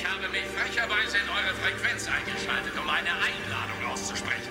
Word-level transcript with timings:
Ich 0.00 0.06
habe 0.06 0.28
mich 0.30 0.46
frecherweise 0.56 1.18
in 1.18 1.28
eure 1.28 1.54
Frequenz 1.56 2.08
eingeschaltet, 2.08 2.72
um 2.80 2.88
eine 2.88 3.10
Einladung 3.10 3.92
auszusprechen. 3.92 4.48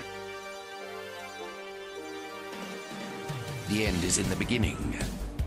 The 3.68 3.86
end 3.86 4.04
is 4.04 4.18
in 4.18 4.28
the 4.28 4.36
beginning, 4.36 4.76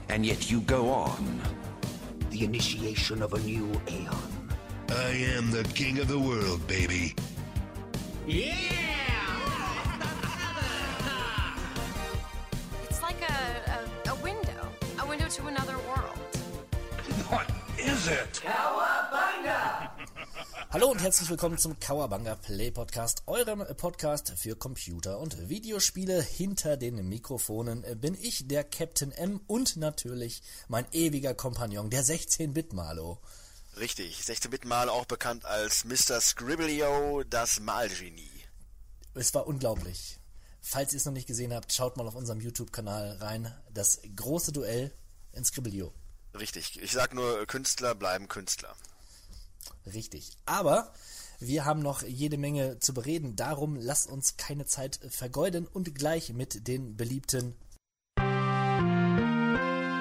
and 0.09 0.25
yet 0.25 0.51
you 0.51 0.59
go 0.59 0.89
on. 0.89 1.41
The 2.31 2.43
initiation 2.43 3.21
of 3.21 3.33
a 3.33 3.39
new 3.39 3.71
aeon. 3.87 4.49
I 4.89 5.37
am 5.37 5.51
the 5.51 5.63
king 5.73 5.99
of 5.99 6.09
the 6.09 6.19
world, 6.19 6.67
baby. 6.67 7.15
It's 8.27 8.82
Hallo 20.83 20.91
und 20.91 21.01
herzlich 21.01 21.29
willkommen 21.29 21.57
zum 21.57 21.79
Kawabanga 21.79 22.35
Play 22.35 22.69
Podcast, 22.69 23.23
eurem 23.25 23.65
Podcast 23.77 24.33
für 24.35 24.57
Computer 24.57 25.17
und 25.17 25.47
Videospiele. 25.47 26.21
Hinter 26.21 26.75
den 26.75 27.07
Mikrofonen 27.07 27.85
bin 28.01 28.15
ich, 28.15 28.49
der 28.49 28.65
Captain 28.65 29.13
M 29.13 29.39
und 29.47 29.77
natürlich 29.77 30.43
mein 30.67 30.85
ewiger 30.91 31.35
Kompagnon, 31.35 31.89
der 31.89 32.03
16-Bit-Malo. 32.03 33.21
Richtig, 33.79 34.19
16-Bit-Mal 34.23 34.89
auch 34.89 35.05
bekannt 35.05 35.45
als 35.45 35.85
Mr. 35.85 36.19
Scribblio, 36.19 37.23
das 37.29 37.61
Malgenie. 37.61 38.43
Es 39.13 39.33
war 39.33 39.47
unglaublich. 39.47 40.19
Falls 40.59 40.91
ihr 40.91 40.97
es 40.97 41.05
noch 41.05 41.13
nicht 41.13 41.27
gesehen 41.27 41.53
habt, 41.53 41.71
schaut 41.71 41.95
mal 41.95 42.07
auf 42.07 42.15
unserem 42.15 42.41
YouTube-Kanal 42.41 43.19
rein. 43.21 43.55
Das 43.73 44.01
große 44.17 44.51
Duell 44.51 44.93
in 45.31 45.45
Scribblio. 45.45 45.93
Richtig, 46.37 46.77
ich 46.81 46.91
sag 46.91 47.13
nur, 47.13 47.45
Künstler 47.45 47.95
bleiben 47.95 48.27
Künstler. 48.27 48.75
Richtig. 49.93 50.37
Aber 50.45 50.93
wir 51.39 51.65
haben 51.65 51.81
noch 51.81 52.03
jede 52.03 52.37
Menge 52.37 52.79
zu 52.79 52.93
bereden. 52.93 53.35
Darum 53.35 53.75
lasst 53.75 54.09
uns 54.09 54.37
keine 54.37 54.65
Zeit 54.65 54.99
vergeuden 55.09 55.67
und 55.67 55.93
gleich 55.95 56.33
mit 56.33 56.67
den 56.67 56.95
beliebten 56.95 57.55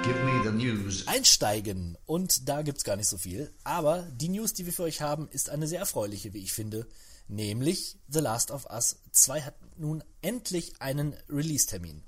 Give 0.03 0.25
me 0.25 0.42
the 0.42 0.50
news. 0.50 1.06
einsteigen. 1.06 1.97
Und 2.06 2.48
da 2.48 2.62
gibt's 2.62 2.84
gar 2.84 2.97
nicht 2.97 3.09
so 3.09 3.19
viel. 3.19 3.53
Aber 3.62 4.03
die 4.03 4.28
News, 4.28 4.53
die 4.53 4.67
wir 4.67 4.72
für 4.72 4.83
euch 4.83 5.00
haben, 5.00 5.28
ist 5.28 5.48
eine 5.48 5.69
sehr 5.69 5.78
erfreuliche, 5.78 6.33
wie 6.33 6.42
ich 6.42 6.53
finde. 6.53 6.89
Nämlich 7.28 7.98
The 8.09 8.19
Last 8.19 8.50
of 8.50 8.67
Us 8.70 8.97
2 9.12 9.42
hat 9.42 9.55
nun 9.77 10.03
endlich 10.20 10.81
einen 10.81 11.15
Release-Termin. 11.28 12.03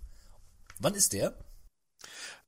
Wann 0.81 0.95
ist 0.95 1.13
der? 1.13 1.37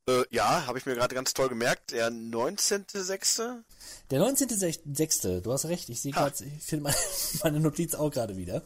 Äh, 0.08 0.24
ja, 0.30 0.66
habe 0.66 0.78
ich 0.78 0.86
mir 0.86 0.94
gerade 0.94 1.14
ganz 1.14 1.34
toll 1.34 1.48
gemerkt. 1.48 1.90
Der 1.90 2.10
19.06. 2.10 3.62
Der 4.10 4.20
19.06. 4.20 5.40
Du 5.40 5.52
hast 5.52 5.64
recht, 5.66 5.88
ich 5.88 6.00
sehe 6.00 6.12
gerade, 6.12 6.44
ich 6.44 6.64
finde 6.64 6.84
meine, 6.84 6.96
meine 7.42 7.60
Notiz 7.60 7.94
auch 7.94 8.10
gerade 8.10 8.36
wieder. 8.36 8.62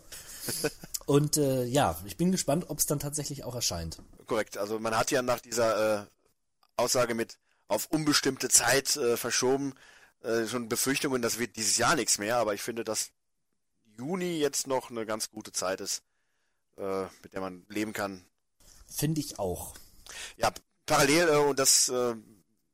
Und 1.07 1.37
äh, 1.37 1.65
ja, 1.65 1.99
ich 2.05 2.17
bin 2.17 2.31
gespannt, 2.31 2.67
ob 2.69 2.79
es 2.79 2.87
dann 2.87 2.99
tatsächlich 2.99 3.45
auch 3.45 3.55
erscheint. 3.55 4.03
Korrekt, 4.27 4.59
also 4.59 4.79
man 4.79 4.97
hat 4.97 5.11
ja 5.11 5.23
nach 5.23 5.41
dieser 5.41 6.03
äh, 6.03 6.07
Aussage 6.77 7.15
mit 7.15 7.39
auf 7.69 7.87
unbestimmte 7.91 8.49
Zeit 8.49 8.97
äh, 8.97 9.17
verschoben 9.17 9.75
äh, 10.23 10.47
schon 10.47 10.69
Befürchtungen, 10.69 11.23
das 11.23 11.39
wird 11.39 11.57
dieses 11.57 11.79
Jahr 11.79 11.97
nichts 11.97 12.19
mehr, 12.19 12.37
aber 12.37 12.55
ich 12.55 12.63
finde, 12.63 12.85
dass 12.85 13.11
Juni 13.97 14.39
jetzt 14.39 14.67
noch 14.67 14.91
eine 14.91 15.07
ganz 15.07 15.31
gute 15.31 15.53
Zeit 15.53 15.81
ist, 15.81 16.03
äh, 16.77 17.05
mit 17.23 17.33
der 17.33 17.41
man 17.41 17.65
leben 17.69 17.93
kann. 17.93 18.25
Finde 18.89 19.21
ich 19.21 19.39
auch. 19.39 19.77
Ja, 20.37 20.53
parallel, 20.91 21.29
äh, 21.29 21.37
und 21.37 21.59
das, 21.59 21.89
äh, 21.89 22.15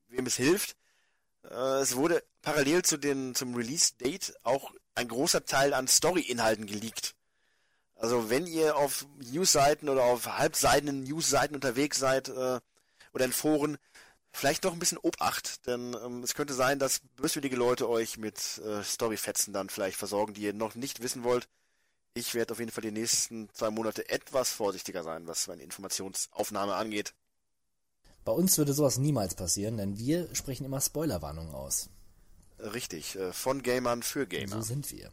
wem 0.08 0.26
es 0.26 0.36
hilft, 0.36 0.76
äh, 1.44 1.80
es 1.80 1.96
wurde 1.96 2.24
parallel 2.42 2.82
zu 2.82 2.96
den, 2.96 3.34
zum 3.34 3.54
Release-Date 3.54 4.34
auch 4.42 4.72
ein 4.94 5.08
großer 5.08 5.44
Teil 5.44 5.74
an 5.74 5.86
Story-Inhalten 5.86 6.66
geleakt. 6.66 7.14
Also 7.94 8.30
wenn 8.30 8.46
ihr 8.46 8.76
auf 8.76 9.06
News-Seiten 9.18 9.88
oder 9.88 10.02
auf 10.04 10.26
halbseidenen 10.26 11.02
News-Seiten 11.04 11.54
unterwegs 11.54 11.98
seid 11.98 12.28
äh, 12.28 12.60
oder 13.12 13.24
in 13.24 13.32
Foren, 13.32 13.78
vielleicht 14.32 14.64
noch 14.64 14.72
ein 14.72 14.78
bisschen 14.78 14.98
Obacht, 14.98 15.66
denn 15.66 15.94
ähm, 16.04 16.22
es 16.22 16.34
könnte 16.34 16.54
sein, 16.54 16.78
dass 16.78 17.00
böswillige 17.16 17.56
Leute 17.56 17.88
euch 17.88 18.18
mit 18.18 18.58
äh, 18.58 18.82
Storyfetzen 18.82 19.52
dann 19.52 19.70
vielleicht 19.70 19.96
versorgen, 19.98 20.34
die 20.34 20.42
ihr 20.42 20.52
noch 20.52 20.74
nicht 20.74 21.02
wissen 21.02 21.22
wollt. 21.22 21.48
Ich 22.14 22.34
werde 22.34 22.52
auf 22.52 22.60
jeden 22.60 22.70
Fall 22.70 22.82
die 22.82 22.92
nächsten 22.92 23.50
zwei 23.52 23.70
Monate 23.70 24.08
etwas 24.08 24.52
vorsichtiger 24.52 25.02
sein, 25.02 25.26
was 25.26 25.48
meine 25.48 25.62
Informationsaufnahme 25.62 26.74
angeht. 26.74 27.12
Bei 28.26 28.32
uns 28.32 28.58
würde 28.58 28.74
sowas 28.74 28.98
niemals 28.98 29.36
passieren, 29.36 29.76
denn 29.76 29.98
wir 29.98 30.28
sprechen 30.34 30.64
immer 30.64 30.80
Spoilerwarnungen 30.80 31.54
aus. 31.54 31.88
Richtig, 32.58 33.14
äh, 33.14 33.32
von 33.32 33.62
Gamern 33.62 34.02
für 34.02 34.26
Gamer. 34.26 34.56
So 34.56 34.62
sind 34.62 34.90
wir. 34.90 35.10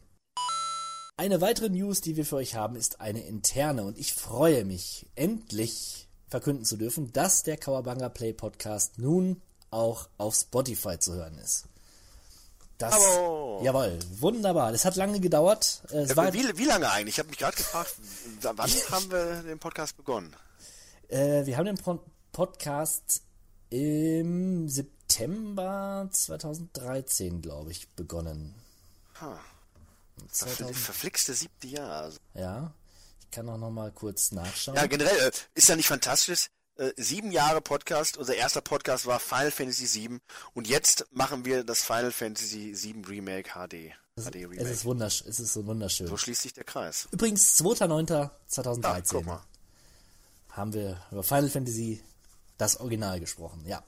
Eine 1.16 1.40
weitere 1.40 1.68
News, 1.68 2.00
die 2.00 2.16
wir 2.16 2.26
für 2.26 2.36
euch 2.36 2.56
haben, 2.56 2.74
ist 2.74 3.00
eine 3.00 3.24
interne 3.24 3.84
und 3.84 3.98
ich 3.98 4.14
freue 4.14 4.64
mich, 4.64 5.06
endlich 5.14 6.08
verkünden 6.26 6.64
zu 6.64 6.76
dürfen, 6.76 7.12
dass 7.12 7.44
der 7.44 7.56
Kawabanga 7.56 8.08
Play 8.08 8.32
Podcast 8.32 8.98
nun 8.98 9.40
auch 9.70 10.08
auf 10.18 10.34
Spotify 10.34 10.98
zu 10.98 11.14
hören 11.14 11.38
ist. 11.38 11.66
Das, 12.78 12.96
Bravo! 12.96 13.60
jawohl, 13.62 13.96
wunderbar. 14.18 14.72
Das 14.72 14.84
hat 14.84 14.96
lange 14.96 15.20
gedauert. 15.20 15.82
Äh, 15.92 15.98
Es 15.98 16.16
war, 16.16 16.32
wie, 16.32 16.58
wie 16.58 16.64
lange 16.64 16.90
eigentlich? 16.90 17.14
Ich 17.14 17.18
habe 17.20 17.28
mich 17.28 17.38
gerade 17.38 17.56
gefragt, 17.56 17.94
wann 18.42 18.58
haben 18.90 19.10
wir 19.12 19.42
den 19.44 19.60
Podcast 19.60 19.96
begonnen? 19.96 20.34
äh, 21.08 21.46
wir 21.46 21.56
haben 21.56 21.66
den 21.66 21.76
Podcast 22.34 23.22
im 23.70 24.68
September 24.68 26.08
2013, 26.10 27.40
glaube 27.40 27.70
ich, 27.70 27.88
begonnen. 27.90 28.56
Ha, 29.20 29.38
das 30.28 30.38
2000, 30.38 30.76
verflixte 30.76 31.32
siebte 31.32 31.68
Jahr. 31.68 32.02
Also. 32.02 32.18
ja, 32.34 32.74
ich 33.20 33.30
kann 33.30 33.48
auch 33.48 33.56
noch 33.56 33.70
mal 33.70 33.92
kurz 33.92 34.32
nachschauen. 34.32 34.76
Ja, 34.76 34.86
generell, 34.86 35.16
äh, 35.28 35.30
ist 35.54 35.68
ja 35.68 35.76
nicht 35.76 35.86
fantastisch. 35.86 36.48
Äh, 36.76 36.90
sieben 36.96 37.30
Jahre 37.30 37.60
Podcast, 37.60 38.16
unser 38.16 38.34
erster 38.34 38.60
Podcast 38.62 39.06
war 39.06 39.20
Final 39.20 39.52
Fantasy 39.52 39.86
VII 40.08 40.18
und 40.54 40.66
jetzt 40.66 41.06
machen 41.12 41.44
wir 41.44 41.62
das 41.62 41.84
Final 41.84 42.10
Fantasy 42.10 42.74
VII 42.76 43.04
Remake 43.06 43.50
HD. 43.50 43.92
es, 44.16 44.24
HD 44.24 44.34
es 44.34 44.50
Remake. 44.50 44.68
ist 44.70 44.84
wundersch 44.84 45.20
es 45.24 45.38
ist 45.38 45.52
so 45.52 45.64
wunderschön. 45.66 46.08
so 46.08 46.16
schließt 46.16 46.42
sich 46.42 46.52
der 46.52 46.64
Kreis. 46.64 47.06
Übrigens, 47.12 47.60
Ah, 47.60 47.64
2.9.2013 47.64 49.04
guck 49.12 49.24
mal. 49.26 49.40
haben 50.50 50.72
wir 50.72 51.00
über 51.12 51.22
Final 51.22 51.48
Fantasy 51.48 52.02
das 52.58 52.80
Original 52.80 53.20
gesprochen, 53.20 53.64
ja. 53.66 53.82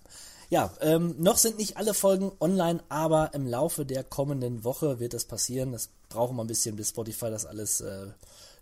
Ja, 0.48 0.72
ähm, 0.80 1.16
noch 1.18 1.38
sind 1.38 1.58
nicht 1.58 1.76
alle 1.76 1.92
Folgen 1.92 2.30
online, 2.38 2.80
aber 2.88 3.34
im 3.34 3.48
Laufe 3.48 3.84
der 3.84 4.04
kommenden 4.04 4.62
Woche 4.62 5.00
wird 5.00 5.12
das 5.12 5.24
passieren. 5.24 5.72
Das 5.72 5.88
brauchen 6.08 6.36
wir 6.36 6.44
ein 6.44 6.46
bisschen, 6.46 6.76
bis 6.76 6.90
Spotify 6.90 7.30
das 7.30 7.46
alles 7.46 7.80
äh, 7.80 8.06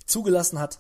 zugelassen 0.07 0.59
hat. 0.59 0.79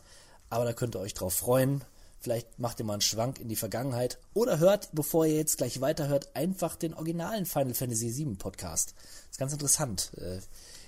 Aber 0.49 0.65
da 0.65 0.73
könnt 0.73 0.97
ihr 0.97 1.01
euch 1.01 1.13
drauf 1.13 1.35
freuen. 1.35 1.85
Vielleicht 2.21 2.59
macht 2.59 2.79
ihr 2.79 2.87
mal 2.87 2.95
einen 2.95 3.03
Schwank 3.03 3.39
in 3.39 3.49
die 3.49 3.57
Vergangenheit 3.57 4.19
oder 4.33 4.59
hört, 4.59 4.89
bevor 4.93 5.27
ihr 5.27 5.37
jetzt 5.37 5.59
gleich 5.59 5.83
weiterhört, 5.83 6.31
einfach 6.35 6.75
den 6.75 6.95
originalen 6.95 7.45
Final 7.45 7.75
Fantasy 7.75 8.17
VII 8.17 8.37
Podcast. 8.37 8.95
ist 9.31 9.39
ganz 9.39 9.53
interessant, 9.53 10.11
äh, 10.17 10.39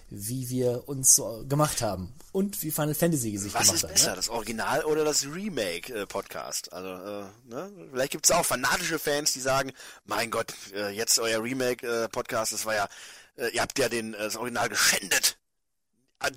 wie 0.09 0.49
wir 0.51 0.89
uns 0.89 1.21
gemacht 1.49 1.83
haben 1.83 2.15
und 2.33 2.63
wie 2.63 2.71
Final 2.71 2.95
Fantasy 2.95 3.37
sich 3.39 3.53
Was 3.55 3.63
gemacht 3.63 3.75
ist 3.77 3.83
hat. 3.85 3.93
besser, 3.93 4.11
Ne? 4.11 4.17
das 4.17 4.29
Original 4.29 4.85
oder 4.85 5.05
das 5.05 5.25
Remake-Podcast? 5.27 6.73
also, 6.73 6.89
äh, 6.89 7.25
ne? 7.49 7.89
Vielleicht 7.91 8.13
gibt's 8.13 8.31
auch 8.31 8.45
fanatische 8.47 8.99
Fans, 8.99 9.33
die 9.33 9.41
sagen, 9.41 9.73
mein 10.05 10.31
Gott, 10.31 10.55
äh, 10.75 10.91
jetzt 10.91 11.19
euer 11.19 11.43
Remake-Podcast, 11.43 12.53
das 12.53 12.65
war 12.67 12.75
ja, 12.75 12.89
äh, 13.37 13.49
ihr 13.55 13.63
habt 13.63 13.79
ja 13.79 13.89
den, 13.89 14.15
äh, 14.15 14.19
das 14.19 14.37
Original 14.37 14.69
geschändet. 14.69 15.39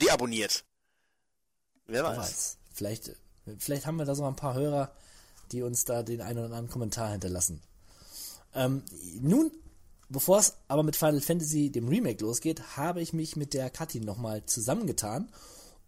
Deabonniert. 0.02 0.66
Wer 1.88 2.03
weiß. 2.03 2.18
Weiß. 2.18 2.58
Vielleicht, 2.74 3.12
vielleicht 3.58 3.85
haben 3.85 3.97
wir 3.97 4.06
da 4.06 4.13
so 4.16 4.25
ein 4.25 4.35
paar 4.35 4.53
Hörer, 4.53 4.91
die 5.52 5.62
uns 5.63 5.85
da 5.85 6.03
den 6.03 6.22
einen 6.22 6.38
oder 6.40 6.46
anderen 6.47 6.69
Kommentar 6.69 7.12
hinterlassen. 7.12 7.62
Ähm, 8.53 8.84
nun, 9.22 9.52
bevor 10.09 10.40
es 10.40 10.58
aber 10.67 10.84
mit 10.84 10.96
Final 10.96 11.22
Fantasy, 11.22 11.70
dem 11.70 11.88
Remake, 11.88 12.23
losgeht, 12.23 12.78
habe 12.78 13.02
ich 13.02 13.14
mich 13.14 13.35
mit 13.35 13.53
der 13.53 13.70
Kathi 13.70 14.00
nochmal 14.00 14.44
zusammengetan 14.46 15.29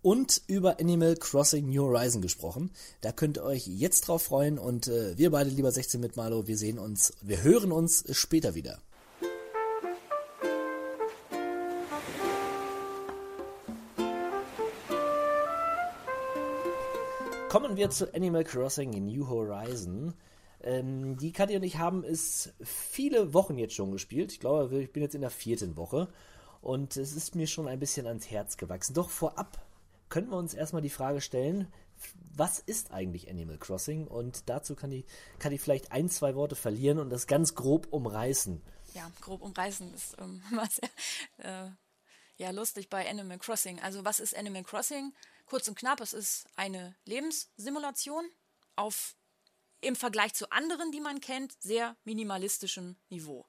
und 0.02 0.42
über 0.48 0.80
Animal 0.80 1.16
Crossing 1.16 1.70
New 1.70 1.84
Horizon 1.84 2.22
gesprochen. 2.22 2.72
Da 3.02 3.12
könnt 3.12 3.38
ihr 3.38 3.44
euch 3.44 3.68
jetzt 3.68 4.08
drauf 4.08 4.24
freuen 4.24 4.58
und 4.58 4.88
äh, 4.88 5.18
wir 5.18 5.32
beide, 5.32 5.50
lieber 5.50 5.72
16 5.72 6.00
mit 6.00 6.16
Malo, 6.16 6.48
wir 6.48 6.58
sehen 6.58 6.80
uns, 6.80 7.14
wir 7.22 7.44
hören 7.44 7.72
uns 7.72 8.06
später 8.12 8.56
wieder. 8.56 8.80
Kommen 17.50 17.76
wir 17.76 17.90
zu 17.90 18.14
Animal 18.14 18.46
Crossing 18.46 18.92
New 18.92 19.28
Horizon. 19.28 20.14
Ähm, 20.64 21.18
die 21.18 21.32
Katja 21.32 21.58
und 21.58 21.64
ich 21.64 21.78
haben 21.78 22.04
es 22.04 22.54
viele 22.64 23.34
Wochen 23.34 23.58
jetzt 23.58 23.74
schon 23.74 23.92
gespielt. 23.92 24.32
Ich 24.32 24.40
glaube, 24.40 24.82
ich 24.82 24.92
bin 24.92 25.04
jetzt 25.04 25.16
in 25.16 25.22
der 25.22 25.30
vierten 25.30 25.78
Woche. 25.78 26.08
Und 26.62 26.96
es 26.96 27.14
ist 27.14 27.36
mir 27.36 27.48
schon 27.48 27.68
ein 27.68 27.80
bisschen 27.80 28.06
ans 28.06 28.30
Herz 28.30 28.58
gewachsen. 28.58 28.94
Doch 28.94 29.10
vorab 29.10 29.66
können 30.10 30.30
wir 30.30 30.38
uns 30.38 30.54
erstmal 30.54 30.82
die 30.82 30.90
Frage 30.90 31.22
stellen, 31.22 31.72
was 32.36 32.60
ist 32.60 32.92
eigentlich 32.92 33.30
Animal 33.30 33.58
Crossing? 33.58 34.08
Und 34.08 34.50
dazu 34.50 34.76
kann 34.76 34.90
die, 34.90 35.06
kann 35.40 35.52
die 35.52 35.58
vielleicht 35.58 35.92
ein, 35.92 36.10
zwei 36.10 36.36
Worte 36.36 36.56
verlieren 36.56 37.00
und 37.00 37.10
das 37.10 37.28
ganz 37.28 37.56
grob 37.56 37.88
umreißen. 37.92 38.62
Ja, 38.94 39.10
grob 39.22 39.42
umreißen 39.42 39.94
ist 39.94 40.18
ähm, 40.20 40.44
sehr, 40.70 41.66
äh, 41.66 41.70
ja 42.38 42.52
lustig 42.52 42.90
bei 42.90 43.10
Animal 43.10 43.40
Crossing. 43.40 43.80
Also 43.80 44.06
was 44.06 44.20
ist 44.20 44.36
Animal 44.36 44.64
Crossing? 44.64 45.14
Kurz 45.46 45.68
und 45.68 45.78
knapp, 45.78 46.02
es 46.02 46.14
ist 46.14 46.46
eine 46.56 46.96
Lebenssimulation 47.06 48.26
auf 48.76 49.16
im 49.82 49.96
Vergleich 49.96 50.34
zu 50.34 50.52
anderen, 50.52 50.92
die 50.92 51.02
man 51.02 51.20
kennt, 51.20 51.54
sehr 51.60 51.96
minimalistischem 52.04 52.96
Niveau. 53.10 53.46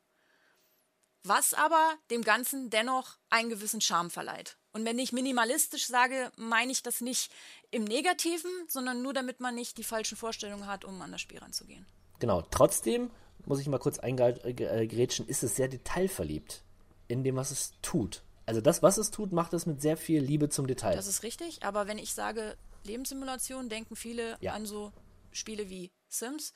Was 1.24 1.54
aber 1.54 1.94
dem 2.10 2.22
Ganzen 2.22 2.70
dennoch 2.70 3.18
einen 3.30 3.48
gewissen 3.48 3.80
Charme 3.80 4.10
verleiht. 4.10 4.58
Und 4.72 4.84
wenn 4.84 4.98
ich 4.98 5.12
minimalistisch 5.12 5.86
sage, 5.86 6.32
meine 6.36 6.72
ich 6.72 6.82
das 6.82 7.00
nicht 7.00 7.30
im 7.70 7.84
Negativen, 7.84 8.50
sondern 8.68 9.02
nur 9.02 9.12
damit 9.12 9.38
man 9.38 9.54
nicht 9.54 9.78
die 9.78 9.84
falschen 9.84 10.16
Vorstellungen 10.16 10.66
hat, 10.66 10.84
um 10.84 11.00
an 11.00 11.12
das 11.12 11.20
Spiel 11.20 11.38
ranzugehen. 11.38 11.86
Genau, 12.18 12.42
trotzdem 12.50 13.10
muss 13.44 13.60
ich 13.60 13.68
mal 13.68 13.78
kurz 13.78 13.98
eingrätschen, 13.98 15.28
ist 15.28 15.42
es 15.42 15.56
sehr 15.56 15.68
detailverliebt 15.68 16.64
in 17.08 17.22
dem, 17.24 17.36
was 17.36 17.50
es 17.50 17.72
tut. 17.82 18.22
Also 18.46 18.60
das, 18.60 18.82
was 18.82 18.96
es 18.96 19.10
tut, 19.10 19.32
macht 19.32 19.52
es 19.52 19.66
mit 19.66 19.80
sehr 19.80 19.96
viel 19.96 20.22
Liebe 20.22 20.48
zum 20.48 20.66
Detail. 20.66 20.96
Das 20.96 21.06
ist 21.06 21.22
richtig, 21.22 21.62
aber 21.62 21.86
wenn 21.86 21.98
ich 21.98 22.14
sage 22.14 22.56
Lebenssimulation, 22.84 23.68
denken 23.68 23.94
viele 23.96 24.36
ja. 24.40 24.52
an 24.54 24.66
so 24.66 24.92
Spiele 25.32 25.68
wie 25.68 25.90
Sims. 26.12 26.52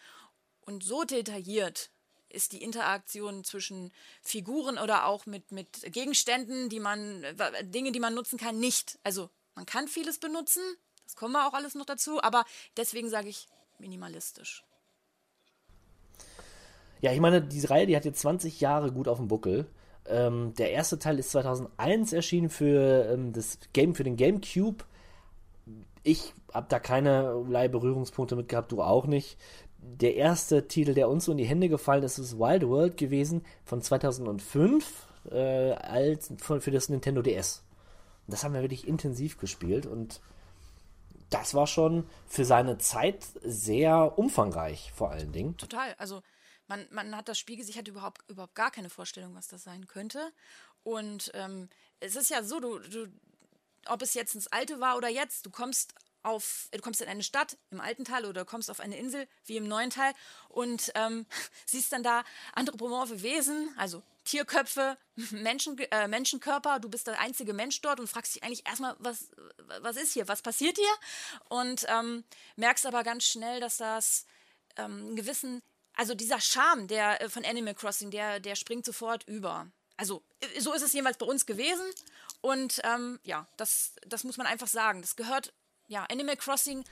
Und 0.61 0.85
so 0.85 1.05
detailliert 1.05 1.91
ist 2.29 2.53
die 2.53 2.63
Interaktion 2.63 3.45
zwischen 3.45 3.93
Figuren 4.23 4.79
oder 4.79 5.07
auch 5.07 5.27
mit, 5.27 5.53
mit 5.53 5.93
Gegenständen, 5.93 6.69
die 6.69 6.81
man, 6.81 7.25
Dinge, 7.63 7.93
die 7.93 8.01
man 8.01 8.15
nutzen 8.15 8.39
kann, 8.39 8.59
nicht. 8.59 8.99
Also 9.05 9.31
man 9.55 9.65
kann 9.65 9.89
vieles 9.89 10.19
benutzen, 10.19 10.63
das 11.05 11.15
kommen 11.15 11.33
wir 11.33 11.47
auch 11.47 11.55
alles 11.55 11.75
noch 11.75 11.87
dazu, 11.87 12.23
aber 12.23 12.45
deswegen 12.77 13.09
sage 13.09 13.29
ich 13.29 13.49
minimalistisch. 13.79 14.65
Ja, 17.01 17.13
ich 17.13 17.21
meine, 17.21 17.43
diese 17.43 17.71
Reihe, 17.71 17.87
die 17.87 17.97
hat 17.97 18.05
jetzt 18.05 18.21
20 18.21 18.61
Jahre 18.61 18.91
gut 18.91 19.07
auf 19.07 19.19
dem 19.19 19.29
Buckel. 19.29 19.67
Ähm, 20.07 20.55
der 20.55 20.73
erste 20.73 20.99
Teil 20.99 21.19
ist 21.19 21.31
2001 21.31 22.13
erschienen 22.13 22.51
für 22.51 23.09
ähm, 23.13 23.33
das 23.33 23.59
Game 23.73 23.95
für 23.95 24.05
den 24.05 24.17
GameCube. 24.17 24.85
Ich 26.03 26.35
habe 26.57 26.67
da 26.69 26.79
keinerlei 26.79 27.69
Berührungspunkte 27.69 28.35
mit 28.35 28.49
gehabt, 28.49 28.73
du 28.73 28.83
auch 28.83 29.07
nicht. 29.07 29.39
Der 29.79 30.17
erste 30.17 30.67
Titel, 30.67 30.95
der 30.95 31.09
uns 31.09 31.27
so 31.27 31.33
in 31.33 31.39
die 31.39 31.45
Hände 31.45 31.69
gefallen 31.69 32.03
ist, 32.03 32.19
ist 32.19 32.39
Wild 32.39 32.67
World 32.67 32.97
gewesen 32.97 33.45
von 33.65 33.83
2005 33.83 35.07
äh, 35.31 35.73
als 35.73 36.33
für, 36.39 36.61
für 36.61 36.71
das 36.71 36.89
Nintendo 36.89 37.23
DS. 37.23 37.63
Das 38.27 38.43
haben 38.43 38.55
wir 38.55 38.63
wirklich 38.63 38.89
intensiv 38.89 39.39
gespielt 39.39 39.87
und 39.87 40.21
das 41.31 41.55
war 41.55 41.67
schon 41.67 42.09
für 42.27 42.45
seine 42.45 42.79
Zeit 42.79 43.27
sehr 43.43 44.19
umfangreich, 44.19 44.93
vor 44.95 45.11
allen 45.11 45.33
Dingen. 45.33 45.57
Total. 45.57 45.95
Also 45.99 46.23
man, 46.69 46.87
man 46.91 47.15
hat 47.17 47.29
das 47.29 47.39
Spiel 47.39 47.57
gesehen, 47.57 47.77
hat 47.77 47.89
überhaupt, 47.89 48.23
überhaupt 48.29 48.55
gar 48.55 48.71
keine 48.71 48.91
Vorstellung, 48.91 49.35
was 49.35 49.49
das 49.49 49.63
sein 49.65 49.87
könnte. 49.87 50.33
Und 50.83 51.31
ähm, 51.35 51.69
es 52.01 52.17
ist 52.17 52.31
ja 52.31 52.43
so, 52.43 52.61
du, 52.61 52.79
du, 52.79 53.07
ob 53.87 54.03
es 54.03 54.15
jetzt 54.15 54.35
ins 54.35 54.49
Alte 54.49 54.81
war 54.81 54.97
oder 54.97 55.09
jetzt, 55.09 55.47
du 55.47 55.51
kommst 55.51 55.95
auf, 56.27 56.69
du 56.73 56.81
kommst 56.81 57.01
in 57.01 57.09
eine 57.09 57.23
Stadt 57.23 57.57
im 57.71 57.81
alten 57.81 58.05
Teil 58.05 58.25
oder 58.27 58.45
kommst 58.45 58.71
auf 58.71 58.81
eine 58.81 58.99
Insel 58.99 59.27
wie 59.45 59.57
im 59.57 59.69
neuen 59.69 59.91
Teil 59.91 60.13
und 60.49 60.93
ähm, 60.95 61.27
siehst 61.67 61.93
dann 61.93 62.03
da 62.03 62.25
anthropomorphe 62.55 63.23
Wesen, 63.23 63.73
also 63.77 64.03
Tierköpfe, 64.25 64.99
Menschen, 65.31 65.79
äh, 65.79 66.09
Menschenkörper, 66.09 66.81
du 66.81 66.89
bist 66.89 67.07
der 67.07 67.21
einzige 67.21 67.53
Mensch 67.53 67.81
dort 67.81 68.01
und 68.01 68.09
fragst 68.09 68.35
dich 68.35 68.43
eigentlich 68.43 68.67
erstmal, 68.67 68.97
was, 68.99 69.31
was 69.81 69.97
ist 69.97 70.13
hier, 70.13 70.29
was 70.29 70.43
passiert 70.43 70.77
hier? 70.77 71.49
Und 71.49 71.87
ähm, 71.89 72.25
merkst 72.57 72.87
aber 72.87 73.05
ganz 73.05 73.25
schnell, 73.25 73.61
dass 73.61 73.79
das 73.79 74.27
ähm, 74.77 75.07
einen 75.07 75.17
gewissen 75.17 75.63
also 75.97 76.15
dieser 76.15 76.41
Charme 76.41 76.87
der 76.87 77.21
äh, 77.23 77.29
von 77.29 77.45
Animal 77.45 77.75
Crossing, 77.75 78.11
der, 78.11 78.39
der 78.39 78.55
springt 78.55 78.85
sofort 78.85 79.27
über. 79.27 79.67
Also 79.97 80.23
äh, 80.41 80.61
so 80.61 80.73
ist 80.75 80.83
es 80.83 80.93
jeweils 80.93 81.17
bei 81.17 81.27
uns 81.27 81.47
gewesen. 81.47 81.87
Und 82.43 82.81
ähm, 82.85 83.19
ja, 83.25 83.49
das, 83.57 83.93
das 84.07 84.23
muss 84.23 84.37
man 84.37 84.47
einfach 84.47 84.69
sagen. 84.69 85.01
Das 85.01 85.17
gehört, 85.17 85.53
ja, 85.89 86.05
Animal 86.11 86.37
Crossing 86.37 86.85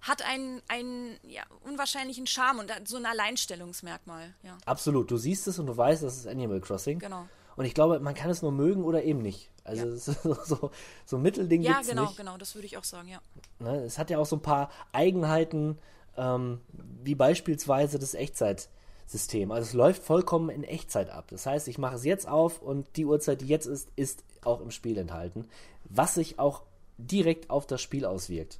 hat 0.00 0.22
einen, 0.22 0.62
einen 0.68 1.18
ja, 1.22 1.42
unwahrscheinlichen 1.62 2.26
Charme 2.26 2.60
und 2.60 2.88
so 2.88 2.96
ein 2.96 3.06
Alleinstellungsmerkmal. 3.06 4.34
Ja. 4.42 4.56
Absolut. 4.64 5.10
Du 5.10 5.16
siehst 5.16 5.46
es 5.46 5.58
und 5.58 5.66
du 5.66 5.76
weißt, 5.76 6.02
das 6.02 6.16
ist 6.16 6.26
Animal 6.26 6.60
Crossing. 6.60 6.98
Genau. 6.98 7.26
Und 7.56 7.66
ich 7.66 7.74
glaube, 7.74 8.00
man 8.00 8.14
kann 8.14 8.30
es 8.30 8.40
nur 8.40 8.52
mögen 8.52 8.84
oder 8.84 9.02
eben 9.02 9.20
nicht. 9.20 9.50
Also 9.64 9.86
ja. 9.86 9.96
so, 9.96 10.36
so, 10.44 10.70
so 11.04 11.16
ein 11.16 11.22
Mittelding 11.22 11.60
Ja, 11.62 11.82
genau, 11.82 12.04
nicht. 12.04 12.16
genau, 12.16 12.38
das 12.38 12.54
würde 12.54 12.66
ich 12.66 12.78
auch 12.78 12.84
sagen, 12.84 13.08
ja. 13.08 13.20
Ne, 13.58 13.84
es 13.84 13.98
hat 13.98 14.08
ja 14.08 14.18
auch 14.18 14.26
so 14.26 14.36
ein 14.36 14.42
paar 14.42 14.70
Eigenheiten, 14.92 15.78
ähm, 16.16 16.60
wie 16.72 17.14
beispielsweise 17.14 17.98
das 17.98 18.14
Echtzeitsystem. 18.14 19.52
Also 19.52 19.66
es 19.66 19.72
läuft 19.74 20.02
vollkommen 20.02 20.48
in 20.48 20.64
Echtzeit 20.64 21.10
ab. 21.10 21.26
Das 21.28 21.44
heißt, 21.44 21.68
ich 21.68 21.76
mache 21.76 21.96
es 21.96 22.04
jetzt 22.04 22.26
auf 22.26 22.62
und 22.62 22.96
die 22.96 23.04
Uhrzeit, 23.04 23.42
die 23.42 23.48
jetzt 23.48 23.66
ist, 23.66 23.90
ist 23.96 24.24
auch 24.42 24.62
im 24.62 24.70
Spiel 24.70 24.96
enthalten, 24.96 25.46
was 25.84 26.14
sich 26.14 26.38
auch 26.38 26.62
direkt 27.06 27.50
auf 27.50 27.66
das 27.66 27.80
Spiel 27.80 28.04
auswirkt. 28.04 28.58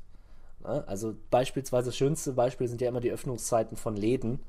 Ne? 0.60 0.84
Also 0.86 1.16
beispielsweise 1.30 1.86
das 1.88 1.96
schönste 1.96 2.32
Beispiel 2.32 2.68
sind 2.68 2.80
ja 2.80 2.88
immer 2.88 3.00
die 3.00 3.10
Öffnungszeiten 3.10 3.76
von 3.76 3.96
Läden. 3.96 4.40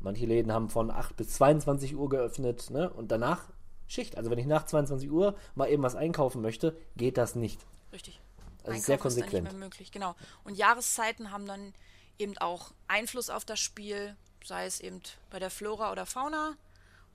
Manche 0.00 0.26
Läden 0.26 0.52
haben 0.52 0.68
von 0.68 0.90
8 0.90 1.16
bis 1.16 1.32
22 1.34 1.96
Uhr 1.96 2.08
geöffnet 2.08 2.70
ne? 2.70 2.90
und 2.90 3.10
danach 3.10 3.48
Schicht. 3.86 4.16
Also 4.16 4.30
wenn 4.30 4.38
ich 4.38 4.46
nach 4.46 4.66
22 4.66 5.10
Uhr 5.10 5.36
mal 5.54 5.70
eben 5.70 5.82
was 5.82 5.94
einkaufen 5.94 6.42
möchte, 6.42 6.76
geht 6.96 7.16
das 7.16 7.34
nicht. 7.34 7.60
Richtig. 7.92 8.20
Also 8.58 8.72
Einkauf 8.72 8.84
sehr 8.84 8.98
konsequent. 8.98 9.26
Ist 9.26 9.34
dann 9.34 9.42
nicht 9.44 9.52
mehr 9.52 9.66
möglich, 9.68 9.92
genau. 9.92 10.14
Und 10.44 10.56
Jahreszeiten 10.56 11.30
haben 11.30 11.46
dann 11.46 11.72
eben 12.18 12.36
auch 12.38 12.72
Einfluss 12.88 13.30
auf 13.30 13.44
das 13.44 13.60
Spiel, 13.60 14.16
sei 14.44 14.66
es 14.66 14.80
eben 14.80 15.00
bei 15.30 15.38
der 15.38 15.50
Flora 15.50 15.92
oder 15.92 16.04
Fauna. 16.04 16.56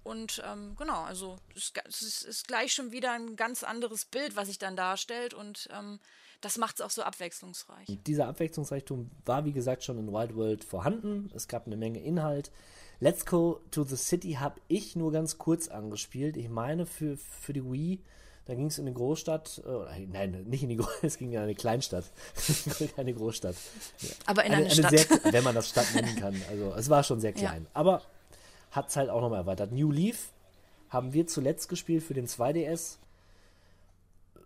Und 0.03 0.41
ähm, 0.45 0.75
genau, 0.77 1.03
also 1.03 1.37
es, 1.55 1.73
es, 1.87 2.23
ist 2.23 2.47
gleich 2.47 2.73
schon 2.73 2.91
wieder 2.91 3.11
ein 3.11 3.35
ganz 3.35 3.63
anderes 3.63 4.05
Bild, 4.05 4.35
was 4.35 4.47
sich 4.47 4.57
dann 4.57 4.75
darstellt 4.75 5.33
und 5.33 5.69
ähm, 5.71 5.99
das 6.41 6.57
macht 6.57 6.75
es 6.75 6.81
auch 6.81 6.89
so 6.89 7.03
abwechslungsreich. 7.03 7.85
Dieser 8.07 8.27
Abwechslungsreichtum 8.27 9.11
war, 9.25 9.45
wie 9.45 9.51
gesagt, 9.51 9.83
schon 9.83 9.99
in 9.99 10.11
Wild 10.11 10.35
World 10.35 10.63
vorhanden. 10.63 11.29
Es 11.35 11.47
gab 11.47 11.67
eine 11.67 11.77
Menge 11.77 12.01
Inhalt. 12.01 12.51
Let's 12.99 13.27
Go 13.27 13.61
to 13.69 13.83
the 13.83 13.95
City 13.95 14.33
habe 14.33 14.59
ich 14.67 14.95
nur 14.95 15.11
ganz 15.11 15.37
kurz 15.37 15.67
angespielt. 15.67 16.35
Ich 16.35 16.49
meine, 16.49 16.87
für, 16.87 17.17
für 17.17 17.53
die 17.53 17.63
Wii 17.63 18.03
da 18.45 18.55
ging 18.55 18.67
es 18.67 18.79
in 18.79 18.85
eine 18.85 18.93
Großstadt, 18.93 19.61
äh, 19.65 20.05
nein, 20.07 20.43
nicht 20.47 20.63
in 20.63 20.69
die 20.69 20.77
Großstadt, 20.77 21.03
es 21.03 21.17
ging 21.17 21.31
in 21.31 21.37
eine 21.37 21.55
Kleinstadt, 21.55 22.05
keine 22.95 23.13
Großstadt. 23.13 23.55
Aber 24.25 24.43
in 24.43 24.53
eine, 24.53 24.65
eine, 24.65 24.73
Stadt. 24.73 24.97
Sehr, 24.97 25.33
wenn 25.33 25.43
man 25.43 25.55
das 25.55 25.69
Stadt 25.69 25.93
nennen 25.93 26.15
kann. 26.15 26.35
Also 26.49 26.73
es 26.75 26.89
war 26.89 27.03
schon 27.03 27.21
sehr 27.21 27.33
klein. 27.33 27.63
Ja. 27.63 27.69
Aber 27.73 28.01
hat 28.71 28.89
es 28.89 28.95
halt 28.95 29.09
auch 29.09 29.21
nochmal 29.21 29.39
erweitert. 29.39 29.71
New 29.71 29.91
Leaf 29.91 30.31
haben 30.89 31.13
wir 31.13 31.27
zuletzt 31.27 31.69
gespielt 31.69 32.03
für 32.03 32.13
den 32.13 32.27
2DS. 32.27 32.97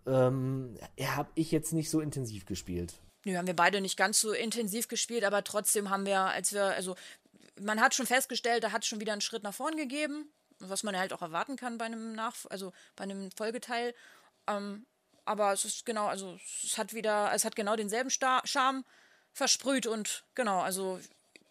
Ähm, 0.06 0.76
habe 1.00 1.30
ich 1.34 1.50
jetzt 1.50 1.72
nicht 1.72 1.90
so 1.90 2.00
intensiv 2.00 2.46
gespielt. 2.46 2.94
Nö, 3.24 3.36
haben 3.36 3.46
wir 3.46 3.56
beide 3.56 3.80
nicht 3.80 3.96
ganz 3.96 4.20
so 4.20 4.32
intensiv 4.32 4.86
gespielt, 4.86 5.24
aber 5.24 5.42
trotzdem 5.42 5.90
haben 5.90 6.06
wir, 6.06 6.20
als 6.20 6.52
wir, 6.52 6.66
also 6.66 6.94
man 7.60 7.80
hat 7.80 7.94
schon 7.94 8.06
festgestellt, 8.06 8.62
da 8.62 8.70
hat 8.70 8.82
es 8.82 8.88
schon 8.88 9.00
wieder 9.00 9.12
einen 9.12 9.20
Schritt 9.20 9.42
nach 9.42 9.54
vorn 9.54 9.76
gegeben 9.76 10.30
was 10.60 10.82
man 10.82 10.96
halt 10.96 11.12
auch 11.12 11.22
erwarten 11.22 11.56
kann 11.56 11.78
bei 11.78 11.84
einem 11.84 12.14
Nach 12.14 12.34
also 12.50 12.72
bei 12.94 13.04
einem 13.04 13.30
Folgeteil. 13.32 13.94
Ähm, 14.46 14.86
aber 15.24 15.52
es 15.52 15.64
ist 15.64 15.84
genau, 15.84 16.06
also 16.06 16.38
es 16.62 16.78
hat 16.78 16.94
wieder, 16.94 17.32
es 17.34 17.44
hat 17.44 17.56
genau 17.56 17.76
denselben 17.76 18.10
Star 18.10 18.42
Charme 18.44 18.84
versprüht 19.32 19.86
und 19.86 20.24
genau, 20.34 20.60
also 20.60 21.00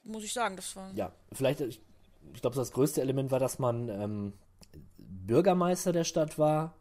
muss 0.03 0.23
ich 0.23 0.33
sagen, 0.33 0.55
das 0.55 0.75
war. 0.75 0.91
Ja, 0.93 1.11
vielleicht, 1.33 1.61
ich, 1.61 1.81
ich 2.34 2.41
glaube, 2.41 2.55
das 2.55 2.72
größte 2.72 3.01
Element 3.01 3.32
war, 3.32 3.39
dass 3.39 3.60
man 3.60 3.89
ähm, 3.89 4.34
Bürgermeister 4.98 5.91
der 5.91 6.03
Stadt 6.03 6.38
war 6.38 6.74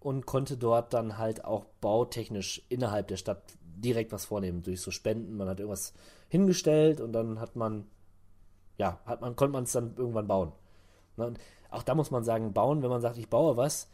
und 0.00 0.26
konnte 0.26 0.56
dort 0.56 0.92
dann 0.92 1.18
halt 1.18 1.44
auch 1.44 1.64
bautechnisch 1.80 2.62
innerhalb 2.68 3.08
der 3.08 3.16
Stadt 3.16 3.42
direkt 3.62 4.12
was 4.12 4.26
vornehmen 4.26 4.62
durch 4.62 4.80
so 4.80 4.90
Spenden. 4.90 5.36
Man 5.36 5.48
hat 5.48 5.60
irgendwas 5.60 5.94
hingestellt 6.28 7.00
und 7.00 7.12
dann 7.12 7.40
hat 7.40 7.56
man, 7.56 7.86
ja, 8.76 9.00
hat 9.06 9.20
man, 9.20 9.36
konnte 9.36 9.52
man 9.52 9.64
es 9.64 9.72
dann 9.72 9.94
irgendwann 9.96 10.26
bauen. 10.26 10.52
Ne, 11.16 11.26
und 11.26 11.38
auch 11.70 11.82
da 11.82 11.94
muss 11.94 12.10
man 12.10 12.24
sagen, 12.24 12.52
bauen, 12.52 12.82
wenn 12.82 12.90
man 12.90 13.00
sagt, 13.00 13.18
ich 13.18 13.28
baue 13.28 13.56
was, 13.56 13.88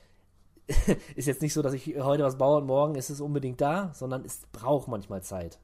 ist 1.17 1.27
jetzt 1.27 1.43
nicht 1.43 1.55
so, 1.55 1.63
dass 1.63 1.73
ich 1.73 1.87
heute 1.99 2.25
was 2.25 2.39
baue 2.39 2.59
und 2.59 2.67
morgen 2.67 2.95
ist 2.95 3.11
es 3.11 3.21
unbedingt 3.21 3.61
da, 3.61 3.93
sondern 3.95 4.25
es 4.25 4.43
braucht 4.53 4.89
manchmal 4.89 5.23
Zeit. 5.23 5.59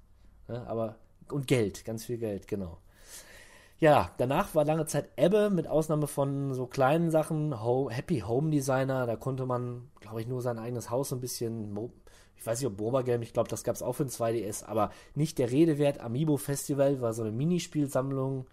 Ne? 0.49 0.67
Aber, 0.67 0.97
und 1.31 1.47
Geld, 1.47 1.85
ganz 1.85 2.05
viel 2.05 2.19
Geld, 2.19 2.49
genau. 2.49 2.79
Ja, 3.79 4.11
danach 4.17 4.55
war 4.55 4.65
lange 4.65 4.87
Zeit 4.87 5.11
Ebbe, 5.17 5.51
mit 5.51 5.69
Ausnahme 5.69 6.07
von 6.07 6.55
so 6.55 6.67
kleinen 6.67 7.11
Sachen, 7.11 7.63
Home, 7.63 7.93
Happy 7.93 8.21
Home 8.21 8.51
Designer, 8.51 9.07
da 9.07 9.17
konnte 9.17 9.45
man, 9.45 9.91
glaube 10.01 10.23
ich, 10.23 10.27
nur 10.27 10.41
sein 10.41 10.59
eigenes 10.59 10.89
Haus 10.89 11.11
so 11.11 11.17
ein 11.17 11.21
bisschen, 11.21 11.77
ich 12.37 12.47
weiß 12.47 12.59
nicht, 12.59 12.69
ob 12.69 12.79
Boba 12.79 13.03
Game, 13.03 13.21
ich 13.21 13.35
glaube, 13.35 13.51
das 13.51 13.65
gab 13.65 13.75
es 13.75 13.83
auch 13.83 13.93
für 13.93 14.05
den 14.05 14.11
2DS, 14.11 14.65
aber 14.65 14.91
nicht 15.15 15.39
der 15.39 15.51
Rede 15.51 15.77
wert. 15.77 16.01
Amiibo 16.01 16.39
Festival 16.39 17.03
war 17.03 17.13
so 17.13 17.23
eine 17.23 17.33
Minispielsammlung, 17.33 18.47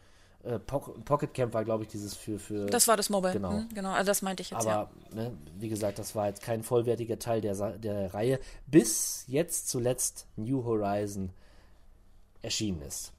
äh, 0.43 0.59
Pocket 0.59 1.33
Camp 1.33 1.53
war, 1.53 1.63
glaube 1.63 1.83
ich, 1.83 1.89
dieses 1.89 2.15
für, 2.15 2.37
für. 2.37 2.65
Das 2.65 2.89
war 2.89 2.97
das 2.97 3.09
Mobile. 3.09 3.31
Genau. 3.31 3.51
Hm, 3.51 3.69
genau, 3.73 3.91
also 3.91 4.07
das 4.07 4.21
meinte 4.21 4.41
ich 4.41 4.49
jetzt. 4.49 4.67
Aber, 4.67 4.91
ja. 5.11 5.15
ne, 5.15 5.37
wie 5.57 5.69
gesagt, 5.69 5.99
das 5.99 6.15
war 6.15 6.27
jetzt 6.27 6.41
kein 6.41 6.63
vollwertiger 6.63 7.17
Teil 7.17 7.39
der, 7.39 7.77
der 7.77 8.13
Reihe, 8.13 8.41
bis 8.67 9.23
jetzt 9.27 9.69
zuletzt 9.69 10.27
New 10.35 10.65
Horizon 10.65 11.29
erschienen 12.41 12.81
ist. 12.81 13.13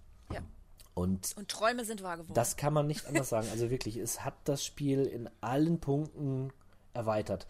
Und, 0.95 1.37
Und 1.37 1.49
Träume 1.51 1.85
sind 1.85 2.03
wahr 2.03 2.17
geworden. 2.17 2.35
Das 2.35 2.57
kann 2.57 2.73
man 2.73 2.87
nicht 2.87 3.07
anders 3.07 3.29
sagen. 3.29 3.49
Also 3.51 3.71
wirklich, 3.71 3.97
es 3.97 4.25
hat 4.25 4.35
das 4.45 4.65
Spiel 4.65 5.05
in 5.05 5.29
allen 5.41 5.81
Punkten 5.81 6.53
erweitert. 6.93 7.47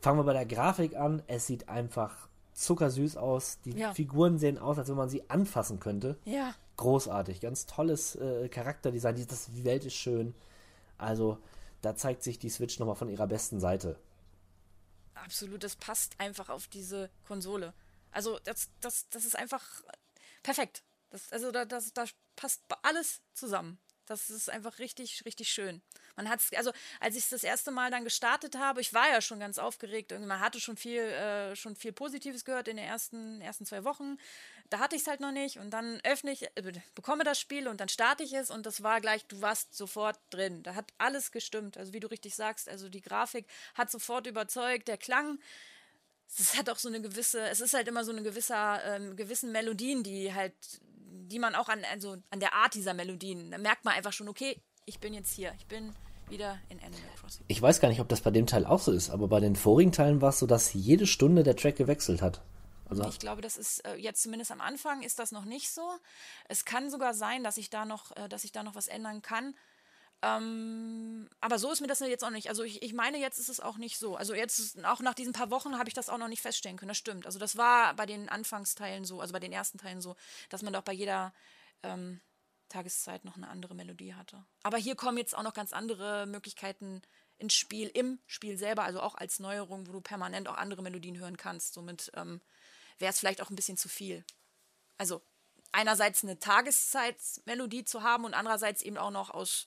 Fangen 0.00 0.18
wir 0.18 0.24
bei 0.24 0.32
der 0.32 0.46
Grafik 0.46 0.96
an. 0.96 1.22
Es 1.28 1.46
sieht 1.46 1.68
einfach 1.68 2.28
zuckersüß 2.54 3.16
aus. 3.16 3.58
Die 3.64 3.70
Ja. 3.78 3.94
Figuren 3.94 4.38
sehen 4.38 4.58
aus, 4.58 4.78
als 4.78 4.88
wenn 4.88 4.96
man 4.96 5.08
sie 5.08 5.28
anfassen 5.30 5.78
könnte. 5.78 6.18
Ja. 6.24 6.54
Großartig. 6.76 7.40
Ganz 7.40 7.66
tolles 7.66 8.16
äh, 8.16 8.48
Charakterdesign. 8.48 9.14
Die, 9.14 9.26
das, 9.26 9.46
die 9.46 9.64
Welt 9.64 9.84
ist 9.84 9.94
schön. 9.94 10.34
Also, 10.96 11.38
da 11.82 11.94
zeigt 11.94 12.24
sich 12.24 12.40
die 12.40 12.50
Switch 12.50 12.80
nochmal 12.80 12.96
von 12.96 13.08
ihrer 13.08 13.28
besten 13.28 13.60
Seite. 13.60 13.96
Absolut, 15.14 15.62
das 15.62 15.76
passt 15.76 16.18
einfach 16.18 16.48
auf 16.48 16.66
diese 16.68 17.10
Konsole. 17.26 17.74
Also 18.10 18.38
das, 18.44 18.70
das, 18.80 19.08
das 19.10 19.24
ist 19.24 19.36
einfach 19.36 19.64
perfekt. 20.42 20.82
Das, 21.10 21.30
also 21.32 21.50
da, 21.50 21.64
das, 21.64 21.92
da 21.92 22.04
passt 22.36 22.62
alles 22.82 23.20
zusammen. 23.34 23.78
Das 24.08 24.30
ist 24.30 24.48
einfach 24.48 24.78
richtig, 24.78 25.22
richtig 25.26 25.50
schön. 25.50 25.82
Man 26.16 26.30
hat's, 26.30 26.50
also 26.56 26.72
als 26.98 27.14
ich 27.14 27.24
es 27.24 27.28
das 27.28 27.44
erste 27.44 27.70
Mal 27.70 27.90
dann 27.90 28.04
gestartet 28.04 28.56
habe, 28.56 28.80
ich 28.80 28.94
war 28.94 29.08
ja 29.08 29.20
schon 29.20 29.38
ganz 29.38 29.58
aufgeregt. 29.58 30.12
Irgendwie, 30.12 30.28
man 30.28 30.40
hatte 30.40 30.60
schon 30.60 30.78
viel, 30.78 31.02
äh, 31.02 31.54
schon 31.54 31.76
viel 31.76 31.92
Positives 31.92 32.44
gehört 32.46 32.68
in 32.68 32.78
den 32.78 32.86
ersten, 32.86 33.42
ersten 33.42 33.66
zwei 33.66 33.84
Wochen. 33.84 34.16
Da 34.70 34.78
hatte 34.78 34.96
ich 34.96 35.02
es 35.02 35.08
halt 35.08 35.20
noch 35.20 35.30
nicht 35.30 35.58
und 35.58 35.70
dann 35.70 36.00
öffne 36.04 36.32
ich, 36.32 36.44
äh, 36.56 36.72
bekomme 36.94 37.22
das 37.22 37.38
Spiel 37.38 37.68
und 37.68 37.80
dann 37.80 37.90
starte 37.90 38.22
ich 38.22 38.32
es 38.32 38.50
und 38.50 38.64
das 38.64 38.82
war 38.82 39.00
gleich, 39.02 39.26
du 39.26 39.42
warst 39.42 39.74
sofort 39.74 40.18
drin. 40.30 40.62
Da 40.62 40.74
hat 40.74 40.92
alles 40.96 41.30
gestimmt. 41.30 41.76
Also 41.76 41.92
wie 41.92 42.00
du 42.00 42.10
richtig 42.10 42.34
sagst, 42.34 42.68
also 42.68 42.88
die 42.88 43.02
Grafik 43.02 43.46
hat 43.74 43.90
sofort 43.90 44.26
überzeugt, 44.26 44.88
der 44.88 44.96
Klang, 44.96 45.38
es 46.36 46.56
hat 46.56 46.68
auch 46.68 46.78
so 46.78 46.88
eine 46.88 47.00
gewisse, 47.00 47.40
es 47.48 47.60
ist 47.60 47.74
halt 47.74 47.88
immer 47.88 48.04
so 48.04 48.12
eine 48.12 48.22
gewisser, 48.22 48.82
ähm, 48.84 49.16
gewissen 49.16 49.52
Melodien, 49.52 50.02
die 50.02 50.32
halt, 50.32 50.54
die 51.10 51.38
man 51.38 51.54
auch 51.54 51.68
an, 51.68 51.82
also 51.92 52.16
an 52.30 52.40
der 52.40 52.54
Art 52.54 52.74
dieser 52.74 52.94
Melodien, 52.94 53.50
da 53.50 53.58
merkt 53.58 53.84
man 53.84 53.94
einfach 53.94 54.12
schon, 54.12 54.28
okay, 54.28 54.60
ich 54.84 54.98
bin 55.00 55.14
jetzt 55.14 55.32
hier, 55.32 55.52
ich 55.58 55.66
bin 55.66 55.94
wieder 56.28 56.58
in 56.68 56.78
Animal 56.80 57.00
Crossing. 57.18 57.44
Ich 57.48 57.60
weiß 57.60 57.80
gar 57.80 57.88
nicht, 57.88 58.00
ob 58.00 58.08
das 58.08 58.20
bei 58.20 58.30
dem 58.30 58.46
Teil 58.46 58.66
auch 58.66 58.80
so 58.80 58.92
ist, 58.92 59.10
aber 59.10 59.28
bei 59.28 59.40
den 59.40 59.56
vorigen 59.56 59.92
Teilen 59.92 60.20
war 60.20 60.30
es 60.30 60.38
so, 60.38 60.46
dass 60.46 60.72
jede 60.72 61.06
Stunde 61.06 61.42
der 61.42 61.56
Track 61.56 61.76
gewechselt 61.76 62.22
hat. 62.22 62.42
Also, 62.88 63.06
Ich 63.08 63.18
glaube, 63.18 63.42
das 63.42 63.56
ist 63.56 63.84
äh, 63.84 63.96
jetzt 63.96 64.22
zumindest 64.22 64.50
am 64.50 64.60
Anfang 64.60 65.02
ist 65.02 65.18
das 65.18 65.30
noch 65.30 65.44
nicht 65.44 65.70
so. 65.70 65.82
Es 66.48 66.64
kann 66.64 66.90
sogar 66.90 67.12
sein, 67.12 67.44
dass 67.44 67.58
ich 67.58 67.68
da 67.68 67.84
noch, 67.84 68.16
äh, 68.16 68.28
dass 68.28 68.44
ich 68.44 68.52
da 68.52 68.62
noch 68.62 68.74
was 68.74 68.88
ändern 68.88 69.20
kann. 69.20 69.54
Ähm, 70.20 71.28
aber 71.40 71.58
so 71.58 71.70
ist 71.70 71.80
mir 71.80 71.86
das 71.86 72.00
jetzt 72.00 72.24
auch 72.24 72.30
nicht. 72.30 72.48
Also 72.48 72.64
ich, 72.64 72.82
ich 72.82 72.92
meine, 72.92 73.18
jetzt 73.18 73.38
ist 73.38 73.48
es 73.48 73.60
auch 73.60 73.78
nicht 73.78 73.98
so. 73.98 74.16
Also 74.16 74.34
jetzt, 74.34 74.84
auch 74.84 75.00
nach 75.00 75.14
diesen 75.14 75.32
paar 75.32 75.50
Wochen 75.50 75.78
habe 75.78 75.88
ich 75.88 75.94
das 75.94 76.08
auch 76.08 76.18
noch 76.18 76.28
nicht 76.28 76.42
feststellen 76.42 76.76
können. 76.76 76.88
Das 76.88 76.98
stimmt. 76.98 77.26
Also 77.26 77.38
das 77.38 77.56
war 77.56 77.94
bei 77.94 78.04
den 78.04 78.28
Anfangsteilen 78.28 79.04
so, 79.04 79.20
also 79.20 79.32
bei 79.32 79.40
den 79.40 79.52
ersten 79.52 79.78
Teilen 79.78 80.00
so, 80.00 80.16
dass 80.48 80.62
man 80.62 80.72
doch 80.72 80.82
bei 80.82 80.92
jeder 80.92 81.32
ähm, 81.84 82.20
Tageszeit 82.68 83.24
noch 83.24 83.36
eine 83.36 83.48
andere 83.48 83.74
Melodie 83.74 84.14
hatte. 84.14 84.44
Aber 84.62 84.76
hier 84.76 84.96
kommen 84.96 85.18
jetzt 85.18 85.36
auch 85.36 85.44
noch 85.44 85.54
ganz 85.54 85.72
andere 85.72 86.26
Möglichkeiten 86.26 87.02
ins 87.38 87.54
Spiel, 87.54 87.88
im 87.88 88.18
Spiel 88.26 88.58
selber, 88.58 88.82
also 88.82 89.00
auch 89.00 89.14
als 89.14 89.38
Neuerung, 89.38 89.86
wo 89.86 89.92
du 89.92 90.00
permanent 90.00 90.48
auch 90.48 90.56
andere 90.56 90.82
Melodien 90.82 91.18
hören 91.18 91.36
kannst. 91.36 91.74
Somit 91.74 92.10
ähm, 92.14 92.40
wäre 92.98 93.10
es 93.10 93.20
vielleicht 93.20 93.40
auch 93.40 93.50
ein 93.50 93.56
bisschen 93.56 93.76
zu 93.76 93.88
viel. 93.88 94.24
Also 94.96 95.22
einerseits 95.72 96.24
eine 96.24 96.38
Tageszeitmelodie 96.38 97.84
zu 97.84 98.02
haben 98.02 98.24
und 98.24 98.34
andererseits 98.34 98.82
eben 98.82 98.96
auch 98.96 99.10
noch 99.10 99.30
aus 99.30 99.66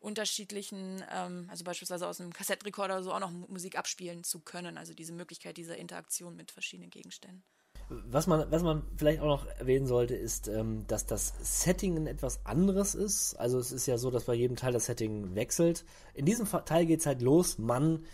unterschiedlichen, 0.00 1.04
ähm, 1.10 1.46
also 1.50 1.64
beispielsweise 1.64 2.06
aus 2.06 2.20
einem 2.20 2.32
Kassettenrekorder 2.32 2.94
oder 2.94 3.02
so 3.02 3.12
auch 3.12 3.20
noch 3.20 3.30
Mu- 3.30 3.46
Musik 3.48 3.76
abspielen 3.76 4.24
zu 4.24 4.40
können. 4.40 4.78
Also 4.78 4.94
diese 4.94 5.12
Möglichkeit 5.12 5.56
dieser 5.56 5.76
Interaktion 5.76 6.36
mit 6.36 6.50
verschiedenen 6.50 6.90
Gegenständen. 6.90 7.42
was, 7.88 8.26
man, 8.26 8.50
was 8.50 8.62
man 8.62 8.82
vielleicht 8.96 9.20
auch 9.20 9.26
noch 9.26 9.46
erwähnen 9.46 9.86
sollte, 9.86 10.14
ist, 10.14 10.48
ähm, 10.48 10.86
dass 10.86 11.06
das 11.06 11.34
Setting 11.40 12.06
etwas 12.06 12.44
anderes 12.46 12.94
ist. 12.94 13.34
Also 13.34 13.58
es 13.58 13.72
ist 13.72 13.86
ja 13.86 13.98
so, 13.98 14.10
dass 14.10 14.24
bei 14.24 14.34
jedem 14.34 14.56
Teil 14.56 14.72
das 14.72 14.86
Setting 14.86 15.34
wechselt. 15.34 15.84
In 16.14 16.26
diesem 16.26 16.46
Teil 16.64 16.86
geht 16.86 17.00
es 17.00 17.06
halt 17.06 17.22
los, 17.22 17.58
man 17.58 18.04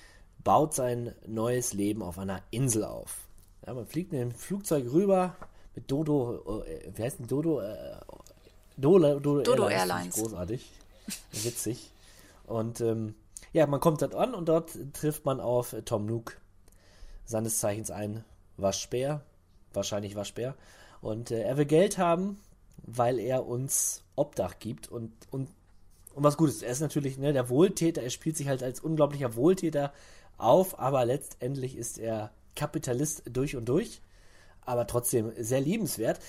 baut 0.42 0.75
sein 0.75 1.14
neues 1.26 1.73
Leben 1.73 2.02
auf 2.02 2.18
einer 2.18 2.42
Insel 2.50 2.85
auf. 2.85 3.28
Ja, 3.66 3.75
man 3.75 3.87
fliegt 3.87 4.12
in 4.12 4.21
ein 4.21 4.33
Flugzeug 4.33 4.90
rüber 4.92 5.37
Dodo, 5.87 6.63
äh, 6.65 6.91
wie 6.95 7.03
heißt 7.03 7.19
denn 7.21 7.27
Dodo? 7.27 7.61
Äh, 7.61 7.77
Dodo, 8.77 9.19
Dodo, 9.21 9.43
Dodo 9.43 9.69
ich 9.69 9.75
Airlines. 9.75 10.15
Großartig. 10.15 10.71
Witzig. 11.33 11.91
Und 12.47 12.81
ähm, 12.81 13.15
ja, 13.53 13.67
man 13.67 13.81
kommt 13.81 14.03
dort 14.03 14.15
an 14.15 14.35
und 14.35 14.49
dort 14.49 14.73
trifft 14.93 15.25
man 15.25 15.41
auf 15.41 15.75
Tom 15.85 16.07
Nook, 16.07 16.39
seines 17.25 17.61
Zeichens 17.61 17.91
ein 17.91 18.25
Waschbär, 18.57 19.23
wahrscheinlich 19.73 20.17
Waschbär. 20.17 20.55
Und 21.01 21.31
äh, 21.31 21.43
er 21.43 21.57
will 21.57 21.67
Geld 21.67 21.99
haben, 21.99 22.41
weil 22.83 23.19
er 23.19 23.47
uns 23.47 24.03
Obdach 24.17 24.59
gibt 24.59 24.89
und, 24.89 25.13
und, 25.31 25.49
und 26.15 26.25
was 26.25 26.37
Gutes. 26.37 26.63
Er 26.63 26.71
ist 26.71 26.81
natürlich 26.81 27.19
ne, 27.19 27.33
der 27.33 27.49
Wohltäter, 27.49 28.03
er 28.03 28.11
spielt 28.11 28.37
sich 28.37 28.49
halt 28.49 28.63
als 28.63 28.81
unglaublicher 28.81 29.37
Wohltäter 29.37 29.93
auf, 30.37 30.79
aber 30.79 31.05
letztendlich 31.05 31.77
ist 31.77 31.99
er 31.99 32.33
Kapitalist 32.55 33.23
durch 33.31 33.57
und 33.57 33.69
durch, 33.69 34.01
aber 34.69 34.87
trotzdem 34.87 35.33
sehr 35.39 35.61
liebenswert. 35.61 36.21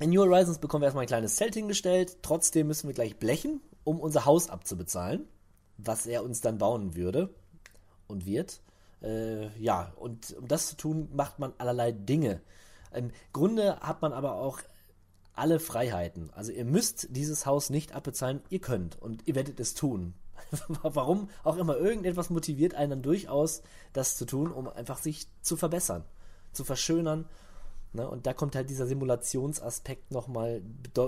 In 0.00 0.10
New 0.10 0.22
Horizons 0.22 0.58
bekommen 0.58 0.82
wir 0.82 0.86
erstmal 0.86 1.04
ein 1.04 1.08
kleines 1.08 1.36
Zelt 1.36 1.54
hingestellt, 1.54 2.18
trotzdem 2.22 2.66
müssen 2.66 2.88
wir 2.88 2.94
gleich 2.94 3.16
blechen, 3.16 3.60
um 3.84 4.00
unser 4.00 4.24
Haus 4.24 4.50
abzubezahlen, 4.50 5.28
was 5.76 6.06
er 6.06 6.24
uns 6.24 6.40
dann 6.40 6.58
bauen 6.58 6.96
würde 6.96 7.32
und 8.08 8.26
wird. 8.26 8.60
Äh, 9.02 9.56
ja, 9.58 9.92
und 9.96 10.36
um 10.36 10.48
das 10.48 10.68
zu 10.68 10.76
tun, 10.76 11.08
macht 11.12 11.38
man 11.38 11.52
allerlei 11.58 11.92
Dinge. 11.92 12.40
Im 12.92 13.10
Grunde 13.32 13.78
hat 13.80 14.02
man 14.02 14.12
aber 14.12 14.34
auch 14.34 14.60
alle 15.34 15.60
Freiheiten. 15.60 16.30
Also 16.34 16.52
ihr 16.52 16.64
müsst 16.64 17.08
dieses 17.10 17.44
Haus 17.44 17.70
nicht 17.70 17.94
abbezahlen, 17.94 18.40
ihr 18.50 18.60
könnt 18.60 19.00
und 19.00 19.26
ihr 19.26 19.34
werdet 19.34 19.60
es 19.60 19.74
tun. 19.74 20.14
Warum 20.82 21.28
auch 21.42 21.56
immer 21.56 21.76
irgendetwas 21.76 22.30
motiviert 22.30 22.74
einen 22.74 22.90
dann 22.90 23.02
durchaus, 23.02 23.62
das 23.92 24.16
zu 24.16 24.24
tun, 24.24 24.52
um 24.52 24.68
einfach 24.68 24.98
sich 24.98 25.26
zu 25.42 25.56
verbessern, 25.56 26.04
zu 26.52 26.64
verschönern. 26.64 27.26
Ne? 27.94 28.08
Und 28.08 28.26
da 28.26 28.32
kommt 28.32 28.56
halt 28.56 28.68
dieser 28.70 28.86
Simulationsaspekt 28.86 30.10
nochmal 30.10 30.62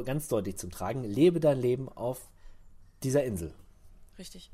ganz 0.04 0.28
deutlich 0.28 0.56
zum 0.56 0.70
Tragen. 0.70 1.04
Lebe 1.04 1.40
dein 1.40 1.60
Leben 1.60 1.88
auf 1.88 2.28
dieser 3.02 3.24
Insel. 3.24 3.52
Richtig. 4.18 4.50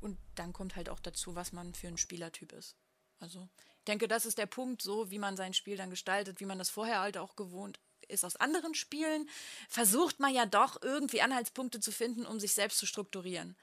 Und 0.00 0.18
dann 0.34 0.52
kommt 0.52 0.76
halt 0.76 0.88
auch 0.88 1.00
dazu, 1.00 1.34
was 1.34 1.52
man 1.52 1.74
für 1.74 1.88
ein 1.88 1.96
Spielertyp 1.96 2.52
ist. 2.52 2.76
Also, 3.20 3.48
ich 3.78 3.84
denke, 3.84 4.08
das 4.08 4.26
ist 4.26 4.38
der 4.38 4.46
Punkt, 4.46 4.82
so 4.82 5.10
wie 5.10 5.18
man 5.18 5.36
sein 5.36 5.54
Spiel 5.54 5.76
dann 5.76 5.90
gestaltet, 5.90 6.40
wie 6.40 6.44
man 6.44 6.58
das 6.58 6.70
vorher 6.70 7.00
halt 7.00 7.16
auch 7.16 7.36
gewohnt 7.36 7.80
ist 8.08 8.24
aus 8.24 8.36
anderen 8.36 8.74
Spielen, 8.74 9.28
versucht 9.68 10.20
man 10.20 10.34
ja 10.34 10.44
doch 10.44 10.80
irgendwie 10.82 11.22
Anhaltspunkte 11.22 11.80
zu 11.80 11.92
finden, 11.92 12.26
um 12.26 12.40
sich 12.40 12.52
selbst 12.52 12.78
zu 12.78 12.86
strukturieren. 12.86 13.56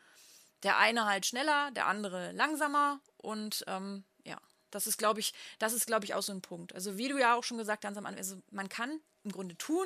Der 0.64 0.78
eine 0.78 1.06
halt 1.06 1.26
schneller, 1.26 1.72
der 1.72 1.88
andere 1.88 2.32
langsamer 2.32 3.02
und 3.18 3.64
ähm, 3.68 4.06
ja, 4.26 4.40
das 4.72 4.88
ist, 4.88 4.98
glaube 4.98 5.20
ich, 5.20 5.34
das 5.60 5.74
ist, 5.74 5.88
glaube 5.88 6.06
ich, 6.06 6.14
auch 6.14 6.22
so 6.22 6.32
ein 6.32 6.42
Punkt. 6.42 6.74
Also 6.74 6.98
wie 6.98 7.08
du 7.08 7.18
ja 7.18 7.36
auch 7.36 7.44
schon 7.44 7.58
gesagt 7.58 7.86
hast 7.86 7.98
also 7.98 8.38
man 8.52 8.70
kann 8.70 9.00
im 9.24 9.32
Grunde 9.32 9.58
tun, 9.58 9.86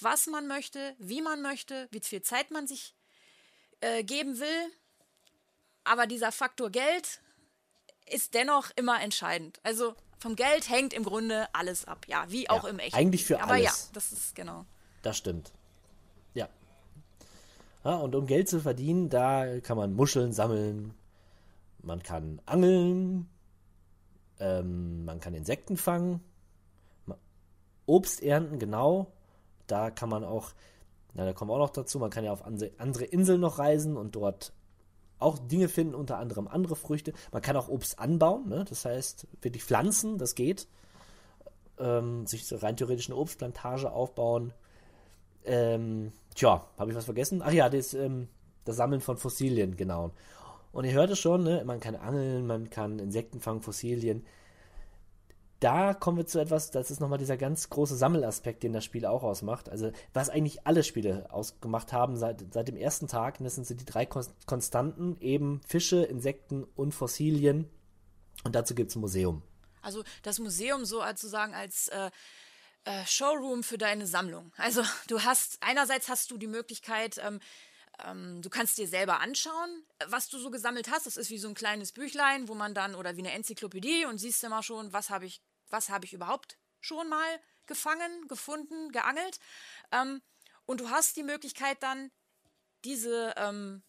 was 0.00 0.26
man 0.26 0.46
möchte, 0.46 0.94
wie 0.98 1.22
man 1.22 1.42
möchte, 1.42 1.88
wie 1.90 2.00
viel 2.00 2.22
Zeit 2.22 2.50
man 2.50 2.66
sich 2.66 2.94
äh, 3.80 4.02
geben 4.04 4.38
will, 4.40 4.72
aber 5.84 6.06
dieser 6.06 6.32
Faktor 6.32 6.70
Geld 6.70 7.20
ist 8.06 8.34
dennoch 8.34 8.70
immer 8.76 9.00
entscheidend. 9.00 9.60
Also 9.62 9.94
vom 10.18 10.36
Geld 10.36 10.68
hängt 10.68 10.92
im 10.94 11.02
Grunde 11.04 11.48
alles 11.52 11.84
ab. 11.84 12.06
Ja, 12.08 12.24
wie 12.28 12.48
auch 12.48 12.64
Ja, 12.64 12.70
im 12.70 12.78
Echten. 12.78 12.96
eigentlich 12.96 13.24
für 13.24 13.40
Aber 13.42 13.56
ja, 13.56 13.70
alles. 13.70 13.90
das 13.92 14.12
ist 14.12 14.34
genau. 14.34 14.64
Das 15.02 15.16
stimmt. 15.16 15.50
Ja. 16.34 16.48
ja. 17.84 17.96
Und 17.96 18.14
um 18.14 18.26
Geld 18.26 18.48
zu 18.48 18.60
verdienen, 18.60 19.08
da 19.08 19.60
kann 19.60 19.76
man 19.76 19.94
Muscheln 19.94 20.32
sammeln, 20.32 20.94
man 21.82 22.02
kann 22.02 22.40
angeln, 22.46 23.28
ähm, 24.42 25.04
man 25.04 25.20
kann 25.20 25.34
Insekten 25.34 25.76
fangen, 25.76 26.20
Obst 27.86 28.22
ernten, 28.22 28.58
genau. 28.58 29.12
Da 29.66 29.90
kann 29.90 30.08
man 30.08 30.24
auch, 30.24 30.52
na, 31.14 31.24
da 31.24 31.32
kommen 31.32 31.50
wir 31.50 31.54
auch 31.54 31.58
noch 31.58 31.70
dazu, 31.70 31.98
man 31.98 32.10
kann 32.10 32.24
ja 32.24 32.32
auf 32.32 32.44
andere, 32.44 32.70
andere 32.78 33.04
Inseln 33.04 33.40
noch 33.40 33.58
reisen 33.58 33.96
und 33.96 34.16
dort 34.16 34.52
auch 35.18 35.38
Dinge 35.38 35.68
finden, 35.68 35.94
unter 35.94 36.18
anderem 36.18 36.48
andere 36.48 36.74
Früchte. 36.74 37.12
Man 37.30 37.42
kann 37.42 37.56
auch 37.56 37.68
Obst 37.68 37.98
anbauen, 37.98 38.48
ne? 38.48 38.64
das 38.68 38.84
heißt 38.84 39.28
wirklich 39.40 39.64
pflanzen, 39.64 40.18
das 40.18 40.34
geht. 40.34 40.66
Ähm, 41.78 42.26
sich 42.26 42.46
so 42.46 42.56
rein 42.56 42.76
theoretisch 42.76 43.08
eine 43.08 43.16
Obstplantage 43.16 43.90
aufbauen. 43.90 44.52
Ähm, 45.44 46.12
tja, 46.34 46.66
habe 46.78 46.90
ich 46.90 46.96
was 46.96 47.04
vergessen? 47.04 47.42
Ach 47.42 47.52
ja, 47.52 47.68
das, 47.68 47.94
ähm, 47.94 48.28
das 48.64 48.76
Sammeln 48.76 49.00
von 49.00 49.16
Fossilien, 49.16 49.76
genau. 49.76 50.10
Und 50.72 50.84
ihr 50.84 50.92
hört 50.92 51.10
es 51.10 51.18
schon, 51.18 51.44
ne? 51.44 51.62
man 51.64 51.80
kann 51.80 51.94
angeln, 51.94 52.46
man 52.46 52.70
kann 52.70 52.98
Insekten 52.98 53.40
fangen, 53.40 53.60
Fossilien. 53.60 54.26
Da 55.60 55.94
kommen 55.94 56.16
wir 56.16 56.26
zu 56.26 56.40
etwas, 56.40 56.72
das 56.72 56.90
ist 56.90 56.98
nochmal 56.98 57.18
dieser 57.18 57.36
ganz 57.36 57.70
große 57.70 57.94
Sammelaspekt, 57.94 58.64
den 58.64 58.72
das 58.72 58.84
Spiel 58.84 59.06
auch 59.06 59.22
ausmacht. 59.22 59.68
Also, 59.68 59.92
was 60.12 60.28
eigentlich 60.28 60.66
alle 60.66 60.82
Spiele 60.82 61.32
ausgemacht 61.32 61.92
haben 61.92 62.16
seit, 62.16 62.52
seit 62.52 62.66
dem 62.66 62.76
ersten 62.76 63.06
Tag, 63.06 63.38
das 63.38 63.54
sind 63.54 63.68
die 63.68 63.84
drei 63.84 64.04
Kon- 64.04 64.26
Konstanten, 64.46 65.16
eben 65.20 65.60
Fische, 65.64 66.02
Insekten 66.02 66.64
und 66.74 66.92
Fossilien. 66.92 67.70
Und 68.42 68.56
dazu 68.56 68.74
gibt 68.74 68.90
es 68.90 68.96
ein 68.96 69.00
Museum. 69.00 69.42
Also 69.82 70.02
das 70.22 70.40
Museum 70.40 70.84
so 70.84 71.00
als 71.00 71.20
sozusagen 71.20 71.54
als 71.54 71.88
äh, 71.88 72.10
äh, 72.84 73.06
Showroom 73.06 73.62
für 73.62 73.78
deine 73.78 74.06
Sammlung. 74.06 74.52
Also 74.56 74.82
du 75.06 75.20
hast 75.20 75.58
einerseits 75.60 76.08
hast 76.08 76.32
du 76.32 76.38
die 76.38 76.48
Möglichkeit 76.48 77.20
ähm, 77.24 77.38
du 77.98 78.50
kannst 78.50 78.78
dir 78.78 78.88
selber 78.88 79.20
anschauen, 79.20 79.84
was 80.06 80.28
du 80.28 80.38
so 80.38 80.50
gesammelt 80.50 80.90
hast. 80.90 81.06
Das 81.06 81.16
ist 81.16 81.30
wie 81.30 81.38
so 81.38 81.48
ein 81.48 81.54
kleines 81.54 81.92
Büchlein, 81.92 82.48
wo 82.48 82.54
man 82.54 82.74
dann, 82.74 82.94
oder 82.94 83.16
wie 83.16 83.20
eine 83.20 83.32
Enzyklopädie 83.32 84.06
und 84.06 84.18
siehst 84.18 84.42
immer 84.44 84.62
schon, 84.62 84.92
was 84.92 85.10
habe 85.10 85.26
ich, 85.26 85.40
was 85.68 85.88
habe 85.88 86.04
ich 86.04 86.12
überhaupt 86.12 86.58
schon 86.80 87.08
mal 87.08 87.40
gefangen, 87.66 88.28
gefunden, 88.28 88.90
geangelt. 88.90 89.38
Ähm, 89.92 90.20
und 90.66 90.80
du 90.80 90.90
hast 90.90 91.16
die 91.16 91.22
Möglichkeit 91.22 91.82
dann, 91.82 92.10
diese, 92.84 93.34
ähm, 93.36 93.82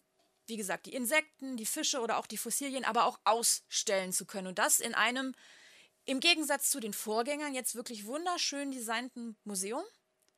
wie 0.46 0.56
gesagt, 0.56 0.86
die 0.86 0.94
Insekten, 0.94 1.56
die 1.56 1.66
Fische 1.66 2.00
oder 2.00 2.18
auch 2.18 2.26
die 2.26 2.38
Fossilien, 2.38 2.84
aber 2.84 3.04
auch 3.06 3.18
ausstellen 3.24 4.12
zu 4.12 4.26
können. 4.26 4.48
Und 4.48 4.58
das 4.58 4.80
in 4.80 4.94
einem, 4.94 5.34
im 6.04 6.20
Gegensatz 6.20 6.70
zu 6.70 6.80
den 6.80 6.92
Vorgängern, 6.92 7.54
jetzt 7.54 7.74
wirklich 7.74 8.06
wunderschön 8.06 8.70
designten 8.70 9.36
Museum. 9.44 9.84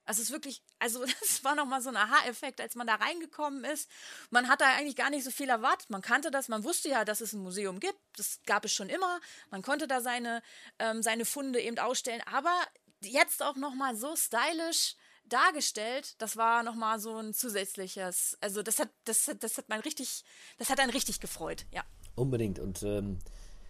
Also 0.06 0.22
es 0.22 0.28
ist 0.28 0.32
wirklich, 0.32 0.62
also 0.78 1.04
das 1.20 1.44
war 1.44 1.54
nochmal 1.54 1.82
so 1.82 1.90
ein 1.90 1.96
Aha-Effekt, 1.96 2.60
als 2.60 2.75
man 2.75 2.86
da 2.86 2.94
reingekommen 2.94 3.64
ist. 3.64 3.90
Man 4.30 4.48
hat 4.48 4.60
da 4.60 4.66
eigentlich 4.76 4.96
gar 4.96 5.10
nicht 5.10 5.25
so 5.25 5.30
viel 5.30 5.48
erwartet. 5.48 5.90
Man 5.90 6.02
kannte 6.02 6.30
das, 6.30 6.48
man 6.48 6.64
wusste 6.64 6.88
ja, 6.88 7.04
dass 7.04 7.20
es 7.20 7.32
ein 7.32 7.42
Museum 7.42 7.80
gibt. 7.80 7.98
Das 8.16 8.40
gab 8.46 8.64
es 8.64 8.72
schon 8.72 8.88
immer. 8.88 9.20
Man 9.50 9.62
konnte 9.62 9.86
da 9.86 10.00
seine, 10.00 10.42
ähm, 10.78 11.02
seine 11.02 11.25
Funde 11.25 11.60
eben 11.60 11.78
ausstellen. 11.78 12.22
Aber 12.32 12.54
jetzt 13.02 13.42
auch 13.42 13.56
nochmal 13.56 13.96
so 13.96 14.16
stylisch 14.16 14.94
dargestellt, 15.28 16.14
das 16.18 16.36
war 16.36 16.62
nochmal 16.62 17.00
so 17.00 17.16
ein 17.16 17.34
zusätzliches, 17.34 18.38
also 18.40 18.62
das 18.62 18.78
hat, 18.78 18.90
das, 19.04 19.28
das 19.40 19.58
hat 19.58 19.68
man 19.68 19.80
richtig, 19.80 20.25
das 20.56 20.70
hat 20.70 20.78
einen 20.78 20.92
richtig 20.92 21.20
gefreut, 21.20 21.66
ja. 21.72 21.82
Unbedingt. 22.14 22.58
Und 22.60 22.82
ähm, 22.82 23.18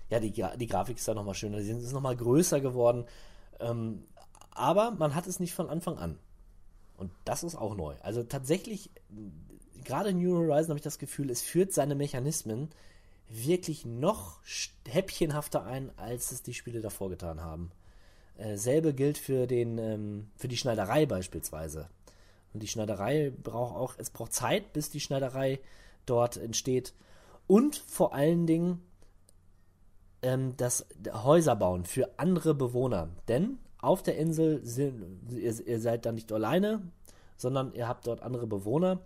ja, 0.09 0.21
die, 0.21 0.31
die 0.33 0.67
Grafik 0.67 0.99
ist 0.99 1.09
da 1.09 1.15
nochmal 1.15 1.35
schöner. 1.35 1.61
Sie 1.61 1.73
ist 1.73 1.93
nochmal 1.93 2.17
größer 2.17 2.61
geworden. 2.61 3.07
Ähm, 3.59 4.07
aber 4.57 4.91
man 4.93 5.15
hat 5.15 5.27
es 5.27 5.41
nicht 5.41 5.55
von 5.55 5.69
Anfang 5.69 5.99
an. 5.99 6.19
Und 6.97 7.11
das 7.25 7.43
ist 7.43 7.57
auch 7.57 7.77
neu. 7.77 7.95
Also 8.03 8.23
tatsächlich, 8.23 8.91
gerade 9.85 10.13
New 10.13 10.35
Horizon 10.35 10.71
habe 10.71 10.79
ich 10.79 10.85
das 10.85 10.99
Gefühl, 10.99 11.31
es 11.31 11.43
führt 11.43 11.73
seine 11.73 11.95
Mechanismen 11.95 12.71
wirklich 13.29 13.85
noch 13.85 14.41
häppchenhafter 14.89 15.65
ein, 15.65 15.91
als 15.99 16.33
es 16.33 16.43
die 16.43 16.55
Spiele 16.55 16.81
davor 16.81 17.11
getan 17.11 17.41
haben. 17.41 17.71
Äh, 18.39 18.57
selbe 18.57 18.95
gilt 18.95 19.19
für 19.19 19.47
den, 19.47 19.79
ähm, 19.79 20.31
für 20.37 20.49
die 20.49 20.57
Schneiderei 20.57 21.07
beispielsweise. 21.07 21.89
Und 22.53 22.63
die 22.63 22.69
Schneiderei 22.69 23.33
braucht 23.43 23.77
auch, 23.77 23.95
es 23.99 24.11
braucht 24.11 24.33
Zeit, 24.33 24.73
bis 24.73 24.91
die 24.91 25.01
Schneiderei 25.01 25.61
dort 26.07 26.37
entsteht. 26.37 26.95
Und 27.47 27.77
vor 27.77 28.15
allen 28.15 28.47
Dingen 28.47 28.83
ähm, 30.23 30.57
das 30.57 30.87
Häuser 31.13 31.57
bauen 31.57 31.85
für 31.85 32.19
andere 32.19 32.55
Bewohner. 32.55 33.11
Denn 33.29 33.59
auf 33.79 34.03
der 34.03 34.17
Insel 34.17 34.65
sind, 34.65 35.31
ihr, 35.31 35.67
ihr 35.67 35.81
seid 35.81 36.07
da 36.07 36.13
nicht 36.13 36.33
alleine, 36.33 36.83
sondern 37.37 37.73
ihr 37.75 37.89
habt 37.89 38.07
dort 38.07 38.23
andere 38.23 38.47
Bewohner, 38.47 39.01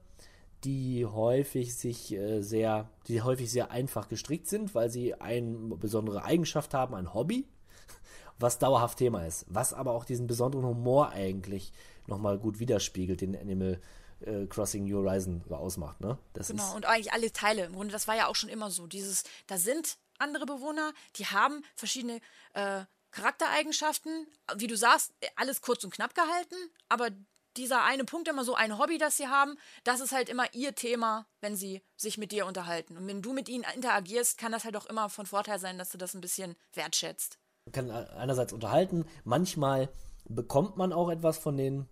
die 0.65 1.07
häufig 1.07 1.75
sich 1.75 2.13
äh, 2.13 2.43
sehr, 2.43 2.89
die 3.09 3.23
häufig 3.23 3.51
sehr 3.51 3.71
einfach 3.71 4.09
gestrickt 4.09 4.49
sind, 4.49 4.75
weil 4.75 4.91
sie 4.91 5.15
eine 5.15 5.77
besondere 5.77 6.25
Eigenschaft 6.25 6.75
haben, 6.75 6.95
ein 6.95 7.15
Hobby, 7.15 7.49
was 8.39 8.59
dauerhaft 8.59 8.99
Thema 8.99 9.25
ist, 9.25 9.47
was 9.49 9.73
aber 9.73 9.93
auch 9.93 10.05
diesen 10.05 10.27
besonderen 10.27 10.67
Humor 10.67 11.11
eigentlich 11.11 11.73
nochmal 12.07 12.39
gut 12.39 12.59
widerspiegelt, 12.59 13.21
den 13.21 13.37
Animal 13.37 13.81
äh, 14.21 14.47
Crossing 14.47 14.85
New 14.85 14.99
Horizon 14.99 15.43
ausmacht. 15.51 16.01
Ne? 16.01 16.19
Das 16.35 16.49
genau, 16.49 16.75
und 16.77 16.87
eigentlich 16.87 17.13
alle 17.13 17.33
Teile. 17.33 17.65
Im 17.65 17.73
Grunde, 17.73 17.93
das 17.93 18.07
war 18.07 18.17
ja 18.17 18.27
auch 18.27 18.37
schon 18.37 18.51
immer 18.51 18.71
so. 18.71 18.87
Dieses, 18.87 19.25
da 19.47 19.57
sind 19.57 19.97
andere 20.19 20.45
Bewohner, 20.45 20.93
die 21.17 21.27
haben 21.27 21.65
verschiedene 21.75 22.21
äh, 22.53 22.83
Charaktereigenschaften, 23.11 24.27
wie 24.57 24.67
du 24.67 24.77
sagst, 24.77 25.13
alles 25.37 25.61
kurz 25.61 25.85
und 25.85 25.93
knapp 25.93 26.15
gehalten, 26.15 26.57
aber 26.89 27.11
dieser 27.57 27.85
eine 27.85 28.05
Punkt 28.05 28.29
immer 28.29 28.45
so 28.45 28.55
ein 28.55 28.79
Hobby, 28.79 28.99
das 28.99 29.17
sie 29.17 29.27
haben, 29.27 29.57
das 29.85 30.01
ist 30.01 30.13
halt 30.13 30.29
immer 30.29 30.53
ihr 30.55 30.75
Thema, 30.75 31.27
wenn 31.41 31.57
sie 31.57 31.83
sich 31.97 32.17
mit 32.19 32.33
dir 32.33 32.47
unterhalten. 32.47 32.97
Und 32.97 33.07
wenn 33.07 33.23
du 33.23 33.33
mit 33.33 33.49
ihnen 33.49 33.65
interagierst, 33.75 34.39
kann 34.39 34.53
das 34.53 34.65
halt 34.65 34.77
auch 34.77 34.87
immer 34.87 35.09
von 35.09 35.27
Vorteil 35.27 35.59
sein, 35.59 35.79
dass 35.79 35.91
du 35.91 35.99
das 35.99 36.15
ein 36.15 36.21
bisschen 36.21 36.55
wertschätzt. 36.73 37.39
Man 37.67 37.73
kann 37.73 37.91
einerseits 37.91 38.53
unterhalten, 38.53 39.05
manchmal 39.25 39.89
bekommt 40.25 40.77
man 40.77 40.93
auch 40.93 41.11
etwas 41.11 41.39
von 41.39 41.57
den 41.57 41.89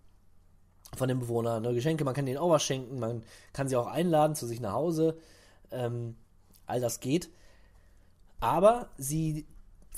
von 0.97 1.09
den 1.09 1.19
Bewohnern, 1.19 1.63
ne? 1.63 1.75
Geschenke, 1.75 2.05
man 2.05 2.15
kann 2.15 2.25
denen 2.25 2.39
auch 2.39 2.49
was 2.49 2.63
schenken, 2.63 2.99
man 2.99 3.23
kann 3.53 3.69
sie 3.69 3.77
auch 3.77 3.89
einladen 3.89 4.35
zu 4.35 4.47
sich 4.47 4.61
nach 4.61 4.73
Hause, 4.73 5.19
ähm, 5.71 6.17
all 6.65 6.81
das 6.81 7.01
geht. 7.01 7.29
Aber 8.41 8.89
sie 8.97 9.47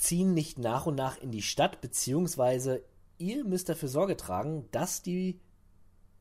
ziehen 0.01 0.33
nicht 0.33 0.57
nach 0.57 0.87
und 0.87 0.95
nach 0.95 1.19
in 1.19 1.31
die 1.31 1.43
Stadt, 1.43 1.79
beziehungsweise 1.79 2.83
ihr 3.19 3.45
müsst 3.45 3.69
dafür 3.69 3.87
Sorge 3.87 4.17
tragen, 4.17 4.67
dass 4.71 5.03
die, 5.03 5.39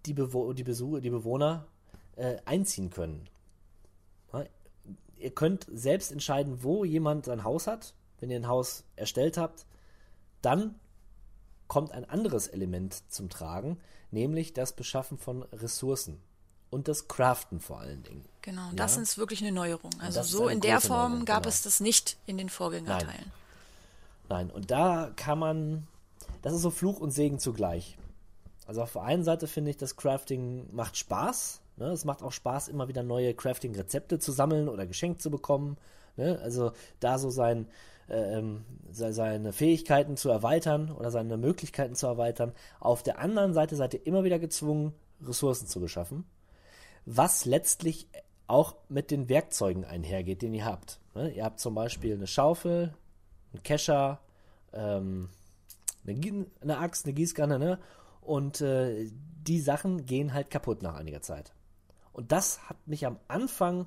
die, 0.04 0.12
Bewo 0.12 0.52
die, 0.52 0.64
Besucher, 0.64 1.00
die 1.00 1.08
Bewohner 1.08 1.66
äh, 2.16 2.36
einziehen 2.44 2.90
können. 2.90 3.28
Ja, 4.34 4.44
ihr 5.16 5.30
könnt 5.30 5.66
selbst 5.72 6.12
entscheiden, 6.12 6.62
wo 6.62 6.84
jemand 6.84 7.24
sein 7.24 7.42
Haus 7.42 7.66
hat. 7.66 7.94
Wenn 8.18 8.30
ihr 8.30 8.36
ein 8.36 8.48
Haus 8.48 8.84
erstellt 8.96 9.38
habt, 9.38 9.64
dann 10.42 10.74
kommt 11.66 11.92
ein 11.92 12.04
anderes 12.04 12.48
Element 12.48 13.10
zum 13.10 13.30
Tragen, 13.30 13.78
nämlich 14.10 14.52
das 14.52 14.76
Beschaffen 14.76 15.16
von 15.16 15.42
Ressourcen 15.44 16.20
und 16.68 16.86
das 16.86 17.08
Craften 17.08 17.60
vor 17.60 17.80
allen 17.80 18.02
Dingen. 18.02 18.26
Genau, 18.42 18.68
ja? 18.68 18.74
das 18.74 18.98
ist 18.98 19.16
wirklich 19.16 19.40
eine 19.40 19.52
Neuerung. 19.52 19.92
Also 20.00 20.22
so 20.22 20.48
in 20.48 20.60
der 20.60 20.82
Form 20.82 21.12
Neuerung, 21.12 21.24
gab 21.24 21.44
genau. 21.44 21.48
es 21.48 21.62
das 21.62 21.80
nicht 21.80 22.18
in 22.26 22.36
den 22.36 22.50
Vorgängerteilen. 22.50 23.06
Nein. 23.06 23.32
Nein, 24.30 24.48
und 24.48 24.70
da 24.70 25.10
kann 25.16 25.40
man, 25.40 25.88
das 26.40 26.54
ist 26.54 26.62
so 26.62 26.70
Fluch 26.70 27.00
und 27.00 27.10
Segen 27.10 27.40
zugleich. 27.40 27.98
Also 28.64 28.80
auf 28.80 28.92
der 28.92 29.02
einen 29.02 29.24
Seite 29.24 29.48
finde 29.48 29.72
ich, 29.72 29.76
das 29.76 29.96
Crafting 29.96 30.68
macht 30.72 30.96
Spaß. 30.96 31.60
Ne? 31.76 31.86
Es 31.86 32.04
macht 32.04 32.22
auch 32.22 32.30
Spaß, 32.30 32.68
immer 32.68 32.86
wieder 32.86 33.02
neue 33.02 33.34
Crafting-Rezepte 33.34 34.20
zu 34.20 34.30
sammeln 34.30 34.68
oder 34.68 34.86
geschenkt 34.86 35.20
zu 35.20 35.32
bekommen. 35.32 35.78
Ne? 36.16 36.38
Also 36.44 36.70
da 37.00 37.18
so 37.18 37.28
sein, 37.28 37.66
ähm, 38.08 38.64
seine 38.92 39.52
Fähigkeiten 39.52 40.16
zu 40.16 40.30
erweitern 40.30 40.92
oder 40.92 41.10
seine 41.10 41.36
Möglichkeiten 41.36 41.96
zu 41.96 42.06
erweitern. 42.06 42.52
Auf 42.78 43.02
der 43.02 43.18
anderen 43.18 43.52
Seite 43.52 43.74
seid 43.74 43.94
ihr 43.94 44.06
immer 44.06 44.22
wieder 44.22 44.38
gezwungen, 44.38 44.94
Ressourcen 45.20 45.66
zu 45.66 45.80
beschaffen, 45.80 46.24
was 47.04 47.46
letztlich 47.46 48.06
auch 48.46 48.76
mit 48.88 49.10
den 49.10 49.28
Werkzeugen 49.28 49.84
einhergeht, 49.84 50.42
den 50.42 50.54
ihr 50.54 50.66
habt. 50.66 51.00
Ne? 51.16 51.32
Ihr 51.32 51.44
habt 51.44 51.58
zum 51.58 51.74
Beispiel 51.74 52.14
eine 52.14 52.28
Schaufel, 52.28 52.94
ein 53.54 53.62
Kescher, 53.62 54.20
ähm, 54.72 55.28
eine, 56.06 56.46
eine, 56.60 56.78
Axt, 56.78 57.04
eine 57.04 57.14
Gießkanne, 57.14 57.58
ne? 57.58 57.78
Und 58.20 58.60
äh, 58.60 59.10
die 59.10 59.60
Sachen 59.60 60.06
gehen 60.06 60.34
halt 60.34 60.50
kaputt 60.50 60.82
nach 60.82 60.94
einiger 60.94 61.22
Zeit. 61.22 61.52
Und 62.12 62.32
das 62.32 62.68
hat 62.68 62.86
mich 62.86 63.06
am 63.06 63.18
Anfang 63.28 63.86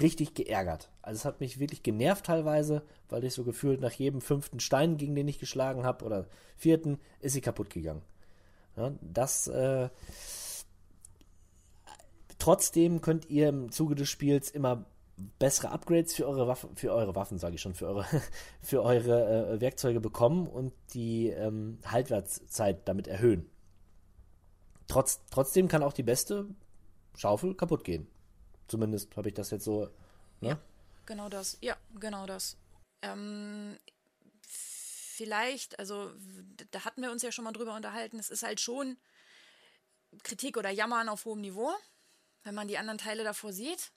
richtig 0.00 0.34
geärgert. 0.34 0.90
Also 1.02 1.18
es 1.18 1.24
hat 1.24 1.40
mich 1.40 1.58
wirklich 1.58 1.82
genervt 1.82 2.26
teilweise, 2.26 2.82
weil 3.08 3.24
ich 3.24 3.34
so 3.34 3.44
gefühlt 3.44 3.80
nach 3.80 3.92
jedem 3.92 4.20
fünften 4.20 4.60
Stein, 4.60 4.96
gegen 4.96 5.14
den 5.14 5.28
ich 5.28 5.38
geschlagen 5.38 5.84
habe, 5.84 6.04
oder 6.04 6.26
vierten, 6.56 6.98
ist 7.20 7.32
sie 7.32 7.40
kaputt 7.40 7.70
gegangen. 7.70 8.02
Ja, 8.76 8.92
das 9.00 9.48
äh, 9.48 9.88
trotzdem 12.38 13.00
könnt 13.00 13.28
ihr 13.28 13.48
im 13.48 13.72
Zuge 13.72 13.94
des 13.94 14.08
Spiels 14.08 14.50
immer 14.50 14.84
bessere 15.38 15.70
Upgrades 15.70 16.14
für 16.14 16.26
eure 16.26 16.46
Waffen, 16.46 16.76
für 16.76 16.92
eure 16.92 17.14
Waffen, 17.14 17.38
sage 17.38 17.54
ich 17.54 17.60
schon, 17.60 17.74
für 17.74 17.86
eure, 17.86 18.06
für 18.62 18.82
eure 18.82 19.54
äh, 19.54 19.60
Werkzeuge 19.60 20.00
bekommen 20.00 20.46
und 20.46 20.72
die 20.94 21.28
ähm, 21.28 21.78
Haltwertszeit 21.84 22.86
damit 22.88 23.08
erhöhen. 23.08 23.50
Trotz, 24.88 25.20
trotzdem 25.30 25.68
kann 25.68 25.82
auch 25.82 25.92
die 25.92 26.02
beste 26.02 26.48
Schaufel 27.16 27.54
kaputt 27.54 27.84
gehen. 27.84 28.08
Zumindest 28.66 29.16
habe 29.16 29.28
ich 29.28 29.34
das 29.34 29.50
jetzt 29.50 29.64
so. 29.64 29.88
Ne? 30.40 30.50
Ja, 30.50 30.58
genau 31.06 31.28
das. 31.28 31.58
Ja, 31.60 31.76
genau 31.98 32.26
das. 32.26 32.56
Ähm, 33.02 33.76
vielleicht, 34.40 35.78
also 35.78 36.10
da 36.70 36.84
hatten 36.84 37.02
wir 37.02 37.10
uns 37.10 37.22
ja 37.22 37.30
schon 37.30 37.44
mal 37.44 37.52
drüber 37.52 37.74
unterhalten, 37.74 38.18
es 38.18 38.30
ist 38.30 38.42
halt 38.42 38.60
schon 38.60 38.96
Kritik 40.22 40.56
oder 40.56 40.70
Jammern 40.70 41.08
auf 41.08 41.24
hohem 41.24 41.40
Niveau, 41.40 41.70
wenn 42.42 42.54
man 42.54 42.68
die 42.68 42.78
anderen 42.78 42.98
Teile 42.98 43.22
davor 43.22 43.52
sieht. 43.52 43.92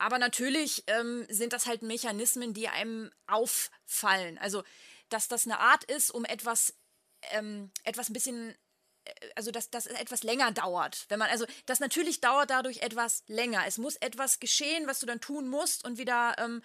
Aber 0.00 0.18
natürlich 0.18 0.82
ähm, 0.86 1.26
sind 1.28 1.52
das 1.52 1.66
halt 1.66 1.82
Mechanismen, 1.82 2.54
die 2.54 2.68
einem 2.68 3.10
auffallen. 3.26 4.38
Also, 4.38 4.64
dass 5.10 5.28
das 5.28 5.44
eine 5.44 5.58
Art 5.58 5.84
ist, 5.84 6.10
um 6.10 6.24
etwas, 6.24 6.74
ähm, 7.32 7.70
etwas 7.84 8.08
ein 8.08 8.14
bisschen 8.14 8.56
äh, 9.04 9.12
also 9.36 9.50
dass 9.50 9.68
das 9.68 9.86
etwas 9.86 10.22
länger 10.22 10.52
dauert. 10.52 11.04
Wenn 11.10 11.18
man, 11.18 11.28
also 11.28 11.44
das 11.66 11.80
natürlich 11.80 12.22
dauert 12.22 12.48
dadurch 12.48 12.78
etwas 12.78 13.24
länger. 13.26 13.64
Es 13.66 13.76
muss 13.76 13.96
etwas 13.96 14.40
geschehen, 14.40 14.86
was 14.86 15.00
du 15.00 15.06
dann 15.06 15.20
tun 15.20 15.48
musst 15.48 15.84
und 15.84 15.98
wieder 15.98 16.34
ähm, 16.38 16.62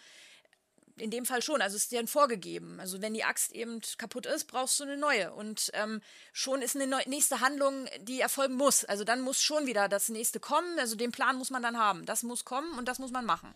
in 0.98 1.12
dem 1.12 1.26
Fall 1.26 1.42
schon. 1.42 1.62
Also 1.62 1.76
es 1.76 1.84
ist 1.84 1.92
dir 1.92 2.00
dann 2.00 2.08
vorgegeben. 2.08 2.80
Also 2.80 3.02
wenn 3.02 3.14
die 3.14 3.24
Axt 3.24 3.52
eben 3.52 3.82
kaputt 3.98 4.26
ist, 4.26 4.46
brauchst 4.46 4.80
du 4.80 4.84
eine 4.84 4.98
neue. 4.98 5.34
Und 5.34 5.72
ähm, 5.74 6.02
schon 6.32 6.62
ist 6.62 6.76
eine 6.76 6.88
nächste 7.08 7.42
Handlung, 7.42 7.88
die 8.02 8.22
erfolgen 8.22 8.56
muss. 8.56 8.86
Also 8.86 9.04
dann 9.04 9.22
muss 9.22 9.42
schon 9.42 9.66
wieder 9.66 9.90
das 9.90 10.10
nächste 10.10 10.40
kommen. 10.40 10.80
Also 10.80 10.96
den 10.96 11.12
Plan 11.12 11.38
muss 11.38 11.50
man 11.50 11.62
dann 11.62 11.78
haben. 11.78 12.06
Das 12.06 12.24
muss 12.24 12.46
kommen 12.46 12.78
und 12.78 12.88
das 12.88 13.00
muss 13.00 13.12
man 13.12 13.26
machen. 13.26 13.54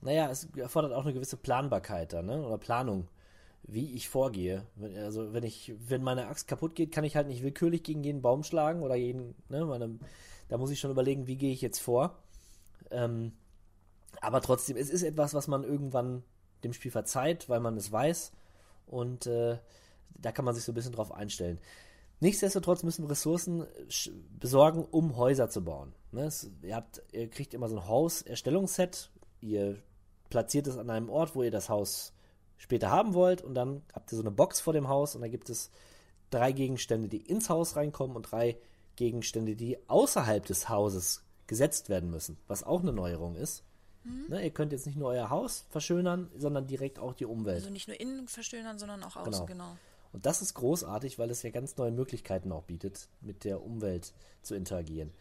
Naja, 0.00 0.30
es 0.30 0.48
erfordert 0.56 0.92
auch 0.92 1.04
eine 1.04 1.14
gewisse 1.14 1.36
Planbarkeit 1.36 2.12
dann, 2.12 2.26
ne? 2.26 2.44
Oder 2.46 2.58
Planung, 2.58 3.08
wie 3.62 3.94
ich 3.94 4.08
vorgehe. 4.08 4.66
Also 4.96 5.32
wenn 5.32 5.42
ich, 5.42 5.72
wenn 5.78 6.02
meine 6.02 6.28
Axt 6.28 6.48
kaputt 6.48 6.74
geht, 6.74 6.92
kann 6.92 7.04
ich 7.04 7.16
halt 7.16 7.28
nicht 7.28 7.42
willkürlich 7.42 7.82
gegen 7.82 8.04
jeden 8.04 8.22
Baum 8.22 8.44
schlagen 8.44 8.82
oder 8.82 8.94
jeden, 8.94 9.34
ne? 9.48 9.64
Meine, 9.64 9.98
da 10.48 10.58
muss 10.58 10.70
ich 10.70 10.78
schon 10.78 10.90
überlegen, 10.90 11.26
wie 11.26 11.36
gehe 11.36 11.52
ich 11.52 11.60
jetzt 11.60 11.80
vor. 11.80 12.22
Ähm, 12.90 13.32
aber 14.20 14.40
trotzdem, 14.40 14.76
es 14.76 14.90
ist 14.90 15.02
etwas, 15.02 15.34
was 15.34 15.48
man 15.48 15.64
irgendwann 15.64 16.22
dem 16.64 16.72
Spiel 16.72 16.90
verzeiht, 16.90 17.48
weil 17.48 17.60
man 17.60 17.76
es 17.76 17.90
weiß. 17.90 18.32
Und 18.86 19.26
äh, 19.26 19.58
da 20.18 20.32
kann 20.32 20.44
man 20.44 20.54
sich 20.54 20.64
so 20.64 20.72
ein 20.72 20.74
bisschen 20.74 20.92
drauf 20.92 21.12
einstellen. 21.12 21.58
Nichtsdestotrotz 22.20 22.82
müssen 22.82 23.04
wir 23.04 23.10
Ressourcen 23.10 23.66
besorgen, 24.38 24.84
um 24.84 25.16
Häuser 25.16 25.50
zu 25.50 25.62
bauen. 25.62 25.92
Ne? 26.12 26.24
Es, 26.24 26.50
ihr, 26.62 26.74
habt, 26.74 27.02
ihr 27.12 27.28
kriegt 27.28 27.52
immer 27.52 27.68
so 27.68 27.76
ein 27.76 27.86
Haus-Erstellungsset. 27.86 29.10
Ihr 29.40 29.82
platziert 30.30 30.66
es 30.66 30.78
an 30.78 30.88
einem 30.88 31.10
Ort, 31.10 31.34
wo 31.34 31.42
ihr 31.42 31.50
das 31.50 31.68
Haus 31.68 32.14
später 32.56 32.90
haben 32.90 33.12
wollt. 33.12 33.42
Und 33.42 33.54
dann 33.54 33.82
habt 33.92 34.12
ihr 34.12 34.16
so 34.16 34.22
eine 34.22 34.30
Box 34.30 34.60
vor 34.60 34.72
dem 34.72 34.88
Haus. 34.88 35.14
Und 35.14 35.20
da 35.20 35.28
gibt 35.28 35.50
es 35.50 35.70
drei 36.30 36.52
Gegenstände, 36.52 37.08
die 37.08 37.18
ins 37.18 37.50
Haus 37.50 37.76
reinkommen 37.76 38.16
und 38.16 38.30
drei 38.30 38.56
Gegenstände, 38.96 39.54
die 39.54 39.78
außerhalb 39.88 40.46
des 40.46 40.70
Hauses 40.70 41.22
gesetzt 41.46 41.90
werden 41.90 42.10
müssen. 42.10 42.38
Was 42.46 42.64
auch 42.64 42.80
eine 42.80 42.92
Neuerung 42.92 43.36
ist. 43.36 43.62
Ne? 44.28 44.44
Ihr 44.44 44.50
könnt 44.50 44.72
jetzt 44.72 44.86
nicht 44.86 44.96
nur 44.96 45.08
euer 45.10 45.30
Haus 45.30 45.64
verschönern, 45.70 46.30
sondern 46.36 46.66
direkt 46.66 46.98
auch 46.98 47.14
die 47.14 47.24
Umwelt. 47.26 47.56
Also 47.56 47.70
nicht 47.70 47.88
nur 47.88 47.98
innen 48.00 48.28
verschönern, 48.28 48.78
sondern 48.78 49.02
auch 49.02 49.16
außen, 49.16 49.46
Genau. 49.46 49.46
genau. 49.46 49.76
Und 50.12 50.24
das 50.24 50.40
ist 50.40 50.54
großartig, 50.54 51.18
weil 51.18 51.30
es 51.30 51.42
ja 51.42 51.50
ganz 51.50 51.76
neue 51.76 51.90
Möglichkeiten 51.90 52.50
auch 52.52 52.62
bietet, 52.62 53.08
mit 53.20 53.44
der 53.44 53.62
Umwelt 53.62 54.12
zu 54.42 54.54
interagieren. 54.54 55.12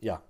Ja, 0.00 0.22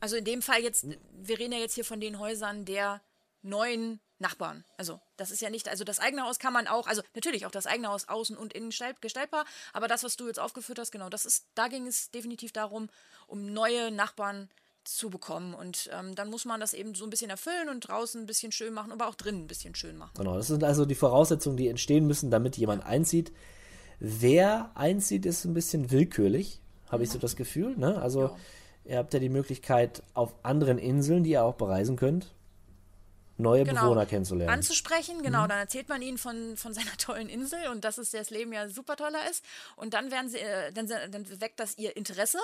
Also 0.00 0.16
in 0.16 0.24
dem 0.24 0.40
Fall 0.42 0.62
jetzt, 0.62 0.86
wir 1.12 1.38
reden 1.38 1.52
ja 1.52 1.58
jetzt 1.58 1.74
hier 1.74 1.84
von 1.84 2.00
den 2.00 2.18
Häusern 2.18 2.64
der 2.64 3.02
neuen 3.42 4.00
Nachbarn. 4.18 4.64
Also 4.76 5.00
das 5.16 5.30
ist 5.30 5.40
ja 5.40 5.50
nicht, 5.50 5.68
also 5.68 5.84
das 5.84 5.98
eigene 5.98 6.22
Haus 6.22 6.38
kann 6.38 6.52
man 6.52 6.66
auch, 6.66 6.86
also 6.86 7.02
natürlich 7.14 7.46
auch 7.46 7.50
das 7.50 7.66
eigene 7.66 7.88
Haus 7.88 8.08
außen 8.08 8.36
und 8.36 8.52
innen 8.52 8.70
gestaltbar, 9.00 9.44
aber 9.72 9.88
das, 9.88 10.04
was 10.04 10.16
du 10.16 10.26
jetzt 10.26 10.40
aufgeführt 10.40 10.78
hast, 10.78 10.90
genau, 10.90 11.08
das 11.08 11.26
ist, 11.26 11.46
da 11.54 11.68
ging 11.68 11.86
es 11.86 12.10
definitiv 12.10 12.52
darum, 12.52 12.88
um 13.26 13.52
neue 13.52 13.90
Nachbarn 13.90 14.48
zu 14.48 14.67
bekommen. 15.10 15.54
Und 15.54 15.90
ähm, 15.92 16.14
dann 16.14 16.30
muss 16.30 16.44
man 16.44 16.60
das 16.60 16.72
eben 16.74 16.94
so 16.94 17.04
ein 17.04 17.10
bisschen 17.10 17.30
erfüllen 17.30 17.68
und 17.68 17.80
draußen 17.80 18.20
ein 18.22 18.26
bisschen 18.26 18.52
schön 18.52 18.72
machen, 18.72 18.92
aber 18.92 19.08
auch 19.08 19.14
drinnen 19.14 19.42
ein 19.42 19.46
bisschen 19.46 19.74
schön 19.74 19.96
machen. 19.96 20.12
genau. 20.16 20.36
Das 20.36 20.46
sind 20.46 20.64
also 20.64 20.86
die 20.86 20.94
Voraussetzungen, 20.94 21.56
die 21.56 21.68
entstehen 21.68 22.06
müssen, 22.06 22.30
damit 22.30 22.56
jemand 22.56 22.84
einzieht. 22.84 23.32
Wer 24.00 24.70
einzieht, 24.74 25.26
ist 25.26 25.44
ein 25.44 25.54
bisschen 25.54 25.90
willkürlich, 25.90 26.60
habe 26.90 27.02
ich 27.02 27.10
so 27.10 27.18
das 27.18 27.36
Gefühl. 27.36 27.76
Ne? 27.76 28.00
Also 28.00 28.22
Ja. 28.22 28.36
ihr 28.84 28.98
habt 28.98 29.12
ja 29.12 29.20
die 29.20 29.28
Möglichkeit, 29.28 30.02
auf 30.14 30.34
anderen 30.44 30.78
Inseln, 30.78 31.24
die 31.24 31.30
ihr 31.30 31.42
auch 31.44 31.54
bereisen 31.54 31.96
könnt, 31.96 32.32
neue 33.36 33.64
Bewohner 33.64 34.06
kennenzulernen. 34.06 34.52
Anzusprechen, 34.52 35.22
genau, 35.22 35.46
dann 35.46 35.58
erzählt 35.58 35.88
man 35.88 36.02
ihnen 36.02 36.18
von, 36.18 36.56
von 36.56 36.72
seiner 36.74 36.96
tollen 36.98 37.28
Insel 37.28 37.58
und 37.72 37.84
dass 37.84 37.98
es 37.98 38.10
das 38.10 38.30
Leben 38.30 38.52
ja 38.52 38.68
super 38.68 38.96
toller 38.96 39.28
ist. 39.30 39.44
Und 39.76 39.94
dann 39.94 40.10
werden 40.10 40.28
sie, 40.28 40.38
äh, 40.38 40.72
dann, 40.72 40.88
dann 40.88 41.40
weckt 41.40 41.60
das 41.60 41.76
ihr 41.78 41.96
Interesse. 41.96 42.38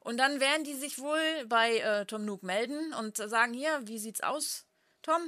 Und 0.00 0.16
dann 0.16 0.40
werden 0.40 0.64
die 0.64 0.74
sich 0.74 0.98
wohl 0.98 1.46
bei 1.46 1.78
äh, 1.78 2.06
Tom 2.06 2.24
Nook 2.24 2.42
melden 2.42 2.92
und 2.94 3.16
sagen, 3.18 3.52
hier, 3.52 3.86
wie 3.86 3.98
sieht's 3.98 4.22
aus, 4.22 4.64
Tom? 5.02 5.20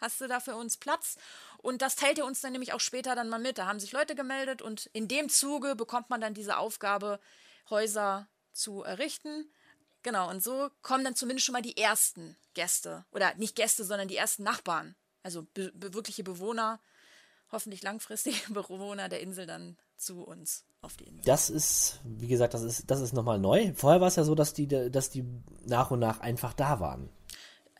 Hast 0.00 0.20
du 0.20 0.28
da 0.28 0.40
für 0.40 0.54
uns 0.54 0.76
Platz? 0.76 1.16
Und 1.58 1.82
das 1.82 1.96
teilt 1.96 2.18
er 2.18 2.24
uns 2.24 2.40
dann 2.40 2.52
nämlich 2.52 2.72
auch 2.72 2.80
später 2.80 3.14
dann 3.14 3.28
mal 3.28 3.38
mit. 3.38 3.58
Da 3.58 3.66
haben 3.66 3.80
sich 3.80 3.92
Leute 3.92 4.14
gemeldet 4.14 4.62
und 4.62 4.86
in 4.92 5.08
dem 5.08 5.28
Zuge 5.28 5.76
bekommt 5.76 6.08
man 6.08 6.20
dann 6.20 6.32
diese 6.32 6.56
Aufgabe, 6.56 7.20
Häuser 7.68 8.26
zu 8.52 8.82
errichten. 8.82 9.50
Genau, 10.02 10.30
und 10.30 10.42
so 10.42 10.70
kommen 10.80 11.04
dann 11.04 11.14
zumindest 11.14 11.44
schon 11.44 11.52
mal 11.52 11.62
die 11.62 11.76
ersten 11.76 12.36
Gäste. 12.54 13.04
Oder 13.10 13.34
nicht 13.34 13.56
Gäste, 13.56 13.84
sondern 13.84 14.08
die 14.08 14.16
ersten 14.16 14.42
Nachbarn. 14.42 14.96
Also 15.22 15.46
be 15.52 15.70
wirkliche 15.74 16.24
Bewohner, 16.24 16.80
hoffentlich 17.52 17.82
langfristige 17.82 18.36
Bewohner 18.52 19.08
der 19.08 19.20
Insel 19.20 19.46
dann 19.46 19.76
zu 19.96 20.22
uns 20.22 20.64
auf 20.82 20.96
die 20.96 21.04
Insel. 21.04 21.22
Das 21.24 21.50
ist, 21.50 22.00
wie 22.04 22.28
gesagt, 22.28 22.54
das 22.54 22.62
ist, 22.62 22.90
das 22.90 23.00
ist 23.00 23.12
nochmal 23.12 23.38
neu. 23.38 23.72
Vorher 23.74 24.00
war 24.00 24.08
es 24.08 24.16
ja 24.16 24.24
so, 24.24 24.34
dass 24.34 24.54
die, 24.54 24.66
dass 24.66 25.10
die 25.10 25.24
nach 25.66 25.90
und 25.90 25.98
nach 25.98 26.20
einfach 26.20 26.54
da 26.54 26.80
waren. 26.80 27.10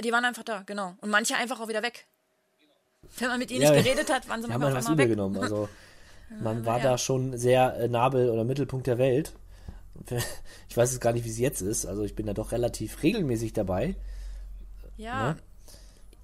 Die 0.03 0.13
waren 0.13 0.25
einfach 0.25 0.45
da, 0.45 0.63
genau. 0.63 0.95
Und 1.01 1.11
manche 1.11 1.37
einfach 1.37 1.61
auch 1.61 1.69
wieder 1.69 1.83
weg. 1.83 2.07
Wenn 3.19 3.29
man 3.29 3.39
mit 3.39 3.51
ihnen 3.51 3.63
Ja, 3.63 3.73
nicht 3.73 3.85
geredet 3.85 4.11
hat, 4.13 4.29
waren 4.29 4.43
sie 4.43 4.49
manchmal 4.49 4.77
einmal 4.77 4.99
weg. 4.99 5.09
genommen. 5.09 5.37
Also 5.39 5.69
man 6.41 6.65
war 6.65 6.79
ja. 6.79 6.85
da 6.85 6.99
schon 6.99 7.37
sehr 7.37 7.77
äh, 7.77 7.89
Nabel 7.89 8.31
oder 8.31 8.45
Mittelpunkt 8.45 8.87
der 8.87 8.99
Welt. 8.99 9.35
Ich 10.69 10.77
weiß 10.77 10.93
es 10.93 11.01
gar 11.01 11.13
nicht, 11.13 11.25
wie 11.25 11.31
es 11.31 11.39
jetzt 11.39 11.61
ist. 11.61 11.85
Also 11.87 12.05
ich 12.05 12.15
bin 12.15 12.27
da 12.27 12.33
doch 12.33 12.53
relativ 12.53 13.03
regelmäßig 13.03 13.53
dabei. 13.53 13.97
Ja. 14.97 15.33
Ne? 15.33 15.37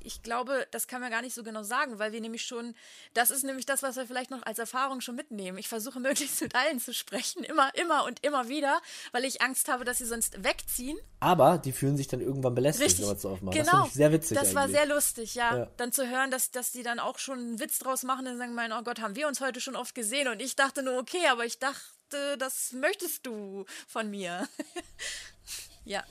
Ich 0.07 0.23
glaube, 0.23 0.67
das 0.71 0.87
kann 0.87 1.01
man 1.01 1.11
gar 1.11 1.21
nicht 1.21 1.35
so 1.35 1.43
genau 1.43 1.65
sagen, 1.65 1.99
weil 1.99 2.13
wir 2.13 2.21
nämlich 2.21 2.47
schon, 2.47 2.75
das 3.13 3.31
ist 3.31 3.43
nämlich 3.43 3.67
das, 3.67 3.83
was 3.83 3.97
wir 3.97 4.07
vielleicht 4.07 4.31
noch 4.31 4.45
als 4.45 4.61
Erfahrung 4.61 5.01
schon 5.01 5.17
mitnehmen. 5.17 5.59
Ich 5.59 5.69
versuche 5.69 5.99
möglichst 6.01 6.41
mit 6.41 6.55
allen 6.55 6.79
zu 6.79 6.95
sprechen, 6.95 7.43
immer, 7.43 7.75
immer 7.75 8.05
und 8.05 8.25
immer 8.25 8.49
wieder, 8.49 8.81
weil 9.11 9.25
ich 9.25 9.43
Angst 9.43 9.69
habe, 9.69 9.85
dass 9.85 9.99
sie 9.99 10.07
sonst 10.07 10.45
wegziehen. 10.45 10.97
Aber 11.19 11.59
die 11.59 11.73
fühlen 11.73 11.97
sich 11.97 12.07
dann 12.07 12.21
irgendwann 12.21 12.55
belästigt, 12.55 12.87
Richtig. 12.87 13.01
wenn 13.01 13.09
man 13.09 13.17
es 13.17 13.23
so 13.23 13.31
aufmacht. 13.31 13.57
Genau. 13.57 13.85
Das 13.85 13.95
sehr 13.95 14.13
witzig 14.13 14.39
Das 14.39 14.55
war 14.55 14.63
eigentlich. 14.63 14.77
sehr 14.77 14.87
lustig, 14.87 15.35
ja. 15.35 15.57
Ja. 15.57 15.69
Dann 15.77 15.93
zu 15.93 16.09
hören, 16.09 16.31
dass, 16.31 16.51
dass 16.53 16.71
die 16.71 16.85
dann 16.85 17.01
auch 17.01 17.19
schon 17.19 17.39
einen 17.39 17.61
Witz 17.61 17.79
draus 17.81 18.05
machen 18.05 18.27
und 18.27 18.39
sagen, 18.39 18.55
mein, 18.55 18.73
oh 18.73 18.83
Gott, 18.83 19.01
haben 19.01 19.17
wir 19.17 19.27
uns 19.27 19.41
heute 19.41 19.61
schon 19.61 19.75
oft 19.75 19.95
gesehen. 19.95 20.29
Und 20.29 20.41
ich 20.41 20.55
dachte 20.55 20.83
nur, 20.83 20.99
okay, 20.99 21.27
aber 21.29 21.45
ich 21.45 21.59
dachte, 21.59 22.39
das 22.39 22.73
möchtest 22.73 23.27
du 23.27 23.65
von 23.89 24.09
mir. 24.11 24.49
ja. 25.85 26.05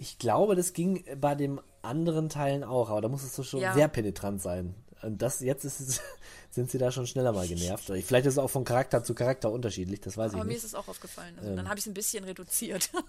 Ich 0.00 0.18
glaube, 0.18 0.56
das 0.56 0.72
ging 0.72 1.04
bei 1.20 1.34
den 1.34 1.60
anderen 1.82 2.30
Teilen 2.30 2.64
auch, 2.64 2.88
aber 2.88 3.02
da 3.02 3.08
muss 3.08 3.22
es 3.22 3.34
so 3.36 3.42
schon 3.42 3.60
Ja. 3.60 3.74
sehr 3.74 3.86
penetrant 3.88 4.40
sein. 4.40 4.74
Und 5.02 5.20
das, 5.20 5.40
jetzt 5.40 5.64
ist 5.64 6.00
sind 6.50 6.70
sie 6.70 6.78
da 6.78 6.90
schon 6.90 7.06
schneller 7.06 7.32
mal 7.32 7.46
genervt. 7.46 7.84
Vielleicht 8.04 8.24
ist 8.24 8.32
es 8.34 8.38
auch 8.38 8.48
von 8.48 8.64
Charakter 8.64 9.04
zu 9.04 9.14
Charakter 9.14 9.50
unterschiedlich, 9.52 10.00
das 10.00 10.16
weiß 10.16 10.32
Aber 10.32 10.38
ich 10.38 10.44
mir 10.44 10.48
nicht. 10.48 10.56
ist 10.58 10.64
es 10.64 10.74
auch 10.74 10.88
aufgefallen. 10.88 11.34
Ähm. 11.34 11.44
Also 11.44 11.56
dann 11.56 11.68
habe 11.68 11.78
ich 11.78 11.84
es 11.84 11.90
ein 11.90 11.94
bisschen 11.94 12.24
reduziert. 12.24 12.88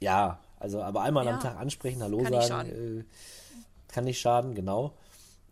Ja, 0.00 0.40
also 0.58 0.82
aber 0.82 1.02
einmal 1.02 1.26
am 1.26 1.36
Ja. 1.36 1.40
Tag 1.40 1.56
ansprechen, 1.56 2.02
Hallo 2.02 2.18
Kann 2.22 2.32
nicht 2.32 2.48
sagen, 2.48 2.68
äh, 3.00 3.04
kann 3.88 4.04
nicht 4.04 4.20
schaden, 4.20 4.54
genau. 4.54 4.92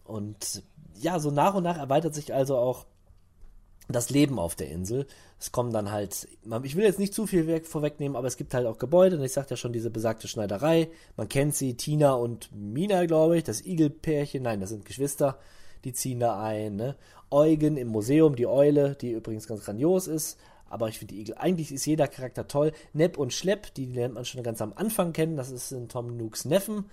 Und 0.04 0.62
ja, 0.96 1.18
so 1.20 1.30
nach 1.30 1.54
und 1.54 1.62
nach 1.62 1.78
erweitert 1.78 2.14
sich 2.14 2.34
also 2.34 2.56
auch 2.58 2.84
das 3.88 4.10
Leben 4.10 4.38
auf 4.38 4.54
der 4.54 4.70
Insel. 4.70 5.06
Es 5.38 5.52
kommen 5.52 5.72
dann 5.72 5.90
halt, 5.90 6.28
ich 6.62 6.76
will 6.76 6.84
jetzt 6.84 6.98
nicht 6.98 7.14
zu 7.14 7.26
viel 7.26 7.46
weg, 7.46 7.66
vorwegnehmen, 7.66 8.16
aber 8.16 8.28
es 8.28 8.36
gibt 8.36 8.54
halt 8.54 8.66
auch 8.66 8.78
Gebäude, 8.78 9.16
und 9.16 9.24
ich 9.24 9.32
sagte 9.32 9.54
ja 9.54 9.56
schon, 9.56 9.72
diese 9.72 9.90
besagte 9.90 10.28
Schneiderei. 10.28 10.88
Man 11.16 11.28
kennt 11.28 11.54
sie, 11.54 11.76
Tina 11.76 12.12
und 12.12 12.50
Mina, 12.54 13.06
glaube 13.06 13.38
ich, 13.38 13.44
das 13.44 13.64
Igelpärchen, 13.64 14.42
nein, 14.42 14.60
das 14.60 14.70
sind 14.70 14.84
Geschwister, 14.84 15.38
die 15.84 15.92
ziehen 15.92 16.20
da 16.20 16.42
ein. 16.42 16.76
Ne? 16.76 16.96
Eugen 17.30 17.76
im 17.76 17.88
Museum, 17.88 18.36
die 18.36 18.46
Eule, 18.46 18.94
die 18.94 19.12
übrigens 19.12 19.46
ganz 19.46 19.64
grandios 19.64 20.06
ist, 20.06 20.38
aber 20.68 20.88
ich 20.88 20.98
finde 20.98 21.14
die 21.14 21.20
Igel, 21.20 21.34
eigentlich 21.38 21.72
ist 21.72 21.84
jeder 21.84 22.08
Charakter 22.08 22.48
toll. 22.48 22.72
Nepp 22.92 23.18
und 23.18 23.32
Schlepp, 23.32 23.74
die 23.74 23.86
lernt 23.86 24.14
man 24.14 24.24
schon 24.24 24.42
ganz 24.42 24.62
am 24.62 24.72
Anfang 24.74 25.12
kennen, 25.12 25.36
das 25.36 25.50
ist 25.50 25.72
in 25.72 25.88
Tom 25.88 26.16
Nooks 26.16 26.44
Neffen, 26.44 26.86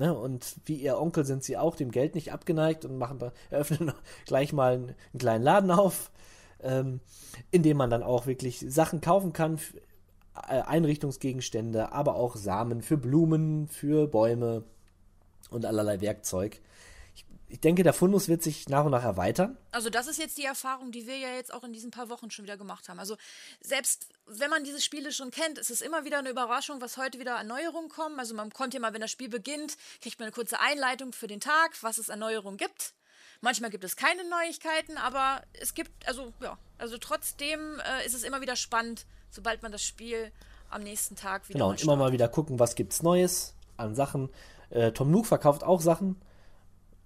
Ne, 0.00 0.16
und 0.16 0.54
wie 0.64 0.76
ihr 0.76 0.96
Onkel 0.96 1.24
sind 1.24 1.42
sie 1.42 1.56
auch 1.56 1.74
dem 1.74 1.90
Geld 1.90 2.14
nicht 2.14 2.32
abgeneigt 2.32 2.84
und 2.84 2.98
machen 2.98 3.18
eröffnen 3.50 3.92
gleich 4.26 4.52
mal 4.52 4.74
einen, 4.74 4.84
einen 4.84 5.18
kleinen 5.18 5.42
Laden 5.42 5.72
auf, 5.72 6.12
ähm, 6.60 7.00
in 7.50 7.62
dem 7.62 7.76
man 7.76 7.90
dann 7.90 8.02
auch 8.02 8.26
wirklich 8.26 8.64
Sachen 8.68 9.00
kaufen 9.00 9.32
kann, 9.32 9.58
äh, 10.46 10.60
Einrichtungsgegenstände, 10.62 11.92
aber 11.92 12.14
auch 12.14 12.36
Samen 12.36 12.82
für 12.82 12.96
Blumen, 12.96 13.68
für 13.68 14.06
Bäume 14.06 14.64
und 15.50 15.64
allerlei 15.64 16.00
Werkzeug. 16.00 16.60
Ich, 17.14 17.24
ich 17.48 17.60
denke, 17.60 17.82
der 17.82 17.92
Fundus 17.92 18.28
wird 18.28 18.42
sich 18.42 18.68
nach 18.68 18.84
und 18.84 18.90
nach 18.90 19.04
erweitern. 19.04 19.56
Also 19.72 19.90
das 19.90 20.06
ist 20.06 20.18
jetzt 20.18 20.38
die 20.38 20.44
Erfahrung, 20.44 20.92
die 20.92 21.06
wir 21.06 21.16
ja 21.16 21.34
jetzt 21.34 21.52
auch 21.52 21.64
in 21.64 21.72
diesen 21.72 21.90
paar 21.90 22.08
Wochen 22.08 22.30
schon 22.30 22.44
wieder 22.44 22.56
gemacht 22.56 22.88
haben. 22.88 22.98
Also 22.98 23.16
selbst 23.60 24.08
wenn 24.26 24.50
man 24.50 24.64
diese 24.64 24.80
Spiele 24.80 25.12
schon 25.12 25.30
kennt, 25.30 25.58
ist 25.58 25.70
es 25.70 25.80
immer 25.80 26.04
wieder 26.04 26.18
eine 26.18 26.30
Überraschung, 26.30 26.80
was 26.80 26.96
heute 26.96 27.18
wieder 27.18 27.36
an 27.36 27.46
Neuerungen 27.46 27.88
kommen. 27.88 28.18
Also 28.18 28.34
man 28.34 28.52
kommt 28.52 28.74
ja 28.74 28.80
mal, 28.80 28.92
wenn 28.92 29.00
das 29.00 29.10
Spiel 29.10 29.28
beginnt, 29.28 29.76
kriegt 30.00 30.18
man 30.18 30.26
eine 30.26 30.32
kurze 30.32 30.60
Einleitung 30.60 31.12
für 31.12 31.26
den 31.26 31.40
Tag, 31.40 31.82
was 31.82 31.98
es 31.98 32.10
an 32.10 32.18
Neuerungen 32.18 32.58
gibt. 32.58 32.94
Manchmal 33.40 33.70
gibt 33.70 33.84
es 33.84 33.94
keine 33.94 34.28
Neuigkeiten, 34.28 34.96
aber 34.96 35.42
es 35.52 35.74
gibt, 35.74 36.06
also 36.08 36.32
ja, 36.40 36.58
also 36.76 36.98
trotzdem 36.98 37.80
äh, 37.80 38.04
ist 38.04 38.14
es 38.14 38.24
immer 38.24 38.40
wieder 38.40 38.56
spannend, 38.56 39.06
sobald 39.30 39.62
man 39.62 39.70
das 39.70 39.82
Spiel 39.82 40.32
am 40.70 40.82
nächsten 40.82 41.14
Tag 41.14 41.48
wieder 41.48 41.58
Genau, 41.58 41.70
und 41.70 41.82
immer 41.82 41.96
mal 41.96 42.12
wieder 42.12 42.28
gucken, 42.28 42.58
was 42.58 42.74
gibt's 42.74 43.02
Neues 43.02 43.54
an 43.76 43.94
Sachen. 43.94 44.28
Äh, 44.70 44.92
Tom 44.92 45.10
Nook 45.10 45.26
verkauft 45.26 45.62
auch 45.62 45.80
Sachen, 45.80 46.20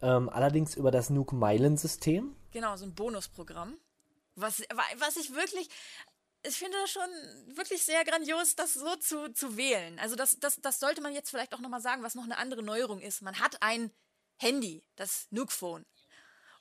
ähm, 0.01 0.29
allerdings 0.31 0.75
über 0.75 0.91
das 0.91 1.11
Nook 1.11 1.33
Meilen 1.33 1.77
System. 1.77 2.35
Genau, 2.51 2.77
so 2.77 2.87
ein 2.87 2.95
Bonusprogramm. 2.95 3.77
Was, 4.35 4.63
was 4.97 5.17
ich 5.17 5.35
wirklich, 5.35 5.69
ich 6.43 6.57
finde 6.57 6.79
das 6.81 6.91
schon 6.91 7.57
wirklich 7.57 7.83
sehr 7.83 8.05
grandios, 8.05 8.57
das 8.57 8.75
so 8.75 8.97
zu, 8.97 9.33
zu 9.33 9.57
wählen. 9.59 9.99
Also 9.99 10.17
das, 10.17 10.39
das, 10.41 10.57
das 10.61 10.81
sollte 10.81 11.03
man 11.03 11.13
jetzt 11.13 11.31
vielleicht 11.31 11.55
auch 11.55 11.61
nochmal 11.61 11.83
sagen, 11.83 12.03
was 12.03 12.15
noch 12.15 12.25
eine 12.25 12.39
andere 12.39 12.63
Neuerung 12.63 13.01
ist. 13.01 13.21
Man 13.21 13.39
hat 13.39 13.63
ein 13.63 13.91
Handy, 14.39 14.83
das 14.97 15.29
Nook 15.31 15.53
Phone. 15.53 15.85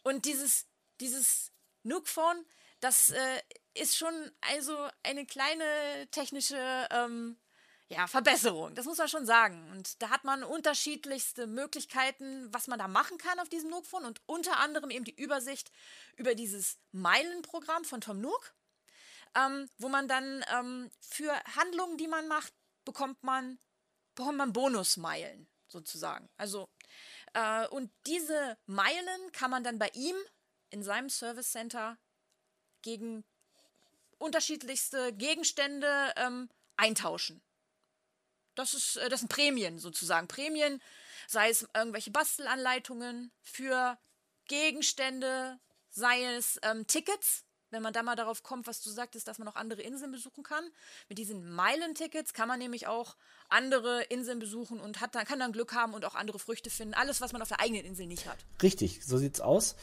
Und 0.04 0.26
dieses, 0.26 0.68
dieses 1.00 1.52
Nook 1.84 2.08
Phone, 2.08 2.46
das 2.80 3.10
äh, 3.10 3.42
ist 3.74 3.98
schon 3.98 4.14
also 4.42 4.76
eine 5.04 5.26
kleine 5.26 6.08
technische 6.12 6.88
ähm, 6.90 7.38
ja, 7.90 8.08
Verbesserung, 8.08 8.74
das 8.74 8.86
muss 8.86 8.98
man 8.98 9.10
schon 9.10 9.26
sagen. 9.26 9.70
Und 9.72 10.02
da 10.02 10.10
hat 10.10 10.24
man 10.24 10.44
unterschiedlichste 10.44 11.46
Möglichkeiten, 11.46 12.48
was 12.54 12.68
man 12.68 12.80
da 12.80 12.88
machen 12.88 13.18
kann 13.18 13.40
auf 13.40 13.50
diesem 13.50 13.70
Nook-Phone 13.70 14.06
und 14.06 14.22
unter 14.26 14.58
anderem 14.58 14.90
eben 14.90 15.04
die 15.06 15.16
Übersicht 15.16 15.72
über 16.16 16.36
dieses 16.36 16.80
Meilenprogramm 16.92 17.84
von 17.84 18.02
Tom 18.02 18.22
Nook, 18.22 18.54
ähm, 19.36 19.70
wo 19.78 19.90
man 19.90 20.08
dann 20.08 20.44
ähm, 20.58 20.90
für 21.02 21.34
Handlungen, 21.56 21.98
die 21.98 22.08
man 22.08 22.28
macht, 22.28 22.54
bekommt 22.86 23.24
man 23.24 23.60
bekommt 24.16 24.38
man 24.38 24.54
Bonusmeilen 24.54 25.48
sozusagen. 25.68 26.30
Also, 26.38 26.70
äh, 27.34 27.68
und 27.68 27.92
diese 28.06 28.58
Meilen 28.66 29.32
kann 29.32 29.52
man 29.52 29.64
dann 29.64 29.80
bei 29.80 29.90
ihm 29.94 30.16
in 30.70 30.84
seinem 30.84 31.10
Service 31.10 31.52
Center 31.52 31.98
gegen 32.82 33.24
unterschiedlichste 34.18 35.14
Gegenstände 35.14 36.14
ähm, 36.16 36.50
eintauschen. 36.78 37.42
Das, 38.56 38.74
ist, 38.74 38.98
äh, 38.98 39.10
das 39.10 39.22
sind 39.22 39.30
Prämien 39.30 39.80
sozusagen. 39.80 40.28
Prämien, 40.28 40.82
sei 41.28 41.50
es 41.50 41.68
irgendwelche 41.76 42.12
Bastelanleitungen 42.12 43.32
für 43.42 43.98
Gegenstände, 44.48 45.60
sei 45.90 46.24
es 46.36 46.60
ähm, 46.64 46.88
Tickets, 46.88 47.46
wenn 47.72 47.82
man 47.82 47.94
da 47.94 48.04
mal 48.04 48.16
darauf 48.16 48.44
kommt, 48.44 48.68
was 48.68 48.82
du 48.82 48.90
sagtest, 48.90 49.28
dass 49.28 49.40
man 49.40 49.48
auch 49.48 49.56
andere 49.56 49.82
Inseln 49.82 50.12
besuchen 50.12 50.44
kann. 50.44 50.64
Mit 51.10 51.18
diesen 51.18 51.50
Meilentickets 51.52 52.34
kann 52.34 52.48
man 52.48 52.60
nämlich 52.60 52.88
auch 52.88 53.16
andere 53.50 54.04
Inseln 54.04 54.40
besuchen 54.40 54.80
und 54.80 55.02
hat 55.02 55.16
dann, 55.16 55.26
kann 55.26 55.40
dann 55.40 55.52
Glück 55.52 55.74
haben 55.74 55.94
und 55.94 56.06
auch 56.06 56.16
andere 56.16 56.40
Früchte 56.40 56.70
finden. 56.70 56.94
Alles, 56.94 57.22
was 57.22 57.34
man 57.34 57.42
auf 57.42 57.48
der 57.48 57.60
eigenen 57.60 57.86
Insel 57.86 58.08
nicht 58.08 58.28
hat. 58.28 58.38
Richtig, 58.62 59.06
so 59.06 59.18
sieht's 59.18 59.42
aus. 59.42 59.76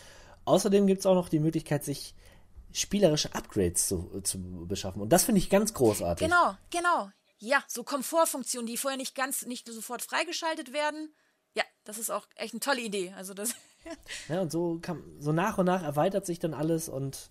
Außerdem 0.44 0.86
gibt 0.86 1.00
es 1.00 1.06
auch 1.06 1.14
noch 1.14 1.28
die 1.28 1.40
Möglichkeit, 1.40 1.84
sich 1.84 2.14
spielerische 2.72 3.34
Upgrades 3.34 3.86
zu, 3.88 4.20
zu 4.22 4.38
beschaffen. 4.66 5.02
Und 5.02 5.10
das 5.10 5.24
finde 5.24 5.40
ich 5.40 5.50
ganz 5.50 5.74
großartig. 5.74 6.26
Genau, 6.26 6.56
genau. 6.70 7.10
Ja, 7.38 7.62
so 7.68 7.84
Komfortfunktionen, 7.84 8.66
die 8.66 8.76
vorher 8.76 8.96
nicht 8.96 9.14
ganz, 9.14 9.46
nicht 9.46 9.68
sofort 9.68 10.02
freigeschaltet 10.02 10.72
werden. 10.72 11.14
Ja, 11.54 11.64
das 11.84 11.98
ist 11.98 12.10
auch 12.10 12.26
echt 12.36 12.52
eine 12.52 12.60
tolle 12.60 12.80
Idee. 12.80 13.12
Also 13.16 13.34
das. 13.34 13.54
ja, 14.28 14.40
und 14.40 14.50
so 14.50 14.78
kann, 14.80 15.02
so 15.18 15.32
nach 15.32 15.58
und 15.58 15.66
nach 15.66 15.82
erweitert 15.82 16.26
sich 16.26 16.38
dann 16.38 16.54
alles 16.54 16.88
und 16.88 17.30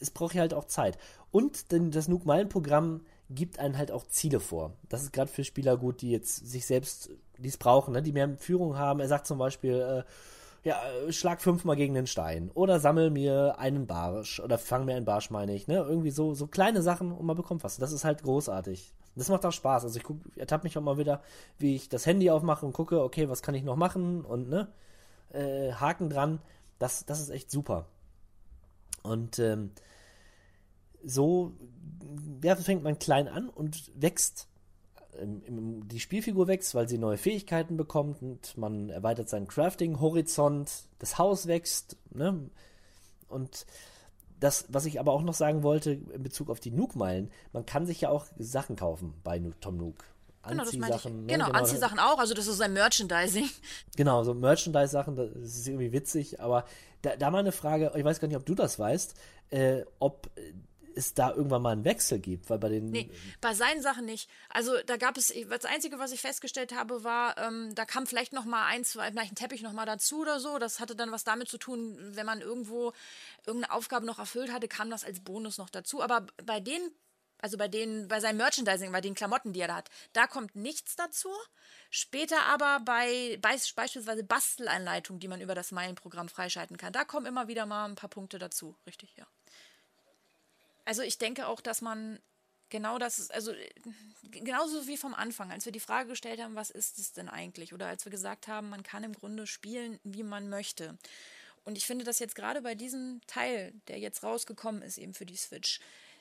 es 0.00 0.10
braucht 0.10 0.34
ja 0.34 0.40
halt 0.40 0.54
auch 0.54 0.64
Zeit. 0.64 0.98
Und 1.30 1.72
denn 1.72 1.90
das 1.90 2.08
Nuke 2.08 2.26
Meilen 2.26 2.48
Programm 2.48 3.02
gibt 3.30 3.58
einen 3.58 3.78
halt 3.78 3.92
auch 3.92 4.06
Ziele 4.06 4.40
vor. 4.40 4.72
Das 4.88 5.02
ist 5.02 5.12
gerade 5.12 5.30
für 5.30 5.44
Spieler 5.44 5.76
gut, 5.76 6.02
die 6.02 6.10
jetzt 6.10 6.48
sich 6.48 6.66
selbst, 6.66 7.10
die 7.38 7.48
es 7.48 7.56
brauchen, 7.56 7.92
ne? 7.92 8.02
die 8.02 8.12
mehr 8.12 8.36
Führung 8.38 8.76
haben. 8.76 9.00
Er 9.00 9.08
sagt 9.08 9.26
zum 9.26 9.38
Beispiel, 9.38 9.74
äh, 9.74 10.68
ja, 10.68 10.76
schlag 11.10 11.40
fünfmal 11.40 11.76
gegen 11.76 11.94
den 11.94 12.06
Stein 12.06 12.50
oder 12.52 12.80
sammel 12.80 13.10
mir 13.10 13.58
einen 13.58 13.86
Barsch 13.86 14.40
oder 14.40 14.58
fang 14.58 14.84
mir 14.84 14.94
einen 14.94 15.06
Barsch, 15.06 15.30
meine 15.30 15.54
ich, 15.54 15.68
ne? 15.68 15.76
Irgendwie 15.76 16.10
so, 16.10 16.34
so 16.34 16.46
kleine 16.46 16.82
Sachen 16.82 17.12
und 17.12 17.24
man 17.24 17.36
bekommt 17.36 17.64
was. 17.64 17.78
Das 17.78 17.92
ist 17.92 18.04
halt 18.04 18.22
großartig. 18.22 18.92
Das 19.16 19.28
macht 19.28 19.46
auch 19.46 19.52
Spaß. 19.52 19.84
Also 19.84 19.98
ich 19.98 20.04
guck, 20.04 20.18
ertappe 20.36 20.64
mich 20.64 20.76
auch 20.76 20.82
mal 20.82 20.98
wieder, 20.98 21.22
wie 21.58 21.76
ich 21.76 21.88
das 21.88 22.04
Handy 22.04 22.30
aufmache 22.30 22.66
und 22.66 22.72
gucke, 22.72 23.02
okay, 23.02 23.28
was 23.28 23.42
kann 23.42 23.54
ich 23.54 23.64
noch 23.64 23.76
machen 23.76 24.22
und 24.22 24.50
ne, 24.50 24.68
äh, 25.32 25.72
Haken 25.72 26.10
dran. 26.10 26.40
Das, 26.78 27.06
das 27.06 27.20
ist 27.20 27.30
echt 27.30 27.50
super. 27.50 27.86
Und 29.02 29.38
ähm, 29.38 29.70
so 31.04 31.52
ja, 32.42 32.56
fängt 32.56 32.82
man 32.82 32.98
klein 32.98 33.28
an 33.28 33.48
und 33.48 33.90
wächst. 33.94 34.46
Die 35.22 36.00
Spielfigur 36.00 36.46
wächst, 36.46 36.74
weil 36.74 36.88
sie 36.88 36.96
neue 36.96 37.18
Fähigkeiten 37.18 37.76
bekommt 37.76 38.22
und 38.22 38.56
man 38.56 38.90
erweitert 38.90 39.28
seinen 39.28 39.48
Crafting-Horizont, 39.48 40.70
das 40.98 41.18
Haus 41.18 41.46
wächst, 41.46 41.96
ne? 42.10 42.48
Und 43.28 43.66
das, 44.38 44.66
was 44.68 44.86
ich 44.86 44.98
aber 44.98 45.12
auch 45.12 45.22
noch 45.22 45.34
sagen 45.34 45.62
wollte 45.62 45.92
in 45.92 46.22
Bezug 46.22 46.48
auf 46.48 46.60
die 46.60 46.70
Nuke-Meilen, 46.70 47.30
man 47.52 47.66
kann 47.66 47.86
sich 47.86 48.00
ja 48.00 48.08
auch 48.08 48.26
Sachen 48.38 48.76
kaufen 48.76 49.14
bei 49.22 49.38
Tom 49.60 49.76
Nook. 49.76 50.04
Genau, 50.42 50.64
das 50.64 50.72
ich. 50.72 50.80
Ne? 50.80 50.88
Genau, 50.88 51.26
genau 51.26 51.50
Anziehsachen 51.50 51.98
auch, 51.98 52.18
also 52.18 52.32
das 52.32 52.46
ist 52.46 52.56
sein 52.56 52.72
Merchandising. 52.72 53.48
Genau, 53.96 54.24
so 54.24 54.32
Merchandise-Sachen, 54.32 55.16
das 55.16 55.28
ist 55.34 55.68
irgendwie 55.68 55.92
witzig, 55.92 56.40
aber 56.40 56.64
da, 57.02 57.16
da 57.16 57.30
mal 57.30 57.38
eine 57.38 57.52
Frage, 57.52 57.92
ich 57.94 58.04
weiß 58.04 58.20
gar 58.20 58.28
nicht, 58.28 58.38
ob 58.38 58.46
du 58.46 58.54
das 58.54 58.78
weißt, 58.78 59.14
äh, 59.50 59.82
ob 59.98 60.30
es 60.94 61.14
da 61.14 61.30
irgendwann 61.30 61.62
mal 61.62 61.72
einen 61.72 61.84
Wechsel 61.84 62.18
gibt, 62.18 62.50
weil 62.50 62.58
bei 62.58 62.68
den. 62.68 62.90
Nee, 62.90 63.10
bei 63.40 63.54
seinen 63.54 63.82
Sachen 63.82 64.04
nicht. 64.04 64.28
Also 64.48 64.72
da 64.86 64.96
gab 64.96 65.16
es, 65.16 65.32
das 65.48 65.64
Einzige, 65.64 65.98
was 65.98 66.12
ich 66.12 66.20
festgestellt 66.20 66.74
habe, 66.74 67.04
war, 67.04 67.38
ähm, 67.38 67.74
da 67.74 67.84
kam 67.84 68.06
vielleicht 68.06 68.32
noch 68.32 68.44
mal 68.44 68.66
ein, 68.66 68.84
zwei, 68.84 69.10
vielleicht 69.10 69.32
ein 69.32 69.36
Teppich 69.36 69.62
noch 69.62 69.72
mal 69.72 69.86
dazu 69.86 70.20
oder 70.20 70.40
so. 70.40 70.58
Das 70.58 70.80
hatte 70.80 70.96
dann 70.96 71.12
was 71.12 71.24
damit 71.24 71.48
zu 71.48 71.58
tun, 71.58 71.96
wenn 72.14 72.26
man 72.26 72.40
irgendwo 72.40 72.92
irgendeine 73.46 73.72
Aufgabe 73.72 74.06
noch 74.06 74.18
erfüllt 74.18 74.52
hatte, 74.52 74.68
kam 74.68 74.90
das 74.90 75.04
als 75.04 75.20
Bonus 75.20 75.58
noch 75.58 75.70
dazu. 75.70 76.02
Aber 76.02 76.26
bei 76.44 76.60
den, 76.60 76.80
also 77.38 77.56
bei 77.56 77.68
den, 77.68 78.08
bei 78.08 78.20
seinem 78.20 78.36
Merchandising, 78.38 78.92
bei 78.92 79.00
den 79.00 79.14
Klamotten, 79.14 79.52
die 79.52 79.60
er 79.60 79.68
da 79.68 79.76
hat, 79.76 79.88
da 80.12 80.26
kommt 80.26 80.54
nichts 80.56 80.96
dazu. 80.96 81.30
Später 81.90 82.42
aber 82.46 82.80
bei, 82.84 83.38
bei 83.40 83.56
beispielsweise 83.74 84.24
Basteleinleitungen, 84.24 85.20
die 85.20 85.28
man 85.28 85.40
über 85.40 85.54
das 85.54 85.72
Meilenprogramm 85.72 86.28
freischalten 86.28 86.76
kann, 86.76 86.92
da 86.92 87.04
kommen 87.04 87.26
immer 87.26 87.48
wieder 87.48 87.66
mal 87.66 87.86
ein 87.86 87.96
paar 87.96 88.10
Punkte 88.10 88.38
dazu. 88.38 88.76
Richtig, 88.86 89.16
ja. 89.16 89.26
Also 90.90 91.02
ich 91.02 91.18
denke 91.18 91.46
auch, 91.46 91.60
dass 91.60 91.82
man 91.82 92.18
genau 92.68 92.98
das, 92.98 93.30
also 93.30 93.52
genauso 94.22 94.88
wie 94.88 94.96
vom 94.96 95.14
Anfang, 95.14 95.52
als 95.52 95.64
wir 95.64 95.70
die 95.70 95.78
Frage 95.78 96.08
gestellt 96.08 96.42
haben, 96.42 96.56
was 96.56 96.70
ist 96.70 96.98
es 96.98 97.12
denn 97.12 97.28
eigentlich? 97.28 97.72
Oder 97.72 97.86
als 97.86 98.04
wir 98.04 98.10
gesagt 98.10 98.48
haben, 98.48 98.70
man 98.70 98.82
kann 98.82 99.04
im 99.04 99.12
Grunde 99.12 99.46
spielen, 99.46 100.00
wie 100.02 100.24
man 100.24 100.48
möchte. 100.48 100.98
Und 101.62 101.78
ich 101.78 101.86
finde 101.86 102.04
das 102.04 102.18
jetzt 102.18 102.34
gerade 102.34 102.60
bei 102.60 102.74
diesem 102.74 103.20
Teil, 103.28 103.72
der 103.86 104.00
jetzt 104.00 104.24
rausgekommen 104.24 104.82
ist, 104.82 104.98
eben 104.98 105.14
für 105.14 105.26
die 105.26 105.36
Switch, 105.36 105.78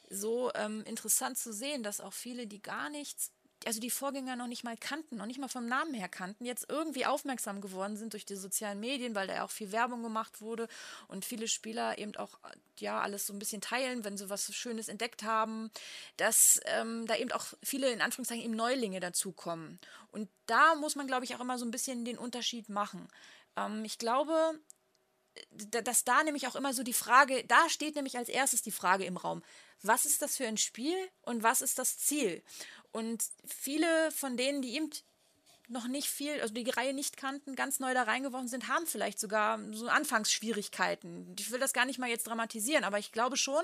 so 0.08 0.52
ähm, 0.54 0.84
interessant 0.84 1.40
zu 1.40 1.52
sehen, 1.52 1.82
dass 1.82 2.00
auch 2.00 2.14
viele, 2.14 2.46
die 2.46 2.62
gar 2.62 2.92
nichts 2.92 3.32
also 3.66 3.80
die 3.80 3.90
Vorgänger 3.90 4.36
noch 4.36 4.48
nicht 4.48 4.64
mal 4.64 4.78
kannten, 4.78 5.18
noch 5.18 5.26
nicht 5.26 5.40
mal 5.40 5.48
vom 5.48 5.66
Namen 5.66 5.94
her 5.94 6.10
kannten, 6.10 6.46
jetzt 6.46 6.70
irgendwie 6.70 7.06
aufmerksam 7.06 7.62
geworden 7.62 7.98
sind 7.98 8.14
durch 8.14 8.26
die 8.26 8.36
sozialen 8.36 8.80
Medien, 8.80 9.16
weil 9.16 9.28
da 9.28 9.36
ja 9.36 9.46
auch 9.46 9.52
viel 9.52 9.72
Werbung 9.72 10.04
gemacht 10.04 10.42
wurde 10.42 10.68
und 11.08 11.26
viele 11.26 11.48
Spieler 11.48 11.98
eben 11.98 12.16
auch 12.16 12.40
ja 12.80 13.02
alles 13.02 13.28
so 13.28 13.34
ein 13.34 13.40
bisschen 13.40 13.62
teilen, 13.62 14.04
wenn 14.04 14.18
sie 14.18 14.30
was 14.30 14.54
Schönes 14.54 14.88
entdeckt 14.88 15.24
haben, 15.24 15.72
dass 16.18 16.60
ähm, 16.66 17.06
da 17.08 17.16
eben 17.16 17.32
auch 17.32 17.46
viele 17.62 17.92
in 17.92 18.02
Anführungszeichen 18.02 18.44
eben 18.44 18.56
Neulinge 18.56 19.00
dazukommen. 19.00 19.80
Und 20.12 20.30
da 20.46 20.76
muss 20.76 20.96
man, 20.96 21.08
glaube 21.08 21.26
ich, 21.26 21.36
auch 21.36 21.42
immer 21.42 21.58
so 21.58 21.66
ein 21.66 21.72
bisschen 21.72 22.06
den 22.06 22.18
Unterschied 22.18 22.70
machen. 22.70 23.08
Ähm, 23.56 23.84
ich 23.86 23.98
glaube, 23.98 24.60
dass 25.56 26.04
da 26.04 26.24
nämlich 26.24 26.48
auch 26.48 26.56
immer 26.56 26.74
so 26.74 26.84
die 26.84 26.94
Frage, 26.94 27.44
da 27.46 27.70
steht 27.70 27.96
nämlich 27.96 28.18
als 28.18 28.30
erstes 28.30 28.62
die 28.62 28.72
Frage 28.72 29.06
im 29.06 29.18
Raum, 29.18 29.44
was 29.82 30.06
ist 30.06 30.22
das 30.22 30.36
für 30.36 30.48
ein 30.48 30.58
Spiel 30.58 30.98
und 31.22 31.44
was 31.44 31.62
ist 31.62 31.80
das 31.80 31.98
Ziel? 31.98 32.44
Und 32.92 33.24
viele 33.46 34.12
von 34.12 34.38
denen, 34.38 34.62
die 34.62 34.76
eben 34.76 34.90
noch 35.68 35.88
nicht 35.88 36.10
viel, 36.10 36.42
also 36.42 36.54
die 36.54 36.70
Reihe 36.70 36.94
nicht 36.94 37.18
kannten, 37.18 37.56
ganz 37.56 37.80
neu 37.80 37.94
da 37.94 38.04
reingeworfen 38.04 38.48
sind, 38.48 38.68
haben 38.68 38.88
vielleicht 38.88 39.20
sogar 39.20 39.60
so 39.72 39.88
Anfangsschwierigkeiten. 39.88 41.36
Ich 41.40 41.52
will 41.52 41.60
das 41.60 41.74
gar 41.74 41.86
nicht 41.86 42.00
mal 42.00 42.10
jetzt 42.10 42.28
dramatisieren, 42.28 42.84
aber 42.84 42.98
ich 42.98 43.12
glaube 43.12 43.38
schon, 43.38 43.64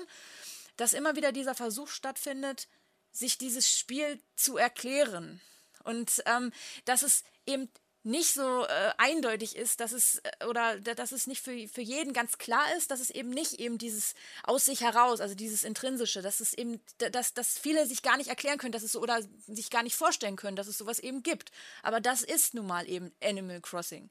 dass 0.76 0.92
immer 0.92 1.16
wieder 1.16 1.32
dieser 1.32 1.54
Versuch 1.54 1.88
stattfindet, 1.88 2.68
sich 3.10 3.38
dieses 3.38 3.70
Spiel 3.70 4.20
zu 4.36 4.56
erklären. 4.56 5.40
Und 5.82 6.22
ähm, 6.26 6.52
dass 6.84 7.02
es 7.02 7.24
eben 7.46 7.68
nicht 8.06 8.32
so 8.32 8.64
äh, 8.64 8.92
eindeutig 8.98 9.56
ist, 9.56 9.80
dass 9.80 9.90
es 9.90 10.20
äh, 10.40 10.46
oder 10.46 10.78
dass 10.78 11.10
es 11.10 11.26
nicht 11.26 11.42
für, 11.42 11.66
für 11.68 11.80
jeden 11.80 12.12
ganz 12.12 12.38
klar 12.38 12.64
ist, 12.76 12.92
dass 12.92 13.00
es 13.00 13.10
eben 13.10 13.30
nicht 13.30 13.54
eben 13.54 13.78
dieses 13.78 14.14
aus 14.44 14.64
sich 14.66 14.82
heraus, 14.82 15.20
also 15.20 15.34
dieses 15.34 15.64
intrinsische, 15.64 16.22
dass 16.22 16.38
es 16.38 16.54
eben, 16.54 16.80
dass, 16.98 17.34
dass 17.34 17.58
viele 17.58 17.84
sich 17.86 18.02
gar 18.02 18.16
nicht 18.16 18.28
erklären 18.28 18.58
können, 18.58 18.70
dass 18.70 18.84
es 18.84 18.92
so 18.92 19.00
oder 19.00 19.20
sich 19.48 19.70
gar 19.70 19.82
nicht 19.82 19.96
vorstellen 19.96 20.36
können, 20.36 20.56
dass 20.56 20.68
es 20.68 20.78
sowas 20.78 21.00
eben 21.00 21.24
gibt. 21.24 21.50
Aber 21.82 22.00
das 22.00 22.22
ist 22.22 22.54
nun 22.54 22.68
mal 22.68 22.88
eben 22.88 23.12
Animal 23.20 23.60
Crossing. 23.60 24.08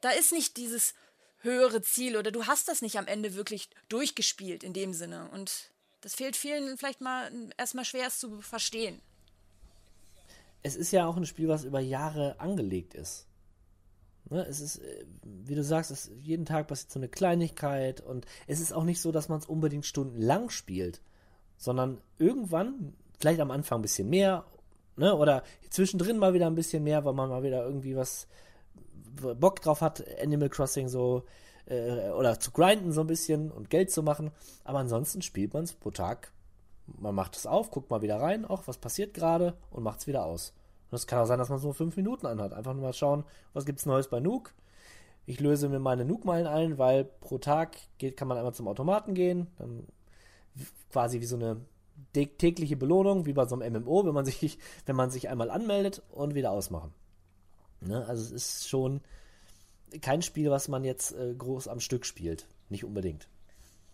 Da 0.00 0.10
ist 0.10 0.32
nicht 0.32 0.56
dieses 0.56 0.94
höhere 1.40 1.82
Ziel 1.82 2.16
oder 2.16 2.30
du 2.30 2.46
hast 2.46 2.68
das 2.68 2.80
nicht 2.80 2.96
am 2.96 3.06
Ende 3.06 3.34
wirklich 3.34 3.68
durchgespielt 3.90 4.64
in 4.64 4.72
dem 4.72 4.94
Sinne. 4.94 5.28
Und 5.30 5.70
das 6.00 6.14
fehlt 6.14 6.36
vielen 6.36 6.78
vielleicht 6.78 7.02
mal 7.02 7.30
erstmal 7.58 7.84
schwer 7.84 8.06
es 8.06 8.18
zu 8.18 8.40
verstehen 8.40 9.02
es 10.66 10.74
ist 10.74 10.90
ja 10.90 11.06
auch 11.06 11.16
ein 11.16 11.26
Spiel, 11.26 11.46
was 11.46 11.62
über 11.64 11.78
Jahre 11.78 12.40
angelegt 12.40 12.94
ist. 12.94 13.28
Ne, 14.28 14.44
es 14.46 14.60
ist, 14.60 14.78
äh, 14.78 15.06
wie 15.22 15.54
du 15.54 15.62
sagst, 15.62 15.92
es 15.92 16.10
jeden 16.20 16.44
Tag 16.44 16.66
passiert 16.66 16.90
so 16.90 16.98
eine 16.98 17.08
Kleinigkeit 17.08 18.00
und 18.00 18.26
es 18.48 18.58
ist 18.58 18.72
auch 18.72 18.82
nicht 18.82 19.00
so, 19.00 19.12
dass 19.12 19.28
man 19.28 19.38
es 19.38 19.46
unbedingt 19.46 19.86
stundenlang 19.86 20.50
spielt, 20.50 21.00
sondern 21.56 22.00
irgendwann, 22.18 22.94
vielleicht 23.20 23.38
am 23.38 23.52
Anfang 23.52 23.78
ein 23.78 23.82
bisschen 23.82 24.10
mehr, 24.10 24.44
ne, 24.96 25.14
oder 25.14 25.44
zwischendrin 25.70 26.18
mal 26.18 26.34
wieder 26.34 26.48
ein 26.48 26.56
bisschen 26.56 26.82
mehr, 26.82 27.04
weil 27.04 27.14
man 27.14 27.28
mal 27.28 27.44
wieder 27.44 27.64
irgendwie 27.64 27.94
was 27.94 28.26
Bock 29.38 29.62
drauf 29.62 29.80
hat, 29.80 30.04
Animal 30.20 30.48
Crossing 30.48 30.88
so 30.88 31.24
äh, 31.66 32.10
oder 32.10 32.40
zu 32.40 32.50
grinden 32.50 32.90
so 32.90 33.02
ein 33.02 33.06
bisschen 33.06 33.52
und 33.52 33.70
Geld 33.70 33.92
zu 33.92 34.02
machen. 34.02 34.32
Aber 34.64 34.80
ansonsten 34.80 35.22
spielt 35.22 35.54
man 35.54 35.62
es 35.62 35.72
pro 35.72 35.92
Tag 35.92 36.32
man 36.86 37.14
macht 37.14 37.36
es 37.36 37.46
auf, 37.46 37.70
guckt 37.70 37.90
mal 37.90 38.02
wieder 38.02 38.20
rein, 38.20 38.44
auch 38.44 38.66
was 38.66 38.78
passiert 38.78 39.14
gerade 39.14 39.56
und 39.70 39.82
macht 39.82 40.00
es 40.00 40.06
wieder 40.06 40.24
aus. 40.24 40.52
Und 40.90 40.96
es 40.96 41.06
kann 41.06 41.20
auch 41.20 41.26
sein, 41.26 41.38
dass 41.38 41.48
man 41.48 41.60
nur 41.60 41.74
fünf 41.74 41.96
Minuten 41.96 42.26
anhat. 42.26 42.52
Einfach 42.52 42.74
nur 42.74 42.82
mal 42.82 42.92
schauen, 42.92 43.24
was 43.52 43.66
gibt 43.66 43.78
es 43.78 43.86
Neues 43.86 44.08
bei 44.08 44.20
Nuke. 44.20 44.52
Ich 45.26 45.40
löse 45.40 45.68
mir 45.68 45.80
meine 45.80 46.04
Nuke-Meilen 46.04 46.46
ein, 46.46 46.78
weil 46.78 47.04
pro 47.04 47.38
Tag 47.38 47.76
geht, 47.98 48.16
kann 48.16 48.28
man 48.28 48.38
einmal 48.38 48.54
zum 48.54 48.68
Automaten 48.68 49.14
gehen, 49.14 49.48
dann 49.58 49.86
quasi 50.92 51.20
wie 51.20 51.26
so 51.26 51.36
eine 51.36 51.60
tägliche 52.12 52.76
Belohnung, 52.76 53.26
wie 53.26 53.32
bei 53.32 53.46
so 53.46 53.58
einem 53.58 53.82
MMO, 53.82 54.06
wenn 54.06 54.14
man 54.14 54.24
sich, 54.26 54.58
wenn 54.86 54.96
man 54.96 55.10
sich 55.10 55.28
einmal 55.28 55.50
anmeldet 55.50 56.02
und 56.10 56.34
wieder 56.34 56.52
ausmachen. 56.52 56.94
Ne? 57.80 58.06
Also 58.06 58.22
es 58.22 58.30
ist 58.30 58.68
schon 58.68 59.00
kein 60.00 60.22
Spiel, 60.22 60.50
was 60.50 60.68
man 60.68 60.84
jetzt 60.84 61.12
äh, 61.12 61.34
groß 61.34 61.68
am 61.68 61.80
Stück 61.80 62.06
spielt. 62.06 62.46
Nicht 62.68 62.84
unbedingt. 62.84 63.28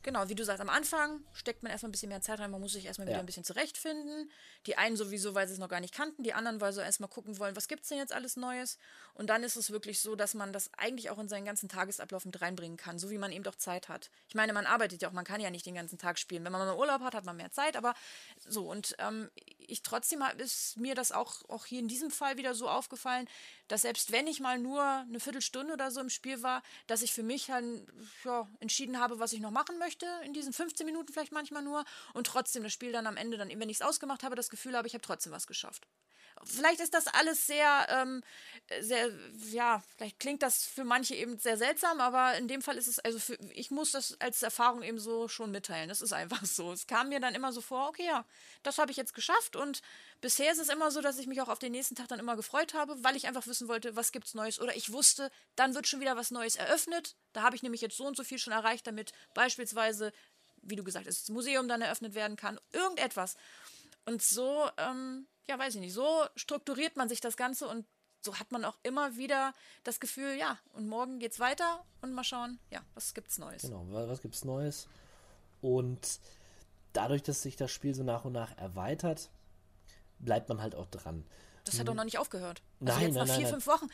Genau, 0.02 0.28
wie 0.28 0.34
du 0.34 0.44
sagst, 0.44 0.60
am 0.60 0.68
Anfang 0.68 1.20
steckt 1.32 1.62
man 1.62 1.70
erstmal 1.70 1.88
ein 1.88 1.92
bisschen 1.92 2.08
mehr 2.08 2.20
Zeit 2.20 2.40
rein, 2.40 2.50
man 2.50 2.60
muss 2.60 2.72
sich 2.72 2.86
erstmal 2.86 3.06
wieder 3.06 3.16
Ja. 3.18 3.20
ein 3.22 3.26
bisschen 3.26 3.44
zurechtfinden. 3.44 4.30
Die 4.66 4.76
einen 4.76 4.96
sowieso, 4.96 5.34
weil 5.34 5.46
sie 5.46 5.52
es 5.54 5.60
noch 5.60 5.68
gar 5.68 5.80
nicht 5.80 5.94
kannten, 5.94 6.24
die 6.24 6.34
anderen, 6.34 6.60
weil 6.60 6.72
sie 6.72 6.80
erstmal 6.82 7.08
gucken 7.08 7.38
wollen, 7.38 7.54
was 7.54 7.68
gibt's 7.68 7.88
denn 7.88 7.98
jetzt 7.98 8.12
alles 8.12 8.36
Neues. 8.36 8.78
Und 9.14 9.28
dann 9.28 9.44
ist 9.44 9.54
es 9.56 9.70
wirklich 9.70 10.00
so, 10.00 10.16
dass 10.16 10.34
man 10.34 10.52
das 10.52 10.70
eigentlich 10.76 11.10
auch 11.10 11.18
in 11.18 11.28
seinen 11.28 11.44
ganzen 11.44 11.68
Tagesablauf 11.68 12.24
mit 12.24 12.40
reinbringen 12.40 12.76
kann, 12.76 12.98
so 12.98 13.10
wie 13.10 13.18
man 13.18 13.30
eben 13.30 13.44
doch 13.44 13.54
Zeit 13.54 13.88
hat. 13.88 14.10
Ich 14.28 14.34
meine, 14.34 14.52
man 14.52 14.66
arbeitet 14.66 15.02
ja 15.02 15.08
auch, 15.08 15.12
man 15.12 15.24
kann 15.24 15.40
ja 15.40 15.50
nicht 15.50 15.66
den 15.66 15.74
ganzen 15.74 15.98
Tag 15.98 16.18
spielen. 16.18 16.44
Wenn 16.44 16.52
man 16.52 16.66
mal 16.66 16.76
Urlaub 16.76 17.02
hat, 17.02 17.14
hat 17.14 17.24
man 17.24 17.36
mehr 17.36 17.52
Zeit, 17.52 17.76
aber 17.76 17.94
so. 18.38 18.68
Und 18.70 18.96
ähm, 18.98 19.30
ich 19.72 19.82
trotzdem 19.82 20.22
ist 20.38 20.76
mir 20.76 20.94
das 20.94 21.12
auch, 21.12 21.48
auch 21.48 21.66
hier 21.66 21.80
in 21.80 21.88
diesem 21.88 22.10
Fall 22.10 22.36
wieder 22.36 22.54
so 22.54 22.68
aufgefallen, 22.68 23.28
dass 23.68 23.82
selbst 23.82 24.12
wenn 24.12 24.26
ich 24.26 24.40
mal 24.40 24.58
nur 24.58 24.82
eine 24.82 25.18
Viertelstunde 25.18 25.72
oder 25.72 25.90
so 25.90 26.00
im 26.00 26.10
Spiel 26.10 26.42
war, 26.42 26.62
dass 26.86 27.02
ich 27.02 27.12
für 27.12 27.22
mich 27.22 27.50
halt 27.50 27.64
ja, 28.24 28.48
entschieden 28.60 29.00
habe, 29.00 29.18
was 29.18 29.32
ich 29.32 29.40
noch 29.40 29.50
machen 29.50 29.78
möchte, 29.78 30.06
in 30.24 30.32
diesen 30.32 30.52
15 30.52 30.86
Minuten 30.86 31.12
vielleicht 31.12 31.32
manchmal 31.32 31.62
nur, 31.62 31.84
und 32.14 32.26
trotzdem 32.26 32.62
das 32.62 32.72
Spiel 32.72 32.92
dann 32.92 33.06
am 33.06 33.16
Ende, 33.16 33.38
dann, 33.38 33.48
wenn 33.48 33.70
ich 33.70 33.78
es 33.78 33.82
ausgemacht 33.82 34.22
habe, 34.22 34.36
das 34.36 34.50
Gefühl 34.50 34.76
habe, 34.76 34.86
ich 34.86 34.94
habe 34.94 35.02
trotzdem 35.02 35.32
was 35.32 35.46
geschafft. 35.46 35.86
Vielleicht 36.44 36.80
ist 36.80 36.94
das 36.94 37.06
alles 37.06 37.46
sehr, 37.46 37.86
ähm, 37.88 38.22
sehr, 38.80 39.10
ja, 39.50 39.82
vielleicht 39.96 40.18
klingt 40.18 40.42
das 40.42 40.64
für 40.64 40.84
manche 40.84 41.14
eben 41.14 41.38
sehr 41.38 41.56
seltsam, 41.56 42.00
aber 42.00 42.36
in 42.36 42.48
dem 42.48 42.62
Fall 42.62 42.76
ist 42.76 42.88
es, 42.88 42.98
also 42.98 43.18
für, 43.18 43.38
ich 43.54 43.70
muss 43.70 43.92
das 43.92 44.20
als 44.20 44.42
Erfahrung 44.42 44.82
eben 44.82 44.98
so 44.98 45.28
schon 45.28 45.50
mitteilen. 45.52 45.88
Das 45.88 46.00
ist 46.00 46.12
einfach 46.12 46.44
so. 46.44 46.72
Es 46.72 46.86
kam 46.86 47.10
mir 47.10 47.20
dann 47.20 47.34
immer 47.34 47.52
so 47.52 47.60
vor, 47.60 47.88
okay, 47.88 48.06
ja, 48.06 48.24
das 48.62 48.78
habe 48.78 48.90
ich 48.90 48.96
jetzt 48.96 49.14
geschafft 49.14 49.54
und 49.56 49.82
bisher 50.20 50.50
ist 50.50 50.58
es 50.58 50.68
immer 50.68 50.90
so, 50.90 51.00
dass 51.00 51.18
ich 51.18 51.26
mich 51.26 51.40
auch 51.40 51.48
auf 51.48 51.58
den 51.58 51.72
nächsten 51.72 51.94
Tag 51.94 52.08
dann 52.08 52.18
immer 52.18 52.36
gefreut 52.36 52.74
habe, 52.74 53.02
weil 53.04 53.16
ich 53.16 53.26
einfach 53.26 53.46
wissen 53.46 53.68
wollte, 53.68 53.94
was 53.94 54.12
gibt's 54.12 54.34
Neues 54.34 54.60
oder 54.60 54.74
ich 54.74 54.92
wusste, 54.92 55.30
dann 55.54 55.74
wird 55.74 55.86
schon 55.86 56.00
wieder 56.00 56.16
was 56.16 56.30
Neues 56.30 56.56
eröffnet. 56.56 57.14
Da 57.32 57.42
habe 57.42 57.54
ich 57.54 57.62
nämlich 57.62 57.80
jetzt 57.80 57.96
so 57.96 58.06
und 58.06 58.16
so 58.16 58.24
viel 58.24 58.38
schon 58.38 58.52
erreicht, 58.52 58.86
damit 58.86 59.12
beispielsweise, 59.34 60.12
wie 60.62 60.76
du 60.76 60.82
gesagt 60.82 61.06
hast, 61.06 61.22
das 61.22 61.28
Museum 61.28 61.68
dann 61.68 61.82
eröffnet 61.82 62.14
werden 62.14 62.36
kann. 62.36 62.58
Irgendetwas. 62.72 63.36
Und 64.04 64.22
so, 64.22 64.68
ähm, 64.78 65.28
ja, 65.52 65.58
weiß 65.58 65.74
ich 65.74 65.80
nicht, 65.80 65.92
so 65.92 66.24
strukturiert 66.34 66.96
man 66.96 67.08
sich 67.08 67.20
das 67.20 67.36
Ganze 67.36 67.68
und 67.68 67.84
so 68.24 68.38
hat 68.38 68.52
man 68.52 68.64
auch 68.64 68.78
immer 68.82 69.16
wieder 69.16 69.52
das 69.84 70.00
Gefühl, 70.00 70.34
ja, 70.34 70.58
und 70.72 70.88
morgen 70.88 71.18
geht's 71.18 71.40
weiter 71.40 71.84
und 72.00 72.12
mal 72.12 72.24
schauen, 72.24 72.58
ja, 72.70 72.80
was 72.94 73.12
gibt's 73.14 73.36
Neues. 73.38 73.62
Genau, 73.62 73.84
wa- 73.90 74.08
was 74.08 74.22
gibt's 74.22 74.44
Neues? 74.44 74.88
Und 75.60 76.20
dadurch, 76.92 77.22
dass 77.22 77.42
sich 77.42 77.56
das 77.56 77.70
Spiel 77.70 77.94
so 77.94 78.02
nach 78.02 78.24
und 78.24 78.32
nach 78.32 78.56
erweitert, 78.56 79.28
bleibt 80.18 80.48
man 80.48 80.62
halt 80.62 80.74
auch 80.74 80.86
dran. 80.86 81.24
Das 81.64 81.78
hat 81.78 81.86
doch 81.88 81.94
noch 81.94 82.04
nicht 82.04 82.18
aufgehört. 82.18 82.62
Also 82.80 82.92
Nein, 82.94 83.06
jetzt 83.08 83.14
nach 83.14 83.26
nein, 83.26 83.36
vier, 83.36 83.44
nein, 83.44 83.52
fünf 83.54 83.66
Wochen 83.66 83.88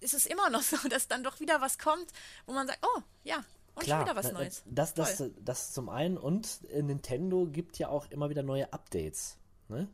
ist 0.00 0.14
es 0.14 0.26
immer 0.26 0.50
noch 0.50 0.62
so, 0.62 0.76
dass 0.88 1.06
dann 1.06 1.22
doch 1.22 1.38
wieder 1.38 1.60
was 1.60 1.78
kommt, 1.78 2.10
wo 2.46 2.52
man 2.52 2.66
sagt, 2.66 2.80
oh, 2.82 3.00
ja, 3.24 3.44
und 3.74 3.86
schon 3.86 4.00
wieder 4.00 4.16
was 4.16 4.26
na, 4.26 4.32
Neues. 4.32 4.62
Das, 4.66 4.94
das, 4.94 5.18
Toll. 5.18 5.34
das 5.40 5.72
zum 5.72 5.88
einen 5.88 6.16
und 6.18 6.64
äh, 6.70 6.82
Nintendo 6.82 7.46
gibt 7.46 7.78
ja 7.78 7.88
auch 7.88 8.10
immer 8.10 8.28
wieder 8.30 8.42
neue 8.42 8.72
Updates. 8.72 9.36
Ne? 9.68 9.86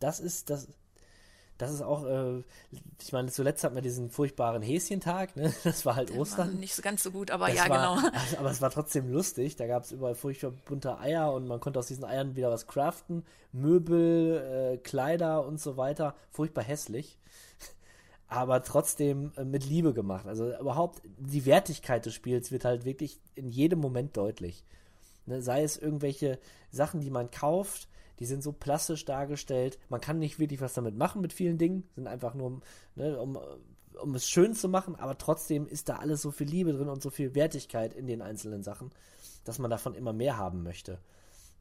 Das 0.00 0.20
ist 0.20 0.50
das. 0.50 0.68
Das 1.58 1.72
ist 1.72 1.80
auch, 1.80 2.04
äh, 2.04 2.42
ich 3.00 3.12
meine, 3.12 3.30
zuletzt 3.30 3.64
hatten 3.64 3.74
wir 3.74 3.80
diesen 3.80 4.10
furchtbaren 4.10 4.60
Häschentag, 4.60 5.36
ne? 5.36 5.54
Das 5.64 5.86
war 5.86 5.96
halt 5.96 6.10
Ostern. 6.10 6.60
Nicht 6.60 6.74
so 6.74 6.82
ganz 6.82 7.02
so 7.02 7.10
gut, 7.10 7.30
aber 7.30 7.46
Das 7.46 7.56
ja, 7.56 7.68
war, 7.70 7.96
genau. 7.96 8.08
Also, 8.14 8.36
aber 8.38 8.50
es 8.50 8.60
war 8.60 8.70
trotzdem 8.70 9.10
lustig. 9.10 9.56
Da 9.56 9.66
gab 9.66 9.84
es 9.84 9.92
überall 9.92 10.14
furchtbar 10.14 10.52
bunte 10.66 10.98
Eier 10.98 11.32
und 11.32 11.46
man 11.46 11.58
konnte 11.60 11.78
aus 11.78 11.86
diesen 11.86 12.04
Eiern 12.04 12.36
wieder 12.36 12.50
was 12.50 12.66
craften. 12.66 13.24
Möbel, 13.52 14.74
äh, 14.74 14.76
Kleider 14.76 15.46
und 15.46 15.58
so 15.58 15.78
weiter. 15.78 16.14
Furchtbar 16.30 16.62
hässlich. 16.62 17.18
Aber 18.28 18.62
trotzdem 18.62 19.32
äh, 19.38 19.44
mit 19.44 19.64
Liebe 19.64 19.94
gemacht. 19.94 20.26
Also 20.26 20.54
überhaupt 20.58 21.00
die 21.16 21.46
Wertigkeit 21.46 22.04
des 22.04 22.12
Spiels 22.12 22.52
wird 22.52 22.66
halt 22.66 22.84
wirklich 22.84 23.18
in 23.34 23.48
jedem 23.48 23.78
Moment 23.78 24.14
deutlich. 24.18 24.62
Ne, 25.24 25.40
sei 25.42 25.62
es 25.62 25.76
irgendwelche 25.76 26.38
Sachen, 26.70 27.00
die 27.00 27.10
man 27.10 27.30
kauft, 27.30 27.88
die 28.18 28.26
sind 28.26 28.42
so 28.42 28.52
plastisch 28.52 29.04
dargestellt. 29.04 29.78
Man 29.88 30.00
kann 30.00 30.18
nicht 30.18 30.38
wirklich 30.38 30.60
was 30.60 30.74
damit 30.74 30.96
machen 30.96 31.20
mit 31.20 31.32
vielen 31.32 31.58
Dingen. 31.58 31.84
Sind 31.94 32.06
einfach 32.06 32.34
nur, 32.34 32.60
ne, 32.94 33.18
um, 33.20 33.38
um 34.00 34.14
es 34.14 34.28
schön 34.28 34.54
zu 34.54 34.68
machen, 34.68 34.96
aber 34.96 35.18
trotzdem 35.18 35.66
ist 35.66 35.88
da 35.88 35.96
alles 35.96 36.22
so 36.22 36.30
viel 36.30 36.48
Liebe 36.48 36.72
drin 36.72 36.88
und 36.88 37.02
so 37.02 37.10
viel 37.10 37.34
Wertigkeit 37.34 37.94
in 37.94 38.06
den 38.06 38.22
einzelnen 38.22 38.62
Sachen, 38.62 38.90
dass 39.44 39.58
man 39.58 39.70
davon 39.70 39.94
immer 39.94 40.12
mehr 40.12 40.36
haben 40.36 40.62
möchte. 40.62 40.98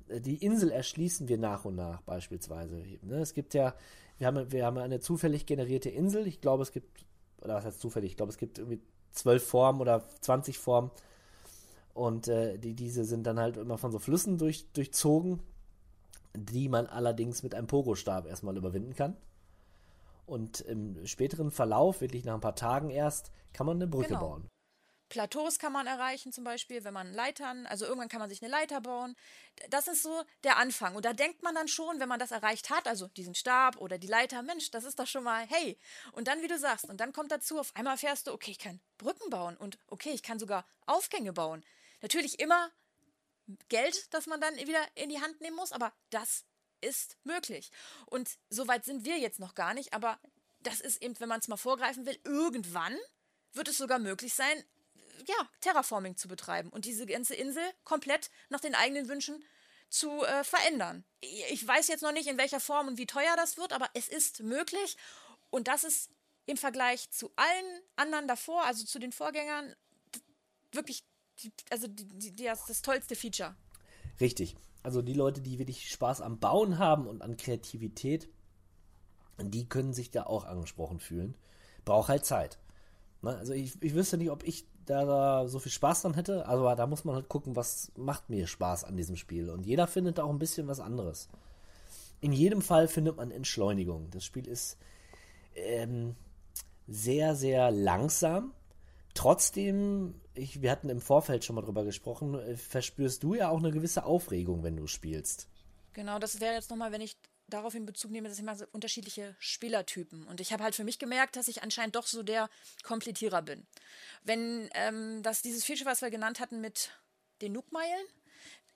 Äh, 0.07 0.21
Die 0.21 0.43
Insel 0.43 0.71
erschließen 0.71 1.27
wir 1.27 1.37
nach 1.37 1.65
und 1.65 1.75
nach 1.75 2.01
beispielsweise. 2.01 2.83
Ne, 3.01 3.19
es 3.19 3.33
gibt 3.33 3.53
ja, 3.53 3.75
wir 4.17 4.27
haben, 4.27 4.51
wir 4.51 4.65
haben 4.65 4.77
eine 4.77 4.99
zufällig 4.99 5.45
generierte 5.45 5.89
Insel. 5.89 6.27
Ich 6.27 6.41
glaube, 6.41 6.63
es 6.63 6.71
gibt, 6.71 7.05
oder 7.41 7.55
was 7.55 7.65
heißt 7.65 7.81
zufällig? 7.81 8.11
Ich 8.11 8.17
glaube, 8.17 8.31
es 8.31 8.37
gibt 8.37 8.59
irgendwie 8.59 8.81
zwölf 9.11 9.45
Formen 9.45 9.81
oder 9.81 10.03
20 10.21 10.57
Formen. 10.57 10.91
Und 11.93 12.27
äh, 12.27 12.57
die, 12.57 12.75
diese 12.75 13.05
sind 13.05 13.25
dann 13.25 13.39
halt 13.39 13.57
immer 13.57 13.77
von 13.77 13.91
so 13.91 13.99
Flüssen 13.99 14.37
durch, 14.37 14.69
durchzogen, 14.73 15.39
die 16.35 16.69
man 16.69 16.87
allerdings 16.87 17.43
mit 17.43 17.55
einem 17.55 17.67
Pogo-Stab 17.67 18.27
erstmal 18.27 18.57
überwinden 18.57 18.95
kann. 18.95 19.17
Und 20.25 20.61
im 20.61 21.05
späteren 21.05 21.51
Verlauf, 21.51 22.01
wirklich 22.01 22.25
nach 22.25 22.33
ein 22.33 22.41
paar 22.41 22.55
Tagen 22.55 22.89
erst, 22.89 23.31
kann 23.53 23.67
man 23.67 23.77
eine 23.77 23.87
Brücke 23.87 24.09
Genau. 24.09 24.19
bauen. 24.19 24.49
Plateaus 25.07 25.59
kann 25.59 25.71
man 25.71 25.85
erreichen, 25.85 26.31
zum 26.31 26.43
Beispiel, 26.43 26.83
wenn 26.83 26.93
man 26.93 27.13
Leitern, 27.13 27.67
also 27.67 27.85
irgendwann 27.85 28.09
kann 28.09 28.19
man 28.19 28.29
sich 28.29 28.41
eine 28.41 28.51
Leiter 28.51 28.81
bauen. 28.81 29.15
Das 29.69 29.87
ist 29.87 30.01
so 30.01 30.23
der 30.43 30.57
Anfang. 30.57 30.95
Und 30.95 31.05
da 31.05 31.13
denkt 31.13 31.43
man 31.43 31.53
dann 31.53 31.67
schon, 31.67 31.99
wenn 31.99 32.09
man 32.09 32.19
das 32.19 32.31
erreicht 32.31 32.71
hat, 32.71 32.87
also 32.87 33.07
diesen 33.09 33.35
Stab 33.35 33.77
oder 33.77 33.99
die 33.99 34.07
Leiter, 34.07 34.41
Mensch, 34.41 34.71
das 34.71 34.83
ist 34.83 34.99
doch 34.99 35.05
schon 35.05 35.23
mal, 35.23 35.45
hey. 35.47 35.77
Und 36.13 36.27
dann, 36.27 36.41
wie 36.41 36.47
du 36.47 36.57
sagst, 36.57 36.89
und 36.89 36.99
dann 36.99 37.13
kommt 37.13 37.31
dazu, 37.31 37.59
auf 37.59 37.75
einmal 37.75 37.97
fährst 37.97 38.25
du, 38.25 38.33
okay, 38.33 38.51
ich 38.51 38.57
kann 38.59 38.79
Brücken 38.97 39.29
bauen 39.29 39.55
und 39.57 39.77
okay, 39.87 40.09
ich 40.11 40.23
kann 40.23 40.39
sogar 40.39 40.65
Aufgänge 40.87 41.33
bauen. 41.33 41.63
Natürlich 42.01 42.39
immer 42.39 42.71
Geld, 43.69 44.13
das 44.13 44.27
man 44.27 44.41
dann 44.41 44.55
wieder 44.55 44.85
in 44.95 45.09
die 45.09 45.21
Hand 45.21 45.41
nehmen 45.41 45.55
muss, 45.55 45.71
aber 45.71 45.93
das 46.09 46.45
ist 46.81 47.17
möglich. 47.23 47.71
Und 48.05 48.37
so 48.49 48.67
weit 48.67 48.85
sind 48.85 49.05
wir 49.05 49.17
jetzt 49.17 49.39
noch 49.39 49.55
gar 49.55 49.73
nicht, 49.73 49.93
aber 49.93 50.19
das 50.59 50.81
ist 50.81 51.01
eben, 51.01 51.19
wenn 51.19 51.29
man 51.29 51.39
es 51.39 51.47
mal 51.47 51.57
vorgreifen 51.57 52.05
will, 52.05 52.19
irgendwann 52.23 52.97
wird 53.53 53.67
es 53.67 53.77
sogar 53.77 53.99
möglich 53.99 54.33
sein, 54.33 54.63
ja, 55.27 55.49
Terraforming 55.61 56.17
zu 56.17 56.27
betreiben 56.27 56.69
und 56.69 56.85
diese 56.85 57.05
ganze 57.05 57.35
Insel 57.35 57.63
komplett 57.83 58.29
nach 58.49 58.59
den 58.59 58.75
eigenen 58.75 59.07
Wünschen 59.07 59.43
zu 59.89 60.23
äh, 60.23 60.43
verändern. 60.43 61.05
Ich 61.21 61.65
weiß 61.65 61.87
jetzt 61.87 62.01
noch 62.01 62.11
nicht, 62.11 62.27
in 62.27 62.37
welcher 62.37 62.59
Form 62.59 62.87
und 62.87 62.97
wie 62.97 63.05
teuer 63.05 63.35
das 63.37 63.57
wird, 63.57 63.73
aber 63.73 63.89
es 63.93 64.07
ist 64.07 64.41
möglich 64.41 64.97
und 65.49 65.67
das 65.67 65.83
ist 65.83 66.09
im 66.45 66.57
Vergleich 66.57 67.09
zu 67.11 67.31
allen 67.35 67.81
anderen 67.95 68.27
davor, 68.27 68.65
also 68.65 68.85
zu 68.85 68.99
den 68.99 69.11
Vorgängern, 69.11 69.75
wirklich, 70.71 71.03
die, 71.43 71.51
also 71.69 71.87
die, 71.87 72.05
die, 72.05 72.45
das, 72.45 72.65
das 72.65 72.81
tollste 72.81 73.15
Feature. 73.15 73.55
Richtig. 74.19 74.55
Also 74.83 75.01
die 75.01 75.13
Leute, 75.13 75.41
die 75.41 75.59
wirklich 75.59 75.89
Spaß 75.89 76.21
am 76.21 76.39
Bauen 76.39 76.77
haben 76.77 77.07
und 77.07 77.21
an 77.21 77.37
Kreativität, 77.37 78.29
die 79.41 79.67
können 79.67 79.93
sich 79.93 80.11
da 80.11 80.23
auch 80.23 80.45
angesprochen 80.45 80.99
fühlen. 80.99 81.35
Braucht 81.83 82.09
halt 82.09 82.25
Zeit. 82.25 82.59
Ne? 83.21 83.35
Also 83.35 83.53
ich, 83.53 83.81
ich 83.81 83.93
wüsste 83.93 84.17
nicht, 84.17 84.29
ob 84.29 84.43
ich 84.43 84.65
da, 84.85 85.47
so 85.47 85.59
viel 85.59 85.71
Spaß 85.71 86.03
dran 86.03 86.13
hätte, 86.13 86.47
aber 86.47 86.75
da 86.75 86.85
muss 86.85 87.03
man 87.03 87.15
halt 87.15 87.27
gucken, 87.27 87.55
was 87.55 87.91
macht 87.95 88.29
mir 88.29 88.47
Spaß 88.47 88.83
an 88.83 88.95
diesem 88.95 89.15
Spiel. 89.15 89.49
Und 89.49 89.65
jeder 89.65 89.87
findet 89.87 90.19
da 90.19 90.23
auch 90.23 90.29
ein 90.29 90.39
bisschen 90.39 90.67
was 90.67 90.79
anderes. 90.79 91.27
In 92.21 92.31
jedem 92.31 92.61
Fall 92.61 92.87
findet 92.87 93.17
man 93.17 93.31
Entschleunigung. 93.31 94.09
Das 94.11 94.23
Spiel 94.23 94.47
ist 94.47 94.77
ähm, 95.55 96.15
sehr, 96.87 97.35
sehr 97.35 97.71
langsam. 97.71 98.53
Trotzdem, 99.13 100.15
ich, 100.35 100.61
wir 100.61 100.71
hatten 100.71 100.89
im 100.89 101.01
Vorfeld 101.01 101.43
schon 101.43 101.55
mal 101.55 101.61
drüber 101.61 101.83
gesprochen, 101.83 102.35
äh, 102.35 102.55
verspürst 102.55 103.23
du 103.23 103.35
ja 103.35 103.49
auch 103.49 103.59
eine 103.59 103.71
gewisse 103.71 104.05
Aufregung, 104.05 104.63
wenn 104.63 104.77
du 104.77 104.87
spielst. 104.87 105.47
Genau, 105.93 106.19
das 106.19 106.39
wäre 106.39 106.53
jetzt 106.53 106.69
nochmal, 106.69 106.91
wenn 106.91 107.01
ich 107.01 107.17
darauf 107.47 107.75
in 107.75 107.85
Bezug 107.85 108.11
nehme, 108.11 108.27
dass 108.27 108.37
ich 108.37 108.43
mal 108.43 108.55
so 108.55 108.65
unterschiedliche 108.71 109.35
Spielertypen. 109.39 110.27
Und 110.27 110.41
ich 110.41 110.51
habe 110.51 110.63
halt 110.63 110.75
für 110.75 110.83
mich 110.83 110.99
gemerkt, 110.99 111.35
dass 111.35 111.47
ich 111.47 111.63
anscheinend 111.63 111.95
doch 111.95 112.07
so 112.07 112.23
der 112.23 112.49
Komplettierer 112.83 113.41
bin. 113.41 113.65
Wenn 114.23 114.69
ähm, 114.73 115.21
das 115.23 115.41
dieses 115.41 115.63
Feature, 115.63 115.89
was 115.89 116.01
wir 116.01 116.09
genannt 116.09 116.39
hatten 116.39 116.59
mit 116.59 116.91
den 117.41 117.53
Nook-Meilen, 117.53 118.05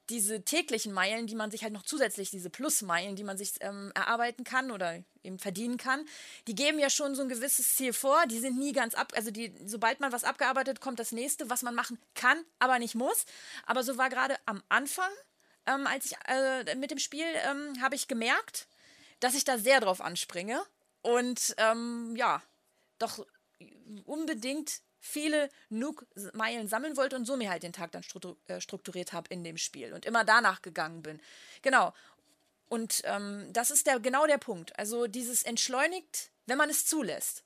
diese 0.10 0.44
täglichen 0.44 0.94
Meilen, 0.94 1.28
die 1.28 1.36
man 1.36 1.52
sich 1.52 1.64
halt 1.64 1.74
noch 1.74 1.84
zusätzlich, 1.84 2.32
diese 2.32 2.50
Plus-Meilen, 2.50 3.16
die 3.16 3.24
man 3.24 3.38
sich 3.38 3.54
ähm, 3.62 3.92
erarbeiten 3.96 4.44
kann 4.44 4.72
oder 4.72 5.04
eben 5.24 5.40
verdienen 5.40 5.78
kann, 5.78 6.06
die 6.48 6.56
geben 6.56 6.80
ja 6.80 6.90
schon 6.90 7.16
so 7.16 7.22
ein 7.22 7.30
gewisses 7.30 7.76
Ziel 7.76 7.94
vor. 7.94 8.26
Die 8.28 8.40
sind 8.40 8.58
nie 8.58 8.74
ganz 8.74 8.96
ab, 8.96 9.14
also 9.16 9.32
die, 9.32 9.54
sobald 9.66 10.00
man 10.00 10.12
was 10.12 10.24
abgearbeitet, 10.24 10.82
kommt 10.82 11.00
das 11.00 11.12
nächste, 11.12 11.50
was 11.50 11.62
man 11.62 11.76
machen 11.76 12.00
kann, 12.16 12.44
aber 12.58 12.80
nicht 12.80 12.96
muss. 12.96 13.26
Aber 13.66 13.84
so 13.84 13.98
war 13.98 14.10
gerade 14.10 14.36
am 14.46 14.64
Anfang, 14.70 15.12
ähm, 15.66 15.88
als 15.88 16.06
ich 16.06 16.18
äh, 16.28 16.76
mit 16.76 16.92
dem 16.92 17.00
Spiel, 17.00 17.28
ähm, 17.50 17.82
habe 17.82 17.96
ich 17.96 18.08
gemerkt, 18.08 18.68
dass 19.20 19.36
ich 19.36 19.44
da 19.44 19.58
sehr 19.58 19.80
drauf 19.80 20.02
anspringe 20.02 20.62
und 21.02 21.54
ähm, 21.58 22.16
ja, 22.16 22.42
doch 22.98 23.26
unbedingt 24.06 24.82
viele 25.00 25.50
Nook-Meilen 25.70 26.68
sammeln 26.68 26.98
wollte 26.98 27.16
und 27.16 27.26
so 27.26 27.38
mir 27.38 27.50
halt 27.50 27.64
den 27.64 27.74
Tag 27.74 27.92
dann 27.92 28.04
äh, 28.48 28.62
strukturiert 28.62 29.14
habe 29.14 29.28
in 29.30 29.44
dem 29.44 29.58
Spiel 29.58 29.94
und 29.94 30.06
immer 30.06 30.24
danach 30.24 30.62
gegangen 30.62 31.02
bin. 31.02 31.22
Genau. 31.62 31.94
Und 32.68 33.02
ähm, 33.06 33.52
das 33.52 33.72
ist 33.72 33.88
der, 33.88 34.00
genau 34.00 34.28
der 34.28 34.38
Punkt. 34.38 34.78
Also 34.78 35.08
dieses 35.08 35.44
entschleunigt, 35.44 36.32
wenn 36.46 36.58
man 36.58 36.70
es 36.70 36.86
zulässt. 36.86 37.44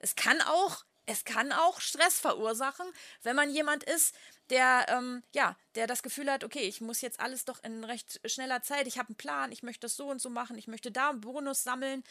Es 0.00 0.16
kann 0.16 0.40
auch 0.42 0.84
es 1.06 1.24
kann 1.24 1.52
auch 1.52 1.80
Stress 1.80 2.18
verursachen, 2.18 2.86
wenn 3.22 3.36
man 3.36 3.50
jemand 3.50 3.84
ist, 3.84 4.14
der, 4.50 4.86
ähm, 4.88 5.22
ja, 5.34 5.56
der 5.74 5.86
das 5.86 6.02
Gefühl 6.02 6.30
hat, 6.30 6.44
okay, 6.44 6.62
ich 6.62 6.80
muss 6.80 7.00
jetzt 7.00 7.20
alles 7.20 7.44
doch 7.44 7.62
in 7.62 7.84
recht 7.84 8.20
schneller 8.26 8.62
Zeit, 8.62 8.86
ich 8.86 8.98
habe 8.98 9.08
einen 9.08 9.16
Plan, 9.16 9.52
ich 9.52 9.62
möchte 9.62 9.80
das 9.80 9.96
so 9.96 10.08
und 10.10 10.20
so 10.20 10.30
machen, 10.30 10.56
ich 10.56 10.66
möchte 10.66 10.90
da 10.90 11.10
einen 11.10 11.20
Bonus 11.20 11.62
sammeln. 11.62 12.04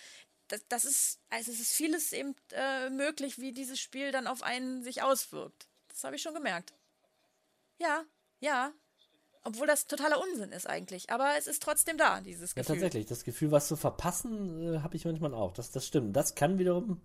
Das, 0.53 0.61
das 0.69 0.85
ist, 0.85 1.19
also 1.31 1.51
es 1.51 1.59
ist 1.59 1.73
vieles 1.73 2.13
eben 2.13 2.35
äh, 2.51 2.91
möglich, 2.91 3.39
wie 3.39 3.53
dieses 3.53 3.79
Spiel 3.79 4.11
dann 4.11 4.27
auf 4.27 4.43
einen 4.43 4.83
sich 4.83 5.01
auswirkt. 5.01 5.67
Das 5.87 6.03
habe 6.03 6.15
ich 6.15 6.21
schon 6.21 6.35
gemerkt. 6.35 6.73
Ja, 7.79 8.03
ja. 8.39 8.71
Obwohl 9.43 9.65
das 9.65 9.87
totaler 9.87 10.21
Unsinn 10.21 10.51
ist 10.51 10.67
eigentlich. 10.67 11.09
Aber 11.09 11.31
es 11.39 11.47
ist 11.47 11.63
trotzdem 11.63 11.97
da, 11.97 12.21
dieses 12.21 12.53
Gefühl. 12.53 12.75
Ja, 12.75 12.81
tatsächlich. 12.81 13.07
Das 13.07 13.23
Gefühl, 13.23 13.51
was 13.51 13.67
zu 13.67 13.75
verpassen, 13.75 14.75
äh, 14.75 14.79
habe 14.81 14.95
ich 14.95 15.05
manchmal 15.05 15.33
auch. 15.33 15.53
Das, 15.53 15.71
das 15.71 15.87
stimmt. 15.87 16.15
Das 16.15 16.35
kann 16.35 16.59
wiederum. 16.59 17.01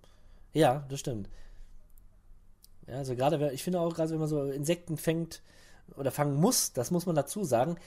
Ja, 0.53 0.87
das 0.91 1.01
stimmt. 1.01 1.31
Ja, 2.87 2.97
also 2.97 3.17
gerade, 3.17 3.53
ich 3.53 3.65
finde 3.65 3.81
auch, 3.81 3.95
gerade 3.95 4.11
wenn 4.11 4.19
man 4.19 4.29
so 4.29 4.45
Insekten 4.45 4.99
fängt 4.99 5.43
oder 5.97 6.11
fangen 6.11 6.37
muss, 6.37 6.75
das 6.75 6.91
muss 6.91 7.07
man 7.07 7.17
dazu 7.17 7.45
sagen. 7.45 7.79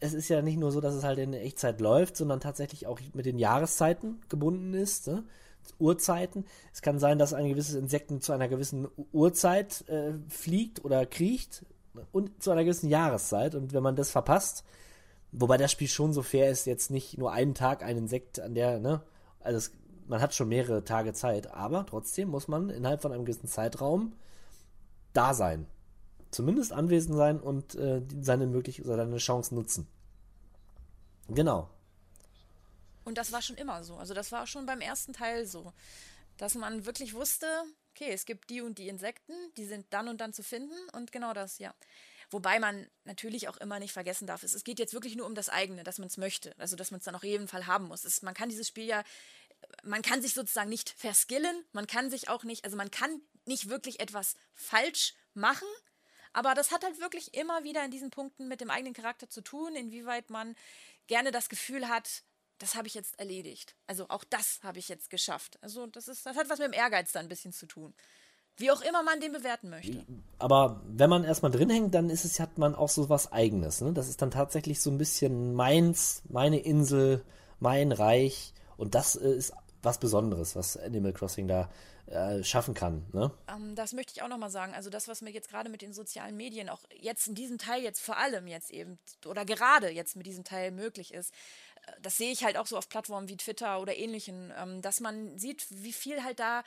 Es 0.00 0.14
ist 0.14 0.28
ja 0.28 0.40
nicht 0.42 0.58
nur 0.58 0.72
so, 0.72 0.80
dass 0.80 0.94
es 0.94 1.04
halt 1.04 1.18
in 1.18 1.34
Echtzeit 1.34 1.80
läuft, 1.80 2.16
sondern 2.16 2.40
tatsächlich 2.40 2.86
auch 2.86 2.98
mit 3.12 3.26
den 3.26 3.38
Jahreszeiten 3.38 4.20
gebunden 4.28 4.74
ist. 4.74 5.06
Ne? 5.06 5.24
Uhrzeiten. 5.78 6.44
Es 6.72 6.82
kann 6.82 6.98
sein, 6.98 7.18
dass 7.18 7.34
ein 7.34 7.48
gewisses 7.48 7.74
Insekten 7.74 8.20
zu 8.20 8.32
einer 8.32 8.48
gewissen 8.48 8.88
Uhrzeit 9.12 9.86
äh, 9.88 10.14
fliegt 10.28 10.84
oder 10.84 11.06
kriecht 11.06 11.64
und 12.12 12.42
zu 12.42 12.50
einer 12.50 12.64
gewissen 12.64 12.88
Jahreszeit. 12.88 13.54
Und 13.54 13.72
wenn 13.72 13.82
man 13.82 13.96
das 13.96 14.10
verpasst, 14.10 14.64
wobei 15.32 15.56
das 15.56 15.72
Spiel 15.72 15.88
schon 15.88 16.12
so 16.12 16.22
fair 16.22 16.50
ist, 16.50 16.66
jetzt 16.66 16.90
nicht 16.90 17.18
nur 17.18 17.32
einen 17.32 17.54
Tag 17.54 17.82
ein 17.82 17.96
Insekt 17.96 18.40
an 18.40 18.54
der, 18.54 18.78
ne? 18.78 19.02
Also 19.40 19.58
es, 19.58 19.72
man 20.06 20.20
hat 20.20 20.34
schon 20.34 20.48
mehrere 20.48 20.84
Tage 20.84 21.12
Zeit, 21.12 21.52
aber 21.52 21.86
trotzdem 21.86 22.28
muss 22.28 22.48
man 22.48 22.68
innerhalb 22.68 23.00
von 23.00 23.12
einem 23.12 23.24
gewissen 23.24 23.48
Zeitraum 23.48 24.14
da 25.12 25.34
sein. 25.34 25.66
Zumindest 26.30 26.72
anwesend 26.72 27.16
sein 27.16 27.40
und 27.40 27.74
äh, 27.74 28.02
seine 28.20 28.46
möglich 28.46 28.82
seine 28.84 29.16
Chance 29.16 29.54
nutzen. 29.54 29.86
Genau. 31.28 31.68
Und 33.04 33.18
das 33.18 33.32
war 33.32 33.42
schon 33.42 33.56
immer 33.56 33.82
so. 33.82 33.96
Also 33.96 34.14
das 34.14 34.30
war 34.30 34.46
schon 34.46 34.66
beim 34.66 34.80
ersten 34.80 35.12
Teil 35.12 35.46
so, 35.46 35.72
dass 36.36 36.54
man 36.54 36.86
wirklich 36.86 37.14
wusste, 37.14 37.46
okay, 37.90 38.12
es 38.12 38.24
gibt 38.24 38.50
die 38.50 38.60
und 38.60 38.78
die 38.78 38.88
Insekten, 38.88 39.32
die 39.56 39.64
sind 39.64 39.86
dann 39.90 40.08
und 40.08 40.20
dann 40.20 40.32
zu 40.32 40.42
finden 40.42 40.76
und 40.92 41.12
genau 41.12 41.32
das, 41.32 41.58
ja. 41.58 41.74
Wobei 42.30 42.60
man 42.60 42.86
natürlich 43.04 43.48
auch 43.48 43.56
immer 43.56 43.80
nicht 43.80 43.92
vergessen 43.92 44.26
darf, 44.28 44.44
es, 44.44 44.54
es 44.54 44.62
geht 44.62 44.78
jetzt 44.78 44.94
wirklich 44.94 45.16
nur 45.16 45.26
um 45.26 45.34
das 45.34 45.48
eigene, 45.48 45.82
dass 45.82 45.98
man 45.98 46.06
es 46.06 46.16
möchte, 46.16 46.56
also 46.58 46.76
dass 46.76 46.92
man 46.92 46.98
es 46.98 47.04
dann 47.04 47.16
auf 47.16 47.24
jeden 47.24 47.48
Fall 47.48 47.66
haben 47.66 47.86
muss. 47.86 48.04
Es, 48.04 48.22
man 48.22 48.34
kann 48.34 48.48
dieses 48.48 48.68
Spiel 48.68 48.84
ja, 48.84 49.02
man 49.82 50.02
kann 50.02 50.22
sich 50.22 50.34
sozusagen 50.34 50.70
nicht 50.70 50.90
verskillen, 50.90 51.64
man 51.72 51.86
kann 51.86 52.10
sich 52.10 52.28
auch 52.28 52.44
nicht, 52.44 52.64
also 52.64 52.76
man 52.76 52.90
kann 52.90 53.20
nicht 53.46 53.68
wirklich 53.68 54.00
etwas 54.00 54.36
falsch 54.54 55.14
machen, 55.34 55.66
aber 56.32 56.54
das 56.54 56.70
hat 56.70 56.84
halt 56.84 57.00
wirklich 57.00 57.34
immer 57.34 57.64
wieder 57.64 57.84
in 57.84 57.90
diesen 57.90 58.10
Punkten 58.10 58.48
mit 58.48 58.60
dem 58.60 58.70
eigenen 58.70 58.94
Charakter 58.94 59.28
zu 59.28 59.40
tun, 59.40 59.74
inwieweit 59.74 60.30
man 60.30 60.54
gerne 61.06 61.30
das 61.32 61.48
Gefühl 61.48 61.88
hat, 61.88 62.22
das 62.58 62.74
habe 62.74 62.86
ich 62.86 62.94
jetzt 62.94 63.18
erledigt. 63.18 63.74
Also 63.86 64.08
auch 64.08 64.22
das 64.24 64.60
habe 64.62 64.78
ich 64.78 64.88
jetzt 64.88 65.10
geschafft. 65.10 65.58
Also 65.62 65.86
das 65.86 66.08
ist, 66.08 66.26
das 66.26 66.36
hat 66.36 66.48
was 66.48 66.58
mit 66.58 66.68
dem 66.68 66.74
Ehrgeiz 66.74 67.12
dann 67.12 67.26
ein 67.26 67.28
bisschen 67.28 67.52
zu 67.52 67.66
tun. 67.66 67.94
Wie 68.56 68.70
auch 68.70 68.82
immer 68.82 69.02
man 69.02 69.20
den 69.20 69.32
bewerten 69.32 69.70
möchte. 69.70 70.04
Aber 70.38 70.82
wenn 70.86 71.08
man 71.08 71.24
erstmal 71.24 71.50
drin 71.50 71.70
hängt, 71.70 71.94
dann 71.94 72.10
ist 72.10 72.24
es, 72.24 72.38
hat 72.38 72.58
man 72.58 72.74
auch 72.74 72.90
so 72.90 73.08
was 73.08 73.32
Eigenes. 73.32 73.80
Ne? 73.80 73.94
Das 73.94 74.08
ist 74.08 74.20
dann 74.20 74.30
tatsächlich 74.30 74.80
so 74.80 74.90
ein 74.90 74.98
bisschen 74.98 75.54
meins, 75.54 76.22
meine 76.28 76.58
Insel, 76.58 77.24
mein 77.58 77.92
Reich. 77.92 78.52
Und 78.76 78.94
das 78.94 79.16
äh, 79.16 79.32
ist 79.32 79.54
was 79.82 79.98
Besonderes, 79.98 80.56
was 80.56 80.76
Animal 80.76 81.14
Crossing 81.14 81.48
da 81.48 81.70
äh, 82.06 82.42
schaffen 82.42 82.74
kann. 82.74 83.06
Ne? 83.12 83.30
Ähm, 83.48 83.74
das 83.74 83.92
möchte 83.92 84.12
ich 84.14 84.22
auch 84.22 84.28
nochmal 84.28 84.50
sagen. 84.50 84.74
Also 84.74 84.90
das, 84.90 85.08
was 85.08 85.22
mir 85.22 85.30
jetzt 85.30 85.50
gerade 85.50 85.70
mit 85.70 85.82
den 85.82 85.92
sozialen 85.92 86.36
Medien, 86.36 86.68
auch 86.68 86.82
jetzt 86.98 87.28
in 87.28 87.34
diesem 87.34 87.58
Teil 87.58 87.82
jetzt 87.82 88.00
vor 88.00 88.16
allem 88.16 88.46
jetzt 88.46 88.70
eben, 88.70 88.98
oder 89.26 89.44
gerade 89.44 89.90
jetzt 89.90 90.16
mit 90.16 90.26
diesem 90.26 90.44
Teil 90.44 90.70
möglich 90.70 91.14
ist, 91.14 91.32
das 92.02 92.16
sehe 92.16 92.32
ich 92.32 92.44
halt 92.44 92.56
auch 92.56 92.66
so 92.66 92.76
auf 92.76 92.88
Plattformen 92.88 93.28
wie 93.28 93.36
Twitter 93.36 93.80
oder 93.80 93.96
ähnlichen, 93.96 94.52
ähm, 94.56 94.82
dass 94.82 95.00
man 95.00 95.38
sieht, 95.38 95.66
wie 95.70 95.92
viel 95.92 96.22
halt 96.22 96.40
da 96.40 96.62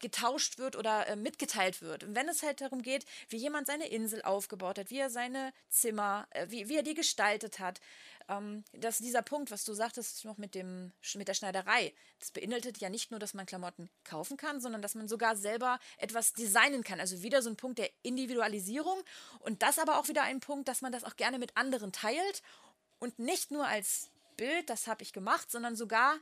getauscht 0.00 0.58
wird 0.58 0.76
oder 0.76 1.06
äh, 1.08 1.16
mitgeteilt 1.16 1.82
wird. 1.82 2.04
Und 2.04 2.14
wenn 2.14 2.28
es 2.28 2.42
halt 2.42 2.60
darum 2.60 2.82
geht, 2.82 3.04
wie 3.28 3.36
jemand 3.36 3.66
seine 3.66 3.88
Insel 3.88 4.22
aufgebaut 4.22 4.78
hat, 4.78 4.90
wie 4.90 4.98
er 4.98 5.10
seine 5.10 5.52
Zimmer, 5.68 6.26
äh, 6.30 6.46
wie, 6.48 6.68
wie 6.68 6.76
er 6.76 6.82
die 6.82 6.94
gestaltet 6.94 7.58
hat, 7.58 7.80
ähm, 8.28 8.64
dass 8.72 8.98
dieser 8.98 9.22
Punkt, 9.22 9.50
was 9.50 9.64
du 9.64 9.72
sagtest 9.72 10.24
noch 10.24 10.36
mit 10.36 10.54
dem 10.54 10.92
mit 11.14 11.28
der 11.28 11.34
Schneiderei, 11.34 11.94
das 12.20 12.30
beinhaltet 12.30 12.78
ja 12.78 12.90
nicht 12.90 13.10
nur, 13.10 13.18
dass 13.18 13.34
man 13.34 13.46
Klamotten 13.46 13.88
kaufen 14.04 14.36
kann, 14.36 14.60
sondern 14.60 14.82
dass 14.82 14.94
man 14.94 15.08
sogar 15.08 15.36
selber 15.36 15.78
etwas 15.96 16.32
designen 16.34 16.84
kann. 16.84 17.00
Also 17.00 17.22
wieder 17.22 17.42
so 17.42 17.50
ein 17.50 17.56
Punkt 17.56 17.78
der 17.78 17.90
Individualisierung 18.02 19.02
und 19.40 19.62
das 19.62 19.78
aber 19.78 19.98
auch 19.98 20.08
wieder 20.08 20.22
ein 20.22 20.40
Punkt, 20.40 20.68
dass 20.68 20.82
man 20.82 20.92
das 20.92 21.04
auch 21.04 21.16
gerne 21.16 21.38
mit 21.38 21.56
anderen 21.56 21.92
teilt 21.92 22.42
und 22.98 23.18
nicht 23.18 23.50
nur 23.50 23.66
als 23.66 24.10
Bild, 24.36 24.70
das 24.70 24.86
habe 24.86 25.02
ich 25.02 25.12
gemacht, 25.12 25.50
sondern 25.50 25.74
sogar 25.76 26.18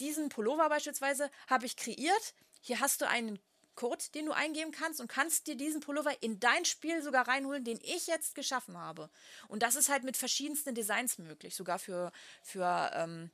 diesen 0.00 0.28
Pullover 0.28 0.68
beispielsweise 0.68 1.30
habe 1.48 1.66
ich 1.66 1.76
kreiert. 1.76 2.34
Hier 2.66 2.80
hast 2.80 3.02
du 3.02 3.08
einen 3.08 3.38
Code, 3.74 4.02
den 4.14 4.24
du 4.24 4.32
eingeben 4.32 4.70
kannst 4.72 4.98
und 4.98 5.06
kannst 5.06 5.46
dir 5.46 5.54
diesen 5.54 5.80
Pullover 5.80 6.22
in 6.22 6.40
dein 6.40 6.64
Spiel 6.64 7.02
sogar 7.02 7.28
reinholen, 7.28 7.62
den 7.62 7.78
ich 7.82 8.06
jetzt 8.06 8.34
geschaffen 8.34 8.78
habe. 8.78 9.10
Und 9.48 9.62
das 9.62 9.76
ist 9.76 9.90
halt 9.90 10.02
mit 10.02 10.16
verschiedensten 10.16 10.74
Designs 10.74 11.18
möglich, 11.18 11.54
sogar 11.54 11.78
für, 11.78 12.10
für, 12.42 12.90
ähm, 12.94 13.30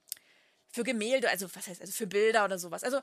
für 0.72 0.82
Gemälde, 0.82 1.30
also 1.30 1.46
was 1.54 1.68
heißt, 1.68 1.80
also 1.80 1.92
für 1.92 2.08
Bilder 2.08 2.44
oder 2.44 2.58
sowas. 2.58 2.82
Also 2.82 3.00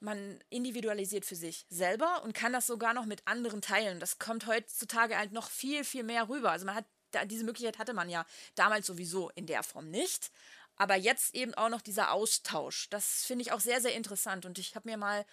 man 0.00 0.42
individualisiert 0.48 1.26
für 1.26 1.36
sich 1.36 1.66
selber 1.68 2.22
und 2.22 2.32
kann 2.32 2.54
das 2.54 2.66
sogar 2.66 2.94
noch 2.94 3.04
mit 3.04 3.20
anderen 3.26 3.60
teilen. 3.60 4.00
Das 4.00 4.18
kommt 4.18 4.46
heutzutage 4.46 5.18
halt 5.18 5.32
noch 5.32 5.50
viel, 5.50 5.84
viel 5.84 6.02
mehr 6.02 6.30
rüber. 6.30 6.50
Also 6.50 6.64
man 6.64 6.76
hat 6.76 6.86
diese 7.26 7.44
Möglichkeit 7.44 7.78
hatte 7.78 7.94
man 7.94 8.08
ja 8.08 8.26
damals 8.54 8.86
sowieso 8.86 9.30
in 9.34 9.46
der 9.46 9.62
Form 9.62 9.90
nicht. 9.90 10.30
Aber 10.76 10.94
jetzt 10.94 11.34
eben 11.34 11.54
auch 11.54 11.68
noch 11.68 11.80
dieser 11.80 12.12
Austausch. 12.12 12.88
Das 12.90 13.24
finde 13.24 13.42
ich 13.42 13.52
auch 13.52 13.60
sehr, 13.60 13.80
sehr 13.80 13.94
interessant. 13.94 14.44
Und 14.44 14.58
ich 14.58 14.74
habe 14.74 14.88
mir 14.88 14.96
mal 14.96 15.24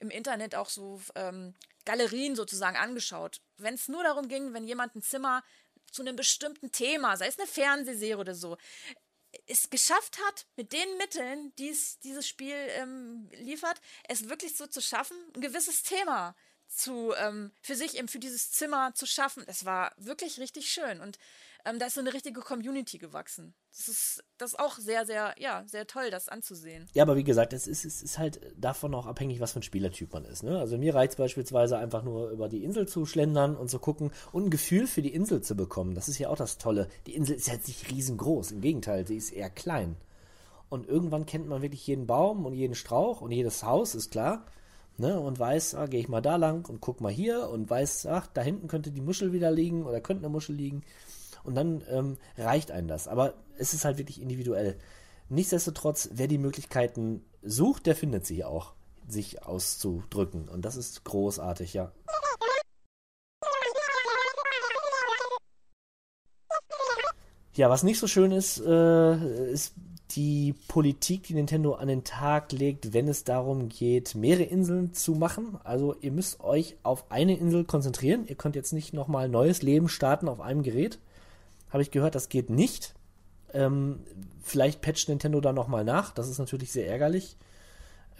im 0.00 0.10
Internet 0.10 0.54
auch 0.54 0.68
so 0.68 1.00
ähm, 1.14 1.54
Galerien 1.84 2.36
sozusagen 2.36 2.76
angeschaut. 2.76 3.40
Wenn 3.56 3.74
es 3.74 3.88
nur 3.88 4.02
darum 4.02 4.28
ging, 4.28 4.54
wenn 4.54 4.66
jemand 4.66 4.94
ein 4.94 5.02
Zimmer 5.02 5.42
zu 5.90 6.02
einem 6.02 6.16
bestimmten 6.16 6.70
Thema, 6.72 7.16
sei 7.16 7.26
es 7.26 7.38
eine 7.38 7.48
Fernsehserie 7.48 8.18
oder 8.18 8.34
so, 8.34 8.56
es 9.46 9.70
geschafft 9.70 10.18
hat, 10.26 10.46
mit 10.56 10.72
den 10.72 10.96
Mitteln, 10.96 11.52
die 11.56 11.68
es 11.68 11.98
dieses 12.00 12.26
Spiel 12.26 12.56
ähm, 12.70 13.28
liefert, 13.32 13.80
es 14.08 14.28
wirklich 14.28 14.56
so 14.56 14.66
zu 14.66 14.80
schaffen, 14.80 15.16
ein 15.34 15.40
gewisses 15.40 15.82
Thema 15.82 16.34
zu, 16.66 17.14
ähm, 17.16 17.52
für 17.62 17.74
sich 17.74 17.96
eben 17.96 18.08
für 18.08 18.18
dieses 18.18 18.52
Zimmer 18.52 18.94
zu 18.94 19.06
schaffen. 19.06 19.44
Es 19.46 19.64
war 19.64 19.92
wirklich 19.96 20.38
richtig 20.38 20.70
schön 20.70 21.00
und 21.00 21.18
ähm, 21.64 21.78
da 21.78 21.86
ist 21.86 21.94
so 21.94 22.00
eine 22.00 22.12
richtige 22.12 22.40
Community 22.40 22.98
gewachsen. 22.98 23.54
Das 23.70 23.88
ist, 23.88 24.24
das 24.38 24.52
ist 24.52 24.60
auch 24.60 24.78
sehr, 24.78 25.06
sehr, 25.06 25.34
ja, 25.38 25.64
sehr 25.66 25.86
toll, 25.86 26.10
das 26.10 26.28
anzusehen. 26.28 26.86
Ja, 26.94 27.02
aber 27.02 27.16
wie 27.16 27.24
gesagt, 27.24 27.52
es 27.52 27.66
ist, 27.66 27.84
es 27.84 28.02
ist 28.02 28.18
halt 28.18 28.40
davon 28.56 28.94
auch 28.94 29.06
abhängig, 29.06 29.40
was 29.40 29.52
für 29.52 29.60
ein 29.60 29.62
Spielertyp 29.62 30.12
man 30.12 30.24
ist. 30.24 30.42
Ne? 30.42 30.58
Also 30.58 30.78
mir 30.78 30.94
reicht 30.94 31.12
es 31.12 31.16
beispielsweise 31.16 31.78
einfach 31.78 32.02
nur 32.02 32.30
über 32.30 32.48
die 32.48 32.64
Insel 32.64 32.86
zu 32.86 33.06
schlendern 33.06 33.56
und 33.56 33.70
zu 33.70 33.78
gucken 33.78 34.10
und 34.32 34.46
ein 34.46 34.50
Gefühl 34.50 34.86
für 34.86 35.02
die 35.02 35.14
Insel 35.14 35.42
zu 35.42 35.56
bekommen. 35.56 35.94
Das 35.94 36.08
ist 36.08 36.18
ja 36.18 36.28
auch 36.28 36.36
das 36.36 36.58
Tolle. 36.58 36.88
Die 37.06 37.14
Insel 37.14 37.36
ist 37.36 37.48
jetzt 37.48 37.68
nicht 37.68 37.90
riesengroß, 37.90 38.52
im 38.52 38.60
Gegenteil, 38.60 39.06
sie 39.06 39.16
ist 39.16 39.32
eher 39.32 39.50
klein. 39.50 39.96
Und 40.68 40.86
irgendwann 40.86 41.26
kennt 41.26 41.48
man 41.48 41.62
wirklich 41.62 41.86
jeden 41.86 42.06
Baum 42.06 42.44
und 42.44 42.52
jeden 42.52 42.74
Strauch 42.74 43.20
und 43.20 43.32
jedes 43.32 43.62
Haus, 43.62 43.94
ist 43.94 44.10
klar 44.10 44.44
ne, 44.98 45.18
und 45.18 45.38
weiß, 45.38 45.74
ah, 45.76 45.86
gehe 45.86 46.00
ich 46.00 46.08
mal 46.08 46.20
da 46.20 46.36
lang 46.36 46.68
und 46.68 46.80
guck 46.80 47.00
mal 47.00 47.12
hier 47.12 47.48
und 47.48 47.70
weiß, 47.70 48.06
ach, 48.06 48.26
da 48.26 48.42
hinten 48.42 48.68
könnte 48.68 48.90
die 48.90 49.00
Muschel 49.00 49.32
wieder 49.32 49.50
liegen 49.50 49.86
oder 49.86 50.00
könnte 50.00 50.24
eine 50.24 50.32
Muschel 50.32 50.56
liegen. 50.56 50.82
Und 51.48 51.54
dann 51.54 51.82
ähm, 51.88 52.18
reicht 52.36 52.70
einem 52.70 52.88
das. 52.88 53.08
Aber 53.08 53.32
es 53.56 53.72
ist 53.72 53.86
halt 53.86 53.96
wirklich 53.96 54.20
individuell. 54.20 54.76
Nichtsdestotrotz, 55.30 56.10
wer 56.12 56.28
die 56.28 56.36
Möglichkeiten 56.36 57.24
sucht, 57.40 57.86
der 57.86 57.96
findet 57.96 58.26
sie 58.26 58.44
auch, 58.44 58.74
sich 59.08 59.42
auszudrücken. 59.44 60.46
Und 60.46 60.66
das 60.66 60.76
ist 60.76 61.04
großartig, 61.04 61.72
ja. 61.72 61.90
Ja, 67.54 67.70
was 67.70 67.82
nicht 67.82 67.98
so 67.98 68.06
schön 68.06 68.30
ist, 68.30 68.60
äh, 68.60 69.50
ist 69.50 69.72
die 70.10 70.54
Politik, 70.68 71.22
die 71.22 71.34
Nintendo 71.34 71.76
an 71.76 71.88
den 71.88 72.04
Tag 72.04 72.52
legt, 72.52 72.92
wenn 72.92 73.08
es 73.08 73.24
darum 73.24 73.70
geht, 73.70 74.14
mehrere 74.14 74.44
Inseln 74.44 74.92
zu 74.92 75.12
machen. 75.12 75.58
Also 75.64 75.96
ihr 76.02 76.12
müsst 76.12 76.40
euch 76.40 76.76
auf 76.82 77.10
eine 77.10 77.38
Insel 77.38 77.64
konzentrieren. 77.64 78.26
Ihr 78.26 78.36
könnt 78.36 78.54
jetzt 78.54 78.74
nicht 78.74 78.92
nochmal 78.92 79.30
neues 79.30 79.62
Leben 79.62 79.88
starten 79.88 80.28
auf 80.28 80.40
einem 80.40 80.62
Gerät. 80.62 80.98
Habe 81.70 81.82
ich 81.82 81.90
gehört, 81.90 82.14
das 82.14 82.28
geht 82.28 82.50
nicht. 82.50 82.94
Ähm, 83.52 84.00
vielleicht 84.42 84.80
patcht 84.80 85.08
Nintendo 85.08 85.40
da 85.40 85.52
nochmal 85.52 85.84
nach. 85.84 86.12
Das 86.12 86.28
ist 86.28 86.38
natürlich 86.38 86.72
sehr 86.72 86.88
ärgerlich. 86.88 87.36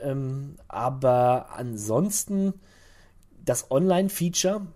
Ähm, 0.01 0.57
aber 0.69 1.51
ansonsten 1.55 2.55
das 3.45 3.71
Online-Feature, 3.71 4.67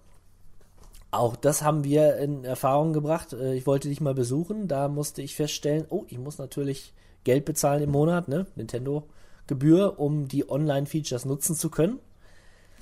auch 1.11 1.37
das 1.37 1.63
haben 1.63 1.85
wir 1.85 2.17
in 2.17 2.45
Erfahrung 2.45 2.93
gebracht. 2.93 3.33
Äh, 3.33 3.55
ich 3.55 3.67
wollte 3.67 3.89
dich 3.89 4.01
mal 4.01 4.15
besuchen. 4.15 4.69
Da 4.69 4.89
musste 4.89 5.23
ich 5.23 5.37
feststellen, 5.37 5.87
oh, 5.91 6.05
ich 6.09 6.19
muss 6.19 6.39
natürlich 6.39 6.93
Geld 7.25 7.45
bezahlen 7.45 7.83
im 7.83 7.91
Monat, 7.91 8.29
ne? 8.29 8.47
Nintendo 8.57 9.07
Gebühr, 9.47 9.99
um 9.99 10.29
die 10.29 10.49
Online-Features 10.49 11.25
nutzen 11.25 11.55
zu 11.55 11.69
können. 11.69 11.99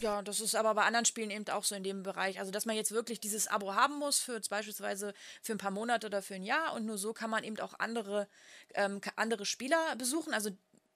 Ja, 0.00 0.22
das 0.22 0.40
ist 0.40 0.54
aber 0.54 0.74
bei 0.74 0.84
anderen 0.84 1.04
Spielen 1.04 1.30
eben 1.30 1.46
auch 1.48 1.64
so 1.64 1.74
in 1.74 1.82
dem 1.82 2.02
Bereich. 2.02 2.38
Also, 2.38 2.50
dass 2.50 2.64
man 2.64 2.74
jetzt 2.74 2.92
wirklich 2.92 3.20
dieses 3.20 3.48
Abo 3.48 3.74
haben 3.74 3.98
muss 3.98 4.18
für 4.18 4.40
beispielsweise 4.40 5.12
für 5.42 5.52
ein 5.52 5.58
paar 5.58 5.70
Monate 5.70 6.06
oder 6.06 6.22
für 6.22 6.34
ein 6.34 6.42
Jahr 6.42 6.72
und 6.74 6.86
nur 6.86 6.96
so 6.96 7.12
kann 7.12 7.28
man 7.28 7.44
eben 7.44 7.60
auch 7.60 7.74
andere, 7.78 8.26
ähm, 8.74 9.00
andere 9.16 9.44
Spieler 9.44 9.96
besuchen. 9.96 10.32
Also, 10.32 10.50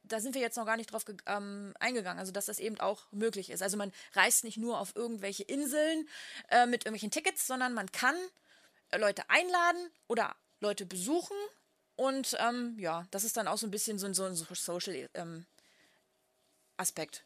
da 0.04 0.20
sind 0.20 0.34
wir 0.34 0.40
jetzt 0.40 0.56
noch 0.56 0.66
gar 0.66 0.76
nicht 0.76 0.92
drauf 0.92 1.04
ähm, 1.26 1.74
eingegangen, 1.80 2.18
also 2.18 2.32
dass 2.32 2.46
das 2.46 2.58
eben 2.58 2.78
auch 2.78 3.06
möglich 3.10 3.50
ist. 3.50 3.62
Also 3.62 3.78
man 3.78 3.90
reist 4.12 4.44
nicht 4.44 4.58
nur 4.58 4.78
auf 4.78 4.94
irgendwelche 4.94 5.44
Inseln 5.44 6.08
äh, 6.50 6.66
mit 6.66 6.84
irgendwelchen 6.84 7.10
Tickets, 7.10 7.46
sondern 7.46 7.72
man 7.72 7.90
kann 7.90 8.14
äh, 8.90 8.98
Leute 8.98 9.22
einladen 9.30 9.90
oder 10.06 10.36
Leute 10.60 10.84
besuchen 10.84 11.36
und 11.96 12.36
ähm, 12.38 12.76
ja, 12.78 13.06
das 13.12 13.24
ist 13.24 13.36
dann 13.36 13.48
auch 13.48 13.56
so 13.56 13.66
ein 13.66 13.70
bisschen 13.70 13.98
so 13.98 14.06
ein, 14.06 14.14
so 14.14 14.24
ein 14.24 14.34
Social 14.34 15.08
ähm, 15.14 15.46
Aspekt. 16.76 17.24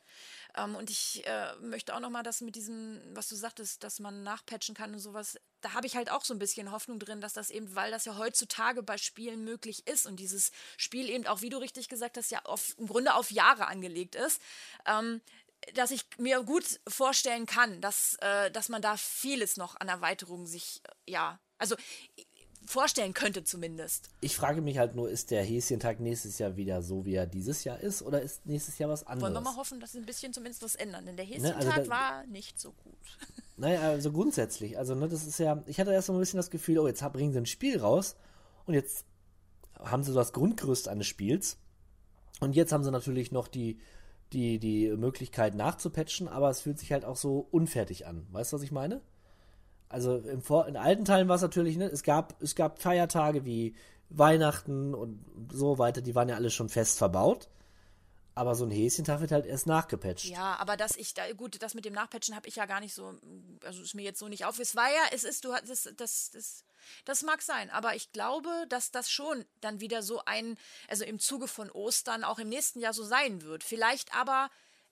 Ähm, 0.58 0.74
und 0.74 0.90
ich 0.90 1.24
äh, 1.26 1.54
möchte 1.60 1.94
auch 1.94 2.00
noch 2.00 2.10
mal 2.10 2.22
das 2.22 2.40
mit 2.40 2.56
diesem, 2.56 3.00
was 3.14 3.28
du 3.28 3.36
sagtest, 3.36 3.84
dass 3.84 4.00
man 4.00 4.22
nachpatchen 4.22 4.74
kann 4.74 4.92
und 4.92 4.98
sowas, 4.98 5.38
da 5.60 5.72
habe 5.72 5.86
ich 5.86 5.96
halt 5.96 6.10
auch 6.10 6.24
so 6.24 6.34
ein 6.34 6.38
bisschen 6.38 6.72
Hoffnung 6.72 6.98
drin, 6.98 7.20
dass 7.20 7.32
das 7.32 7.50
eben, 7.50 7.74
weil 7.74 7.90
das 7.90 8.04
ja 8.04 8.16
heutzutage 8.16 8.82
bei 8.82 8.98
Spielen 8.98 9.44
möglich 9.44 9.86
ist 9.86 10.06
und 10.06 10.16
dieses 10.16 10.50
Spiel 10.76 11.08
eben 11.08 11.26
auch, 11.26 11.42
wie 11.42 11.50
du 11.50 11.58
richtig 11.58 11.88
gesagt 11.88 12.16
hast, 12.16 12.30
ja 12.30 12.44
auf, 12.44 12.74
im 12.78 12.86
Grunde 12.86 13.14
auf 13.14 13.30
Jahre 13.30 13.66
angelegt 13.66 14.14
ist, 14.14 14.40
ähm, 14.86 15.20
dass 15.74 15.90
ich 15.90 16.04
mir 16.18 16.42
gut 16.42 16.80
vorstellen 16.86 17.46
kann, 17.46 17.80
dass, 17.80 18.14
äh, 18.20 18.50
dass 18.50 18.68
man 18.68 18.82
da 18.82 18.96
vieles 18.96 19.56
noch 19.56 19.76
an 19.80 19.88
Erweiterungen 19.88 20.46
sich, 20.46 20.80
äh, 20.84 21.12
ja, 21.12 21.40
also 21.58 21.76
vorstellen 22.68 23.14
könnte 23.14 23.44
zumindest. 23.44 24.10
Ich 24.20 24.36
frage 24.36 24.60
mich 24.60 24.78
halt 24.78 24.94
nur, 24.94 25.08
ist 25.08 25.30
der 25.30 25.42
Häschentag 25.42 26.00
nächstes 26.00 26.38
Jahr 26.38 26.56
wieder 26.56 26.82
so, 26.82 27.04
wie 27.06 27.14
er 27.14 27.26
dieses 27.26 27.64
Jahr 27.64 27.80
ist, 27.80 28.02
oder 28.02 28.20
ist 28.20 28.44
nächstes 28.46 28.78
Jahr 28.78 28.90
was 28.90 29.06
anderes? 29.06 29.22
Wollen 29.22 29.32
wir 29.44 29.50
mal 29.50 29.56
hoffen, 29.56 29.80
dass 29.80 29.92
sie 29.92 29.98
ein 29.98 30.06
bisschen 30.06 30.32
zumindest 30.32 30.62
was 30.62 30.74
ändern, 30.74 31.06
denn 31.06 31.16
der 31.16 31.24
Ne, 31.26 31.32
Häschentag 31.32 31.56
also 31.76 31.82
da- 31.84 31.88
war 31.90 32.26
nicht 32.26 32.60
so 32.60 32.72
gut. 32.72 32.94
Naja, 33.60 33.80
also 33.80 34.12
grundsätzlich. 34.12 34.78
Also, 34.78 34.94
ne, 34.94 35.08
das 35.08 35.26
ist 35.26 35.40
ja. 35.40 35.60
Ich 35.66 35.80
hatte 35.80 35.90
erst 35.92 36.08
mal 36.08 36.14
ein 36.14 36.20
bisschen 36.20 36.36
das 36.36 36.50
Gefühl, 36.50 36.78
oh, 36.78 36.86
jetzt 36.86 37.02
bringen 37.12 37.32
sie 37.32 37.38
ein 37.40 37.46
Spiel 37.46 37.80
raus 37.80 38.14
und 38.66 38.74
jetzt 38.74 39.04
haben 39.80 40.04
sie 40.04 40.12
so 40.12 40.18
das 40.18 40.32
Grundgerüst 40.32 40.86
eines 40.86 41.08
Spiels. 41.08 41.56
Und 42.38 42.54
jetzt 42.54 42.70
haben 42.70 42.84
sie 42.84 42.92
natürlich 42.92 43.32
noch 43.32 43.48
die, 43.48 43.80
die, 44.32 44.60
die 44.60 44.90
Möglichkeit 44.96 45.56
nachzupatchen, 45.56 46.28
aber 46.28 46.50
es 46.50 46.60
fühlt 46.60 46.78
sich 46.78 46.92
halt 46.92 47.04
auch 47.04 47.16
so 47.16 47.48
unfertig 47.50 48.06
an. 48.06 48.28
Weißt 48.30 48.52
du, 48.52 48.56
was 48.56 48.62
ich 48.62 48.70
meine? 48.70 49.00
Also 49.88 50.16
im 50.16 50.42
Vor 50.42 50.66
in 50.66 50.76
alten 50.76 51.04
Teilen 51.04 51.28
war 51.28 51.36
es 51.36 51.42
natürlich, 51.42 51.76
ne, 51.76 51.86
es 51.86 52.02
gab, 52.02 52.40
es 52.42 52.54
gab 52.54 52.80
Feiertage 52.80 53.44
wie 53.44 53.74
Weihnachten 54.10 54.94
und 54.94 55.24
so 55.52 55.78
weiter, 55.78 56.00
die 56.00 56.14
waren 56.14 56.28
ja 56.28 56.36
alle 56.36 56.50
schon 56.50 56.68
fest 56.68 56.98
verbaut. 56.98 57.48
Aber 58.34 58.54
so 58.54 58.64
ein 58.64 58.70
Häschentag 58.70 59.20
wird 59.20 59.32
halt 59.32 59.46
erst 59.46 59.66
nachgepatcht. 59.66 60.26
Ja, 60.26 60.56
aber 60.60 60.76
dass 60.76 60.94
ich 60.94 61.12
da, 61.12 61.32
gut, 61.32 61.60
das 61.60 61.74
mit 61.74 61.84
dem 61.84 61.92
Nachpatchen 61.92 62.36
habe 62.36 62.46
ich 62.46 62.54
ja 62.54 62.66
gar 62.66 62.78
nicht 62.78 62.94
so, 62.94 63.14
also 63.64 63.82
ist 63.82 63.96
mir 63.96 64.02
jetzt 64.02 64.20
so 64.20 64.28
nicht 64.28 64.44
auf. 64.44 64.60
Es 64.60 64.76
war 64.76 64.88
ja, 64.88 65.00
es 65.12 65.24
ist, 65.24 65.44
du 65.44 65.52
hast, 65.52 65.68
das, 65.68 65.88
das, 65.96 66.30
das, 66.30 66.64
das 67.04 67.22
mag 67.24 67.42
sein, 67.42 67.68
aber 67.70 67.96
ich 67.96 68.12
glaube, 68.12 68.48
dass 68.68 68.92
das 68.92 69.10
schon 69.10 69.44
dann 69.60 69.80
wieder 69.80 70.04
so 70.04 70.22
ein, 70.24 70.56
also 70.86 71.02
im 71.02 71.18
Zuge 71.18 71.48
von 71.48 71.68
Ostern 71.72 72.22
auch 72.22 72.38
im 72.38 72.48
nächsten 72.48 72.78
Jahr 72.78 72.92
so 72.92 73.02
sein 73.02 73.42
wird. 73.42 73.64
Vielleicht 73.64 74.14
aber 74.14 74.50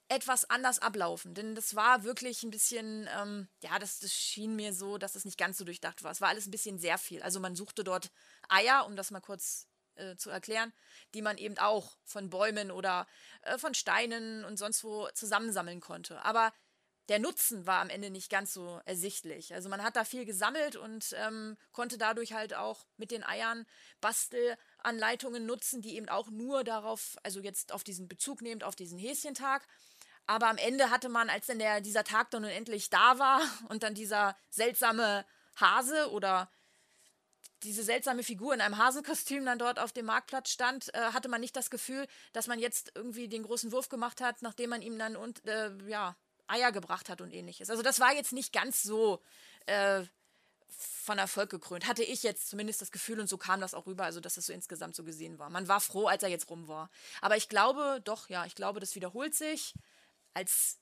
etwas 0.09 0.49
anders 0.49 0.79
ablaufen, 0.79 1.35
denn 1.35 1.55
das 1.55 1.75
war 1.75 2.05
wirklich 2.05 2.43
ein 2.43 2.51
bisschen, 2.51 3.09
ähm, 3.21 3.49
ja, 3.63 3.79
das, 3.79 3.99
das 3.99 4.13
schien 4.13 4.55
mir 4.55 4.73
so, 4.73 4.99
dass 4.99 5.17
es 5.17 5.25
nicht 5.25 5.39
ganz 5.39 5.59
so 5.59 5.65
durchdacht 5.65 6.05
war. 6.05 6.13
Es 6.13 6.21
war 6.21 6.29
alles 6.29 6.47
ein 6.47 6.53
bisschen 6.53 6.79
sehr 6.79 6.97
viel. 6.97 7.23
Also 7.23 7.41
man 7.41 7.57
suchte 7.57 7.83
dort 7.83 8.11
Eier, 8.49 8.87
um 8.87 8.95
das 8.95 9.11
mal 9.11 9.21
kurz 9.21 9.67
äh, 9.97 10.17
zu 10.17 10.31
erklären, 10.31 10.73
die 11.15 11.23
man 11.23 11.39
eben 11.39 11.59
auch 11.59 11.97
von 12.05 12.31
Bäumen 12.31 12.71
oder 12.71 13.07
äh, 13.43 13.59
von 13.59 13.75
Steinen 13.75 14.45
und 14.45 14.59
sonst 14.59 14.85
wo 14.85 15.09
zusammensammeln 15.09 15.81
konnte. 15.81 16.25
Aber 16.25 16.53
der 17.09 17.19
Nutzen 17.19 17.67
war 17.67 17.81
am 17.81 17.89
Ende 17.89 18.11
nicht 18.11 18.31
ganz 18.31 18.53
so 18.53 18.81
ersichtlich. 18.85 19.55
Also 19.55 19.69
man 19.69 19.83
hat 19.83 19.97
da 19.97 20.05
viel 20.05 20.25
gesammelt 20.25 20.77
und 20.77 21.15
ähm, 21.17 21.57
konnte 21.73 21.99
dadurch 21.99 22.33
halt 22.33 22.55
auch 22.55 22.85
mit 22.97 23.11
den 23.11 23.25
Eiern 23.25 23.65
Bastelanleitungen 24.87 25.47
nutzen, 25.47 25.83
die 25.83 25.97
eben 25.97 26.09
auch 26.09 26.31
nur 26.31 26.65
darauf, 26.65 27.17
also 27.23 27.41
jetzt 27.41 27.73
auf 27.73 27.83
diesen 27.83 28.09
Bezug 28.09 28.41
nehmend, 28.41 28.65
auf 28.65 28.77
diesen 28.77 28.99
Häschentag. 28.99 29.67
Aber 30.27 30.49
am 30.49 30.59
Ende 30.59 30.91
hatte 30.91 31.09
man, 31.09 31.29
als 31.29 31.47
dann 31.47 31.59
der, 31.59 31.81
dieser 31.81 32.05
Tag 32.05 32.31
dann 32.31 32.45
endlich 32.45 32.91
da 32.91 33.19
war 33.19 33.41
und 33.69 33.83
dann 33.83 33.95
dieser 33.95 34.37
seltsame 34.51 35.25
Hase 35.57 36.11
oder 36.11 36.51
diese 37.63 37.83
seltsame 37.83 38.23
Figur 38.23 38.55
in 38.55 38.61
einem 38.61 38.77
Hasenkostüm 38.77 39.45
dann 39.45 39.59
dort 39.59 39.79
auf 39.79 39.93
dem 39.93 40.07
Marktplatz 40.07 40.51
stand, 40.51 40.95
äh, 40.95 41.13
hatte 41.13 41.29
man 41.29 41.41
nicht 41.41 41.57
das 41.57 41.71
Gefühl, 41.71 42.07
dass 42.33 42.47
man 42.47 42.59
jetzt 42.59 42.93
irgendwie 42.95 43.29
den 43.29 43.43
großen 43.43 43.73
Wurf 43.73 43.89
gemacht 43.89 44.21
hat, 44.21 44.43
nachdem 44.43 44.71
man 44.71 44.83
ihm 44.83 44.99
dann 44.99 45.17
und 45.17 45.45
äh, 45.47 45.71
ja 45.89 46.17
Eier 46.49 46.71
gebracht 46.71 47.09
hat 47.09 47.21
und 47.21 47.33
ähnliches. 47.33 47.71
Also 47.71 47.83
das 47.83 47.99
war 47.99 48.15
jetzt 48.15 48.33
nicht 48.33 48.53
ganz 48.53 48.83
so 48.83 49.21
äh, 49.67 50.05
von 50.69 51.19
Erfolg 51.19 51.51
gekrönt. 51.51 51.87
Hatte 51.87 52.03
ich 52.03 52.23
jetzt 52.23 52.49
zumindest 52.49 52.83
das 52.83 52.91
Gefühl 52.91 53.21
und 53.21 53.29
so 53.29 53.37
kam 53.37 53.61
das 53.61 53.75
auch 53.75 53.87
rüber, 53.87 54.05
also 54.05 54.21
dass 54.21 54.37
es 54.37 54.47
so 54.47 54.53
insgesamt 54.53 54.97
so 54.97 55.05
gesehen 55.05 55.39
war. 55.39 55.51
Man 55.51 55.69
war 55.69 55.81
froh, 55.81 56.07
als 56.07 56.23
er 56.23 56.29
jetzt 56.29 56.51
rum 56.51 56.69
war. 56.69 56.91
Aber 57.21 57.37
ich 57.37 57.49
glaube, 57.49 58.01
doch, 58.05 58.29
ja, 58.29 58.45
ich 58.45 58.55
glaube, 58.55 58.81
das 58.81 58.95
wiederholt 58.95 59.35
sich 59.35 59.75
als 60.35 60.79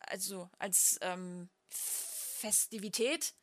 also 0.00 0.48
als 0.58 0.98
ähm, 1.02 1.48
Festivität. 1.68 3.34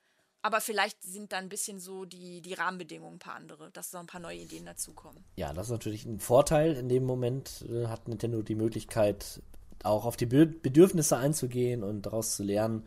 Aber 0.45 0.59
vielleicht 0.59 1.01
sind 1.01 1.31
da 1.31 1.38
ein 1.38 1.47
bisschen 1.47 1.79
so 1.79 2.03
die, 2.03 2.41
die 2.41 2.53
Rahmenbedingungen 2.53 3.15
ein 3.15 3.19
paar 3.19 3.36
andere, 3.36 3.71
dass 3.71 3.91
da 3.91 4.01
ein 4.01 4.07
paar 4.07 4.19
neue 4.19 4.39
Ideen 4.39 4.65
dazukommen. 4.65 5.23
Ja, 5.38 5.53
das 5.53 5.67
ist 5.67 5.71
natürlich 5.71 6.05
ein 6.05 6.19
Vorteil. 6.19 6.75
In 6.75 6.89
dem 6.89 7.05
Moment 7.05 7.65
äh, 7.69 7.88
hat 7.88 8.09
Nintendo 8.09 8.41
die 8.41 8.55
Möglichkeit, 8.55 9.41
auch 9.84 10.05
auf 10.05 10.17
die 10.17 10.25
Be 10.25 10.45
Bedürfnisse 10.45 11.15
einzugehen 11.15 11.81
und 11.81 12.05
daraus 12.05 12.36
zu 12.36 12.43
lernen. 12.43 12.86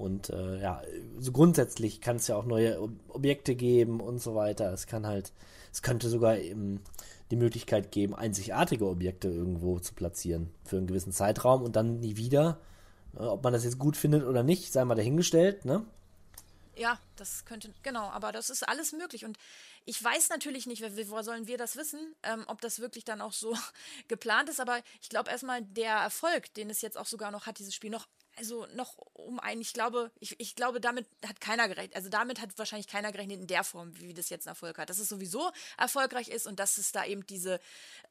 Und 0.00 0.30
äh, 0.30 0.60
ja, 0.62 0.82
so 1.18 1.30
grundsätzlich 1.30 2.00
kann 2.00 2.16
es 2.16 2.26
ja 2.26 2.36
auch 2.36 2.46
neue 2.46 2.80
Ob 2.80 2.90
Objekte 3.08 3.54
geben 3.54 4.00
und 4.00 4.18
so 4.18 4.34
weiter. 4.34 4.72
Es 4.72 4.86
kann 4.86 5.06
halt, 5.06 5.34
es 5.72 5.82
könnte 5.82 6.08
sogar 6.08 6.38
eben 6.38 6.82
die 7.30 7.36
Möglichkeit 7.36 7.92
geben, 7.92 8.14
einzigartige 8.14 8.88
Objekte 8.88 9.28
irgendwo 9.28 9.78
zu 9.78 9.92
platzieren 9.92 10.50
für 10.64 10.78
einen 10.78 10.86
gewissen 10.86 11.12
Zeitraum 11.12 11.62
und 11.62 11.76
dann 11.76 12.00
nie 12.00 12.16
wieder. 12.16 12.58
Äh, 13.14 13.24
ob 13.24 13.44
man 13.44 13.52
das 13.52 13.64
jetzt 13.64 13.78
gut 13.78 13.94
findet 13.94 14.24
oder 14.24 14.42
nicht, 14.42 14.72
sei 14.72 14.84
mal 14.86 14.94
dahingestellt, 14.94 15.66
ne? 15.66 15.84
Ja, 16.76 16.98
das 17.16 17.44
könnte, 17.44 17.74
genau, 17.82 18.08
aber 18.08 18.32
das 18.32 18.48
ist 18.48 18.66
alles 18.66 18.92
möglich. 18.92 19.26
Und 19.26 19.36
ich 19.84 20.02
weiß 20.02 20.30
natürlich 20.30 20.66
nicht, 20.66 20.82
woher 20.82 21.24
sollen 21.24 21.46
wir 21.46 21.58
das 21.58 21.76
wissen, 21.76 22.00
ähm, 22.22 22.44
ob 22.46 22.62
das 22.62 22.80
wirklich 22.80 23.04
dann 23.04 23.20
auch 23.20 23.34
so 23.34 23.54
geplant 24.08 24.48
ist. 24.48 24.60
Aber 24.60 24.80
ich 25.02 25.10
glaube 25.10 25.30
erstmal, 25.30 25.60
der 25.60 25.96
Erfolg, 25.96 26.54
den 26.54 26.70
es 26.70 26.80
jetzt 26.80 26.96
auch 26.96 27.04
sogar 27.04 27.30
noch 27.32 27.44
hat, 27.44 27.58
dieses 27.58 27.74
Spiel 27.74 27.90
noch, 27.90 28.06
also 28.40 28.66
noch 28.74 28.96
um 29.12 29.38
einen, 29.38 29.60
ich 29.60 29.74
glaube, 29.74 30.10
ich, 30.18 30.40
ich 30.40 30.56
glaube, 30.56 30.80
damit 30.80 31.06
hat 31.26 31.42
keiner 31.42 31.68
gerechnet. 31.68 31.94
Also 31.94 32.08
damit 32.08 32.40
hat 32.40 32.56
wahrscheinlich 32.56 32.88
keiner 32.88 33.12
gerechnet 33.12 33.38
in 33.38 33.46
der 33.46 33.64
Form, 33.64 33.92
wie 34.00 34.14
das 34.14 34.30
jetzt 34.30 34.46
einen 34.46 34.52
Erfolg 34.52 34.78
hat. 34.78 34.88
Dass 34.88 34.98
es 34.98 35.10
sowieso 35.10 35.52
erfolgreich 35.76 36.28
ist 36.28 36.46
und 36.46 36.58
dass 36.58 36.78
es 36.78 36.90
da 36.90 37.04
eben 37.04 37.26
diese 37.26 37.60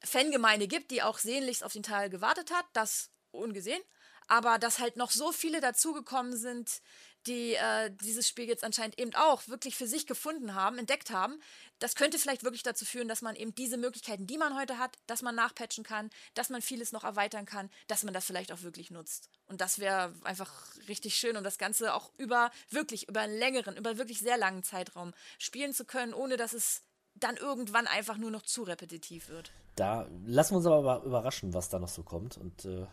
Fangemeinde 0.04 0.68
gibt, 0.68 0.92
die 0.92 1.02
auch 1.02 1.18
sehnlichst 1.18 1.64
auf 1.64 1.72
den 1.72 1.82
Teil 1.82 2.10
gewartet 2.10 2.52
hat, 2.52 2.64
das 2.74 3.10
ungesehen. 3.32 3.82
Aber 4.28 4.60
dass 4.60 4.78
halt 4.78 4.96
noch 4.96 5.10
so 5.10 5.32
viele 5.32 5.60
dazugekommen 5.60 6.36
sind, 6.36 6.80
die 7.26 7.54
äh, 7.54 7.90
dieses 8.02 8.28
Spiel 8.28 8.46
jetzt 8.46 8.64
anscheinend 8.64 8.98
eben 8.98 9.14
auch 9.14 9.46
wirklich 9.48 9.76
für 9.76 9.86
sich 9.86 10.06
gefunden 10.06 10.54
haben, 10.54 10.78
entdeckt 10.78 11.10
haben, 11.10 11.40
das 11.78 11.94
könnte 11.94 12.18
vielleicht 12.18 12.44
wirklich 12.44 12.62
dazu 12.62 12.84
führen, 12.84 13.08
dass 13.08 13.22
man 13.22 13.36
eben 13.36 13.54
diese 13.54 13.76
Möglichkeiten, 13.76 14.26
die 14.26 14.38
man 14.38 14.56
heute 14.56 14.78
hat, 14.78 14.96
dass 15.06 15.22
man 15.22 15.34
nachpatchen 15.34 15.84
kann, 15.84 16.10
dass 16.34 16.50
man 16.50 16.62
vieles 16.62 16.92
noch 16.92 17.04
erweitern 17.04 17.46
kann, 17.46 17.70
dass 17.88 18.04
man 18.04 18.14
das 18.14 18.24
vielleicht 18.24 18.52
auch 18.52 18.62
wirklich 18.62 18.90
nutzt. 18.90 19.28
Und 19.46 19.60
das 19.60 19.78
wäre 19.78 20.14
einfach 20.24 20.52
richtig 20.88 21.14
schön, 21.16 21.36
um 21.36 21.44
das 21.44 21.58
Ganze 21.58 21.94
auch 21.94 22.10
über 22.16 22.50
wirklich 22.70 23.08
über 23.08 23.20
einen 23.20 23.38
längeren, 23.38 23.76
über 23.76 23.98
wirklich 23.98 24.20
sehr 24.20 24.38
langen 24.38 24.62
Zeitraum 24.62 25.12
spielen 25.38 25.72
zu 25.72 25.84
können, 25.84 26.14
ohne 26.14 26.36
dass 26.36 26.52
es 26.52 26.82
dann 27.14 27.36
irgendwann 27.36 27.86
einfach 27.86 28.16
nur 28.16 28.30
noch 28.30 28.42
zu 28.42 28.62
repetitiv 28.62 29.28
wird. 29.28 29.52
Da 29.76 30.08
lassen 30.26 30.52
wir 30.52 30.58
uns 30.58 30.66
aber 30.66 31.02
überraschen, 31.04 31.54
was 31.54 31.68
da 31.68 31.78
noch 31.78 31.88
so 31.88 32.02
kommt. 32.02 32.36
Und 32.36 32.64
äh, 32.64 32.86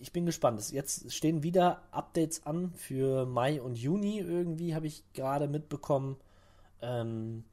ich- 0.00 0.12
bin 0.12 0.26
gespannt. 0.26 0.58
Es- 0.60 0.70
Jetzt 0.70 1.12
stehen 1.12 1.42
wieder 1.42 1.82
Updates 1.92 2.44
an 2.46 2.72
für 2.74 3.26
Mai 3.26 3.60
und 3.60 3.76
Juni 3.76 4.18
irgendwie, 4.18 4.74
habe 4.74 4.86
ich 4.86 5.02
gerade 5.14 5.48
mitbekommen. 5.48 6.16
Ähm, 6.82 7.44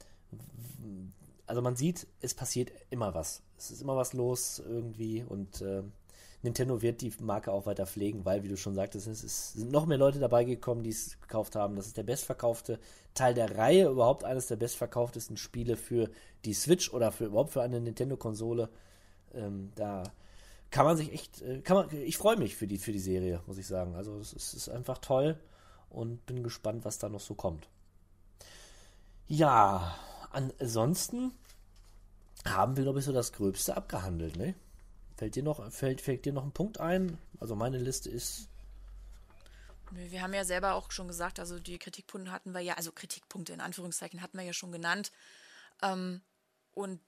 also 1.47 1.61
man 1.61 1.75
sieht, 1.75 2.07
es 2.21 2.34
passiert 2.34 2.71
immer 2.89 3.13
was. 3.13 3.41
Es 3.57 3.71
ist 3.71 3.81
immer 3.81 3.95
was 3.95 4.13
los 4.13 4.59
irgendwie 4.65 5.23
und 5.27 5.61
äh, 5.61 5.84
Nintendo 6.41 6.81
wird 6.81 7.01
die 7.01 7.13
Marke 7.21 7.51
auch 7.53 7.65
weiter 7.65 7.86
pflegen, 7.86 8.25
weil, 8.25 8.43
wie 8.43 8.49
du 8.49 8.57
schon 8.57 8.75
sagtest, 8.75 9.07
es 9.07 9.53
sind 9.53 9.71
noch 9.71 9.86
mehr 9.86 9.97
Leute 9.97 10.19
dabei 10.19 10.43
gekommen, 10.43 10.84
die 10.84 10.89
es 10.89 11.19
gekauft 11.21 11.55
haben. 11.55 11.77
Das 11.77 11.88
ist 11.88 11.95
der 11.95 12.03
bestverkaufte 12.03 12.79
Teil 13.13 13.34
der 13.34 13.57
Reihe, 13.57 13.88
überhaupt 13.88 14.25
eines 14.25 14.47
der 14.47 14.57
bestverkauftesten 14.57 15.38
Spiele 15.38 15.77
für 15.77 16.09
die 16.43 16.53
Switch 16.53 16.91
oder 16.93 17.13
für 17.13 17.25
überhaupt 17.25 17.51
für 17.51 17.61
eine 17.61 17.79
Nintendo-Konsole. 17.79 18.67
Ähm, 19.34 19.71
da 19.75 20.03
kann 20.74 20.86
man 20.86 20.97
sich 20.97 21.13
echt, 21.13 21.39
äh, 21.43 21.61
kann 21.61 21.78
man, 21.78 21.95
ich 21.95 22.17
freue 22.17 22.36
mich 22.36 22.55
für 22.55 22.65
die, 22.65 22.80
für 22.80 22.91
die 22.91 22.99
Serie, 22.99 23.43
muss 23.45 23.59
ich 23.59 23.67
sagen. 23.67 23.95
Also 23.95 24.17
es 24.17 24.34
ist, 24.34 24.47
es 24.47 24.53
ist 24.55 24.69
einfach 24.69 24.97
toll 24.97 25.39
und 25.91 26.26
bin 26.26 26.41
gespannt, 26.41 26.84
was 26.84 26.97
da 26.97 27.09
noch 27.09 27.19
so 27.19 27.36
kommt. 27.36 27.69
Ja, 29.28 29.95
ansonsten 30.32 31.32
haben 32.43 32.76
wir, 32.76 32.84
glaube 32.84 32.99
ich, 32.99 33.05
so 33.05 33.11
das 33.11 33.34
Gröbste 33.34 33.78
abgehandelt, 33.78 34.36
ne? 34.36 34.55
Fällt 35.15 35.36
dir 35.36 35.43
noch, 35.43 35.71
fällt, 35.71 36.01
fällt 36.01 36.26
dir 36.26 36.34
noch 36.34 36.43
ein 36.43 36.51
Punkt 36.51 36.80
ein? 36.80 37.19
Also 37.39 37.55
meine 37.55 37.78
Liste 37.78 38.09
ist 38.09 38.49
Wir 39.91 40.24
haben 40.24 40.34
ja 40.34 40.43
selber 40.43 40.74
auch 40.74 40.89
schon 40.89 41.07
gesagt, 41.07 41.39
also 41.39 41.59
die 41.59 41.78
Kritikpunkte 41.78 42.32
hatten 42.32 42.51
wir 42.51 42.61
ja, 42.61 42.74
also 42.74 42.91
Kritikpunkte 42.91 43.53
in 43.53 43.61
Anführungszeichen 43.61 44.24
hatten 44.24 44.39
wir 44.39 44.43
ja 44.43 44.53
schon 44.53 44.71
genannt. 44.71 45.11
Ähm, 45.84 46.21
und 46.74 46.99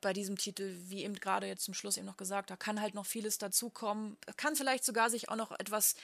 bei 0.00 0.12
diesem 0.12 0.36
Titel, 0.36 0.74
wie 0.88 1.04
eben 1.04 1.14
gerade 1.14 1.46
jetzt 1.46 1.64
zum 1.64 1.74
Schluss 1.74 1.96
eben 1.96 2.06
noch 2.06 2.16
gesagt, 2.16 2.50
da 2.50 2.56
kann 2.56 2.80
halt 2.80 2.94
noch 2.94 3.06
vieles 3.06 3.38
dazukommen. 3.38 4.16
Kann 4.36 4.56
vielleicht 4.56 4.84
sogar 4.84 5.10
sich 5.10 5.28
auch 5.28 5.36
noch 5.36 5.52
etwas, 5.58 5.96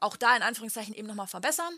auch 0.00 0.16
da 0.16 0.36
in 0.36 0.42
Anführungszeichen 0.42 0.94
eben 0.94 1.08
nochmal 1.08 1.26
verbessern, 1.26 1.74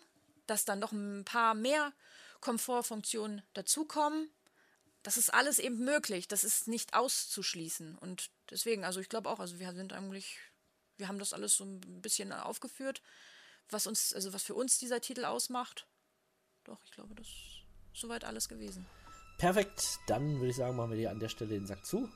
dass 0.46 0.64
dann 0.64 0.78
noch 0.78 0.92
ein 0.92 1.24
paar 1.24 1.54
mehr 1.54 1.92
Komfortfunktionen 2.40 3.42
dazukommen. 3.54 4.30
Das 5.02 5.16
ist 5.16 5.32
alles 5.32 5.58
eben 5.58 5.84
möglich. 5.84 6.28
Das 6.28 6.44
ist 6.44 6.68
nicht 6.68 6.94
auszuschließen. 6.94 7.98
Und 7.98 8.30
deswegen, 8.50 8.84
also 8.84 9.00
ich 9.00 9.08
glaube 9.08 9.28
auch, 9.28 9.40
also 9.40 9.58
wir 9.58 9.72
sind 9.72 9.92
eigentlich, 9.92 10.38
wir 10.96 11.08
haben 11.08 11.18
das 11.18 11.32
alles 11.32 11.56
so 11.56 11.64
ein 11.64 11.80
bisschen 12.00 12.32
aufgeführt, 12.32 13.02
was 13.68 13.86
uns, 13.86 14.12
also 14.12 14.32
was 14.32 14.42
für 14.42 14.54
uns 14.54 14.78
dieser 14.78 15.00
Titel 15.00 15.24
ausmacht. 15.24 15.86
Doch, 16.64 16.78
ich 16.84 16.92
glaube, 16.92 17.14
das 17.14 17.26
ist 17.26 17.64
soweit 18.00 18.24
alles 18.24 18.48
gewesen. 18.48 18.86
Perfekt, 19.38 19.98
dann 20.06 20.36
würde 20.36 20.48
ich 20.50 20.56
sagen, 20.56 20.76
machen 20.76 20.90
wir 20.90 20.96
dir 20.96 21.10
an 21.10 21.18
der 21.18 21.28
Stelle 21.28 21.50
den 21.50 21.66
Sack 21.66 21.84
zu. 21.84 22.08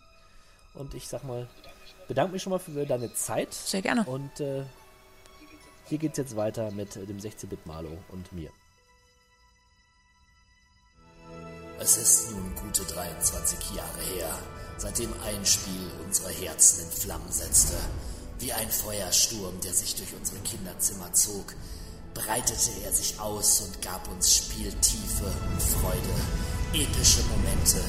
Und 0.75 0.95
ich 0.95 1.09
sag 1.09 1.25
mal, 1.25 1.49
bedanke 2.07 2.33
mich 2.33 2.43
schon 2.43 2.53
mal 2.53 2.59
für 2.59 2.87
deine 2.87 3.13
Zeit. 3.15 3.53
Sehr 3.53 3.83
gerne. 3.83 4.05
Und 4.05 4.41
äh, 4.41 4.65
hier 5.89 5.99
geht's 5.99 6.19
jetzt 6.19 6.37
weiter 6.37 6.71
mit 6.71 6.97
äh, 6.97 7.07
dem 7.07 7.19
16-Bit 7.19 7.67
Malo 7.67 7.99
und 8.09 8.33
mir. 8.33 8.51
Es 11.81 11.97
ist 11.97 12.33
nun 12.33 12.55
gute 12.57 12.83
23 12.83 13.77
Jahre 13.77 14.01
her, 14.15 14.39
seitdem 14.79 15.13
ein 15.25 15.47
Spiel 15.47 15.91
unsere 16.05 16.31
Herzen 16.31 16.85
in 16.85 16.91
Flammen 16.91 17.31
setzte. 17.31 17.77
Wie 18.41 18.53
ein 18.53 18.69
Feuersturm, 18.69 19.61
der 19.61 19.73
sich 19.73 19.95
durch 19.97 20.13
unsere 20.15 20.41
Kinderzimmer 20.41 21.13
zog, 21.13 21.55
breitete 22.15 22.71
er 22.85 22.93
sich 22.93 23.19
aus 23.21 23.61
und 23.61 23.81
gab 23.83 24.09
uns 24.09 24.35
Spieltiefe 24.35 25.25
und 25.25 25.63
Freude, 25.63 26.15
epische 26.73 27.23
Momente 27.25 27.83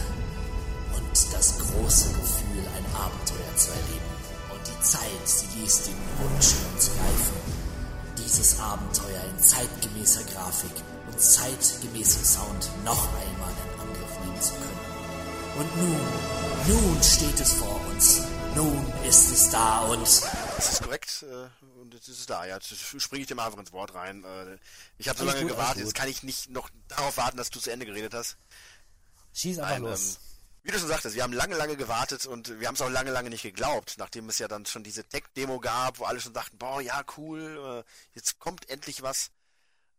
und 0.95 1.33
das 1.33 1.57
große 1.57 2.09
Gefühl, 2.09 2.63
ein 2.77 2.85
Abenteuer 2.95 3.55
zu 3.55 3.71
erleben. 3.71 4.09
Und 4.51 4.61
die 4.67 4.83
Zeit, 4.83 5.23
sie 5.25 5.59
ließ 5.59 5.83
den 5.83 5.97
Wunsch 6.19 6.53
in 6.53 6.73
uns 6.73 6.89
reifen, 6.89 7.39
dieses 8.17 8.59
Abenteuer 8.59 9.23
in 9.29 9.43
zeitgemäßer 9.43 10.23
Grafik 10.33 10.71
und 11.07 11.19
zeitgemäßem 11.19 12.23
Sound 12.23 12.69
noch 12.85 13.07
einmal 13.07 13.51
in 13.51 13.81
Angriff 13.81 14.19
nehmen 14.23 14.41
zu 14.41 14.53
können. 14.53 14.89
Und 15.59 15.77
nun, 15.77 16.85
nun 16.93 17.03
steht 17.03 17.39
es 17.39 17.53
vor 17.53 17.79
uns. 17.91 18.21
Nun 18.55 18.85
ist 19.07 19.31
es 19.31 19.49
da 19.49 19.79
und. 19.81 20.48
Das 20.59 20.73
ist 20.73 20.83
korrekt 20.83 21.23
äh, 21.23 21.79
und 21.79 21.93
jetzt 21.93 22.09
ist 22.09 22.19
es 22.19 22.25
da. 22.25 22.45
Ja, 22.45 22.55
jetzt 22.55 22.75
springe 23.01 23.23
ich 23.23 23.33
mal 23.33 23.45
einfach 23.45 23.59
ins 23.59 23.71
Wort 23.71 23.93
rein. 23.93 24.25
Äh, 24.25 24.57
ich 24.97 25.07
habe 25.07 25.17
so 25.17 25.23
lange 25.23 25.39
gut, 25.43 25.51
gewartet, 25.51 25.83
jetzt 25.83 25.95
kann 25.95 26.09
ich 26.09 26.21
nicht 26.21 26.49
noch 26.49 26.69
darauf 26.89 27.15
warten, 27.15 27.37
dass 27.37 27.49
du 27.49 27.61
zu 27.61 27.71
Ende 27.71 27.85
geredet 27.85 28.13
hast. 28.13 28.37
Schieß 29.33 29.59
einfach 29.59 29.71
Nein, 29.71 29.83
los. 29.83 30.15
ähm, 30.15 30.21
wie 30.63 30.71
du 30.71 30.79
schon 30.79 30.89
sagtest, 30.89 31.15
wir 31.15 31.23
haben 31.23 31.31
lange, 31.31 31.55
lange 31.55 31.77
gewartet 31.77 32.25
und 32.25 32.59
wir 32.59 32.67
haben 32.67 32.75
es 32.75 32.81
auch 32.81 32.89
lange, 32.89 33.11
lange 33.11 33.29
nicht 33.29 33.43
geglaubt, 33.43 33.95
nachdem 33.99 34.27
es 34.27 34.37
ja 34.37 34.49
dann 34.49 34.65
schon 34.65 34.83
diese 34.83 35.05
Tech-Demo 35.05 35.61
gab, 35.61 35.99
wo 35.99 36.03
alle 36.03 36.19
schon 36.19 36.33
dachten, 36.33 36.57
boah, 36.57 36.81
ja, 36.81 37.05
cool, 37.15 37.85
äh, 37.85 37.89
jetzt 38.13 38.37
kommt 38.39 38.69
endlich 38.69 39.01
was. 39.01 39.31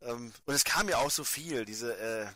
Ähm, 0.03 0.35
und 0.45 0.55
es 0.55 0.65
kam 0.65 0.91
ja 0.91 0.99
auch 0.99 1.11
so 1.11 1.25
viel, 1.25 1.65
diese 1.65 1.97
äh, 1.97 2.27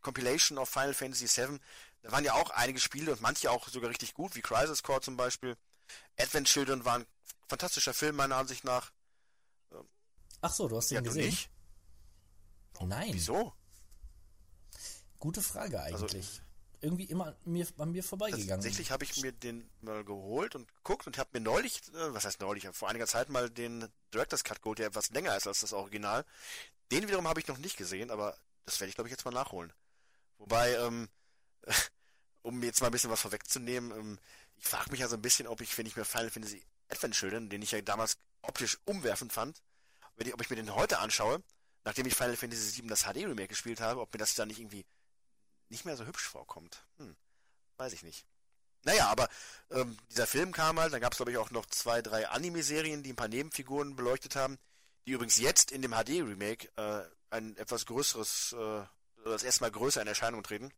Compilation 0.00 0.58
of 0.58 0.68
Final 0.68 0.94
Fantasy 0.94 1.28
VII, 1.28 1.60
da 2.02 2.10
waren 2.10 2.24
ja 2.24 2.32
auch 2.32 2.50
einige 2.50 2.80
Spiele 2.80 3.12
und 3.12 3.20
manche 3.20 3.48
auch 3.48 3.68
sogar 3.68 3.90
richtig 3.90 4.12
gut, 4.12 4.34
wie 4.34 4.42
Crisis 4.42 4.82
Core 4.82 5.02
zum 5.02 5.16
Beispiel. 5.16 5.56
Advent 6.18 6.48
Children 6.48 6.84
war 6.84 6.98
ein 6.98 7.06
fantastischer 7.50 7.92
Film, 7.92 8.16
meiner 8.16 8.36
Ansicht 8.36 8.64
nach. 8.64 8.92
Ach 10.40 10.52
so, 10.52 10.68
du 10.68 10.76
hast 10.76 10.90
den 10.90 10.96
Ja, 10.96 11.00
gesehen? 11.02 11.26
nicht? 11.26 11.50
Nein. 12.80 13.10
Wieso? 13.12 13.52
Gute 15.18 15.42
Frage 15.42 15.80
Also, 15.82 16.06
eigentlich. 16.06 16.40
Irgendwie 16.82 17.04
immer 17.04 17.36
mir, 17.44 17.66
an 17.76 17.92
mir 17.92 18.02
vorbeigegangen. 18.02 18.48
Tatsächlich 18.48 18.90
habe 18.90 19.04
ich 19.04 19.18
mir 19.20 19.32
den 19.32 19.68
mal 19.82 20.02
geholt 20.02 20.54
und 20.54 20.74
geguckt 20.76 21.06
und 21.06 21.18
habe 21.18 21.28
mir 21.34 21.40
neulich, 21.40 21.82
äh, 21.88 22.14
was 22.14 22.24
heißt 22.24 22.40
neulich, 22.40 22.66
vor 22.72 22.88
einiger 22.88 23.06
Zeit 23.06 23.28
mal 23.28 23.50
den 23.50 23.86
Director's 24.14 24.44
Cut 24.44 24.62
geholt, 24.62 24.78
der 24.78 24.86
etwas 24.86 25.10
länger 25.10 25.36
ist 25.36 25.46
als 25.46 25.60
das 25.60 25.74
Original. 25.74 26.24
Den 26.90 27.06
wiederum 27.06 27.28
habe 27.28 27.38
ich 27.38 27.48
noch 27.48 27.58
nicht 27.58 27.76
gesehen, 27.76 28.10
aber 28.10 28.34
das 28.64 28.80
werde 28.80 28.88
ich 28.88 28.94
glaube 28.94 29.08
ich 29.08 29.12
jetzt 29.12 29.26
mal 29.26 29.30
nachholen. 29.30 29.74
Wobei, 30.38 30.72
ähm, 30.76 31.10
um 32.42 32.62
jetzt 32.62 32.80
mal 32.80 32.86
ein 32.86 32.92
bisschen 32.92 33.10
was 33.10 33.20
vorwegzunehmen, 33.20 33.90
ähm, 33.90 34.18
ich 34.56 34.64
frage 34.64 34.90
mich 34.90 35.00
ja 35.00 35.08
so 35.08 35.16
ein 35.16 35.22
bisschen, 35.22 35.46
ob 35.48 35.60
ich, 35.60 35.76
wenn 35.76 35.84
ich 35.84 35.96
mir 35.96 36.06
Final 36.06 36.30
Fantasy 36.30 36.64
Advent 36.90 37.14
Children, 37.14 37.48
den 37.48 37.62
ich 37.62 37.72
ja 37.72 37.80
damals 37.80 38.18
optisch 38.42 38.78
umwerfend 38.84 39.32
fand, 39.32 39.62
wenn 40.16 40.26
ich, 40.26 40.34
ob 40.34 40.40
ich 40.40 40.50
mir 40.50 40.56
den 40.56 40.74
heute 40.74 40.98
anschaue, 40.98 41.42
nachdem 41.84 42.06
ich 42.06 42.14
Final 42.14 42.36
Fantasy 42.36 42.82
VII 42.82 42.88
das 42.88 43.04
HD 43.04 43.16
Remake 43.16 43.48
gespielt 43.48 43.80
habe, 43.80 44.00
ob 44.00 44.12
mir 44.12 44.18
das 44.18 44.34
dann 44.34 44.48
nicht 44.48 44.60
irgendwie 44.60 44.84
nicht 45.68 45.84
mehr 45.84 45.96
so 45.96 46.04
hübsch 46.04 46.28
vorkommt. 46.28 46.84
Hm, 46.98 47.16
weiß 47.76 47.92
ich 47.92 48.02
nicht. 48.02 48.26
Naja, 48.82 49.08
aber 49.08 49.28
ähm, 49.70 49.96
dieser 50.10 50.26
Film 50.26 50.52
kam 50.52 50.80
halt, 50.80 50.92
dann 50.92 51.00
gab 51.00 51.12
es 51.12 51.18
glaube 51.18 51.32
ich 51.32 51.38
auch 51.38 51.50
noch 51.50 51.66
zwei, 51.66 52.02
drei 52.02 52.28
Anime-Serien, 52.28 53.02
die 53.02 53.12
ein 53.12 53.16
paar 53.16 53.28
Nebenfiguren 53.28 53.94
beleuchtet 53.94 54.36
haben, 54.36 54.58
die 55.06 55.12
übrigens 55.12 55.38
jetzt 55.38 55.70
in 55.70 55.82
dem 55.82 55.92
HD-Remake 55.92 56.68
äh, 56.76 57.02
ein 57.30 57.56
etwas 57.56 57.86
größeres, 57.86 58.54
äh, 58.58 58.82
das 59.24 59.42
erstmal 59.42 59.70
größer 59.70 60.00
in 60.00 60.08
Erscheinung 60.08 60.42
treten. 60.42 60.72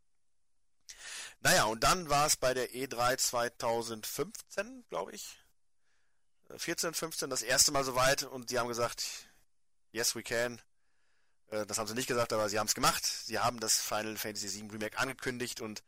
Naja, 1.41 1.65
und 1.65 1.83
dann 1.83 2.09
war 2.09 2.27
es 2.27 2.37
bei 2.37 2.55
der 2.55 2.71
E3 2.71 3.17
2015, 3.17 4.85
glaube 4.89 5.13
ich. 5.13 5.42
Äh, 6.53 6.59
14, 6.59 6.95
15, 6.95 7.31
das 7.31 7.43
erste 7.43 7.73
Mal 7.73 7.85
soweit 7.85 8.23
und 8.25 8.51
die 8.51 8.59
haben 8.59 8.69
gesagt, 8.69 9.05
yes 9.93 10.15
we 10.15 10.23
can. 10.23 10.61
Äh, 11.49 11.67
Das 11.67 11.79
haben 11.79 11.87
sie 11.87 11.95
nicht 11.95 12.09
gesagt, 12.09 12.33
aber 12.33 12.49
sie 12.49 12.59
haben 12.59 12.67
es 12.67 12.75
gemacht. 12.75 13.05
Sie 13.05 13.39
haben 13.39 13.61
das 13.61 13.81
Final 13.81 14.17
Fantasy 14.17 14.53
VII 14.53 14.71
Remake 14.73 14.99
angekündigt 14.99 15.61
und 15.61 15.83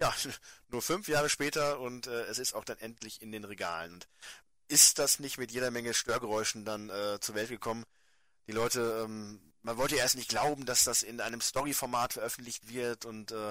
ja, 0.00 0.14
nur 0.68 0.82
fünf 0.82 1.08
Jahre 1.08 1.28
später 1.28 1.80
und 1.80 2.06
äh, 2.06 2.22
es 2.24 2.38
ist 2.38 2.54
auch 2.54 2.64
dann 2.64 2.78
endlich 2.78 3.22
in 3.22 3.32
den 3.32 3.44
Regalen. 3.44 3.94
Und 3.94 4.08
ist 4.68 4.98
das 4.98 5.18
nicht 5.18 5.38
mit 5.38 5.50
jeder 5.50 5.70
Menge 5.70 5.94
Störgeräuschen 5.94 6.64
dann 6.64 6.90
äh, 6.90 7.18
zur 7.20 7.34
Welt 7.34 7.48
gekommen? 7.48 7.84
Die 8.46 8.52
Leute, 8.52 9.02
ähm, 9.04 9.40
man 9.62 9.76
wollte 9.76 9.96
ja 9.96 10.02
erst 10.02 10.16
nicht 10.16 10.28
glauben, 10.30 10.64
dass 10.64 10.84
das 10.84 11.02
in 11.02 11.20
einem 11.20 11.40
Story-Format 11.40 12.14
veröffentlicht 12.14 12.68
wird 12.68 13.04
und 13.04 13.32
äh, 13.32 13.50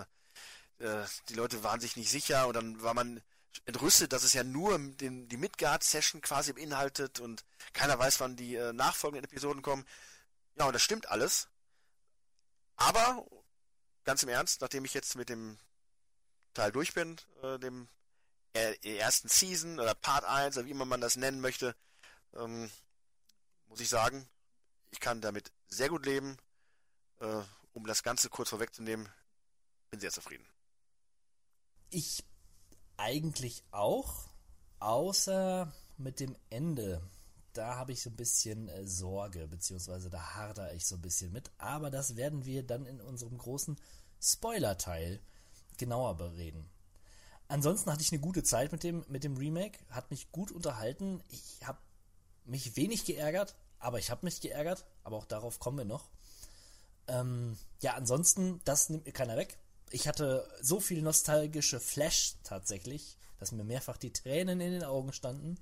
äh, 0.80 1.06
die 1.28 1.36
Leute 1.36 1.64
waren 1.64 1.80
sich 1.82 1.98
nicht 1.98 2.10
sicher 2.10 2.48
und 2.48 2.56
dann 2.56 2.82
war 2.82 2.94
man 2.94 3.22
entrüstet, 3.66 4.14
dass 4.14 4.24
es 4.24 4.34
ja 4.34 4.44
nur 4.44 4.78
den, 4.78 5.28
die 5.28 5.38
Midgard-Session 5.38 6.22
quasi 6.22 6.54
beinhaltet 6.54 7.20
und 7.20 7.44
keiner 7.74 7.98
weiß, 7.98 8.20
wann 8.20 8.36
die 8.36 8.56
äh, 8.56 8.74
nachfolgenden 8.74 9.30
Episoden 9.30 9.62
kommen. 9.62 9.86
Ja, 10.56 10.66
und 10.66 10.74
das 10.74 10.82
stimmt 10.82 11.10
alles. 11.10 11.48
Aber, 12.76 13.26
ganz 14.04 14.24
im 14.24 14.30
Ernst, 14.30 14.62
nachdem 14.62 14.86
ich 14.86 14.94
jetzt 14.94 15.16
mit 15.16 15.30
dem 15.30 15.58
Teil 16.54 16.72
durch 16.72 16.94
bin, 16.94 17.18
äh, 17.44 17.60
dem 17.60 17.88
äh, 18.54 18.76
ersten 18.98 19.28
Season 19.28 19.80
oder 19.80 19.94
Part 19.94 20.24
1 20.26 20.58
oder 20.58 20.66
wie 20.66 20.72
immer 20.72 20.86
man 20.86 21.02
das 21.02 21.16
nennen 21.16 21.42
möchte, 21.42 21.76
ähm, 22.36 22.70
muss 23.68 23.80
ich 23.80 23.90
sagen, 23.90 24.28
ich 24.92 25.00
kann 25.00 25.22
damit 25.22 25.52
sehr 25.68 25.90
gut 25.90 26.06
leben. 26.06 26.38
Äh, 27.20 27.42
um 27.74 27.86
das 27.86 28.04
Ganze 28.04 28.30
kurz 28.30 28.50
vorwegzunehmen, 28.50 29.08
bin 29.90 30.00
sehr 30.00 30.12
zufrieden. 30.12 30.46
Ich 31.92 32.24
eigentlich 33.00 33.64
auch, 33.72 34.30
außer 34.80 35.72
mit 35.98 36.20
dem 36.20 36.36
Ende. 36.50 37.02
Da 37.54 37.78
habe 37.78 37.94
ich 37.94 38.02
so 38.02 38.10
ein 38.10 38.16
bisschen 38.16 38.68
äh, 38.70 38.86
Sorge, 38.86 39.48
beziehungsweise 39.48 40.10
da 40.10 40.36
hadere 40.36 40.76
ich 40.76 40.86
so 40.86 40.96
ein 40.96 41.02
bisschen 41.02 41.32
mit. 41.32 41.50
Aber 41.58 41.90
das 41.90 42.16
werden 42.16 42.46
wir 42.46 42.64
dann 42.64 42.86
in 42.86 43.02
unserem 43.02 43.38
großen 43.38 43.78
Spoiler-Teil 44.22 45.20
genauer 45.78 46.18
bereden. 46.18 46.70
Ansonsten 47.48 47.92
hatte 47.92 48.04
ich 48.04 48.12
eine 48.12 48.22
gute 48.22 48.44
Zeit 48.44 48.72
mit 48.72 48.84
dem, 48.84 49.04
mit 49.08 49.24
dem 49.24 49.38
Remake, 49.38 49.80
hat 49.90 50.12
mich 50.12 50.32
gut 50.32 50.52
unterhalten. 50.52 51.24
Ich 51.30 51.66
habe 51.66 51.80
mich 52.46 52.76
wenig 52.76 53.06
geärgert, 53.06 53.56
aber 53.80 53.98
ich 53.98 54.12
habe 54.12 54.26
mich 54.26 54.42
geärgert, 54.42 54.86
aber 55.04 55.18
auch 55.18 55.26
darauf 55.26 55.60
kommen 55.60 55.80
wir 55.80 55.86
noch. 55.86 56.10
Ähm, 57.08 57.58
ja, 57.82 57.96
ansonsten, 57.96 58.62
das 58.66 58.90
nimmt 58.90 59.06
mir 59.06 59.14
keiner 59.14 59.36
weg. 59.36 59.58
Ich 59.92 60.08
hatte 60.08 60.48
so 60.62 60.80
viel 60.80 61.02
nostalgische 61.02 61.80
Flash 61.80 62.36
tatsächlich, 62.44 63.18
dass 63.40 63.52
mir 63.52 63.64
mehrfach 63.64 63.98
die 63.98 64.14
Tränen 64.14 64.62
in 64.62 64.72
den 64.72 64.84
Augen 64.84 65.14
standen. 65.14 65.58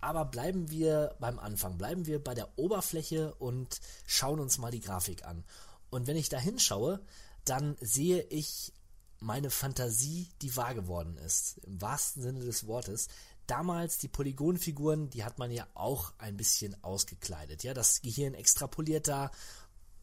Aber 0.00 0.24
bleiben 0.24 0.70
wir 0.70 1.16
beim 1.18 1.38
Anfang, 1.38 1.76
bleiben 1.76 2.06
wir 2.06 2.22
bei 2.22 2.34
der 2.34 2.58
Oberfläche 2.58 3.34
und 3.34 3.80
schauen 4.06 4.38
uns 4.38 4.58
mal 4.58 4.70
die 4.70 4.80
Grafik 4.80 5.24
an. 5.24 5.44
Und 5.90 6.06
wenn 6.06 6.16
ich 6.16 6.28
da 6.28 6.38
hinschaue, 6.38 7.00
dann 7.44 7.76
sehe 7.80 8.22
ich 8.24 8.72
meine 9.20 9.50
Fantasie, 9.50 10.28
die 10.42 10.54
wahr 10.56 10.74
geworden 10.74 11.16
ist. 11.16 11.58
Im 11.58 11.80
wahrsten 11.80 12.22
Sinne 12.22 12.44
des 12.44 12.66
Wortes. 12.66 13.08
Damals 13.46 13.98
die 13.98 14.08
Polygonfiguren, 14.08 15.10
die 15.10 15.24
hat 15.24 15.38
man 15.38 15.50
ja 15.50 15.66
auch 15.74 16.12
ein 16.18 16.36
bisschen 16.36 16.76
ausgekleidet. 16.84 17.64
Ja, 17.64 17.74
das 17.74 18.02
Gehirn 18.02 18.34
extrapoliert 18.34 19.08
da, 19.08 19.30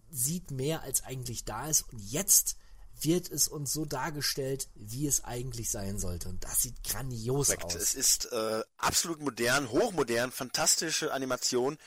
sieht 0.09 0.51
mehr 0.51 0.81
als 0.81 1.03
eigentlich 1.03 1.45
da 1.45 1.67
ist. 1.67 1.83
Und 1.93 1.99
jetzt 1.99 2.57
wird 3.01 3.29
es 3.29 3.47
uns 3.47 3.73
so 3.73 3.85
dargestellt, 3.85 4.69
wie 4.75 5.07
es 5.07 5.23
eigentlich 5.23 5.69
sein 5.69 5.99
sollte. 5.99 6.29
Und 6.29 6.43
das 6.43 6.61
sieht 6.61 6.83
grandios 6.83 7.47
Korrekt. 7.47 7.65
aus. 7.65 7.75
Es 7.75 7.95
ist 7.95 8.31
äh, 8.31 8.63
absolut 8.77 9.21
modern, 9.21 9.69
hochmodern, 9.69 10.31
fantastische 10.31 11.13
Animation, 11.13 11.77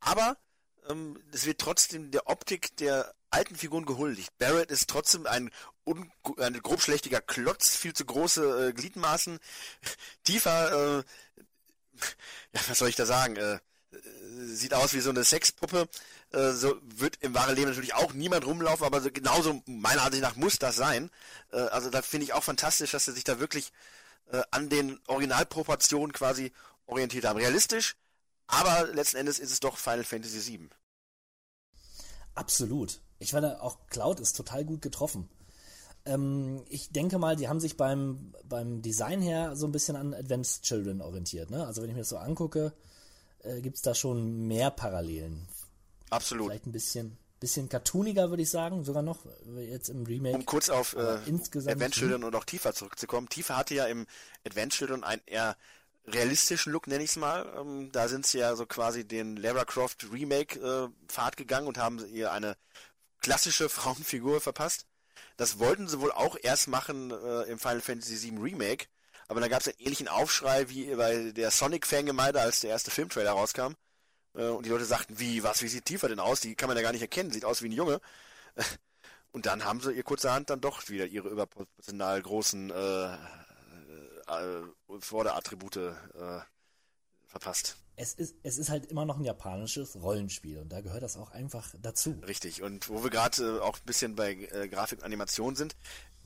aber 0.00 0.36
ähm, 0.88 1.18
es 1.32 1.46
wird 1.46 1.60
trotzdem 1.60 2.10
der 2.10 2.28
Optik 2.28 2.76
der 2.76 3.14
alten 3.30 3.56
Figuren 3.56 3.86
gehuldigt. 3.86 4.36
Barrett 4.38 4.70
ist 4.70 4.90
trotzdem 4.90 5.26
ein, 5.26 5.50
un 5.84 6.10
ein 6.38 6.60
grobschlächtiger 6.60 7.20
Klotz, 7.20 7.76
viel 7.76 7.94
zu 7.94 8.04
große 8.04 8.68
äh, 8.68 8.72
Gliedmaßen. 8.72 9.38
Tiefer, 10.24 10.98
äh, 10.98 11.04
ja, 12.52 12.60
was 12.68 12.78
soll 12.78 12.88
ich 12.88 12.96
da 12.96 13.06
sagen? 13.06 13.36
Äh, 13.36 13.58
sieht 14.46 14.74
aus 14.74 14.94
wie 14.94 15.00
so 15.00 15.10
eine 15.10 15.24
Sexpuppe. 15.24 15.88
Äh, 16.32 16.52
so 16.52 16.76
wird 16.82 17.16
im 17.22 17.34
wahren 17.34 17.56
Leben 17.56 17.68
natürlich 17.68 17.94
auch 17.94 18.12
niemand 18.12 18.46
rumlaufen, 18.46 18.86
aber 18.86 19.00
so, 19.00 19.10
genauso 19.10 19.62
meiner 19.66 20.02
Ansicht 20.02 20.22
nach 20.22 20.36
muss 20.36 20.58
das 20.58 20.76
sein. 20.76 21.10
Äh, 21.52 21.58
also 21.58 21.90
da 21.90 22.02
finde 22.02 22.24
ich 22.24 22.32
auch 22.32 22.44
fantastisch, 22.44 22.92
dass 22.92 23.04
sie 23.04 23.12
sich 23.12 23.24
da 23.24 23.40
wirklich 23.40 23.72
äh, 24.32 24.42
an 24.50 24.68
den 24.68 25.00
Originalproportionen 25.06 26.12
quasi 26.12 26.52
orientiert 26.86 27.24
haben. 27.24 27.38
Realistisch, 27.38 27.96
aber 28.46 28.86
letzten 28.92 29.16
Endes 29.16 29.38
ist 29.38 29.52
es 29.52 29.60
doch 29.60 29.76
Final 29.76 30.04
Fantasy 30.04 30.52
VII. 30.52 30.70
Absolut. 32.34 33.00
Ich 33.18 33.30
finde 33.30 33.60
auch 33.60 33.86
Cloud 33.88 34.20
ist 34.20 34.36
total 34.36 34.64
gut 34.64 34.82
getroffen. 34.82 35.28
Ähm, 36.04 36.62
ich 36.68 36.90
denke 36.90 37.18
mal, 37.18 37.36
die 37.36 37.48
haben 37.48 37.60
sich 37.60 37.76
beim, 37.76 38.32
beim 38.44 38.82
Design 38.82 39.20
her 39.20 39.56
so 39.56 39.66
ein 39.66 39.72
bisschen 39.72 39.96
an 39.96 40.14
Advanced 40.14 40.62
Children 40.62 41.00
orientiert. 41.00 41.50
Ne? 41.50 41.66
Also 41.66 41.82
wenn 41.82 41.90
ich 41.90 41.94
mir 41.94 42.02
das 42.02 42.08
so 42.08 42.16
angucke, 42.16 42.72
äh, 43.42 43.60
gibt 43.60 43.76
es 43.76 43.82
da 43.82 43.94
schon 43.94 44.46
mehr 44.46 44.70
Parallelen. 44.70 45.46
Absolut. 46.10 46.48
Vielleicht 46.48 46.66
ein 46.66 46.72
bisschen, 46.72 47.16
bisschen 47.38 47.68
cartooniger, 47.68 48.30
würde 48.30 48.42
ich 48.42 48.50
sagen, 48.50 48.84
sogar 48.84 49.02
noch 49.02 49.24
jetzt 49.56 49.88
im 49.88 50.04
Remake. 50.04 50.36
Um 50.36 50.44
kurz 50.44 50.68
auf 50.68 50.94
äh, 50.94 51.18
Advent 51.66 51.94
Children 51.94 52.24
und 52.24 52.34
auch 52.34 52.44
Tifa 52.44 52.74
zurückzukommen. 52.74 53.28
Tifa 53.28 53.56
hatte 53.56 53.74
ja 53.74 53.86
im 53.86 54.06
Advent 54.44 54.72
Children 54.72 55.04
einen 55.04 55.22
eher 55.26 55.56
realistischen 56.06 56.72
Look, 56.72 56.86
nenne 56.86 57.04
ich 57.04 57.10
es 57.10 57.16
mal. 57.16 57.46
Ähm, 57.58 57.90
da 57.92 58.08
sind 58.08 58.26
sie 58.26 58.38
ja 58.38 58.56
so 58.56 58.66
quasi 58.66 59.06
den 59.06 59.36
Lara 59.36 59.64
Croft 59.64 60.06
Remake 60.12 60.58
äh, 60.58 60.88
Pfad 61.08 61.36
gegangen 61.36 61.66
und 61.66 61.78
haben 61.78 62.04
ihr 62.12 62.32
eine 62.32 62.56
klassische 63.20 63.68
Frauenfigur 63.68 64.40
verpasst. 64.40 64.86
Das 65.36 65.58
wollten 65.58 65.88
sie 65.88 66.00
wohl 66.00 66.12
auch 66.12 66.36
erst 66.42 66.68
machen 66.68 67.10
äh, 67.10 67.42
im 67.44 67.58
Final 67.58 67.80
Fantasy 67.80 68.22
VII 68.22 68.40
Remake, 68.40 68.86
aber 69.28 69.40
da 69.40 69.48
gab 69.48 69.60
es 69.60 69.68
einen 69.68 69.78
ähnlichen 69.78 70.08
Aufschrei 70.08 70.68
wie 70.68 70.94
bei 70.94 71.32
der 71.32 71.50
Sonic-Fangemeinde, 71.50 72.40
als 72.40 72.60
der 72.60 72.70
erste 72.70 72.90
Filmtrailer 72.90 73.32
rauskam. 73.32 73.74
Äh, 74.34 74.48
und 74.48 74.66
die 74.66 74.70
Leute 74.70 74.84
sagten, 74.84 75.18
wie, 75.18 75.42
was, 75.42 75.62
wie 75.62 75.68
sieht 75.68 75.84
Tifa 75.84 76.08
denn 76.08 76.20
aus? 76.20 76.40
Die 76.40 76.54
kann 76.54 76.68
man 76.68 76.76
ja 76.76 76.82
gar 76.82 76.92
nicht 76.92 77.02
erkennen, 77.02 77.30
sieht 77.30 77.44
aus 77.44 77.62
wie 77.62 77.68
ein 77.68 77.72
Junge. 77.72 78.00
Und 79.32 79.46
dann 79.46 79.64
haben 79.64 79.80
sie 79.80 79.92
ihr 79.92 80.02
kurzerhand 80.02 80.50
dann 80.50 80.60
doch 80.60 80.88
wieder 80.88 81.06
ihre 81.06 81.28
überproportional 81.28 82.20
großen 82.20 82.70
äh, 82.70 83.14
äh, 83.14 84.62
Vorderattribute 84.98 85.76
äh, 85.76 86.40
verpasst. 87.26 87.76
Es 87.96 88.14
ist, 88.14 88.36
es 88.42 88.58
ist 88.58 88.70
halt 88.70 88.86
immer 88.86 89.04
noch 89.04 89.18
ein 89.18 89.24
japanisches 89.24 90.00
Rollenspiel 90.00 90.58
und 90.58 90.70
da 90.70 90.80
gehört 90.80 91.02
das 91.02 91.16
auch 91.16 91.30
einfach 91.32 91.74
dazu. 91.80 92.18
Richtig, 92.26 92.62
und 92.62 92.88
wo 92.88 93.02
wir 93.04 93.10
gerade 93.10 93.58
äh, 93.58 93.60
auch 93.60 93.76
ein 93.76 93.84
bisschen 93.84 94.16
bei 94.16 94.32
äh, 94.32 94.68
Grafik 94.68 94.98
und 94.98 95.04
Animation 95.04 95.54
sind, 95.54 95.76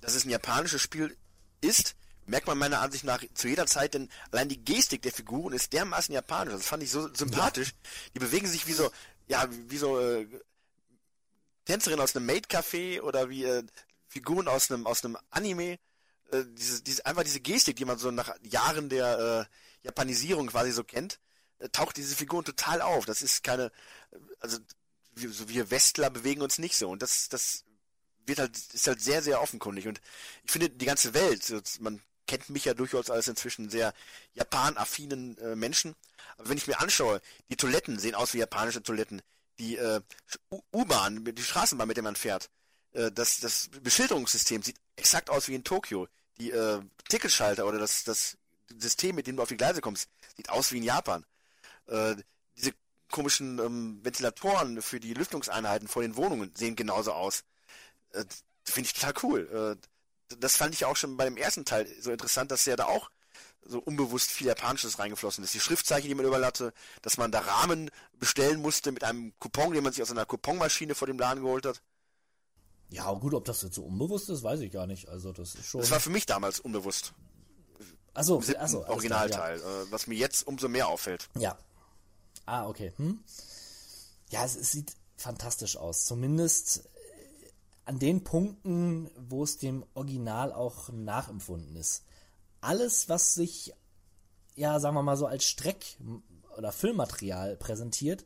dass 0.00 0.14
es 0.14 0.24
ein 0.24 0.30
japanisches 0.30 0.80
Spiel 0.80 1.16
ist, 1.60 1.96
merkt 2.26 2.46
man 2.46 2.58
meiner 2.58 2.80
Ansicht 2.80 3.04
nach 3.04 3.22
zu 3.34 3.48
jeder 3.48 3.66
Zeit, 3.66 3.94
denn 3.94 4.08
allein 4.30 4.48
die 4.48 4.64
Gestik 4.64 5.02
der 5.02 5.12
Figuren 5.12 5.52
ist 5.52 5.72
dermaßen 5.72 6.14
japanisch. 6.14 6.54
Das 6.54 6.66
fand 6.66 6.82
ich 6.82 6.90
so 6.90 7.12
sympathisch. 7.12 7.68
Ja. 7.68 7.90
Die 8.14 8.18
bewegen 8.20 8.46
sich 8.46 8.66
wie 8.66 8.72
so, 8.72 8.90
ja, 9.26 9.46
wie 9.50 9.78
so 9.78 10.00
äh, 10.00 10.26
Tänzerin 11.64 12.00
aus 12.00 12.14
einem 12.14 12.26
Maid-Café 12.26 13.00
oder 13.00 13.28
wie 13.30 13.44
äh, 13.44 13.62
Figuren 14.06 14.48
aus 14.48 14.70
einem 14.70 14.86
aus 14.86 15.04
einem 15.04 15.16
Anime. 15.30 15.78
Äh, 16.30 16.44
diese, 16.48 16.82
diese, 16.82 17.06
einfach 17.06 17.24
diese 17.24 17.40
Gestik, 17.40 17.76
die 17.76 17.84
man 17.84 17.98
so 17.98 18.10
nach 18.10 18.34
Jahren 18.42 18.88
der 18.88 19.48
äh, 19.50 19.86
Japanisierung 19.86 20.48
quasi 20.48 20.72
so 20.72 20.84
kennt, 20.84 21.20
äh, 21.58 21.68
taucht 21.68 21.96
diese 21.96 22.16
Figuren 22.16 22.44
total 22.44 22.80
auf. 22.80 23.04
Das 23.06 23.22
ist 23.22 23.42
keine, 23.42 23.70
also 24.40 24.58
wir, 25.14 25.30
so 25.30 25.48
wir 25.48 25.70
Westler 25.70 26.10
bewegen 26.10 26.42
uns 26.42 26.58
nicht 26.58 26.76
so 26.76 26.90
und 26.90 27.02
das, 27.02 27.28
das 27.28 27.64
wird 28.26 28.38
halt, 28.38 28.56
ist 28.56 28.86
halt 28.86 29.00
sehr, 29.00 29.22
sehr 29.22 29.40
offenkundig 29.40 29.86
und 29.86 30.00
ich 30.44 30.50
finde 30.50 30.70
die 30.70 30.86
ganze 30.86 31.14
Welt, 31.14 31.52
man 31.80 32.00
kennt 32.26 32.50
mich 32.50 32.64
ja 32.64 32.74
durchaus 32.74 33.10
als 33.10 33.28
inzwischen 33.28 33.70
sehr 33.70 33.92
Japan-affinen 34.34 35.38
äh, 35.38 35.56
Menschen, 35.56 35.94
aber 36.36 36.48
wenn 36.48 36.58
ich 36.58 36.66
mir 36.66 36.80
anschaue, 36.80 37.20
die 37.50 37.56
Toiletten 37.56 37.98
sehen 37.98 38.14
aus 38.14 38.34
wie 38.34 38.38
japanische 38.38 38.82
Toiletten, 38.82 39.22
die 39.58 39.76
äh, 39.76 40.00
U-Bahn, 40.72 41.24
die 41.24 41.42
Straßenbahn, 41.42 41.86
mit 41.88 41.96
der 41.96 42.04
man 42.04 42.16
fährt, 42.16 42.50
äh, 42.92 43.10
das, 43.12 43.38
das 43.40 43.68
Beschilderungssystem 43.82 44.62
sieht 44.62 44.76
exakt 44.96 45.30
aus 45.30 45.48
wie 45.48 45.54
in 45.54 45.64
Tokio. 45.64 46.08
Die 46.38 46.50
äh, 46.50 46.80
Ticketschalter 47.08 47.66
oder 47.66 47.78
das, 47.78 48.04
das 48.04 48.36
System, 48.76 49.14
mit 49.14 49.26
dem 49.26 49.36
du 49.36 49.42
auf 49.42 49.48
die 49.48 49.56
Gleise 49.56 49.80
kommst, 49.80 50.08
sieht 50.36 50.50
aus 50.50 50.72
wie 50.72 50.78
in 50.78 50.82
Japan. 50.82 51.24
Äh, 51.86 52.16
diese 52.56 52.72
komischen 53.10 53.58
ähm, 53.58 54.00
Ventilatoren 54.02 54.82
für 54.82 54.98
die 54.98 55.14
Lüftungseinheiten 55.14 55.86
vor 55.86 56.02
den 56.02 56.16
Wohnungen 56.16 56.52
sehen 56.56 56.74
genauso 56.74 57.12
aus. 57.12 57.44
Äh, 58.10 58.24
Finde 58.64 58.88
ich 58.88 58.94
total 58.94 59.14
cool. 59.22 59.76
Äh, 59.80 59.86
das 60.40 60.56
fand 60.56 60.74
ich 60.74 60.84
auch 60.84 60.96
schon 60.96 61.16
bei 61.16 61.24
dem 61.24 61.36
ersten 61.36 61.64
Teil 61.64 61.86
so 62.00 62.10
interessant, 62.10 62.50
dass 62.50 62.64
ja 62.64 62.76
da 62.76 62.86
auch 62.86 63.10
so 63.66 63.78
unbewusst 63.78 64.30
viel 64.30 64.46
Japanisches 64.46 64.98
reingeflossen 64.98 65.42
ist. 65.44 65.54
Die 65.54 65.60
Schriftzeichen, 65.60 66.08
die 66.08 66.14
man 66.14 66.26
überall 66.26 66.44
hatte, 66.44 66.72
dass 67.02 67.16
man 67.16 67.32
da 67.32 67.40
Rahmen 67.40 67.90
bestellen 68.18 68.60
musste 68.60 68.92
mit 68.92 69.04
einem 69.04 69.32
Coupon, 69.38 69.72
den 69.72 69.82
man 69.82 69.92
sich 69.92 70.02
aus 70.02 70.10
einer 70.10 70.26
Couponmaschine 70.26 70.94
vor 70.94 71.06
dem 71.06 71.18
Laden 71.18 71.42
geholt 71.42 71.64
hat. 71.66 71.80
Ja, 72.90 73.10
gut, 73.12 73.34
ob 73.34 73.44
das 73.44 73.62
jetzt 73.62 73.74
so 73.74 73.84
unbewusst 73.84 74.28
ist, 74.28 74.42
weiß 74.42 74.60
ich 74.60 74.70
gar 74.70 74.86
nicht. 74.86 75.08
Also 75.08 75.32
das 75.32 75.54
ist 75.54 75.66
schon. 75.66 75.80
Das 75.80 75.90
war 75.90 76.00
für 76.00 76.10
mich 76.10 76.26
damals 76.26 76.60
unbewusst. 76.60 77.14
Also, 78.12 78.40
also 78.58 78.86
Originalteil, 78.86 79.58
ja. 79.58 79.82
Äh, 79.82 79.90
was 79.90 80.06
mir 80.06 80.14
jetzt 80.14 80.46
umso 80.46 80.68
mehr 80.68 80.86
auffällt. 80.86 81.28
Ja. 81.36 81.58
Ah, 82.46 82.68
okay. 82.68 82.92
Hm? 82.96 83.18
Ja, 84.30 84.44
es, 84.44 84.54
es 84.54 84.70
sieht 84.70 84.94
fantastisch 85.16 85.76
aus. 85.76 86.04
Zumindest 86.04 86.88
an 87.84 87.98
den 87.98 88.24
Punkten, 88.24 89.10
wo 89.16 89.42
es 89.44 89.58
dem 89.58 89.84
Original 89.94 90.52
auch 90.52 90.90
nachempfunden 90.90 91.76
ist. 91.76 92.04
Alles, 92.60 93.08
was 93.08 93.34
sich, 93.34 93.74
ja, 94.54 94.80
sagen 94.80 94.96
wir 94.96 95.02
mal 95.02 95.16
so 95.16 95.26
als 95.26 95.44
Streck- 95.44 95.98
oder 96.56 96.72
Filmmaterial 96.72 97.56
präsentiert, 97.56 98.24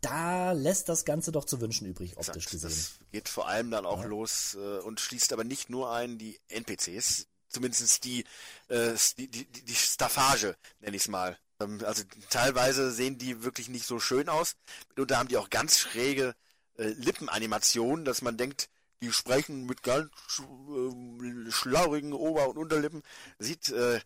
da 0.00 0.52
lässt 0.52 0.88
das 0.88 1.04
Ganze 1.04 1.32
doch 1.32 1.44
zu 1.44 1.60
wünschen 1.60 1.86
übrig, 1.86 2.16
optisch 2.16 2.44
Exakt. 2.46 2.50
gesehen. 2.50 2.70
Das 2.70 3.10
geht 3.10 3.28
vor 3.28 3.48
allem 3.48 3.70
dann 3.70 3.86
auch 3.86 4.02
ja. 4.02 4.06
los 4.06 4.56
äh, 4.60 4.78
und 4.78 5.00
schließt 5.00 5.32
aber 5.32 5.44
nicht 5.44 5.70
nur 5.70 5.92
ein 5.92 6.18
die 6.18 6.38
NPCs, 6.48 7.26
zumindest 7.48 8.04
die, 8.04 8.24
äh, 8.68 8.94
die, 9.16 9.28
die, 9.28 9.44
die 9.46 9.74
Staffage, 9.74 10.56
nenne 10.80 10.96
ich 10.96 11.02
es 11.02 11.08
mal. 11.08 11.36
Ähm, 11.60 11.80
also 11.84 12.04
teilweise 12.30 12.92
sehen 12.92 13.18
die 13.18 13.42
wirklich 13.42 13.68
nicht 13.68 13.86
so 13.86 13.98
schön 13.98 14.28
aus. 14.28 14.54
Mitunter 14.90 15.18
haben 15.18 15.28
die 15.28 15.36
auch 15.36 15.50
ganz 15.50 15.78
schräge 15.78 16.34
äh, 16.78 16.88
Lippenanimationen, 16.88 18.04
dass 18.04 18.22
man 18.22 18.36
denkt, 18.36 18.68
die 19.02 19.12
sprechen 19.12 19.66
mit 19.66 19.82
ganz 19.82 20.10
äh, 20.40 21.50
schlaurigen 21.50 22.12
Ober- 22.12 22.48
und 22.48 22.58
Unterlippen. 22.58 23.02
Sieht 23.38 23.70
äh, 23.70 24.00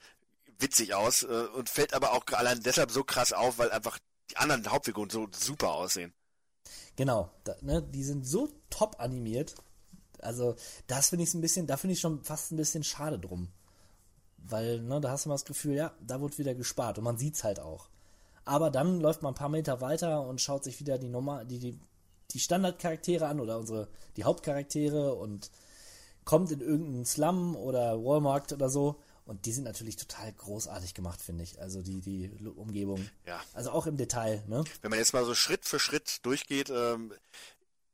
witzig 0.59 0.95
aus 0.95 1.23
äh, 1.23 1.27
und 1.27 1.69
fällt 1.69 1.95
aber 1.95 2.13
auch 2.13 2.25
allein 2.33 2.63
deshalb 2.63 2.91
so 2.91 3.05
krass 3.05 3.33
auf, 3.33 3.59
weil 3.59 3.71
einfach 3.71 3.99
die 4.31 4.37
anderen 4.37 4.71
Hauptfiguren 4.71 5.11
so 5.11 5.29
super 5.33 5.73
aussehen. 5.73 6.13
Genau, 6.97 7.31
da, 7.45 7.57
ne, 7.63 7.83
die 7.83 8.05
sind 8.05 8.27
so 8.27 8.49
top 8.71 8.97
animiert. 8.99 9.55
Also, 10.21 10.57
das 10.87 11.09
finde 11.09 11.25
ich 11.25 11.35
ein 11.35 11.41
bisschen, 11.41 11.67
da 11.67 11.77
finde 11.77 11.95
ich 11.95 12.01
schon 12.01 12.23
fast 12.23 12.53
ein 12.53 12.57
bisschen 12.57 12.85
schade 12.85 13.19
drum. 13.19 13.49
Weil, 14.39 14.81
ne, 14.81 15.01
da 15.01 15.11
hast 15.11 15.25
du 15.25 15.29
mal 15.29 15.35
das 15.35 15.45
Gefühl, 15.45 15.75
ja, 15.75 15.95
da 16.01 16.21
wird 16.21 16.39
wieder 16.39 16.55
gespart 16.55 16.99
und 16.99 17.05
man 17.05 17.19
sieht 17.19 17.35
es 17.35 17.45
halt 17.45 17.61
auch. 17.61 17.89
Aber 18.45 18.71
dann 18.71 19.01
läuft 19.01 19.23
man 19.23 19.33
ein 19.33 19.37
paar 19.37 19.49
Meter 19.49 19.81
weiter 19.81 20.27
und 20.27 20.41
schaut 20.41 20.65
sich 20.65 20.81
wieder 20.81 20.99
die 20.99 21.09
Nummer, 21.09 21.45
die, 21.45 21.59
die, 21.59 21.79
die 22.35 22.41
Standardcharaktere 22.41 23.27
an 23.27 23.41
oder 23.41 23.59
unsere, 23.59 23.89
die 24.17 24.25
Hauptcharaktere 24.25 25.15
und 25.15 25.51
kommt 26.25 26.51
in 26.51 26.61
irgendeinen 26.61 27.05
Slum 27.05 27.57
oder 27.57 28.03
Walmart 28.03 28.53
oder 28.53 28.69
so 28.69 29.01
und 29.25 29.47
die 29.47 29.53
sind 29.53 29.65
natürlich 29.65 29.97
total 29.97 30.33
großartig 30.33 30.95
gemacht, 30.95 31.23
finde 31.23 31.45
ich. 31.45 31.61
Also 31.61 31.83
die, 31.83 32.01
die 32.01 32.31
Umgebung. 32.57 33.09
Ja. 33.27 33.41
Also 33.53 33.71
auch 33.71 33.87
im 33.87 33.97
Detail, 33.97 34.43
ne? 34.49 34.65
Wenn 34.81 34.91
man 34.91 34.99
jetzt 34.99 35.13
mal 35.13 35.25
so 35.25 35.35
Schritt 35.35 35.65
für 35.65 35.79
Schritt 35.79 36.25
durchgeht, 36.27 36.71
ähm, 36.71 37.13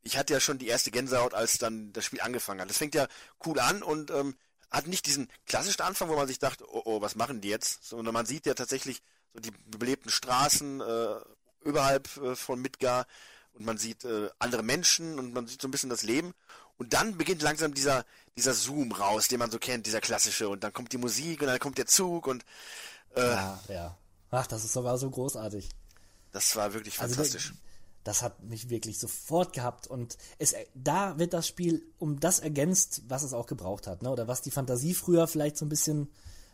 ich 0.03 0.17
hatte 0.17 0.33
ja 0.33 0.41
schon 0.41 0.59
die 0.59 0.69
erste 0.69 0.91
Gänsehaut, 0.91 1.35
als 1.35 1.59
dann 1.59 1.93
das 1.93 2.05
Spiel 2.05 2.21
angefangen 2.23 2.61
hat. 2.61 2.71
Das 2.71 2.79
fängt 2.79 2.95
ja 2.95 3.07
cool 3.45 3.59
an 3.61 3.83
und 3.83 4.11
ähm, 4.11 4.37
hat 4.71 4.87
nicht 4.87 5.07
diesen 5.07 5.29
klassischen 5.47 5.83
Anfang, 5.83 6.09
wo 6.09 6.17
man 6.17 6.29
sich 6.29 6.39
dachte, 6.39 6.65
oh, 6.67 6.83
oh, 6.85 7.01
was 7.01 7.15
machen 7.15 7.41
die 7.41 7.49
jetzt? 7.49 7.85
Sondern 7.85 8.15
man 8.15 8.27
sieht 8.27 8.47
ja 8.47 8.55
tatsächlich 8.55 9.03
so 9.35 9.41
die 9.41 9.53
belebten 9.67 10.11
Straßen 10.11 10.81
äh, 10.81 11.17
überhalb 11.61 12.17
äh, 12.17 12.37
von 12.37 12.61
Midgar 12.61 13.07
und 13.59 13.67
man 13.67 13.79
sieht 13.79 14.05
äh, 14.05 14.31
andere 14.39 14.63
Menschen 14.63 15.19
und 15.19 15.35
man 15.35 15.47
sieht 15.47 15.61
so 15.61 15.69
ein 15.69 15.71
bisschen 15.71 15.91
das 15.91 16.03
Leben. 16.03 16.35
Und 16.77 16.93
dann 16.93 17.19
beginnt 17.19 17.43
langsam 17.43 17.75
dieser, 17.75 18.05
dieser 18.37 18.55
Zoom 18.55 18.93
raus, 18.93 19.27
den 19.27 19.41
man 19.41 19.51
so 19.51 19.59
kennt, 19.59 19.87
dieser 19.87 20.01
klassische. 20.01 20.49
Und 20.49 20.63
dann 20.63 20.73
kommt 20.73 20.93
die 20.93 20.99
Musik 20.99 21.41
und 21.41 21.49
dann 21.49 21.59
kommt 21.59 21.77
der 21.77 21.87
Zug 21.87 22.27
und. 22.29 22.45
Äh, 23.17 23.23
ja, 23.23 23.61
ja. 23.69 23.99
Ach, 24.31 24.47
das 24.47 24.65
ist 24.65 24.73
sogar 24.73 24.97
so 24.97 25.11
großartig. 25.11 25.69
Das 26.31 26.55
war 26.55 26.73
wirklich 26.75 27.01
also 27.01 27.15
fantastisch. 27.15 27.49
Also, 27.49 27.61
das 28.05 28.23
hat 28.23 28.43
mich 28.45 28.71
wirklich 28.71 28.99
sofort 28.99 29.53
gehabt. 29.53 29.89
Und 29.89 30.17
es, 30.39 30.55
da 30.75 31.19
wird 31.19 31.33
das 31.33 31.49
Spiel 31.49 31.83
um 31.99 32.21
das 32.21 32.39
ergänzt, 32.39 33.03
was 33.09 33.25
es 33.25 33.33
auch 33.33 33.47
gebraucht 33.47 33.89
hat. 33.89 34.03
Ne? 34.03 34.11
Oder 34.11 34.29
was 34.29 34.43
die 34.43 34.53
Fantasie 34.53 34.95
früher 34.95 35.27
vielleicht 35.27 35.57
so 35.57 35.67
ein 35.67 35.69
bisschen 35.69 36.09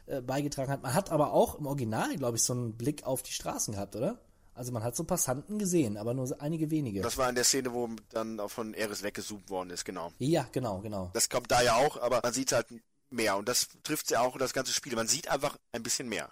äh, 0.07 0.23
beigetragen 0.23 0.71
hat. 0.71 0.83
Man 0.83 0.95
hat 0.95 1.11
aber 1.11 1.33
auch 1.33 1.57
im 1.57 1.67
Original, 1.67 2.17
glaube 2.17 2.39
ich, 2.39 2.43
so 2.43 2.55
einen 2.55 2.77
Blick 2.79 3.05
auf 3.05 3.23
die 3.23 3.33
Straßen 3.33 3.75
gehabt, 3.75 3.95
oder? 3.95 4.19
Also 4.55 4.71
man 4.73 4.85
hat 4.85 4.95
so 4.95 5.05
Passanten 5.05 5.59
gesehen, 5.59 5.97
aber 5.97 6.15
nur 6.15 6.27
so 6.27 6.39
einige 6.39 6.71
wenige. 6.71 7.03
Das 7.03 7.19
war 7.19 7.29
in 7.29 7.35
der 7.35 7.45
Szene, 7.45 7.73
wo 7.73 7.89
dann 8.11 8.39
auch 8.39 8.51
von 8.51 8.73
Eris 8.73 9.03
weggezoomt 9.03 9.51
worden 9.51 9.71
ist, 9.71 9.85
genau. 9.85 10.13
ja, 10.19 10.49
genau, 10.53 10.81
genau. 10.81 11.11
Das 11.13 11.29
kommt 11.29 11.51
da 11.51 11.61
ja 11.61 11.75
auch, 11.77 11.97
aber 12.01 12.21
man 12.23 12.33
sieht 12.33 12.53
halt 12.53 12.69
mehr 13.11 13.37
und 13.37 13.49
das 13.49 13.69
trifft 13.83 14.11
ja 14.11 14.21
auch 14.21 14.39
das 14.39 14.53
ganze 14.53 14.73
Spiel. 14.73 14.95
Man 14.95 15.09
sieht 15.09 15.29
einfach 15.29 15.57
ein 15.73 15.83
bisschen 15.83 16.09
mehr. 16.09 16.31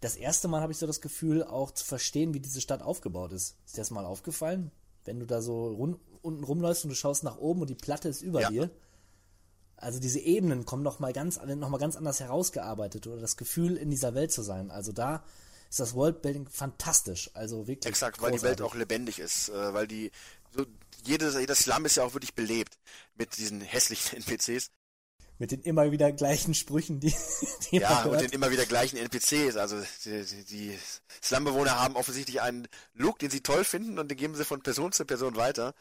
Das 0.00 0.14
erste 0.14 0.46
Mal 0.46 0.60
habe 0.62 0.70
ich 0.72 0.78
so 0.78 0.86
das 0.86 1.00
Gefühl, 1.00 1.42
auch 1.42 1.72
zu 1.72 1.84
verstehen, 1.84 2.32
wie 2.34 2.40
diese 2.40 2.60
Stadt 2.60 2.82
aufgebaut 2.82 3.32
ist. 3.32 3.56
Ist 3.66 3.76
dir 3.76 3.80
das 3.80 3.90
mal 3.90 4.04
aufgefallen? 4.04 4.70
Wenn 5.04 5.18
du 5.18 5.26
da 5.26 5.42
so 5.42 5.68
run 5.68 5.98
unten 6.22 6.44
rumläufst 6.44 6.84
und 6.84 6.90
du 6.90 6.96
schaust 6.96 7.22
nach 7.22 7.36
oben 7.36 7.60
und 7.62 7.68
die 7.68 7.74
Platte 7.74 8.08
ist 8.08 8.22
über 8.22 8.40
Ja. 8.40 8.50
dir. 8.50 8.70
Also 9.76 9.98
diese 10.00 10.20
Ebenen 10.20 10.64
kommen 10.64 10.82
noch 10.82 11.00
mal 11.00 11.12
ganz, 11.12 11.38
noch 11.42 11.68
mal 11.68 11.78
ganz 11.78 11.96
anders 11.96 12.20
herausgearbeitet 12.20 13.06
oder 13.06 13.20
das 13.20 13.36
Gefühl 13.36 13.76
in 13.76 13.90
dieser 13.90 14.14
Welt 14.14 14.32
zu 14.32 14.40
sein. 14.42 14.70
Also 14.70 14.92
da 14.92 15.22
ist 15.74 15.80
das 15.80 15.94
Worldbuilding 15.94 16.48
fantastisch. 16.48 17.30
Also 17.34 17.66
wirklich. 17.66 17.86
Exakt, 17.90 18.22
weil 18.22 18.30
die 18.30 18.42
Welt 18.42 18.58
großartig. 18.58 18.64
auch 18.64 18.78
lebendig 18.78 19.18
ist, 19.18 19.48
äh, 19.48 19.74
weil 19.74 19.88
die 19.88 20.12
so 20.52 20.64
jede, 21.04 21.36
jeder 21.40 21.54
Slum 21.56 21.84
ist 21.84 21.96
ja 21.96 22.04
auch 22.04 22.14
wirklich 22.14 22.34
belebt 22.34 22.78
mit 23.16 23.36
diesen 23.36 23.60
hässlichen 23.60 24.18
NPCs. 24.24 24.70
Mit 25.38 25.50
den 25.50 25.62
immer 25.62 25.90
wieder 25.90 26.12
gleichen 26.12 26.54
Sprüchen, 26.54 27.00
die, 27.00 27.12
die 27.72 27.78
Ja, 27.78 28.04
und 28.04 28.20
den 28.20 28.30
immer 28.30 28.52
wieder 28.52 28.66
gleichen 28.66 28.96
NPCs. 28.98 29.56
Also 29.56 29.82
die, 30.04 30.24
die, 30.24 30.44
die 30.44 30.78
Slumbewohner 31.20 31.80
haben 31.80 31.96
offensichtlich 31.96 32.40
einen 32.40 32.68
Look, 32.92 33.18
den 33.18 33.30
sie 33.30 33.40
toll 33.40 33.64
finden 33.64 33.98
und 33.98 34.08
den 34.08 34.16
geben 34.16 34.36
sie 34.36 34.44
von 34.44 34.62
Person 34.62 34.92
zu 34.92 35.04
Person 35.04 35.34
weiter. 35.34 35.74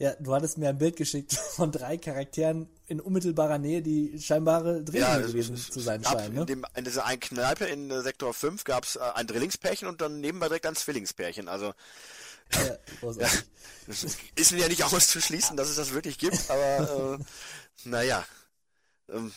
Ja, 0.00 0.14
du 0.20 0.32
hattest 0.32 0.58
mir 0.58 0.68
ein 0.68 0.78
Bild 0.78 0.94
geschickt 0.96 1.32
von 1.56 1.72
drei 1.72 1.98
Charakteren 1.98 2.68
in 2.86 3.00
unmittelbarer 3.00 3.58
Nähe, 3.58 3.82
die 3.82 4.20
scheinbare 4.20 4.84
Drillinge 4.84 5.06
Ja, 5.22 5.26
gewesen 5.26 5.54
es- 5.54 5.62
es 5.62 5.70
zu 5.70 5.80
sein 5.80 6.04
scheinen. 6.04 6.28
in, 6.28 6.34
Ne? 6.36 6.46
dem, 6.46 6.64
in 6.76 6.84
dieser 6.84 7.04
einen 7.04 7.20
Kneipe 7.20 7.64
in 7.64 7.90
äh, 7.90 8.02
Sektor 8.02 8.32
5 8.32 8.62
gab 8.64 8.84
es 8.84 8.96
äh, 8.96 9.00
ein 9.00 9.26
Drillingspärchen 9.26 9.88
und 9.88 10.00
dann 10.00 10.20
nebenbei 10.20 10.46
direkt 10.48 10.66
ein 10.66 10.76
Zwillingspärchen. 10.76 11.48
Also 11.48 11.74
Ja, 12.52 12.76
es 13.88 14.06
ist 14.36 14.52
mir 14.52 14.60
ja 14.60 14.68
nicht 14.68 14.84
auszuschließen, 14.92 15.56
dass 15.56 15.68
es 15.68 15.76
das 15.76 15.92
wirklich 15.92 16.18
gibt, 16.18 16.48
aber 16.48 17.18
äh, 17.84 17.88
naja. 17.88 18.24
Ähm, 19.08 19.32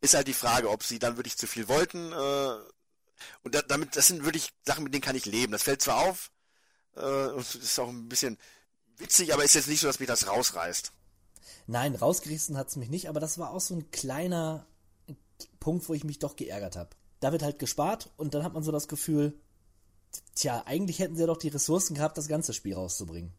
ist 0.00 0.14
halt 0.14 0.28
die 0.28 0.34
Frage, 0.34 0.70
ob 0.70 0.82
sie 0.82 0.98
dann 0.98 1.16
wirklich 1.16 1.36
zu 1.36 1.46
viel 1.46 1.68
wollten. 1.68 2.12
Äh, 2.12 2.70
und 3.42 3.54
da, 3.54 3.62
damit, 3.62 3.96
das 3.96 4.06
sind 4.08 4.24
wirklich 4.24 4.50
Sachen, 4.66 4.84
mit 4.84 4.92
denen 4.92 5.02
kann 5.02 5.16
ich 5.16 5.24
leben. 5.26 5.52
Das 5.52 5.62
fällt 5.62 5.80
zwar 5.82 5.98
auf, 5.98 6.30
äh, 6.96 7.00
und 7.00 7.54
ist 7.54 7.78
auch 7.78 7.88
ein 7.88 8.08
bisschen 8.08 8.38
witzig, 8.98 9.32
aber 9.34 9.44
ist 9.44 9.54
jetzt 9.54 9.68
nicht 9.68 9.80
so, 9.80 9.86
dass 9.86 10.00
mich 10.00 10.08
das 10.08 10.26
rausreißt. 10.28 10.92
Nein, 11.66 11.94
rausgerissen 11.94 12.56
hat's 12.56 12.76
mich 12.76 12.90
nicht, 12.90 13.08
aber 13.08 13.20
das 13.20 13.38
war 13.38 13.50
auch 13.50 13.60
so 13.60 13.74
ein 13.74 13.90
kleiner 13.90 14.66
Punkt, 15.60 15.88
wo 15.88 15.94
ich 15.94 16.04
mich 16.04 16.18
doch 16.18 16.36
geärgert 16.36 16.76
habe. 16.76 16.90
Da 17.20 17.32
wird 17.32 17.42
halt 17.42 17.58
gespart 17.58 18.10
und 18.16 18.34
dann 18.34 18.44
hat 18.44 18.52
man 18.52 18.62
so 18.62 18.70
das 18.72 18.88
Gefühl, 18.88 19.38
tja, 20.34 20.62
eigentlich 20.66 20.98
hätten 20.98 21.14
sie 21.14 21.22
ja 21.22 21.26
doch 21.26 21.38
die 21.38 21.48
Ressourcen 21.48 21.94
gehabt, 21.94 22.18
das 22.18 22.28
ganze 22.28 22.52
Spiel 22.52 22.74
rauszubringen. 22.74 23.32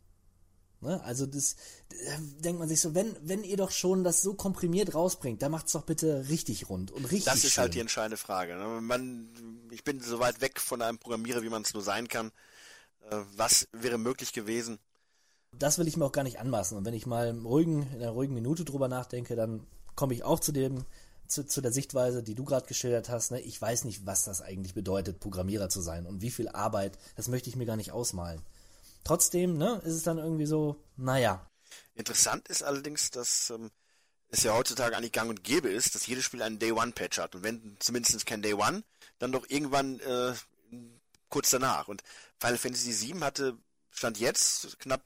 Ne? 0.81 1.01
Also 1.03 1.25
das 1.25 1.55
da 1.89 1.95
denkt 2.41 2.59
man 2.59 2.67
sich 2.67 2.81
so, 2.81 2.93
wenn, 2.95 3.15
wenn 3.21 3.43
ihr 3.43 3.57
doch 3.57 3.71
schon 3.71 4.03
das 4.03 4.21
so 4.21 4.33
komprimiert 4.33 4.93
rausbringt, 4.93 5.41
dann 5.41 5.51
macht's 5.51 5.71
doch 5.71 5.83
bitte 5.83 6.27
richtig 6.29 6.69
rund 6.69 6.91
und 6.91 7.05
richtig 7.05 7.25
Das 7.25 7.43
ist 7.43 7.53
schön. 7.53 7.61
halt 7.63 7.73
die 7.75 7.79
entscheidende 7.79 8.17
Frage. 8.17 8.55
ne? 8.55 8.81
Man, 8.81 9.29
ich 9.71 9.83
bin 9.83 10.01
so 10.01 10.19
weit 10.19 10.41
weg 10.41 10.59
von 10.59 10.81
einem 10.81 10.97
Programmierer, 10.97 11.43
wie 11.43 11.49
man 11.49 11.61
es 11.61 11.73
nur 11.73 11.83
sein 11.83 12.07
kann. 12.07 12.31
Äh, 13.09 13.17
was 13.35 13.67
wäre 13.71 13.97
möglich 13.97 14.33
gewesen? 14.33 14.79
Das 15.59 15.77
will 15.77 15.87
ich 15.87 15.97
mir 15.97 16.05
auch 16.05 16.11
gar 16.11 16.23
nicht 16.23 16.39
anmaßen. 16.39 16.77
Und 16.77 16.85
wenn 16.85 16.93
ich 16.93 17.05
mal 17.05 17.31
ruhigen, 17.31 17.83
in 17.93 18.01
einer 18.01 18.11
ruhigen 18.11 18.33
Minute 18.33 18.65
drüber 18.65 18.87
nachdenke, 18.87 19.35
dann 19.35 19.65
komme 19.95 20.13
ich 20.13 20.23
auch 20.23 20.39
zu 20.39 20.51
dem, 20.51 20.85
zu, 21.27 21.45
zu 21.45 21.61
der 21.61 21.71
Sichtweise, 21.71 22.23
die 22.23 22.35
du 22.35 22.43
gerade 22.43 22.67
geschildert 22.67 23.09
hast. 23.09 23.31
Ne? 23.31 23.41
Ich 23.41 23.61
weiß 23.61 23.85
nicht, 23.85 24.05
was 24.05 24.23
das 24.23 24.41
eigentlich 24.41 24.73
bedeutet, 24.73 25.19
Programmierer 25.19 25.69
zu 25.69 25.81
sein 25.81 26.05
und 26.05 26.21
wie 26.21 26.31
viel 26.31 26.49
Arbeit, 26.49 26.97
das 27.15 27.27
möchte 27.27 27.49
ich 27.49 27.55
mir 27.55 27.65
gar 27.65 27.77
nicht 27.77 27.91
ausmalen. 27.91 28.41
Trotzdem, 29.03 29.57
ne, 29.57 29.81
ist 29.85 29.93
es 29.93 30.03
dann 30.03 30.17
irgendwie 30.17 30.47
so, 30.47 30.77
naja, 30.97 31.47
Interessant 31.95 32.47
ist 32.49 32.63
allerdings, 32.63 33.09
dass 33.11 33.49
ähm, 33.49 33.71
es 34.29 34.43
ja 34.43 34.53
heutzutage 34.53 34.95
eigentlich 34.95 35.13
gang 35.13 35.29
und 35.29 35.43
gäbe 35.43 35.69
ist, 35.69 35.95
dass 35.95 36.07
jedes 36.07 36.25
Spiel 36.25 36.41
einen 36.41 36.59
Day-One-Patch 36.59 37.19
hat. 37.19 37.35
Und 37.35 37.43
wenn 37.43 37.77
zumindest 37.79 38.25
kein 38.25 38.41
Day-One, 38.41 38.83
dann 39.19 39.31
doch 39.31 39.45
irgendwann 39.49 39.99
äh, 40.01 40.33
kurz 41.29 41.49
danach. 41.51 41.87
Und 41.87 42.03
Final 42.39 42.57
Fantasy 42.57 43.13
VII 43.13 43.21
hatte, 43.21 43.57
stand 43.91 44.19
jetzt, 44.19 44.77
knapp 44.79 45.03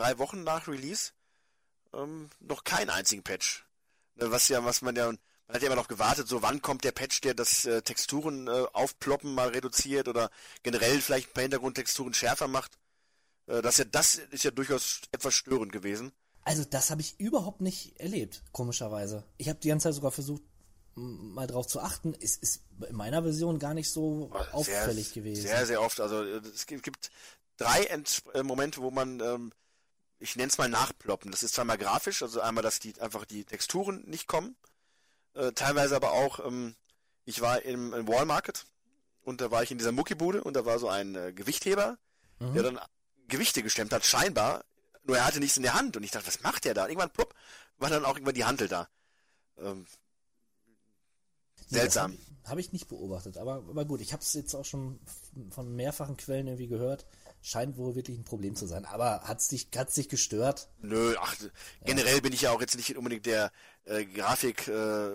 drei 0.00 0.18
Wochen 0.18 0.42
nach 0.44 0.66
Release, 0.66 1.12
ähm, 1.92 2.30
noch 2.40 2.64
keinen 2.64 2.90
einzigen 2.90 3.22
Patch. 3.22 3.66
Ne, 4.16 4.30
Was 4.30 4.48
ja, 4.48 4.64
was 4.64 4.80
man 4.80 4.96
ja, 4.96 5.06
man 5.06 5.18
hat 5.48 5.60
ja 5.60 5.66
immer 5.66 5.76
noch 5.76 5.88
gewartet, 5.88 6.26
so 6.26 6.42
wann 6.42 6.62
kommt 6.62 6.84
der 6.84 6.92
Patch, 6.92 7.20
der 7.20 7.34
das 7.34 7.66
äh, 7.66 7.82
Texturen 7.82 8.48
äh, 8.48 8.66
aufploppen 8.72 9.34
mal 9.34 9.48
reduziert 9.48 10.08
oder 10.08 10.30
generell 10.62 11.00
vielleicht 11.00 11.30
ein 11.30 11.34
paar 11.34 11.42
Hintergrundtexturen 11.42 12.14
schärfer 12.14 12.48
macht. 12.48 12.78
Äh, 13.46 13.60
das, 13.60 13.74
ist 13.74 13.78
ja, 13.78 13.84
das 13.84 14.14
ist 14.14 14.44
ja 14.44 14.50
durchaus 14.50 15.02
etwas 15.12 15.34
störend 15.34 15.72
gewesen. 15.72 16.12
also 16.44 16.64
das 16.64 16.90
habe 16.90 17.02
ich 17.02 17.20
überhaupt 17.20 17.60
nicht 17.60 18.00
erlebt, 18.00 18.42
komischerweise. 18.52 19.24
Ich 19.36 19.50
habe 19.50 19.58
die 19.60 19.68
ganze 19.68 19.88
Zeit 19.88 19.94
sogar 19.94 20.12
versucht, 20.12 20.42
mal 20.94 21.46
drauf 21.46 21.66
zu 21.66 21.80
achten. 21.80 22.14
Es 22.20 22.36
ist 22.36 22.62
in 22.88 22.96
meiner 22.96 23.22
Version 23.22 23.58
gar 23.58 23.74
nicht 23.74 23.90
so 23.90 24.30
auffällig 24.52 25.08
sehr, 25.08 25.22
gewesen. 25.22 25.42
Sehr, 25.42 25.66
sehr 25.66 25.82
oft. 25.82 26.00
Also 26.00 26.24
äh, 26.24 26.40
es 26.54 26.66
gibt, 26.66 26.84
gibt 26.84 27.10
drei 27.58 27.84
Ent 27.84 28.22
äh, 28.32 28.42
Momente, 28.42 28.80
wo 28.80 28.90
man, 28.90 29.20
ähm, 29.20 29.52
ich 30.20 30.36
nenne 30.36 30.48
es 30.48 30.58
mal 30.58 30.68
nachploppen. 30.68 31.30
Das 31.30 31.42
ist 31.42 31.54
zweimal 31.54 31.78
grafisch, 31.78 32.22
also 32.22 32.40
einmal, 32.40 32.62
dass 32.62 32.78
die 32.78 33.00
einfach 33.00 33.24
die 33.24 33.44
Texturen 33.44 34.02
nicht 34.06 34.28
kommen. 34.28 34.54
Äh, 35.34 35.52
teilweise 35.52 35.96
aber 35.96 36.12
auch, 36.12 36.44
ähm, 36.46 36.76
ich 37.24 37.40
war 37.40 37.62
im, 37.62 37.92
im 37.94 38.06
Wallmarket 38.06 38.66
und 39.22 39.40
da 39.40 39.50
war 39.50 39.62
ich 39.62 39.70
in 39.70 39.78
dieser 39.78 39.92
Muckibude 39.92 40.44
und 40.44 40.54
da 40.54 40.64
war 40.64 40.78
so 40.78 40.88
ein 40.88 41.14
äh, 41.14 41.32
Gewichtheber, 41.32 41.98
Mhm. 42.40 42.54
der 42.54 42.62
dann 42.62 42.80
Gewichte 43.28 43.62
gestemmt 43.62 43.92
hat, 43.92 44.04
scheinbar. 44.04 44.64
Nur 45.04 45.18
er 45.18 45.26
hatte 45.26 45.40
nichts 45.40 45.56
in 45.58 45.62
der 45.62 45.74
Hand 45.74 45.96
und 45.96 46.02
ich 46.02 46.10
dachte, 46.10 46.26
was 46.26 46.42
macht 46.42 46.64
der 46.64 46.74
da? 46.74 46.84
Und 46.84 46.88
irgendwann 46.90 47.10
plopp, 47.10 47.34
war 47.78 47.90
dann 47.90 48.04
auch 48.04 48.14
irgendwann 48.14 48.34
die 48.34 48.44
Hantel 48.44 48.66
da. 48.66 48.88
Ähm, 49.58 49.86
seltsam. 51.66 52.12
Habe 52.12 52.50
hab 52.52 52.58
ich 52.58 52.72
nicht 52.72 52.88
beobachtet, 52.88 53.36
aber, 53.36 53.56
aber 53.56 53.84
gut, 53.84 54.00
ich 54.00 54.12
habe 54.12 54.22
es 54.22 54.32
jetzt 54.32 54.54
auch 54.54 54.64
schon 54.64 54.98
von 55.50 55.74
mehrfachen 55.74 56.16
Quellen 56.16 56.46
irgendwie 56.46 56.66
gehört. 56.66 57.06
Scheint 57.42 57.76
wohl 57.78 57.94
wirklich 57.94 58.18
ein 58.18 58.24
Problem 58.24 58.54
zu 58.54 58.66
sein. 58.66 58.84
Aber 58.84 59.22
hat's 59.24 59.48
dich, 59.48 59.68
hat's 59.74 59.94
dich 59.94 60.08
gestört? 60.08 60.68
Nö, 60.82 61.14
ach, 61.20 61.34
generell 61.84 62.20
bin 62.20 62.32
ich 62.32 62.42
ja 62.42 62.50
auch 62.50 62.60
jetzt 62.60 62.76
nicht 62.76 62.96
unbedingt 62.96 63.24
der 63.26 63.50
äh, 63.84 64.04
Grafik 64.04 64.68
äh, 64.68 65.10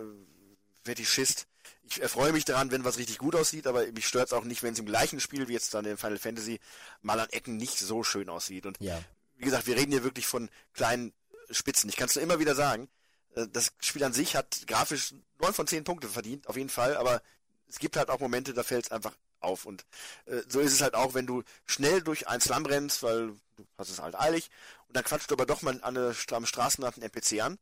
Fetischist. 0.83 1.47
Ich 1.83 2.01
erfreue 2.01 2.31
mich 2.33 2.45
daran, 2.45 2.71
wenn 2.71 2.83
was 2.83 2.97
richtig 2.97 3.19
gut 3.19 3.35
aussieht, 3.35 3.67
aber 3.67 3.85
mich 3.91 4.07
stört 4.07 4.27
es 4.27 4.33
auch 4.33 4.43
nicht, 4.43 4.63
wenn 4.63 4.73
es 4.73 4.79
im 4.79 4.85
gleichen 4.87 5.19
Spiel 5.19 5.47
wie 5.47 5.53
jetzt 5.53 5.73
dann 5.73 5.85
in 5.85 5.97
Final 5.97 6.17
Fantasy 6.17 6.59
mal 7.01 7.19
an 7.19 7.29
Ecken 7.29 7.57
nicht 7.57 7.77
so 7.77 8.03
schön 8.03 8.27
aussieht. 8.29 8.65
Und 8.65 8.77
Ja. 8.81 8.99
wie 9.37 9.45
gesagt, 9.45 9.67
wir 9.67 9.75
reden 9.75 9.91
hier 9.91 10.03
wirklich 10.03 10.25
von 10.25 10.49
kleinen 10.73 11.13
Spitzen. 11.51 11.89
Ich 11.89 11.95
kann 11.95 12.07
es 12.07 12.15
nur 12.15 12.23
immer 12.23 12.39
wieder 12.39 12.55
sagen, 12.55 12.89
äh, 13.35 13.47
das 13.51 13.71
Spiel 13.79 14.03
an 14.03 14.13
sich 14.13 14.35
hat 14.35 14.65
grafisch 14.65 15.13
9 15.39 15.53
von 15.53 15.67
10 15.67 15.83
Punkte 15.83 16.07
verdient, 16.09 16.47
auf 16.47 16.57
jeden 16.57 16.69
Fall, 16.69 16.97
aber 16.97 17.21
es 17.67 17.77
gibt 17.77 17.97
halt 17.97 18.09
auch 18.09 18.19
Momente, 18.19 18.53
da 18.55 18.63
fällt 18.63 18.85
es 18.85 18.91
einfach 18.91 19.15
auf. 19.45 19.65
Und 19.65 19.85
äh, 20.25 20.41
so 20.49 20.59
ist 20.59 20.73
es 20.73 20.81
halt 20.81 20.95
auch, 20.95 21.13
wenn 21.13 21.27
du 21.27 21.43
schnell 21.65 22.01
durch 22.01 22.27
ein 22.27 22.41
Slum 22.41 22.65
rennst, 22.65 23.03
weil 23.03 23.27
du 23.55 23.65
hast 23.77 23.89
es 23.89 24.01
halt 24.01 24.15
eilig, 24.15 24.49
und 24.87 24.97
dann 24.97 25.03
quatscht 25.03 25.29
du 25.29 25.35
aber 25.35 25.45
doch 25.45 25.61
mal 25.61 25.81
an 25.81 25.97
eine, 25.97 26.15
am 26.31 26.45
Straßenrand 26.45 26.97
einen 26.97 27.03
NPC 27.03 27.41
an. 27.41 27.57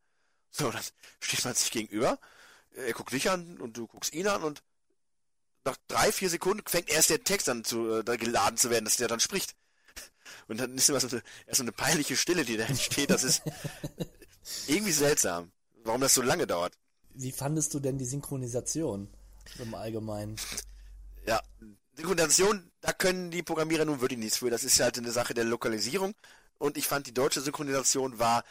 So, 0.51 0.69
dann 0.71 0.84
steht 1.19 1.45
man 1.45 1.53
sich 1.53 1.71
gegenüber, 1.71 2.19
er 2.75 2.93
guckt 2.93 3.13
dich 3.13 3.29
an 3.29 3.57
und 3.59 3.77
du 3.77 3.88
guckst 3.88 4.13
ihn 4.13 4.27
an 4.27 4.43
und 4.43 4.63
nach 5.65 5.77
drei, 5.88 6.11
vier 6.11 6.29
Sekunden 6.29 6.63
fängt 6.67 6.89
erst 6.89 7.09
der 7.09 7.23
Text 7.23 7.47
an 7.49 7.63
zu 7.63 8.01
äh, 8.01 8.17
geladen 8.17 8.57
zu 8.57 8.69
werden, 8.69 8.86
dass 8.86 8.97
der 8.97 9.07
dann 9.07 9.19
spricht. 9.19 9.55
Und 10.47 10.59
dann 10.59 10.75
ist 10.75 10.89
immer 10.89 10.99
so 10.99 11.07
eine, 11.07 11.23
erst 11.47 11.59
so 11.59 11.63
eine 11.63 11.71
peinliche 11.71 12.17
Stille, 12.17 12.43
die 12.43 12.57
da 12.57 12.65
entsteht. 12.65 13.09
Das 13.09 13.23
ist 13.23 13.41
irgendwie 14.67 14.91
seltsam, 14.91 15.51
warum 15.84 16.01
das 16.01 16.13
so 16.13 16.21
lange 16.21 16.47
dauert. 16.47 16.77
Wie 17.13 17.31
fandest 17.31 17.73
du 17.73 17.79
denn 17.79 17.97
die 17.97 18.05
Synchronisation 18.05 19.07
im 19.59 19.75
Allgemeinen? 19.75 20.36
Ja, 21.26 21.41
Synchronisation, 21.95 22.71
da 22.82 22.91
können 22.91 23.32
die 23.32 23.43
Programmierer 23.43 23.86
nun 23.86 24.01
wirklich 24.01 24.19
nichts 24.19 24.38
für. 24.38 24.49
Das 24.49 24.63
ist 24.63 24.80
halt 24.80 24.97
eine 24.97 25.11
Sache 25.11 25.34
der 25.34 25.43
Lokalisierung. 25.43 26.13
Und 26.57 26.78
ich 26.78 26.88
fand, 26.88 27.07
die 27.07 27.13
deutsche 27.13 27.41
Synchronisation 27.41 28.19
war 28.19 28.43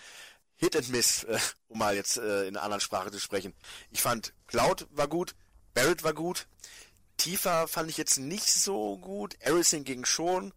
Hit 0.56 0.76
and 0.76 0.88
Miss, 0.90 1.24
äh, 1.24 1.38
um 1.68 1.78
mal 1.78 1.96
jetzt 1.96 2.18
äh, 2.18 2.46
in 2.46 2.56
einer 2.56 2.62
anderen 2.62 2.80
Sprache 2.80 3.10
zu 3.10 3.18
sprechen. 3.18 3.52
Ich 3.90 4.00
fand, 4.00 4.32
Cloud 4.46 4.86
war 4.90 5.08
gut, 5.08 5.34
Barrett 5.74 6.04
war 6.04 6.12
gut, 6.12 6.46
Tifa 7.16 7.66
fand 7.66 7.90
ich 7.90 7.96
jetzt 7.96 8.18
nicht 8.18 8.48
so 8.48 8.96
gut, 8.98 9.34
Everything 9.40 9.84
ging 9.84 10.04
schon, 10.04 10.52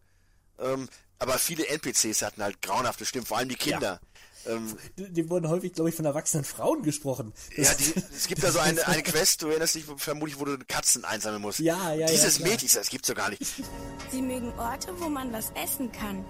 ähm, 0.58 0.88
aber 1.18 1.38
viele 1.38 1.66
NPCs 1.66 2.22
hatten 2.22 2.42
halt 2.42 2.62
grauenhafte 2.62 3.04
Stimmen, 3.04 3.26
vor 3.26 3.38
allem 3.38 3.48
die 3.48 3.56
Kinder. 3.56 4.00
Ähm, 4.48 4.76
Die, 4.98 5.10
die 5.12 5.30
wurden 5.30 5.48
häufig, 5.48 5.72
glaube 5.72 5.90
ich, 5.90 5.96
von 5.96 6.04
erwachsenen 6.04 6.44
Frauen 6.44 6.82
gesprochen. 6.82 7.32
ja, 7.56 7.72
die, 7.74 7.94
es 8.16 8.26
gibt 8.28 8.42
da 8.42 8.50
so 8.52 8.58
eine, 8.58 8.86
eine 8.86 9.02
Quest, 9.02 9.42
du 9.42 9.48
erinnerst 9.48 9.74
dich 9.74 9.84
vermutlich, 9.96 10.38
wo 10.38 10.44
du 10.44 10.58
Katzen 10.66 11.04
einsammeln 11.04 11.42
musst. 11.42 11.58
Ja, 11.60 11.92
ja, 11.92 12.00
ja, 12.00 12.06
Dieses. 12.06 12.40
Mädchen, 12.40 12.68
das 12.74 12.88
gibt's 12.90 13.08
doch 13.08 13.14
gar 13.14 13.30
nicht. 13.30 13.42
Sie 14.12 14.22
mögen 14.22 14.52
Orte, 14.58 14.88
wo 14.98 15.08
man 15.08 15.32
was 15.32 15.50
essen 15.62 15.90
kann. 15.92 16.24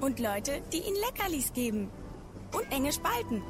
Und 0.00 0.20
Leute, 0.20 0.62
die 0.72 0.78
ihnen 0.78 0.96
Leckerlis 0.96 1.52
geben. 1.52 1.90
Und 2.52 2.70
enge 2.72 2.92
Spalten. 2.92 3.42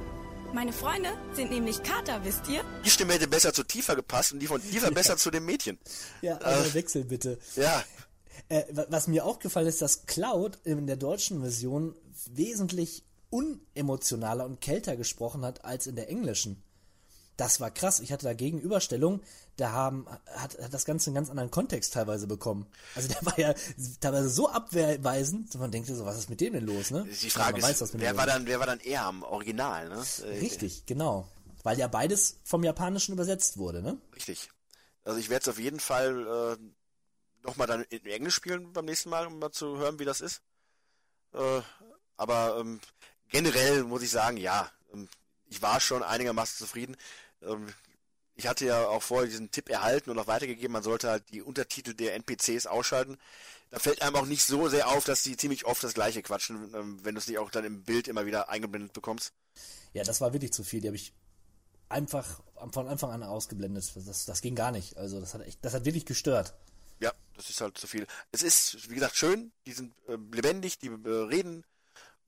Meine 0.55 0.73
Freunde 0.73 1.11
sind 1.35 1.51
nämlich 1.51 1.83
Kater, 1.83 2.25
wisst 2.25 2.49
ihr? 2.49 2.65
Die 2.85 2.89
Stimme 2.91 3.13
hätte 3.13 3.29
besser 3.29 3.53
zu 3.53 3.65
Tifa 3.65 3.95
gepasst 3.95 4.33
und 4.33 4.39
die 4.41 4.47
von 4.47 4.63
Tifa 4.63 4.89
besser 4.91 5.19
zu 5.19 5.31
dem 5.31 5.45
Mädchen. 5.45 5.79
ja, 6.23 6.39
also 6.39 6.73
Wechsel 6.73 7.05
bitte. 7.05 7.39
Ja, 7.57 7.85
Äh, 8.49 8.63
was 8.89 9.09
mir 9.09 9.27
auch 9.27 9.41
gefallen 9.41 9.67
ist, 9.67 9.83
dass 9.83 10.07
Cloud 10.07 10.59
in 10.65 10.87
der 10.87 10.97
deutschen 10.97 11.41
Version 11.43 11.95
wesentlich 12.33 13.05
unemotionaler 13.31 14.45
und 14.45 14.61
kälter 14.61 14.97
gesprochen 14.97 15.45
hat 15.45 15.65
als 15.65 15.87
in 15.87 15.97
der 15.97 16.09
englischen. 16.09 16.63
Das 17.37 17.61
war 17.61 17.71
krass. 17.71 18.01
Ich 18.01 18.11
hatte 18.11 18.27
da 18.27 18.35
Gegenüberstellung, 18.35 19.21
da 19.57 19.71
haben, 19.71 20.09
hat, 20.27 20.59
hat 20.59 20.75
das 20.75 20.85
Ganze 20.85 21.11
einen 21.11 21.15
ganz 21.15 21.31
anderen 21.31 21.53
Kontext 21.53 21.95
teilweise 21.95 22.27
bekommen. 22.27 22.67
Also 22.97 23.09
der 23.09 23.25
war 23.25 23.39
ja 23.39 23.55
teilweise 24.01 24.29
so 24.29 24.49
abweisend, 24.49 25.55
man 25.55 25.71
denkt 25.71 25.89
so, 25.89 26.05
was 26.05 26.19
ist 26.19 26.31
mit 26.31 26.41
dem 26.41 26.55
denn 26.55 26.67
los, 26.67 26.91
ne? 26.91 27.07
Die 27.23 27.31
Frage 27.31 27.63
weiß, 27.63 27.81
ist, 27.81 27.99
wer 27.99 28.17
war, 28.17 28.27
dann, 28.27 28.47
wer 28.47 28.59
war 28.59 28.67
dann 28.67 28.81
eher 28.81 29.05
am 29.05 29.23
Original, 29.23 29.89
ne? 29.89 30.03
Äh, 30.25 30.39
Richtig, 30.41 30.85
genau. 30.87 31.29
Weil 31.63 31.79
ja 31.79 31.87
beides 31.87 32.41
vom 32.43 32.65
Japanischen 32.65 33.13
übersetzt 33.13 33.57
wurde, 33.57 33.83
ne? 33.83 33.99
Richtig. 34.17 34.51
Also 35.05 35.21
ich 35.21 35.29
werde 35.29 35.43
es 35.43 35.49
auf 35.49 35.61
jeden 35.61 35.81
Fall 35.81 36.59
äh, 36.59 37.47
nochmal 37.47 37.69
dann 37.69 37.83
in 37.83 38.05
Englisch 38.05 38.35
spielen 38.35 38.73
beim 38.73 38.85
nächsten 38.85 39.11
Mal, 39.11 39.29
um 39.29 39.39
mal 39.39 39.53
zu 39.53 39.79
hören, 39.79 40.01
wie 40.01 40.05
das 40.05 40.21
ist. 40.21 40.43
Äh, 41.35 41.61
aber 42.17 42.59
ähm, 42.61 42.81
generell 43.31 43.85
muss 43.85 44.03
ich 44.03 44.11
sagen, 44.11 44.37
ja, 44.37 44.71
ähm, 44.93 45.09
ich 45.49 45.63
war 45.63 45.81
schon 45.81 46.03
einigermaßen 46.03 46.59
zufrieden. 46.59 46.97
Ähm, 47.43 47.73
ich 48.35 48.47
hatte 48.47 48.67
ja 48.67 48.87
auch 48.87 49.03
vorher 49.03 49.29
diesen 49.29 49.51
Tipp 49.51 49.69
erhalten 49.69 50.11
und 50.11 50.19
auch 50.19 50.29
weitergegeben, 50.29 50.73
man 50.73 50.83
sollte 50.83 51.11
halt 51.11 51.25
die 51.31 51.43
Untertitel 51.43 51.95
der 51.95 52.15
NPCs 52.15 52.67
ausschalten. 52.67 53.19
Da 53.71 53.79
fällt 53.81 54.01
einem 54.01 54.17
auch 54.17 54.27
nicht 54.27 54.45
so 54.45 54.69
sehr 54.69 54.89
auf, 54.89 55.05
dass 55.05 55.23
die 55.23 55.37
ziemlich 55.37 55.67
oft 55.67 55.83
das 55.83 55.93
gleiche 55.93 56.23
quatschen, 56.23 56.73
ähm, 56.75 57.05
wenn 57.05 57.15
du 57.15 57.19
es 57.19 57.27
nicht 57.27 57.39
auch 57.39 57.51
dann 57.51 57.65
im 57.65 57.83
Bild 57.83 58.09
immer 58.09 58.27
wieder 58.27 58.49
eingeblendet 58.49 58.93
bekommst. 58.93 59.33
Ja, 59.93 60.05
das 60.05 60.21
war 60.21 60.33
wirklich 60.33 60.53
zu 60.53 60.63
viel. 60.63 60.81
Die 60.81 60.89
habe 60.89 60.97
ich 60.97 61.13
einfach 61.89 62.41
von 62.73 62.89
Anfang 62.89 63.11
an 63.11 63.23
ausgeblendet. 63.23 63.93
Das, 64.07 64.25
das 64.25 64.41
ging 64.41 64.55
gar 64.55 64.71
nicht. 64.71 64.97
Also 64.97 65.21
das 65.21 65.35
hat 65.35 65.43
echt, 65.43 65.65
das 65.65 65.75
hat 65.75 65.85
wirklich 65.85 66.07
gestört. 66.07 66.55
Ja, 67.01 67.13
das 67.35 67.51
ist 67.51 67.61
halt 67.61 67.77
zu 67.77 67.87
viel. 67.87 68.07
Es 68.33 68.43
ist, 68.43 68.89
wie 68.91 68.95
gesagt, 68.95 69.17
schön, 69.17 69.53
die 69.67 69.73
sind 69.73 69.95
äh, 70.07 70.17
lebendig, 70.33 70.79
die 70.79 70.89
äh, 70.89 71.09
reden 71.09 71.65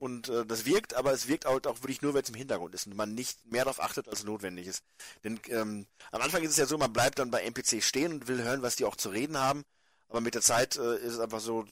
und 0.01 0.29
äh, 0.29 0.47
das 0.47 0.65
wirkt, 0.65 0.95
aber 0.95 1.13
es 1.13 1.27
wirkt 1.27 1.45
halt 1.45 1.67
auch 1.67 1.77
wirklich 1.83 2.01
nur, 2.01 2.15
wenn 2.15 2.23
es 2.23 2.29
im 2.29 2.35
Hintergrund 2.35 2.73
ist 2.73 2.87
und 2.87 2.95
man 2.95 3.13
nicht 3.13 3.45
mehr 3.51 3.65
darauf 3.65 3.79
achtet, 3.79 4.09
als 4.09 4.23
notwendig 4.23 4.65
ist. 4.65 4.83
Denn 5.23 5.39
ähm, 5.49 5.85
am 6.11 6.21
Anfang 6.21 6.41
ist 6.41 6.49
es 6.49 6.57
ja 6.57 6.65
so, 6.65 6.75
man 6.79 6.91
bleibt 6.91 7.19
dann 7.19 7.29
bei 7.29 7.43
NPC 7.43 7.83
stehen 7.83 8.13
und 8.13 8.27
will 8.27 8.41
hören, 8.41 8.63
was 8.63 8.75
die 8.75 8.85
auch 8.85 8.95
zu 8.95 9.09
reden 9.09 9.37
haben, 9.37 9.63
aber 10.09 10.19
mit 10.19 10.33
der 10.33 10.41
Zeit 10.41 10.75
äh, 10.75 10.97
ist 10.97 11.13
es 11.13 11.19
einfach 11.19 11.39
so, 11.39 11.67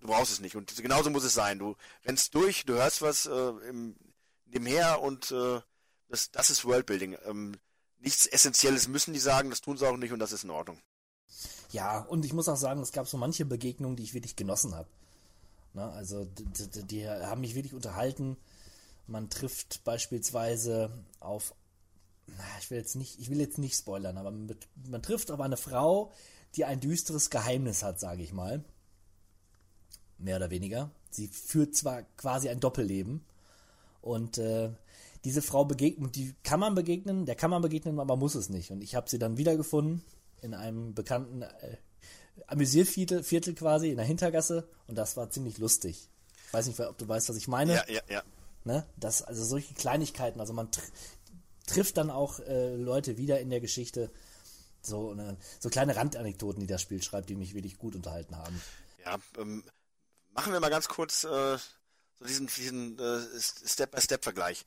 du 0.00 0.06
brauchst 0.06 0.32
es 0.32 0.40
nicht 0.40 0.56
und 0.56 0.74
genauso 0.74 1.10
muss 1.10 1.22
es 1.22 1.34
sein. 1.34 1.58
Du 1.58 1.76
rennst 2.06 2.34
durch, 2.34 2.64
du 2.64 2.72
hörst 2.76 3.02
was 3.02 3.26
äh, 3.26 3.50
im, 3.68 3.94
nebenher 4.46 5.02
und 5.02 5.30
äh, 5.30 5.60
das, 6.08 6.30
das 6.30 6.48
ist 6.48 6.64
Worldbuilding. 6.64 7.18
Ähm, 7.26 7.58
nichts 7.98 8.24
Essentielles 8.24 8.88
müssen 8.88 9.12
die 9.12 9.20
sagen, 9.20 9.50
das 9.50 9.60
tun 9.60 9.76
sie 9.76 9.86
auch 9.86 9.98
nicht 9.98 10.12
und 10.14 10.18
das 10.18 10.32
ist 10.32 10.44
in 10.44 10.50
Ordnung. 10.50 10.80
Ja, 11.72 11.98
und 11.98 12.24
ich 12.24 12.32
muss 12.32 12.48
auch 12.48 12.56
sagen, 12.56 12.80
es 12.80 12.92
gab 12.92 13.06
so 13.06 13.18
manche 13.18 13.44
Begegnungen, 13.44 13.96
die 13.96 14.04
ich 14.04 14.14
wirklich 14.14 14.34
genossen 14.34 14.74
habe. 14.74 14.88
Ne? 15.74 15.84
Also 15.90 16.24
die, 16.24 16.46
die, 16.84 17.08
haben 17.08 17.40
mich 17.40 17.54
wirklich 17.54 17.74
unterhalten. 17.74 18.36
Man 19.06 19.30
trifft 19.30 19.82
beispielsweise 19.84 20.90
auf, 21.18 21.54
ich 22.60 22.70
will 22.70 22.78
jetzt 22.78 22.96
nicht, 22.96 23.18
ich 23.18 23.30
will 23.30 23.40
jetzt 23.40 23.58
nicht 23.58 23.76
spoilern, 23.76 24.16
aber 24.16 24.30
man, 24.30 24.54
man 24.88 25.02
trifft 25.02 25.30
auf 25.30 25.40
eine 25.40 25.56
Frau, 25.56 26.12
die 26.56 26.64
ein 26.64 26.80
düsteres 26.80 27.30
Geheimnis 27.30 27.82
hat, 27.82 28.00
sage 28.00 28.22
ich 28.22 28.32
mal. 28.32 28.64
Mehr 30.18 30.36
oder 30.36 30.50
weniger. 30.50 30.90
Sie 31.10 31.28
führt 31.28 31.74
zwar 31.74 32.02
quasi 32.16 32.48
ein 32.48 32.60
Doppelleben 32.60 33.24
und 34.00 34.38
äh, 34.38 34.70
diese 35.24 35.42
Frau 35.42 35.64
begegnet, 35.64 36.16
die 36.16 36.34
kann 36.42 36.60
man 36.60 36.74
begegnen, 36.74 37.26
der 37.26 37.34
kann 37.34 37.50
man 37.50 37.62
begegnen, 37.62 37.98
aber 37.98 38.16
muss 38.16 38.34
es 38.34 38.48
nicht. 38.48 38.70
Und 38.70 38.82
ich 38.82 38.94
habe 38.94 39.10
sie 39.10 39.18
dann 39.18 39.36
wiedergefunden 39.36 40.02
in 40.40 40.54
einem 40.54 40.94
bekannten 40.94 41.42
äh, 41.42 41.76
Amüsierviertel 42.46 43.22
Viertel 43.22 43.54
quasi 43.54 43.90
in 43.90 43.96
der 43.96 44.06
Hintergasse 44.06 44.68
und 44.86 44.96
das 44.96 45.16
war 45.16 45.30
ziemlich 45.30 45.58
lustig. 45.58 46.08
Ich 46.46 46.52
weiß 46.52 46.66
nicht, 46.66 46.80
ob 46.80 46.98
du 46.98 47.06
weißt, 47.06 47.28
was 47.28 47.36
ich 47.36 47.48
meine. 47.48 47.74
Ja, 47.74 47.84
ja, 47.88 48.00
ja. 48.08 48.22
Ne? 48.64 48.86
Das, 48.96 49.22
also 49.22 49.44
solche 49.44 49.74
Kleinigkeiten, 49.74 50.40
also 50.40 50.52
man 50.52 50.70
tr 50.70 50.82
trifft 51.66 51.98
dann 51.98 52.10
auch 52.10 52.40
äh, 52.40 52.74
Leute 52.74 53.16
wieder 53.16 53.38
in 53.38 53.48
der 53.48 53.60
Geschichte. 53.60 54.10
So, 54.82 55.14
ne, 55.14 55.36
so 55.60 55.68
kleine 55.68 55.94
Randanekdoten, 55.94 56.60
die 56.60 56.66
das 56.66 56.82
Spiel 56.82 57.00
schreibt, 57.00 57.28
die 57.28 57.36
mich 57.36 57.54
wirklich 57.54 57.78
gut 57.78 57.94
unterhalten 57.94 58.36
haben. 58.36 58.60
Ja, 59.04 59.18
ähm, 59.38 59.62
machen 60.32 60.52
wir 60.52 60.58
mal 60.58 60.70
ganz 60.70 60.88
kurz 60.88 61.22
äh, 61.22 61.58
so 62.18 62.24
diesen, 62.26 62.48
diesen 62.48 62.98
äh, 62.98 63.20
Step-by-Step-Vergleich. 63.38 64.66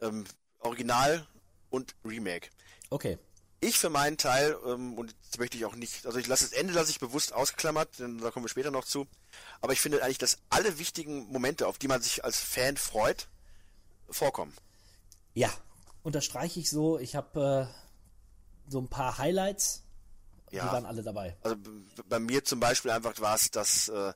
Ähm, 0.00 0.24
Original 0.58 1.24
und 1.68 1.94
Remake. 2.04 2.48
Okay 2.88 3.16
ich 3.60 3.78
für 3.78 3.90
meinen 3.90 4.16
Teil, 4.16 4.56
ähm, 4.66 4.98
und 4.98 5.14
jetzt 5.24 5.38
möchte 5.38 5.56
ich 5.56 5.64
auch 5.64 5.74
nicht, 5.74 6.06
also 6.06 6.18
ich 6.18 6.26
lasse 6.26 6.44
das 6.44 6.52
Ende 6.52 6.72
lasse 6.72 6.90
ich 6.90 6.98
bewusst 6.98 7.32
ausgeklammert, 7.32 7.98
denn 7.98 8.18
da 8.18 8.30
kommen 8.30 8.44
wir 8.44 8.50
später 8.50 8.70
noch 8.70 8.84
zu. 8.84 9.06
Aber 9.60 9.72
ich 9.72 9.80
finde 9.80 10.02
eigentlich, 10.02 10.18
dass 10.18 10.38
alle 10.48 10.78
wichtigen 10.78 11.30
Momente, 11.30 11.66
auf 11.66 11.78
die 11.78 11.88
man 11.88 12.00
sich 12.00 12.24
als 12.24 12.40
Fan 12.40 12.76
freut, 12.76 13.28
vorkommen. 14.08 14.54
Ja, 15.34 15.50
unterstreiche 16.02 16.58
ich 16.60 16.70
so. 16.70 16.98
Ich 16.98 17.14
habe 17.14 17.68
äh, 17.70 18.70
so 18.70 18.80
ein 18.80 18.88
paar 18.88 19.18
Highlights, 19.18 19.84
ja. 20.50 20.64
die 20.64 20.72
waren 20.72 20.86
alle 20.86 21.02
dabei. 21.02 21.36
Also 21.42 21.56
bei 22.06 22.18
mir 22.18 22.44
zum 22.44 22.60
Beispiel 22.60 22.90
einfach 22.90 23.20
war 23.20 23.34
es 23.34 23.50
das 23.50 23.88
äh, 23.88 24.08
äh, 24.08 24.12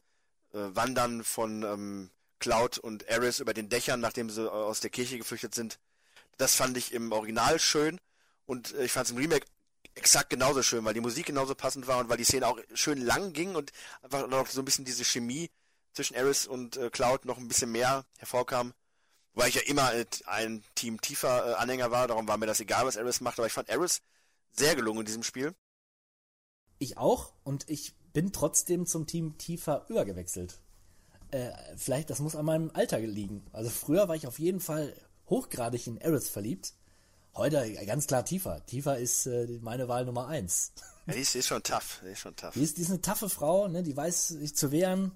Wandern 0.52 1.22
von 1.22 1.62
ähm, 1.62 2.10
Cloud 2.38 2.78
und 2.78 3.04
Eris 3.04 3.40
über 3.40 3.54
den 3.54 3.68
Dächern, 3.68 4.00
nachdem 4.00 4.30
sie 4.30 4.50
aus 4.50 4.80
der 4.80 4.90
Kirche 4.90 5.18
geflüchtet 5.18 5.54
sind. 5.54 5.78
Das 6.36 6.54
fand 6.54 6.76
ich 6.76 6.92
im 6.92 7.12
Original 7.12 7.58
schön. 7.58 8.00
Und 8.46 8.74
äh, 8.74 8.84
ich 8.84 8.92
fand 8.92 9.06
es 9.06 9.12
im 9.12 9.18
Remake 9.18 9.46
exakt 9.94 10.30
genauso 10.30 10.62
schön, 10.62 10.84
weil 10.84 10.94
die 10.94 11.00
Musik 11.00 11.26
genauso 11.26 11.54
passend 11.54 11.86
war 11.86 11.98
und 11.98 12.08
weil 12.08 12.16
die 12.16 12.24
Szene 12.24 12.46
auch 12.46 12.58
schön 12.74 13.00
lang 13.00 13.32
ging 13.32 13.54
und 13.54 13.72
einfach 14.02 14.26
noch 14.28 14.46
so 14.48 14.60
ein 14.60 14.64
bisschen 14.64 14.84
diese 14.84 15.04
Chemie 15.04 15.50
zwischen 15.92 16.14
Eris 16.14 16.46
und 16.46 16.76
äh, 16.76 16.90
Cloud 16.90 17.24
noch 17.24 17.38
ein 17.38 17.48
bisschen 17.48 17.70
mehr 17.70 18.04
hervorkam. 18.18 18.74
Weil 19.34 19.48
ich 19.48 19.56
ja 19.56 19.62
immer 19.62 19.90
ein 20.26 20.64
Team 20.74 21.00
tiefer 21.00 21.52
äh, 21.52 21.54
Anhänger 21.54 21.90
war, 21.90 22.08
darum 22.08 22.28
war 22.28 22.36
mir 22.36 22.46
das 22.46 22.60
egal, 22.60 22.86
was 22.86 22.96
Eris 22.96 23.20
macht, 23.20 23.38
aber 23.38 23.46
ich 23.46 23.52
fand 23.52 23.68
Eris 23.68 24.00
sehr 24.52 24.74
gelungen 24.76 25.00
in 25.00 25.06
diesem 25.06 25.22
Spiel. 25.22 25.54
Ich 26.78 26.98
auch 26.98 27.32
und 27.42 27.68
ich 27.68 27.94
bin 28.12 28.32
trotzdem 28.32 28.86
zum 28.86 29.06
Team 29.06 29.38
tiefer 29.38 29.86
übergewechselt. 29.88 30.60
Äh, 31.30 31.52
vielleicht, 31.76 32.10
das 32.10 32.20
muss 32.20 32.36
an 32.36 32.46
meinem 32.46 32.70
Alter 32.74 32.98
liegen. 32.98 33.44
Also 33.52 33.70
früher 33.70 34.08
war 34.08 34.14
ich 34.14 34.26
auf 34.26 34.38
jeden 34.38 34.60
Fall 34.60 34.94
hochgradig 35.28 35.86
in 35.86 35.96
Eris 35.96 36.28
verliebt 36.28 36.74
Heute 37.36 37.72
ganz 37.86 38.06
klar 38.06 38.24
Tifa. 38.24 38.60
Tifa 38.60 38.94
ist 38.94 39.26
äh, 39.26 39.58
meine 39.60 39.88
Wahl 39.88 40.04
Nummer 40.04 40.28
eins. 40.28 40.72
Ja, 41.06 41.14
die, 41.14 41.20
ist, 41.20 41.34
die 41.34 41.38
ist 41.38 41.48
schon 41.48 41.62
tough. 41.62 42.00
Die 42.04 42.12
ist 42.12 42.20
schon 42.20 42.36
tough. 42.36 42.54
Die 42.54 42.62
ist, 42.62 42.78
die 42.78 42.82
ist 42.82 42.90
eine 42.90 43.00
taffe 43.00 43.28
Frau, 43.28 43.66
ne? 43.68 43.82
die 43.82 43.96
weiß 43.96 44.28
sich 44.28 44.54
zu 44.54 44.70
wehren, 44.70 45.12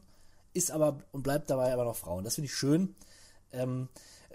ist 0.53 0.71
aber 0.71 0.99
und 1.13 1.23
bleibt 1.23 1.49
dabei 1.49 1.73
aber 1.73 1.85
noch 1.85 1.97
Frau. 1.97 2.17
Und 2.17 2.25
das 2.25 2.35
finde 2.35 2.47
ich 2.47 2.55
schön. 2.55 2.97
Ähm, 3.53 3.89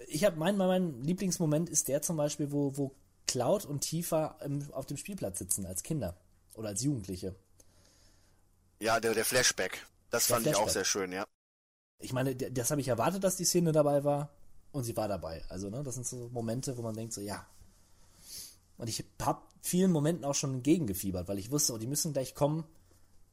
ich 0.08 0.24
habe 0.24 0.38
mein, 0.38 0.58
mein 0.58 1.04
Lieblingsmoment 1.04 1.70
ist 1.70 1.90
der 1.90 2.02
zum 2.02 2.18
Beispiel, 2.18 2.52
wo, 2.52 2.78
wo 2.78 2.96
Cloud 3.28 3.66
und 3.66 3.82
Tifa 3.82 4.38
im, 4.44 4.72
auf 4.74 4.86
dem 4.86 4.98
Spielplatz 4.98 5.40
sitzen 5.40 5.66
als 5.66 5.84
Kinder 5.84 6.16
oder 6.56 6.70
als 6.70 6.84
Jugendliche. 6.84 7.36
Ja, 8.80 9.00
der, 9.00 9.14
der 9.14 9.26
Flashback. 9.26 9.86
Das 10.10 10.28
der 10.28 10.36
fand 10.36 10.44
Flashback. 10.44 10.64
ich 10.64 10.70
auch 10.70 10.74
sehr 10.74 10.86
schön, 10.86 11.12
ja. 11.12 11.26
Ich 12.00 12.14
meine, 12.14 12.36
das 12.36 12.72
habe 12.72 12.82
ich 12.82 12.88
erwartet, 12.88 13.24
dass 13.24 13.36
die 13.36 13.46
Szene 13.46 13.72
dabei 13.72 14.04
war 14.04 14.30
und 14.72 14.84
sie 14.84 14.96
war 14.98 15.08
dabei. 15.08 15.44
Also, 15.50 15.70
ne, 15.70 15.84
das 15.84 15.96
sind 15.96 16.06
so 16.06 16.30
Momente, 16.34 16.76
wo 16.78 16.82
man 16.82 16.96
denkt 16.96 17.14
so, 17.14 17.22
ja, 17.22 17.46
und 18.78 18.88
ich 18.88 19.04
habe 19.22 19.42
vielen 19.62 19.92
Momenten 19.92 20.26
auch 20.26 20.36
schon 20.36 20.56
entgegengefiebert, 20.56 21.28
weil 21.28 21.40
ich 21.40 21.52
wusste, 21.52 21.74
oh, 21.74 21.78
die 21.78 21.88
müssen 21.88 22.14
gleich 22.14 22.36
kommen. 22.36 22.66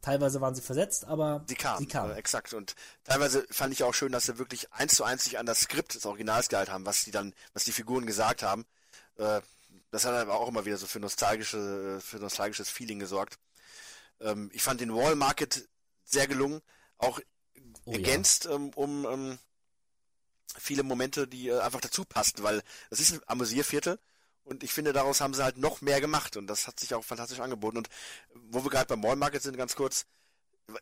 Teilweise 0.00 0.40
waren 0.40 0.54
sie 0.54 0.62
versetzt, 0.62 1.04
aber 1.04 1.44
sie 1.46 1.56
kamen. 1.56 1.78
Sie 1.78 1.86
kamen. 1.86 2.12
Äh, 2.12 2.18
exakt. 2.18 2.54
Und 2.54 2.74
teilweise 3.04 3.46
fand 3.50 3.72
ich 3.72 3.84
auch 3.84 3.92
schön, 3.92 4.12
dass 4.12 4.26
sie 4.26 4.38
wirklich 4.38 4.72
eins 4.72 4.94
zu 4.94 5.04
eins 5.04 5.24
sich 5.24 5.38
an 5.38 5.44
das 5.44 5.60
Skript 5.60 5.94
des 5.94 6.06
Originals 6.06 6.48
gehalten 6.48 6.72
haben, 6.72 6.86
was 6.86 7.04
die 7.04 7.10
dann, 7.10 7.34
was 7.52 7.64
die 7.64 7.72
Figuren 7.72 8.06
gesagt 8.06 8.42
haben. 8.42 8.64
Äh, 9.16 9.40
das 9.90 10.04
hat 10.04 10.14
aber 10.14 10.38
auch 10.38 10.48
immer 10.48 10.64
wieder 10.64 10.76
so 10.76 10.86
für 10.86 11.00
nostalgische, 11.00 12.00
für 12.00 12.18
nostalgisches 12.18 12.70
Feeling 12.70 12.98
gesorgt. 12.98 13.38
Ähm, 14.20 14.50
ich 14.52 14.62
fand 14.62 14.80
den 14.80 14.94
Wall 14.94 15.16
Market 15.16 15.68
sehr 16.04 16.26
gelungen, 16.26 16.62
auch 16.96 17.20
oh, 17.84 17.92
ergänzt 17.92 18.44
ja. 18.44 18.52
ähm, 18.52 18.70
um 18.74 19.04
ähm, 19.04 19.38
viele 20.56 20.82
Momente, 20.82 21.26
die 21.26 21.48
äh, 21.48 21.60
einfach 21.60 21.80
dazu 21.80 22.04
passten, 22.04 22.42
weil 22.42 22.62
es 22.90 23.00
ist 23.00 23.12
ein 23.12 23.20
Amüsierviertel 23.26 23.98
und 24.44 24.62
ich 24.62 24.72
finde, 24.72 24.92
daraus 24.92 25.20
haben 25.20 25.34
sie 25.34 25.44
halt 25.44 25.58
noch 25.58 25.80
mehr 25.80 26.00
gemacht 26.00 26.36
und 26.36 26.46
das 26.46 26.66
hat 26.66 26.80
sich 26.80 26.94
auch 26.94 27.04
fantastisch 27.04 27.40
angeboten. 27.40 27.78
Und 27.78 27.88
wo 28.34 28.64
wir 28.64 28.70
gerade 28.70 28.86
beim 28.86 29.00
Mall 29.00 29.16
Market 29.16 29.42
sind, 29.42 29.56
ganz 29.56 29.76
kurz, 29.76 30.06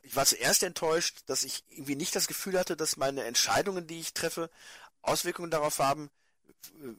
ich 0.02 0.16
war 0.16 0.26
zuerst 0.26 0.62
enttäuscht, 0.62 1.20
dass 1.26 1.42
ich 1.42 1.64
irgendwie 1.68 1.96
nicht 1.96 2.14
das 2.14 2.26
Gefühl 2.26 2.58
hatte, 2.58 2.76
dass 2.76 2.96
meine 2.96 3.24
Entscheidungen, 3.24 3.86
die 3.86 4.00
ich 4.00 4.14
treffe, 4.14 4.50
Auswirkungen 5.02 5.50
darauf 5.50 5.78
haben, 5.78 6.10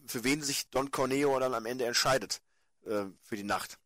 für 0.05 0.24
wen 0.24 0.41
sich 0.41 0.70
Don 0.70 0.91
Corneo 0.91 1.38
dann 1.39 1.53
am 1.53 1.66
Ende 1.66 1.86
entscheidet 1.86 2.41
äh, 2.86 3.05
für 3.22 3.36
die 3.36 3.43
Nacht. 3.43 3.78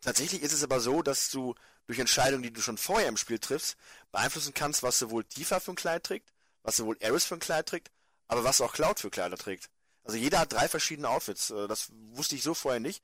Tatsächlich 0.00 0.42
ist 0.42 0.52
es 0.52 0.62
aber 0.62 0.80
so, 0.80 1.02
dass 1.02 1.30
du 1.30 1.54
durch 1.86 1.98
Entscheidungen, 1.98 2.42
die 2.42 2.52
du 2.52 2.60
schon 2.60 2.78
vorher 2.78 3.08
im 3.08 3.16
Spiel 3.16 3.38
triffst, 3.38 3.76
beeinflussen 4.12 4.54
kannst, 4.54 4.82
was 4.82 4.98
sowohl 4.98 5.24
Tifa 5.24 5.60
für 5.60 5.72
ein 5.72 5.76
Kleid 5.76 6.04
trägt, 6.04 6.32
was 6.62 6.76
sowohl 6.76 6.96
Eris 7.00 7.24
für 7.24 7.34
ein 7.34 7.40
Kleid 7.40 7.66
trägt, 7.68 7.90
aber 8.28 8.44
was 8.44 8.60
auch 8.60 8.72
Cloud 8.72 9.00
für 9.00 9.10
Kleider 9.10 9.36
trägt. 9.36 9.70
Also 10.06 10.18
jeder 10.18 10.38
hat 10.38 10.52
drei 10.52 10.68
verschiedene 10.68 11.08
Outfits. 11.08 11.50
Äh, 11.50 11.68
das 11.68 11.90
wusste 12.12 12.36
ich 12.36 12.42
so 12.42 12.54
vorher 12.54 12.80
nicht. 12.80 13.02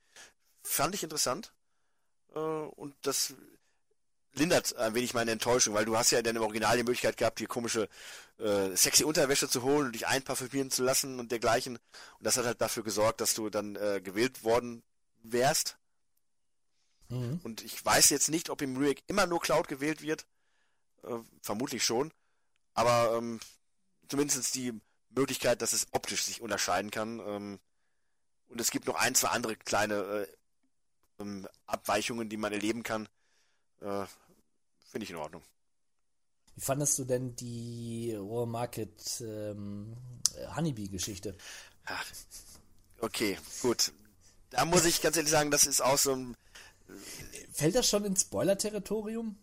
Fand 0.63 0.95
ich 0.95 1.03
interessant. 1.03 1.53
Äh, 2.33 2.39
und 2.39 2.95
das 3.01 3.35
lindert 4.33 4.75
ein 4.77 4.95
wenig 4.95 5.13
meine 5.13 5.31
Enttäuschung, 5.31 5.73
weil 5.73 5.85
du 5.85 5.97
hast 5.97 6.11
ja 6.11 6.21
dann 6.21 6.35
im 6.35 6.41
Original 6.41 6.75
die 6.77 6.83
Möglichkeit 6.83 7.17
gehabt, 7.17 7.39
die 7.39 7.45
komische 7.45 7.87
äh, 8.39 8.75
sexy 8.75 9.03
Unterwäsche 9.03 9.47
zu 9.47 9.61
holen 9.61 9.87
und 9.87 9.91
dich 9.93 10.07
einparfümieren 10.07 10.71
zu 10.71 10.83
lassen 10.83 11.19
und 11.19 11.31
dergleichen. 11.31 11.75
Und 11.75 12.25
das 12.25 12.37
hat 12.37 12.45
halt 12.45 12.61
dafür 12.61 12.83
gesorgt, 12.83 13.21
dass 13.21 13.35
du 13.35 13.49
dann 13.49 13.75
äh, 13.75 14.01
gewählt 14.01 14.43
worden 14.43 14.81
wärst. 15.21 15.77
Mhm. 17.09 17.41
Und 17.43 17.63
ich 17.63 17.83
weiß 17.83 18.09
jetzt 18.09 18.29
nicht, 18.29 18.49
ob 18.49 18.61
im 18.61 18.77
Remake 18.77 19.03
immer 19.07 19.27
nur 19.27 19.41
Cloud 19.41 19.67
gewählt 19.67 20.01
wird. 20.01 20.25
Äh, 21.03 21.17
vermutlich 21.41 21.83
schon. 21.83 22.11
Aber 22.73 23.15
ähm, 23.17 23.39
zumindest 24.07 24.55
die 24.55 24.73
Möglichkeit, 25.15 25.61
dass 25.61 25.73
es 25.73 25.87
optisch 25.91 26.23
sich 26.23 26.41
unterscheiden 26.41 26.91
kann. 26.91 27.19
Ähm, 27.19 27.59
und 28.47 28.61
es 28.61 28.71
gibt 28.71 28.87
noch 28.87 28.95
ein, 28.95 29.15
zwei 29.15 29.29
andere 29.29 29.55
kleine 29.55 29.95
äh, 29.95 30.27
ähm, 31.21 31.47
Abweichungen, 31.65 32.29
die 32.29 32.37
man 32.37 32.53
erleben 32.53 32.83
kann. 32.83 33.07
Äh, 33.81 34.05
Finde 34.89 35.03
ich 35.05 35.09
in 35.09 35.15
Ordnung. 35.17 35.43
Wie 36.55 36.61
fandest 36.61 36.99
du 36.99 37.03
denn 37.05 37.35
die 37.35 38.13
Raw 38.15 38.45
Market 38.45 39.21
ähm, 39.21 39.97
Honeybee-Geschichte? 40.55 41.35
Okay, 42.99 43.39
gut. 43.61 43.91
Da 44.51 44.65
muss 44.65 44.85
ich 44.85 45.01
ganz 45.01 45.17
ehrlich 45.17 45.31
sagen, 45.31 45.49
das 45.49 45.65
ist 45.65 45.81
auch 45.81 45.97
so 45.97 46.15
ein. 46.15 46.37
Fällt 47.51 47.73
das 47.75 47.89
schon 47.89 48.05
ins 48.05 48.21
Spoiler-Territorium? 48.21 49.35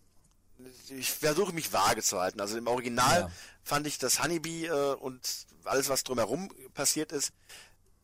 Ich 0.89 1.11
versuche 1.11 1.51
mich 1.53 1.73
vage 1.73 2.01
zu 2.01 2.19
halten. 2.19 2.39
Also 2.39 2.57
im 2.57 2.67
Original 2.67 3.21
Ja. 3.21 3.31
fand 3.63 3.87
ich 3.87 3.97
das 3.97 4.23
Honeybee 4.23 4.67
äh, 4.67 4.93
und 4.95 5.47
alles, 5.65 5.89
was 5.89 6.03
drumherum 6.03 6.49
passiert 6.73 7.11
ist, 7.11 7.31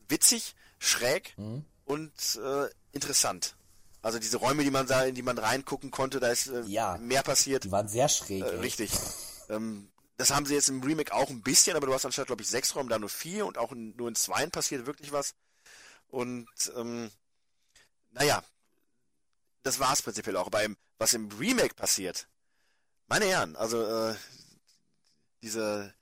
witzig, 0.08 0.56
schräg 0.80 1.34
Mhm. 1.38 1.66
und 1.86 2.12
äh, 2.44 2.70
interessant. 2.92 3.56
Also 4.02 4.20
diese 4.20 4.38
Räume, 4.38 4.64
die 4.64 4.72
man 4.72 4.88
da, 4.88 5.04
in 5.06 5.16
die 5.16 5.22
man 5.22 5.38
reingucken 5.38 5.92
konnte, 5.92 6.20
da 6.20 6.30
ist 6.30 6.48
äh, 6.48 6.62
Ja. 6.62 6.98
mehr 6.98 7.24
passiert. 7.24 7.64
Die 7.66 7.72
waren 7.72 7.88
sehr 7.90 8.08
schräg. 8.10 8.44
Äh, 8.44 8.56
richtig. 8.60 8.92
Ähm, 9.50 9.90
das 10.18 10.32
haben 10.32 10.46
sie 10.46 10.56
jetzt 10.56 10.68
im 10.68 10.84
Remake 10.84 11.14
auch 11.14 11.30
ein 11.30 11.42
bisschen, 11.42 11.78
aber 11.78 11.88
du 11.88 11.94
hast 11.94 12.06
anstatt, 12.06 12.28
glaube 12.28 12.42
ich, 12.42 12.50
sechs 12.50 12.76
Räume 12.76 12.90
da 12.90 13.00
nur 13.00 13.08
vier 13.08 13.46
und 13.46 13.58
auch 13.58 13.72
in, 13.72 13.96
nur 13.96 14.10
in 14.10 14.16
zweien 14.16 14.52
passiert 14.52 14.86
wirklich 14.86 15.14
was. 15.14 15.36
Und 16.10 16.50
ähm, 16.76 17.10
naja, 18.12 18.44
das 19.64 19.80
war's 19.80 20.02
prinzipiell 20.02 20.36
auch. 20.36 20.50
Beim, 20.50 20.76
was 20.98 21.14
im 21.14 21.30
Remake 21.40 21.76
passiert, 21.76 22.28
meine 23.08 23.24
Herren, 23.24 23.56
also 23.56 23.82
äh, 23.86 24.16
diese 25.42 25.94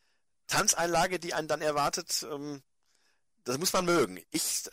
Tanzeinlage, 0.47 1.19
die 1.19 1.33
einen 1.33 1.47
dann 1.47 1.61
erwartet, 1.61 2.25
ähm, 2.31 2.61
das 3.43 3.57
muss 3.57 3.73
man 3.73 3.85
mögen. 3.85 4.19
Ich 4.31 4.63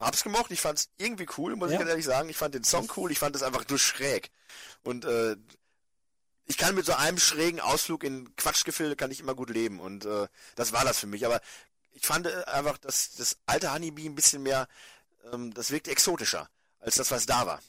hab's 0.00 0.22
gemocht, 0.22 0.50
ich 0.50 0.60
fand's 0.60 0.88
irgendwie 0.96 1.26
cool, 1.38 1.56
muss 1.56 1.68
Ja. 1.68 1.74
ich 1.74 1.78
ganz 1.78 1.90
ehrlich 1.90 2.04
sagen. 2.06 2.28
Ich 2.28 2.36
fand 2.36 2.54
den 2.54 2.64
Song 2.64 2.90
cool, 2.96 3.10
ich 3.10 3.18
fand 3.18 3.36
es 3.36 3.42
einfach 3.42 3.66
nur 3.68 3.78
schräg. 3.78 4.30
Und 4.82 5.04
äh, 5.04 5.36
ich 6.46 6.58
kann 6.58 6.74
mit 6.74 6.84
so 6.86 6.92
einem 6.94 7.18
schrägen 7.18 7.60
Ausflug 7.60 8.04
in 8.04 8.34
Quatschgefilde 8.36 8.96
kann 8.96 9.10
ich 9.10 9.20
immer 9.20 9.34
gut 9.34 9.50
leben 9.50 9.80
und 9.80 10.04
äh, 10.04 10.28
das 10.56 10.72
war 10.72 10.84
das 10.84 10.98
für 10.98 11.06
mich. 11.06 11.24
Aber 11.24 11.40
ich 11.92 12.06
fand 12.06 12.26
äh, 12.26 12.44
einfach, 12.44 12.76
dass 12.78 13.14
das 13.16 13.38
alte 13.46 13.72
Honeybee 13.72 14.06
ein 14.06 14.14
bisschen 14.14 14.42
mehr, 14.42 14.68
ähm, 15.32 15.54
das 15.54 15.70
wirkte 15.70 15.90
exotischer 15.90 16.48
als 16.80 16.96
das, 16.96 17.10
was 17.10 17.24
da 17.24 17.46
war. 17.46 17.60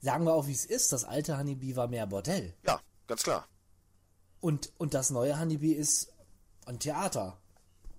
Sagen 0.00 0.24
wir 0.24 0.32
auch, 0.32 0.46
wie 0.46 0.52
es 0.52 0.64
ist. 0.64 0.92
Das 0.92 1.04
alte 1.04 1.36
Honeybee 1.38 1.74
war 1.74 1.88
mehr 1.88 2.06
Bordell. 2.06 2.54
Ja, 2.64 2.80
ganz 3.08 3.22
klar. 3.24 3.48
Und, 4.40 4.72
und 4.78 4.94
das 4.94 5.10
neue 5.10 5.38
Honeybee 5.38 5.72
ist 5.72 6.12
ein 6.70 6.78
Theater, 6.78 7.36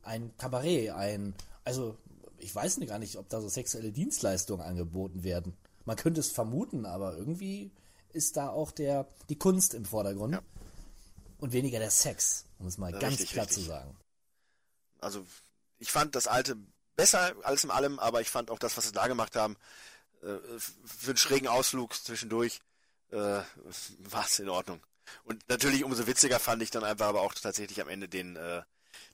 ein 0.03 0.35
Kabarett, 0.37 0.91
ein, 0.91 1.35
also 1.63 1.97
ich 2.39 2.53
weiß 2.55 2.77
nicht 2.77 2.89
gar 2.89 2.99
nicht, 2.99 3.17
ob 3.17 3.29
da 3.29 3.39
so 3.41 3.49
sexuelle 3.49 3.91
Dienstleistungen 3.91 4.65
angeboten 4.65 5.23
werden. 5.23 5.55
Man 5.85 5.95
könnte 5.97 6.19
es 6.21 6.31
vermuten, 6.31 6.85
aber 6.85 7.15
irgendwie 7.17 7.71
ist 8.13 8.37
da 8.37 8.49
auch 8.49 8.71
der, 8.71 9.07
die 9.29 9.37
Kunst 9.37 9.73
im 9.73 9.85
Vordergrund 9.85 10.33
Ja. 10.33 10.41
und 11.39 11.53
weniger 11.53 11.79
der 11.79 11.91
Sex, 11.91 12.45
um 12.59 12.67
es 12.67 12.77
mal 12.77 12.91
Ja, 12.91 12.99
ganz 12.99 13.13
richtig, 13.13 13.31
klar 13.31 13.45
richtig. 13.45 13.63
zu 13.63 13.69
sagen. 13.69 13.95
Also 14.99 15.25
ich 15.79 15.91
fand 15.91 16.15
das 16.15 16.27
alte 16.27 16.57
besser 16.95 17.33
als 17.43 17.63
in 17.63 17.71
allem, 17.71 17.99
aber 17.99 18.21
ich 18.21 18.29
fand 18.29 18.51
auch 18.51 18.59
das, 18.59 18.77
was 18.77 18.85
sie 18.85 18.91
da 18.91 19.07
gemacht 19.07 19.35
haben, 19.35 19.55
äh, 20.21 20.37
für 20.85 21.11
einen 21.11 21.17
schrägen 21.17 21.47
Ausflug 21.47 21.93
zwischendurch 21.95 22.59
äh, 23.11 23.17
war 23.17 24.25
es 24.25 24.39
in 24.39 24.49
Ordnung. 24.49 24.81
Und 25.23 25.47
natürlich 25.49 25.83
umso 25.83 26.07
witziger 26.07 26.39
fand 26.39 26.61
ich 26.63 26.71
dann 26.71 26.83
einfach 26.83 27.07
aber 27.07 27.21
auch 27.21 27.33
tatsächlich 27.33 27.81
am 27.81 27.89
Ende 27.89 28.07
den, 28.07 28.35
äh, 28.35 28.61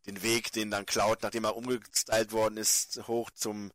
den 0.05 0.21
Weg, 0.23 0.51
den 0.51 0.71
dann 0.71 0.85
Cloud, 0.85 1.23
nachdem 1.23 1.43
er 1.43 1.55
umgestylt 1.55 2.31
worden 2.31 2.57
ist, 2.57 3.07
hoch 3.07 3.29
zum 3.31 3.71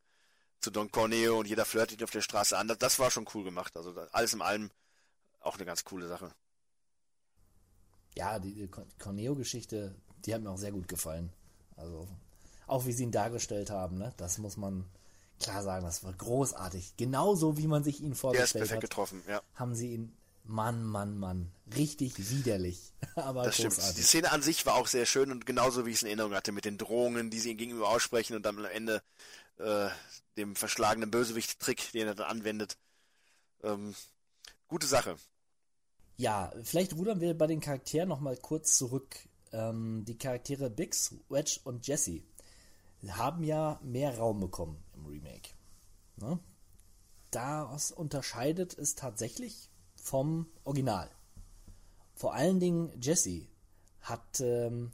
zu 0.61 0.70
Don 0.70 0.91
Corneo 0.91 1.41
und 1.41 1.49
jeder 1.49 1.64
flirtet 1.64 2.01
ihn 2.01 2.05
auf 2.05 2.11
der 2.12 2.20
Straße 2.20 2.57
an. 2.57 2.68
Das, 2.68 2.79
das 2.79 2.99
war 2.99 3.11
schon 3.11 3.29
cool 3.35 3.45
gemacht. 3.45 3.77
Also 3.77 3.95
alles 4.12 4.33
in 4.33 4.41
allem 4.41 4.70
auch 5.41 5.57
eine 5.57 5.64
ganz 5.64 5.85
coole 5.85 6.07
Sache. 6.07 6.33
Ja, 8.16 8.39
die, 8.39 8.55
die 8.55 8.68
Corneo-Geschichte, 8.99 9.95
die 10.25 10.35
hat 10.35 10.43
mir 10.43 10.51
auch 10.51 10.59
sehr 10.59 10.73
gut 10.73 10.87
gefallen. 10.87 11.33
Also, 11.77 12.07
auch 12.66 12.87
wie 12.87 12.93
sie 12.93 13.05
ihn 13.05 13.11
dargestellt 13.11 13.70
haben, 13.70 13.99
ne? 13.99 14.12
Das 14.18 14.39
muss 14.39 14.57
man 14.57 14.87
klar 15.41 15.62
sagen, 15.62 15.85
das 15.85 16.05
war 16.05 16.12
großartig. 16.12 16.97
Genauso 16.97 17.57
wie 17.57 17.66
man 17.66 17.83
sich 17.83 18.01
ihn 18.01 18.09
Der 18.09 18.12
ist 18.12 18.20
vorgestellt 18.20 18.53
perfekt 18.53 18.83
hat, 18.85 18.91
getroffen, 18.91 19.23
ja. 19.27 19.43
haben 19.55 19.75
sie 19.75 19.95
ihn, 19.95 20.16
Mann, 20.45 20.84
Mann, 20.84 21.18
Mann, 21.18 21.53
richtig 21.76 22.30
widerlich, 22.30 22.93
aber 23.14 23.45
Das 23.45 23.55
stimmt. 23.55 23.72
Die 23.72 23.76
großartig. 23.76 24.07
Szene 24.07 24.32
an 24.32 24.43
sich 24.43 24.66
war 24.66 24.74
auch 24.74 24.86
sehr 24.86 25.07
schön 25.07 25.30
und 25.30 25.47
genauso 25.47 25.86
wie 25.86 25.90
ich 25.90 25.97
es 25.97 26.03
in 26.03 26.09
Erinnerung 26.09 26.34
hatte, 26.34 26.53
mit 26.53 26.64
den 26.64 26.78
Drohungen, 26.78 27.30
die 27.30 27.38
sie 27.38 27.51
ihm 27.53 27.57
gegenüber 27.57 27.88
aussprechen 27.88 28.36
und 28.36 28.45
dann 28.45 28.59
am 28.59 28.64
Ende 28.64 29.03
äh, 29.59 29.88
dem 30.36 30.57
verschlagenen 30.57 31.11
Bösewicht-Trick, 31.11 31.93
den 31.93 32.09
er 32.09 32.14
dann 32.14 32.26
anwendet. 32.26 32.76
Ähm, 33.62 33.95
gute 34.68 34.86
Sache. 34.86 35.16
Ja, 36.16 36.53
vielleicht 36.62 36.95
rudern 36.95 37.20
wir 37.20 37.36
bei 37.36 37.47
den 37.47 37.61
Charakteren 37.61 38.09
noch 38.09 38.20
mal 38.20 38.36
kurz 38.36 38.76
zurück. 38.76 39.16
Ähm, 39.53 40.05
die 40.07 40.18
Charaktere 40.18 40.70
Biggs, 40.70 41.14
Wedge 41.28 41.61
und 41.64 41.86
Jesse 41.86 42.22
haben 43.09 43.43
ja 43.45 43.80
mehr 43.82 44.16
Raum 44.16 44.40
bekommen 44.40 44.82
im 44.95 45.07
Remake. 45.07 45.51
Ne? 46.16 46.38
Das 47.30 47.90
unterscheidet 47.90 48.76
es 48.78 48.95
tatsächlich 48.95 49.70
vom 50.03 50.47
Original. 50.65 51.09
Vor 52.15 52.35
allen 52.35 52.59
Dingen 52.61 52.93
Jesse 53.01 53.47
hat 54.01 54.41
ähm, 54.41 54.91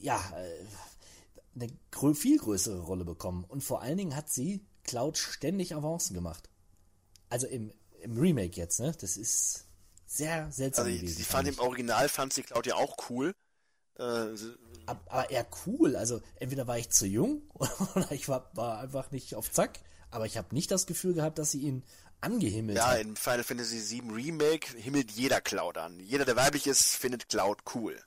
ja 0.00 0.18
äh, 0.36 0.64
eine 2.00 2.14
viel 2.14 2.38
größere 2.38 2.80
Rolle 2.80 3.04
bekommen 3.04 3.44
und 3.44 3.62
vor 3.62 3.82
allen 3.82 3.96
Dingen 3.96 4.14
hat 4.16 4.28
sie 4.30 4.64
Cloud 4.84 5.16
ständig 5.18 5.74
Avancen 5.74 6.14
gemacht. 6.14 6.48
Also 7.28 7.46
im, 7.46 7.72
im 8.00 8.18
Remake 8.18 8.56
jetzt, 8.56 8.80
ne? 8.80 8.92
Das 9.00 9.16
ist 9.16 9.64
sehr 10.06 10.50
seltsam 10.50 10.86
Also 10.86 10.96
gewesen. 10.98 11.20
ich 11.20 11.26
fand 11.26 11.48
im 11.48 11.58
Original 11.58 12.08
fand 12.08 12.32
sie 12.32 12.42
Claudia 12.42 12.74
auch 12.74 12.96
cool. 13.10 13.32
Äh, 13.98 14.02
Ab- 14.86 15.04
aber 15.08 15.30
eher 15.30 15.46
cool. 15.66 15.94
Also 15.96 16.20
entweder 16.36 16.66
war 16.66 16.78
ich 16.78 16.90
zu 16.90 17.06
jung 17.06 17.42
oder 17.94 18.10
ich 18.12 18.28
war, 18.28 18.50
war 18.54 18.80
einfach 18.80 19.10
nicht 19.10 19.34
auf 19.34 19.50
Zack. 19.52 19.80
Aber 20.10 20.24
ich 20.26 20.38
habe 20.38 20.54
nicht 20.54 20.70
das 20.70 20.86
Gefühl 20.86 21.12
gehabt, 21.14 21.38
dass 21.38 21.50
sie 21.50 21.60
ihn 21.60 21.82
angehimmelt 22.20 22.78
ja, 22.78 22.88
hat. 22.88 23.00
in 23.00 23.16
Final 23.16 23.44
Fantasy 23.44 24.02
VII 24.02 24.12
Remake 24.12 24.76
himmelt 24.76 25.10
jeder 25.10 25.40
Cloud 25.40 25.78
an. 25.78 26.00
Jeder, 26.00 26.24
der 26.24 26.36
weiblich 26.36 26.66
ist, 26.66 26.96
findet 26.96 27.28
Cloud 27.28 27.58
cool. 27.74 28.00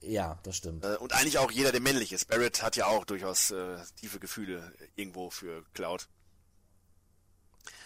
Ja, 0.00 0.38
das 0.42 0.56
stimmt. 0.56 0.84
Äh, 0.84 0.96
und 0.96 1.12
eigentlich 1.12 1.38
auch 1.38 1.50
jeder, 1.50 1.70
der 1.72 1.80
männlich 1.80 2.12
ist. 2.12 2.28
Barrett 2.28 2.62
hat 2.62 2.76
ja 2.76 2.86
auch 2.86 3.04
durchaus 3.04 3.50
äh, 3.50 3.78
tiefe 3.96 4.18
Gefühle 4.18 4.72
irgendwo 4.96 5.30
für 5.30 5.64
Cloud. 5.74 6.08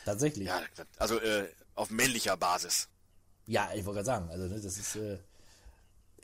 Tatsächlich. 0.04 0.48
Ja, 0.48 0.62
also 0.98 1.18
äh, 1.20 1.48
auf 1.74 1.90
männlicher 1.90 2.36
Basis. 2.36 2.88
Ja, 3.46 3.70
ich 3.74 3.84
wollte 3.84 4.02
gerade 4.02 4.06
sagen, 4.06 4.30
also 4.30 4.46
ne, 4.46 4.60
das 4.60 4.78
ist. 4.78 4.96
Äh, 4.96 5.18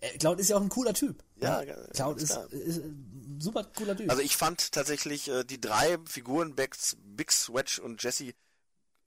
äh, 0.01 0.19
Cloud 0.19 0.41
ist 0.41 0.49
ja 0.49 0.57
auch 0.57 0.63
ein 0.63 0.69
cooler 0.69 0.95
Typ. 0.95 1.23
Ja, 1.37 1.61
ne? 1.61 1.67
ganz 1.67 1.91
Cloud 1.91 2.21
ist, 2.21 2.31
klar. 2.31 2.53
ist 2.53 2.79
ein 2.79 3.39
super 3.41 3.65
cooler 3.77 3.97
Typ. 3.97 4.09
Also 4.09 4.23
ich 4.23 4.37
fand 4.37 4.73
tatsächlich 4.73 5.29
äh, 5.29 5.45
die 5.45 5.61
drei 5.61 5.99
Figuren, 6.07 6.55
Bex, 6.55 6.97
Bix, 7.01 7.53
Wedge 7.53 7.83
und 7.83 8.03
Jesse, 8.03 8.33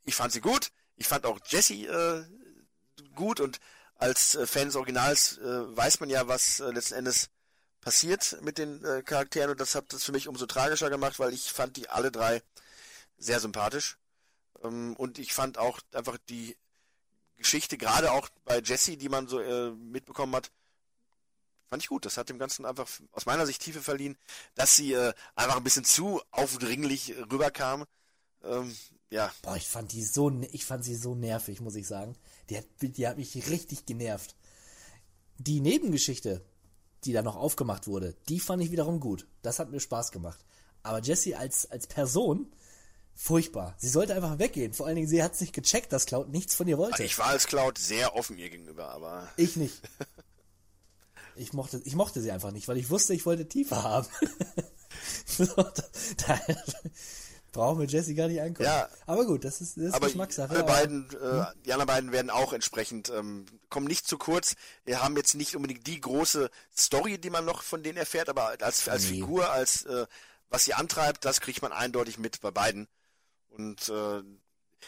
ich 0.05 0.15
fand 0.15 0.31
sie 0.31 0.41
gut. 0.41 0.71
Ich 0.95 1.07
fand 1.07 1.25
auch 1.25 1.39
Jesse 1.45 1.73
äh, 1.73 2.25
gut 3.15 3.39
und 3.39 3.59
als 3.95 4.35
äh, 4.35 4.47
Fan 4.47 4.67
des 4.67 4.75
Originals 4.75 5.37
äh, 5.37 5.75
weiß 5.75 5.99
man 5.99 6.09
ja, 6.09 6.27
was 6.27 6.59
äh, 6.59 6.71
letzten 6.71 6.95
Endes 6.95 7.29
passiert 7.81 8.37
mit 8.41 8.57
den 8.57 8.83
äh, 8.83 9.03
Charakteren 9.03 9.51
und 9.51 9.59
das 9.59 9.75
hat 9.75 9.91
das 9.93 10.03
für 10.03 10.11
mich 10.11 10.27
umso 10.27 10.45
tragischer 10.45 10.89
gemacht, 10.89 11.19
weil 11.19 11.33
ich 11.33 11.51
fand 11.51 11.77
die 11.77 11.89
alle 11.89 12.11
drei 12.11 12.41
sehr 13.17 13.39
sympathisch. 13.39 13.97
Ähm, 14.63 14.95
und 14.95 15.19
ich 15.19 15.33
fand 15.33 15.57
auch 15.57 15.79
einfach 15.93 16.17
die 16.29 16.57
Geschichte, 17.37 17.77
gerade 17.77 18.11
auch 18.11 18.29
bei 18.45 18.59
Jesse, 18.59 18.97
die 18.97 19.09
man 19.09 19.27
so 19.27 19.39
äh, 19.39 19.71
mitbekommen 19.71 20.35
hat, 20.35 20.51
fand 21.69 21.83
ich 21.83 21.89
gut. 21.89 22.05
Das 22.05 22.17
hat 22.17 22.29
dem 22.29 22.39
Ganzen 22.39 22.65
einfach 22.65 22.87
aus 23.11 23.25
meiner 23.25 23.45
Sicht 23.45 23.61
Tiefe 23.61 23.81
verliehen, 23.81 24.17
dass 24.55 24.75
sie 24.75 24.93
äh, 24.93 25.13
einfach 25.35 25.57
ein 25.57 25.63
bisschen 25.63 25.85
zu 25.85 26.21
aufdringlich 26.31 27.13
rüberkam. 27.31 27.85
Ähm, 28.43 28.75
ja, 29.09 29.31
Boah, 29.41 29.55
ich 29.55 29.67
fand 29.67 29.91
die 29.91 30.03
so, 30.03 30.31
ich 30.51 30.65
fand 30.65 30.83
sie 30.83 30.95
so 30.95 31.15
nervig, 31.15 31.61
muss 31.61 31.75
ich 31.75 31.87
sagen. 31.87 32.15
Die 32.49 32.57
hat, 32.57 32.65
die 32.81 33.07
hat 33.07 33.17
mich 33.17 33.49
richtig 33.49 33.85
genervt. 33.85 34.35
Die 35.37 35.59
Nebengeschichte, 35.59 36.43
die 37.03 37.13
da 37.13 37.21
noch 37.21 37.35
aufgemacht 37.35 37.87
wurde, 37.87 38.15
die 38.29 38.39
fand 38.39 38.63
ich 38.63 38.71
wiederum 38.71 38.99
gut. 38.99 39.27
Das 39.41 39.59
hat 39.59 39.69
mir 39.69 39.79
Spaß 39.79 40.11
gemacht. 40.11 40.39
Aber 40.83 41.01
Jessie 41.01 41.35
als, 41.35 41.69
als 41.69 41.87
Person 41.87 42.51
Furchtbar. 43.17 43.75
Sie 43.77 43.87
sollte 43.87 44.13
einfach 44.13 44.39
weggehen. 44.39 44.73
Vor 44.73 44.87
allen 44.87 44.97
Dingen, 44.97 45.07
sie 45.07 45.23
hat 45.23 45.33
es 45.33 45.41
nicht 45.41 45.53
gecheckt, 45.53 45.93
dass 45.93 46.05
Cloud 46.05 46.27
nichts 46.29 46.53
von 46.53 46.67
ihr 46.67 46.77
wollte. 46.77 47.01
Ich 47.03 47.17
war 47.17 47.27
als 47.27 47.47
Cloud 47.47 47.77
sehr 47.77 48.13
offen 48.13 48.37
ihr 48.37 48.49
gegenüber, 48.49 48.89
aber. 48.89 49.27
Ich 49.37 49.55
nicht. 49.55 49.81
Ich 51.37 51.51
mochte, 51.51 51.81
ich 51.83 51.95
mochte 51.95 52.21
sie 52.21 52.31
einfach 52.31 52.51
nicht, 52.51 52.69
weil 52.69 52.77
ich 52.77 52.89
wusste, 52.89 53.13
ich 53.13 53.25
wollte 53.25 53.45
tiefer 53.45 53.83
haben. 53.83 54.07
so, 55.25 55.45
da, 55.47 55.83
da 56.25 56.39
brauchen 57.55 57.79
wir 57.79 57.87
Jesse 57.87 58.13
gar 58.13 58.27
nicht 58.27 58.41
angucken. 58.41 58.63
Ja. 58.65 58.87
Aber 59.07 59.25
gut, 59.25 59.43
das 59.43 59.61
ist, 59.61 59.77
das 59.77 59.85
ist 59.85 59.93
aber 59.93 60.07
Geschmackssache. 60.07 60.49
alle 60.53 60.63
beiden, 60.63 61.09
äh, 61.09 61.45
die 61.65 61.73
anderen 61.73 61.87
beiden 61.87 62.11
werden 62.11 62.29
auch 62.29 62.53
entsprechend, 62.53 63.09
ähm, 63.09 63.45
kommen 63.69 63.87
nicht 63.87 64.07
zu 64.07 64.17
kurz. 64.17 64.55
Wir 64.83 65.01
haben 65.01 65.17
jetzt 65.17 65.33
nicht 65.33 65.55
unbedingt 65.55 65.87
die 65.87 65.99
große 65.99 66.51
Story, 66.77 67.17
die 67.17 67.29
man 67.29 67.45
noch 67.45 67.63
von 67.63 67.81
denen 67.81 67.97
erfährt, 67.97 68.29
aber 68.29 68.55
als, 68.61 68.87
als 68.87 69.03
Nee. 69.03 69.19
Figur, 69.21 69.49
als 69.49 69.83
äh, 69.85 70.05
was 70.49 70.65
sie 70.65 70.73
antreibt, 70.73 71.25
das 71.25 71.41
kriegt 71.41 71.61
man 71.61 71.71
eindeutig 71.71 72.19
mit 72.19 72.41
bei 72.41 72.51
beiden. 72.51 72.87
Und 73.49 73.89
äh, 73.89 74.21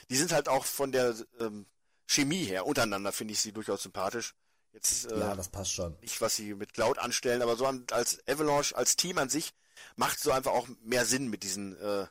die 0.10 0.18
sind 0.18 0.32
halt 0.32 0.50
auch 0.50 0.66
von 0.66 0.92
der 0.92 1.16
ähm, 1.40 1.66
Chemie 2.06 2.46
her 2.46 2.68
untereinander, 2.68 3.12
finde 3.12 3.34
ich 3.34 3.40
sie 3.40 3.52
durchaus 3.54 3.84
sympathisch. 3.84 4.36
Jetzt 4.74 5.12
äh, 5.12 5.20
ja, 5.20 5.36
das 5.36 5.50
passt 5.50 5.72
schon. 5.72 5.98
nicht, 6.02 6.22
was 6.22 6.36
sie 6.36 6.54
mit 6.54 6.74
Cloud 6.74 7.00
anstellen, 7.00 7.42
aber 7.42 7.56
so 7.56 7.66
an, 7.66 7.86
als 7.92 8.20
Avalanche, 8.28 8.76
als 8.76 8.96
Team 8.96 9.18
an 9.18 9.30
sich, 9.30 9.54
macht 9.96 10.20
so 10.20 10.32
einfach 10.32 10.52
auch 10.52 10.68
mehr 10.84 11.06
Sinn 11.06 11.30
mit 11.30 11.44
diesen, 11.44 11.76
äh, 11.82 12.06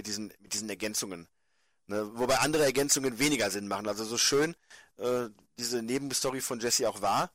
mit 0.00 0.06
diesen, 0.06 0.32
mit 0.40 0.54
diesen 0.54 0.70
Ergänzungen. 0.70 1.28
Ne? 1.88 2.10
Wobei 2.18 2.38
andere 2.38 2.64
Ergänzungen 2.64 3.18
weniger 3.18 3.50
Sinn 3.50 3.68
machen. 3.68 3.86
Also 3.86 4.04
so 4.04 4.16
schön 4.16 4.56
äh, 4.96 5.28
diese 5.58 5.82
Nebenstory 5.82 6.40
von 6.40 6.58
Jesse 6.58 6.88
auch 6.88 7.02
war, 7.02 7.30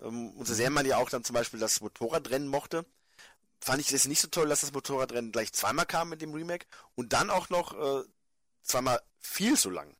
ähm, 0.00 0.30
und 0.36 0.46
so 0.46 0.54
sehr 0.54 0.70
man 0.70 0.86
ja 0.86 0.98
auch 0.98 1.10
dann 1.10 1.24
zum 1.24 1.34
Beispiel 1.34 1.58
das 1.58 1.80
Motorradrennen 1.80 2.46
mochte, 2.46 2.86
fand 3.60 3.80
ich 3.80 3.92
es 3.92 4.06
nicht 4.06 4.20
so 4.20 4.28
toll, 4.28 4.48
dass 4.48 4.60
das 4.60 4.72
Motorradrennen 4.72 5.32
gleich 5.32 5.52
zweimal 5.52 5.86
kam 5.86 6.08
mit 6.08 6.20
dem 6.22 6.32
Remake 6.34 6.66
und 6.94 7.12
dann 7.12 7.30
auch 7.30 7.48
noch 7.48 7.74
äh, 7.74 8.04
zweimal 8.62 9.00
viel 9.18 9.56
zu 9.58 9.70
lang. 9.70 9.96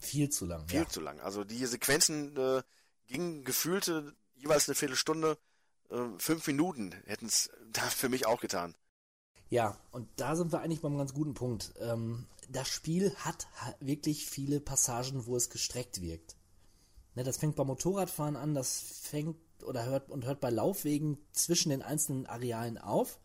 Viel 0.00 0.30
zu 0.30 0.46
lang. 0.46 0.66
Viel 0.66 0.80
Ja. 0.80 0.88
zu 0.88 1.00
lang. 1.00 1.20
Also 1.20 1.44
die 1.44 1.64
Sequenzen 1.64 2.36
äh, 2.36 2.62
gingen 3.06 3.44
gefühlte 3.44 4.16
jeweils 4.34 4.68
eine 4.68 4.74
Viertelstunde, 4.74 5.38
äh, 5.90 5.96
fünf 6.18 6.44
Minuten 6.48 6.90
hätten 7.06 7.26
es 7.26 7.50
da 7.72 7.82
für 7.82 8.08
mich 8.08 8.26
auch 8.26 8.40
getan. 8.40 8.74
Ja, 9.50 9.76
und 9.90 10.08
da 10.16 10.36
sind 10.36 10.52
wir 10.52 10.60
eigentlich 10.60 10.80
beim 10.80 10.96
ganz 10.96 11.12
guten 11.12 11.34
Punkt. 11.34 11.72
Ähm, 11.80 12.26
das 12.48 12.68
Spiel 12.68 13.14
hat 13.16 13.48
ha- 13.60 13.74
wirklich 13.80 14.26
viele 14.26 14.60
Passagen, 14.60 15.26
wo 15.26 15.36
es 15.36 15.50
gestreckt 15.50 16.00
wirkt. 16.00 16.36
Ne, 17.16 17.24
das 17.24 17.36
fängt 17.36 17.56
beim 17.56 17.66
Motorradfahren 17.66 18.36
an, 18.36 18.54
das 18.54 18.80
fängt 18.80 19.36
oder 19.64 19.84
hört 19.84 20.08
und 20.10 20.24
hört 20.24 20.40
bei 20.40 20.50
Laufwegen 20.50 21.18
zwischen 21.32 21.70
den 21.70 21.82
einzelnen 21.82 22.26
Arealen 22.26 22.78
auf. 22.78 23.18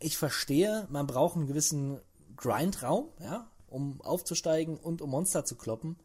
Ich 0.00 0.18
verstehe, 0.18 0.86
man 0.90 1.06
braucht 1.06 1.36
einen 1.36 1.46
gewissen 1.46 2.00
Grindraum, 2.36 3.08
ja, 3.20 3.48
um 3.68 4.00
aufzusteigen 4.02 4.76
und 4.76 5.00
um 5.00 5.10
Monster 5.10 5.44
zu 5.44 5.54
kloppen. 5.54 5.96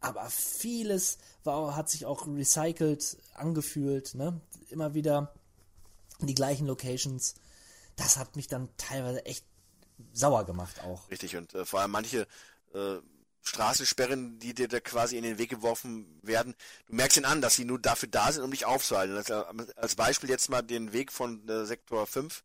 Aber 0.00 0.28
vieles 0.30 1.18
war, 1.44 1.76
hat 1.76 1.90
sich 1.90 2.06
auch 2.06 2.26
recycelt 2.26 3.18
angefühlt, 3.34 4.14
ne? 4.14 4.40
Immer 4.70 4.94
wieder 4.94 5.34
die 6.20 6.34
gleichen 6.34 6.66
Locations. 6.66 7.34
Das 7.96 8.16
hat 8.16 8.36
mich 8.36 8.46
dann 8.46 8.68
teilweise 8.76 9.24
echt 9.24 9.46
sauer 10.12 10.44
gemacht 10.44 10.80
auch. 10.82 11.10
Richtig. 11.10 11.36
Und 11.36 11.54
äh, 11.54 11.64
vor 11.64 11.80
allem 11.80 11.90
manche 11.90 12.26
äh, 12.74 12.96
Straßensperren, 13.42 14.38
die 14.38 14.54
dir 14.54 14.68
da 14.68 14.80
quasi 14.80 15.16
in 15.16 15.22
den 15.22 15.38
Weg 15.38 15.50
geworfen 15.50 16.20
werden, 16.22 16.54
du 16.86 16.94
merkst 16.94 17.16
ihnen 17.16 17.26
an, 17.26 17.40
dass 17.40 17.54
sie 17.54 17.64
nur 17.64 17.78
dafür 17.78 18.08
da 18.08 18.32
sind, 18.32 18.42
um 18.42 18.50
dich 18.50 18.66
aufzuhalten. 18.66 19.16
Also, 19.16 19.34
als 19.76 19.94
Beispiel 19.94 20.28
jetzt 20.28 20.50
mal 20.50 20.62
den 20.62 20.92
Weg 20.92 21.12
von 21.12 21.48
äh, 21.48 21.64
Sektor 21.64 22.06
5, 22.06 22.42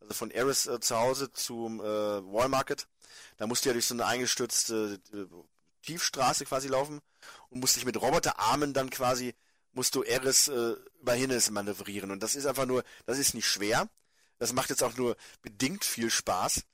also 0.00 0.14
von 0.14 0.30
Eris 0.30 0.66
äh, 0.66 0.80
zu 0.80 0.96
Hause 0.96 1.30
zum 1.32 1.80
äh, 1.80 1.84
Wall 1.84 2.48
Market. 2.48 2.88
Da 3.36 3.46
musst 3.46 3.64
du 3.64 3.68
ja 3.68 3.74
durch 3.74 3.86
so 3.86 3.94
eine 3.94 4.06
eingestürzte 4.06 5.00
äh, 5.12 5.26
Tiefstraße 5.82 6.44
quasi 6.44 6.68
laufen 6.68 7.00
und 7.50 7.60
musst 7.60 7.76
dich 7.76 7.84
mit 7.84 8.00
Roboterarmen 8.00 8.72
dann 8.72 8.90
quasi, 8.90 9.34
musst 9.72 9.94
du 9.94 10.02
Eris 10.02 10.48
äh, 10.48 10.74
über 11.00 11.12
Hindernisse 11.12 11.52
manövrieren. 11.52 12.10
Und 12.10 12.22
das 12.22 12.34
ist 12.34 12.46
einfach 12.46 12.66
nur, 12.66 12.84
das 13.06 13.18
ist 13.18 13.34
nicht 13.34 13.46
schwer. 13.46 13.88
Das 14.38 14.52
macht 14.52 14.70
jetzt 14.70 14.82
auch 14.82 14.96
nur 14.96 15.16
bedingt 15.42 15.84
viel 15.84 16.10
Spaß. 16.10 16.64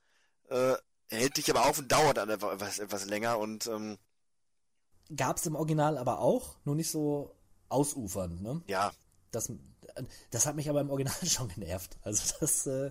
Äh, 0.49 0.75
hält 1.09 1.37
dich 1.37 1.51
aber 1.51 1.67
auf 1.67 1.79
und 1.79 1.91
dauert 1.91 2.17
dann 2.17 2.29
etwas, 2.29 2.79
etwas 2.79 3.07
länger 3.07 3.39
und 3.39 3.67
ähm, 3.67 3.99
Gab's 5.15 5.47
im 5.47 5.55
Original 5.55 5.99
aber 5.99 6.21
auch, 6.21 6.57
nur 6.65 6.75
nicht 6.75 6.91
so 6.91 7.35
ausufernd, 7.69 8.43
ne? 8.43 8.63
ja, 8.67 8.93
Das, 9.31 9.53
das 10.31 10.47
hat 10.47 10.57
mich 10.57 10.71
aber 10.71 10.81
im 10.81 10.91
Original 10.91 11.15
schon 11.27 11.49
genervt. 11.49 11.99
Also 12.03 12.35
das, 12.41 12.67
äh, 12.67 12.91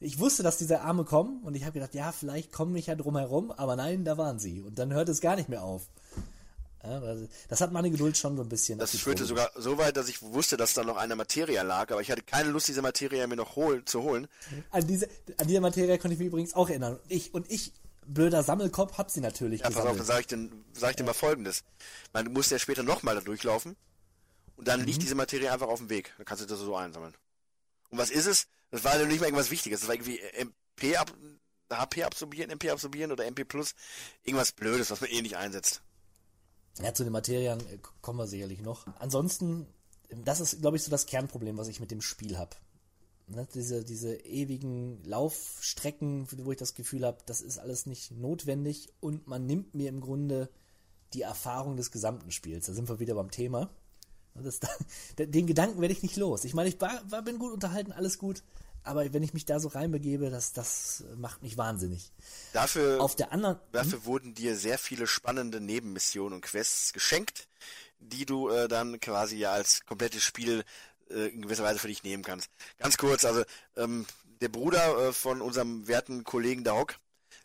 ich 0.00 0.18
wusste, 0.18 0.42
dass 0.42 0.58
diese 0.58 0.80
Arme 0.80 1.04
kommen 1.04 1.42
und 1.42 1.54
ich 1.54 1.62
habe 1.62 1.74
gedacht, 1.74 1.94
ja, 1.94 2.12
vielleicht 2.12 2.52
kommen 2.52 2.74
ich 2.76 2.86
ja 2.86 2.96
drum 2.96 3.16
herum, 3.16 3.50
aber 3.52 3.76
nein, 3.76 4.04
da 4.04 4.18
waren 4.18 4.38
sie. 4.38 4.60
Und 4.60 4.78
dann 4.78 4.92
hört 4.92 5.08
es 5.08 5.20
gar 5.20 5.36
nicht 5.36 5.48
mehr 5.48 5.62
auf. 5.62 5.88
Das- 7.48 7.60
hat 7.60 7.72
meine 7.72 7.90
Geduld 7.90 8.16
schon 8.16 8.36
so 8.36 8.42
ein 8.42 8.48
bisschen. 8.48 8.78
das 8.78 8.96
führte 8.96 9.24
sogar 9.24 9.50
so 9.54 9.78
weit, 9.78 9.96
dass 9.96 10.08
ich 10.08 10.20
wusste, 10.22 10.56
dass 10.56 10.74
da 10.74 10.82
noch 10.82 10.96
eine 10.96 11.14
Materie 11.16 11.62
lag, 11.62 11.90
aber 11.92 12.00
ich 12.00 12.10
hatte 12.10 12.22
keine 12.22 12.50
Lust, 12.50 12.68
diese 12.68 12.82
Materie 12.82 13.26
mir 13.28 13.36
noch 13.36 13.54
hol 13.56 13.84
zu 13.84 14.02
holen. 14.02 14.26
An 14.70 14.86
diese, 14.86 15.08
an 15.38 15.46
diese 15.46 15.60
Materie 15.60 15.96
konnte 15.98 16.14
ich 16.14 16.18
mich 16.18 16.28
übrigens 16.28 16.54
auch 16.54 16.68
erinnern. 16.68 16.94
Und 16.96 17.00
ich, 17.12 17.32
und 17.34 17.50
ich, 17.50 17.72
blöder 18.04 18.42
Sammelkopf, 18.42 18.98
hab 18.98 19.10
sie 19.10 19.20
natürlich 19.20 19.60
Ja, 19.60 19.68
pass 19.68 19.76
auf, 19.76 19.84
dann 19.84 19.96
gesammelt. 19.96 20.06
sage 20.08 20.20
ich, 20.22 20.26
den, 20.26 20.64
sag 20.72 20.90
ich 20.90 20.96
dir 20.96 21.04
mal 21.04 21.12
folgendes. 21.14 21.62
Man 22.12 22.32
muss 22.32 22.50
ja 22.50 22.58
später 22.58 22.82
nochmal 22.82 23.14
da 23.14 23.20
durchlaufen 23.20 23.76
und 24.56 24.66
dann 24.66 24.80
Mhm. 24.80 24.86
liegt 24.86 25.02
diese 25.02 25.14
Materie 25.14 25.52
einfach 25.52 25.68
auf 25.68 25.78
dem 25.78 25.88
Weg. 25.88 26.12
Dann 26.16 26.26
kannst 26.26 26.42
du 26.42 26.46
das 26.48 26.58
so 26.58 26.74
einsammeln. 26.74 27.14
Und 27.90 27.98
was 27.98 28.10
ist 28.10 28.26
es? 28.26 28.46
Das 28.72 28.82
war 28.82 28.98
ja 28.98 29.04
nicht 29.06 29.20
mal 29.20 29.26
irgendwas 29.26 29.50
Wichtiges. 29.50 29.80
Das 29.80 29.88
war 29.88 29.94
irgendwie 29.94 30.18
MP 30.18 30.96
ab, 30.96 31.12
HP 31.70 32.02
absorbieren, 32.04 32.50
MP 32.50 32.70
absorbieren 32.70 33.12
oder 33.12 33.24
MP 33.26 33.44
Plus. 33.44 33.74
Irgendwas 34.24 34.50
Blödes, 34.52 34.90
was 34.90 35.00
man 35.00 35.10
eh 35.10 35.22
nicht 35.22 35.36
einsetzt. 35.36 35.80
Ja, 36.80 36.94
zu 36.94 37.04
den 37.04 37.12
Materien 37.12 37.60
äh, 37.60 37.78
kommen 38.00 38.18
wir 38.18 38.26
sicherlich 38.26 38.60
noch. 38.60 38.86
Ansonsten, 38.98 39.66
das 40.24 40.40
ist, 40.40 40.60
glaube 40.60 40.76
ich, 40.76 40.82
so 40.82 40.90
das 40.90 41.06
Kernproblem, 41.06 41.56
was 41.58 41.68
ich 41.68 41.80
mit 41.80 41.90
dem 41.90 42.00
Spiel 42.00 42.38
habe. 42.38 42.56
Ne, 43.28 43.46
diese, 43.54 43.84
diese 43.84 44.14
ewigen 44.14 45.02
Laufstrecken, 45.04 46.26
wo 46.44 46.52
ich 46.52 46.58
das 46.58 46.74
Gefühl 46.74 47.06
habe, 47.06 47.18
das 47.24 47.40
ist 47.40 47.58
alles 47.58 47.86
nicht 47.86 48.10
notwendig 48.10 48.92
und 49.00 49.26
man 49.26 49.46
nimmt 49.46 49.74
mir 49.74 49.88
im 49.88 50.00
Grunde 50.00 50.50
die 51.14 51.22
Erfahrung 51.22 51.76
des 51.76 51.90
gesamten 51.90 52.30
Spiels. 52.30 52.66
Da 52.66 52.72
sind 52.72 52.88
wir 52.88 52.98
wieder 52.98 53.14
beim 53.14 53.30
Thema. 53.30 53.70
Das, 54.34 54.60
den 55.18 55.46
Gedanken 55.46 55.80
werde 55.80 55.92
ich 55.92 56.02
nicht 56.02 56.16
los. 56.16 56.44
Ich 56.44 56.54
meine, 56.54 56.68
ich 56.68 56.80
war, 56.80 57.00
war, 57.10 57.22
bin 57.22 57.38
gut 57.38 57.52
unterhalten, 57.52 57.92
alles 57.92 58.18
gut, 58.18 58.42
aber 58.84 59.12
wenn 59.12 59.22
ich 59.22 59.32
mich 59.34 59.44
da 59.44 59.60
so 59.60 59.68
reinbegebe, 59.68 60.30
das, 60.30 60.52
das 60.52 61.04
macht 61.16 61.42
mich 61.42 61.56
wahnsinnig. 61.56 62.12
Dafür, 62.52 63.00
Auf 63.00 63.16
der 63.16 63.32
anderen, 63.32 63.58
dafür 63.72 64.04
wurden 64.04 64.34
dir 64.34 64.56
sehr 64.56 64.78
viele 64.78 65.06
spannende 65.06 65.60
Nebenmissionen 65.60 66.34
und 66.34 66.40
Quests 66.42 66.92
geschenkt, 66.92 67.48
die 68.00 68.26
du 68.26 68.48
äh, 68.48 68.68
dann 68.68 68.98
quasi 69.00 69.36
ja 69.36 69.52
als 69.52 69.84
komplettes 69.86 70.22
Spiel 70.22 70.64
äh, 71.10 71.28
in 71.28 71.42
gewisser 71.42 71.64
Weise 71.64 71.78
für 71.78 71.88
dich 71.88 72.02
nehmen 72.02 72.22
kannst. 72.22 72.50
Ganz 72.78 72.96
kurz, 72.96 73.24
also 73.24 73.44
ähm, 73.76 74.06
der 74.40 74.48
Bruder 74.48 75.08
äh, 75.08 75.12
von 75.12 75.40
unserem 75.40 75.86
werten 75.86 76.24
Kollegen 76.24 76.64
Dauk 76.64 76.98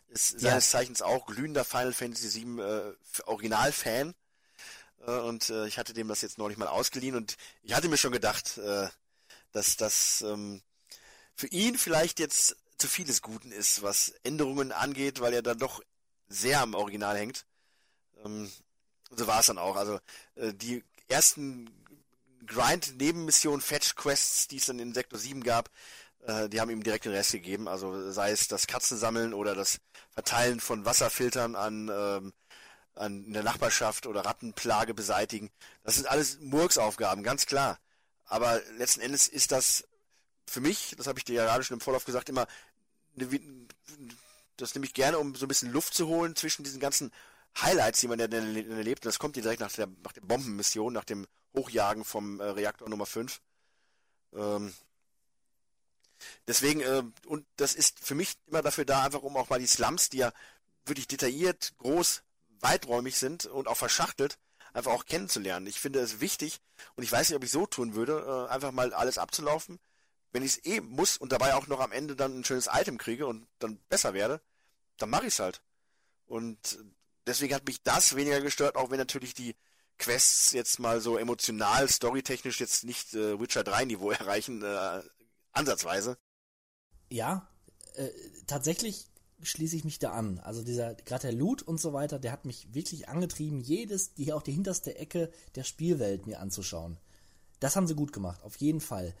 ist 0.08 0.40
Ja. 0.40 0.50
seines 0.50 0.70
Zeichens 0.70 1.02
auch 1.02 1.26
glühender 1.26 1.64
Final 1.64 1.92
Fantasy 1.92 2.44
VII 2.44 2.60
äh, 2.60 2.94
Original-Fan. 3.26 4.14
Äh, 5.06 5.10
und 5.20 5.50
äh, 5.50 5.66
ich 5.66 5.78
hatte 5.78 5.92
dem 5.94 6.08
das 6.08 6.22
jetzt 6.22 6.38
neulich 6.38 6.58
mal 6.58 6.66
ausgeliehen 6.66 7.14
und 7.14 7.36
ich 7.62 7.74
hatte 7.74 7.88
mir 7.88 7.98
schon 7.98 8.10
gedacht, 8.12 8.58
äh, 8.58 8.88
dass 9.52 9.76
das 9.76 10.22
ähm, 10.26 10.60
für 11.38 11.46
ihn 11.46 11.78
vielleicht 11.78 12.18
jetzt 12.18 12.56
zu 12.78 12.88
viel 12.88 13.04
des 13.04 13.22
Guten 13.22 13.52
ist, 13.52 13.82
was 13.82 14.12
Änderungen 14.24 14.72
angeht, 14.72 15.20
weil 15.20 15.32
er 15.32 15.42
dann 15.42 15.58
doch 15.58 15.80
sehr 16.26 16.60
am 16.60 16.74
Original 16.74 17.16
hängt. 17.16 17.46
Ähm, 18.24 18.50
so 19.10 19.26
war 19.28 19.38
es 19.38 19.46
dann 19.46 19.58
auch. 19.58 19.76
Also 19.76 20.00
äh, 20.34 20.52
die 20.52 20.82
ersten 21.06 21.70
Grind-Nebenmissionen, 22.44 23.60
Fetch-Quests, 23.60 24.48
die 24.48 24.56
es 24.56 24.66
dann 24.66 24.80
in 24.80 24.92
Sektor 24.92 25.16
7 25.16 25.44
gab, 25.44 25.70
äh, 26.26 26.48
die 26.48 26.60
haben 26.60 26.70
ihm 26.70 26.82
direkt 26.82 27.04
den 27.04 27.12
Rest 27.12 27.30
gegeben. 27.30 27.68
Also 27.68 28.10
sei 28.10 28.32
es 28.32 28.48
das 28.48 28.66
Katzensammeln 28.66 29.32
oder 29.32 29.54
das 29.54 29.78
Verteilen 30.10 30.58
von 30.58 30.84
Wasserfiltern 30.84 31.54
an, 31.54 31.88
ähm, 31.88 32.32
an 32.96 33.24
in 33.26 33.32
der 33.32 33.44
Nachbarschaft 33.44 34.08
oder 34.08 34.24
Rattenplage 34.24 34.92
beseitigen. 34.92 35.50
Das 35.84 35.94
sind 35.94 36.08
alles 36.08 36.40
Murksaufgaben, 36.40 37.22
ganz 37.22 37.46
klar. 37.46 37.78
Aber 38.24 38.60
letzten 38.76 39.02
Endes 39.02 39.28
ist 39.28 39.52
das 39.52 39.87
für 40.48 40.60
mich, 40.60 40.94
das 40.96 41.06
habe 41.06 41.18
ich 41.18 41.24
dir 41.24 41.34
ja 41.34 41.44
gerade 41.44 41.62
schon 41.62 41.76
im 41.76 41.80
Vorlauf 41.80 42.04
gesagt, 42.04 42.28
immer 42.28 42.46
das 44.56 44.74
nehme 44.74 44.86
ich 44.86 44.94
gerne, 44.94 45.18
um 45.18 45.34
so 45.34 45.46
ein 45.46 45.48
bisschen 45.48 45.72
Luft 45.72 45.94
zu 45.94 46.06
holen 46.08 46.36
zwischen 46.36 46.64
diesen 46.64 46.80
ganzen 46.80 47.12
Highlights, 47.60 48.00
die 48.00 48.08
man 48.08 48.18
ja 48.18 48.28
dann 48.28 48.54
erlebt. 48.56 49.04
Und 49.04 49.06
das 49.06 49.18
kommt 49.18 49.36
dir 49.36 49.42
direkt 49.42 49.60
nach 49.60 49.72
der, 49.72 49.88
nach 50.04 50.12
der 50.12 50.20
Bombenmission, 50.20 50.92
nach 50.92 51.04
dem 51.04 51.26
Hochjagen 51.56 52.04
vom 52.04 52.40
äh, 52.40 52.44
Reaktor 52.44 52.88
Nummer 52.88 53.06
5. 53.06 53.40
Ähm, 54.34 54.74
deswegen, 56.46 56.80
äh, 56.80 57.02
und 57.26 57.46
das 57.56 57.74
ist 57.74 57.98
für 58.00 58.14
mich 58.14 58.34
immer 58.46 58.62
dafür 58.62 58.84
da, 58.84 59.02
einfach 59.04 59.22
um 59.22 59.36
auch 59.36 59.48
mal 59.48 59.58
die 59.60 59.66
Slums, 59.66 60.10
die 60.10 60.18
ja 60.18 60.32
wirklich 60.84 61.08
detailliert, 61.08 61.74
groß, 61.78 62.22
weiträumig 62.60 63.16
sind 63.16 63.46
und 63.46 63.68
auch 63.68 63.76
verschachtelt, 63.76 64.38
einfach 64.72 64.92
auch 64.92 65.06
kennenzulernen. 65.06 65.66
Ich 65.66 65.80
finde 65.80 66.00
es 66.00 66.20
wichtig, 66.20 66.60
und 66.96 67.04
ich 67.04 67.12
weiß 67.12 67.28
nicht, 67.28 67.36
ob 67.36 67.44
ich 67.44 67.50
so 67.50 67.66
tun 67.66 67.94
würde, 67.94 68.46
äh, 68.48 68.52
einfach 68.52 68.72
mal 68.72 68.92
alles 68.92 69.18
abzulaufen, 69.18 69.78
wenn 70.32 70.42
ich 70.42 70.58
es 70.58 70.64
eh 70.64 70.80
muss 70.80 71.16
und 71.16 71.32
dabei 71.32 71.54
auch 71.54 71.66
noch 71.66 71.80
am 71.80 71.92
Ende 71.92 72.16
dann 72.16 72.40
ein 72.40 72.44
schönes 72.44 72.68
Item 72.72 72.98
kriege 72.98 73.26
und 73.26 73.46
dann 73.58 73.78
besser 73.88 74.14
werde, 74.14 74.40
dann 74.98 75.10
mache 75.10 75.26
ich's 75.26 75.38
halt. 75.38 75.62
Und 76.26 76.78
deswegen 77.26 77.54
hat 77.54 77.66
mich 77.66 77.82
das 77.82 78.16
weniger 78.16 78.40
gestört, 78.40 78.76
auch 78.76 78.90
wenn 78.90 78.98
natürlich 78.98 79.34
die 79.34 79.56
Quests 79.98 80.52
jetzt 80.52 80.78
mal 80.78 81.00
so 81.00 81.16
emotional, 81.16 81.88
storytechnisch 81.88 82.60
jetzt 82.60 82.84
nicht 82.84 83.14
äh, 83.14 83.40
Witcher 83.40 83.64
3 83.64 83.86
Niveau 83.86 84.10
erreichen, 84.12 84.62
äh, 84.62 85.02
ansatzweise. 85.52 86.18
Ja, 87.10 87.48
äh, 87.94 88.10
tatsächlich 88.46 89.06
schließe 89.42 89.76
ich 89.76 89.84
mich 89.84 89.98
da 89.98 90.12
an. 90.12 90.38
Also 90.40 90.62
dieser, 90.62 90.94
gerade 90.94 91.28
der 91.28 91.32
Loot 91.32 91.62
und 91.62 91.80
so 91.80 91.92
weiter, 91.92 92.18
der 92.18 92.32
hat 92.32 92.44
mich 92.44 92.74
wirklich 92.74 93.08
angetrieben, 93.08 93.60
jedes, 93.60 94.14
die 94.14 94.32
auch 94.32 94.42
die 94.42 94.52
hinterste 94.52 94.96
Ecke 94.96 95.30
der 95.54 95.64
Spielwelt 95.64 96.26
mir 96.26 96.40
anzuschauen. 96.40 96.98
Das 97.60 97.76
haben 97.76 97.86
sie 97.86 97.94
gut 97.94 98.12
gemacht, 98.12 98.42
auf 98.42 98.56
jeden 98.56 98.80
Fall. 98.80 99.14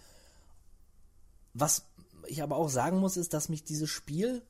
Was 1.54 1.84
ich 2.26 2.42
aber 2.42 2.56
auch 2.56 2.68
sagen 2.68 2.98
muss, 2.98 3.16
ist, 3.16 3.34
dass 3.34 3.48
mich 3.48 3.64
dieses 3.64 3.90
Spiel 3.90 4.42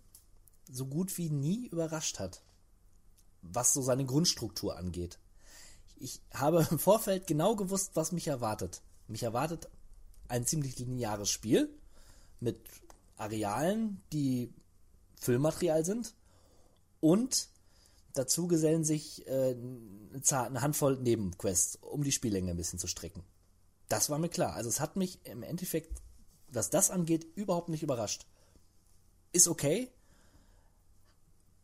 so 0.70 0.86
gut 0.86 1.16
wie 1.18 1.30
nie 1.30 1.66
überrascht 1.66 2.18
hat, 2.18 2.42
was 3.42 3.72
so 3.72 3.82
seine 3.82 4.04
Grundstruktur 4.04 4.76
angeht. 4.76 5.18
Ich 5.96 6.20
habe 6.32 6.66
im 6.70 6.78
Vorfeld 6.78 7.26
genau 7.26 7.56
gewusst, 7.56 7.92
was 7.94 8.12
mich 8.12 8.28
erwartet. 8.28 8.82
Mich 9.06 9.22
erwartet 9.22 9.68
ein 10.28 10.46
ziemlich 10.46 10.78
lineares 10.78 11.30
Spiel 11.30 11.70
mit 12.40 12.60
Arealen, 13.16 14.00
die 14.12 14.52
Füllmaterial 15.20 15.84
sind 15.84 16.14
und 17.00 17.48
dazu 18.12 18.46
gesellen 18.46 18.84
sich 18.84 19.26
äh, 19.26 19.56
eine 20.30 20.60
Handvoll 20.60 20.98
Nebenquests, 20.98 21.76
um 21.76 22.02
die 22.02 22.12
Spiellänge 22.12 22.52
ein 22.52 22.56
bisschen 22.56 22.78
zu 22.78 22.86
strecken. 22.86 23.22
Das 23.88 24.10
war 24.10 24.18
mir 24.18 24.28
klar. 24.28 24.54
Also 24.54 24.68
es 24.68 24.80
hat 24.80 24.96
mich 24.96 25.24
im 25.24 25.42
Endeffekt, 25.42 26.02
was 26.50 26.70
das 26.70 26.90
angeht, 26.90 27.26
überhaupt 27.34 27.68
nicht 27.68 27.82
überrascht. 27.82 28.26
Ist 29.32 29.48
okay, 29.48 29.90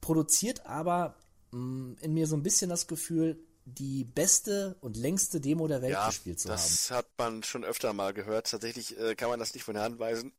produziert 0.01 0.67
aber 0.67 1.17
mh, 1.53 1.59
mm, 1.59 1.97
in 2.01 2.15
mir 2.15 2.27
so 2.27 2.37
ein 2.37 2.43
bisschen 2.43 2.69
das 2.71 2.87
Gefühl, 2.87 3.39
die 3.65 4.05
beste 4.05 4.77
und 4.81 4.97
längste 4.97 5.41
Demo 5.41 5.67
der 5.67 5.81
Welt 5.81 5.93
ja, 5.93 6.09
gespielt 6.09 6.39
zu 6.39 6.49
das 6.49 6.63
haben. 6.63 6.71
Das 6.71 6.91
hat 6.91 7.07
man 7.17 7.43
schon 7.43 7.65
öfter 7.65 7.93
mal 7.95 8.13
gehört. 8.13 8.51
Tatsächlich 8.51 8.99
äh, 8.99 9.15
kann 9.15 9.31
man 9.31 9.39
das 9.39 9.55
nicht 9.55 9.65
von 9.65 9.75
der 9.75 9.85
Hand 9.85 9.99
weisen. 9.99 10.33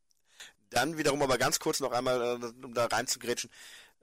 Dann 0.69 0.97
wiederum 0.97 1.21
aber 1.21 1.37
ganz 1.37 1.59
kurz 1.59 1.79
noch 1.79 1.91
einmal, 1.91 2.21
äh, 2.21 2.65
um 2.65 2.73
da 2.73 2.85
reinzugrätschen. 2.85 3.49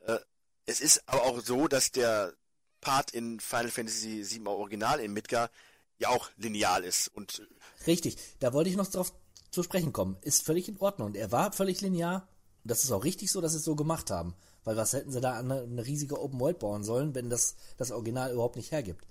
Äh, 0.06 0.18
es 0.66 0.80
ist 0.80 1.02
aber 1.06 1.22
auch 1.22 1.40
so, 1.40 1.68
dass 1.68 1.92
der 1.92 2.32
Part 2.80 3.12
in 3.12 3.38
Final 3.38 3.70
Fantasy 3.70 4.24
VII 4.28 4.46
Original 4.46 4.98
in 4.98 5.12
Midgar 5.12 5.50
ja 5.98 6.08
auch 6.08 6.30
lineal 6.36 6.82
ist. 6.82 7.08
Und 7.08 7.46
Richtig, 7.86 8.16
da 8.40 8.52
wollte 8.52 8.70
ich 8.70 8.76
noch 8.76 8.88
drauf 8.88 9.12
zu 9.52 9.62
sprechen 9.62 9.92
kommen. 9.92 10.16
Ist 10.22 10.42
völlig 10.42 10.68
in 10.68 10.78
Ordnung. 10.78 11.08
Und 11.08 11.16
er 11.16 11.30
war 11.30 11.52
völlig 11.52 11.80
linear. 11.80 12.26
Und 12.64 12.70
das 12.70 12.82
ist 12.82 12.90
auch 12.90 13.04
richtig 13.04 13.30
so, 13.30 13.40
dass 13.40 13.52
sie 13.52 13.58
es 13.58 13.64
so 13.64 13.76
gemacht 13.76 14.10
haben. 14.10 14.34
Weil 14.64 14.76
was 14.76 14.92
hätten 14.92 15.12
sie 15.12 15.20
da 15.20 15.38
eine, 15.38 15.62
eine 15.62 15.86
riesige 15.86 16.20
Open 16.20 16.40
World 16.40 16.58
bauen 16.58 16.82
sollen, 16.82 17.14
wenn 17.14 17.30
das 17.30 17.54
das 17.76 17.92
Original 17.92 18.32
überhaupt 18.32 18.56
nicht 18.56 18.72
hergibt? 18.72 19.06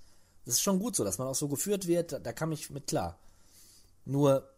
Das 0.45 0.55
ist 0.55 0.61
schon 0.61 0.79
gut 0.79 0.95
so, 0.95 1.03
dass 1.03 1.17
man 1.17 1.27
auch 1.27 1.35
so 1.35 1.47
geführt 1.47 1.87
wird, 1.87 2.13
da, 2.13 2.19
da 2.19 2.33
kam 2.33 2.51
ich 2.51 2.69
mit 2.71 2.87
klar. 2.87 3.19
Nur 4.05 4.49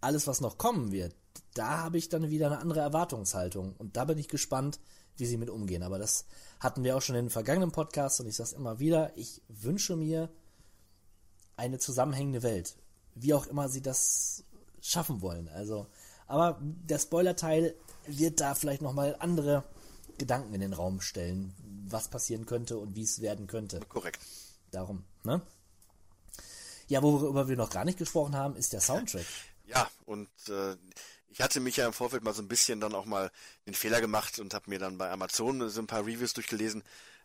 alles, 0.00 0.26
was 0.26 0.40
noch 0.40 0.58
kommen 0.58 0.92
wird, 0.92 1.14
da 1.54 1.78
habe 1.78 1.98
ich 1.98 2.08
dann 2.08 2.30
wieder 2.30 2.46
eine 2.46 2.58
andere 2.58 2.80
Erwartungshaltung. 2.80 3.74
Und 3.78 3.96
da 3.96 4.04
bin 4.04 4.18
ich 4.18 4.28
gespannt, 4.28 4.78
wie 5.16 5.26
sie 5.26 5.36
mit 5.36 5.50
umgehen. 5.50 5.82
Aber 5.82 5.98
das 5.98 6.26
hatten 6.60 6.84
wir 6.84 6.96
auch 6.96 7.02
schon 7.02 7.16
in 7.16 7.26
den 7.26 7.30
vergangenen 7.30 7.72
Podcasts 7.72 8.20
und 8.20 8.26
ich 8.26 8.36
sage 8.36 8.50
es 8.50 8.52
immer 8.52 8.78
wieder, 8.78 9.16
ich 9.16 9.42
wünsche 9.48 9.96
mir 9.96 10.30
eine 11.56 11.78
zusammenhängende 11.78 12.42
Welt. 12.42 12.76
Wie 13.14 13.34
auch 13.34 13.46
immer 13.46 13.68
sie 13.68 13.82
das 13.82 14.44
schaffen 14.82 15.22
wollen. 15.22 15.48
Also, 15.48 15.86
aber 16.26 16.58
der 16.60 16.98
Spoiler-Teil 16.98 17.74
wird 18.06 18.40
da 18.40 18.54
vielleicht 18.54 18.82
nochmal 18.82 19.16
andere 19.20 19.64
Gedanken 20.18 20.52
in 20.54 20.60
den 20.60 20.72
Raum 20.72 21.00
stellen, 21.00 21.54
was 21.88 22.08
passieren 22.08 22.44
könnte 22.44 22.76
und 22.76 22.96
wie 22.96 23.04
es 23.04 23.20
werden 23.20 23.46
könnte. 23.46 23.80
Korrekt. 23.88 24.20
Darum, 24.70 25.04
ne? 25.24 25.40
Ja, 26.88 27.02
worüber 27.02 27.48
wir 27.48 27.56
noch 27.56 27.70
gar 27.70 27.84
nicht 27.84 27.98
gesprochen 27.98 28.36
haben, 28.36 28.56
ist 28.56 28.72
der 28.72 28.80
Soundtrack. 28.80 29.24
Ja, 29.64 29.90
und 30.04 30.28
äh, 30.48 30.76
ich 31.28 31.40
hatte 31.40 31.60
mich 31.60 31.76
ja 31.76 31.86
im 31.86 31.92
Vorfeld 31.92 32.24
mal 32.24 32.34
so 32.34 32.42
ein 32.42 32.48
bisschen 32.48 32.80
dann 32.80 32.94
auch 32.94 33.06
mal 33.06 33.30
den 33.66 33.74
Fehler 33.74 34.00
gemacht 34.00 34.38
und 34.38 34.52
habe 34.52 34.68
mir 34.68 34.78
dann 34.78 34.98
bei 34.98 35.10
Amazon 35.10 35.70
so 35.70 35.80
ein 35.80 35.86
paar 35.86 36.04
Reviews 36.04 36.34
durchgelesen. 36.34 36.82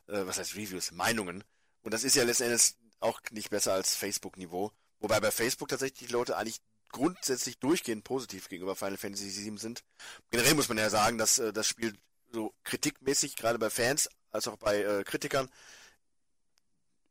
Äh, 0.07 0.25
was 0.25 0.37
heißt 0.37 0.55
Reviews? 0.55 0.91
Meinungen. 0.91 1.43
Und 1.81 1.93
das 1.93 2.03
ist 2.03 2.15
ja 2.15 2.23
letztendlich 2.23 2.75
auch 2.99 3.19
nicht 3.31 3.49
besser 3.49 3.73
als 3.73 3.95
Facebook-Niveau. 3.95 4.71
Wobei 4.99 5.19
bei 5.19 5.31
Facebook 5.31 5.67
tatsächlich 5.67 6.07
die 6.07 6.13
Leute 6.13 6.37
eigentlich 6.37 6.61
grundsätzlich 6.89 7.59
durchgehend 7.59 8.03
positiv 8.03 8.49
gegenüber 8.49 8.75
Final 8.75 8.97
Fantasy 8.97 9.45
VII 9.45 9.57
sind. 9.57 9.83
Generell 10.29 10.55
muss 10.55 10.69
man 10.69 10.77
ja 10.77 10.89
sagen, 10.89 11.17
dass 11.17 11.39
äh, 11.39 11.53
das 11.53 11.67
Spiel 11.67 11.97
so 12.31 12.53
kritikmäßig, 12.63 13.35
gerade 13.35 13.59
bei 13.59 13.69
Fans 13.69 14.09
als 14.31 14.47
auch 14.47 14.57
bei 14.57 14.81
äh, 14.81 15.03
Kritikern, 15.03 15.49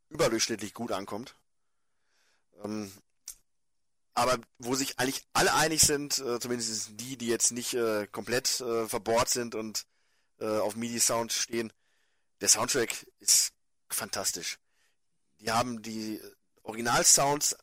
überdurchschnittlich 0.09 0.73
gut 0.73 0.91
ankommt. 0.91 1.35
Ähm, 2.63 2.91
aber 4.13 4.39
wo 4.57 4.73
sich 4.73 4.97
eigentlich 4.97 5.23
alle 5.33 5.53
einig 5.53 5.81
sind, 5.81 6.17
äh, 6.19 6.39
zumindest 6.39 6.91
die, 6.99 7.17
die 7.17 7.27
jetzt 7.27 7.51
nicht 7.51 7.73
äh, 7.73 8.07
komplett 8.07 8.59
äh, 8.61 8.87
verbohrt 8.87 9.29
sind 9.29 9.53
und 9.53 9.85
äh, 10.39 10.45
auf 10.45 10.75
MIDI-Sound 10.75 11.31
stehen, 11.31 11.71
der 12.41 12.49
Soundtrack 12.49 13.05
ist 13.19 13.53
fantastisch. 13.89 14.57
Die 15.39 15.51
haben 15.51 15.81
die 15.81 16.19
Original-Sounds 16.63 17.57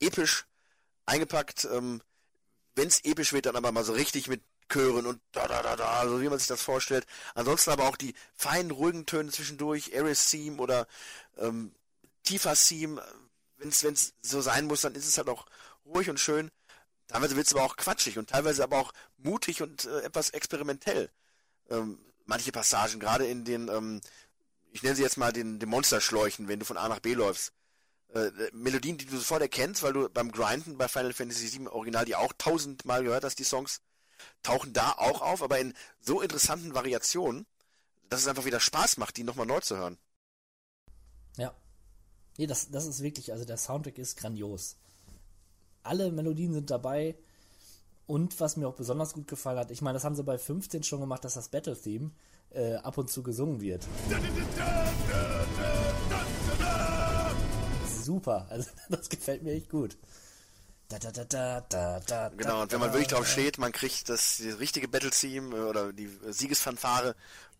episch 0.00 0.46
eingepackt. 1.10 1.66
Ähm, 1.70 2.00
Wenn 2.74 2.88
es 2.88 3.04
episch 3.04 3.32
wird, 3.32 3.46
dann 3.46 3.56
aber 3.56 3.72
mal 3.72 3.84
so 3.84 3.92
richtig 3.92 4.28
mit 4.28 4.42
Chören 4.72 5.04
und 5.06 5.20
da 5.32 5.48
da 5.48 5.62
da 5.62 5.76
da, 5.76 6.08
so 6.08 6.20
wie 6.20 6.28
man 6.28 6.38
sich 6.38 6.46
das 6.46 6.62
vorstellt. 6.62 7.06
Ansonsten 7.34 7.70
aber 7.70 7.88
auch 7.88 7.96
die 7.96 8.14
feinen, 8.34 8.70
ruhigen 8.70 9.04
Töne 9.04 9.30
zwischendurch, 9.30 9.96
Ares 9.98 10.30
Theme 10.30 10.58
oder 10.58 10.86
ähm, 11.38 11.74
tiefer 12.22 12.54
Theme. 12.54 13.02
Wenn 13.58 13.68
es 13.68 14.14
so 14.22 14.40
sein 14.40 14.66
muss, 14.66 14.82
dann 14.82 14.94
ist 14.94 15.06
es 15.06 15.18
halt 15.18 15.28
auch 15.28 15.46
ruhig 15.84 16.08
und 16.08 16.20
schön. 16.20 16.50
Teilweise 17.08 17.36
wird 17.36 17.48
es 17.48 17.52
aber 17.52 17.64
auch 17.64 17.76
quatschig 17.76 18.16
und 18.18 18.30
teilweise 18.30 18.62
aber 18.62 18.78
auch 18.78 18.92
mutig 19.18 19.60
und 19.62 19.84
äh, 19.86 20.02
etwas 20.02 20.30
experimentell. 20.30 21.10
Ähm, 21.68 21.98
manche 22.24 22.52
Passagen, 22.52 23.00
gerade 23.00 23.26
in 23.26 23.44
den, 23.44 23.68
ähm, 23.68 24.00
ich 24.70 24.82
nenne 24.82 24.94
sie 24.94 25.02
jetzt 25.02 25.18
mal 25.18 25.32
den, 25.32 25.58
den 25.58 25.68
Monsterschläuchen, 25.68 26.46
wenn 26.46 26.60
du 26.60 26.64
von 26.64 26.76
A 26.76 26.88
nach 26.88 27.00
B 27.00 27.14
läufst. 27.14 27.52
Äh, 28.14 28.30
Melodien, 28.52 28.98
die 28.98 29.06
du 29.06 29.16
sofort 29.16 29.42
erkennst, 29.42 29.82
weil 29.82 29.92
du 29.92 30.08
beim 30.08 30.32
Grinden 30.32 30.76
bei 30.78 30.88
Final 30.88 31.12
Fantasy 31.12 31.58
VII 31.58 31.68
Original 31.68 32.04
die 32.04 32.16
auch 32.16 32.32
tausendmal 32.36 33.04
gehört 33.04 33.24
hast, 33.24 33.38
die 33.38 33.44
Songs, 33.44 33.80
tauchen 34.42 34.72
da 34.72 34.92
auch 34.92 35.22
auf, 35.22 35.42
aber 35.42 35.58
in 35.58 35.74
so 36.00 36.20
interessanten 36.20 36.74
Variationen, 36.74 37.46
dass 38.08 38.20
es 38.20 38.26
einfach 38.26 38.44
wieder 38.44 38.60
Spaß 38.60 38.96
macht, 38.96 39.16
die 39.16 39.24
nochmal 39.24 39.46
neu 39.46 39.60
zu 39.60 39.76
hören. 39.76 39.98
Ja. 41.36 41.54
Nee, 42.36 42.46
das, 42.46 42.70
das 42.70 42.86
ist 42.86 43.02
wirklich, 43.02 43.32
also 43.32 43.44
der 43.44 43.56
Soundtrack 43.56 43.98
ist 43.98 44.16
grandios. 44.16 44.76
Alle 45.82 46.10
Melodien 46.10 46.52
sind 46.52 46.70
dabei. 46.70 47.16
Und 48.06 48.40
was 48.40 48.56
mir 48.56 48.66
auch 48.66 48.74
besonders 48.74 49.12
gut 49.12 49.28
gefallen 49.28 49.58
hat, 49.58 49.70
ich 49.70 49.82
meine, 49.82 49.94
das 49.94 50.04
haben 50.04 50.16
sie 50.16 50.24
bei 50.24 50.36
15 50.36 50.82
schon 50.82 51.00
gemacht, 51.00 51.24
dass 51.24 51.34
das 51.34 51.48
Battle 51.48 51.80
Theme 51.80 52.10
äh, 52.50 52.74
ab 52.74 52.98
und 52.98 53.08
zu 53.08 53.22
gesungen 53.22 53.60
wird. 53.60 53.86
Super, 58.10 58.48
also 58.50 58.68
das 58.88 59.08
gefällt 59.08 59.44
mir 59.44 59.52
echt 59.52 59.70
gut. 59.70 59.96
Da, 60.88 60.98
da, 60.98 61.12
da, 61.12 61.24
da, 61.24 61.60
da, 61.68 62.00
da, 62.00 62.28
genau, 62.30 62.62
und 62.62 62.72
wenn 62.72 62.80
man 62.80 62.92
wirklich 62.92 63.06
drauf 63.06 63.28
steht, 63.28 63.58
man 63.58 63.70
kriegt 63.70 64.08
das, 64.08 64.42
das 64.44 64.58
richtige 64.58 64.88
Battle-Theme 64.88 65.56
äh, 65.56 65.60
oder 65.60 65.92
die 65.92 66.10
Siegesfanfare 66.28 67.14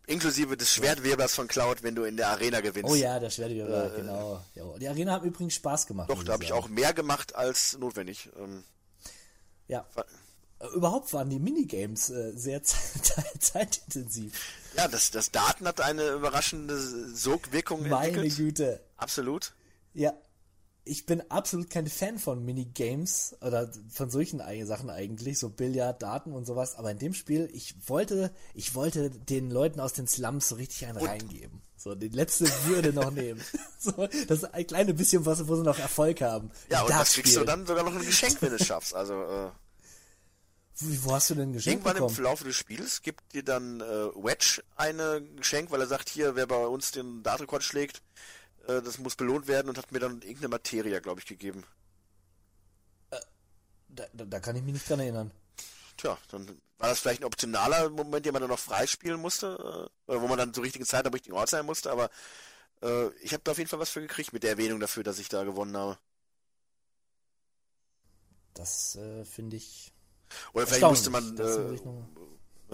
inklusive 0.08 0.56
des 0.56 0.72
Schwertwebers 0.72 1.36
von 1.36 1.46
Cloud, 1.46 1.84
wenn 1.84 1.94
du 1.94 2.02
in 2.02 2.16
der 2.16 2.30
Arena 2.30 2.60
gewinnst. 2.62 2.90
Oh 2.90 2.96
ja, 2.96 3.20
der 3.20 3.30
Schwertweber, 3.30 3.94
äh, 3.94 3.96
genau. 3.96 4.44
Ja, 4.56 4.64
die 4.76 4.88
Arena 4.88 5.12
hat 5.12 5.22
übrigens 5.22 5.54
Spaß 5.54 5.86
gemacht. 5.86 6.10
Doch, 6.10 6.24
da 6.24 6.32
habe 6.32 6.42
ich 6.42 6.52
auch 6.52 6.66
mehr 6.66 6.92
gemacht 6.92 7.36
als 7.36 7.78
notwendig. 7.78 8.28
Ähm, 8.36 8.64
ja. 9.68 9.86
Überhaupt 10.74 11.12
waren 11.12 11.30
die 11.30 11.38
Minigames 11.38 12.10
äh, 12.10 12.32
sehr 12.34 12.60
zeitintensiv. 13.38 14.32
Ja, 14.76 14.88
das, 14.88 15.12
das 15.12 15.30
Daten 15.30 15.68
hat 15.68 15.80
eine 15.80 16.08
überraschende 16.08 16.76
Sogwirkung 16.76 17.82
Meine 17.88 18.08
entwickelt. 18.08 18.32
Meine 18.32 18.48
Güte. 18.48 18.80
Absolut. 18.96 19.52
Ja, 19.94 20.12
ich 20.90 21.06
bin 21.06 21.22
absolut 21.30 21.70
kein 21.70 21.86
Fan 21.86 22.18
von 22.18 22.44
Minigames 22.44 23.36
oder 23.42 23.70
von 23.90 24.10
solchen 24.10 24.42
Sachen 24.66 24.90
eigentlich, 24.90 25.38
so 25.38 25.48
Billard, 25.48 26.02
Daten 26.02 26.32
und 26.32 26.46
sowas. 26.46 26.74
Aber 26.74 26.90
in 26.90 26.98
dem 26.98 27.14
Spiel, 27.14 27.48
ich 27.52 27.76
wollte, 27.86 28.32
ich 28.54 28.74
wollte 28.74 29.08
den 29.08 29.52
Leuten 29.52 29.78
aus 29.78 29.92
den 29.92 30.08
Slums 30.08 30.48
so 30.48 30.56
richtig 30.56 30.86
einen 30.86 30.98
und? 30.98 31.06
reingeben. 31.06 31.62
So, 31.76 31.94
die 31.94 32.08
letzte 32.08 32.46
Würde 32.64 32.92
noch 32.92 33.10
nehmen. 33.12 33.40
So, 33.82 34.06
das 34.28 34.44
ein 34.44 34.66
kleines 34.66 34.94
bisschen 34.94 35.24
was, 35.24 35.48
wo 35.48 35.56
sie 35.56 35.62
noch 35.62 35.78
Erfolg 35.78 36.20
haben. 36.20 36.50
Ja, 36.68 36.82
und 36.82 36.90
das 36.90 37.14
kriegst 37.14 37.34
du 37.34 37.44
dann 37.44 37.64
sogar 37.64 37.82
noch 37.82 37.94
ein 37.94 38.04
Geschenk, 38.04 38.36
wenn 38.42 38.50
du 38.50 38.56
es 38.56 38.66
schaffst. 38.66 38.94
Also, 38.94 39.14
äh, 39.14 39.48
wo, 40.76 41.04
wo, 41.04 41.12
hast 41.14 41.30
du 41.30 41.34
denn 41.34 41.48
ein 41.48 41.52
Geschenk 41.54 41.76
Irgendwann 41.76 41.94
bekommen? 41.94 42.14
im 42.14 42.24
Laufe 42.24 42.44
des 42.44 42.56
Spiels 42.56 43.00
gibt 43.00 43.32
dir 43.32 43.42
dann 43.42 43.80
äh, 43.80 43.84
Wedge 43.84 44.62
ein 44.76 44.98
Geschenk, 45.36 45.70
weil 45.70 45.80
er 45.80 45.86
sagt, 45.86 46.10
hier, 46.10 46.36
wer 46.36 46.46
bei 46.46 46.66
uns 46.66 46.90
den 46.90 47.22
Datenrekord 47.22 47.62
schlägt, 47.62 48.02
äh, 48.66 48.82
das 48.82 48.98
muss 48.98 49.16
belohnt 49.16 49.46
werden 49.46 49.68
und 49.68 49.78
hat 49.78 49.92
mir 49.92 50.00
dann 50.00 50.22
irgendeine 50.22 50.48
Materie, 50.48 51.00
glaube 51.00 51.20
ich, 51.20 51.26
gegeben. 51.26 51.64
Äh, 53.10 53.18
da, 53.88 54.04
da, 54.12 54.24
da, 54.24 54.40
kann 54.40 54.56
ich 54.56 54.62
mich 54.62 54.74
nicht 54.74 54.88
dran 54.88 55.00
erinnern. 55.00 55.30
tja, 55.96 56.18
dann 56.30 56.46
war 56.78 56.88
das 56.88 57.00
vielleicht 57.00 57.20
ein 57.20 57.26
optionaler 57.26 57.90
Moment, 57.90 58.24
den 58.24 58.32
man 58.32 58.40
dann 58.42 58.50
noch 58.50 58.58
freispielen 58.58 59.20
musste, 59.20 59.90
äh, 60.06 60.10
oder 60.10 60.22
wo 60.22 60.28
man 60.28 60.38
dann 60.38 60.54
zur 60.54 60.64
richtigen 60.64 60.86
Zeit 60.86 61.06
am 61.06 61.12
richtigen 61.12 61.36
Ort 61.36 61.50
sein 61.50 61.66
musste, 61.66 61.90
aber 61.90 62.10
äh, 62.82 63.08
ich 63.22 63.32
habe 63.32 63.42
da 63.44 63.52
auf 63.52 63.58
jeden 63.58 63.68
Fall 63.68 63.78
was 63.78 63.90
für 63.90 64.00
gekriegt 64.00 64.32
mit 64.32 64.42
der 64.42 64.50
Erwähnung 64.50 64.80
dafür, 64.80 65.02
dass 65.02 65.18
ich 65.18 65.28
da 65.28 65.44
gewonnen 65.44 65.76
habe. 65.76 65.98
Das 68.54 68.96
äh, 68.96 69.24
finde 69.24 69.56
ich. 69.56 69.92
Oder 70.52 70.66
vielleicht 70.66 70.82
musste 70.82 71.10
man 71.10 71.36
äh, 71.38 71.44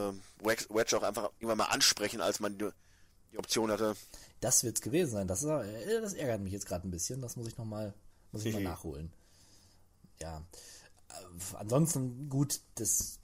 äh, 0.01 0.13
Wedge 0.41 0.67
Wedge 0.71 0.97
auch 0.97 1.03
einfach 1.03 1.31
irgendwann 1.39 1.59
mal 1.59 1.65
ansprechen, 1.67 2.21
als 2.21 2.41
man 2.41 2.59
die, 3.37 3.39
Option 3.39 3.71
hatte. 3.71 3.95
Das 4.41 4.65
wird's 4.65 4.81
gewesen 4.81 5.13
sein. 5.13 5.29
Das, 5.29 5.43
ist, 5.43 5.49
äh, 5.49 6.01
das 6.01 6.15
ärgert 6.15 6.41
mich 6.41 6.53
jetzt 6.53 6.67
gerade 6.67 6.87
ein 6.87 6.91
bisschen. 6.91 7.21
Das 7.21 7.37
muss 7.37 7.47
ich 7.49 7.57
noch 7.57 7.65
mal, 7.65 7.95
muss 8.33 8.45
ich 8.45 8.53
mal 8.55 8.63
nachholen. 8.65 9.13
Ja. 10.21 10.43
Äh, 11.09 11.55
ansonsten 11.57 12.29
gut, 12.29 12.61
das, 12.77 13.19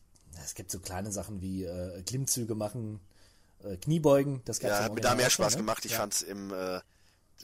es 0.44 0.55
gibt 0.55 0.70
so 0.70 0.80
kleine 0.80 1.12
Sachen 1.12 1.40
wie 1.40 1.64
äh, 1.64 2.02
Klimmzüge 2.02 2.55
machen, 2.55 3.01
äh, 3.62 3.76
Kniebeugen. 3.76 4.43
Das 4.44 4.60
Ja, 4.62 4.84
hat 4.84 4.94
mir 4.94 5.01
da 5.01 5.14
mehr 5.14 5.30
schon, 5.30 5.44
Spaß 5.44 5.55
ne? 5.55 5.59
gemacht. 5.59 5.84
Ich 5.84 5.93
ja. 5.93 5.98
fand's 5.98 6.22
im, 6.22 6.52
äh, 6.52 6.80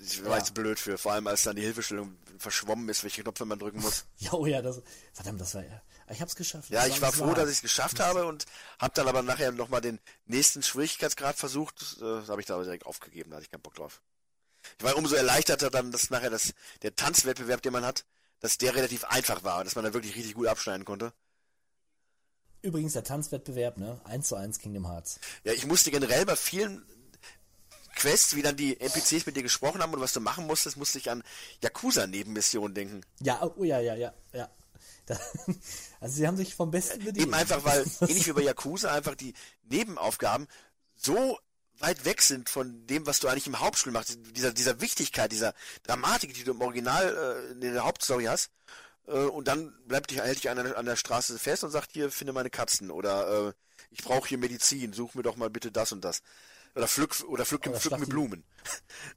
ich 0.01 0.23
war 0.25 0.33
Ja. 0.33 0.39
jetzt 0.39 0.55
blöd 0.55 0.79
für, 0.79 0.97
vor 0.99 1.13
allem 1.13 1.27
als 1.27 1.43
dann 1.43 1.57
die 1.57 1.63
Hilfestellung 1.63 2.17
verschwommen 2.39 2.89
ist, 2.89 3.03
welche 3.03 3.23
Knöpfe 3.23 3.45
man 3.45 3.59
drücken 3.59 3.81
muss. 3.81 4.05
Ja, 4.19 4.33
oh 4.33 4.47
ja, 4.47 4.63
das, 4.63 4.81
verdammt, 5.13 5.41
das 5.41 5.55
war 5.55 5.65
ja. 5.65 5.83
Ich 6.11 6.21
hab's 6.21 6.37
geschafft. 6.37 6.71
Ja, 6.71 6.87
ich 6.87 7.01
war 7.01 7.13
froh, 7.13 7.35
dass 7.35 7.49
ich 7.49 7.57
es 7.57 7.63
geschafft 7.63 8.01
habe 8.01 8.27
und 8.27 8.47
habe 8.79 8.95
dann 8.95 9.09
aber 9.09 9.23
nachher 9.23 9.53
nochmal 9.53 9.81
den 9.81 9.99
nächsten 10.27 10.63
Schwierigkeitsgrad 10.63 11.37
versucht. 11.37 11.97
Äh, 12.01 12.05
Das 12.21 12.29
habe 12.29 12.41
ich 12.41 12.47
da 12.47 12.55
aber 12.55 12.65
direkt 12.65 12.87
aufgegeben, 12.87 13.31
da 13.31 13.37
hatte 13.37 13.45
ich 13.45 13.51
keinen 13.51 13.63
Bock 13.63 13.75
drauf. 13.75 14.01
Ich 14.79 14.85
war 14.85 14.97
umso 14.97 15.15
erleichterter 15.15 15.71
dann, 15.71 15.93
dass 15.93 16.11
nachher 16.11 16.31
das, 16.31 16.53
der 16.83 16.95
Tanzwettbewerb, 16.97 17.63
den 17.63 17.73
man 17.73 17.85
hat, 17.85 18.05
dass 18.41 18.59
der 18.59 18.75
relativ 18.75 19.05
einfach 19.05 19.45
war 19.45 19.59
und 19.59 19.67
dass 19.67 19.75
man 19.77 19.85
da 19.85 19.93
wirklich 19.95 20.17
richtig 20.17 20.35
gut 20.35 20.47
abschneiden 20.47 20.85
konnte. 20.85 21.13
Übrigens 22.63 22.95
der 22.95 23.05
Tanzwettbewerb, 23.05 23.77
ne? 23.77 24.01
1 24.05 24.29
zu 24.29 24.35
1 24.35 24.59
Kingdom 24.59 24.87
Hearts. 24.91 25.21
Ja, 25.45 25.53
ich 25.53 25.67
musste 25.67 25.91
generell 25.91 26.27
bei 26.27 26.35
vielen 26.37 26.85
Quests, 27.95 28.35
wie 28.37 28.43
dann 28.43 28.57
die 28.57 28.81
NPCs 28.81 29.27
mit 29.27 29.37
dir 29.37 29.43
gesprochen 29.43 29.81
haben 29.83 29.93
und 29.93 30.01
was 30.01 30.13
du 30.13 30.21
machen 30.21 30.47
musstest, 30.47 30.77
musste 30.77 30.99
ich 30.99 31.11
an 31.11 31.23
Yakuza-Nebenmissionen 31.63 32.75
denken. 32.75 33.03
Ja, 33.21 33.43
oh 33.43 33.65
ja, 33.65 33.81
ja, 33.81 33.95
ja, 33.95 34.13
ja. 34.33 34.49
Also 36.01 36.15
sie 36.17 36.27
haben 36.27 36.37
sich 36.37 36.55
vom 36.55 36.71
Besten 36.71 36.99
bedient. 37.01 37.19
Eben 37.19 37.35
einfach, 37.35 37.65
weil, 37.65 37.85
ähnlich 38.03 38.27
wie 38.27 38.33
bei 38.33 38.43
Yakuza, 38.43 38.93
einfach 38.93 39.15
die 39.17 39.35
Nebenaufgaben 39.69 40.47
so 40.95 41.39
weit 41.81 42.05
weg 42.05 42.23
sind 42.23 42.49
von 42.49 42.87
dem, 42.87 43.07
was 43.07 43.21
du 43.21 43.29
eigentlich 43.29 43.47
im 43.47 43.61
Hauptspiel 43.61 43.93
machst, 43.93 44.17
dieser, 44.37 44.53
dieser 44.53 44.81
Wichtigkeit, 44.81 45.31
dieser 45.33 45.55
Dramatik, 45.85 46.35
die 46.35 46.45
du 46.45 46.53
im 46.53 46.61
Original 46.61 47.49
äh, 47.49 47.53
in 47.53 47.61
der 47.61 47.85
Hauptstory 47.85 48.25
hast. 48.25 48.51
Äh, 49.07 49.13
und 49.13 49.49
dann 49.49 49.73
bleibt 49.87 50.11
dich, 50.11 50.19
hält 50.21 50.39
dich 50.39 50.51
an, 50.51 50.57
der- 50.57 50.77
an 50.77 50.87
der 50.87 50.97
Straße 50.97 51.39
fest 51.39 51.65
und 51.65 51.71
sagt, 51.71 51.91
hier, 51.93 52.11
finde 52.11 52.33
meine 52.33 52.51
Katzen. 52.51 52.91
Oder 52.91 53.49
äh, 53.49 53.53
ich 53.91 54.03
brauche 54.03 54.29
hier 54.29 54.39
Medizin, 54.39 54.93
such 54.93 55.15
mir 55.15 55.23
doch 55.23 55.37
mal 55.37 55.51
bitte 55.51 55.71
das 55.73 55.93
und 55.93 56.03
das. 56.05 56.23
Oder 56.75 56.87
pflück, 56.89 57.25
oder 57.29 57.45
pflück, 57.47 57.67
Oder 57.67 57.81
pflück 57.81 57.99
mir 57.99 58.07
Blumen. 58.07 58.45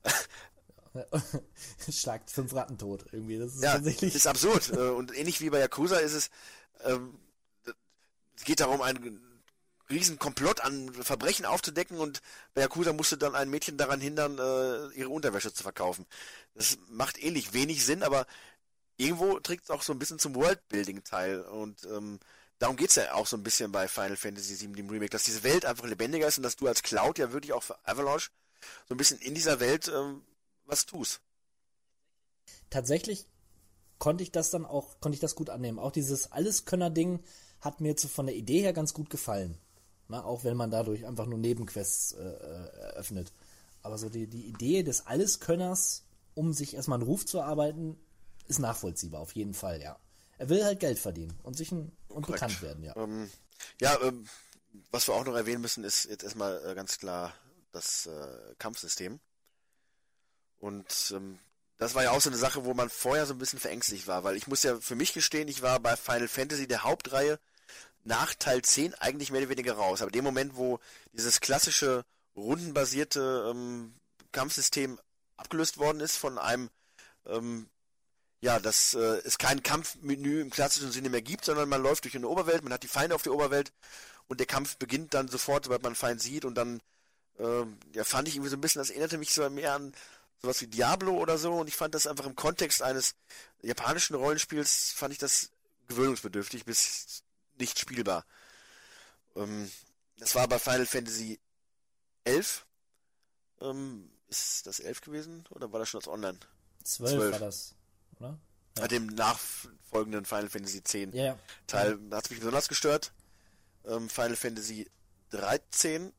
Schlagt 1.92 2.30
fünf 2.32 2.54
Ratten 2.54 2.78
tot. 2.78 3.06
Irgendwie, 3.12 3.38
das 3.38 3.56
ist 3.56 3.64
Ja, 3.64 3.74
tatsächlich. 3.74 4.16
ist 4.16 4.28
absurd. 4.28 4.70
Äh, 4.74 4.90
Und 4.90 5.16
ähnlich 5.16 5.42
wie 5.42 5.50
bei 5.50 5.60
Yakuza 5.60 5.98
ist 5.98 6.14
es, 6.14 6.30
ähm, 6.84 7.18
es 8.36 8.44
geht 8.44 8.60
darum, 8.60 8.82
einen 8.82 9.22
riesen 9.90 10.18
Komplott 10.20 10.62
an 10.62 10.94
Verbrechen 10.94 11.46
aufzudecken 11.46 11.98
und 11.98 12.22
bei 12.54 12.62
Yakuza 12.62 12.94
musste 12.94 13.18
dann 13.18 13.36
ein 13.36 13.50
Mädchen 13.50 13.78
daran 13.78 14.00
hindern, 14.00 14.38
äh, 14.38 14.88
ihre 14.98 15.10
Unterwäsche 15.10 15.54
zu 15.54 15.64
verkaufen. 15.64 16.06
Das 16.56 16.78
macht 16.90 17.22
ähnlich 17.22 17.54
wenig 17.54 17.86
Sinn, 17.86 18.04
aber 18.04 18.26
irgendwo 18.98 19.40
trägt 19.40 19.66
es 19.66 19.70
auch 19.70 19.82
so 19.82 19.94
ein 19.94 20.00
bisschen 20.00 20.20
zum 20.20 20.36
Worldbuilding 20.36 21.04
teil 21.04 21.42
und 21.42 21.84
ähm, 21.86 22.20
darum 22.60 22.78
geht's 22.78 22.96
ja 22.96 23.14
auch 23.14 23.28
so 23.28 23.38
ein 23.38 23.44
bisschen 23.44 23.72
bei 23.72 23.88
Final 23.88 24.18
Fantasy 24.18 24.60
VII, 24.62 24.74
dem 24.74 24.90
Remake, 24.90 25.10
dass 25.12 25.24
diese 25.24 25.44
Welt 25.44 25.66
einfach 25.66 25.86
lebendiger 25.86 26.28
ist 26.28 26.38
und 26.38 26.44
dass 26.44 26.56
du 26.56 26.68
als 26.68 26.84
Cloud 26.84 27.20
ja 27.20 27.32
wirklich 27.34 27.54
auch 27.54 27.64
für 27.64 27.78
Avalanche 27.88 28.30
so 28.88 28.96
ein 28.96 28.98
bisschen 28.98 29.20
in 29.20 29.36
dieser 29.36 29.60
Welt 29.60 29.90
ähm, 29.94 30.24
was 30.72 30.86
tust. 30.86 31.22
tatsächlich 32.70 33.28
konnte 34.00 34.24
ich 34.24 34.32
das 34.32 34.50
dann 34.50 34.66
auch, 34.66 35.00
konnte 35.00 35.16
ich 35.16 35.20
das 35.20 35.36
gut 35.36 35.50
annehmen. 35.52 35.78
Auch 35.78 35.92
dieses 35.92 36.32
Alleskönner-Ding 36.32 37.20
hat 37.60 37.82
mir 37.82 37.96
so 37.98 38.08
von 38.08 38.26
der 38.26 38.36
Idee 38.36 38.62
her 38.62 38.74
ganz 38.74 38.94
gut 38.94 39.12
gefallen. 39.12 39.60
Na, 40.08 40.24
auch 40.24 40.44
wenn 40.44 40.58
man 40.58 40.72
dadurch 40.72 41.06
einfach 41.06 41.28
nur 41.28 41.38
Nebenquests 41.38 42.14
äh, 42.14 42.24
äh, 42.24 42.80
eröffnet. 42.80 43.32
Aber 43.84 43.98
so 43.98 44.10
die, 44.10 44.28
die 44.28 44.48
Idee 44.48 44.82
des 44.84 45.06
Alleskönners, 45.06 46.04
um 46.34 46.54
sich 46.54 46.74
erstmal 46.74 46.98
einen 46.98 47.08
Ruf 47.08 47.26
zu 47.26 47.38
erarbeiten, 47.38 47.98
ist 48.48 48.60
nachvollziehbar, 48.60 49.22
auf 49.22 49.34
jeden 49.34 49.54
Fall, 49.54 49.82
ja. 49.82 50.00
Er 50.38 50.50
will 50.50 50.64
halt 50.64 50.80
Geld 50.80 50.98
verdienen 50.98 51.38
und 51.44 51.56
sich 51.56 51.72
ein, 51.72 51.92
und 52.08 52.26
Korrekt. 52.26 52.42
bekannt 52.42 52.62
werden, 52.62 52.84
ja. 52.84 52.96
Ähm, 52.96 53.30
ja, 53.80 53.98
ähm, 54.02 54.26
was 54.90 55.08
wir 55.08 55.14
auch 55.14 55.26
noch 55.26 55.36
erwähnen 55.36 55.62
müssen, 55.62 55.84
ist 55.84 56.06
jetzt 56.06 56.24
erstmal 56.24 56.66
äh, 56.66 56.76
ganz 56.76 56.98
klar 56.98 57.34
das 57.72 58.08
äh, 58.08 58.56
Kampfsystem. 58.58 59.20
Und 60.62 61.14
ähm, 61.14 61.40
das 61.78 61.96
war 61.96 62.04
ja 62.04 62.12
auch 62.12 62.22
so 62.22 62.30
eine 62.30 62.38
Sache, 62.38 62.64
wo 62.64 62.74
man 62.74 62.90
vorher 62.90 63.26
so 63.26 63.34
ein 63.34 63.40
bisschen 63.40 63.60
verängstigt 63.60 64.08
war, 64.08 64.24
weil 64.24 64.38
ich 64.38 64.48
muss 64.48 64.64
ja 64.64 64.80
für 64.80 64.96
mich 64.96 65.14
gestehen, 65.14 65.48
ich 65.48 65.62
war 65.62 65.80
bei 65.80 65.98
Final 65.98 66.28
Fantasy 66.28 66.68
der 66.68 66.84
Hauptreihe 66.84 67.40
nach 68.04 68.34
Teil 68.36 68.62
10 68.62 68.94
eigentlich 68.96 69.32
mehr 69.32 69.42
oder 69.42 69.50
weniger 69.50 69.74
raus. 69.74 70.02
Aber 70.02 70.12
dem 70.12 70.24
Moment, 70.24 70.56
wo 70.56 70.80
dieses 71.14 71.42
klassische 71.42 72.06
rundenbasierte 72.36 73.52
ähm, 73.52 73.94
Kampfsystem 74.32 75.00
abgelöst 75.38 75.80
worden 75.80 76.00
ist 76.00 76.16
von 76.16 76.38
einem 76.38 76.70
ähm, 77.26 77.68
ja, 78.42 78.60
dass 78.60 78.96
äh, 78.96 79.22
es 79.24 79.38
kein 79.38 79.62
Kampfmenü 79.62 80.42
im 80.42 80.50
klassischen 80.50 80.92
Sinne 80.92 81.10
mehr 81.10 81.22
gibt, 81.22 81.46
sondern 81.46 81.70
man 81.70 81.82
läuft 81.82 82.06
durch 82.06 82.16
eine 82.16 82.28
Oberwelt, 82.28 82.64
man 82.64 82.74
hat 82.74 82.84
die 82.84 82.88
Feinde 82.88 83.14
auf 83.16 83.22
der 83.22 83.34
Oberwelt 83.34 83.72
und 84.28 84.40
der 84.40 84.48
Kampf 84.48 84.78
beginnt 84.78 85.14
dann 85.14 85.28
sofort, 85.28 85.66
sobald 85.66 85.84
man 85.84 85.90
einen 85.90 85.96
Feind 85.96 86.22
sieht 86.22 86.44
und 86.46 86.56
dann 86.56 86.82
äh, 87.38 87.66
ja, 87.94 88.04
fand 88.04 88.28
ich 88.28 88.36
irgendwie 88.36 88.50
so 88.50 88.58
ein 88.58 88.62
bisschen, 88.62 88.80
das 88.80 88.90
erinnerte 88.90 89.20
mich 89.20 89.34
so 89.34 89.48
mehr 89.50 89.76
an 89.76 89.94
sowas 90.42 90.62
wie 90.62 90.68
Diablo 90.68 91.18
oder 91.18 91.38
so 91.38 91.54
und 91.54 91.68
ich 91.68 91.76
fand 91.76 91.94
das 91.94 92.08
einfach 92.08 92.26
im 92.26 92.36
Kontext 92.36 92.82
eines 92.82 93.16
japanischen 93.62 94.16
Rollenspiels, 94.16 94.92
fand 94.92 95.14
ich 95.14 95.20
das 95.20 95.52
gewöhnungsbedürftig 95.88 96.66
bis 96.66 97.24
nicht 97.60 97.78
spielbar. 97.80 98.26
Ähm, 99.36 99.72
das 100.18 100.36
war 100.36 100.48
bei 100.48 100.60
Final 100.60 100.86
Fantasy 100.86 101.40
11. 102.24 102.66
Ähm, 103.62 104.12
ist 104.30 104.66
das 104.66 104.80
11 104.80 105.02
gewesen 105.02 105.46
oder 105.50 105.72
war 105.72 105.80
das 105.80 105.90
schon 105.90 106.00
das 106.00 106.08
Online? 106.08 106.40
Zwölf, 106.84 107.12
zwölf. 107.12 107.32
war 107.34 107.40
das, 107.40 107.76
oder? 108.20 108.40
Bei 108.76 108.88
dem 108.88 109.08
nachfolgenden 109.08 110.26
Final 110.26 110.50
Fantasy 110.50 110.78
X 110.78 110.94
Ja, 110.94 111.10
ja. 111.12 111.40
Teil 111.68 112.00
hat 112.12 112.30
mich 112.30 112.40
besonders 112.40 112.68
gestört. 112.68 113.12
Ähm, 113.86 114.10
Final 114.10 114.36
Fantasy 114.38 114.90
13 115.32 116.14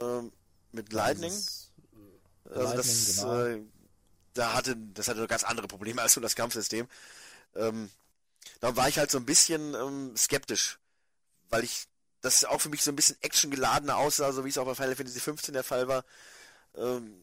ähm, 0.00 0.32
mit 0.72 0.92
Lightning. 0.92 1.30
Dieses, 1.30 1.67
also 2.54 2.76
das, 2.76 3.16
genau. 3.16 3.44
äh, 3.44 3.62
da 4.34 4.54
hatte, 4.54 4.76
das 4.94 5.08
hatte 5.08 5.26
ganz 5.26 5.44
andere 5.44 5.68
Probleme 5.68 6.02
als 6.02 6.16
nur 6.16 6.22
das 6.22 6.36
Kampfsystem. 6.36 6.88
Ähm, 7.54 7.90
da 8.60 8.76
war 8.76 8.88
ich 8.88 8.98
halt 8.98 9.10
so 9.10 9.18
ein 9.18 9.26
bisschen 9.26 9.74
ähm, 9.74 10.16
skeptisch, 10.16 10.78
weil 11.50 11.64
ich 11.64 11.86
das 12.20 12.44
auch 12.44 12.60
für 12.60 12.68
mich 12.68 12.82
so 12.82 12.90
ein 12.90 12.96
bisschen 12.96 13.16
actiongeladener 13.20 13.96
aussah, 13.96 14.32
so 14.32 14.44
wie 14.44 14.48
es 14.48 14.58
auch 14.58 14.66
bei 14.66 14.74
Final 14.74 14.96
Fantasy 14.96 15.20
15 15.20 15.54
der 15.54 15.64
Fall 15.64 15.88
war. 15.88 16.04
Ähm, 16.76 17.14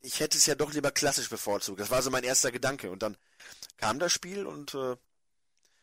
ich 0.00 0.20
hätte 0.20 0.38
es 0.38 0.46
ja 0.46 0.54
doch 0.54 0.72
lieber 0.72 0.90
klassisch 0.90 1.28
bevorzugt. 1.28 1.80
Das 1.80 1.90
war 1.90 2.02
so 2.02 2.10
mein 2.10 2.24
erster 2.24 2.52
Gedanke. 2.52 2.90
Und 2.90 3.02
dann 3.02 3.16
kam 3.76 3.98
das 3.98 4.12
Spiel 4.12 4.46
und 4.46 4.74
äh, 4.74 4.96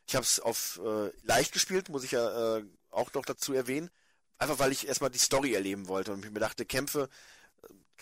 ich 0.08 0.16
habe 0.16 0.24
es 0.24 0.40
auf 0.40 0.80
äh, 0.84 1.12
leicht 1.24 1.52
gespielt, 1.52 1.90
muss 1.90 2.04
ich 2.04 2.12
ja 2.12 2.58
äh, 2.58 2.64
auch 2.92 3.14
noch 3.14 3.26
dazu 3.26 3.54
erwähnen. 3.54 3.90
Einfach 4.38 4.60
weil 4.60 4.72
ich 4.72 4.88
erstmal 4.88 5.10
die 5.10 5.20
Story 5.20 5.54
erleben 5.54 5.88
wollte 5.88 6.12
und 6.12 6.32
mir 6.32 6.40
dachte, 6.40 6.66
Kämpfe 6.66 7.10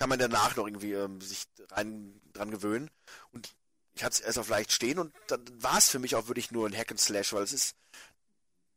kann 0.04 0.10
man 0.10 0.20
danach 0.20 0.58
noch 0.58 0.68
irgendwie 0.68 0.92
ähm, 0.92 1.22
sich 1.22 1.46
rein 1.72 2.20
dran 2.34 2.52
gewöhnen. 2.52 2.92
Und 3.32 3.56
ich 3.94 4.04
hatte 4.04 4.16
es 4.16 4.20
erst 4.20 4.38
auf 4.38 4.50
leicht 4.50 4.74
stehen 4.74 5.00
und 5.00 5.16
dann 5.28 5.46
war 5.64 5.78
es 5.78 5.88
für 5.88 5.98
mich 5.98 6.18
auch 6.18 6.28
wirklich 6.28 6.52
nur 6.52 6.68
ein 6.68 6.78
Hack 6.78 6.92
and 6.92 7.00
Slash, 7.00 7.32
weil 7.32 7.44
es 7.44 7.54
ist 7.54 7.78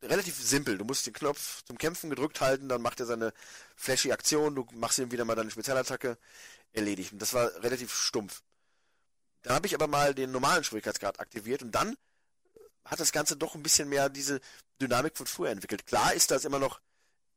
relativ 0.03 0.41
simpel. 0.41 0.79
Du 0.79 0.85
musst 0.85 1.05
den 1.05 1.15
Knopf 1.15 1.65
zum 1.65 1.79
Kämpfen 1.79 2.11
gedrückt 2.11 2.41
halten, 2.41 2.69
dann 2.69 2.81
macht 2.81 3.01
er 3.01 3.07
seine 3.07 3.33
flashy 3.75 4.13
Aktion, 4.13 4.55
du 4.55 4.69
machst 4.75 5.01
ihm 5.01 5.11
wieder 5.11 5.25
mal 5.25 5.35
deine 5.35 5.51
Spezialattacke, 5.51 6.17
erledigt. 6.73 7.13
Und 7.13 7.21
das 7.21 7.35
war 7.35 7.53
relativ 7.61 7.93
stumpf. 7.93 8.45
Dann 9.43 9.57
habe 9.57 9.67
ich 9.67 9.75
aber 9.75 9.89
mal 9.89 10.15
den 10.15 10.31
normalen 10.31 10.63
Schwierigkeitsgrad 10.63 11.19
aktiviert 11.19 11.61
und 11.61 11.73
dann 11.73 11.97
hat 12.85 13.01
das 13.01 13.11
Ganze 13.11 13.37
doch 13.37 13.57
ein 13.57 13.65
bisschen 13.65 13.89
mehr 13.89 14.11
diese 14.11 14.41
Dynamik 14.81 15.17
von 15.17 15.27
früher 15.27 15.51
entwickelt. 15.51 15.87
Klar 15.87 16.15
ist 16.15 16.31
das 16.31 16.45
immer 16.45 16.61
noch 16.61 16.81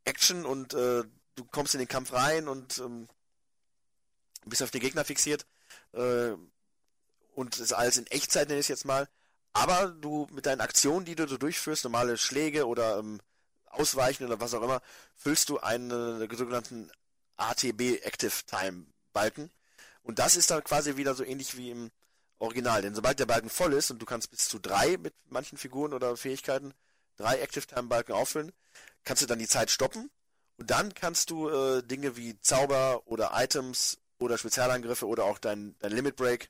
Action 0.05 0.45
und 0.45 0.75
äh, 0.75 1.05
du 1.33 1.45
kommst 1.49 1.73
in 1.73 1.79
den 1.79 1.87
Kampf 1.87 2.13
rein 2.13 2.47
und 2.47 2.77
ähm, 2.77 3.07
bist 4.45 4.63
auf 4.63 4.71
den 4.71 4.81
Gegner 4.81 5.05
fixiert 5.05 5.45
äh, 5.93 6.31
und 7.35 7.57
ist 7.57 7.73
alles 7.73 7.97
in 7.97 8.07
Echtzeit, 8.07 8.47
nenne 8.47 8.59
ich 8.59 8.65
es 8.65 8.69
jetzt 8.69 8.85
mal. 8.85 9.07
Aber 9.53 9.87
du 9.87 10.27
mit 10.31 10.45
deinen 10.45 10.61
Aktionen, 10.61 11.05
die 11.05 11.15
du 11.15 11.27
so 11.27 11.37
durchführst, 11.37 11.83
normale 11.83 12.17
Schläge 12.17 12.67
oder 12.67 12.99
ähm, 12.99 13.19
Ausweichen 13.65 14.25
oder 14.25 14.39
was 14.39 14.53
auch 14.53 14.61
immer, 14.61 14.81
füllst 15.15 15.49
du 15.49 15.59
einen 15.59 15.89
sogenannten 16.35 16.91
ATB 17.37 18.03
Active 18.03 18.31
Time 18.45 18.85
Balken. 19.13 19.49
Und 20.03 20.19
das 20.19 20.35
ist 20.35 20.51
dann 20.51 20.63
quasi 20.63 20.97
wieder 20.97 21.15
so 21.15 21.23
ähnlich 21.23 21.57
wie 21.57 21.71
im 21.71 21.91
Original. 22.39 22.81
Denn 22.81 22.95
sobald 22.95 23.19
der 23.19 23.25
Balken 23.25 23.49
voll 23.49 23.73
ist 23.73 23.91
und 23.91 23.99
du 23.99 24.05
kannst 24.05 24.31
bis 24.31 24.47
zu 24.47 24.59
drei 24.59 24.97
mit 24.97 25.13
manchen 25.29 25.57
Figuren 25.57 25.93
oder 25.93 26.15
Fähigkeiten 26.17 26.73
drei 27.17 27.39
Active 27.39 27.67
Time 27.67 27.83
Balken 27.83 28.13
auffüllen, 28.13 28.53
kannst 29.03 29.21
du 29.21 29.27
dann 29.27 29.39
die 29.39 29.47
Zeit 29.47 29.71
stoppen 29.71 30.09
und 30.57 30.71
dann 30.71 30.93
kannst 30.93 31.29
du 31.29 31.49
äh, 31.49 31.83
Dinge 31.83 32.15
wie 32.15 32.39
Zauber 32.41 33.03
oder 33.05 33.31
Items 33.33 33.97
oder 34.19 34.37
Spezialangriffe 34.37 35.07
oder 35.07 35.25
auch 35.25 35.39
dein, 35.39 35.75
dein 35.79 35.91
Limit 35.91 36.15
Break, 36.15 36.49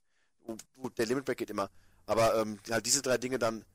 der 0.98 1.06
Limit 1.06 1.26
Break 1.26 1.38
geht 1.38 1.50
immer, 1.50 1.70
aber 2.06 2.36
ähm, 2.42 2.60
halt 2.70 2.86
diese 2.86 3.02
drei 3.02 3.18
Dinge 3.18 3.40
dann 3.40 3.66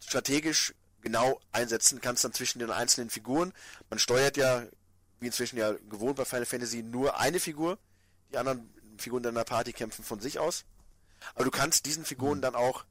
strategisch 0.00 0.74
genau 1.00 1.40
einsetzen 1.50 2.00
kannst 2.00 2.24
dann 2.24 2.32
zwischen 2.32 2.60
den 2.60 2.70
einzelnen 2.70 3.10
Figuren. 3.10 3.52
Man 3.90 3.98
steuert 3.98 4.36
ja, 4.36 4.64
wie 5.20 5.26
inzwischen 5.26 5.58
ja 5.58 5.72
gewohnt 5.90 6.16
bei 6.16 6.24
Final 6.24 6.46
Fantasy, 6.46 6.82
nur 6.82 7.18
eine 7.18 7.40
Figur. 7.40 7.78
Die 8.32 8.38
anderen 8.38 8.72
Figuren 8.98 9.22
deiner 9.22 9.44
Party 9.44 9.72
kämpfen 9.72 10.04
von 10.04 10.20
sich 10.20 10.38
aus. 10.38 10.64
Aber 11.34 11.44
du 11.44 11.50
kannst 11.50 11.86
diesen 11.86 12.04
Figuren 12.04 12.38
mhm. 12.38 12.42
dann 12.42 12.54
auch 12.54 12.84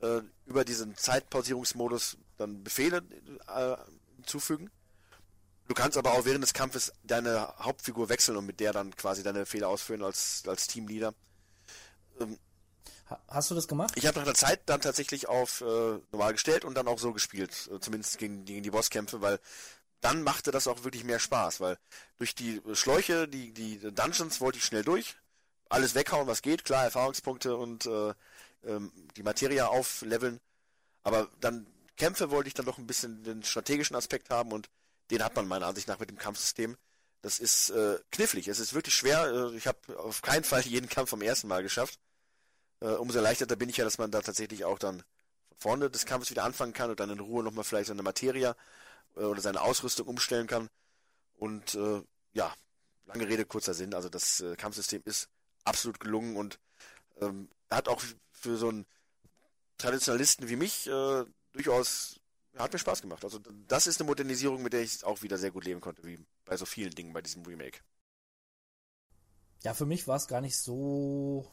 äh, 0.00 0.20
über 0.46 0.64
diesen 0.64 0.96
Zeitpausierungsmodus 0.96 2.18
dann 2.36 2.62
Befehle 2.62 3.02
äh, 3.48 3.76
zufügen. 4.24 4.70
Du 5.66 5.74
kannst 5.74 5.96
aber 5.96 6.12
auch 6.12 6.24
während 6.24 6.42
des 6.42 6.52
Kampfes 6.52 6.92
deine 7.02 7.54
Hauptfigur 7.58 8.08
wechseln 8.08 8.36
und 8.36 8.46
mit 8.46 8.60
der 8.60 8.72
dann 8.72 8.94
quasi 8.96 9.22
deine 9.22 9.46
Fehler 9.46 9.68
ausführen 9.68 10.02
als, 10.02 10.42
als 10.46 10.66
Teamleader. 10.66 11.14
Ähm, 12.20 12.38
Hast 13.28 13.50
du 13.50 13.54
das 13.54 13.68
gemacht? 13.68 13.92
Ich 13.96 14.06
habe 14.06 14.18
nach 14.18 14.24
der 14.24 14.34
Zeit 14.34 14.62
dann 14.66 14.80
tatsächlich 14.80 15.28
auf 15.28 15.60
äh, 15.60 15.98
normal 16.10 16.32
gestellt 16.32 16.64
und 16.64 16.74
dann 16.74 16.88
auch 16.88 16.98
so 16.98 17.12
gespielt, 17.12 17.68
äh, 17.72 17.78
zumindest 17.78 18.18
gegen, 18.18 18.44
gegen 18.44 18.62
die 18.62 18.70
Bosskämpfe, 18.70 19.20
weil 19.20 19.40
dann 20.00 20.22
machte 20.22 20.50
das 20.50 20.66
auch 20.66 20.84
wirklich 20.84 21.04
mehr 21.04 21.18
Spaß, 21.18 21.60
weil 21.60 21.78
durch 22.16 22.34
die 22.34 22.60
Schläuche, 22.72 23.28
die, 23.28 23.52
die 23.52 23.78
Dungeons 23.78 24.40
wollte 24.40 24.58
ich 24.58 24.64
schnell 24.64 24.84
durch, 24.84 25.16
alles 25.68 25.94
weghauen, 25.94 26.26
was 26.26 26.42
geht, 26.42 26.64
klar, 26.64 26.84
Erfahrungspunkte 26.84 27.56
und 27.56 27.86
äh, 27.86 28.14
ähm, 28.64 28.92
die 29.16 29.22
Materie 29.22 29.68
aufleveln, 29.68 30.40
aber 31.02 31.28
dann 31.40 31.66
Kämpfe 31.96 32.30
wollte 32.30 32.48
ich 32.48 32.54
dann 32.54 32.66
doch 32.66 32.78
ein 32.78 32.86
bisschen 32.86 33.22
den 33.22 33.42
strategischen 33.44 33.96
Aspekt 33.96 34.30
haben 34.30 34.52
und 34.52 34.68
den 35.10 35.22
hat 35.22 35.36
man 35.36 35.46
meiner 35.46 35.66
Ansicht 35.66 35.88
nach 35.88 35.98
mit 35.98 36.10
dem 36.10 36.18
Kampfsystem. 36.18 36.76
Das 37.22 37.38
ist 37.38 37.70
äh, 37.70 37.98
knifflig, 38.10 38.48
es 38.48 38.58
ist 38.58 38.74
wirklich 38.74 38.94
schwer. 38.94 39.26
Äh, 39.26 39.56
ich 39.56 39.66
habe 39.66 39.98
auf 39.98 40.22
keinen 40.22 40.44
Fall 40.44 40.60
jeden 40.62 40.88
Kampf 40.88 41.10
vom 41.10 41.22
ersten 41.22 41.48
Mal 41.48 41.62
geschafft. 41.62 41.98
Äh, 42.80 42.88
umso 42.88 43.18
erleichterter 43.18 43.56
bin 43.56 43.68
ich 43.68 43.78
ja, 43.78 43.84
dass 43.84 43.98
man 43.98 44.10
da 44.10 44.20
tatsächlich 44.20 44.64
auch 44.64 44.78
dann 44.78 45.02
von 45.56 45.70
vorne 45.70 45.90
des 45.90 46.04
Kampfes 46.04 46.30
wieder 46.30 46.44
anfangen 46.44 46.74
kann 46.74 46.90
und 46.90 47.00
dann 47.00 47.10
in 47.10 47.20
Ruhe 47.20 47.42
nochmal 47.42 47.64
vielleicht 47.64 47.88
seine 47.88 48.02
Materie 48.02 48.54
äh, 49.16 49.20
oder 49.20 49.40
seine 49.40 49.62
Ausrüstung 49.62 50.06
umstellen 50.06 50.46
kann. 50.46 50.68
Und 51.36 51.74
äh, 51.74 52.02
ja, 52.32 52.52
lange 53.06 53.26
Rede, 53.26 53.44
kurzer 53.46 53.74
Sinn. 53.74 53.94
Also 53.94 54.08
das 54.08 54.40
äh, 54.40 54.56
Kampfsystem 54.56 55.02
ist 55.04 55.28
absolut 55.64 56.00
gelungen 56.00 56.36
und 56.36 56.58
ähm, 57.20 57.48
hat 57.70 57.88
auch 57.88 58.02
für 58.32 58.56
so 58.56 58.68
einen 58.68 58.86
Traditionalisten 59.78 60.48
wie 60.48 60.56
mich 60.56 60.86
äh, 60.86 61.24
durchaus 61.52 62.20
hat 62.56 62.72
mir 62.72 62.78
Spaß 62.78 63.02
gemacht. 63.02 63.24
Also 63.24 63.40
das 63.68 63.86
ist 63.86 64.00
eine 64.00 64.06
Modernisierung, 64.06 64.62
mit 64.62 64.72
der 64.72 64.82
ich 64.82 65.04
auch 65.04 65.22
wieder 65.22 65.38
sehr 65.38 65.50
gut 65.50 65.64
leben 65.64 65.80
konnte, 65.80 66.04
wie 66.04 66.18
bei 66.44 66.56
so 66.56 66.66
vielen 66.66 66.92
Dingen 66.92 67.12
bei 67.12 67.22
diesem 67.22 67.44
Remake. 67.44 67.80
Ja, 69.62 69.74
für 69.74 69.86
mich 69.86 70.06
war 70.06 70.16
es 70.16 70.28
gar 70.28 70.40
nicht 70.40 70.58
so 70.58 71.46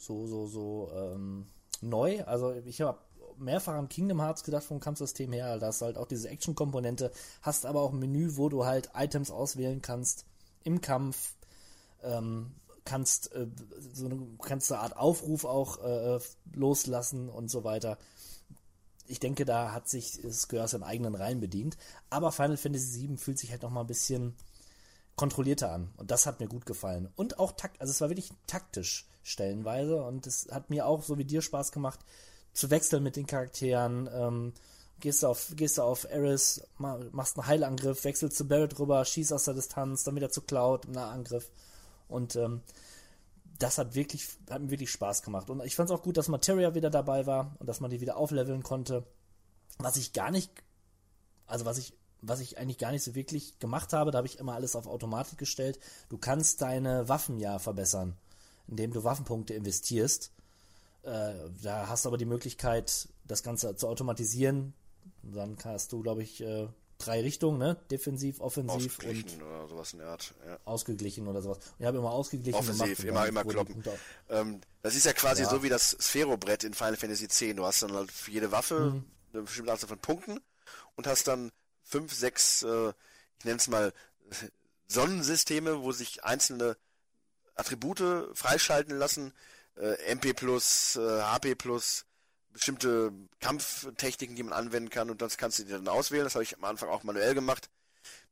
so, 0.00 0.26
so, 0.26 0.46
so 0.46 0.90
ähm, 0.94 1.46
neu. 1.80 2.24
Also 2.24 2.54
ich 2.64 2.80
habe 2.80 2.98
mehrfach 3.36 3.74
an 3.74 3.88
Kingdom 3.88 4.20
Hearts 4.20 4.44
gedacht 4.44 4.64
vom 4.64 4.80
Kampfsystem 4.80 5.32
her. 5.32 5.58
Da 5.58 5.68
hast 5.68 5.82
halt 5.82 5.98
auch 5.98 6.06
diese 6.06 6.28
Action-Komponente, 6.28 7.12
hast 7.42 7.66
aber 7.66 7.82
auch 7.82 7.92
ein 7.92 7.98
Menü, 7.98 8.36
wo 8.36 8.48
du 8.48 8.64
halt 8.64 8.90
Items 8.94 9.30
auswählen 9.30 9.82
kannst 9.82 10.24
im 10.64 10.80
Kampf. 10.80 11.34
Ähm, 12.02 12.52
kannst 12.84 13.32
äh, 13.34 13.46
so 13.92 14.06
eine, 14.06 14.18
kannst 14.42 14.72
eine 14.72 14.80
Art 14.80 14.96
Aufruf 14.96 15.44
auch 15.44 15.82
äh, 15.84 16.18
loslassen 16.54 17.28
und 17.28 17.50
so 17.50 17.62
weiter. 17.62 17.98
Ich 19.10 19.20
denke, 19.20 19.44
da 19.44 19.72
hat 19.72 19.88
sich 19.88 20.20
Square 20.30 20.68
seinen 20.68 20.84
eigenen 20.84 21.14
Reihen 21.14 21.40
bedient. 21.40 21.76
Aber 22.10 22.32
Final 22.32 22.56
Fantasy 22.56 23.08
VII 23.08 23.16
fühlt 23.16 23.38
sich 23.38 23.50
halt 23.50 23.62
noch 23.62 23.70
mal 23.70 23.82
ein 23.82 23.86
bisschen 23.86 24.34
kontrollierter 25.16 25.72
an. 25.72 25.90
Und 25.96 26.10
das 26.10 26.26
hat 26.26 26.40
mir 26.40 26.48
gut 26.48 26.64
gefallen. 26.64 27.08
Und 27.16 27.38
auch 27.38 27.52
takt, 27.52 27.80
also 27.80 27.90
es 27.90 28.00
war 28.00 28.08
wirklich 28.08 28.32
taktisch 28.46 29.06
stellenweise. 29.22 30.02
Und 30.02 30.26
es 30.26 30.48
hat 30.50 30.70
mir 30.70 30.86
auch, 30.86 31.02
so 31.02 31.18
wie 31.18 31.24
dir, 31.24 31.42
Spaß 31.42 31.72
gemacht, 31.72 32.00
zu 32.52 32.70
wechseln 32.70 33.02
mit 33.02 33.16
den 33.16 33.26
Charakteren. 33.26 34.08
Ähm, 34.12 34.52
gehst 35.00 35.22
du 35.22 35.28
auf, 35.28 35.52
gehst 35.56 35.78
du 35.78 35.82
auf 35.82 36.04
Eris, 36.04 36.62
machst 36.78 37.36
einen 37.36 37.46
Heilangriff, 37.46 38.04
wechselst 38.04 38.36
zu 38.36 38.46
Barrett 38.46 38.78
rüber, 38.78 39.04
schießt 39.04 39.32
aus 39.32 39.44
der 39.44 39.54
Distanz, 39.54 40.04
dann 40.04 40.16
wieder 40.16 40.30
zu 40.30 40.42
Cloud, 40.42 40.86
einen 40.86 40.98
Angriff. 40.98 41.50
Und 42.08 42.36
ähm, 42.36 42.62
das 43.60 43.78
hat 43.78 43.94
wirklich, 43.94 44.26
hat 44.50 44.62
mir 44.62 44.70
wirklich 44.70 44.90
Spaß 44.90 45.22
gemacht. 45.22 45.50
Und 45.50 45.64
ich 45.64 45.76
fand 45.76 45.90
es 45.90 45.94
auch 45.94 46.02
gut, 46.02 46.16
dass 46.16 46.28
Materia 46.28 46.74
wieder 46.74 46.90
dabei 46.90 47.26
war 47.26 47.54
und 47.58 47.68
dass 47.68 47.80
man 47.80 47.90
die 47.90 48.00
wieder 48.00 48.16
aufleveln 48.16 48.62
konnte. 48.62 49.06
Was 49.78 49.96
ich 49.96 50.12
gar 50.12 50.30
nicht, 50.30 50.50
also 51.46 51.64
was 51.64 51.78
ich 51.78 51.94
was 52.22 52.40
ich 52.40 52.58
eigentlich 52.58 52.78
gar 52.78 52.92
nicht 52.92 53.02
so 53.02 53.14
wirklich 53.14 53.58
gemacht 53.58 53.92
habe, 53.92 54.10
da 54.10 54.18
habe 54.18 54.26
ich 54.26 54.38
immer 54.38 54.54
alles 54.54 54.76
auf 54.76 54.86
Automatik 54.86 55.38
gestellt. 55.38 55.78
Du 56.08 56.18
kannst 56.18 56.60
deine 56.60 57.08
Waffen 57.08 57.38
ja 57.38 57.58
verbessern, 57.58 58.16
indem 58.66 58.92
du 58.92 59.04
Waffenpunkte 59.04 59.54
investierst. 59.54 60.32
Äh, 61.02 61.32
da 61.62 61.88
hast 61.88 62.04
du 62.04 62.10
aber 62.10 62.18
die 62.18 62.26
Möglichkeit, 62.26 63.08
das 63.24 63.42
Ganze 63.42 63.74
zu 63.74 63.88
automatisieren. 63.88 64.74
Dann 65.22 65.56
hast 65.64 65.92
du, 65.92 66.02
glaube 66.02 66.22
ich, 66.22 66.42
äh, 66.42 66.68
drei 67.00 67.20
Richtungen, 67.20 67.58
ne? 67.58 67.76
Defensiv, 67.90 68.40
offensiv 68.40 68.98
und 68.98 69.42
oder 69.42 69.68
sowas 69.68 69.92
in 69.92 69.98
der 70.00 70.08
Art. 70.08 70.34
Ja. 70.46 70.58
Ausgeglichen 70.64 71.26
oder 71.26 71.42
sowas. 71.42 71.58
Und 71.58 71.80
ich 71.80 71.86
habe 71.86 71.98
immer 71.98 72.10
ausgeglichen 72.10 72.58
Offensiv, 72.58 73.04
immer, 73.04 73.26
immer 73.26 73.44
kloppen. 73.44 73.82
Ähm, 74.28 74.60
das 74.82 74.94
ist 74.94 75.06
ja 75.06 75.12
quasi 75.12 75.42
ja. 75.42 75.50
so 75.50 75.62
wie 75.62 75.68
das 75.68 75.90
Sphärobrett 75.90 76.64
in 76.64 76.74
Final 76.74 76.96
Fantasy 76.96 77.24
X. 77.24 77.38
Du 77.56 77.64
hast 77.64 77.82
dann 77.82 77.92
halt 77.92 78.10
für 78.10 78.30
jede 78.30 78.52
Waffe 78.52 78.92
mhm. 78.92 79.04
eine 79.32 79.42
bestimmte 79.42 79.72
Anzahl 79.72 79.88
von 79.88 79.98
Punkten 79.98 80.40
und 80.96 81.06
hast 81.06 81.26
dann 81.26 81.50
fünf, 81.82 82.12
sechs, 82.12 82.62
äh, 82.62 82.90
ich 83.38 83.44
nenne 83.44 83.56
es 83.56 83.68
mal 83.68 83.92
Sonnensysteme, 84.86 85.82
wo 85.82 85.92
sich 85.92 86.24
einzelne 86.24 86.76
Attribute 87.54 88.02
freischalten 88.34 88.98
lassen, 88.98 89.32
äh, 89.76 89.94
MP 90.12 90.32
plus, 90.32 90.96
äh, 90.96 91.22
HP 91.22 91.54
plus, 91.54 92.06
bestimmte 92.52 93.12
Kampftechniken, 93.40 94.36
die 94.36 94.42
man 94.42 94.52
anwenden 94.52 94.90
kann 94.90 95.10
und 95.10 95.22
das 95.22 95.36
kannst 95.36 95.58
du 95.58 95.64
dir 95.64 95.76
dann 95.76 95.88
auswählen. 95.88 96.24
Das 96.24 96.34
habe 96.34 96.44
ich 96.44 96.56
am 96.56 96.64
Anfang 96.64 96.88
auch 96.88 97.02
manuell 97.02 97.34
gemacht, 97.34 97.70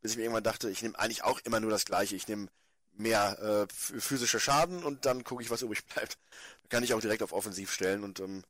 bis 0.01 0.13
ich 0.13 0.17
mir 0.17 0.25
irgendwann 0.25 0.45
dachte, 0.45 0.71
ich 0.71 0.83
nehme 0.83 0.99
eigentlich 0.99 1.25
auch 1.25 1.41
immer 1.41 1.61
nur 1.61 1.71
das 1.71 1.85
gleiche. 1.85 2.17
Ich 2.17 2.29
nehme 2.29 2.49
mehr 2.95 3.39
äh, 3.41 3.67
physischer 3.73 4.41
Schaden 4.41 4.83
und 4.83 5.07
dann 5.07 5.25
gucke 5.25 5.43
ich, 5.43 5.51
was 5.51 5.63
übrig 5.63 5.85
bleibt. 5.87 6.19
Da 6.63 6.69
kann 6.69 6.83
ich 6.83 6.95
auch 6.95 7.01
direkt 7.01 7.23
auf 7.23 7.33
Offensiv 7.33 7.73
stellen 7.73 8.03
und 8.03 8.21
ähm, 8.21 8.43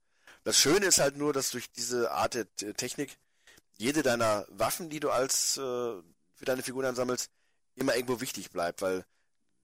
das 0.44 0.58
Schöne 0.58 0.86
ist 0.86 0.98
halt 0.98 1.16
nur, 1.16 1.32
dass 1.32 1.50
durch 1.50 1.70
diese 1.72 2.10
Art 2.12 2.34
der 2.34 2.46
Technik 2.74 3.18
jede 3.76 4.02
deiner 4.02 4.46
Waffen, 4.48 4.88
die 4.88 5.00
du 5.00 5.10
als 5.10 5.56
äh, 5.56 5.60
für 5.60 6.44
deine 6.44 6.62
Figuren 6.62 6.86
ansammelst, 6.86 7.30
immer 7.74 7.94
irgendwo 7.94 8.20
wichtig 8.20 8.50
bleibt, 8.50 8.80
weil 8.82 9.04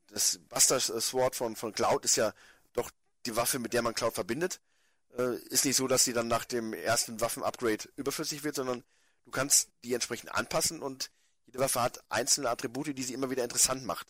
das 0.09 0.39
Buster 0.49 0.79
Sword 0.81 1.35
von, 1.35 1.57
von 1.57 1.73
Cloud 1.73 2.05
ist 2.05 2.17
ja 2.17 2.33
doch 2.73 2.91
die 3.27 3.37
Waffe, 3.37 3.59
mit 3.59 3.73
der 3.73 3.83
man 3.83 3.95
Cloud 3.95 4.15
verbindet. 4.15 4.61
Äh, 5.17 5.37
ist 5.49 5.65
nicht 5.65 5.77
so, 5.77 5.87
dass 5.87 6.05
sie 6.05 6.13
dann 6.13 6.29
nach 6.29 6.45
dem 6.45 6.73
ersten 6.73 7.21
Waffen-Upgrade 7.21 7.89
überflüssig 7.97 8.43
wird, 8.45 8.57
sondern 8.57 8.83
du 9.25 9.31
kannst 9.31 9.71
die 9.85 9.95
entsprechend 9.95 10.35
anpassen 10.35 10.83
und 10.83 11.11
jede 11.47 11.59
Waffe 11.59 11.83
hat 11.83 12.03
einzelne 12.09 12.51
Attribute, 12.51 12.97
die 12.97 13.03
sie 13.03 13.15
immer 13.15 13.31
wieder 13.31 13.45
interessant 13.45 13.85
macht. 13.85 14.09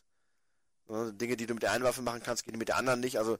Ja, 0.89 1.10
Dinge, 1.10 1.36
die 1.36 1.47
du 1.47 1.55
mit 1.55 1.62
der 1.62 1.72
einen 1.72 1.85
Waffe 1.85 2.02
machen 2.02 2.22
kannst, 2.22 2.44
gehen 2.44 2.59
mit 2.59 2.68
der 2.68 2.76
anderen 2.76 3.01
nicht. 3.01 3.18
Also 3.18 3.39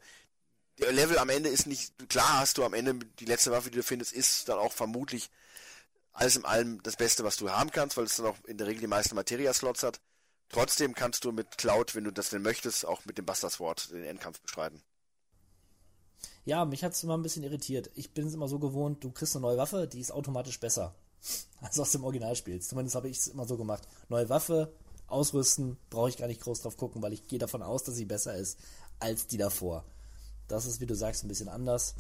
der 0.79 0.93
Level 0.93 1.19
am 1.19 1.29
Ende 1.29 1.49
ist 1.49 1.67
nicht, 1.67 2.09
klar 2.09 2.41
hast 2.41 2.59
du 2.59 2.65
am 2.65 2.75
Ende 2.75 2.95
die 3.19 3.25
letzte 3.25 3.51
Waffe, 3.51 3.71
die 3.71 3.77
du 3.77 3.83
findest, 3.83 4.13
ist 4.13 4.49
dann 4.49 4.59
auch 4.59 4.73
vermutlich 4.73 5.31
alles 6.13 6.37
in 6.37 6.45
allem 6.45 6.83
das 6.83 6.97
Beste, 6.97 7.25
was 7.25 7.37
du 7.37 7.51
haben 7.51 7.71
kannst, 7.71 7.97
weil 7.97 8.05
es 8.05 8.17
dann 8.17 8.27
auch 8.27 8.37
in 8.45 8.59
der 8.59 8.67
Regel 8.67 8.81
die 8.81 8.87
meisten 8.87 9.15
Materia-Slots 9.15 9.83
hat. 9.83 10.01
Trotzdem 10.49 10.95
kannst 10.95 11.25
du 11.25 11.33
mit 11.33 11.59
Cloud, 11.59 11.95
wenn 11.95 12.05
du 12.05 12.13
das 12.13 12.31
denn 12.31 12.43
möchtest, 12.43 12.87
auch 12.87 13.05
mit 13.05 13.19
dem 13.19 13.27
Buster 13.27 13.51
Sword 13.51 13.91
den 13.91 14.05
Endkampf 14.05 14.41
bestreiten. 14.41 14.83
Ja, 16.45 16.65
mich 16.65 16.85
hat 16.85 16.93
es 16.93 17.03
immer 17.03 17.17
ein 17.17 17.23
bisschen 17.23 17.43
irritiert. 17.43 17.91
Ich 17.95 18.13
bin 18.13 18.27
es 18.27 18.35
immer 18.35 18.49
so 18.49 18.59
gewohnt, 18.59 19.03
du 19.03 19.11
kriegst 19.11 19.35
eine 19.35 19.43
neue 19.43 19.57
Waffe, 19.57 19.87
die 19.87 20.01
ist 20.01 20.13
automatisch 20.13 20.61
besser 20.61 20.95
als 21.61 21.79
aus 21.79 21.93
dem 21.93 22.05
Originalspiel. 22.05 22.61
Zumindest 22.61 22.97
habe 22.97 23.09
ich 23.09 23.19
es 23.19 23.29
immer 23.29 23.47
so 23.47 23.57
gemacht. 23.57 23.83
Neue 24.09 24.29
Waffe, 24.29 24.73
ausrüsten, 25.07 25.79
brauche 25.91 26.09
ich 26.09 26.17
gar 26.17 26.27
nicht 26.27 26.41
groß 26.41 26.61
drauf 26.61 26.77
gucken, 26.77 27.03
weil 27.03 27.13
ich 27.13 27.27
gehe 27.29 27.39
davon 27.39 27.63
aus, 27.63 27.85
dass 27.85 27.95
sie 27.95 28.05
besser 28.05 28.35
ist 28.37 28.59
als 29.01 29.27
die 29.27 29.39
davor. 29.39 29.85
Das 30.49 30.67
ist, 30.67 30.81
wie 30.81 30.87
du 30.87 30.95
sagst, 30.95 31.25
ein 31.25 31.29
bisschen 31.29 31.49
anders. 31.49 31.95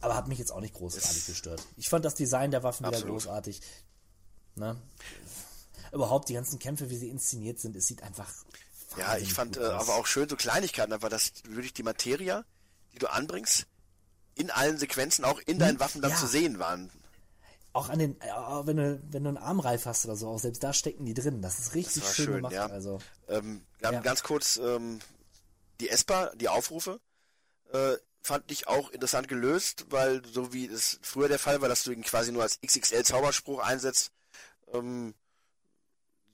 Aber 0.00 0.14
hat 0.14 0.28
mich 0.28 0.38
jetzt 0.38 0.52
auch 0.52 0.60
nicht 0.60 0.74
großartig 0.74 1.26
gestört. 1.26 1.62
Ich 1.76 1.88
fand 1.88 2.04
das 2.04 2.14
Design 2.14 2.50
der 2.50 2.62
Waffen 2.62 2.84
Absolut. 2.84 3.04
wieder 3.04 3.12
großartig. 3.14 3.60
Ne? 4.56 4.76
Überhaupt 5.92 6.28
die 6.28 6.34
ganzen 6.34 6.58
Kämpfe, 6.58 6.90
wie 6.90 6.96
sie 6.96 7.08
inszeniert 7.08 7.58
sind, 7.58 7.76
es 7.76 7.86
sieht 7.86 8.02
einfach. 8.02 8.32
Ja, 8.98 9.16
ich 9.18 9.32
fand 9.32 9.56
äh, 9.56 9.60
aber 9.60 9.96
auch 9.96 10.06
schön 10.06 10.28
so 10.28 10.36
Kleinigkeiten, 10.36 10.92
aber 10.92 11.08
dass 11.08 11.32
wirklich 11.48 11.74
die 11.74 11.82
Materie, 11.82 12.44
die 12.96 13.00
du 13.00 13.10
anbringst, 13.12 13.66
in 14.34 14.50
allen 14.50 14.78
Sequenzen 14.78 15.24
auch 15.24 15.40
in 15.46 15.58
deinen 15.58 15.74
hm? 15.74 15.80
Waffen 15.80 16.02
dann 16.02 16.10
ja. 16.10 16.16
zu 16.16 16.26
sehen 16.26 16.58
waren. 16.58 16.90
Auch 17.72 17.90
an 17.90 17.98
den, 17.98 18.20
äh, 18.22 18.26
wenn 18.64 18.78
du, 18.78 19.02
wenn 19.10 19.24
du 19.24 19.28
einen 19.28 19.38
Armreif 19.38 19.84
hast 19.84 20.06
oder 20.06 20.16
so, 20.16 20.28
auch 20.28 20.38
selbst 20.38 20.62
da 20.62 20.72
stecken 20.72 21.04
die 21.04 21.14
drin. 21.14 21.42
Das 21.42 21.58
ist 21.58 21.74
richtig 21.74 22.02
das 22.02 22.16
schön, 22.16 22.24
schön, 22.24 22.34
gemacht. 22.36 22.54
Ja. 22.54 22.66
Also, 22.66 22.98
ähm, 23.28 23.62
ja. 23.82 24.00
ganz 24.00 24.22
kurz, 24.22 24.56
ähm, 24.56 24.98
die 25.80 25.90
ESPA, 25.90 26.32
die 26.36 26.48
Aufrufe, 26.48 27.00
äh, 27.72 27.96
fand 28.22 28.50
ich 28.50 28.66
auch 28.66 28.90
interessant 28.90 29.28
gelöst, 29.28 29.86
weil 29.90 30.24
so 30.24 30.52
wie 30.52 30.66
es 30.66 30.98
früher 31.02 31.28
der 31.28 31.38
Fall 31.38 31.60
war, 31.60 31.68
dass 31.68 31.84
du 31.84 31.92
ihn 31.92 32.02
quasi 32.02 32.32
nur 32.32 32.42
als 32.42 32.60
XXL 32.60 33.04
Zauberspruch 33.04 33.60
einsetzt, 33.60 34.10
Ähm, 34.72 35.14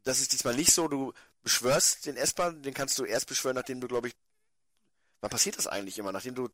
das 0.04 0.20
ist 0.20 0.32
diesmal 0.32 0.56
nicht 0.56 0.72
so. 0.72 0.88
Du 0.88 1.12
beschwörst 1.42 2.06
den 2.06 2.16
Esper, 2.16 2.52
den 2.52 2.74
kannst 2.74 2.98
du 2.98 3.04
erst 3.04 3.26
beschwören, 3.26 3.56
nachdem 3.56 3.80
du, 3.80 3.88
glaube 3.88 4.08
ich, 4.08 4.14
wann 5.22 5.30
passiert 5.30 5.56
das 5.56 5.66
eigentlich 5.66 5.98
immer? 5.98 6.12
Nachdem 6.12 6.34
du 6.34 6.48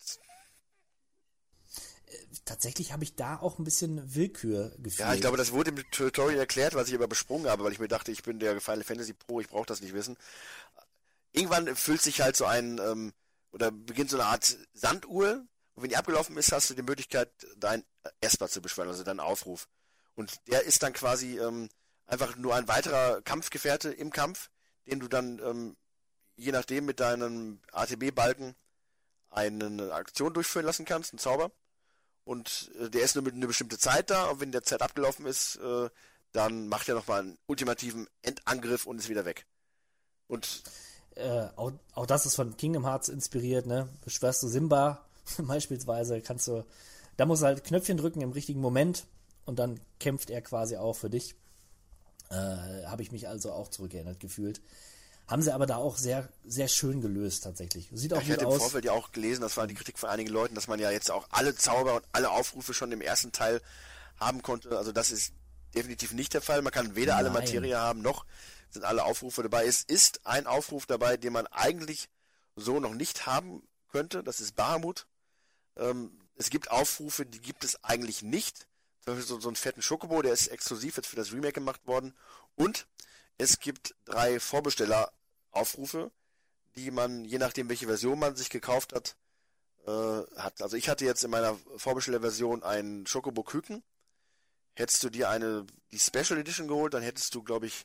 Tatsächlich 2.45 2.93
habe 2.93 3.05
ich 3.05 3.17
da 3.17 3.37
auch 3.37 3.59
ein 3.59 3.65
bisschen 3.65 4.15
Willkür 4.15 4.71
gefühlt. 4.79 5.01
Ja, 5.01 5.13
ich 5.13 5.21
glaube, 5.21 5.37
das 5.37 5.53
wurde 5.53 5.71
im 5.71 5.91
Tutorial 5.91 6.39
erklärt, 6.39 6.75
was 6.75 6.89
ich 6.89 6.95
aber 6.95 7.09
besprungen 7.09 7.51
habe, 7.51 7.65
weil 7.65 7.73
ich 7.73 7.79
mir 7.79 7.89
dachte, 7.89 8.11
ich 8.11 8.23
bin 8.23 8.39
der 8.39 8.61
Final 8.61 8.85
Fantasy 8.85 9.13
Pro, 9.13 9.41
ich 9.41 9.49
brauche 9.49 9.67
das 9.67 9.83
nicht 9.83 9.93
wissen. 9.93 10.17
Irgendwann 11.33 11.77
füllt 11.77 12.01
sich 12.01 12.23
halt 12.23 12.37
so 12.37 12.47
ein, 12.47 12.79
ähm, 12.79 13.13
oder 13.53 13.71
beginnt 13.71 14.09
so 14.09 14.17
eine 14.17 14.27
Art 14.27 14.57
Sanduhr, 14.73 15.45
und 15.75 15.83
wenn 15.83 15.91
die 15.91 15.97
abgelaufen 15.97 16.37
ist, 16.39 16.51
hast 16.51 16.71
du 16.71 16.75
die 16.75 16.83
Möglichkeit, 16.83 17.31
dein 17.57 17.85
Esper 18.21 18.49
zu 18.49 18.63
beschwören, 18.63 18.89
also 18.89 19.05
deinen 19.05 19.21
Aufruf. 19.21 19.69
Und 20.15 20.33
der 20.49 20.65
ist 20.65 20.83
dann 20.83 20.93
quasi 20.93 21.39
ähm, 21.39 21.69
einfach 22.07 22.37
nur 22.37 22.55
ein 22.55 22.67
weiterer 22.67 23.23
Kampfgefährte 23.23 23.91
im 23.91 24.11
Kampf, 24.11 24.51
den 24.87 25.01
du 25.01 25.09
dann 25.09 25.39
ähm, 25.39 25.77
je 26.39 26.53
nachdem 26.53 26.87
mit 26.87 27.01
deinem 27.01 27.61
ATB-Balken 27.73 28.55
eine 29.31 29.93
Aktion 29.93 30.33
durchführen 30.33 30.65
lassen 30.65 30.87
kannst, 30.87 31.13
einen 31.13 31.19
Zauber. 31.19 31.51
Und 32.25 32.71
äh, 32.81 32.89
der 32.89 33.03
ist 33.03 33.15
nur 33.15 33.25
mit 33.25 33.35
einer 33.35 33.47
bestimmte 33.47 33.79
Zeit 33.79 34.11
da 34.11 34.27
und 34.27 34.41
wenn 34.41 34.53
der 34.53 34.63
Zeit 34.63 34.81
abgelaufen 34.81 35.27
ist, 35.27 35.57
äh, 35.57 35.91
dann 36.33 36.69
macht 36.69 36.89
er 36.89 36.95
nochmal 36.95 37.21
einen 37.21 37.39
ultimativen 37.47 38.07
Endangriff 38.23 38.87
und 38.87 38.99
ist 38.99 39.09
wieder 39.09 39.25
weg. 39.25 39.47
Und 40.27 40.63
äh, 41.17 41.49
auch, 41.57 41.73
auch 41.95 42.07
das 42.07 42.27
ist 42.27 42.37
von 42.37 42.57
Kingdom 42.57 42.85
Hearts 42.85 43.09
inspiriert, 43.09 43.67
ne? 43.67 43.89
Beschwörst 44.05 44.43
du 44.43 44.49
Simba 44.49 45.07
beispielsweise, 45.39 46.21
kannst 46.21 46.49
du, 46.49 46.65
da 47.17 47.27
musst 47.27 47.43
du 47.43 47.47
halt 47.47 47.65
Knöpfchen 47.65 47.97
drücken 47.97 48.21
im 48.21 48.33
richtigen 48.33 48.61
Moment 48.61 49.07
und 49.47 49.59
dann 49.59 49.81
kämpft 49.99 50.31
er 50.31 50.43
quasi 50.43 50.77
auch 50.77 50.95
für 50.95 51.11
dich. 51.11 51.35
Äh, 52.31 52.35
Habe 52.85 53.03
ich 53.03 53.11
mich 53.11 53.27
also 53.27 53.53
auch 53.53 53.69
zurückerinnert 53.69 54.21
gefühlt. 54.21 54.61
Haben 55.29 55.43
sie 55.43 55.53
aber 55.53 55.67
da 55.67 55.77
auch 55.77 55.99
sehr, 55.99 56.29
sehr 56.45 56.69
schön 56.69 57.03
gelöst 57.03 57.45
tatsächlich. 57.45 57.89
Sieht 57.93 58.15
auch 58.15 58.23
ich 58.23 58.29
gut 58.29 58.39
hatte 58.39 58.47
aus. 58.47 58.55
im 58.55 58.61
Vorfeld 58.61 58.87
ja 58.87 58.93
auch 58.93 59.13
gelesen, 59.13 59.43
das 59.43 59.57
war 59.59 59.67
die 59.67 59.75
Kritik 59.75 59.99
von 59.99 60.09
einigen 60.09 60.31
Leuten, 60.31 60.55
dass 60.55 60.69
man 60.69 60.81
ja 60.81 60.91
jetzt 60.91 61.11
auch 61.11 61.27
alle 61.31 61.55
Zauber 61.55 61.97
und 61.97 62.05
alle 62.13 62.31
Aufrufe 62.31 62.73
schon 62.73 62.93
im 62.93 63.03
ersten 63.03 63.31
Teil 63.31 63.61
haben 64.19 64.43
konnte. 64.43 64.77
Also 64.77 64.91
das 64.91 65.11
ist 65.11 65.35
definitiv 65.75 66.13
nicht 66.13 66.33
der 66.33 66.41
Fall. 66.41 66.63
Man 66.63 66.73
kann 66.73 66.97
weder 66.97 67.17
alle 67.17 67.31
Nein. 67.31 67.45
Materie 67.45 67.79
haben, 67.79 68.01
noch 68.01 68.25
sind 68.71 68.85
alle 68.85 69.05
Aufrufe 69.05 69.43
dabei. 69.43 69.67
Es 69.67 69.83
ist 69.83 70.27
ein 70.27 70.47
Aufruf 70.47 70.87
dabei, 70.87 71.17
den 71.17 71.33
man 71.33 71.47
eigentlich 71.49 72.09
so 72.57 72.81
noch 72.81 72.95
nicht 72.95 73.27
haben 73.27 73.63
könnte. 73.91 74.23
Das 74.23 74.41
ist 74.41 74.57
Bahamut. 74.57 75.07
Ähm, 75.77 76.19
es 76.37 76.51
gibt 76.51 76.71
Aufrufe, 76.71 77.27
die 77.27 77.41
gibt 77.41 77.65
es 77.65 77.83
eigentlich 77.85 78.23
nicht. 78.23 78.67
Zum 79.05 79.15
Beispiel 79.15 79.27
so, 79.27 79.41
so 79.41 79.49
einen 79.49 79.57
fetten 79.57 79.83
Schokobo, 79.83 80.23
der 80.23 80.33
ist 80.33 80.49
exklusiv 80.49 80.97
jetzt 80.97 81.09
für 81.09 81.17
das 81.17 81.33
Remake 81.33 81.55
gemacht 81.55 81.87
worden. 81.87 82.15
Und 82.55 82.87
es 83.39 83.61
gibt 83.61 83.95
drei 84.05 84.41
Vorbesteller-Aufrufe, 85.53 86.11
die 86.77 86.91
man, 86.91 87.25
je 87.25 87.39
nachdem 87.39 87.69
welche 87.69 87.87
Version 87.87 88.19
man 88.19 88.37
sich 88.37 88.51
gekauft 88.51 88.93
hat, 88.93 89.17
äh, 89.87 90.23
hat. 90.37 90.63
Also 90.63 90.77
ich 90.77 90.89
hatte 90.89 91.05
jetzt 91.05 91.25
in 91.25 91.31
meiner 91.31 91.57
Vorbestellerversion 91.77 92.63
einen 92.63 93.07
Schokobo 93.07 93.43
Küken. 93.43 93.83
Hättest 94.75 95.03
du 95.03 95.11
dir 95.11 95.29
eine, 95.29 95.67
die 95.91 95.99
Special 95.99 96.39
Edition 96.39 96.69
geholt, 96.69 96.95
dann 96.95 97.03
hättest 97.03 97.35
du, 97.35 97.43
glaube 97.43 97.67
ich, 97.67 97.85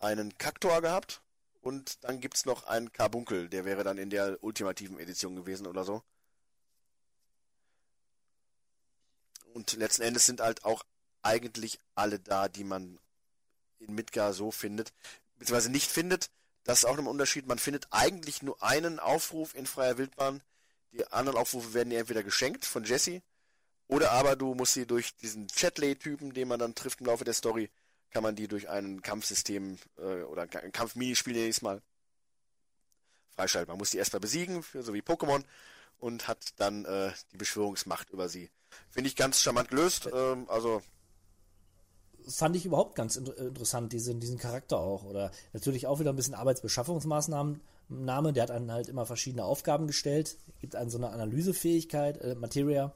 einen 0.00 0.36
Kaktor 0.38 0.82
gehabt. 0.82 1.22
Und 1.60 2.04
dann 2.04 2.20
gibt's 2.20 2.44
noch 2.44 2.64
einen 2.64 2.92
Carbunkel, 2.92 3.48
der 3.48 3.64
wäre 3.64 3.84
dann 3.84 3.96
in 3.96 4.10
der 4.10 4.42
ultimativen 4.42 4.98
Edition 4.98 5.36
gewesen 5.36 5.66
oder 5.66 5.84
so. 5.84 6.02
Und 9.54 9.72
letzten 9.74 10.02
Endes 10.02 10.26
sind 10.26 10.40
halt 10.40 10.64
auch 10.64 10.84
eigentlich 11.22 11.78
alle 11.94 12.18
da, 12.18 12.48
die 12.48 12.64
man 12.64 12.98
in 13.78 13.94
Midgar 13.94 14.34
so 14.34 14.50
findet, 14.50 14.92
beziehungsweise 15.38 15.70
nicht 15.70 15.90
findet. 15.90 16.30
Das 16.64 16.78
ist 16.78 16.84
auch 16.86 16.98
ein 16.98 17.06
Unterschied. 17.06 17.46
Man 17.46 17.58
findet 17.58 17.86
eigentlich 17.90 18.42
nur 18.42 18.62
einen 18.62 18.98
Aufruf 18.98 19.54
in 19.54 19.66
freier 19.66 19.98
Wildbahn. 19.98 20.42
Die 20.92 21.06
anderen 21.12 21.38
Aufrufe 21.38 21.74
werden 21.74 21.90
dir 21.90 22.00
entweder 22.00 22.22
geschenkt 22.22 22.64
von 22.64 22.84
Jesse 22.84 23.22
oder 23.86 24.12
aber 24.12 24.36
du 24.36 24.54
musst 24.54 24.74
sie 24.74 24.86
durch 24.86 25.14
diesen 25.16 25.48
Chatley-Typen, 25.48 26.32
den 26.32 26.48
man 26.48 26.58
dann 26.58 26.74
trifft 26.74 27.00
im 27.00 27.06
Laufe 27.06 27.24
der 27.24 27.34
Story, 27.34 27.70
kann 28.10 28.22
man 28.22 28.34
die 28.34 28.48
durch 28.48 28.68
ein 28.68 29.02
Kampfsystem 29.02 29.78
äh, 29.98 30.22
oder 30.22 30.42
ein 30.42 30.72
Kampfminispiel 30.72 31.34
nächstes 31.34 31.62
Mal 31.62 31.82
freischalten. 33.34 33.70
Man 33.70 33.78
muss 33.78 33.90
die 33.90 33.98
erstmal 33.98 34.20
besiegen, 34.20 34.62
für, 34.62 34.82
so 34.82 34.94
wie 34.94 35.02
Pokémon, 35.02 35.44
und 35.98 36.28
hat 36.28 36.54
dann 36.56 36.84
äh, 36.84 37.12
die 37.32 37.36
Beschwörungsmacht 37.36 38.10
über 38.10 38.28
sie. 38.28 38.50
Finde 38.90 39.08
ich 39.08 39.16
ganz 39.16 39.40
charmant 39.42 39.68
gelöst. 39.68 40.08
Ähm, 40.12 40.48
also 40.48 40.82
fand 42.28 42.56
ich 42.56 42.66
überhaupt 42.66 42.94
ganz 42.94 43.16
inter 43.16 43.36
interessant, 43.36 43.92
diesen, 43.92 44.20
diesen 44.20 44.38
Charakter 44.38 44.78
auch. 44.78 45.04
Oder 45.04 45.30
natürlich 45.52 45.86
auch 45.86 46.00
wieder 46.00 46.10
ein 46.10 46.16
bisschen 46.16 46.34
Arbeitsbeschaffungsmaßnahmen. 46.34 47.60
Name, 47.88 48.32
der 48.32 48.44
hat 48.44 48.50
einen 48.50 48.72
halt 48.72 48.88
immer 48.88 49.06
verschiedene 49.06 49.44
Aufgaben 49.44 49.86
gestellt, 49.86 50.38
gibt 50.60 50.74
einen 50.74 50.90
so 50.90 50.98
eine 50.98 51.10
Analysefähigkeit, 51.10 52.20
äh, 52.22 52.34
Materia. 52.34 52.94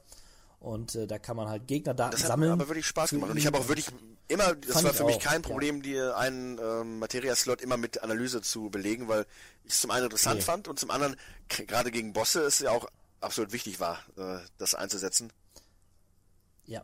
Und 0.59 0.95
äh, 0.95 1.07
da 1.07 1.19
kann 1.19 1.37
man 1.37 1.47
halt 1.47 1.67
Gegner 1.67 1.93
Daten 1.93 2.11
das 2.11 2.23
hat 2.23 2.29
sammeln. 2.29 2.51
aber 2.51 2.67
wirklich 2.67 2.87
Spaß 2.87 3.11
gemacht. 3.11 3.31
Und 3.31 3.37
ich 3.37 3.45
habe 3.45 3.57
auch 3.57 3.67
wirklich 3.67 3.87
immer, 4.27 4.55
das 4.55 4.83
war 4.83 4.93
für 4.93 5.05
mich 5.05 5.17
auch, 5.17 5.21
kein 5.21 5.41
ja. 5.41 5.47
Problem, 5.47 5.81
dir 5.81 6.17
einen 6.17 6.59
ähm, 6.59 6.99
Materia-Slot 6.99 7.61
immer 7.61 7.77
mit 7.77 8.03
Analyse 8.03 8.41
zu 8.41 8.69
belegen, 8.69 9.07
weil 9.07 9.25
ich 9.63 9.73
es 9.73 9.81
zum 9.81 9.91
einen 9.91 10.05
interessant 10.05 10.37
Nee. 10.37 10.41
fand 10.41 10.67
und 10.67 10.79
zum 10.79 10.91
anderen, 10.91 11.15
gerade 11.47 11.91
gegen 11.91 12.13
Bosse, 12.13 12.41
es 12.41 12.59
ja 12.59 12.71
auch 12.71 12.87
absolut 13.21 13.53
wichtig 13.53 13.79
war, 13.79 13.99
äh, 14.17 14.39
das 14.57 14.75
einzusetzen. 14.75 15.31
Ja. 16.65 16.83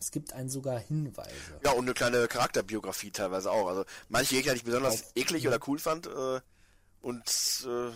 Es 0.00 0.10
gibt 0.10 0.32
einen 0.32 0.48
sogar 0.48 0.78
Hinweise. 0.78 1.30
Ja, 1.64 1.72
und 1.72 1.84
eine 1.84 1.94
kleine 1.94 2.28
Charakterbiografie 2.28 3.10
teilweise 3.10 3.50
auch. 3.50 3.66
Also 3.68 3.84
manche 4.08 4.36
Gegner, 4.36 4.52
die 4.52 4.58
ich 4.58 4.64
besonders 4.64 5.02
Auf- 5.02 5.12
eklig 5.16 5.42
ja. 5.42 5.50
oder 5.50 5.58
cool 5.66 5.78
fand, 5.78 6.06
äh, 6.06 6.40
und 7.00 7.66
äh, 7.66 7.90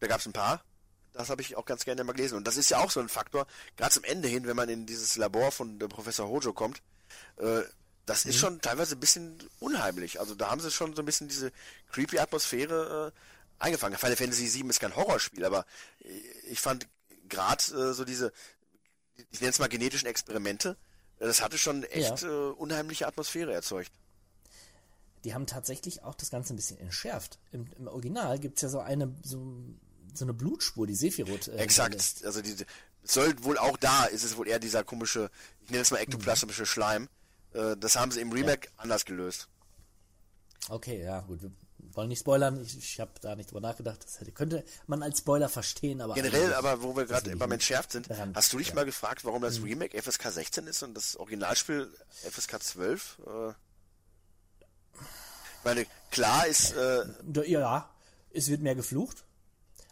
da 0.00 0.06
gab 0.06 0.20
es 0.20 0.26
ein 0.26 0.32
paar. 0.32 0.64
Das 1.12 1.30
habe 1.30 1.42
ich 1.42 1.56
auch 1.56 1.64
ganz 1.64 1.84
gerne 1.84 2.02
mal 2.02 2.12
gelesen. 2.12 2.36
Und 2.36 2.46
das 2.46 2.56
ist 2.56 2.70
ja 2.70 2.78
auch 2.78 2.90
so 2.90 2.98
ein 3.00 3.08
Faktor, 3.08 3.46
gerade 3.76 3.92
zum 3.92 4.02
Ende 4.04 4.26
hin, 4.26 4.46
wenn 4.46 4.56
man 4.56 4.68
in 4.68 4.84
dieses 4.86 5.16
Labor 5.16 5.52
von 5.52 5.80
äh, 5.80 5.86
Professor 5.88 6.28
Hojo 6.28 6.52
kommt, 6.52 6.82
äh, 7.36 7.62
das 8.06 8.24
Mhm. 8.24 8.30
ist 8.30 8.36
schon 8.38 8.60
teilweise 8.60 8.96
ein 8.96 9.00
bisschen 9.00 9.38
unheimlich. 9.60 10.18
Also 10.20 10.34
da 10.34 10.50
haben 10.50 10.60
sie 10.60 10.70
schon 10.72 10.94
so 10.96 11.02
ein 11.02 11.06
bisschen 11.06 11.28
diese 11.28 11.52
creepy 11.92 12.18
Atmosphäre 12.18 13.12
äh, 13.14 13.62
eingefangen. 13.62 13.96
Final 13.96 14.16
Fantasy 14.16 14.52
VII 14.52 14.68
ist 14.70 14.80
kein 14.80 14.94
Horrorspiel, 14.96 15.44
aber 15.44 15.64
äh, 16.00 16.08
ich 16.48 16.60
fand 16.60 16.88
gerade 17.28 17.62
äh, 17.72 17.92
so 17.94 18.04
diese, 18.04 18.32
ich 19.30 19.40
nenne 19.40 19.50
es 19.50 19.58
mal 19.60 19.68
genetischen 19.68 20.08
Experimente, 20.08 20.76
das 21.26 21.42
hatte 21.42 21.58
schon 21.58 21.84
echt 21.84 22.22
Ja. 22.22 22.28
äh, 22.28 22.52
unheimliche 22.52 23.06
Atmosphäre 23.06 23.52
erzeugt. 23.52 23.90
Die 25.24 25.32
haben 25.34 25.46
tatsächlich 25.46 26.02
auch 26.02 26.14
das 26.14 26.30
Ganze 26.30 26.52
ein 26.52 26.56
bisschen 26.56 26.78
entschärft. 26.78 27.38
Im, 27.52 27.66
im 27.78 27.86
Original 27.88 28.38
gibt 28.38 28.56
es 28.58 28.62
ja 28.62 28.68
so 28.68 28.80
eine, 28.80 29.14
so, 29.22 29.56
so 30.12 30.24
eine 30.24 30.34
Blutspur, 30.34 30.86
die 30.86 30.94
Sephiroth. 30.94 31.48
Äh, 31.48 31.56
Exakt. 31.56 31.94
Also 32.24 32.42
die, 32.42 32.54
es 33.02 33.12
soll 33.14 33.34
wohl 33.42 33.58
auch 33.58 33.76
da, 33.78 34.04
ist 34.04 34.24
es 34.24 34.36
wohl 34.36 34.48
eher 34.48 34.58
dieser 34.58 34.84
komische, 34.84 35.30
ich 35.62 35.70
nenne 35.70 35.82
es 35.82 35.90
mal 35.90 35.98
ektoplasmische 35.98 36.66
Schleim. 36.66 37.08
Äh, 37.54 37.76
das 37.78 37.96
haben 37.96 38.10
sie 38.10 38.20
im 38.20 38.32
Remake 38.32 38.68
anders 38.76 39.04
gelöst. 39.04 39.48
Okay, 40.68 41.02
ja, 41.02 41.20
gut. 41.20 41.40
Wollen 41.96 42.08
nicht 42.08 42.20
spoilern. 42.20 42.60
Ich, 42.62 42.76
ich 42.76 43.00
habe 43.00 43.12
da 43.20 43.36
nicht 43.36 43.50
drüber 43.50 43.60
nachgedacht. 43.60 44.02
Das 44.04 44.20
hätte, 44.20 44.32
könnte 44.32 44.64
man 44.86 45.02
als 45.02 45.18
Spoiler 45.18 45.48
verstehen, 45.48 46.00
aber. 46.00 46.14
Generell, 46.14 46.54
aber 46.54 46.82
wo 46.82 46.96
wir 46.96 47.06
gerade 47.06 47.36
beim 47.36 47.52
Entschärft 47.52 47.92
sind, 47.92 48.10
daran- 48.10 48.34
hast 48.34 48.52
du 48.52 48.58
dich 48.58 48.68
ja. 48.68 48.74
mal 48.74 48.84
gefragt, 48.84 49.24
warum 49.24 49.42
das 49.42 49.62
Remake 49.62 50.00
FSK 50.00 50.30
16 50.30 50.66
ist 50.66 50.82
und 50.82 50.94
das 50.94 51.16
Originalspiel 51.16 51.92
FSK 52.28 52.62
12? 52.62 53.18
Äh, 53.26 53.50
ich 54.98 55.64
meine, 55.64 55.86
klar 56.10 56.46
ist, 56.46 56.72
äh, 56.72 57.04
Ja, 57.46 57.88
es 58.32 58.48
wird 58.48 58.60
mehr 58.60 58.74
geflucht. 58.74 59.24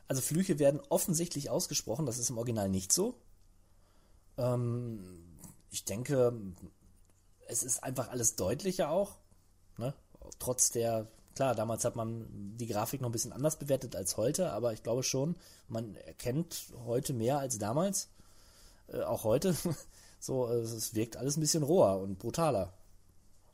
Also 0.08 0.20
Flüche 0.20 0.58
werden 0.58 0.80
offensichtlich 0.90 1.48
ausgesprochen, 1.48 2.04
das 2.04 2.18
ist 2.18 2.28
im 2.28 2.36
Original 2.36 2.68
nicht 2.68 2.92
so. 2.92 3.18
Ähm, 4.36 5.38
ich 5.70 5.84
denke, 5.84 6.34
es 7.48 7.62
ist 7.62 7.82
einfach 7.82 8.08
alles 8.08 8.36
deutlicher 8.36 8.90
auch. 8.90 9.16
Ne? 9.78 9.94
Trotz 10.38 10.70
der, 10.70 11.08
klar, 11.34 11.54
damals 11.54 11.84
hat 11.84 11.96
man 11.96 12.26
die 12.58 12.66
Grafik 12.66 13.00
noch 13.00 13.08
ein 13.08 13.12
bisschen 13.12 13.32
anders 13.32 13.56
bewertet 13.58 13.96
als 13.96 14.16
heute, 14.16 14.52
aber 14.52 14.72
ich 14.72 14.82
glaube 14.82 15.02
schon, 15.02 15.36
man 15.68 15.94
erkennt 15.96 16.64
heute 16.86 17.12
mehr 17.12 17.38
als 17.38 17.58
damals. 17.58 18.08
Äh, 18.92 19.00
auch 19.02 19.24
heute. 19.24 19.54
so, 20.20 20.48
äh, 20.48 20.56
es 20.60 20.94
wirkt 20.94 21.16
alles 21.16 21.36
ein 21.36 21.40
bisschen 21.40 21.62
roher 21.62 21.98
und 22.00 22.18
brutaler. 22.18 22.72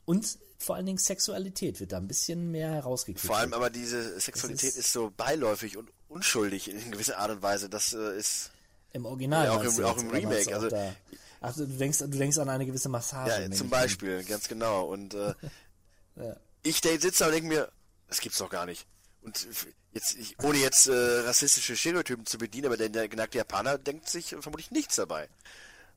Und 0.05 0.37
vor 0.57 0.75
allen 0.75 0.85
Dingen 0.85 0.97
Sexualität 0.97 1.79
wird 1.79 1.91
da 1.93 1.97
ein 1.97 2.07
bisschen 2.07 2.51
mehr 2.51 2.71
herausgekriegt. 2.71 3.25
vor 3.25 3.37
allem 3.37 3.53
aber 3.53 3.69
diese 3.69 4.19
Sexualität 4.19 4.69
ist- 4.71 4.77
ist, 4.77 4.91
so 4.93 5.11
beiläufig 5.15 5.77
und 5.77 5.89
unschuldig 6.09 6.69
in 6.69 6.91
gewisser 6.91 7.17
Art 7.19 7.31
und 7.31 7.41
Weise. 7.41 7.69
Das 7.69 7.93
äh, 7.93 8.17
ist, 8.17 8.51
Im 8.91 9.05
Original. 9.05 9.45
Ja, 9.45 9.51
auch 9.53 9.63
im- 9.63 9.85
auch 9.85 9.97
im 9.97 10.09
Remake, 10.09 10.49
auch 10.49 10.53
also- 10.63 10.69
da, 10.69 10.93
ach, 11.41 11.55
du 11.55 11.65
denkst, 11.67 11.99
du 11.99 12.07
denkst 12.07 12.37
an 12.39 12.49
eine 12.49 12.65
gewisse 12.65 12.89
Massage. 12.89 13.41
ja, 13.43 13.51
zum 13.51 13.67
an. 13.67 13.71
Beispiel, 13.71 14.23
ganz 14.25 14.47
genau. 14.49 14.87
Und 14.87 15.13
äh, 15.13 15.33
Ja. 16.17 16.35
Ich 16.63 16.81
da 16.81 16.89
sitze 16.99 17.19
da 17.19 17.25
und 17.27 17.33
denke 17.33 17.47
mir, 17.47 17.71
das 18.07 18.19
gibt's 18.19 18.37
doch 18.39 18.49
gar 18.49 18.65
nicht. 18.65 18.85
Und 19.21 19.47
jetzt, 19.91 20.15
ohne 20.43 20.57
jetzt 20.59 20.87
äh, 20.87 20.91
rassistische 20.93 21.75
Stereotypen 21.75 22.25
zu 22.25 22.37
bedienen, 22.37 22.67
aber 22.67 22.77
der, 22.77 22.89
der 22.89 23.07
geneigte 23.09 23.37
Japaner 23.37 23.77
denkt 23.77 24.07
sich 24.09 24.29
vermutlich 24.39 24.71
nichts 24.71 24.95
dabei. 24.95 25.29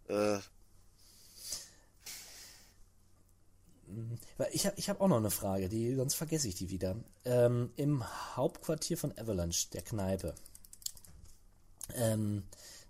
Äh, 0.09 0.39
Weil 4.39 4.48
ich 4.52 4.66
habe 4.66 4.76
ich 4.78 4.89
hab 4.89 5.01
auch 5.01 5.09
noch 5.09 5.18
eine 5.18 5.30
Frage, 5.30 5.68
die, 5.68 5.94
sonst 5.94 6.14
vergesse 6.14 6.48
ich 6.48 6.55
die 6.55 6.70
wieder. 6.70 6.97
Ähm, 7.24 7.72
Im 7.76 8.05
Hauptquartier 8.36 8.97
von 8.97 9.16
Avalanche, 9.18 9.68
der 9.70 9.82
Kneipe, 9.82 10.34
ähm, 11.94 12.44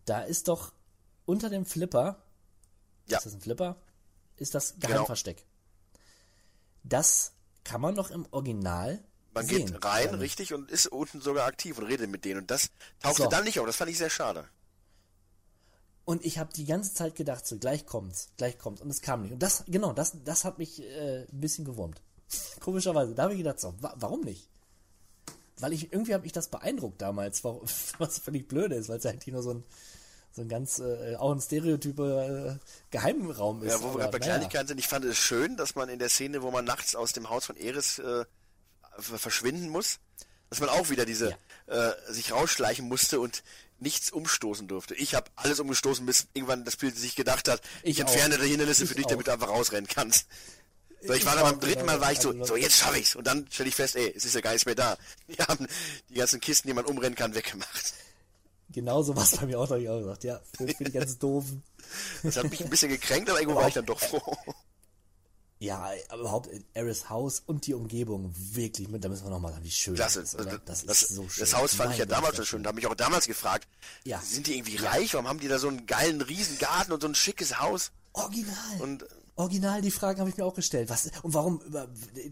da 0.05 0.23
ist 0.23 0.49
doch 0.49 0.73
unter 1.27 1.51
dem 1.51 1.65
Flipper, 1.67 2.23
Ja. 3.07 3.19
ist 3.19 3.27
das 3.27 3.35
ein 3.35 3.41
Flipper? 3.41 3.77
Ist 4.37 4.55
das 4.55 4.75
Genau. 4.75 4.89
Geheimversteck. 4.95 5.45
Das 6.85 7.33
kann 7.65 7.81
man 7.81 7.95
doch 7.95 8.11
im 8.11 8.27
Original 8.31 9.03
Man 9.35 9.47
sehen. 9.47 9.67
geht 9.73 9.85
rein, 9.85 10.15
richtig, 10.15 10.53
und 10.55 10.71
ist 10.71 10.87
unten 10.87 11.21
sogar 11.21 11.47
aktiv 11.47 11.79
und 11.79 11.85
redet 11.87 12.11
mit 12.11 12.25
denen. 12.25 12.41
Und 12.41 12.51
das 12.51 12.71
tauchte 13.01 13.23
So. 13.25 13.29
dann 13.29 13.45
nicht 13.45 13.59
auf. 13.61 13.67
Das 13.67 13.77
fand 13.77 13.91
ich 13.91 13.99
sehr 13.99 14.11
schade. 14.11 14.49
Und 16.05 16.25
ich 16.25 16.39
habe 16.39 16.53
die 16.53 16.65
ganze 16.65 16.95
Zeit 16.95 17.15
gedacht, 17.15 17.47
so 17.47 17.59
gleich 17.59 17.87
kommt's, 17.87 18.31
gleich 18.37 18.59
kommt's. 18.59 18.81
Und 18.83 18.91
es 18.91 19.03
kam 19.03 19.23
nicht. 19.23 19.33
Und 19.33 19.43
das, 19.43 19.65
genau, 19.69 19.93
das, 19.93 20.17
das 20.25 20.45
hat 20.45 20.59
mich 20.59 20.83
äh, 20.83 21.23
ein 21.31 21.41
bisschen 21.41 21.65
gewurmt. 21.65 22.03
Komischerweise. 22.61 23.15
Da 23.15 23.25
habe 23.25 23.35
ich 23.35 23.39
gedacht, 23.39 23.61
so, 23.61 23.75
wa 23.81 23.95
warum 23.97 24.23
nicht? 24.23 24.49
Weil 25.61 25.73
ich, 25.73 25.93
irgendwie 25.93 26.15
habe 26.15 26.27
ich 26.27 26.33
das 26.33 26.49
beeindruckt 26.49 27.01
damals, 27.01 27.45
warum- 27.45 27.63
was 27.99 28.19
völlig 28.19 28.49
blöd 28.49 28.73
ist, 28.73 28.89
weil 28.89 28.99
es 28.99 29.07
eigentlich 29.07 29.33
nur 29.33 29.45
so 29.45 29.55
ein, 29.55 29.65
so 30.35 30.43
ein 30.43 30.49
ganz, 30.49 30.79
äh, 30.79 31.15
auch 31.17 31.33
ein 31.33 31.41
Stereotype 31.41 32.59
äh, 32.61 32.67
Geheimraum 32.91 33.63
ist. 33.63 33.71
Ja, 33.73 33.83
wo 33.83 33.93
wir 33.93 33.99
gerade 34.01 34.13
bei. 34.13 34.19
Kleinigkeiten 34.19 34.69
sind, 34.69 34.79
ich 34.79 34.89
fand 34.89 35.05
es 35.05 35.19
schön, 35.19 35.57
dass 35.57 35.75
man 35.75 35.89
in 35.89 35.99
der 35.99 36.09
Szene, 36.09 36.43
wo 36.43 36.51
man 36.51 36.65
nachts 36.65 36.95
aus 36.97 37.13
dem 37.13 37.29
Haus 37.31 37.45
von 37.47 37.57
Eris 37.57 37.99
äh, 37.99 38.25
ver- 38.99 39.19
verschwinden 39.19 39.69
muss, 39.69 39.99
dass 40.49 40.61
man 40.61 40.69
auch 40.71 40.89
wieder 40.91 41.05
diese 41.05 41.37
äh, 41.67 41.91
sich 42.09 42.33
rausschleichen 42.33 42.89
musste 42.89 43.21
und 43.21 43.43
nichts 43.79 44.11
umstoßen 44.11 44.69
durfte. 44.69 44.95
Ich 44.95 45.15
habe 45.15 45.31
alles 45.37 45.59
umgestoßen, 45.61 46.07
bis 46.07 46.29
irgendwann 46.35 46.65
das 46.65 46.77
Bild 46.77 46.97
sich 46.97 47.17
gedacht 47.17 47.49
hat, 47.49 47.61
ich, 47.83 47.91
Ich 47.93 48.01
entferne 48.01 48.39
die 48.39 48.49
Hindernisse 48.49 48.85
Ich 48.85 48.89
für 48.91 48.95
dich, 48.95 49.07
auch. 49.07 49.11
damit 49.11 49.27
du 49.27 49.33
einfach 49.33 49.49
rausrennen 49.49 49.89
kannst. 49.89 50.29
So, 51.03 51.13
ich, 51.13 51.21
Ich 51.21 51.27
war 51.27 51.35
dann 51.35 51.45
beim 51.45 51.59
dritten 51.61 51.81
genau. 51.81 51.95
Mal 51.95 52.01
war 52.01 52.13
ich 52.13 52.21
so, 52.21 52.31
Also, 52.31 52.45
so 52.45 52.57
jetzt 52.57 52.77
schaffe 52.77 52.99
ich's. 53.01 53.17
Und 53.17 53.27
dann 53.27 53.49
stelle 53.51 53.69
ich 53.69 53.75
fest, 53.75 53.97
ey, 53.97 54.13
es 54.17 54.25
ist 54.25 54.35
ja 54.37 54.41
gar 54.41 54.53
nichts 54.53 54.67
mehr 54.67 54.77
da. 54.77 54.97
Die 55.29 55.35
haben 55.43 55.67
die 56.09 56.15
ganzen 56.15 56.39
Kisten, 56.41 56.69
die 56.69 56.75
man 56.75 56.85
umrennen 56.85 57.17
kann, 57.17 57.35
weggemacht. 57.35 57.95
Genau 58.73 59.03
so 59.03 59.15
was 59.17 59.37
bei 59.37 59.47
mir 59.47 59.61
auch, 59.61 59.69
habe 59.71 59.83
ich 59.83 59.89
auch 59.89 59.99
gesagt. 59.99 60.25
Ja, 60.25 60.41
für, 60.57 60.67
für 60.69 60.85
die 60.85 60.93
ganz 60.93 61.19
doofen. 61.19 61.63
Das 62.23 62.37
hat 62.37 62.51
mich 62.51 62.63
ein 62.63 62.71
bisschen 62.71 62.89
gekränkt, 62.89 63.29
aber 63.31 63.41
irgendwo 63.41 63.61
war 63.61 63.69
ich 63.69 63.75
dann 63.75 63.87
doch 63.87 64.01
froh. 64.01 64.37
Ja, 65.59 65.91
überhaupt 66.13 66.49
Eris 66.75 67.09
Haus 67.09 67.41
und 67.47 67.69
die 67.69 67.75
Umgebung, 67.75 68.35
wirklich, 68.35 68.89
da 68.91 69.09
müssen 69.09 69.25
wir 69.25 69.31
nochmal 69.31 69.53
sagen, 69.53 69.65
wie 69.65 69.71
schön 69.71 69.95
Klasse. 69.95 70.19
das 70.21 70.35
ist. 70.35 70.41
Oder? 70.41 70.59
Das, 70.59 70.85
das, 70.85 71.03
ist 71.03 71.15
so 71.15 71.29
schön. 71.29 71.41
das 71.43 71.55
Haus 71.55 71.75
fand 71.75 71.93
ich 71.93 71.99
ja 71.99 72.05
Mein 72.05 72.09
Gott, 72.09 72.17
damals 72.19 72.35
schon 72.35 72.43
das 72.43 72.49
schön. 72.49 72.63
Da 72.65 72.69
habe 72.71 72.81
ich 72.81 72.87
auch 72.89 72.95
damals 72.97 73.27
gefragt, 73.29 73.69
Ja. 74.05 74.21
sind 74.21 74.49
die 74.49 74.57
irgendwie 74.57 74.75
reich? 74.77 75.15
Warum 75.15 75.29
haben 75.29 75.39
die 75.39 75.47
da 75.47 75.61
so 75.61 75.69
einen 75.69 75.87
geilen 75.87 76.21
Riesengarten 76.21 76.93
und 76.93 77.01
so 77.01 77.07
ein 77.07 77.15
schickes 77.15 77.61
Haus? 77.61 77.93
Original. 78.13 78.81
Und 78.81 79.07
Original, 79.37 79.83
die 79.83 79.93
Fragen 79.93 80.19
habe 80.19 80.31
ich 80.31 80.37
mir 80.37 80.45
auch 80.45 80.55
gestellt. 80.55 80.91
Was, 80.91 81.11
und 81.23 81.33
warum, 81.33 81.63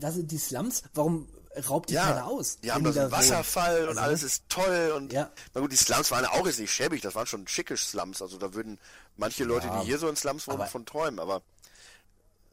was 0.01 0.15
sind 0.15 0.33
die 0.33 0.39
Slums? 0.39 0.83
Warum 0.95 1.29
raubt 1.69 1.91
die 1.91 1.95
keiner 1.95 2.17
ja, 2.17 2.25
aus? 2.25 2.59
die 2.61 2.71
haben 2.73 2.85
da 2.85 2.93
so 2.93 3.01
einen? 3.01 3.11
Wasserfall 3.13 3.83
und 3.85 3.89
Also, 3.91 4.01
alles 4.01 4.23
ist 4.23 4.45
toll. 4.49 4.93
Und 4.97 5.13
Ja. 5.13 5.31
na 5.55 5.61
gut, 5.61 5.73
die 5.73 5.77
Slums 5.77 6.11
waren 6.11 6.25
ja 6.25 6.31
auch 6.33 6.47
jetzt 6.47 6.59
nicht 6.61 6.73
schäbig, 6.73 7.01
das 7.03 7.15
waren 7.15 7.27
schon 7.27 7.47
schicke 7.49 7.77
Slums. 7.77 8.23
Also 8.23 8.39
da 8.39 8.55
würden 8.55 8.79
manche 9.17 9.45
Leute, 9.45 9.67
Ja, 9.67 9.81
die 9.81 9.87
hier 9.87 9.99
so 9.99 10.09
in 10.09 10.17
Slums 10.17 10.47
wohnen, 10.49 10.67
von 10.69 10.87
träumen. 10.87 11.19
Aber 11.19 11.43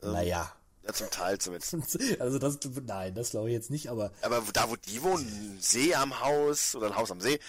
Naja. 0.02 0.52
ja, 0.84 0.94
zum 0.94 1.10
Teil 1.11 1.38
zumindest. 1.40 1.76
Also 2.19 2.40
das, 2.40 2.57
nein, 2.86 3.14
das 3.14 3.32
glaube 3.32 3.49
ich 3.49 3.53
jetzt 3.53 3.69
nicht, 3.69 3.90
aber 3.90 4.11
Aber 4.22 4.41
da, 4.53 4.69
wo 4.69 4.76
die 4.76 5.02
wohnen, 5.03 5.26
ein 5.28 5.61
See 5.61 5.94
am 5.94 6.19
Haus 6.22 6.74
oder 6.76 6.88
ein 6.88 6.95
Haus 6.95 7.11
am 7.11 7.22
See, 7.22 7.40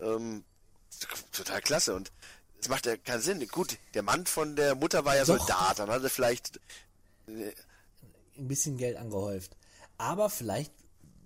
ähm, 0.00 0.44
total 1.32 1.60
klasse. 1.62 1.94
Und 1.94 2.12
es 2.60 2.68
macht 2.68 2.86
ja 2.86 2.96
keinen 2.96 3.22
Sinn. 3.22 3.46
Gut, 3.48 3.78
der 3.94 4.02
Mann 4.02 4.26
von 4.26 4.56
der 4.56 4.74
Mutter 4.74 5.04
war 5.04 5.16
ja 5.16 5.24
Doch. 5.24 5.38
Soldat, 5.38 5.78
dann 5.78 5.88
hat 5.90 6.02
er 6.02 6.10
vielleicht 6.10 6.60
ein 7.28 7.52
bisschen 8.36 8.76
Geld 8.76 8.96
angehäuft. 8.96 9.56
Aber 9.96 10.28
vielleicht 10.30 10.72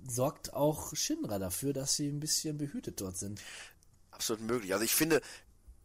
sorgt 0.09 0.53
auch 0.55 0.95
Shinra 0.97 1.39
dafür, 1.39 1.73
dass 1.73 1.97
sie 1.97 2.09
ein 2.09 2.21
bisschen 2.21 2.59
behütet 2.59 3.01
dort 3.01 3.17
sind. 3.17 3.41
absolut 4.11 4.43
möglich. 4.43 4.73
Also 4.73 4.85
ich 4.85 4.95
finde, 4.95 5.21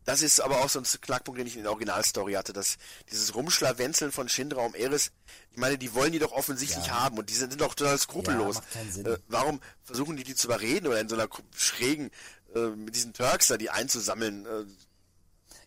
das 0.06 0.22
ist 0.22 0.40
aber 0.40 0.60
auch 0.64 0.70
so 0.70 0.80
ein 0.80 0.86
Knackpunkt, 0.86 1.40
den 1.40 1.48
ich 1.48 1.56
in 1.58 1.64
der 1.64 1.72
Originalstory 1.72 2.34
hatte, 2.34 2.54
dass 2.54 2.78
dieses 3.12 3.36
Rumschlawenzeln 3.36 4.12
von 4.12 4.30
Shinra 4.30 4.62
um 4.66 4.74
Eris, 4.76 5.12
ich 5.52 5.58
meine, 5.58 5.78
die 5.78 5.94
wollen 5.94 6.12
die 6.14 6.20
doch 6.20 6.32
offensichtlich 6.32 6.88
Ja. 6.88 7.02
haben 7.02 7.18
und 7.18 7.30
die 7.30 7.34
sind, 7.34 7.60
doch 7.60 7.74
total 7.76 7.98
skrupellos. 7.98 8.56
Ja, 8.56 8.62
macht 8.62 8.72
keinen 8.72 8.92
Sinn. 8.92 9.06
Äh, 9.06 9.18
warum 9.28 9.60
versuchen 9.84 10.16
die 10.16 10.24
die 10.24 10.36
zu 10.36 10.48
überreden 10.48 10.88
oder 10.88 11.02
in 11.02 11.10
so 11.10 11.16
einer 11.16 11.28
schrägen, 11.56 12.10
äh, 12.56 12.68
mit 12.70 12.96
diesen 12.96 13.14
Turks 13.14 13.48
da 13.48 13.58
die 13.58 13.70
einzusammeln? 13.70 14.46
Äh, 14.46 14.66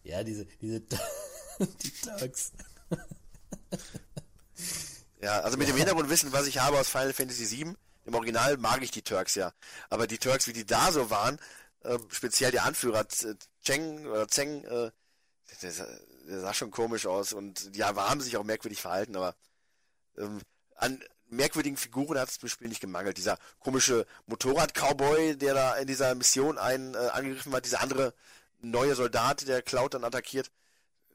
Ja, 0.08 0.24
diese, 0.24 0.46
diese, 0.62 0.80
die 1.60 1.90
Turks. 2.02 2.52
Ja, 5.22 5.40
also 5.40 5.58
mit 5.58 5.68
dem 5.68 5.76
Hintergrundwissen, 5.76 6.32
was 6.32 6.46
ich 6.46 6.58
habe 6.60 6.78
aus 6.78 6.88
Final 6.88 7.12
Fantasy 7.12 7.50
VII, 7.50 7.74
im 8.10 8.14
Original 8.16 8.56
mag 8.56 8.82
ich 8.82 8.90
die 8.90 9.02
Turks 9.02 9.36
ja. 9.36 9.52
Aber 9.88 10.06
die 10.06 10.18
Turks, 10.18 10.46
wie 10.48 10.52
die 10.52 10.66
da 10.66 10.90
so 10.92 11.10
waren, 11.10 11.38
äh, 11.82 11.98
speziell 12.08 12.50
der 12.50 12.64
Anführer 12.64 13.08
Z- 13.08 13.38
Cheng 13.62 14.06
oder 14.06 14.26
Zeng, 14.28 14.64
äh, 14.64 14.90
der, 15.62 15.72
sah, 15.72 15.86
der 16.28 16.40
sah 16.40 16.52
schon 16.54 16.70
komisch 16.70 17.06
aus 17.06 17.32
und 17.32 17.74
ja, 17.76 17.94
haben 17.94 18.20
sich 18.20 18.36
auch 18.36 18.44
merkwürdig 18.44 18.80
verhalten, 18.80 19.16
aber 19.16 19.34
ähm, 20.18 20.40
an 20.74 21.02
merkwürdigen 21.28 21.76
Figuren 21.76 22.18
hat 22.18 22.28
es 22.28 22.38
im 22.38 22.48
Spiel 22.48 22.68
nicht 22.68 22.80
gemangelt. 22.80 23.16
Dieser 23.16 23.38
komische 23.60 24.06
Motorrad-Cowboy, 24.26 25.36
der 25.36 25.54
da 25.54 25.76
in 25.76 25.86
dieser 25.86 26.14
Mission 26.16 26.58
einen 26.58 26.94
äh, 26.94 26.98
angegriffen 27.12 27.52
hat, 27.52 27.64
dieser 27.64 27.80
andere 27.80 28.12
neue 28.58 28.96
Soldat, 28.96 29.46
der 29.46 29.62
Cloud 29.62 29.94
dann 29.94 30.04
attackiert. 30.04 30.50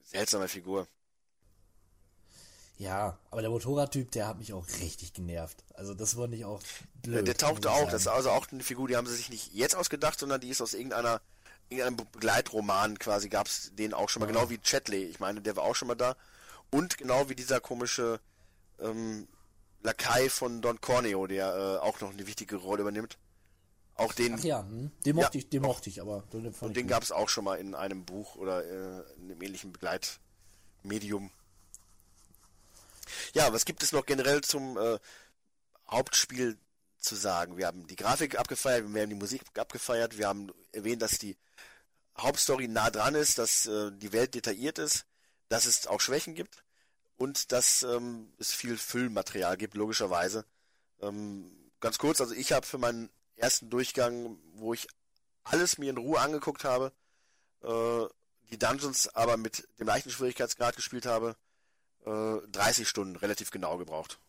Seltsame 0.04 0.48
Figur. 0.48 0.88
Ja, 2.78 3.18
aber 3.32 3.42
der 3.42 3.50
Motorradtyp, 3.50 4.12
der 4.12 4.28
hat 4.28 4.38
mich 4.38 4.52
auch 4.54 4.68
richtig 4.82 5.14
genervt. 5.14 5.64
Also 5.74 5.94
das 5.94 6.18
war 6.18 6.28
nicht 6.28 6.44
auch 6.46 6.62
Der, 7.06 7.12
blöd. 7.12 7.28
der 7.28 7.38
tauchte 7.38 7.72
auch. 7.72 7.90
Das 7.90 8.02
ist 8.02 8.08
also 8.08 8.32
auch 8.32 8.48
eine 8.52 8.64
Figur, 8.64 8.88
die 8.88 8.98
haben 8.98 9.08
sie 9.08 9.16
sich 9.16 9.30
nicht 9.30 9.54
jetzt 9.54 9.76
ausgedacht, 9.76 10.20
sondern 10.20 10.42
die 10.42 10.50
ist 10.50 10.62
aus 10.62 10.74
irgendeiner, 10.74 11.22
irgendeinem 11.70 12.06
Begleitroman 12.12 13.00
quasi, 13.00 13.30
gab 13.30 13.48
es 13.48 13.72
den 13.76 13.94
auch 13.94 14.10
schon 14.10 14.22
mal. 14.22 14.28
Genau 14.28 14.50
wie 14.50 14.58
Chatley. 14.58 15.04
Ich 15.06 15.20
meine, 15.20 15.42
der 15.42 15.56
war 15.56 15.64
auch 15.64 15.76
schon 15.76 15.88
mal 15.88 15.96
da. 15.96 16.16
Und 16.70 16.98
genau 16.98 17.30
wie 17.30 17.36
dieser 17.36 17.62
komische 17.62 18.20
ähm, 18.80 19.28
Lakai 19.82 20.30
von 20.30 20.62
Don 20.62 20.82
Corneo, 20.82 21.28
der 21.28 21.56
äh, 21.56 21.78
auch 21.86 22.02
noch 22.02 22.12
eine 22.12 22.28
wichtige 22.28 22.58
Rolle 22.58 22.82
übernimmt. 22.82 23.18
Auch 23.98 24.12
den, 24.12 24.36
Ach 24.38 24.44
ja, 24.44 24.60
hm, 24.64 24.92
den 25.06 25.16
mochte 25.16 25.38
Ja, 25.38 25.44
ich, 25.44 25.50
den 25.50 25.62
mochte 25.62 25.90
ich, 25.90 26.02
aber 26.02 26.26
den 26.34 26.48
und 26.48 26.76
den 26.76 26.88
gab 26.88 27.02
es 27.02 27.14
auch 27.14 27.30
schon 27.30 27.46
mal 27.46 27.56
in 27.56 27.74
einem 27.76 28.04
Buch 28.04 28.36
oder 28.36 28.66
äh, 28.66 29.04
in 29.18 29.32
einem 29.32 29.42
ähnlichen 29.42 29.72
Begleitmedium. 29.72 31.32
Ja, 33.34 33.52
was 33.54 33.66
gibt 33.66 33.84
es 33.84 33.92
noch 33.92 34.06
generell 34.06 34.42
zum 34.42 34.78
äh, 34.78 35.00
Hauptspiel 35.90 36.58
zu 36.98 37.16
sagen? 37.16 37.58
Wir 37.58 37.68
haben 37.68 37.88
die 37.88 37.96
Grafik 37.96 38.38
abgefeiert, 38.38 38.94
wir 38.94 39.02
haben 39.02 39.10
die 39.10 39.16
Musik 39.16 39.42
abgefeiert, 39.58 40.18
wir 40.18 40.28
haben 40.28 40.52
erwähnt, 40.72 41.02
dass 41.02 41.18
die 41.18 41.38
Hauptstory 42.18 42.68
nah 42.68 42.90
dran 42.90 43.16
ist, 43.16 43.38
dass 43.38 43.66
äh, 43.66 43.92
die 43.92 44.14
Welt 44.14 44.36
detailliert 44.36 44.80
ist, 44.80 45.06
dass 45.50 45.66
es 45.66 45.88
auch 45.88 46.00
Schwächen 46.02 46.34
gibt 46.36 46.64
und 47.18 47.52
dass 47.52 47.84
ähm, 47.84 48.34
es 48.40 48.54
viel 48.54 48.78
Füllmaterial 48.78 49.58
gibt, 49.58 49.76
logischerweise. 49.76 50.46
Ähm, 51.02 51.52
ganz 51.80 51.98
kurz, 51.98 52.22
also 52.22 52.34
ich 52.34 52.52
habe 52.52 52.66
für 52.66 52.78
meinen 52.78 53.10
ersten 53.36 53.70
Durchgang, 53.70 54.38
wo 54.54 54.74
ich 54.74 54.88
alles 55.44 55.78
mir 55.78 55.90
in 55.90 55.98
Ruhe 55.98 56.20
angeguckt 56.20 56.64
habe, 56.64 56.92
äh, 57.64 58.06
die 58.52 58.58
Dungeons 58.58 59.08
aber 59.10 59.38
mit 59.38 59.68
dem 59.80 59.88
leichten 59.88 60.10
Schwierigkeitsgrad 60.10 60.76
gespielt 60.76 61.06
habe, 61.06 61.36
äh, 62.06 62.48
30 62.52 62.88
Stunden 62.88 63.16
relativ 63.16 63.52
genau 63.52 63.78
gebraucht. 63.78 64.20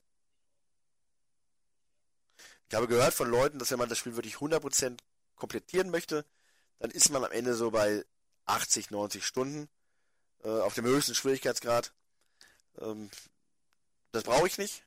Ich 2.68 2.74
habe 2.74 2.88
gehört 2.88 3.14
von 3.14 3.30
Leuten, 3.30 3.58
dass 3.58 3.70
wenn 3.70 3.78
man 3.78 3.88
das 3.88 3.98
Spiel 3.98 4.16
wirklich 4.16 4.36
100% 4.36 4.98
komplettieren 5.36 5.90
möchte, 5.90 6.24
dann 6.80 6.90
ist 6.90 7.10
man 7.10 7.24
am 7.24 7.30
Ende 7.30 7.54
so 7.54 7.70
bei 7.70 8.04
80, 8.46 8.90
90 8.90 9.24
Stunden 9.24 9.68
äh, 10.42 10.48
auf 10.48 10.74
dem 10.74 10.84
höchsten 10.84 11.14
Schwierigkeitsgrad. 11.14 11.92
Ähm, 12.78 13.10
das 14.12 14.24
brauche 14.24 14.46
ich 14.46 14.58
nicht. 14.58 14.84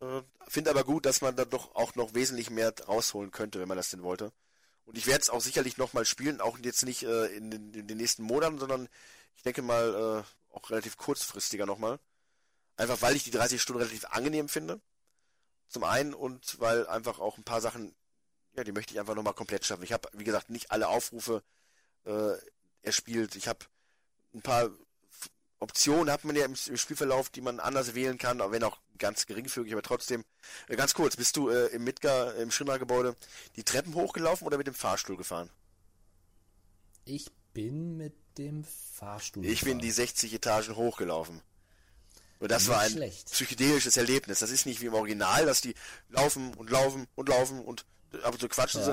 Äh, 0.00 0.22
Finde 0.48 0.70
aber 0.70 0.84
gut, 0.84 1.06
dass 1.06 1.20
man 1.20 1.36
da 1.36 1.44
doch 1.44 1.74
auch 1.74 1.94
noch 1.94 2.14
wesentlich 2.14 2.50
mehr 2.50 2.74
rausholen 2.86 3.30
könnte, 3.30 3.60
wenn 3.60 3.68
man 3.68 3.76
das 3.76 3.90
denn 3.90 4.02
wollte. 4.02 4.32
Und 4.84 4.98
ich 4.98 5.06
werde 5.06 5.22
es 5.22 5.30
auch 5.30 5.40
sicherlich 5.40 5.78
nochmal 5.78 6.04
spielen, 6.04 6.40
auch 6.40 6.58
jetzt 6.58 6.84
nicht 6.84 7.04
äh, 7.04 7.26
in, 7.26 7.50
den, 7.50 7.72
in 7.72 7.86
den 7.86 7.96
nächsten 7.96 8.22
Monaten, 8.22 8.58
sondern 8.58 8.88
ich 9.36 9.42
denke 9.42 9.62
mal 9.62 10.24
äh, 10.24 10.43
auch 10.54 10.70
relativ 10.70 10.96
kurzfristiger 10.96 11.66
nochmal. 11.66 11.98
Einfach 12.76 13.02
weil 13.02 13.16
ich 13.16 13.24
die 13.24 13.30
30 13.30 13.60
Stunden 13.60 13.82
relativ 13.82 14.04
angenehm 14.06 14.48
finde. 14.48 14.80
Zum 15.68 15.84
einen 15.84 16.14
und 16.14 16.60
weil 16.60 16.86
einfach 16.86 17.18
auch 17.18 17.38
ein 17.38 17.44
paar 17.44 17.60
Sachen, 17.60 17.94
ja, 18.54 18.64
die 18.64 18.72
möchte 18.72 18.94
ich 18.94 19.00
einfach 19.00 19.14
nochmal 19.14 19.34
komplett 19.34 19.64
schaffen. 19.64 19.82
Ich 19.82 19.92
habe, 19.92 20.08
wie 20.12 20.24
gesagt, 20.24 20.50
nicht 20.50 20.70
alle 20.70 20.88
Aufrufe 20.88 21.42
äh, 22.04 22.34
erspielt. 22.82 23.36
Ich 23.36 23.48
habe 23.48 23.60
ein 24.34 24.42
paar 24.42 24.70
Optionen 25.64 26.12
hat 26.12 26.24
man 26.24 26.36
ja 26.36 26.44
im, 26.44 26.54
im 26.66 26.76
Spielverlauf, 26.76 27.30
die 27.30 27.40
man 27.40 27.58
anders 27.58 27.94
wählen 27.94 28.18
kann, 28.18 28.40
aber 28.40 28.52
wenn 28.52 28.64
auch 28.64 28.78
ganz 28.98 29.26
geringfügig, 29.26 29.72
aber 29.72 29.82
trotzdem. 29.82 30.24
Äh, 30.68 30.76
ganz 30.76 30.94
kurz, 30.94 31.16
bist 31.16 31.36
du 31.36 31.48
äh, 31.48 31.68
im 31.68 31.84
Midgar, 31.84 32.34
im 32.36 32.50
Schrinner-Gebäude, 32.50 33.16
die 33.56 33.64
Treppen 33.64 33.94
hochgelaufen 33.94 34.46
oder 34.46 34.58
mit 34.58 34.66
dem 34.66 34.74
Fahrstuhl 34.74 35.16
gefahren? 35.16 35.50
Ich 37.04 37.30
bin 37.52 37.96
mit 37.96 38.14
dem 38.38 38.64
Fahrstuhl. 38.94 39.44
Ich 39.46 39.62
bin 39.62 39.78
die 39.78 39.90
60 39.90 40.32
Etagen 40.34 40.76
hochgelaufen. 40.76 41.40
Und 42.40 42.50
das 42.50 42.62
Nicht 42.62 42.70
war 42.70 42.80
ein 42.80 42.90
schlecht. 42.92 43.30
psychedelisches 43.30 43.96
Erlebnis. 43.96 44.40
Das 44.40 44.50
ist 44.50 44.66
nicht 44.66 44.80
wie 44.80 44.86
im 44.86 44.94
Original, 44.94 45.46
dass 45.46 45.60
die 45.60 45.74
laufen 46.10 46.52
und 46.54 46.68
laufen 46.70 47.06
und 47.14 47.28
laufen 47.28 47.60
und 47.64 47.86
ab 48.22 48.34
und 48.34 48.40
zu 48.40 48.48
quatschen 48.48 48.80
Ja. 48.80 48.86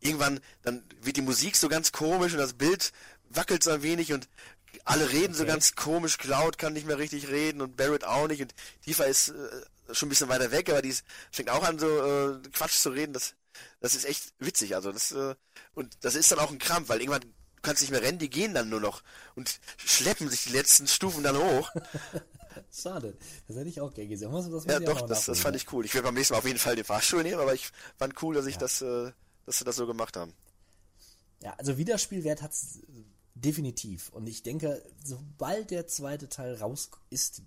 sie. 0.00 0.08
Irgendwann, 0.08 0.40
dann 0.62 0.82
wird 1.02 1.16
die 1.16 1.22
Musik 1.22 1.56
so 1.56 1.68
ganz 1.68 1.92
komisch 1.92 2.32
und 2.32 2.38
das 2.38 2.54
Bild 2.54 2.92
wackelt 3.28 3.62
so 3.62 3.70
ein 3.70 3.82
wenig 3.82 4.12
und 4.12 4.28
alle 4.84 5.10
reden 5.10 5.34
so 5.34 5.42
Okay. 5.42 5.52
ganz 5.52 5.74
komisch. 5.74 6.16
Cloud 6.18 6.56
kann 6.58 6.72
nicht 6.72 6.86
mehr 6.86 6.98
richtig 6.98 7.28
reden 7.28 7.60
und 7.60 7.76
Barrett 7.76 8.04
auch 8.04 8.26
nicht 8.28 8.40
und 8.40 8.54
Tifa 8.82 9.04
ist 9.04 9.28
äh, 9.28 9.94
schon 9.94 10.06
ein 10.06 10.10
bisschen 10.10 10.28
weiter 10.28 10.50
weg, 10.50 10.70
aber 10.70 10.80
die 10.82 10.88
ist, 10.88 11.04
fängt 11.30 11.50
auch 11.50 11.62
an 11.62 11.78
so 11.78 11.86
äh, 11.86 12.38
Quatsch 12.52 12.78
zu 12.78 12.90
reden. 12.90 13.12
Das, 13.12 13.34
das 13.80 13.94
ist 13.94 14.04
echt 14.06 14.32
witzig. 14.38 14.74
Also 14.74 14.90
das 14.90 15.12
äh, 15.12 15.34
und 15.74 15.96
das 16.00 16.14
ist 16.14 16.32
dann 16.32 16.38
auch 16.38 16.50
ein 16.50 16.58
Krampf, 16.58 16.88
weil 16.88 17.00
irgendwann 17.00 17.34
kannst 17.62 17.82
nicht 17.82 17.90
mehr 17.90 18.02
rennen, 18.02 18.18
die 18.18 18.30
gehen 18.30 18.54
dann 18.54 18.68
nur 18.68 18.80
noch 18.80 19.02
und 19.34 19.60
schleppen 19.76 20.28
sich 20.28 20.44
die 20.44 20.52
letzten 20.52 20.86
Stufen 20.86 21.22
dann 21.22 21.36
hoch. 21.36 21.70
Schade. 22.72 23.16
Das 23.46 23.56
hätte 23.56 23.68
ich 23.68 23.80
auch 23.80 23.92
gerne 23.92 24.08
gesehen. 24.08 24.32
Das, 24.32 24.50
das 24.50 24.64
Ja, 24.64 24.80
doch, 24.80 25.02
das, 25.02 25.26
das 25.26 25.40
fand 25.40 25.54
ja. 25.54 25.62
ich 25.62 25.72
cool. 25.72 25.84
Ich 25.84 25.94
werde 25.94 26.06
beim 26.06 26.14
nächsten 26.14 26.34
Mal 26.34 26.38
auf 26.38 26.46
jeden 26.46 26.58
Fall 26.58 26.76
den 26.76 26.84
Fahrstuhl 26.84 27.22
nehmen, 27.22 27.40
aber 27.40 27.54
ich 27.54 27.70
fand 27.96 28.20
cool, 28.22 28.34
dass 28.34 28.46
ich 28.46 28.58
das, 28.58 28.82
äh, 28.82 29.12
dass 29.46 29.58
sie 29.58 29.64
das 29.64 29.76
so 29.76 29.86
gemacht 29.86 30.16
haben. 30.16 30.32
Ja, 31.42 31.54
also 31.58 31.78
Wiederspielwert 31.78 32.42
hat 32.42 32.52
es 32.52 32.80
definitiv. 33.34 34.10
Und 34.10 34.28
ich 34.28 34.42
denke, 34.42 34.82
sobald 35.02 35.70
der 35.70 35.86
zweite 35.86 36.28
Teil 36.28 36.54
raus 36.56 36.90
ist, 37.08 37.42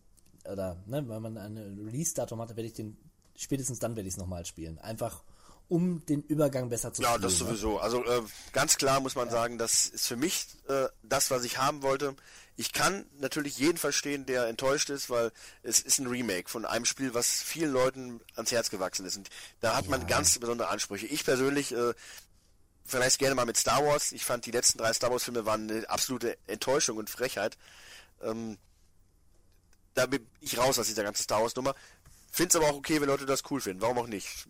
oder 0.46 0.82
ne, 0.88 1.08
wenn 1.08 1.22
man 1.22 1.38
ein 1.38 1.58
Release-Datum 1.58 2.42
hat, 2.42 2.50
werde 2.50 2.64
ich 2.64 2.74
den, 2.74 2.98
spätestens 3.36 3.80
dann 3.80 3.96
werde 3.96 4.08
ich 4.08 4.16
es 4.16 4.18
nochmal 4.18 4.46
spielen. 4.46 4.80
Einfach 4.80 5.24
um 5.74 6.06
den 6.06 6.22
Übergang 6.22 6.70
besser 6.70 6.94
zu 6.94 7.02
Ja, 7.02 7.18
das 7.18 7.34
ne? 7.34 7.40
sowieso. 7.40 7.80
Also 7.80 8.06
äh, 8.06 8.22
ganz 8.52 8.78
klar 8.78 9.00
muss 9.00 9.16
man 9.16 9.32
sagen, 9.32 9.58
das 9.58 9.88
ist 9.88 10.06
für 10.06 10.16
mich 10.16 10.46
äh, 10.68 10.86
das, 11.02 11.32
was 11.32 11.44
ich 11.44 11.58
haben 11.58 11.82
wollte. 11.82 12.16
Ich 12.56 12.74
kann 12.74 13.08
natürlich 13.20 13.58
jeden 13.58 13.80
verstehen, 13.80 14.28
der 14.28 14.46
enttäuscht 14.46 14.92
ist, 14.92 15.10
weil 15.10 15.32
es 15.64 15.80
ist 15.80 15.98
ein 15.98 16.06
Remake 16.06 16.48
von 16.48 16.68
einem 16.68 16.86
Spiel, 16.86 17.16
was 17.16 17.42
vielen 17.42 17.74
Leuten 17.74 18.22
ans 18.36 18.52
Herz 18.52 18.70
gewachsen 18.70 19.04
ist. 19.08 19.18
Und 19.18 19.32
da 19.62 19.76
hat 19.76 19.88
man 19.90 20.06
ganz 20.06 20.38
besondere 20.38 20.68
Ansprüche. 20.68 21.08
Ich 21.08 21.26
persönlich 21.26 21.72
äh, 21.72 21.96
vergleiche 22.86 23.08
es 23.08 23.18
gerne 23.18 23.34
mal 23.34 23.48
mit 23.48 23.58
Star 23.58 23.84
Wars. 23.84 24.12
Ich 24.12 24.26
fand 24.26 24.46
die 24.46 24.52
letzten 24.52 24.78
drei 24.78 24.94
Star 24.94 25.10
Wars 25.10 25.24
Filme 25.24 25.48
waren 25.48 25.72
eine 25.72 25.90
absolute 25.90 26.38
Enttäuschung 26.46 26.98
und 26.98 27.10
Frechheit. 27.10 27.58
Ähm, 28.22 28.60
da 29.96 30.06
bin 30.06 30.28
ich 30.40 30.56
raus 30.60 30.78
aus 30.78 30.86
dieser 30.86 31.04
ganzen 31.04 31.24
Star 31.24 31.42
Wars 31.42 31.56
Nummer. 31.56 31.74
Find's 32.32 32.56
aber 32.56 32.68
auch 32.68 32.76
okay, 32.76 33.02
wenn 33.02 33.10
Leute 33.10 33.26
das 33.26 33.42
cool 33.50 33.60
finden. 33.60 33.82
Warum 33.82 33.98
auch 33.98 34.08
nicht? 34.08 34.46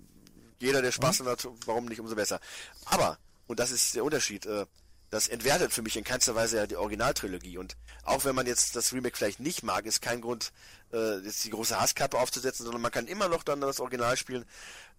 Jeder, 0.64 0.81
der 0.81 0.91
Spaß 0.91 1.19
Mhm. 1.22 1.27
hat, 1.27 1.48
warum 1.65 1.85
nicht, 1.85 1.99
umso 1.99 2.15
besser. 2.15 2.40
Aber, 2.85 3.18
und 3.48 3.60
das 3.60 3.72
ist 3.72 3.95
der 3.95 4.03
Unterschied, 4.03 4.45
äh, 4.45 4.65
das 5.10 5.27
entwertet 5.27 5.72
für 5.73 5.84
mich 5.84 5.95
in 5.95 6.03
keinster 6.03 6.34
Weise 6.34 6.57
ja 6.57 6.65
die 6.65 6.76
Originaltrilogie. 6.76 7.57
Und 7.60 7.77
auch 8.03 8.26
wenn 8.26 8.34
man 8.34 8.48
jetzt 8.48 8.76
das 8.76 8.94
Remake 8.94 9.15
vielleicht 9.15 9.40
nicht 9.40 9.61
mag, 9.61 9.85
ist 9.85 10.02
kein 10.02 10.22
Grund, 10.22 10.52
äh, 10.91 11.18
jetzt 11.19 11.44
die 11.44 11.52
große 11.52 11.80
Hasskappe 11.80 12.18
aufzusetzen, 12.18 12.64
sondern 12.64 12.81
man 12.81 12.91
kann 12.91 13.06
immer 13.07 13.30
noch 13.30 13.44
dann 13.44 13.61
das 13.61 13.80
Original 13.80 14.18
spielen. 14.18 14.45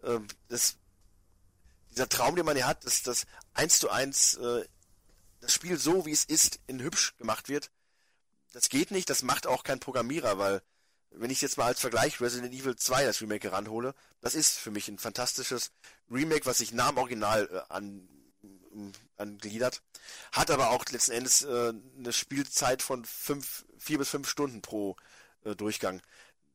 Ähm, 0.04 0.28
das, 0.48 0.76
dieser 1.90 2.08
Traum, 2.08 2.36
den 2.36 2.46
man 2.46 2.56
ja 2.56 2.66
hat, 2.66 2.84
dass 2.84 3.02
das 3.02 3.26
eins 3.54 3.78
zu 3.80 3.90
eins 3.90 4.34
äh, 4.34 4.64
das 5.40 5.52
Spiel 5.52 5.78
so, 5.78 6.06
wie 6.06 6.12
es 6.12 6.24
ist, 6.24 6.60
in 6.68 6.80
hübsch 6.80 7.16
gemacht 7.18 7.48
wird, 7.48 7.70
das 8.52 8.68
geht 8.68 8.92
nicht, 8.92 9.10
das 9.10 9.22
macht 9.22 9.46
auch 9.48 9.64
kein 9.64 9.80
Programmierer, 9.80 10.38
weil 10.38 10.62
wenn 11.16 11.30
ich 11.30 11.40
jetzt 11.40 11.58
mal 11.58 11.66
als 11.66 11.80
Vergleich 11.80 12.20
Resident 12.20 12.52
Evil 12.52 12.76
2 12.76 13.04
das 13.04 13.20
Remake 13.20 13.50
heranhole, 13.50 13.94
das 14.20 14.34
ist 14.34 14.58
für 14.58 14.70
mich 14.70 14.88
ein 14.88 14.98
fantastisches 14.98 15.72
Remake, 16.10 16.46
was 16.46 16.58
sich 16.58 16.72
nah 16.72 16.88
am 16.88 16.98
Original 16.98 17.48
äh, 17.52 17.72
an, 17.72 18.08
ähm, 18.72 18.92
angliedert, 19.16 19.82
hat 20.32 20.50
aber 20.50 20.70
auch 20.70 20.84
letzten 20.90 21.12
Endes 21.12 21.42
äh, 21.42 21.72
eine 21.98 22.12
Spielzeit 22.12 22.82
von 22.82 23.04
fünf, 23.04 23.64
vier 23.78 23.98
bis 23.98 24.08
fünf 24.08 24.28
Stunden 24.28 24.62
pro 24.62 24.96
äh, 25.44 25.54
Durchgang. 25.54 26.00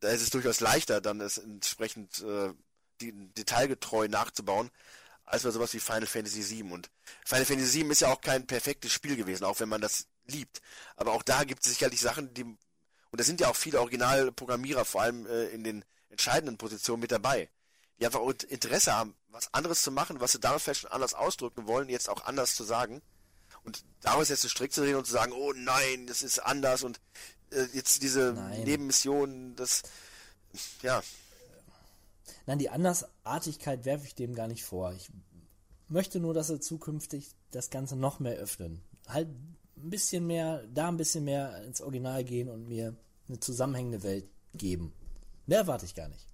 Da 0.02 0.10
ist 0.10 0.22
es 0.22 0.30
durchaus 0.30 0.60
leichter, 0.60 1.02
dann 1.02 1.22
es 1.22 1.38
entsprechend 1.38 2.20
äh, 2.22 2.54
die, 3.02 3.14
detailgetreu 3.34 4.08
nachzubauen, 4.08 4.70
als 5.26 5.44
bei 5.44 5.52
sowas 5.52 5.74
wie 5.74 5.80
Final 5.80 6.08
Fantasy 6.08 6.50
VII. 6.50 6.72
Und 6.72 6.90
Final 7.26 7.46
Fantasy 7.46 7.82
VII 7.82 7.92
ist 7.92 8.02
ja 8.02 8.12
auch 8.12 8.22
kein 8.22 8.48
perfektes 8.48 8.92
Spiel 8.92 9.16
gewesen, 9.16 9.44
auch 9.44 9.60
wenn 9.60 9.70
man 9.70 9.82
das 9.82 10.08
liebt. 10.26 10.62
Aber 10.96 11.14
auch 11.14 11.24
da 11.24 11.44
gibt 11.44 11.66
es 11.66 11.72
sicherlich 11.72 12.02
Sachen, 12.02 12.34
die 12.34 12.58
und 13.12 13.20
da 13.20 13.24
sind 13.24 13.42
ja 13.42 13.50
auch 13.50 13.56
viele 13.56 13.80
Originalprogrammierer, 13.80 14.86
vor 14.86 15.02
allem 15.02 15.26
äh, 15.26 15.46
in 15.48 15.64
den 15.64 15.86
entscheidenden 16.10 16.58
Positionen 16.58 17.02
mit 17.02 17.12
dabei, 17.12 17.50
die 18.00 18.06
einfach 18.06 18.22
Interesse 18.50 18.94
haben, 18.94 19.16
was 19.30 19.54
anderes 19.54 19.82
zu 19.82 19.92
machen, 19.92 20.20
was 20.20 20.32
sie 20.32 20.40
damals 20.40 20.64
vielleicht 20.64 20.82
schon 20.82 20.92
anders 20.92 21.14
ausdrücken 21.14 21.68
wollen, 21.68 21.90
jetzt 21.90 22.10
auch 22.10 22.26
anders 22.26 22.56
zu 22.56 22.64
sagen. 22.64 23.02
Und 23.64 23.84
daraus 24.02 24.30
jetzt 24.30 24.42
so 24.42 24.50
strikt 24.50 24.74
zu 24.74 24.82
reden 24.82 24.98
und 24.98 25.06
zu 25.06 25.12
sagen, 25.12 25.34
oh 25.34 25.54
nein, 25.54 26.08
das 26.08 26.22
ist 26.22 26.40
anders 26.40 26.84
und 26.84 27.00
äh, 27.52 27.66
jetzt 27.74 28.02
diese 28.02 28.34
Nein. 28.34 28.64
Nebenmissionen, 28.64 29.56
das, 29.56 29.84
ja, 30.82 31.02
Nein, 32.50 32.58
die 32.58 32.72
Andersartigkeit 32.72 33.86
werfe 33.86 34.08
ich 34.08 34.16
dem 34.16 34.34
gar 34.34 34.48
nicht 34.48 34.64
vor. 34.64 34.92
Ich 34.94 35.12
möchte 35.88 36.20
nur, 36.20 36.34
dass 36.34 36.48
sie 36.48 36.60
zukünftig 36.60 37.36
das 37.52 37.70
Ganze 37.70 37.96
noch 37.96 38.20
mehr 38.20 38.38
öffnen. 38.38 38.82
Halt 39.08 39.28
ein 39.82 39.90
bisschen 39.90 40.28
mehr, 40.28 40.64
da 40.74 40.88
ein 40.88 40.98
bisschen 40.98 41.24
mehr 41.24 41.64
ins 41.64 41.82
Original 41.82 42.24
gehen 42.24 42.50
und 42.50 42.68
mir 42.68 42.96
eine 43.28 43.40
zusammenhängende 43.40 44.04
Welt 44.04 44.26
geben. 44.54 44.94
Mehr 45.46 45.60
erwarte 45.60 45.86
ich 45.86 45.96
gar 45.96 46.10
nicht. 46.10 46.28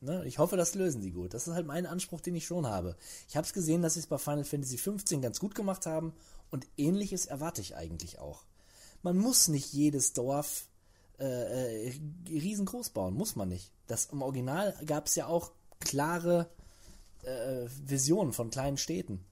Ne? 0.00 0.24
Ich 0.26 0.38
hoffe, 0.38 0.56
das 0.56 0.74
lösen 0.74 1.02
sie 1.02 1.10
gut. 1.10 1.34
Das 1.34 1.46
ist 1.46 1.54
halt 1.54 1.66
mein 1.66 1.86
Anspruch, 1.86 2.20
den 2.20 2.34
ich 2.34 2.46
schon 2.46 2.66
habe. 2.66 2.96
Ich 3.28 3.36
habe 3.36 3.46
es 3.46 3.52
gesehen, 3.52 3.82
dass 3.82 3.94
sie 3.94 4.00
es 4.00 4.06
bei 4.06 4.18
Final 4.18 4.44
Fantasy 4.44 4.76
XV 4.76 5.20
ganz 5.20 5.38
gut 5.40 5.54
gemacht 5.54 5.86
haben 5.86 6.12
und 6.50 6.66
ähnliches 6.76 7.26
erwarte 7.26 7.60
ich 7.60 7.76
eigentlich 7.76 8.18
auch. 8.18 8.44
Man 9.02 9.16
muss 9.16 9.48
nicht 9.48 9.72
jedes 9.72 10.12
Dorf 10.12 10.68
äh, 11.18 11.88
äh, 11.88 11.92
riesengroß 12.28 12.90
bauen, 12.90 13.14
muss 13.14 13.36
man 13.36 13.48
nicht. 13.48 13.72
Das 13.86 14.06
im 14.06 14.22
Original 14.22 14.74
gab 14.86 15.06
es 15.06 15.14
ja 15.14 15.26
auch 15.26 15.52
klare 15.80 16.48
äh, 17.22 17.66
Visionen 17.84 18.32
von 18.32 18.50
kleinen 18.50 18.76
Städten 18.76 19.24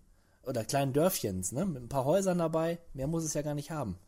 oder 0.46 0.64
kleinen 0.64 0.92
Dörfchens, 0.92 1.52
ne? 1.52 1.66
Mit 1.66 1.82
ein 1.82 1.88
paar 1.88 2.04
Häusern 2.04 2.38
dabei. 2.38 2.78
Mehr 2.94 3.06
muss 3.06 3.24
es 3.24 3.34
ja 3.34 3.42
gar 3.42 3.54
nicht 3.54 3.70
haben. 3.70 3.98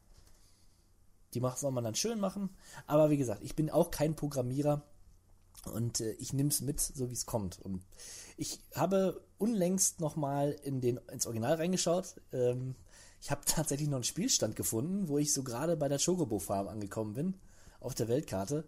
Die 1.35 1.41
macht, 1.41 1.59
soll 1.59 1.73
man 1.73 1.85
dann 1.85 1.95
schön 1.95 2.21
machen. 2.21 2.51
Aber 2.87 3.11
wie 3.11 3.17
gesagt, 3.17 3.43
ich 3.43 3.55
bin 3.55 3.71
auch 3.71 3.91
kein 3.91 4.17
Programmierer 4.17 4.83
und 5.73 6.01
äh, 6.01 6.13
ich 6.13 6.33
nehme 6.33 6.49
es 6.49 6.61
mit, 6.61 6.81
so 6.81 7.11
wie 7.11 7.15
es 7.15 7.27
kommt. 7.27 7.59
Und 7.61 7.83
ich 8.37 8.61
habe 8.75 9.21
unlängst 9.37 10.01
nochmal 10.01 10.57
in 10.63 10.83
ins 10.83 11.27
Original 11.27 11.55
reingeschaut. 11.55 12.15
Ähm, 12.33 12.75
ich 13.21 13.31
habe 13.31 13.43
tatsächlich 13.47 13.89
noch 13.89 13.97
einen 13.97 14.05
Spielstand 14.05 14.57
gefunden, 14.57 15.09
wo 15.09 15.19
ich 15.19 15.33
so 15.33 15.43
gerade 15.43 15.77
bei 15.77 15.89
der 15.89 15.99
Chocobo 15.99 16.39
Farm 16.39 16.69
angekommen 16.69 17.15
bin, 17.15 17.35
auf 17.81 17.95
der 17.95 18.09
Weltkarte. 18.09 18.65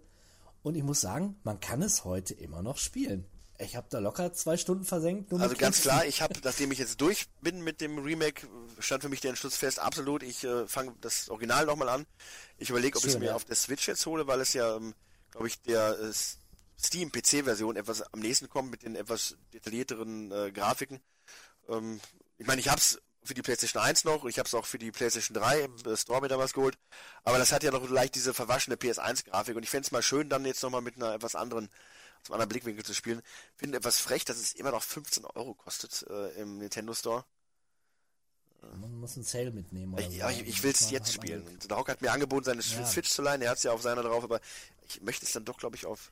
Und 0.62 0.76
ich 0.76 0.82
muss 0.82 1.00
sagen, 1.00 1.36
man 1.42 1.60
kann 1.60 1.80
es 1.82 2.04
heute 2.04 2.34
immer 2.34 2.62
noch 2.62 2.76
spielen. 2.76 3.24
Ich 3.60 3.76
habe 3.76 3.86
da 3.90 3.98
locker 3.98 4.32
zwei 4.32 4.56
Stunden 4.56 4.84
versenkt. 4.84 5.32
Also 5.32 5.54
ganz 5.54 5.82
klar, 5.82 6.06
ich 6.06 6.22
habe, 6.22 6.34
nachdem 6.44 6.72
ich 6.72 6.78
jetzt 6.78 7.00
durch 7.00 7.26
bin 7.40 7.62
mit 7.62 7.80
dem 7.80 7.98
Remake, 7.98 8.46
stand 8.78 9.02
für 9.02 9.08
mich 9.08 9.20
der 9.20 9.30
Entschluss 9.30 9.56
fest, 9.56 9.78
absolut, 9.78 10.22
ich 10.22 10.44
äh, 10.44 10.66
fange 10.66 10.94
das 11.00 11.28
Original 11.28 11.66
nochmal 11.66 11.88
an. 11.90 12.06
Ich 12.58 12.70
überlege, 12.70 12.96
ob 12.96 13.04
ich 13.04 13.10
es 13.10 13.18
mir 13.18 13.26
ja. 13.26 13.34
auf 13.34 13.44
der 13.44 13.56
Switch 13.56 13.86
jetzt 13.86 14.04
hole, 14.06 14.26
weil 14.26 14.40
es 14.40 14.54
ja, 14.54 14.76
ähm, 14.76 14.94
glaube 15.30 15.48
ich, 15.48 15.60
der 15.62 15.98
äh, 15.98 16.12
Steam-PC-Version 16.78 17.76
etwas 17.76 18.02
am 18.12 18.20
nächsten 18.20 18.48
kommt 18.48 18.70
mit 18.70 18.82
den 18.82 18.96
etwas 18.96 19.36
detaillierteren 19.52 20.32
äh, 20.32 20.52
Grafiken. 20.52 21.00
Ähm, 21.68 22.00
ich 22.38 22.46
meine, 22.46 22.60
ich 22.60 22.68
habe 22.68 22.78
es 22.78 23.00
für 23.22 23.34
die 23.34 23.42
PlayStation 23.42 23.82
1 23.82 24.04
noch, 24.04 24.24
ich 24.24 24.38
habe 24.38 24.46
es 24.46 24.54
auch 24.54 24.64
für 24.64 24.78
die 24.78 24.90
PlayStation 24.90 25.34
3 25.34 25.60
im 25.60 25.76
äh, 25.84 25.96
Store 25.96 26.22
mir 26.22 26.28
damals 26.28 26.54
geholt, 26.54 26.78
aber 27.24 27.36
das 27.36 27.52
hat 27.52 27.62
ja 27.62 27.70
noch 27.70 27.88
leicht 27.90 28.14
diese 28.14 28.32
verwaschene 28.32 28.76
PS1-Grafik 28.76 29.56
und 29.56 29.62
ich 29.62 29.68
fände 29.68 29.84
es 29.84 29.92
mal 29.92 30.02
schön, 30.02 30.30
dann 30.30 30.46
jetzt 30.46 30.62
nochmal 30.62 30.80
mit 30.80 30.96
einer 30.96 31.12
etwas 31.12 31.34
anderen 31.34 31.68
aus 32.22 32.28
einem 32.30 32.34
anderen 32.34 32.48
Blickwinkel 32.50 32.84
zu 32.84 32.94
spielen. 32.94 33.22
Finde 33.56 33.78
etwas 33.78 33.98
frech, 33.98 34.24
dass 34.24 34.36
es 34.38 34.52
immer 34.52 34.70
noch 34.70 34.82
15 34.82 35.24
Euro 35.24 35.54
kostet 35.54 36.04
äh, 36.10 36.40
im 36.40 36.58
Nintendo 36.58 36.94
Store. 36.94 37.24
Man 38.78 38.94
muss 39.00 39.14
einen 39.16 39.24
Sale 39.24 39.50
mitnehmen. 39.50 39.94
Oder 39.94 40.02
Ja, 40.08 40.30
so. 40.30 40.40
ich, 40.40 40.46
ich 40.46 40.62
will 40.62 40.72
es 40.72 40.90
jetzt 40.90 41.16
man- 41.16 41.26
spielen. 41.26 41.46
Und 41.48 41.70
der 41.70 41.76
Hock 41.78 41.88
hat 41.88 42.02
mir 42.02 42.12
angeboten, 42.12 42.44
seine 42.44 42.60
Ja. 42.62 42.86
Switch 42.86 43.08
zu 43.10 43.22
leihen. 43.22 43.40
Er 43.40 43.50
hat 43.50 43.56
es 43.56 43.62
ja 43.62 43.72
auf 43.72 43.80
seiner 43.82 44.02
drauf, 44.02 44.22
aber 44.22 44.40
ich 44.86 45.00
möchte 45.00 45.24
es 45.24 45.32
dann 45.32 45.44
doch, 45.46 45.56
glaube 45.56 45.76
ich, 45.76 45.86
auf, 45.86 46.10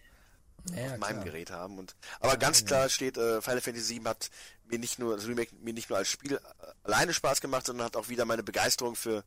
Ja, 0.74 0.92
auf 0.94 0.98
meinem. 0.98 1.22
Gerät 1.24 1.50
haben. 1.50 1.78
Und 1.78 1.94
aber 2.20 2.36
ganz 2.38 2.64
klar 2.64 2.88
steht, 2.88 3.18
äh, 3.18 3.42
Final 3.42 3.60
Fantasy 3.60 3.96
VII 3.96 4.04
hat 4.04 4.30
mir 4.64 4.78
nicht 4.78 4.98
nur 4.98 5.22
Remake 5.22 5.54
mir 5.56 5.74
nicht 5.74 5.90
nur 5.90 5.98
als 5.98 6.08
Spiel 6.08 6.32
äh, 6.34 6.40
alleine 6.84 7.12
Spaß 7.12 7.40
gemacht, 7.42 7.66
sondern 7.66 7.84
hat 7.86 7.96
auch 7.96 8.08
wieder 8.08 8.24
meine 8.24 8.42
Begeisterung 8.42 8.96
für 8.96 9.24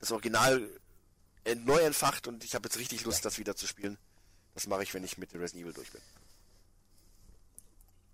das 0.00 0.10
Original 0.10 0.66
neu 1.64 1.78
entfacht 1.80 2.26
und 2.28 2.42
ich 2.44 2.54
habe 2.54 2.66
jetzt 2.68 2.78
richtig 2.78 3.04
Lust, 3.04 3.24
das 3.24 3.36
wieder 3.38 3.54
zu 3.56 3.66
spielen. 3.66 3.98
Das 4.54 4.66
mache 4.66 4.82
ich, 4.84 4.94
wenn 4.94 5.02
ich 5.04 5.18
mit 5.18 5.34
Resident 5.34 5.64
Evil 5.64 5.72
durch 5.72 5.90
bin. 5.90 6.00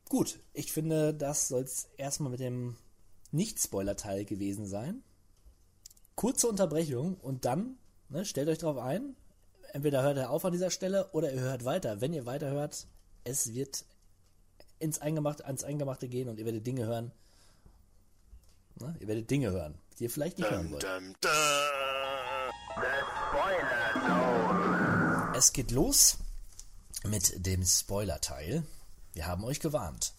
Gut, 0.08 0.40
ich 0.54 0.72
finde, 0.72 1.12
das 1.12 1.48
soll 1.48 1.62
es 1.62 1.88
erstmal 1.96 2.30
mit 2.30 2.40
dem 2.40 2.76
Nicht-Spoiler-Teil 3.30 4.24
gewesen 4.24 4.66
sein. 4.66 5.02
Kurze 6.14 6.48
Unterbrechung 6.48 7.16
und 7.18 7.44
dann, 7.44 7.76
ne, 8.08 8.24
stellt 8.24 8.48
euch 8.48 8.58
drauf 8.58 8.78
ein, 8.78 9.16
entweder 9.72 10.02
hört 10.02 10.16
ihr 10.16 10.30
auf 10.30 10.44
an 10.44 10.52
dieser 10.52 10.70
Stelle 10.70 11.10
oder 11.12 11.32
ihr 11.32 11.40
hört 11.40 11.64
weiter. 11.64 12.00
Wenn 12.00 12.14
ihr 12.14 12.24
weiterhört, 12.26 12.86
es 13.24 13.52
wird 13.52 13.84
ins 14.78 14.98
Eingemachte, 14.98 15.44
ans 15.44 15.62
Eingemachte 15.62 16.08
gehen 16.08 16.28
und 16.28 16.38
ihr 16.38 16.46
werdet 16.46 16.66
Dinge 16.66 16.86
hören. 16.86 17.12
Ne, 18.80 18.96
ihr 19.00 19.08
werdet 19.08 19.30
Dinge 19.30 19.50
hören, 19.50 19.78
die 19.98 20.04
ihr 20.04 20.10
vielleicht 20.10 20.38
nicht 20.38 20.50
hören 20.50 20.70
wollt. 20.70 20.84
Dum, 20.84 21.14
dum. 21.20 21.30
Es 25.34 25.52
geht 25.52 25.70
los 25.70 26.18
mit 27.04 27.46
dem 27.46 27.64
Spoiler-Teil. 27.64 28.64
Wir 29.12 29.26
haben 29.26 29.44
euch 29.44 29.60
gewarnt. 29.60 30.14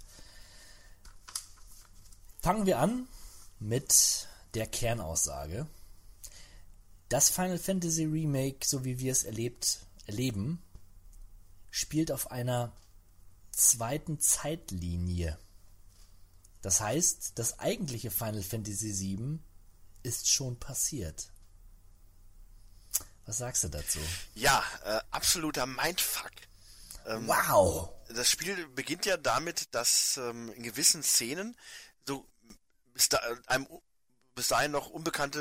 Fangen 2.41 2.65
wir 2.65 2.79
an 2.79 3.07
mit 3.59 4.27
der 4.53 4.67
Kernaussage. 4.67 5.67
Das 7.09 7.29
Final 7.29 7.59
Fantasy 7.59 8.05
Remake, 8.05 8.65
so 8.65 8.85
wie 8.85 8.99
wir 8.99 9.11
es 9.11 9.23
erlebt, 9.23 9.79
erleben, 10.05 10.61
spielt 11.71 12.11
auf 12.11 12.31
einer 12.31 12.71
zweiten 13.51 14.19
Zeitlinie. 14.19 15.37
Das 16.61 16.81
heißt, 16.81 17.33
das 17.35 17.59
eigentliche 17.59 18.11
Final 18.11 18.43
Fantasy 18.43 18.93
VII 18.93 19.39
ist 20.03 20.29
schon 20.29 20.59
passiert. 20.59 21.31
Was 23.25 23.37
sagst 23.37 23.63
du 23.63 23.69
dazu? 23.69 23.99
Ja, 24.33 24.63
äh, 24.85 24.99
absoluter 25.11 25.65
Mindfuck. 25.65 26.31
Ähm, 27.05 27.27
wow! 27.27 27.89
Das 28.09 28.29
Spiel 28.29 28.67
beginnt 28.69 29.05
ja 29.05 29.17
damit, 29.17 29.73
dass 29.73 30.17
ähm, 30.17 30.51
in 30.53 30.63
gewissen 30.63 31.03
Szenen 31.03 31.55
so 32.07 32.25
bis, 32.93 33.09
da, 33.09 33.19
einem 33.47 33.67
bis 34.35 34.47
dahin 34.47 34.71
noch 34.71 34.89
unbekannte 34.89 35.39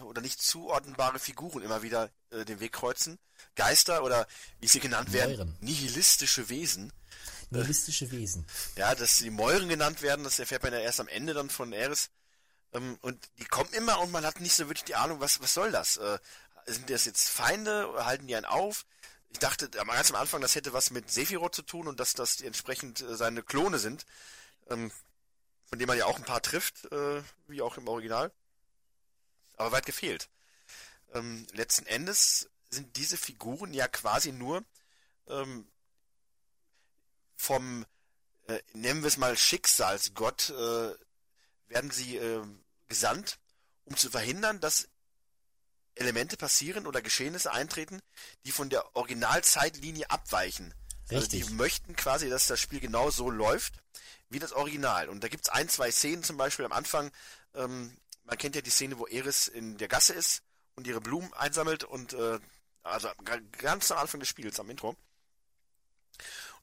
äh, 0.00 0.04
oder 0.04 0.20
nicht 0.20 0.42
zuordnenbare 0.42 1.18
Figuren 1.18 1.62
immer 1.62 1.82
wieder 1.82 2.10
äh, 2.30 2.44
den 2.44 2.60
Weg 2.60 2.72
kreuzen. 2.72 3.18
Geister 3.54 4.02
oder 4.04 4.26
wie 4.60 4.68
sie 4.68 4.80
genannt 4.80 5.12
werden, 5.12 5.36
Mäuren. 5.36 5.56
nihilistische 5.60 6.48
Wesen. 6.48 6.92
Nihilistische 7.50 8.10
Wesen. 8.10 8.46
Ja, 8.76 8.94
dass 8.94 9.18
die 9.18 9.30
Mäuren 9.30 9.68
genannt 9.68 10.02
werden, 10.02 10.24
das 10.24 10.38
erfährt 10.38 10.62
man 10.62 10.72
ja 10.72 10.80
erst 10.80 11.00
am 11.00 11.08
Ende 11.08 11.34
dann 11.34 11.50
von 11.50 11.72
Eris. 11.72 12.10
Ähm, 12.72 12.98
und 13.02 13.18
die 13.38 13.44
kommen 13.44 13.72
immer 13.74 14.00
und 14.00 14.10
man 14.10 14.24
hat 14.24 14.40
nicht 14.40 14.54
so 14.54 14.64
wirklich 14.68 14.84
die 14.84 14.94
Ahnung, 14.94 15.20
was, 15.20 15.40
was 15.40 15.54
soll 15.54 15.70
das? 15.70 15.96
Äh, 15.98 16.18
sind 16.66 16.90
das 16.90 17.04
jetzt 17.04 17.28
Feinde 17.28 17.92
halten 18.04 18.26
die 18.26 18.36
einen 18.36 18.46
auf? 18.46 18.86
Ich 19.32 19.38
dachte 19.38 19.68
am- 19.80 19.88
ganz 19.88 20.10
am 20.10 20.16
Anfang, 20.16 20.40
das 20.40 20.54
hätte 20.54 20.72
was 20.72 20.90
mit 20.90 21.10
Sephiroth 21.10 21.54
zu 21.54 21.62
tun 21.62 21.88
und 21.88 21.98
dass 22.00 22.12
das 22.12 22.40
entsprechend 22.40 23.00
äh, 23.00 23.16
seine 23.16 23.42
Klone 23.42 23.78
sind, 23.78 24.06
ähm, 24.68 24.92
von 25.66 25.78
denen 25.78 25.88
man 25.88 25.98
ja 25.98 26.06
auch 26.06 26.18
ein 26.18 26.24
paar 26.24 26.42
trifft, 26.42 26.84
äh, 26.92 27.22
wie 27.48 27.62
auch 27.62 27.76
im 27.78 27.88
Original. 27.88 28.30
Aber 29.56 29.72
weit 29.72 29.86
gefehlt. 29.86 30.28
Ähm, 31.14 31.46
letzten 31.52 31.86
Endes 31.86 32.50
sind 32.70 32.96
diese 32.96 33.16
Figuren 33.16 33.72
ja 33.74 33.88
quasi 33.88 34.32
nur 34.32 34.64
ähm, 35.28 35.66
vom, 37.36 37.84
äh, 38.46 38.60
nennen 38.72 39.02
wir 39.02 39.08
es 39.08 39.16
mal 39.16 39.36
Schicksalsgott, 39.36 40.50
äh, 40.50 40.94
werden 41.68 41.90
sie 41.90 42.16
äh, 42.16 42.44
gesandt, 42.88 43.38
um 43.84 43.96
zu 43.96 44.10
verhindern, 44.10 44.60
dass 44.60 44.88
Elemente 45.94 46.36
passieren 46.36 46.86
oder 46.86 47.02
Geschehnisse 47.02 47.52
eintreten, 47.52 48.00
die 48.44 48.52
von 48.52 48.70
der 48.70 48.96
Originalzeitlinie 48.96 50.10
abweichen. 50.10 50.74
Also 51.08 51.20
Richtig. 51.22 51.46
die 51.46 51.52
möchten 51.54 51.96
quasi, 51.96 52.30
dass 52.30 52.46
das 52.46 52.60
Spiel 52.60 52.80
genau 52.80 53.10
so 53.10 53.30
läuft 53.30 53.74
wie 54.30 54.38
das 54.38 54.52
Original. 54.52 55.08
Und 55.08 55.22
da 55.22 55.28
gibt's 55.28 55.50
ein, 55.50 55.68
zwei 55.68 55.90
Szenen 55.90 56.24
zum 56.24 56.36
Beispiel 56.38 56.64
am 56.64 56.72
Anfang. 56.72 57.10
Ähm, 57.54 57.96
man 58.24 58.38
kennt 58.38 58.54
ja 58.56 58.62
die 58.62 58.70
Szene, 58.70 58.98
wo 58.98 59.06
Eris 59.06 59.48
in 59.48 59.76
der 59.76 59.88
Gasse 59.88 60.14
ist 60.14 60.42
und 60.74 60.86
ihre 60.86 61.00
Blumen 61.00 61.32
einsammelt 61.34 61.84
und 61.84 62.14
äh, 62.14 62.38
also 62.82 63.10
ga- 63.24 63.40
ganz 63.58 63.90
am 63.90 63.98
Anfang 63.98 64.20
des 64.20 64.28
Spiels, 64.28 64.58
am 64.58 64.70
Intro. 64.70 64.90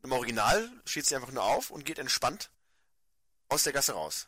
Und 0.01 0.05
im 0.05 0.11
Original 0.13 0.71
steht 0.85 1.05
sie 1.05 1.15
einfach 1.15 1.31
nur 1.31 1.43
auf 1.43 1.69
und 1.69 1.85
geht 1.85 1.99
entspannt 1.99 2.49
aus 3.49 3.63
der 3.63 3.73
Gasse 3.73 3.93
raus. 3.93 4.27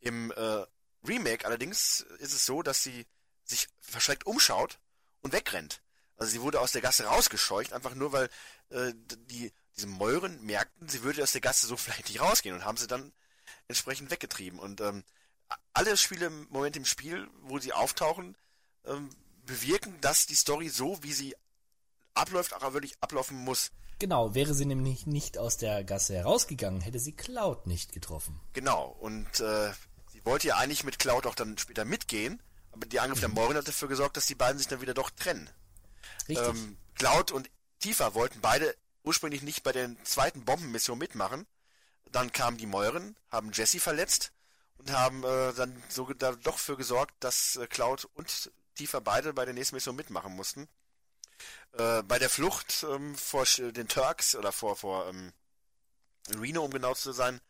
Im 0.00 0.30
äh, 0.32 0.66
Remake 1.06 1.46
allerdings 1.46 2.00
ist 2.18 2.34
es 2.34 2.44
so, 2.44 2.62
dass 2.62 2.82
sie 2.82 3.06
sich 3.48 3.68
verschreckt 3.80 4.26
umschaut 4.26 4.78
und 5.20 5.32
wegrennt. 5.32 5.82
Also 6.16 6.32
sie 6.32 6.42
wurde 6.42 6.60
aus 6.60 6.72
der 6.72 6.82
Gasse 6.82 7.04
rausgescheucht, 7.04 7.72
einfach 7.72 7.94
nur 7.94 8.12
weil 8.12 8.28
äh, 8.70 8.92
die 9.28 9.52
diese 9.78 9.86
Mäuren 9.86 10.44
merkten, 10.44 10.88
sie 10.88 11.02
würde 11.04 11.22
aus 11.22 11.32
der 11.32 11.40
Gasse 11.40 11.66
so 11.66 11.76
vielleicht 11.78 12.08
nicht 12.08 12.20
rausgehen 12.20 12.54
und 12.54 12.64
haben 12.64 12.76
sie 12.76 12.86
dann 12.86 13.12
entsprechend 13.68 14.10
weggetrieben. 14.10 14.58
Und 14.58 14.80
ähm, 14.80 15.04
alle 15.72 15.96
Spiele 15.96 16.26
im 16.26 16.46
Moment 16.50 16.76
im 16.76 16.84
Spiel, 16.84 17.28
wo 17.42 17.58
sie 17.58 17.72
auftauchen, 17.72 18.36
ähm, 18.84 19.08
bewirken, 19.46 19.98
dass 20.00 20.26
die 20.26 20.34
Story 20.34 20.68
so, 20.68 21.02
wie 21.02 21.12
sie 21.12 21.36
abläuft, 22.14 22.54
auch 22.54 22.72
wirklich 22.72 22.94
ablaufen 23.00 23.36
muss. 23.38 23.70
Genau, 23.98 24.34
wäre 24.34 24.54
sie 24.54 24.64
nämlich 24.64 25.06
nicht 25.06 25.38
aus 25.38 25.56
der 25.56 25.82
Gasse 25.84 26.14
herausgegangen, 26.14 26.80
hätte 26.80 27.00
sie 27.00 27.12
Cloud 27.12 27.66
nicht 27.66 27.92
getroffen. 27.92 28.40
Genau. 28.52 28.96
Und 29.00 29.40
äh, 29.40 29.72
sie 30.12 30.24
wollte 30.24 30.48
ja 30.48 30.56
eigentlich 30.56 30.84
mit 30.84 30.98
Cloud 30.98 31.26
auch 31.26 31.34
dann 31.34 31.58
später 31.58 31.84
mitgehen, 31.84 32.42
die 32.86 33.00
Angriff 33.00 33.20
der 33.20 33.28
Mäuren 33.28 33.56
hat 33.56 33.68
dafür 33.68 33.88
gesorgt, 33.88 34.16
dass 34.16 34.26
die 34.26 34.34
beiden 34.34 34.58
sich 34.58 34.68
dann 34.68 34.80
wieder 34.80 34.94
doch 34.94 35.10
trennen. 35.10 35.50
Richtig. 36.28 36.46
Ähm, 36.46 36.78
Cloud 36.94 37.30
und 37.30 37.50
Tifa 37.80 38.14
wollten 38.14 38.40
beide 38.40 38.74
ursprünglich 39.02 39.42
nicht 39.42 39.62
bei 39.62 39.72
der 39.72 39.90
zweiten 40.04 40.44
Bombenmission 40.44 40.98
mitmachen. 40.98 41.46
Dann 42.10 42.32
kamen 42.32 42.56
die 42.56 42.66
Mäuren, 42.66 43.16
haben 43.30 43.52
Jesse 43.52 43.80
verletzt 43.80 44.32
und 44.78 44.90
haben 44.92 45.24
äh, 45.24 45.52
dann 45.52 45.82
so 45.88 46.12
da 46.12 46.32
doch 46.32 46.58
für 46.58 46.76
gesorgt, 46.76 47.14
dass 47.20 47.56
äh, 47.56 47.66
Cloud 47.66 48.06
und 48.14 48.50
Tifa 48.74 49.00
beide 49.00 49.32
bei 49.32 49.44
der 49.44 49.54
nächsten 49.54 49.76
Mission 49.76 49.96
mitmachen 49.96 50.34
mussten. 50.34 50.68
Äh, 51.72 52.02
bei 52.02 52.18
der 52.18 52.30
Flucht 52.30 52.86
ähm, 52.88 53.14
vor 53.14 53.44
Sch- 53.44 53.72
den 53.72 53.88
Turks 53.88 54.34
oder 54.34 54.52
vor 54.52 54.76
vor 54.76 55.08
ähm, 55.08 55.32
Reno, 56.40 56.64
um 56.64 56.70
genau 56.70 56.94
zu 56.94 57.12
sein, 57.12 57.40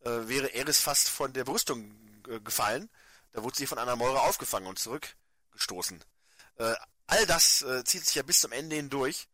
äh, 0.00 0.10
wäre 0.10 0.52
Eris 0.54 0.80
fast 0.80 1.08
von 1.08 1.32
der 1.32 1.44
Brüstung 1.44 1.94
äh, 2.28 2.40
gefallen. 2.40 2.90
Da 3.32 3.42
wurde 3.42 3.56
sie 3.56 3.66
von 3.66 3.78
einer 3.78 3.96
Mäure 3.96 4.20
aufgefangen 4.20 4.66
und 4.66 4.78
zurückgestoßen. 4.78 6.02
Äh, 6.56 6.74
all 7.06 7.26
das 7.26 7.62
äh, 7.62 7.84
zieht 7.84 8.04
sich 8.04 8.14
ja 8.14 8.22
bis 8.22 8.40
zum 8.40 8.52
Ende 8.52 8.76
hindurch 8.76 9.28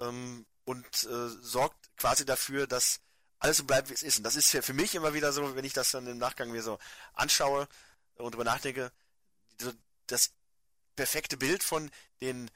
ähm, 0.00 0.46
und 0.64 0.86
äh, 1.04 1.28
sorgt 1.40 1.90
quasi 1.96 2.24
dafür, 2.24 2.66
dass 2.66 3.00
alles 3.38 3.58
so 3.58 3.64
bleibt, 3.64 3.90
wie 3.90 3.94
es 3.94 4.02
ist. 4.02 4.18
Und 4.18 4.24
das 4.24 4.36
ist 4.36 4.50
für, 4.50 4.62
für 4.62 4.72
mich 4.72 4.94
immer 4.94 5.14
wieder 5.14 5.32
so, 5.32 5.54
wenn 5.54 5.64
ich 5.64 5.72
das 5.72 5.90
dann 5.90 6.06
im 6.06 6.18
Nachgang 6.18 6.50
mir 6.50 6.62
so 6.62 6.78
anschaue 7.14 7.68
und 8.16 8.34
drüber 8.34 8.44
nachdenke, 8.44 8.92
das 10.06 10.30
perfekte 10.96 11.36
Bild 11.36 11.62
von 11.62 11.90
den 12.20 12.50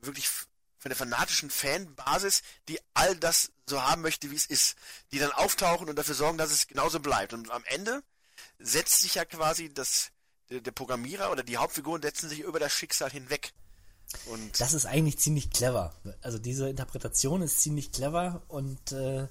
wirklich 0.00 0.28
von 0.28 0.88
der 0.88 0.96
fanatischen 0.96 1.48
Fanbasis, 1.48 2.42
die 2.68 2.78
all 2.92 3.16
das 3.16 3.52
so 3.66 3.82
haben 3.82 4.02
möchte, 4.02 4.30
wie 4.30 4.36
es 4.36 4.46
ist, 4.46 4.76
die 5.12 5.20
dann 5.20 5.30
auftauchen 5.30 5.88
und 5.88 5.96
dafür 5.96 6.16
sorgen, 6.16 6.38
dass 6.38 6.50
es 6.50 6.66
genauso 6.66 6.98
bleibt. 6.98 7.32
Und 7.32 7.50
am 7.50 7.64
Ende 7.66 8.02
setzt 8.62 9.00
sich 9.00 9.14
ja 9.16 9.24
quasi 9.24 9.72
das 9.72 10.12
der, 10.50 10.60
der 10.60 10.72
Programmierer 10.72 11.30
oder 11.30 11.42
die 11.42 11.56
Hauptfiguren 11.56 12.02
setzen 12.02 12.28
sich 12.28 12.40
über 12.40 12.60
das 12.60 12.72
Schicksal 12.72 13.10
hinweg. 13.10 13.52
Und 14.26 14.60
Das 14.60 14.74
ist 14.74 14.86
eigentlich 14.86 15.18
ziemlich 15.18 15.50
clever. 15.50 15.94
Also 16.20 16.38
diese 16.38 16.68
Interpretation 16.68 17.40
ist 17.42 17.60
ziemlich 17.60 17.92
clever 17.92 18.42
und 18.48 18.92
äh, 18.92 19.28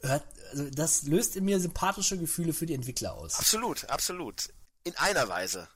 hört, 0.00 0.24
also 0.50 0.68
das 0.70 1.04
löst 1.04 1.36
in 1.36 1.44
mir 1.44 1.60
sympathische 1.60 2.18
Gefühle 2.18 2.52
für 2.52 2.66
die 2.66 2.74
Entwickler 2.74 3.14
aus. 3.14 3.38
Absolut, 3.38 3.84
absolut. 3.84 4.52
In 4.84 4.96
einer 4.96 5.28
Weise. 5.28 5.68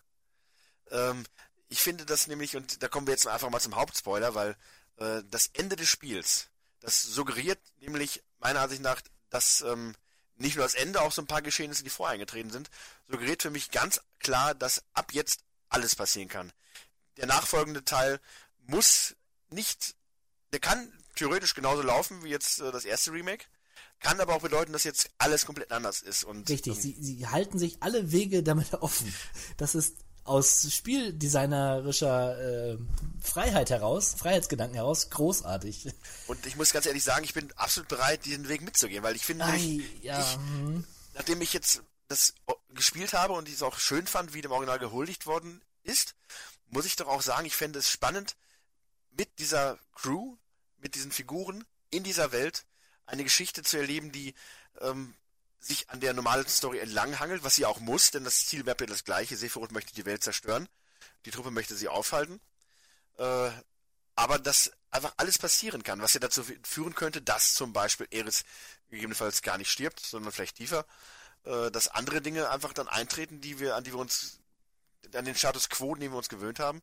Ähm, 0.90 1.24
ich 1.68 1.80
finde 1.80 2.04
das 2.04 2.26
nämlich, 2.26 2.56
und 2.56 2.82
da 2.82 2.88
kommen 2.88 3.06
wir 3.06 3.12
jetzt 3.12 3.26
einfach 3.28 3.50
mal 3.50 3.60
zum 3.60 3.76
Hauptspoiler, 3.76 4.34
weil 4.34 4.56
äh, 4.96 5.22
das 5.30 5.50
Ende 5.52 5.76
des 5.76 5.88
Spiels, 5.88 6.48
das 6.80 7.02
suggeriert 7.02 7.60
nämlich 7.78 8.22
meiner 8.40 8.60
Ansicht 8.60 8.82
nach, 8.82 9.00
dass 9.28 9.60
ähm, 9.60 9.94
nicht 10.40 10.56
nur 10.56 10.64
das 10.64 10.74
Ende, 10.74 11.02
auch 11.02 11.12
so 11.12 11.22
ein 11.22 11.26
paar 11.26 11.42
Geschehnisse, 11.42 11.84
die 11.84 11.90
vorher 11.90 12.14
eingetreten 12.14 12.50
sind, 12.50 12.70
suggeriert 13.08 13.42
für 13.42 13.50
mich 13.50 13.70
ganz 13.70 14.00
klar, 14.18 14.54
dass 14.54 14.82
ab 14.94 15.12
jetzt 15.12 15.40
alles 15.68 15.94
passieren 15.94 16.28
kann. 16.28 16.52
Der 17.16 17.26
nachfolgende 17.26 17.84
Teil 17.84 18.20
muss 18.66 19.14
nicht, 19.50 19.94
der 20.52 20.60
kann 20.60 20.92
theoretisch 21.14 21.54
genauso 21.54 21.82
laufen 21.82 22.24
wie 22.24 22.30
jetzt 22.30 22.60
äh, 22.60 22.72
das 22.72 22.84
erste 22.84 23.12
Remake, 23.12 23.44
kann 24.00 24.20
aber 24.20 24.34
auch 24.34 24.40
bedeuten, 24.40 24.72
dass 24.72 24.84
jetzt 24.84 25.10
alles 25.18 25.44
komplett 25.44 25.72
anders 25.72 26.00
ist. 26.00 26.24
Und, 26.24 26.48
Richtig, 26.48 26.76
ähm, 26.76 26.80
sie, 26.80 26.96
sie 26.98 27.26
halten 27.26 27.58
sich 27.58 27.82
alle 27.82 28.10
Wege 28.10 28.42
damit 28.42 28.72
offen. 28.80 29.14
Das 29.58 29.74
ist 29.74 29.96
aus 30.24 30.66
spieldesignerischer 30.70 32.72
äh, 32.72 32.78
Freiheit 33.22 33.70
heraus, 33.70 34.14
Freiheitsgedanken 34.16 34.76
heraus, 34.76 35.10
großartig. 35.10 35.88
Und 36.26 36.46
ich 36.46 36.56
muss 36.56 36.72
ganz 36.72 36.86
ehrlich 36.86 37.04
sagen, 37.04 37.24
ich 37.24 37.34
bin 37.34 37.52
absolut 37.56 37.88
bereit, 37.88 38.24
diesen 38.24 38.48
Weg 38.48 38.62
mitzugehen, 38.62 39.02
weil 39.02 39.16
ich 39.16 39.24
finde, 39.24 39.46
nämlich, 39.46 39.82
Ei, 39.82 39.98
ja, 40.02 40.34
hm. 40.34 40.84
nachdem 41.14 41.40
ich 41.40 41.52
jetzt 41.52 41.82
das 42.08 42.34
gespielt 42.74 43.12
habe 43.12 43.34
und 43.34 43.48
ich 43.48 43.54
es 43.54 43.62
auch 43.62 43.78
schön 43.78 44.06
fand, 44.06 44.34
wie 44.34 44.42
dem 44.42 44.52
Original 44.52 44.78
gehuldigt 44.78 45.26
worden 45.26 45.62
ist, 45.82 46.14
muss 46.68 46.86
ich 46.86 46.96
doch 46.96 47.08
auch 47.08 47.22
sagen, 47.22 47.46
ich 47.46 47.56
fände 47.56 47.78
es 47.78 47.90
spannend, 47.90 48.36
mit 49.10 49.38
dieser 49.38 49.78
Crew, 49.94 50.36
mit 50.78 50.94
diesen 50.94 51.12
Figuren 51.12 51.64
in 51.90 52.04
dieser 52.04 52.32
Welt 52.32 52.64
eine 53.06 53.24
Geschichte 53.24 53.62
zu 53.62 53.76
erleben, 53.76 54.12
die 54.12 54.34
ähm, 54.80 55.14
sich 55.60 55.90
an 55.90 56.00
der 56.00 56.14
normalen 56.14 56.48
Story 56.48 56.78
entlanghangelt, 56.78 57.44
was 57.44 57.54
sie 57.54 57.66
auch 57.66 57.80
muss, 57.80 58.10
denn 58.10 58.24
das 58.24 58.46
Ziel 58.46 58.66
ja 58.66 58.74
das 58.74 59.04
gleiche. 59.04 59.36
Sephiroth 59.36 59.72
möchte 59.72 59.94
die 59.94 60.06
Welt 60.06 60.24
zerstören, 60.24 60.68
die 61.26 61.30
Truppe 61.30 61.50
möchte 61.50 61.76
sie 61.76 61.88
aufhalten. 61.88 62.40
Äh, 63.18 63.50
aber 64.16 64.38
dass 64.38 64.72
einfach 64.90 65.12
alles 65.18 65.38
passieren 65.38 65.82
kann, 65.82 66.02
was 66.02 66.14
ja 66.14 66.20
dazu 66.20 66.42
fü- 66.42 66.58
führen 66.66 66.94
könnte, 66.94 67.22
dass 67.22 67.54
zum 67.54 67.72
Beispiel 67.72 68.08
Eris 68.10 68.44
gegebenenfalls 68.88 69.42
gar 69.42 69.58
nicht 69.58 69.70
stirbt, 69.70 70.00
sondern 70.00 70.32
vielleicht 70.32 70.56
tiefer, 70.56 70.86
äh, 71.44 71.70
dass 71.70 71.88
andere 71.88 72.20
Dinge 72.20 72.50
einfach 72.50 72.72
dann 72.72 72.88
eintreten, 72.88 73.40
die 73.40 73.60
wir, 73.60 73.76
an 73.76 73.84
die 73.84 73.92
wir 73.92 73.98
uns, 73.98 74.40
an 75.14 75.24
den 75.24 75.34
Status 75.34 75.68
quo, 75.68 75.94
den 75.94 76.10
wir 76.10 76.18
uns 76.18 76.28
gewöhnt 76.28 76.58
haben. 76.58 76.82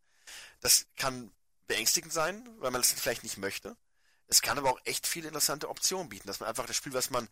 Das 0.62 0.86
kann 0.96 1.32
beängstigend 1.68 2.14
sein, 2.14 2.48
weil 2.60 2.72
man 2.72 2.82
es 2.82 2.92
vielleicht 2.92 3.24
nicht 3.24 3.38
möchte. 3.38 3.76
Es 4.28 4.42
kann 4.42 4.58
aber 4.58 4.72
auch 4.72 4.80
echt 4.86 5.08
viele 5.08 5.28
interessante 5.28 5.70
Optionen 5.70 6.10
bieten, 6.10 6.28
dass 6.28 6.40
man 6.40 6.50
einfach 6.50 6.66
das 6.66 6.76
Spiel, 6.76 6.94
was 6.94 7.10
man 7.10 7.28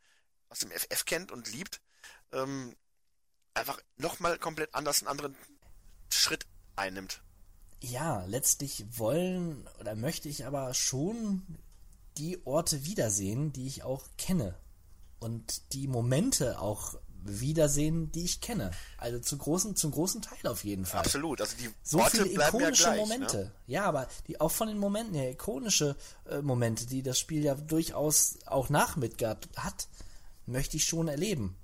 aus 0.49 0.59
dem 0.59 0.71
FF 0.71 1.05
kennt 1.05 1.31
und 1.31 1.51
liebt, 1.51 1.81
ähm, 2.31 2.75
einfach 3.53 3.79
nochmal 3.97 4.37
komplett 4.37 4.73
anders 4.75 5.01
einen 5.01 5.07
anderen 5.07 5.35
Schritt 6.09 6.45
einnimmt. 6.75 7.21
Ja, 7.81 8.25
letztlich 8.25 8.85
wollen 8.97 9.67
oder 9.79 9.95
möchte 9.95 10.29
ich 10.29 10.45
aber 10.45 10.73
schon 10.73 11.43
die 12.17 12.45
Orte 12.45 12.85
wiedersehen, 12.85 13.51
die 13.51 13.67
ich 13.67 13.83
auch 13.83 14.05
kenne. 14.17 14.55
Und 15.19 15.73
die 15.73 15.87
Momente 15.87 16.59
auch 16.59 16.95
wiedersehen, 17.25 18.11
die 18.11 18.23
ich 18.23 18.41
kenne. 18.41 18.71
Also 18.97 19.19
zu 19.19 19.37
großen, 19.37 19.75
zum 19.75 19.91
großen 19.91 20.21
Teil 20.21 20.47
auf 20.47 20.63
jeden 20.63 20.85
Fall. 20.85 21.01
Absolut. 21.01 21.41
Also 21.41 21.55
die 21.57 21.69
so 21.83 21.99
Orte 21.99 22.23
viele 22.23 22.35
bleiben 22.35 22.59
ja 22.59 22.67
ikonische 22.67 22.83
gleich, 22.83 22.97
Momente. 22.97 23.37
Ne? 23.37 23.51
Ja, 23.67 23.85
aber 23.85 24.07
die 24.27 24.39
auch 24.39 24.51
von 24.51 24.67
den 24.67 24.77
Momenten 24.77 25.15
her, 25.15 25.31
ikonische 25.31 25.95
äh, 26.29 26.41
Momente, 26.41 26.85
die 26.85 27.01
das 27.01 27.19
Spiel 27.19 27.43
ja 27.43 27.55
durchaus 27.55 28.37
auch 28.45 28.69
nach 28.69 28.95
Midgard 28.95 29.49
hat, 29.57 29.87
möchte 30.45 30.77
ich 30.77 30.85
schon 30.85 31.07
erleben. 31.07 31.55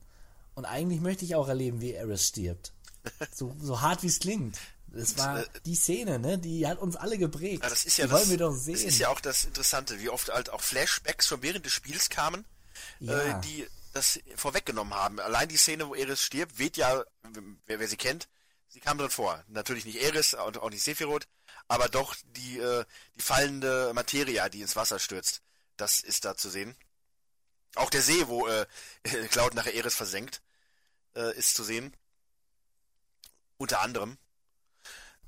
Und 0.55 0.65
eigentlich 0.65 1.01
möchte 1.01 1.25
ich 1.25 1.35
auch 1.35 1.47
erleben, 1.47 1.81
wie 1.81 1.93
Eris 1.93 2.27
stirbt. 2.27 2.73
So, 3.33 3.55
so 3.59 3.81
hart 3.81 4.03
wie 4.03 4.07
es 4.07 4.19
klingt. 4.19 4.57
Das 4.87 5.17
war 5.17 5.39
äh, 5.41 5.45
die 5.65 5.75
Szene, 5.75 6.19
ne? 6.19 6.37
Die 6.37 6.67
hat 6.67 6.77
uns 6.79 6.95
alle 6.95 7.17
geprägt. 7.17 7.63
Ja, 7.63 7.69
das 7.69 7.85
ist 7.85 7.97
ja 7.97 8.05
die 8.05 8.11
das, 8.11 8.19
wollen 8.19 8.29
wir 8.29 8.37
doch 8.37 8.53
sehen. 8.53 8.73
Das 8.73 8.83
ist 8.83 8.99
ja 8.99 9.09
auch 9.09 9.21
das 9.21 9.45
Interessante, 9.45 9.99
wie 9.99 10.09
oft 10.09 10.29
halt 10.31 10.49
auch 10.51 10.61
Flashbacks 10.61 11.27
schon 11.27 11.41
während 11.41 11.65
des 11.65 11.73
Spiels 11.73 12.09
kamen, 12.09 12.45
Ja. 12.99 13.37
äh, 13.39 13.41
die 13.41 13.67
das 13.93 14.19
vorweggenommen 14.35 14.93
haben. 14.93 15.19
Allein 15.19 15.47
die 15.49 15.57
Szene, 15.57 15.87
wo 15.87 15.95
Eris 15.95 16.21
stirbt, 16.21 16.59
weht 16.59 16.77
ja, 16.77 17.03
wer, 17.65 17.79
wer 17.79 17.87
sie 17.87 17.97
kennt, 17.97 18.27
sie 18.67 18.79
kam 18.81 18.97
drin 18.97 19.09
vor. 19.09 19.43
Natürlich 19.47 19.85
nicht 19.85 20.01
Eris 20.01 20.33
und 20.35 20.59
auch 20.59 20.69
nicht 20.69 20.83
Sephiroth, 20.83 21.27
aber 21.67 21.89
doch 21.89 22.15
die, 22.35 22.59
äh, 22.59 22.85
die 23.15 23.21
fallende 23.21 23.91
Materia, 23.95 24.47
die 24.49 24.61
ins 24.61 24.75
Wasser 24.75 24.99
stürzt. 24.99 25.41
Das 25.77 26.01
ist 26.01 26.25
da 26.25 26.35
zu 26.37 26.49
sehen. 26.49 26.75
Auch 27.75 27.89
der 27.89 28.01
See, 28.01 28.27
wo 28.27 28.47
äh, 28.47 28.65
Cloud 29.29 29.53
nachher 29.53 29.73
Eris 29.73 29.95
versenkt, 29.95 30.41
äh, 31.15 31.35
ist 31.37 31.55
zu 31.55 31.63
sehen. 31.63 31.95
Unter 33.57 33.81
anderem. 33.81 34.17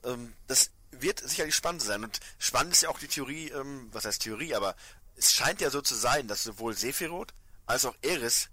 Ähm, 0.04 0.34
das 0.48 0.72
wird 0.92 1.20
sicherlich 1.20 1.56
spannend 1.56 1.82
sein. 1.82 2.04
Und 2.04 2.20
spannend 2.38 2.74
ist 2.74 2.82
ja 2.84 2.90
auch 2.90 3.00
die 3.00 3.08
Theorie, 3.08 3.50
ähm, 3.50 3.90
was 3.92 4.06
heißt 4.06 4.22
Theorie, 4.22 4.56
aber 4.56 4.76
es 5.16 5.34
scheint 5.34 5.62
ja 5.62 5.70
so 5.70 5.82
zu 5.82 5.96
sein, 5.96 6.28
dass 6.28 6.44
sowohl 6.44 6.76
Sephiroth 6.76 7.34
als 7.66 7.86
auch 7.86 7.96
Eris 8.02 8.50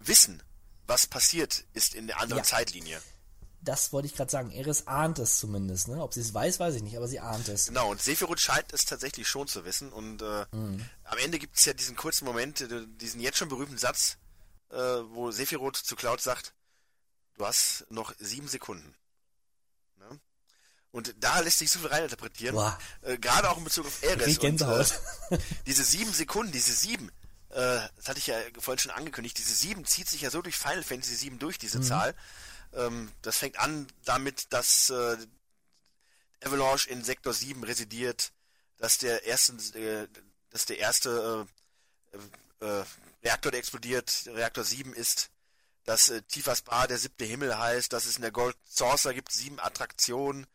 wissen, 0.00 0.42
was 0.86 1.06
passiert 1.06 1.64
ist 1.72 1.94
in 1.94 2.06
der 2.06 2.20
anderen 2.20 2.42
Ja. 2.42 2.44
Zeitlinie. 2.48 3.00
Das 3.62 3.92
wollte 3.92 4.06
ich 4.06 4.14
gerade 4.14 4.30
sagen. 4.30 4.50
Eris 4.50 4.86
ahnt 4.86 5.18
es 5.18 5.38
zumindest, 5.38 5.88
ne? 5.88 6.02
Ob 6.02 6.14
sie 6.14 6.20
es 6.20 6.32
weiß, 6.32 6.58
weiß 6.60 6.74
ich 6.76 6.82
nicht, 6.82 6.96
aber 6.96 7.08
sie 7.08 7.20
ahnt 7.20 7.48
es. 7.48 7.66
Genau, 7.66 7.90
und 7.90 8.00
Sephiroth 8.02 8.40
scheint 8.40 8.72
es 8.72 8.84
tatsächlich 8.84 9.28
schon 9.28 9.48
zu 9.48 9.64
wissen. 9.64 9.92
Und 9.92 10.22
äh, 10.22 10.46
Mhm. 10.52 10.84
am 11.04 11.18
Ende 11.18 11.38
gibt 11.38 11.56
es 11.58 11.64
ja 11.64 11.72
diesen 11.72 11.96
kurzen 11.96 12.24
Moment, 12.24 12.60
äh, 12.62 12.86
diesen 12.86 13.20
jetzt 13.20 13.38
schon 13.38 13.48
berühmten 13.48 13.78
Satz, 13.78 14.16
äh, 14.70 14.76
wo 14.76 15.30
Sephiroth 15.30 15.76
zu 15.76 15.96
Cloud 15.96 16.20
sagt, 16.20 16.54
du 17.36 17.46
hast 17.46 17.86
noch 17.90 18.14
sieben 18.18 18.48
Sekunden. 18.48 18.94
Ne? 19.98 20.20
Und 20.92 21.14
da 21.20 21.40
lässt 21.40 21.58
sich 21.58 21.70
so 21.70 21.78
viel 21.80 21.88
reininterpretieren. 21.88 22.56
Äh, 23.02 23.18
Gerade 23.18 23.50
auch 23.50 23.58
in 23.58 23.64
Bezug 23.64 23.86
auf 23.86 24.02
Eris. 24.02 24.38
Und, 24.38 24.60
äh, 24.62 25.38
diese 25.66 25.84
sieben 25.84 26.12
Sekunden, 26.12 26.52
diese 26.52 26.72
sieben, 26.72 27.10
äh, 27.50 27.80
das 27.96 28.06
hatte 28.08 28.18
ich 28.18 28.26
ja 28.28 28.36
vorhin 28.58 28.78
schon 28.78 28.92
angekündigt, 28.92 29.36
diese 29.38 29.54
sieben 29.54 29.84
zieht 29.84 30.08
sich 30.08 30.20
ja 30.22 30.30
so 30.30 30.40
durch 30.42 30.56
Final 30.56 30.82
Fantasy 30.82 31.14
7 31.16 31.38
durch, 31.38 31.58
diese 31.58 31.78
Mhm. 31.78 31.82
Zahl. 31.84 32.14
Ähm, 32.74 33.12
das 33.22 33.38
fängt 33.38 33.58
an 33.58 33.86
damit, 34.04 34.52
dass 34.52 34.90
äh, 34.90 35.16
Avalanche 36.42 36.88
in 36.88 37.04
Sektor 37.04 37.32
7 37.32 37.62
residiert, 37.64 38.32
dass 38.78 38.98
der 38.98 39.24
erste, 39.24 39.52
äh, 39.78 40.08
dass 40.50 40.66
der 40.66 40.78
erste 40.78 41.46
äh, 42.12 42.64
äh, 42.64 42.84
Reaktor, 43.22 43.52
der 43.52 43.60
explodiert, 43.60 44.24
Reaktor 44.26 44.64
7 44.64 44.94
ist, 44.94 45.30
dass 45.84 46.08
äh, 46.08 46.22
Tifas 46.22 46.62
Bar 46.62 46.88
der 46.88 46.98
siebte 46.98 47.24
Himmel 47.24 47.58
heißt, 47.58 47.92
dass 47.92 48.06
es 48.06 48.16
in 48.16 48.22
der 48.22 48.30
Gold 48.30 48.56
Saucer 48.68 49.12
gibt 49.14 49.32
sieben 49.32 49.60
Attraktionen. 49.60 50.46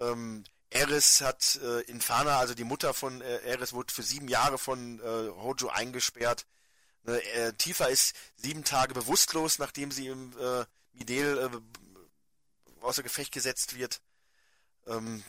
Ähm, 0.00 0.44
Eris 0.70 1.20
hat 1.20 1.58
äh, 1.62 1.80
Infana, 1.82 2.38
also 2.38 2.54
die 2.54 2.64
Mutter 2.64 2.94
von 2.94 3.20
äh, 3.20 3.38
Eris, 3.40 3.72
wurde 3.72 3.92
für 3.92 4.02
sieben 4.02 4.28
Jahre 4.28 4.56
von 4.56 5.00
äh, 5.00 5.02
Hojo 5.02 5.68
eingesperrt. 5.68 6.46
Ne, 7.02 7.22
äh, 7.34 7.52
Tifa 7.54 7.86
ist 7.86 8.14
sieben 8.36 8.64
Tage 8.64 8.94
bewusstlos, 8.94 9.58
nachdem 9.58 9.90
sie 9.90 10.06
im 10.06 10.32
äh, 10.38 10.64
Midel 10.92 11.38
äh, 11.38 12.84
außer 12.84 13.02
Gefecht 13.02 13.32
gesetzt 13.32 13.76
wird. 13.76 14.00
Ähm, 14.86 15.22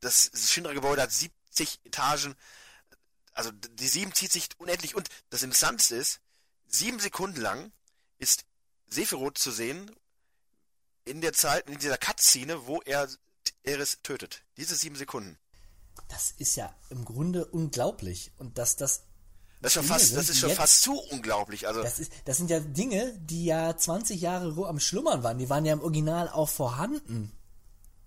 das 0.00 0.30
Shinra-Gebäude 0.34 1.02
hat 1.02 1.12
70 1.12 1.80
Etagen. 1.84 2.34
Also 3.32 3.50
die 3.50 3.88
sieben 3.88 4.14
zieht 4.14 4.32
sich 4.32 4.48
unendlich. 4.58 4.94
Und 4.94 5.08
das 5.30 5.42
Interessanteste 5.42 5.96
ist, 5.96 6.20
sieben 6.66 7.00
Sekunden 7.00 7.40
lang 7.40 7.72
ist 8.18 8.44
Sephiroth 8.86 9.38
zu 9.38 9.50
sehen 9.50 9.90
in 11.04 11.20
der 11.20 11.32
Zeit, 11.32 11.68
in 11.68 11.78
dieser 11.78 11.98
Cutscene, 11.98 12.66
wo 12.66 12.80
er 12.82 13.08
Eris 13.62 13.98
tötet. 14.02 14.44
Diese 14.56 14.76
sieben 14.76 14.96
Sekunden. 14.96 15.38
Das 16.08 16.32
ist 16.32 16.56
ja 16.56 16.74
im 16.90 17.04
Grunde 17.04 17.46
unglaublich. 17.46 18.32
Und 18.36 18.58
dass 18.58 18.76
das. 18.76 19.04
Das 19.64 19.70
ist 19.70 19.74
schon 19.74 19.82
Dinge 19.84 19.94
fast, 19.98 20.16
das 20.16 20.28
ist 20.28 20.38
schon 20.38 20.48
jetzt- 20.50 20.58
fast 20.58 20.82
zu 20.82 20.98
unglaublich. 21.10 21.66
Also 21.66 21.82
Das, 21.82 21.98
ist, 21.98 22.12
das 22.26 22.36
sind 22.36 22.50
ja 22.50 22.60
Dinge, 22.60 23.12
die 23.18 23.46
ja 23.46 23.76
20 23.76 24.20
Jahre 24.20 24.54
am 24.68 24.78
Schlummern 24.78 25.22
waren. 25.22 25.38
Die 25.38 25.48
waren 25.48 25.64
ja 25.64 25.72
im 25.72 25.80
Original 25.80 26.28
auch 26.28 26.48
vorhanden. 26.48 27.32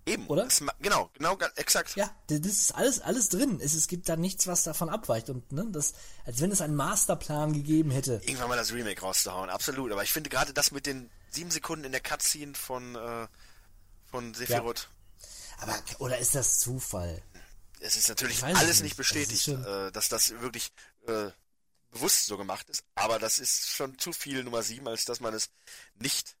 eben, 0.06 0.26
oder? 0.28 0.44
Das, 0.44 0.62
genau, 0.80 1.10
genau, 1.14 1.36
exakt. 1.56 1.94
Ja, 1.96 2.10
das 2.28 2.38
ist 2.40 2.74
alles, 2.74 3.00
alles 3.00 3.28
drin. 3.28 3.60
Es, 3.60 3.74
es 3.74 3.88
gibt 3.88 4.08
da 4.08 4.16
nichts, 4.16 4.46
was 4.46 4.62
davon 4.62 4.88
abweicht. 4.88 5.28
Und 5.30 5.52
ne, 5.52 5.66
das, 5.70 5.92
als 6.24 6.40
wenn 6.40 6.50
es 6.52 6.60
einen 6.62 6.74
Masterplan 6.76 7.52
gegeben 7.52 7.90
hätte. 7.90 8.20
Irgendwann 8.24 8.48
mal 8.48 8.56
das 8.56 8.72
Remake 8.72 9.00
rauszuhauen, 9.02 9.50
absolut. 9.50 9.92
Aber 9.92 10.02
ich 10.02 10.12
finde 10.12 10.30
gerade 10.30 10.52
das 10.54 10.70
mit 10.70 10.86
den 10.86 11.10
sieben 11.30 11.50
Sekunden 11.50 11.84
in 11.84 11.92
der 11.92 12.00
Cutscene 12.00 12.54
von 12.54 12.94
äh, 12.94 13.26
von 14.10 14.32
Sephiroth, 14.32 14.88
Aber, 15.58 15.74
oder 15.98 16.16
ist 16.18 16.34
das 16.34 16.58
Zufall? 16.60 17.20
es 17.80 17.96
ist 17.96 18.08
natürlich 18.08 18.42
alles 18.42 18.80
nicht. 18.80 18.92
Das 18.92 18.96
bestätigt, 18.96 19.42
schon- 19.44 19.62
äh, 19.64 19.92
dass 19.92 20.08
das 20.08 20.30
wirklich 20.40 20.72
äh, 21.06 21.28
bewusst 21.90 22.26
so 22.26 22.36
gemacht 22.36 22.68
ist. 22.68 22.84
Aber 22.94 23.18
das 23.18 23.38
ist 23.38 23.70
schon 23.70 23.98
zu 23.98 24.12
viel 24.12 24.44
Nummer 24.44 24.62
sieben, 24.62 24.88
als 24.88 25.04
dass 25.04 25.20
man 25.20 25.34
es 25.34 25.50
nicht 25.98 26.36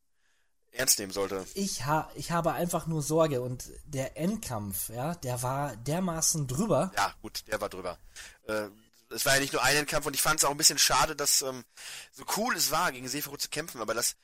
ernst 0.72 0.98
nehmen 0.98 1.12
sollte. 1.12 1.46
Ich, 1.54 1.86
ha, 1.86 2.10
ich 2.14 2.30
habe 2.30 2.52
einfach 2.52 2.86
nur 2.86 3.02
Sorge. 3.02 3.40
Und 3.40 3.70
der 3.84 4.16
Endkampf, 4.16 4.90
ja, 4.90 5.14
der 5.14 5.42
war 5.42 5.76
dermaßen 5.76 6.46
drüber. 6.46 6.92
Ja, 6.96 7.14
gut, 7.22 7.44
der 7.48 7.60
war 7.60 7.68
drüber. 7.68 7.98
Äh, 8.46 8.68
es 9.10 9.24
war 9.24 9.34
ja 9.34 9.40
nicht 9.40 9.54
nur 9.54 9.62
ein 9.62 9.76
Endkampf 9.76 10.06
und 10.06 10.14
ich 10.14 10.22
fand 10.22 10.40
es 10.40 10.44
auch 10.44 10.50
ein 10.50 10.58
bisschen 10.58 10.78
schade, 10.78 11.16
dass 11.16 11.42
ähm, 11.42 11.64
so 12.12 12.24
cool 12.36 12.54
es 12.54 12.70
war, 12.70 12.92
gegen 12.92 13.08
Sephiroth 13.08 13.40
zu 13.40 13.48
kämpfen, 13.48 13.80
aber 13.80 13.94
das 13.94 14.16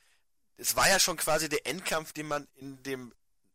es 0.57 0.75
war 0.75 0.89
ja 0.89 0.99
schon 0.99 1.17
quasi 1.17 1.49
der 1.49 1.65
Endkampf, 1.67 2.13
den 2.13 2.27
man 2.27 2.47
in 2.55 2.81
dem 2.83 3.13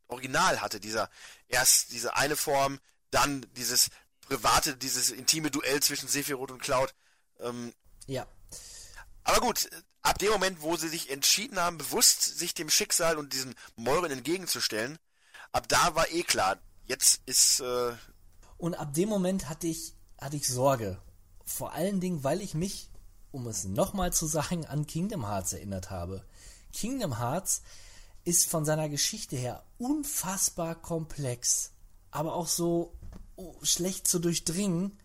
Original 0.09 0.61
hatte, 0.61 0.81
dieser 0.81 1.09
erst 1.49 1.93
diese 1.93 2.17
eine 2.17 2.37
Form, 2.37 2.81
dann 3.11 3.47
dieses 3.57 3.91
private, 4.23 4.77
dieses 4.77 5.11
intime 5.11 5.51
Duell 5.51 5.83
zwischen 5.83 6.09
Sephiroth 6.09 6.51
und 6.51 6.63
Cloud. 6.63 6.95
Ähm, 7.43 7.73
Ja. 8.07 8.27
aber 9.25 9.41
gut, 9.41 9.69
ab 10.03 10.19
dem 10.19 10.31
Moment, 10.31 10.63
wo 10.63 10.77
sie 10.77 10.89
sich 10.89 11.11
entschieden 11.11 11.59
haben, 11.59 11.79
bewusst 11.79 12.23
sich 12.23 12.55
dem 12.55 12.71
Schicksal 12.71 13.19
und 13.19 13.33
diesen 13.33 13.55
Meuren 13.77 14.11
entgegenzustellen, 14.11 14.99
ab 15.53 15.69
da 15.69 15.95
war 15.95 16.11
eh 16.11 16.23
klar, 16.23 16.59
jetzt 16.87 17.21
ist 17.27 17.61
äh, 17.61 17.93
Und 18.59 18.75
ab 18.75 18.93
dem 18.95 19.09
Moment 19.09 19.49
hatte 19.49 19.67
ich, 19.67 19.95
hatte 20.21 20.37
ich 20.37 20.47
Sorge. 20.49 21.01
Vor 21.45 21.73
allen 21.73 22.01
Dingen, 22.01 22.25
weil 22.25 22.41
ich 22.41 22.55
mich, 22.55 22.91
um 23.33 23.47
es 23.47 23.65
nochmal 23.65 24.13
zu 24.13 24.27
sagen, 24.27 24.67
an 24.67 24.87
Kingdom 24.87 25.27
Hearts 25.27 25.53
erinnert 25.53 25.91
habe. 25.91 26.25
Kingdom 26.73 27.19
Hearts 27.19 27.63
ist 28.25 28.49
von 28.49 28.65
seiner 28.65 28.89
Geschichte 28.89 29.37
her 29.37 29.65
unfassbar 29.79 30.75
komplex, 30.75 31.73
aber 32.11 32.35
auch 32.35 32.49
so 32.49 32.95
oh, 33.37 33.55
schlecht 33.63 34.07
zu 34.07 34.19
durchdringen. 34.19 34.99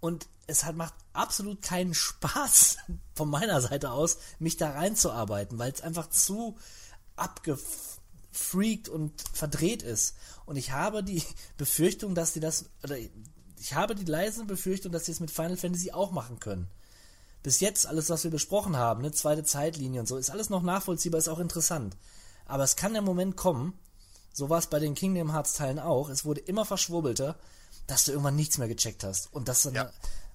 Und 0.00 0.28
es 0.46 0.64
hat, 0.64 0.76
macht 0.76 0.94
absolut 1.12 1.62
keinen 1.62 1.94
Spaß 1.94 2.78
von 3.14 3.30
meiner 3.30 3.60
Seite 3.60 3.90
aus, 3.90 4.18
mich 4.38 4.56
da 4.56 4.70
reinzuarbeiten, 4.70 5.58
weil 5.58 5.72
es 5.72 5.82
einfach 5.82 6.10
zu 6.10 6.56
abgefreakt 7.16 8.88
und 8.88 9.12
verdreht 9.32 9.82
ist. 9.82 10.14
Und 10.46 10.56
ich 10.56 10.72
habe 10.72 11.02
die 11.02 11.22
Befürchtung, 11.56 12.14
dass 12.14 12.32
die 12.32 12.40
das, 12.40 12.66
oder 12.82 12.96
ich 12.98 13.74
habe 13.74 13.94
die 13.94 14.04
leise 14.04 14.44
Befürchtung, 14.44 14.92
dass 14.92 15.06
sie 15.06 15.12
es 15.12 15.20
mit 15.20 15.30
Final 15.30 15.56
Fantasy 15.56 15.92
auch 15.92 16.10
machen 16.10 16.40
können. 16.40 16.68
Bis 17.42 17.60
jetzt, 17.60 17.86
alles, 17.86 18.08
was 18.08 18.24
wir 18.24 18.30
besprochen 18.30 18.76
haben, 18.76 19.00
eine 19.00 19.12
zweite 19.12 19.44
Zeitlinie 19.44 20.00
und 20.00 20.06
so, 20.06 20.16
ist 20.16 20.30
alles 20.30 20.48
noch 20.48 20.62
nachvollziehbar, 20.62 21.18
ist 21.18 21.28
auch 21.28 21.40
interessant. 21.40 21.96
Aber 22.46 22.64
es 22.64 22.76
kann 22.76 22.92
der 22.92 23.02
Moment 23.02 23.36
kommen, 23.36 23.78
so 24.32 24.48
war 24.48 24.58
es 24.58 24.68
bei 24.68 24.78
den 24.78 24.94
Kingdom 24.94 25.32
Hearts 25.32 25.54
Teilen 25.54 25.78
auch, 25.78 26.08
es 26.08 26.24
wurde 26.24 26.40
immer 26.40 26.64
verschwurbelter, 26.64 27.36
dass 27.86 28.04
du 28.04 28.12
irgendwann 28.12 28.36
nichts 28.36 28.58
mehr 28.58 28.68
gecheckt 28.68 29.04
hast. 29.04 29.32
Und 29.32 29.48
das 29.48 29.64
Ja. 29.64 29.90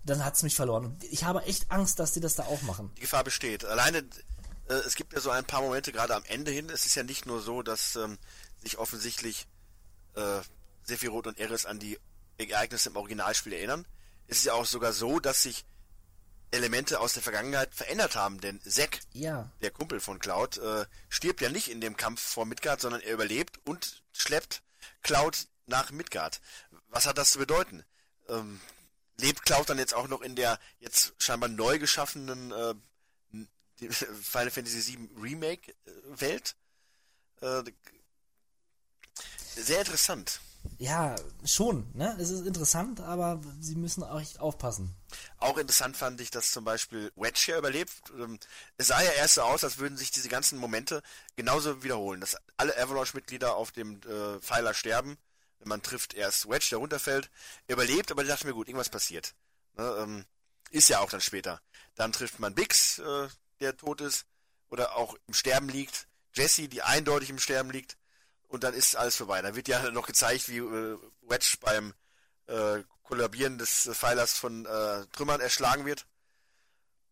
Dann 0.10 0.24
hat 0.26 0.36
es 0.36 0.44
mich 0.44 0.56
verloren. 0.56 0.86
Und 0.86 1.04
ich 1.06 1.24
habe 1.24 1.44
echt 1.44 1.72
Angst, 1.72 2.00
dass 2.00 2.12
die 2.14 2.20
das 2.20 2.36
da 2.36 2.44
auch 2.44 2.62
machen. 2.64 2.92
die 2.98 3.02
Gefahr 3.02 3.24
besteht. 3.24 3.64
Alleine, 3.66 4.00
äh, 4.70 4.74
es 4.74 4.96
gibt 4.96 5.14
ja 5.14 5.20
so 5.20 5.30
ein 5.30 5.46
paar 5.46 5.62
Momente 5.62 5.92
gerade 5.92 6.16
am 6.16 6.24
Ende 6.26 6.52
hin. 6.52 6.70
Es 6.70 6.86
ist 6.86 6.96
ja 6.96 7.04
nicht 7.04 7.26
nur 7.26 7.42
so, 7.42 7.62
dass 7.62 7.96
ähm, 7.96 8.18
sich 8.64 8.78
offensichtlich 8.78 9.48
äh, 10.16 10.40
Sephiroth 10.84 11.28
und 11.28 11.40
Eris 11.40 11.66
an 11.66 11.80
die 11.80 12.00
Ereignisse 12.38 12.90
im 12.90 12.96
Originalspiel 12.96 13.54
erinnern. 13.54 13.86
Es 14.28 14.40
ist 14.40 14.46
ja 14.46 14.54
auch 14.54 14.66
sogar 14.66 14.94
so, 14.94 15.20
dass 15.20 15.44
sich 15.44 15.66
Elemente 16.52 17.00
aus 17.02 17.14
der 17.14 17.24
Vergangenheit 17.24 17.74
verändert 17.76 18.16
haben, 18.16 18.40
denn 18.40 18.62
Zack, 18.62 19.00
Ja. 19.12 19.52
der 19.62 19.72
Kumpel 19.72 20.00
von 20.00 20.20
Cloud, 20.20 20.58
äh, 20.58 20.86
stirbt 21.10 21.42
ja 21.42 21.50
nicht 21.50 21.70
in 21.70 21.82
dem 21.82 21.98
Kampf 21.98 22.22
vor 22.22 22.46
Midgard, 22.46 22.80
sondern 22.80 23.02
er 23.02 23.14
überlebt 23.14 23.60
und 23.66 24.02
schleppt 24.14 24.62
Cloud 25.02 25.48
nach 25.66 25.92
Midgard. 25.92 26.40
Was 26.88 27.06
hat 27.06 27.18
das 27.18 27.32
zu 27.32 27.40
bedeuten? 27.40 27.84
Ähm, 28.30 28.62
lebt 29.20 29.46
Cloud 29.46 29.70
dann 29.70 29.80
jetzt 29.80 29.94
auch 29.94 30.08
noch 30.08 30.22
in 30.22 30.36
der 30.36 30.60
jetzt 30.80 31.14
scheinbar 31.18 31.50
neu 31.50 31.80
geschaffenen 31.80 32.52
äh, 32.52 32.76
Final 33.92 34.52
Fantasy 34.52 34.98
VII 34.98 35.10
Remake 35.22 35.72
äh, 35.72 35.92
Welt? 36.20 36.56
Äh, 37.42 37.64
sehr 39.56 39.80
interessant. 39.80 40.40
Ja, 40.80 41.16
schon, 41.46 41.90
ne? 41.94 42.16
Es 42.20 42.30
ist 42.30 42.46
interessant, 42.46 43.00
aber 43.00 43.42
sie 43.60 43.76
müssen 43.76 44.04
auch 44.04 44.20
echt 44.20 44.40
aufpassen. 44.40 44.96
Auch 45.38 45.58
interessant 45.58 45.96
fand 45.96 46.20
ich, 46.20 46.30
dass 46.30 46.52
zum 46.52 46.66
Beispiel 46.66 47.12
Wedge 47.16 47.40
hier 47.46 47.58
überlebt. 47.58 47.94
Ähm, 48.20 48.40
Es 48.78 48.88
sah 48.88 49.02
ja 49.02 49.12
erst 49.12 49.36
so 49.36 49.42
aus, 49.42 49.64
als 49.64 49.78
würden 49.78 49.98
sich 49.98 50.12
diese 50.12 50.30
ganzen 50.30 50.60
Momente 50.60 51.02
genauso 51.36 51.84
wiederholen, 51.84 52.20
dass 52.20 52.38
alle 52.58 52.78
Avalanche-Mitglieder 52.78 53.56
auf 53.56 53.72
dem 53.72 54.02
äh, 54.02 54.40
Pfeiler 54.42 54.74
sterben. 54.74 55.18
Man 55.64 55.82
trifft 55.82 56.14
erst 56.14 56.50
Wedge, 56.50 56.68
der 56.72 56.78
runterfällt, 56.78 57.30
er 57.68 57.74
überlebt, 57.74 58.12
aber 58.12 58.22
ich 58.22 58.28
dachte 58.30 58.48
mir, 58.48 58.54
gut, 58.54 58.68
irgendwas 58.68 58.90
passiert. 58.90 59.34
Ne, 59.74 59.84
ähm, 60.00 60.26
ist 60.70 60.90
ja 60.90 61.00
auch 61.00 61.10
dann 61.10 61.22
später. 61.22 61.62
Dann 61.96 62.12
trifft 62.12 62.40
man 62.40 62.54
Bix, 62.54 63.00
äh, 63.00 63.28
der 63.60 63.76
tot 63.76 64.02
ist, 64.02 64.26
oder 64.70 64.96
auch 64.96 65.16
im 65.28 65.34
Sterben 65.34 65.70
liegt. 65.70 66.08
Jesse, 66.34 66.68
die 66.68 66.82
eindeutig 66.82 67.30
im 67.30 67.40
Sterben 67.40 67.72
liegt. 67.72 67.98
Und 68.48 68.64
dann 68.64 68.74
ist 68.74 68.96
alles 68.96 69.16
vorbei. 69.16 69.42
Dann 69.42 69.56
wird 69.56 69.68
ja 69.68 69.92
noch 69.92 70.08
gezeigt, 70.08 70.50
wie 70.50 70.58
äh, 70.58 70.98
Wedge 71.22 71.58
beim 71.62 71.94
äh, 72.48 72.84
Kollabieren 73.04 73.58
des 73.58 73.88
äh, 73.88 73.94
Pfeilers 73.94 74.34
von 74.34 74.66
äh, 74.66 75.06
Trümmern 75.08 75.42
erschlagen 75.42 75.86
wird. 75.86 76.06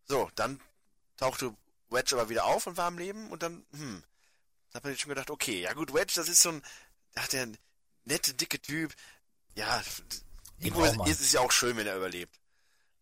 So, 0.04 0.30
dann 0.34 0.60
tauchte 1.16 1.56
Wedge 1.90 2.14
aber 2.14 2.28
wieder 2.28 2.44
auf 2.44 2.66
und 2.66 2.76
war 2.76 2.86
am 2.86 2.98
Leben 2.98 3.30
und 3.30 3.42
dann, 3.42 3.64
hm, 3.72 4.02
da 4.70 4.76
hat 4.76 4.84
man 4.84 4.92
jetzt 4.92 5.02
schon 5.02 5.08
gedacht, 5.08 5.30
okay, 5.30 5.60
ja 5.62 5.72
gut, 5.72 5.94
Wedge, 5.94 6.12
das 6.14 6.28
ist 6.28 6.42
so 6.42 6.50
ein, 6.50 6.62
ach, 7.14 7.28
der 7.28 7.48
nette, 8.06 8.34
dicke 8.34 8.60
Typ. 8.60 8.94
Ja, 9.54 9.82
irgendwo 10.58 11.04
ist 11.04 11.20
es 11.20 11.32
ja 11.32 11.40
auch 11.40 11.52
schön, 11.52 11.76
wenn 11.76 11.86
er 11.86 11.96
überlebt. 11.96 12.40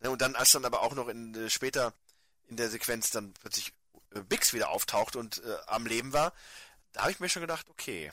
Ne, 0.01 0.11
und 0.11 0.21
dann, 0.21 0.35
als 0.35 0.51
dann 0.53 0.65
aber 0.65 0.83
auch 0.83 0.95
noch 0.95 1.09
in, 1.09 1.35
äh, 1.35 1.51
später 1.51 1.95
in 2.49 2.57
der 2.57 2.69
Sequenz 2.69 3.11
dann 3.11 3.33
plötzlich 3.35 3.73
äh, 4.15 4.21
Bix 4.21 4.53
wieder 4.53 4.71
auftaucht 4.71 5.17
und 5.17 5.43
äh, 5.45 5.57
am 5.67 5.87
Leben 5.87 6.13
war, 6.13 6.33
da 6.93 7.03
habe 7.03 7.11
ich 7.11 7.21
mir 7.21 7.29
schon 7.29 7.43
gedacht, 7.43 7.69
okay, 7.71 8.13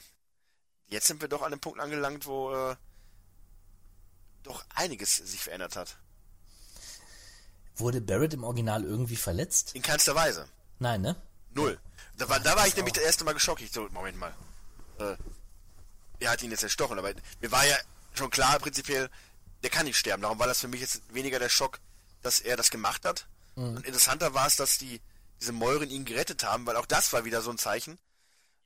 jetzt 0.88 1.06
sind 1.06 1.20
wir 1.20 1.28
doch 1.28 1.42
an 1.42 1.50
dem 1.50 1.60
Punkt 1.60 1.80
angelangt, 1.80 2.26
wo 2.26 2.52
äh, 2.54 2.76
doch 4.42 4.64
einiges 4.74 5.16
sich 5.16 5.40
verändert 5.40 5.76
hat. 5.76 5.96
Wurde 7.76 8.00
Barrett 8.00 8.34
im 8.34 8.44
Original 8.44 8.84
irgendwie 8.84 9.16
verletzt? 9.16 9.74
In 9.74 9.82
keinster 9.82 10.14
Weise. 10.14 10.48
Nein, 10.78 11.00
ne? 11.00 11.16
Null. 11.50 11.78
Da 12.18 12.28
war, 12.28 12.40
da 12.40 12.56
war 12.56 12.66
ich 12.66 12.76
nämlich 12.76 12.94
das 12.94 13.04
erste 13.04 13.24
Mal 13.24 13.34
geschockt. 13.34 13.62
Ich 13.62 13.72
so, 13.72 13.88
Moment 13.90 14.18
mal. 14.18 14.34
Äh, 14.98 15.16
er 16.22 16.30
hat 16.30 16.42
ihn 16.42 16.50
jetzt 16.50 16.62
erstochen, 16.62 16.98
aber 16.98 17.12
mir 17.40 17.52
war 17.52 17.66
ja 17.66 17.76
schon 18.14 18.30
klar, 18.30 18.58
prinzipiell, 18.58 19.10
der 19.62 19.70
kann 19.70 19.86
nicht 19.86 19.98
sterben. 19.98 20.22
Darum 20.22 20.38
war 20.38 20.46
das 20.46 20.60
für 20.60 20.68
mich 20.68 20.80
jetzt 20.80 21.02
weniger 21.12 21.38
der 21.38 21.48
Schock, 21.48 21.80
dass 22.22 22.40
er 22.40 22.56
das 22.56 22.70
gemacht 22.70 23.04
hat. 23.04 23.26
Mhm. 23.56 23.76
Und 23.76 23.86
interessanter 23.86 24.34
war 24.34 24.46
es, 24.46 24.56
dass 24.56 24.78
die 24.78 25.00
diese 25.40 25.52
Mäuren 25.52 25.90
ihn 25.90 26.04
gerettet 26.04 26.44
haben, 26.44 26.66
weil 26.66 26.76
auch 26.76 26.86
das 26.86 27.12
war 27.12 27.24
wieder 27.24 27.42
so 27.42 27.50
ein 27.50 27.58
Zeichen. 27.58 27.98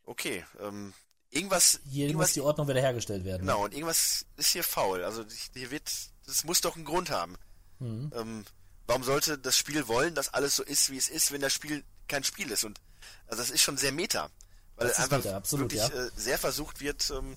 Okay, 0.05 0.45
ähm, 0.61 0.93
irgendwas, 1.31 1.81
Hier 1.89 2.07
irgendwas 2.07 2.29
muss 2.29 2.35
die 2.35 2.41
Ordnung 2.43 2.69
wiederhergestellt 2.69 3.25
werden. 3.25 3.43
Genau, 3.43 3.65
und 3.65 3.73
irgendwas 3.73 4.27
ist 4.37 4.51
hier 4.51 4.63
faul. 4.63 5.03
Also 5.03 5.25
hier 5.55 5.71
wird, 5.71 5.91
das 6.27 6.45
muss 6.45 6.61
doch 6.61 6.77
einen 6.77 6.85
Grund 6.85 7.11
haben. 7.11 7.37
Mhm. 7.79 8.13
Ähm, 8.15 8.45
warum 8.87 9.03
sollte 9.05 9.39
das 9.39 9.57
Spiel 9.57 9.89
wollen, 9.89 10.15
dass 10.15 10.33
alles 10.33 10.57
so 10.57 10.63
ist, 10.63 10.91
wie 10.91 10.99
es 10.99 11.09
ist, 11.09 11.33
wenn 11.33 11.41
das 11.41 11.53
Spiel 11.53 11.83
kein 12.09 12.25
Spiel 12.25 12.51
ist? 12.51 12.65
Und 12.65 12.79
also 13.27 13.43
das 13.43 13.51
ist 13.51 13.63
schon 13.63 13.79
sehr 13.79 13.93
meta. 13.93 14.31
Weil 14.77 14.89
Das 14.89 14.99
ist 14.99 15.05
einfach 15.05 15.25
meta, 15.25 15.37
absolut, 15.37 15.73
wirklich 15.73 15.89
ja. 15.89 16.07
äh, 16.07 16.11
sehr 16.15 16.39
versucht 16.39 16.81
wird, 16.81 17.11
ähm, 17.11 17.37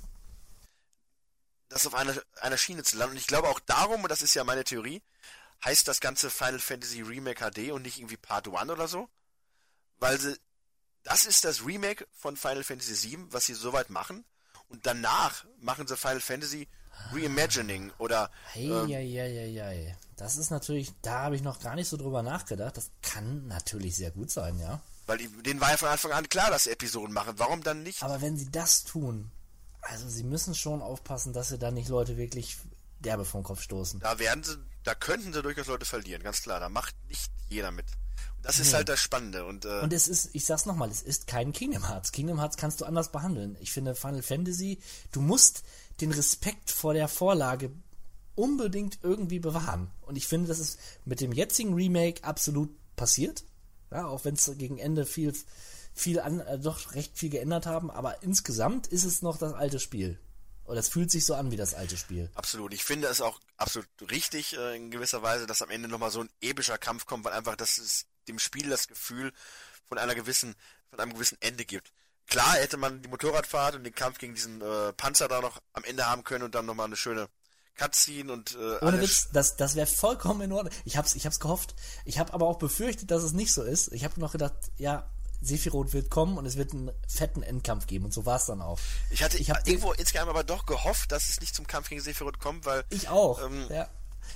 das 1.70 1.88
auf 1.88 1.94
einer, 1.94 2.16
einer 2.42 2.58
Schiene 2.58 2.84
zu 2.84 2.98
landen. 2.98 3.14
Und 3.14 3.20
ich 3.20 3.28
glaube 3.28 3.48
auch 3.48 3.60
darum, 3.60 4.04
und 4.04 4.10
das 4.10 4.22
ist 4.22 4.34
ja 4.34 4.44
meine 4.44 4.64
Theorie, 4.64 5.02
heißt 5.64 5.88
das 5.88 6.00
ganze 6.00 6.30
Final 6.30 6.60
Fantasy 6.60 7.02
Remake 7.02 7.40
HD 7.44 7.72
und 7.72 7.84
nicht 7.84 8.00
irgendwie 8.00 8.18
Part 8.18 8.48
1 8.48 8.70
oder 8.70 8.88
so. 8.88 9.08
Weil 10.00 10.20
sie, 10.20 10.38
das 11.04 11.26
ist 11.26 11.44
das 11.44 11.66
Remake 11.66 12.08
von 12.12 12.38
Final 12.38 12.64
Fantasy 12.64 13.12
VII, 13.12 13.26
was 13.30 13.46
sie 13.46 13.54
soweit 13.54 13.90
machen. 13.90 14.26
Und 14.68 14.86
danach 14.86 15.46
machen 15.60 15.88
sie 15.88 15.98
Final 15.98 16.22
Fantasy 16.22 16.68
Reimagining 17.14 17.92
oder 17.98 18.30
Hey, 18.52 18.70
ähm, 18.70 18.88
ja, 18.88 19.00
ja, 19.00 19.26
ja, 19.26 19.72
ja. 19.72 19.96
Das 20.18 20.38
ist 20.38 20.52
natürlich, 20.52 20.92
da 21.02 21.24
habe 21.24 21.36
ich 21.36 21.42
noch 21.42 21.60
gar 21.62 21.76
nicht 21.76 21.88
so 21.88 21.98
drüber 21.98 22.22
nachgedacht. 22.22 22.76
Das 22.76 22.92
kann 23.02 23.48
natürlich 23.48 23.96
sehr 23.96 24.12
gut 24.12 24.30
sein, 24.32 24.60
ja. 24.60 24.82
weil 25.08 25.18
denen 25.18 25.62
war 25.62 25.72
ja 25.72 25.78
von 25.78 25.90
Anfang 25.90 26.12
an 26.12 26.28
klar, 26.28 26.52
dass 26.52 26.66
sie 26.66 26.72
Episoden 26.72 27.14
machen. 27.14 27.36
Warum 27.38 27.64
dann 27.64 27.84
nicht? 27.84 28.04
Aber 28.04 28.22
wenn 28.22 28.38
sie 28.38 28.52
das 28.52 28.84
tun, 28.84 29.32
also 29.82 30.08
sie 30.10 30.24
müssen 30.24 30.56
schon 30.56 30.82
aufpassen, 30.82 31.34
dass 31.34 31.50
sie 31.50 31.58
da 31.58 31.72
nicht 31.72 31.90
Leute 31.90 32.18
wirklich 32.18 32.58
derbe 33.00 33.26
vom 33.26 33.44
Kopf 33.44 33.62
stoßen. 33.62 34.00
Da 34.02 34.20
werden 34.20 34.44
sie, 34.44 34.58
da 34.84 34.94
könnten 34.96 35.32
sie 35.34 35.42
durchaus 35.42 35.68
Leute 35.68 35.86
verlieren, 35.86 36.22
ganz 36.24 36.42
klar. 36.42 36.60
Da 36.60 36.70
macht 36.70 36.96
nicht 37.08 37.32
jeder 37.50 37.72
mit. 37.72 37.86
Und 38.38 38.46
das 38.46 38.60
ist 38.60 38.68
Nee. 38.70 38.74
halt 38.76 38.90
das 38.90 39.00
Spannende. 39.00 39.46
Und, 39.46 39.66
äh, 39.66 39.80
Und 39.82 39.94
es 39.94 40.08
ist, 40.08 40.30
ich 40.34 40.46
sag's 40.46 40.66
nochmal, 40.66 40.90
es 40.90 41.02
ist 41.02 41.28
kein 41.28 41.54
Kingdom 41.54 41.88
Hearts. 41.88 42.12
Kingdom 42.12 42.40
Hearts 42.40 42.58
kannst 42.58 42.82
du 42.82 42.86
anders 42.86 43.12
behandeln. 43.12 43.58
Ich 43.62 43.72
finde 43.72 43.96
Final 43.96 44.22
Fantasy, 44.22 44.80
du 45.12 45.22
musst 45.22 45.64
den 46.02 46.12
Respekt 46.12 46.72
vor 46.72 46.94
der 46.94 47.08
Vorlage 47.08 47.72
unbedingt 48.36 49.00
irgendwie 49.04 49.40
bewahren. 49.40 49.92
Und 50.02 50.16
ich 50.18 50.28
finde, 50.28 50.48
das 50.48 50.60
ist 50.60 50.80
mit 51.06 51.20
dem 51.22 51.32
jetzigen 51.34 51.74
Remake 51.74 52.24
absolut 52.24 52.70
passiert. 52.96 53.44
Ja, 53.92 54.08
auch 54.08 54.24
wenn 54.24 54.36
es 54.36 54.50
gegen 54.58 54.78
Ende 54.78 55.06
viel, 55.06 55.34
viel 56.00 56.20
an, 56.20 56.40
äh, 56.40 56.60
doch 56.60 56.94
recht 56.96 57.18
viel 57.18 57.30
geändert 57.30 57.66
haben, 57.66 57.92
aber 57.92 58.24
insgesamt 58.24 58.88
ist 58.88 59.04
es 59.04 59.22
noch 59.22 59.38
das 59.38 59.54
alte 59.54 59.80
Spiel. 59.80 60.20
Oder 60.66 60.80
es 60.80 60.90
fühlt 60.90 61.10
sich 61.10 61.26
so 61.26 61.34
an 61.34 61.50
wie 61.50 61.58
das 61.58 61.74
alte 61.74 61.98
Spiel. 61.98 62.30
Absolut. 62.36 62.74
Ich 62.74 62.84
finde 62.84 63.08
es 63.08 63.22
auch 63.22 63.40
absolut 63.58 63.90
richtig 64.12 64.56
äh, 64.56 64.76
in 64.76 64.92
gewisser 64.92 65.24
Weise, 65.24 65.48
dass 65.48 65.64
am 65.64 65.72
Ende 65.72 65.88
nochmal 65.88 66.12
so 66.12 66.22
ein 66.22 66.30
epischer 66.42 66.78
Kampf 66.78 67.08
kommt, 67.08 67.26
weil 67.26 67.34
einfach 67.34 67.56
das 67.56 67.80
ist 67.80 68.06
dem 68.28 68.38
Spiel 68.38 68.70
das 68.70 68.88
Gefühl 68.88 69.34
von 69.88 69.98
einer 69.98 70.14
gewissen, 70.14 70.56
von 70.92 71.00
einem 71.00 71.14
gewissen 71.14 71.38
Ende 71.42 71.66
gibt. 71.66 71.92
Klar 72.28 72.54
hätte 72.54 72.78
man 72.78 73.02
die 73.02 73.10
Motorradfahrt 73.10 73.76
und 73.76 73.84
den 73.84 73.96
Kampf 73.96 74.20
gegen 74.20 74.36
diesen 74.36 74.62
äh, 74.62 74.94
Panzer 74.94 75.28
da 75.28 75.42
noch 75.42 75.60
am 75.74 75.84
Ende 75.84 76.08
haben 76.08 76.24
können 76.24 76.44
und 76.44 76.54
dann 76.54 76.68
nochmal 76.68 76.86
eine 76.86 76.96
schöne 76.96 77.28
Cutscene 77.76 78.32
und 78.32 78.56
äh, 78.56 78.86
Ohne. 78.86 79.02
Witz, 79.02 79.30
das, 79.34 79.56
das 79.56 79.76
wäre 79.76 79.88
vollkommen 79.88 80.42
in 80.42 80.52
Ordnung. 80.52 80.74
Ich 80.86 80.98
hab's, 80.98 81.16
ich 81.16 81.26
hab's 81.26 81.40
gehofft. 81.40 81.74
Ich 82.06 82.20
habe 82.20 82.34
aber 82.34 82.46
auch 82.46 82.60
befürchtet, 82.60 83.10
dass 83.10 83.24
es 83.24 83.32
nicht 83.32 83.52
so 83.52 83.64
ist. 83.64 83.92
Ich 83.92 84.04
habe 84.04 84.20
noch 84.20 84.34
gedacht, 84.34 84.54
ja, 84.78 85.10
Sephiroth 85.42 85.94
wird 85.94 86.10
kommen 86.10 86.38
und 86.38 86.46
es 86.46 86.58
wird 86.58 86.74
einen 86.74 86.92
fetten 87.08 87.44
Endkampf 87.44 87.88
geben 87.88 88.06
und 88.06 88.14
so 88.14 88.26
war 88.26 88.38
es 88.38 88.46
dann 88.46 88.62
auch. 88.62 88.80
Ich 89.10 89.24
hatte 89.24 89.38
ich 89.38 89.50
hab 89.50 89.66
irgendwo 89.68 89.94
insgeheim 89.94 90.30
aber 90.30 90.44
doch 90.44 90.66
gehofft, 90.66 91.12
dass 91.12 91.30
es 91.30 91.40
nicht 91.40 91.56
zum 91.56 91.66
Kampf 91.68 91.90
gegen 91.90 92.02
Sephiroth 92.02 92.40
kommt, 92.40 92.66
weil 92.66 92.84
Ich 92.90 93.08
auch. 93.10 93.42
Ähm, 93.44 93.68
ja. 93.70 93.90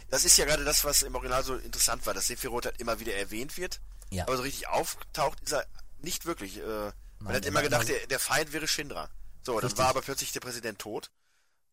Das 0.09 0.25
ist 0.25 0.37
ja 0.37 0.45
gerade 0.45 0.63
das, 0.63 0.85
was 0.85 1.01
im 1.03 1.13
Original 1.15 1.43
so 1.43 1.55
interessant 1.55 2.05
war, 2.05 2.13
dass 2.13 2.27
Sephiroth 2.27 2.65
halt 2.65 2.79
immer 2.79 2.99
wieder 2.99 3.13
erwähnt 3.15 3.57
wird. 3.57 3.81
Ja. 4.09 4.23
Aber 4.23 4.37
so 4.37 4.43
richtig 4.43 4.67
auftaucht 4.67 5.39
ist 5.41 5.53
er 5.53 5.65
nicht 5.99 6.25
wirklich. 6.25 6.57
Äh, 6.57 6.61
man 6.61 6.93
Nein, 7.19 7.35
hat 7.35 7.45
immer 7.45 7.61
gedacht, 7.61 7.87
der, 7.87 8.05
der 8.07 8.19
Feind 8.19 8.53
wäre 8.53 8.67
Shinra. 8.67 9.09
So, 9.43 9.53
dann 9.53 9.65
Richtig. 9.65 9.77
war 9.79 9.89
aber 9.89 10.01
plötzlich 10.01 10.31
der 10.31 10.39
Präsident 10.39 10.79
tot. 10.79 11.09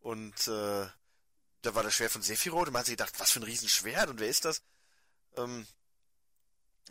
Und 0.00 0.48
äh, 0.48 0.86
da 1.62 1.74
war 1.74 1.82
das 1.82 1.94
Schwert 1.94 2.12
von 2.12 2.22
Sephiroth 2.22 2.68
und 2.68 2.72
man 2.72 2.80
hat 2.80 2.86
sich 2.86 2.96
gedacht, 2.96 3.12
was 3.18 3.30
für 3.30 3.40
ein 3.40 3.44
Riesenschwert 3.44 4.08
und 4.08 4.20
wer 4.20 4.28
ist 4.28 4.44
das? 4.44 4.62
Ähm, 5.36 5.66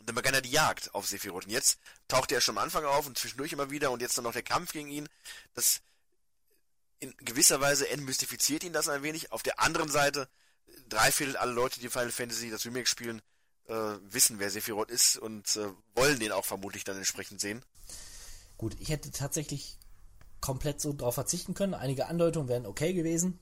dann 0.09 0.15
begann 0.15 0.33
er 0.33 0.41
die 0.41 0.49
Jagd 0.49 0.95
auf 0.95 1.05
Sephiroth. 1.05 1.45
Und 1.45 1.51
jetzt 1.51 1.77
taucht 2.07 2.31
er 2.31 2.41
schon 2.41 2.57
am 2.57 2.63
Anfang 2.63 2.83
auf 2.83 3.05
und 3.05 3.15
zwischendurch 3.15 3.53
immer 3.53 3.69
wieder 3.69 3.91
und 3.91 4.01
jetzt 4.01 4.17
dann 4.17 4.23
noch 4.23 4.33
der 4.33 4.41
Kampf 4.41 4.71
gegen 4.71 4.89
ihn. 4.89 5.07
Das 5.53 5.81
in 6.97 7.15
gewisser 7.17 7.61
Weise 7.61 7.87
entmystifiziert 7.87 8.63
ihn 8.63 8.73
das 8.73 8.89
ein 8.89 9.03
wenig. 9.03 9.31
Auf 9.31 9.43
der 9.43 9.59
anderen 9.59 9.91
Seite, 9.91 10.27
drei 10.87 11.11
Viertel 11.11 11.37
aller 11.37 11.53
Leute, 11.53 11.79
die 11.79 11.89
Final 11.89 12.09
Fantasy 12.09 12.49
das 12.49 12.65
Remake 12.65 12.87
spielen, 12.87 13.21
äh, 13.67 13.73
wissen, 14.01 14.39
wer 14.39 14.49
Sephiroth 14.49 14.89
ist 14.89 15.15
und 15.17 15.55
äh, 15.57 15.69
wollen 15.93 16.19
den 16.19 16.31
auch 16.31 16.45
vermutlich 16.45 16.83
dann 16.83 16.97
entsprechend 16.97 17.39
sehen. 17.39 17.63
Gut, 18.57 18.75
ich 18.79 18.89
hätte 18.89 19.11
tatsächlich 19.11 19.77
komplett 20.41 20.81
so 20.81 20.91
drauf 20.91 21.13
verzichten 21.13 21.53
können. 21.53 21.75
Einige 21.75 22.07
Andeutungen 22.07 22.49
wären 22.49 22.65
okay 22.65 22.93
gewesen. 22.93 23.37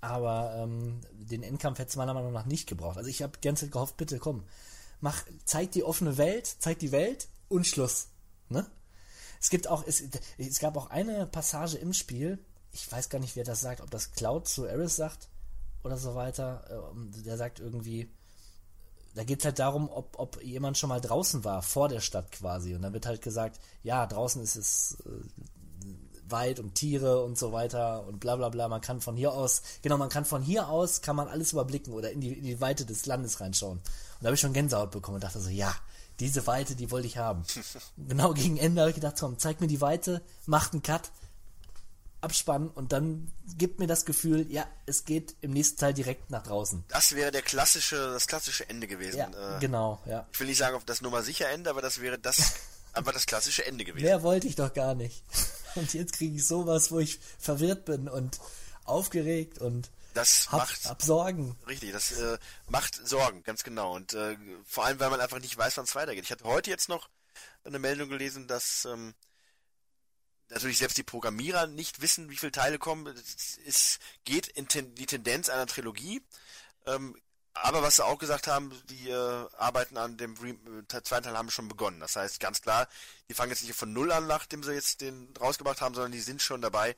Aber 0.00 0.54
ähm, 0.56 1.02
den 1.12 1.42
Endkampf 1.42 1.78
hätte 1.78 1.90
es 1.90 1.96
meiner 1.96 2.14
Meinung 2.14 2.32
nach 2.32 2.46
nicht 2.46 2.66
gebraucht. 2.66 2.96
Also 2.96 3.10
ich 3.10 3.22
habe 3.22 3.36
die 3.36 3.46
ganze 3.46 3.66
Zeit 3.66 3.72
gehofft, 3.72 3.98
bitte 3.98 4.18
komm, 4.18 4.44
mach, 5.04 5.22
zeig 5.44 5.70
die 5.72 5.84
offene 5.84 6.16
Welt, 6.16 6.46
zeig 6.58 6.78
die 6.78 6.90
Welt 6.90 7.28
und 7.48 7.66
Schluss. 7.66 8.08
Ne? 8.48 8.66
Es 9.38 9.50
gibt 9.50 9.68
auch, 9.68 9.84
es, 9.86 10.02
es 10.38 10.58
gab 10.58 10.78
auch 10.78 10.88
eine 10.88 11.26
Passage 11.26 11.76
im 11.76 11.92
Spiel, 11.92 12.38
ich 12.72 12.90
weiß 12.90 13.10
gar 13.10 13.18
nicht, 13.18 13.36
wer 13.36 13.44
das 13.44 13.60
sagt, 13.60 13.82
ob 13.82 13.90
das 13.90 14.12
Cloud 14.12 14.48
zu 14.48 14.64
Eris 14.64 14.96
sagt 14.96 15.28
oder 15.84 15.98
so 15.98 16.14
weiter. 16.14 16.90
Ähm, 16.92 17.12
Der 17.22 17.36
sagt 17.36 17.60
irgendwie, 17.60 18.10
da 19.14 19.24
geht 19.24 19.40
es 19.40 19.44
halt 19.44 19.58
darum, 19.58 19.90
ob, 19.90 20.18
ob 20.18 20.42
jemand 20.42 20.78
schon 20.78 20.88
mal 20.88 21.02
draußen 21.02 21.44
war, 21.44 21.60
vor 21.60 21.88
der 21.88 22.00
Stadt 22.00 22.32
quasi. 22.32 22.74
Und 22.74 22.80
dann 22.80 22.94
wird 22.94 23.04
halt 23.04 23.20
gesagt, 23.20 23.60
ja, 23.82 24.06
draußen 24.06 24.42
ist 24.42 24.56
es, 24.56 24.96
äh, 25.06 25.90
weit 26.28 26.60
und 26.60 26.74
Tiere 26.74 27.22
und 27.22 27.38
so 27.38 27.52
weiter 27.52 28.06
und 28.06 28.20
bla 28.20 28.36
bla 28.36 28.48
bla. 28.48 28.68
Man 28.68 28.80
kann 28.80 29.00
von 29.00 29.16
hier 29.16 29.32
aus, 29.32 29.62
genau, 29.82 29.98
man 29.98 30.08
kann 30.08 30.24
von 30.24 30.42
hier 30.42 30.68
aus, 30.68 31.02
kann 31.02 31.16
man 31.16 31.28
alles 31.28 31.52
überblicken 31.52 31.92
oder 31.92 32.10
in 32.10 32.20
die, 32.20 32.32
in 32.32 32.44
die 32.44 32.60
Weite 32.60 32.86
des 32.86 33.06
Landes 33.06 33.40
reinschauen. 33.40 33.80
Und 34.14 34.22
da 34.22 34.26
habe 34.26 34.34
ich 34.34 34.40
schon 34.40 34.52
Gänsehaut 34.52 34.90
bekommen 34.90 35.16
und 35.16 35.24
dachte 35.24 35.40
so, 35.40 35.50
ja, 35.50 35.74
diese 36.20 36.46
Weite, 36.46 36.76
die 36.76 36.90
wollte 36.90 37.06
ich 37.06 37.18
haben. 37.18 37.44
genau 38.08 38.32
gegen 38.34 38.56
Ende 38.56 38.80
habe 38.82 38.90
ich 38.90 38.94
gedacht, 38.94 39.16
komm, 39.18 39.38
zeig 39.38 39.60
mir 39.60 39.66
die 39.66 39.80
Weite, 39.80 40.22
macht 40.46 40.72
einen 40.72 40.82
Cut, 40.82 41.10
Abspann 42.20 42.68
und 42.68 42.92
dann 42.92 43.30
gibt 43.58 43.78
mir 43.78 43.86
das 43.86 44.06
Gefühl, 44.06 44.50
ja, 44.50 44.66
es 44.86 45.04
geht 45.04 45.34
im 45.42 45.50
nächsten 45.52 45.78
Teil 45.78 45.92
direkt 45.92 46.30
nach 46.30 46.42
draußen. 46.42 46.82
Das 46.88 47.14
wäre 47.14 47.30
der 47.30 47.42
klassische, 47.42 47.96
das 47.96 48.26
klassische 48.26 48.68
Ende 48.68 48.86
gewesen. 48.86 49.18
Ja, 49.18 49.56
Äh, 49.56 49.60
genau, 49.60 50.00
ja. 50.06 50.26
Ich 50.32 50.40
will 50.40 50.46
nicht 50.46 50.56
sagen, 50.56 50.74
ob 50.74 50.86
das 50.86 51.02
Nummer 51.02 51.22
sicher 51.22 51.50
Ende, 51.50 51.68
aber 51.68 51.82
das 51.82 52.00
wäre 52.00 52.18
das 52.18 52.54
einfach 52.94 53.12
das 53.12 53.26
klassische 53.26 53.66
Ende 53.66 53.84
gewesen. 53.84 54.04
Mehr 54.04 54.22
wollte 54.22 54.46
ich 54.46 54.56
doch 54.56 54.72
gar 54.72 54.94
nicht. 54.94 55.22
Und 55.74 55.92
jetzt 55.92 56.14
kriege 56.14 56.36
ich 56.36 56.46
sowas, 56.46 56.90
wo 56.90 56.98
ich 56.98 57.18
verwirrt 57.38 57.84
bin 57.84 58.08
und 58.08 58.38
aufgeregt 58.84 59.58
und 59.58 59.90
Das 60.14 60.50
hab, 60.50 60.60
macht 60.60 60.84
hab 60.86 61.02
Sorgen. 61.02 61.56
richtig, 61.66 61.92
das 61.92 62.12
äh, 62.12 62.38
macht 62.68 62.94
Sorgen, 63.06 63.42
ganz 63.42 63.64
genau. 63.64 63.94
Und 63.94 64.14
äh, 64.14 64.36
vor 64.64 64.84
allem, 64.84 65.00
weil 65.00 65.10
man 65.10 65.20
einfach 65.20 65.40
nicht 65.40 65.56
weiß, 65.56 65.76
wann 65.76 65.84
es 65.84 65.94
weitergeht. 65.94 66.24
Ich 66.24 66.30
hatte 66.30 66.44
heute 66.44 66.70
jetzt 66.70 66.88
noch 66.88 67.08
eine 67.64 67.80
Meldung 67.80 68.08
gelesen, 68.08 68.46
dass 68.46 68.84
ähm, 68.84 69.14
natürlich 70.50 70.78
selbst 70.78 70.96
die 70.96 71.02
Programmierer 71.02 71.66
nicht 71.66 72.00
wissen, 72.00 72.30
wie 72.30 72.36
viele 72.36 72.52
Teile 72.52 72.78
kommen. 72.78 73.06
Es, 73.08 73.58
es 73.66 73.98
geht 74.24 74.46
in 74.46 74.68
ten, 74.68 74.94
die 74.94 75.06
Tendenz 75.06 75.48
einer 75.48 75.66
Trilogie. 75.66 76.22
Ähm, 76.86 77.16
aber 77.54 77.82
was 77.82 77.96
sie 77.96 78.04
auch 78.04 78.18
gesagt 78.18 78.46
haben, 78.46 78.72
die 78.90 79.10
äh, 79.10 79.46
arbeiten 79.56 79.96
an 79.96 80.16
dem 80.16 80.36
Re 80.36 80.50
äh, 80.50 81.02
zweiten 81.02 81.24
Teil 81.24 81.38
haben 81.38 81.50
schon 81.50 81.68
begonnen. 81.68 82.00
Das 82.00 82.16
heißt 82.16 82.40
ganz 82.40 82.60
klar, 82.60 82.88
die 83.28 83.34
fangen 83.34 83.50
jetzt 83.50 83.62
nicht 83.62 83.74
von 83.74 83.92
Null 83.92 84.10
an, 84.12 84.26
nachdem 84.26 84.62
sie 84.62 84.72
jetzt 84.72 85.00
den 85.00 85.32
rausgebracht 85.40 85.80
haben, 85.80 85.94
sondern 85.94 86.12
die 86.12 86.20
sind 86.20 86.42
schon 86.42 86.60
dabei, 86.60 86.96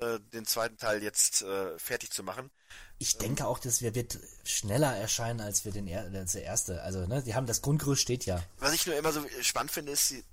äh, 0.00 0.20
den 0.32 0.46
zweiten 0.46 0.76
Teil 0.76 1.02
jetzt 1.02 1.42
äh, 1.42 1.78
fertig 1.78 2.10
zu 2.10 2.22
machen. 2.22 2.50
Ich 2.98 3.18
denke 3.18 3.46
auch, 3.46 3.58
dass 3.58 3.82
wir 3.82 3.94
wird 3.94 4.18
schneller 4.44 4.96
erscheinen 4.96 5.40
als 5.40 5.64
wir 5.64 5.72
den 5.72 5.86
er 5.86 6.04
als 6.14 6.32
der 6.32 6.44
erste. 6.44 6.82
Also, 6.82 7.06
ne, 7.06 7.22
die 7.22 7.34
haben 7.34 7.46
das 7.46 7.62
Grundgerüst 7.62 8.02
steht 8.02 8.26
ja. 8.26 8.42
Was 8.58 8.72
ich 8.72 8.86
nur 8.86 8.96
immer 8.96 9.12
so 9.12 9.24
spannend 9.42 9.72
finde, 9.72 9.92
ist, 9.92 10.08
sie 10.08 10.24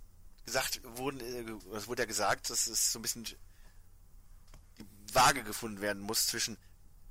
gesagt 0.45 0.81
wurden, 0.95 1.19
äh, 1.19 1.75
es 1.75 1.87
wurde 1.87 2.03
ja 2.03 2.05
gesagt, 2.05 2.49
dass 2.49 2.67
es 2.67 2.91
so 2.91 2.99
ein 2.99 3.01
bisschen 3.01 3.25
die 3.25 4.85
Waage 5.13 5.43
gefunden 5.43 5.81
werden 5.81 6.01
muss 6.01 6.27
zwischen 6.27 6.57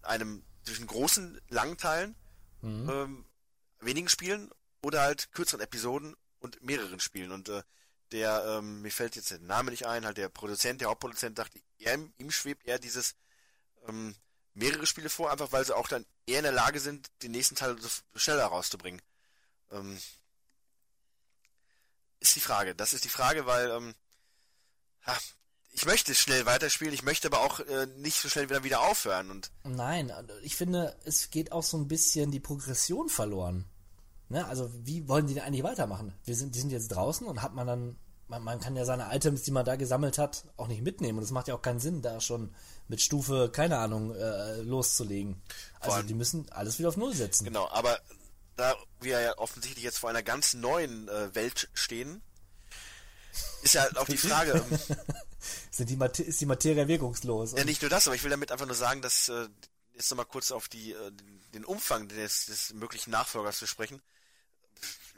einem, 0.03 0.43
zwischen 0.65 0.87
großen, 0.87 1.41
langen 1.49 1.77
Teilen, 1.77 2.17
ähm, 2.63 3.25
wenigen 3.81 4.09
Spielen 4.09 4.51
oder 4.83 5.03
halt 5.03 5.33
kürzeren 5.33 5.61
Episoden 5.61 6.17
und 6.41 6.63
mehreren 6.63 7.01
Spielen. 7.01 7.33
Und 7.33 7.49
äh, 7.49 7.63
der, 8.13 8.45
ähm, 8.47 8.83
mir 8.83 8.91
fällt 8.91 9.17
jetzt 9.17 9.31
der 9.31 9.39
Name 9.41 9.71
nicht 9.71 9.87
ein, 9.87 10.05
halt 10.05 10.17
der 10.17 10.29
Produzent, 10.29 10.81
der 10.81 10.89
Hauptproduzent 10.89 11.39
dachte, 11.39 11.61
er, 11.79 11.99
ihm 12.19 12.31
schwebt 12.31 12.67
eher 12.67 12.79
dieses 12.79 13.15
ähm, 13.89 14.15
mehrere 14.55 14.87
Spiele 14.87 15.09
vor, 15.09 15.31
einfach 15.31 15.53
weil 15.53 15.65
sie 15.65 15.75
auch 15.75 15.89
dann 15.89 16.07
eher 16.27 16.39
in 16.39 16.45
der 16.45 16.53
Lage 16.53 16.81
sind, 16.81 17.11
den 17.23 17.33
nächsten 17.33 17.57
Teil 17.57 17.77
schneller 18.15 18.45
rauszubringen. 18.45 19.01
Ähm, 19.71 19.99
ist 22.21 22.37
die 22.37 22.41
Frage. 22.41 22.75
Das 22.75 22.93
ist 22.93 23.05
die 23.05 23.09
Frage, 23.09 23.47
weil 23.47 23.71
ähm, 23.71 23.95
ha, 25.07 25.19
ich 25.73 25.87
möchte 25.87 26.15
schnell 26.15 26.47
weiterspielen, 26.47 26.93
ich 26.93 27.03
möchte 27.03 27.29
aber 27.29 27.41
auch 27.41 27.61
äh, 27.61 27.87
nicht 27.97 28.21
so 28.21 28.29
schnell 28.29 28.49
wieder 28.49 28.63
wieder 28.63 28.83
aufhören 28.83 29.31
und 29.31 29.51
Nein, 29.65 30.13
ich 30.43 30.55
finde, 30.55 30.97
es 31.05 31.31
geht 31.31 31.51
auch 31.51 31.63
so 31.63 31.79
ein 31.79 31.89
bisschen 31.89 32.31
die 32.31 32.41
Progression 32.41 33.09
verloren. 33.09 33.65
Ne? 34.33 34.47
Also, 34.47 34.71
wie 34.87 35.09
wollen 35.09 35.27
die 35.27 35.35
denn 35.35 35.43
eigentlich 35.43 35.63
weitermachen? 35.63 36.15
Wir 36.25 36.35
sind, 36.35 36.55
die 36.55 36.61
sind 36.61 36.71
jetzt 36.71 36.89
draußen 36.89 37.27
und 37.27 37.43
hat 37.43 37.55
man 37.55 37.67
dann, 37.67 37.99
man, 38.33 38.43
man 38.43 38.61
kann 38.61 38.75
ja 38.77 38.85
seine 38.87 39.15
Items, 39.15 39.43
die 39.43 39.51
man 39.51 39.65
da 39.65 39.77
gesammelt 39.77 40.17
hat, 40.19 40.45
auch 40.57 40.67
nicht 40.69 40.83
mitnehmen. 40.83 41.19
Und 41.19 41.25
es 41.25 41.31
macht 41.31 41.49
ja 41.49 41.55
auch 41.55 41.61
keinen 41.63 41.81
Sinn, 41.81 42.01
da 42.03 42.21
schon 42.21 42.55
mit 42.89 43.01
Stufe, 43.03 43.51
keine 43.53 43.79
Ahnung, 43.79 44.15
äh, 44.15 44.57
loszulegen. 44.63 45.43
Also, 45.81 45.97
allem- 45.97 46.07
die 46.07 46.15
müssen 46.15 46.51
alles 46.51 46.79
wieder 46.79 46.89
auf 46.89 46.97
Null 46.97 47.15
setzen. 47.15 47.45
genau, 47.45 47.69
aber 47.69 47.99
da 48.57 48.75
wir 49.01 49.21
ja 49.21 49.39
offensichtlich 49.39 49.85
jetzt 49.85 49.99
vor 49.99 50.11
einer 50.11 50.23
ganz 50.23 50.55
neuen 50.55 51.09
äh, 51.09 51.35
Welt 51.35 51.69
stehen, 51.75 52.23
ist 53.63 53.75
ja 53.75 53.87
auch 53.97 54.07
die 54.07 54.17
Frage, 54.17 54.53
ähm, 54.53 54.97
Sind 55.71 55.91
die 55.91 56.23
ist 56.23 56.41
die 56.41 56.47
Materie 56.47 56.87
wirkungslos? 56.89 57.53
ja 57.53 57.65
nicht 57.65 57.83
nur 57.83 57.91
das, 57.91 58.07
aber 58.07 58.15
ich 58.15 58.23
will 58.23 58.31
damit 58.31 58.53
einfach 58.53 58.67
nur 58.67 58.75
sagen, 58.77 59.03
dass 59.03 59.29
äh, 59.29 59.49
jetzt 59.95 60.11
nochmal 60.11 60.27
kurz 60.27 60.53
auf 60.53 60.69
die 60.69 60.93
äh, 60.93 61.11
den 61.55 61.65
Umfang 61.65 62.09
des, 62.09 62.47
des 62.47 62.73
möglichen 62.75 63.11
Nachfolgers 63.11 63.59
zu 63.59 63.67
sprechen. 63.67 64.01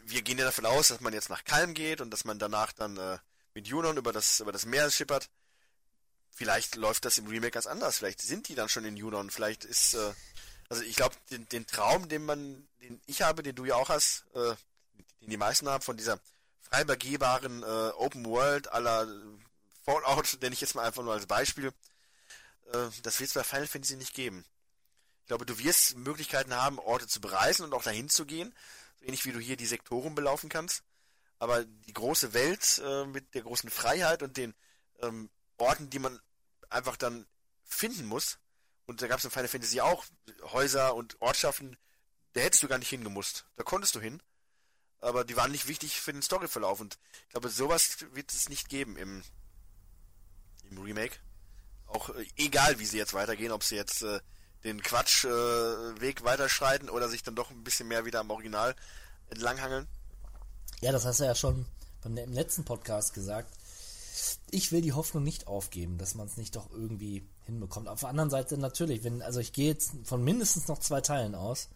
Wir 0.07 0.23
gehen 0.23 0.39
ja 0.39 0.45
davon 0.45 0.67
aus, 0.67 0.89
dass 0.89 1.01
man 1.01 1.13
jetzt 1.13 1.31
nach 1.31 1.45
Kalm 1.45 1.75
geht 1.75 2.01
und 2.01 2.11
dass 2.11 2.25
man 2.25 2.39
danach 2.39 2.73
dann 2.73 2.97
äh, 2.97 3.19
mit 3.55 3.67
Junon 3.67 3.97
über 3.97 4.13
das 4.13 4.41
über 4.41 4.53
das 4.53 4.67
Meer 4.67 4.91
schippert. 4.91 5.31
Vielleicht 6.31 6.77
läuft 6.77 7.05
das 7.05 7.19
im 7.19 7.27
Remake 7.27 7.53
ganz 7.53 7.67
anders. 7.67 7.99
Vielleicht 7.99 8.21
sind 8.21 8.49
die 8.49 8.55
dann 8.55 8.69
schon 8.69 8.85
in 8.85 8.97
Junon. 8.97 9.31
Vielleicht 9.31 9.65
ist 9.65 9.95
äh, 9.95 10.13
also 10.69 10.83
ich 10.83 10.97
glaube 10.97 11.15
den, 11.31 11.49
den 11.49 11.67
Traum, 11.67 12.09
den 12.09 12.25
man, 12.25 12.67
den 12.83 13.01
ich 13.07 13.23
habe, 13.23 13.43
den 13.43 13.55
du 13.55 13.65
ja 13.65 13.75
auch 13.77 13.89
hast, 13.89 14.25
äh, 14.35 14.55
den 15.21 15.31
die 15.31 15.37
meisten 15.37 15.69
haben 15.69 15.83
von 15.83 15.97
dieser 15.97 16.19
frei 16.63 16.85
begehbaren 16.85 17.63
äh, 17.63 17.91
Open 17.97 18.25
World 18.27 18.73
aller 18.73 19.07
Fallout, 19.85 20.39
nenne 20.41 20.55
ich 20.55 20.61
jetzt 20.61 20.75
mal 20.75 20.85
einfach 20.85 21.03
nur 21.03 21.13
als 21.13 21.27
Beispiel. 21.27 21.69
Äh, 22.73 22.89
das 23.03 23.21
wird 23.21 23.29
es 23.29 23.35
bei 23.35 23.45
Final 23.45 23.67
Fantasy 23.67 23.97
nicht 23.97 24.15
geben. 24.15 24.45
Ich 25.23 25.29
glaube, 25.29 25.47
du 25.47 25.59
wirst 25.59 25.97
Möglichkeiten 25.97 26.55
haben, 26.55 26.79
Orte 26.79 27.07
zu 27.07 27.21
bereisen 27.21 27.65
und 27.65 27.73
auch 27.73 27.83
dahin 27.83 28.09
zu 28.09 28.27
gehen, 28.27 28.55
ähnlich 29.05 29.25
wie 29.25 29.33
du 29.33 29.39
hier 29.39 29.57
die 29.57 29.67
Sektoren 29.67 30.15
belaufen 30.15 30.49
kannst. 30.49 30.83
Aber 31.39 31.65
die 31.65 31.93
große 31.93 32.33
Welt 32.33 32.81
äh, 32.85 33.05
mit 33.07 33.35
der 33.35 33.43
großen 33.43 33.71
Freiheit 33.71 34.23
und 34.23 34.37
den 34.37 34.55
ähm, 35.03 35.31
Orten, 35.59 35.91
die 35.91 35.99
man 35.99 36.19
einfach 36.71 36.97
dann 36.97 37.27
finden 37.65 38.07
muss, 38.07 38.39
und 38.87 39.01
da 39.01 39.07
gab 39.07 39.19
es 39.19 39.25
in 39.25 39.31
Final 39.31 39.49
Fantasy 39.49 39.81
auch 39.81 40.05
Häuser 40.43 40.95
und 40.95 41.21
Ortschaften, 41.21 41.77
da 42.35 42.41
hättest 42.41 42.63
du 42.63 42.69
gar 42.69 42.79
nicht 42.79 42.91
hingemusst. 42.91 43.47
Da 43.57 43.63
konntest 43.63 43.95
du 43.95 44.01
hin. 44.01 44.23
Aber 45.01 45.25
die 45.25 45.37
waren 45.37 45.53
nicht 45.53 45.69
wichtig 45.69 46.01
für 46.01 46.13
den 46.13 46.23
Storyverlauf. 46.23 46.81
Und 46.81 46.99
ich 47.23 47.29
glaube, 47.31 47.49
sowas 47.49 47.99
wird 48.13 48.33
es 48.33 48.49
nicht 48.49 48.69
geben 48.69 48.97
im, 48.97 49.23
im 50.71 50.79
Remake. 50.79 51.17
Auch 51.87 52.11
äh, 52.11 52.27
egal, 52.37 52.79
wie 52.79 52.87
sie 52.87 52.99
jetzt 52.99 53.15
weitergehen, 53.15 53.53
ob 53.53 53.63
sie 53.63 53.77
jetzt 53.77 54.03
äh, 54.03 54.21
den 54.65 54.83
Quatschweg 54.83 56.21
äh, 56.21 56.25
weiterschreiten 56.25 56.89
oder 56.89 57.09
sich 57.09 57.23
dann 57.23 57.37
doch 57.37 57.51
ein 57.51 57.65
bisschen 57.65 57.89
mehr 57.89 58.05
wieder 58.05 58.21
am 58.21 58.31
Original 58.31 58.75
entlanghangeln. 59.31 59.87
Ja, 60.81 60.93
das 60.93 61.05
hast 61.05 61.21
du 61.21 61.25
ja 61.25 61.35
schon 61.35 61.67
beim, 62.03 62.17
im 62.17 62.33
letzten 62.33 62.65
Podcast 62.65 63.15
gesagt. 63.15 63.53
Ich 64.51 64.73
will 64.73 64.81
die 64.81 64.93
Hoffnung 64.93 65.25
nicht 65.25 65.47
aufgeben, 65.47 65.99
dass 65.99 66.15
man 66.15 66.27
es 66.27 66.37
nicht 66.37 66.57
doch 66.57 66.71
irgendwie 66.71 67.27
hinbekommt. 67.45 67.89
Auf 67.89 68.01
der 68.01 68.09
anderen 68.09 68.31
Seite 68.31 68.57
natürlich, 68.59 69.05
wenn, 69.05 69.23
also 69.23 69.41
ich 69.41 69.53
gehe 69.53 69.69
jetzt 69.69 69.93
von 70.05 70.23
mindestens 70.23 70.69
noch 70.69 70.79
zwei 70.79 71.01
Teilen 71.01 71.35
aus. 71.35 71.69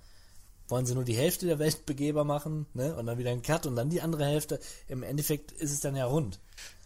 Wollen 0.68 0.84
sie 0.84 0.94
nur 0.94 1.04
die 1.04 1.16
Hälfte 1.16 1.46
der 1.46 1.58
Welt 1.58 1.86
begehbar 1.86 2.24
machen, 2.24 2.66
ne? 2.74 2.94
Und 2.94 3.06
dann 3.06 3.16
wieder 3.16 3.30
einen 3.30 3.40
Cut 3.42 3.64
und 3.64 3.74
dann 3.74 3.88
die 3.88 4.02
andere 4.02 4.26
Hälfte. 4.26 4.60
Im 4.86 5.02
Endeffekt 5.02 5.50
ist 5.52 5.72
es 5.72 5.80
dann 5.80 5.96
ja 5.96 6.04
rund. 6.04 6.38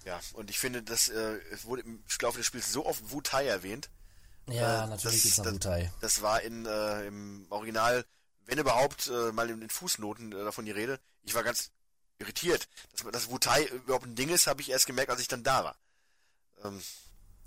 Ja, 0.04 0.20
und 0.34 0.50
ich 0.50 0.58
finde, 0.60 0.82
das 0.82 1.08
äh, 1.08 1.40
wurde 1.64 1.82
im 1.82 2.02
Laufe 2.20 2.38
des 2.38 2.46
Spiels 2.46 2.72
so 2.72 2.86
oft 2.86 3.10
Wutai 3.10 3.46
erwähnt. 3.46 3.90
Ja, 4.48 4.84
Äh, 4.84 4.88
natürlich 4.88 5.22
das- 5.22 5.38
noch 5.38 5.44
das- 5.44 5.54
Wutai. 5.54 5.92
Das 6.00 6.22
war 6.22 6.40
in 6.42 6.66
äh, 6.66 7.06
im 7.06 7.46
Original, 7.50 8.04
wenn 8.46 8.58
überhaupt, 8.58 9.06
äh, 9.08 9.32
mal 9.32 9.48
in 9.50 9.60
den 9.60 9.70
Fußnoten 9.70 10.32
äh, 10.32 10.44
davon 10.44 10.64
die 10.64 10.70
Rede. 10.72 10.98
Ich 11.22 11.34
war 11.34 11.42
ganz 11.44 11.70
irritiert. 12.18 12.68
Dass, 12.92 13.10
dass 13.12 13.30
Wutai 13.30 13.64
überhaupt 13.66 14.06
ein 14.06 14.14
Ding 14.16 14.28
ist, 14.30 14.46
habe 14.46 14.60
ich 14.60 14.70
erst 14.70 14.86
gemerkt, 14.86 15.10
als 15.10 15.20
ich 15.20 15.28
dann 15.28 15.42
da 15.44 15.64
war. 15.64 15.76
Ähm, 16.64 16.80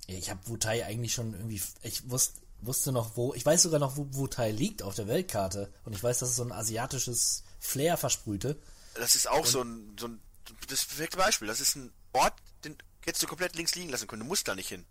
Ich 0.07 0.29
habe 0.29 0.45
Wutai 0.47 0.85
eigentlich 0.85 1.13
schon 1.13 1.33
irgendwie, 1.33 1.61
ich 1.81 2.09
wusste, 2.09 2.39
wusste 2.61 2.91
noch 2.91 3.17
wo, 3.17 3.33
ich 3.33 3.45
weiß 3.45 3.63
sogar 3.63 3.79
noch, 3.79 3.97
wo 3.97 4.07
Wutai 4.13 4.51
liegt 4.51 4.81
auf 4.83 4.95
der 4.95 5.07
Weltkarte. 5.07 5.73
Und 5.83 5.93
ich 5.93 6.03
weiß, 6.03 6.19
dass 6.19 6.29
es 6.29 6.35
so 6.37 6.43
ein 6.43 6.51
asiatisches 6.51 7.43
Flair 7.59 7.97
versprühte. 7.97 8.59
das 8.93 9.15
ist 9.15 9.27
auch 9.29 9.45
so 9.45 9.61
ein, 9.61 9.95
so 9.99 10.07
ein 10.07 10.21
das 10.67 10.85
perfekte 10.85 11.17
Beispiel. 11.17 11.47
Das 11.47 11.59
ist 11.59 11.75
ein 11.75 11.91
Ort, 12.13 12.33
den 12.63 12.77
hättest 13.03 13.23
du 13.23 13.27
komplett 13.27 13.55
links 13.55 13.75
liegen 13.75 13.89
lassen 13.89 14.07
können. 14.07 14.21
Du 14.21 14.27
musst 14.27 14.47
da 14.47 14.55
nicht 14.55 14.69
hin. 14.69 14.85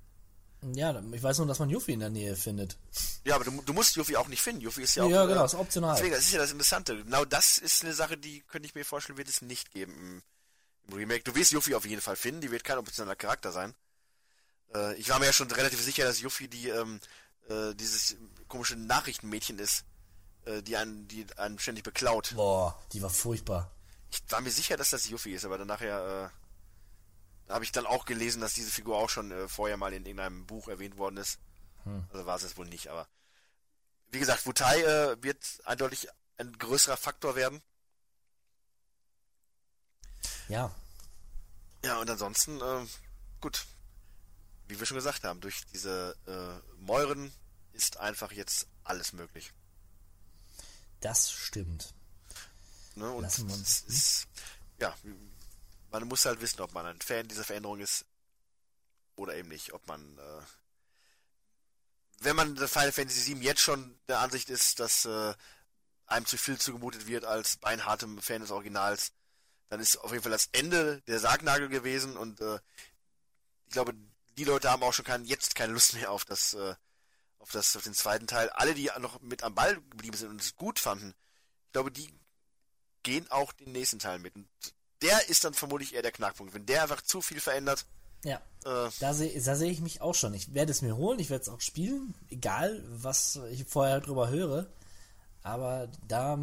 Ja, 0.73 0.99
ich 1.13 1.23
weiß 1.23 1.39
nur, 1.39 1.47
dass 1.47 1.59
man 1.59 1.69
Yuffie 1.69 1.93
in 1.93 2.01
der 2.01 2.11
Nähe 2.11 2.37
findet. 2.37 2.79
Ja, 3.25 3.35
aber 3.35 3.45
du, 3.45 3.63
du 3.63 3.73
musst 3.73 3.97
Yuffie 3.97 4.17
auch 4.17 4.29
nicht 4.29 4.41
finden. 4.41 4.63
Yuffie 4.63 4.83
ist 4.83 4.95
ja 4.95 5.05
auch. 5.05 5.11
Ja, 5.11 5.27
genau, 5.27 5.45
ist 5.45 5.55
optional. 5.55 5.95
Deswegen, 5.95 6.15
das 6.15 6.25
ist 6.25 6.33
ja 6.33 6.39
das 6.39 6.53
Interessante. 6.53 6.97
Genau 6.97 7.25
das 7.25 7.59
ist 7.59 7.85
eine 7.85 7.93
Sache, 7.93 8.17
die 8.17 8.41
könnte 8.43 8.67
ich 8.67 8.75
mir 8.75 8.85
vorstellen, 8.85 9.19
wird 9.19 9.29
es 9.29 9.43
nicht 9.43 9.73
geben 9.73 9.93
im, 9.95 10.23
im 10.89 10.95
Remake. 10.95 11.25
Du 11.25 11.35
wirst 11.35 11.53
Yuffie 11.53 11.75
auf 11.75 11.85
jeden 11.85 12.01
Fall 12.01 12.17
finden. 12.17 12.41
Die 12.41 12.51
wird 12.51 12.65
kein 12.65 12.79
optionaler 12.79 13.17
Charakter 13.17 13.53
sein. 13.53 13.75
Äh, 14.75 14.95
ich 14.95 15.09
war 15.11 15.19
mir 15.19 15.27
ja 15.27 15.33
schon 15.33 15.51
relativ 15.51 15.83
sicher, 15.83 16.05
dass 16.05 16.21
Yuffie 16.21 16.49
die 16.49 16.69
ähm, 16.69 17.01
äh, 17.49 17.75
dieses 17.75 18.17
komische 18.49 18.77
Nachrichtenmädchen 18.77 19.59
ist, 19.59 19.85
äh, 20.47 20.63
die 20.63 20.77
einen, 20.77 21.07
die 21.09 21.27
einen 21.37 21.59
ständig 21.59 21.85
beklaut. 21.85 22.33
Boah, 22.37 22.79
die 22.93 23.03
war 23.03 23.11
furchtbar. 23.11 23.71
Ich 24.11 24.23
war 24.31 24.41
mir 24.41 24.51
sicher, 24.51 24.77
dass 24.77 24.91
das 24.91 25.09
Yuffie 25.09 25.33
ist, 25.33 25.45
aber 25.45 25.59
dann 25.59 25.67
nachher 25.67 26.31
äh, 26.33 26.44
habe 27.49 27.65
ich 27.65 27.73
dann 27.73 27.87
auch 27.87 28.05
gelesen, 28.07 28.41
dass 28.41 28.55
diese 28.55 28.71
Figur 28.71 28.97
auch 28.97 29.11
schon 29.11 29.31
äh, 29.31 29.49
vorher 29.49 29.77
mal 29.77 29.93
in 29.93 30.05
irgendeinem 30.07 30.47
Buch 30.47 30.69
erwähnt 30.69 30.97
worden 30.97 31.17
ist. 31.19 31.39
Hm. 31.85 32.07
Also 32.13 32.25
war 32.27 32.37
es 32.37 32.43
jetzt 32.43 32.57
wohl 32.57 32.67
nicht, 32.67 32.89
aber 32.89 33.07
wie 34.11 34.19
gesagt, 34.19 34.47
Wutai 34.47 34.81
äh, 34.83 35.23
wird 35.23 35.39
eindeutig 35.65 36.09
ein 36.39 36.57
größerer 36.59 36.97
Faktor 36.97 37.37
werden. 37.37 37.63
Ja, 40.49 40.75
Ja, 41.85 41.99
und 42.01 42.09
ansonsten, 42.11 42.61
äh, 42.61 42.87
gut. 43.41 43.67
wie 44.69 44.79
wir 44.79 44.87
schon 44.87 44.97
gesagt 44.97 45.25
haben, 45.25 45.41
durch 45.41 45.65
diese 45.73 46.17
äh, 46.27 46.81
Mäuren 46.83 47.33
ist 47.73 47.99
einfach 47.99 48.33
jetzt 48.33 48.67
alles 48.85 49.13
möglich. 49.13 49.53
Das 51.01 51.31
stimmt. 51.31 51.93
Ne? 52.95 53.11
Und 53.11 53.23
Lassen 53.25 53.49
wir 53.49 53.55
uns- 53.55 53.83
ist, 53.83 54.27
ja, 54.81 54.97
man 55.95 56.09
muss 56.09 56.25
halt 56.25 56.41
wissen, 56.41 56.61
ob 56.61 56.73
man 56.73 56.87
ein 56.87 57.01
Fan 57.01 57.29
dieser 57.29 57.45
Veränderung 57.45 57.79
ist 57.79 58.05
oder 59.15 59.37
eben 59.37 59.49
nicht, 59.49 59.73
ob 59.73 59.87
man 59.87 60.19
äh, 60.19 60.43
wenn 62.19 62.35
man 62.35 62.57
der 62.57 62.67
Final 62.67 62.91
Fantasy 62.91 63.33
VII 63.33 63.45
jetzt 63.45 63.61
schon 63.61 63.97
der 64.09 64.19
Ansicht 64.19 64.51
ist, 64.51 64.81
dass 64.81 65.05
äh, 65.05 65.35
einem 66.07 66.27
zu 66.27 66.37
viel 66.37 66.59
zugemutet 66.59 67.07
wird 67.07 67.25
als 67.25 67.59
beinhartem 67.59 68.21
Fan 68.21 68.41
des 68.41 68.51
Originals, 68.51 69.13
dann 69.69 69.79
ist 69.79 69.97
auf 69.99 70.11
jeden 70.11 70.25
Fall 70.25 70.33
das 70.33 70.49
Ende 70.51 71.01
der 71.03 71.21
Sargnagel 71.21 71.69
gewesen 71.69 72.17
und 72.17 72.41
äh, 72.41 72.59
ich 73.67 73.73
glaube, 73.73 73.95
die 74.37 74.45
Leute 74.45 74.73
haben 74.73 74.83
auch 74.83 74.93
schon 74.93 75.05
kein, 75.05 75.25
jetzt 75.25 75.55
keine 75.55 75.75
Lust 75.75 75.95
mehr 75.95 76.11
auf 76.11 76.25
das, 76.25 76.55
äh, 76.55 76.75
auf 77.39 77.53
das, 77.53 77.77
auf 77.77 77.85
den 77.85 77.95
zweiten 77.95 78.27
Teil. 78.27 78.51
Alle, 78.51 78.75
die 78.75 78.91
noch 78.99 79.21
mit 79.21 79.45
am 79.45 79.55
Ball 79.55 79.77
geblieben 79.77 80.17
sind 80.17 80.31
und 80.31 80.41
es 80.41 80.57
gut 80.57 80.81
fanden, 80.81 81.15
ich 81.67 81.73
glaube, 81.73 81.93
die 81.93 82.13
gehen 83.05 83.31
auch 83.31 83.53
den 83.53 83.71
nächsten 83.71 84.01
Teil 84.01 84.19
mit. 84.19 84.35
Und 84.35 84.49
der 85.03 85.29
ist 85.29 85.45
dann 85.45 85.55
vermutlich 85.55 85.95
eher 85.95 86.03
der 86.03 86.13
Knackpunkt. 86.13 86.55
Wenn 86.55 86.67
der 86.67 86.83
einfach 86.83 87.03
zu 87.03 87.21
viel 87.21 87.41
verändert, 87.41 87.85
Ja. 88.25 88.41
äh, 88.65 88.91
Da 89.01 89.13
sehe 89.15 89.41
da 89.41 89.57
seh 89.57 89.69
ich 89.69 89.81
mich 89.81 90.01
auch 90.01 90.15
schon. 90.15 90.35
Ich 90.35 90.55
werde 90.55 90.73
es 90.73 90.83
mir 90.83 90.97
holen, 90.97 91.19
ich 91.19 91.31
werde 91.31 91.43
es 91.43 91.49
auch 91.49 91.61
spielen, 91.61 92.15
egal 92.31 92.83
was 92.89 93.39
ich 93.51 93.65
vorher 93.67 94.01
drüber 94.01 94.29
höre. 94.31 94.67
Aber 95.43 95.89
da, 96.09 96.39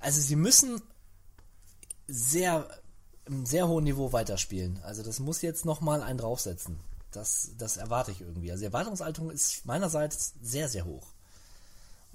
also 0.00 0.20
sie 0.20 0.34
müssen 0.36 0.82
sehr, 2.08 2.68
im 3.26 3.46
sehr 3.46 3.68
hohen 3.68 3.84
Niveau 3.84 4.12
weiterspielen. 4.12 4.80
Also 4.82 5.02
das 5.02 5.20
muss 5.20 5.42
jetzt 5.42 5.64
nochmal 5.64 6.02
einen 6.02 6.18
draufsetzen. 6.18 6.80
Das, 7.12 7.50
das 7.58 7.76
erwarte 7.76 8.10
ich 8.10 8.20
irgendwie. 8.20 8.50
Also 8.50 8.62
die 8.62 8.66
Erwartungshaltung 8.66 9.30
ist 9.30 9.64
meinerseits 9.66 10.34
sehr, 10.42 10.68
sehr 10.68 10.84
hoch. 10.84 11.06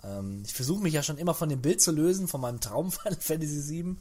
Ähm, 0.03 0.43
ich 0.45 0.53
versuche 0.53 0.81
mich 0.83 0.93
ja 0.93 1.03
schon 1.03 1.17
immer 1.17 1.33
von 1.33 1.49
dem 1.49 1.61
Bild 1.61 1.81
zu 1.81 1.91
lösen, 1.91 2.27
von 2.27 2.41
meinem 2.41 2.59
Traum 2.59 2.91
Final 2.91 3.15
Fantasy 3.19 3.69
VII. 3.69 3.95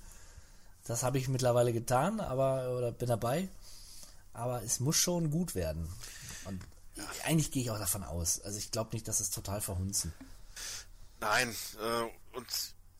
Das 0.86 1.02
habe 1.02 1.18
ich 1.18 1.28
mittlerweile 1.28 1.72
getan, 1.72 2.20
aber, 2.20 2.76
oder 2.76 2.92
bin 2.92 3.08
dabei. 3.08 3.48
Aber 4.32 4.62
es 4.62 4.80
muss 4.80 4.96
schon 4.96 5.30
gut 5.30 5.54
werden. 5.54 5.88
Und 6.44 6.62
eigentlich 7.24 7.50
gehe 7.50 7.62
ich 7.62 7.70
auch 7.70 7.78
davon 7.78 8.04
aus. 8.04 8.40
Also 8.40 8.58
ich 8.58 8.70
glaube 8.70 8.94
nicht, 8.94 9.08
dass 9.08 9.20
es 9.20 9.30
total 9.30 9.60
verhunzen. 9.60 10.12
Nein, 11.20 11.54
äh, 11.80 12.36
und 12.36 12.46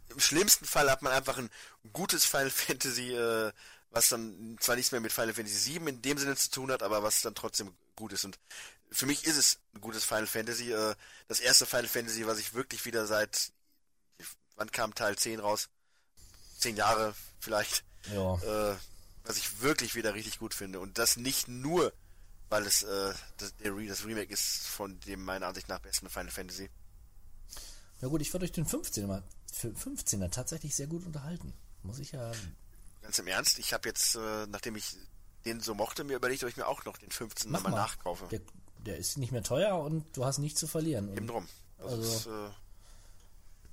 im 0.08 0.20
schlimmsten 0.20 0.64
Fall 0.64 0.90
hat 0.90 1.02
man 1.02 1.12
einfach 1.12 1.38
ein 1.38 1.50
gutes 1.92 2.24
Final 2.24 2.50
Fantasy, 2.50 3.12
äh, 3.14 3.52
was 3.90 4.08
dann 4.08 4.56
zwar 4.60 4.76
nichts 4.76 4.92
mehr 4.92 5.00
mit 5.00 5.12
Final 5.12 5.34
Fantasy 5.34 5.74
VII 5.74 5.88
in 5.88 6.02
dem 6.02 6.18
Sinne 6.18 6.36
zu 6.36 6.50
tun 6.50 6.72
hat, 6.72 6.82
aber 6.82 7.02
was 7.02 7.22
dann 7.22 7.34
trotzdem 7.34 7.72
gut 7.94 8.12
ist. 8.12 8.24
Und 8.24 8.38
für 8.90 9.06
mich 9.06 9.24
ist 9.26 9.36
es 9.36 9.58
ein 9.74 9.80
gutes 9.80 10.04
Final 10.04 10.26
Fantasy. 10.26 10.72
Äh, 10.72 10.94
das 11.28 11.40
erste 11.40 11.66
Final 11.66 11.88
Fantasy, 11.88 12.26
was 12.26 12.38
ich 12.38 12.54
wirklich 12.54 12.84
wieder 12.84 13.06
seit, 13.06 13.52
wann 14.56 14.70
kam 14.72 14.94
Teil 14.94 15.16
10 15.16 15.40
raus? 15.40 15.68
Zehn 16.58 16.76
Jahre 16.76 17.14
vielleicht. 17.40 17.84
Ja. 18.12 18.34
Äh, 18.72 18.76
was 19.24 19.36
ich 19.38 19.60
wirklich 19.60 19.94
wieder 19.96 20.14
richtig 20.14 20.38
gut 20.38 20.54
finde. 20.54 20.78
Und 20.80 20.98
das 20.98 21.16
nicht 21.16 21.48
nur, 21.48 21.92
weil 22.48 22.64
es 22.66 22.82
äh, 22.84 23.12
das, 23.38 23.52
das 23.58 24.04
Remake 24.04 24.32
ist 24.32 24.66
von 24.68 25.00
dem 25.00 25.24
meiner 25.24 25.48
Ansicht 25.48 25.68
nach 25.68 25.80
besten 25.80 26.08
Final 26.08 26.30
Fantasy. 26.30 26.70
Ja 28.00 28.08
gut, 28.08 28.20
ich 28.20 28.32
war 28.32 28.38
durch 28.38 28.52
den 28.52 28.66
15er, 28.66 29.06
mal- 29.06 29.24
für 29.52 29.68
15er 29.68 30.30
tatsächlich 30.30 30.74
sehr 30.76 30.86
gut 30.86 31.04
unterhalten. 31.06 31.52
Muss 31.82 31.98
ich 31.98 32.12
ja. 32.12 32.30
Ganz 33.02 33.18
im 33.18 33.26
Ernst, 33.26 33.58
ich 33.58 33.72
habe 33.72 33.88
jetzt, 33.88 34.14
äh, 34.16 34.46
nachdem 34.48 34.76
ich 34.76 34.96
den 35.44 35.60
so 35.60 35.74
mochte, 35.74 36.04
mir 36.04 36.16
überlegt, 36.16 36.42
ob 36.44 36.50
ich 36.50 36.56
mir 36.56 36.66
auch 36.68 36.84
noch 36.84 36.96
den 36.98 37.10
15 37.10 37.50
Mach 37.50 37.62
mal 37.62 37.70
mal. 37.70 37.76
nachkaufe. 37.78 38.26
Der, 38.28 38.40
der 38.78 38.96
ist 38.98 39.16
nicht 39.16 39.32
mehr 39.32 39.42
teuer 39.42 39.78
und 39.80 40.04
du 40.16 40.24
hast 40.24 40.38
nichts 40.38 40.60
zu 40.60 40.66
verlieren. 40.68 41.16
Eben 41.16 41.26
drum. 41.26 41.48
Also, 41.78 41.96
Also- 41.96 42.14
ist, 42.16 42.26
äh, 42.26 42.50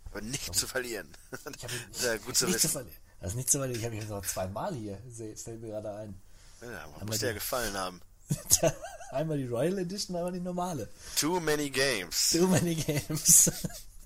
aber 0.06 0.22
nicht 0.22 0.56
zu 0.56 0.68
verlieren. 0.68 1.10
ich 1.32 1.68
Sehr 1.92 2.18
gut 2.20 2.36
zu 2.38 2.46
nicht 2.46 2.60
zu 2.60 2.64
wissen. 2.66 2.70
verlieren. 2.72 2.98
Das 3.24 3.32
ist 3.32 3.38
nicht 3.38 3.50
zu 3.50 3.60
verlieren. 3.60 3.80
Ich 3.80 3.86
habe 3.86 3.96
ihn 3.96 4.06
noch 4.10 4.26
zweimal 4.26 4.76
hier. 4.76 5.00
Fällt 5.38 5.62
mir 5.62 5.70
gerade 5.70 5.96
ein. 5.96 6.22
Ja, 6.62 6.88
man 6.98 7.08
muss 7.08 7.20
dir 7.20 7.28
ja 7.28 7.34
gefallen 7.34 7.74
haben. 7.74 8.02
einmal 9.12 9.38
die 9.38 9.48
Royal 9.48 9.78
Edition, 9.80 10.18
einmal 10.18 10.34
die 10.34 10.42
normale. 10.42 10.90
Too 11.16 11.40
many 11.40 11.70
games. 11.70 12.32
Too 12.32 12.48
many 12.48 12.76
games. 12.76 13.50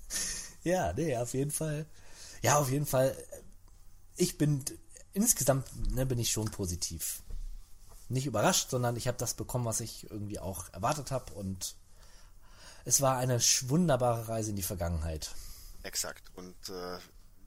ja, 0.62 0.92
nee, 0.92 1.16
auf 1.16 1.34
jeden 1.34 1.50
Fall. 1.50 1.86
Ja, 2.42 2.58
auf 2.58 2.70
jeden 2.70 2.86
Fall. 2.86 3.16
Ich 4.14 4.38
bin 4.38 4.64
insgesamt 5.14 5.66
ne, 5.90 6.06
bin 6.06 6.20
ich 6.20 6.30
schon 6.30 6.52
positiv. 6.52 7.24
Nicht 8.08 8.26
überrascht, 8.26 8.70
sondern 8.70 8.94
ich 8.94 9.08
habe 9.08 9.18
das 9.18 9.34
bekommen, 9.34 9.64
was 9.64 9.80
ich 9.80 10.08
irgendwie 10.12 10.38
auch 10.38 10.72
erwartet 10.72 11.10
habe 11.10 11.32
und 11.32 11.74
es 12.84 13.00
war 13.00 13.16
eine 13.16 13.40
wunderbare 13.40 14.28
Reise 14.28 14.50
in 14.50 14.56
die 14.56 14.62
Vergangenheit. 14.62 15.34
Exakt. 15.82 16.30
Und 16.36 16.54
äh, 16.68 16.98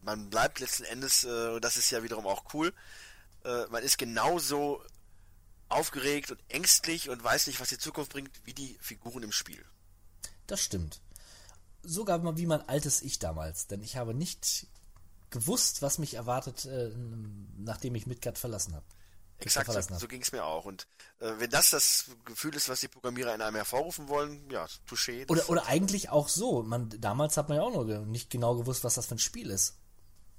man 0.02 0.30
bleibt 0.30 0.60
letzten 0.60 0.84
Endes, 0.84 1.23
äh, 1.23 1.49
und 1.49 1.64
das 1.64 1.78
ist 1.78 1.90
ja 1.90 2.03
wiederum 2.03 2.26
auch 2.28 2.53
cool, 2.53 2.73
äh, 3.44 3.65
man 3.68 3.84
ist 3.84 3.98
genauso 3.98 4.84
aufgeregt 5.69 6.32
und 6.32 6.40
ängstlich 6.49 7.10
und 7.10 7.23
weiß 7.23 7.48
nicht, 7.48 7.60
was 7.60 7.69
die 7.69 7.78
Zukunft 7.78 8.11
bringt, 8.11 8.32
wie 8.44 8.53
die 8.53 8.78
Figuren 8.82 9.23
im 9.23 9.32
Spiel. 9.32 9.64
Das 10.48 10.61
stimmt. 10.61 11.02
Sogar 11.84 12.19
mal 12.19 12.38
wie 12.38 12.45
mein 12.45 12.68
altes 12.68 13.02
Ich 13.02 13.19
damals, 13.19 13.68
denn 13.68 13.82
ich 13.82 13.95
habe 13.95 14.14
nicht 14.14 14.68
gewusst, 15.30 15.82
was 15.82 15.98
mich 15.98 16.15
erwartet, 16.15 16.65
äh, 16.65 16.91
nachdem 17.57 17.95
ich 17.95 18.06
Midgard 18.06 18.38
verlassen 18.38 18.76
habe. 18.76 18.86
Exakt, 19.40 19.65
so, 19.65 19.72
verlassen 19.72 19.98
so 19.98 20.07
ging 20.07 20.22
es 20.22 20.32
mir 20.32 20.44
auch. 20.44 20.65
Und 20.65 20.88
äh, 21.19 21.32
wenn 21.38 21.49
das 21.49 21.72
das 21.72 22.11
Gefühl 22.26 22.56
ist, 22.56 22.69
was 22.69 22.82
die 22.82 22.88
Programmierer 22.88 23.34
in 23.34 23.41
einem 23.41 23.56
hervorrufen 23.56 24.07
wollen, 24.07 24.48
ja, 24.52 24.68
touché. 24.88 25.28
Oder, 25.30 25.49
oder 25.49 25.65
eigentlich 25.65 26.10
auch 26.10 26.28
so. 26.28 26.61
Man, 26.61 26.90
damals 27.02 27.38
hat 27.38 27.49
man 27.49 27.57
ja 27.57 27.64
auch 27.64 27.73
noch 27.73 28.06
nicht 28.06 28.30
genau 28.30 28.56
gewusst, 28.56 28.84
was 28.84 28.95
das 28.95 29.07
für 29.07 29.15
ein 29.15 29.19
Spiel 29.19 29.49
ist. 29.49 29.78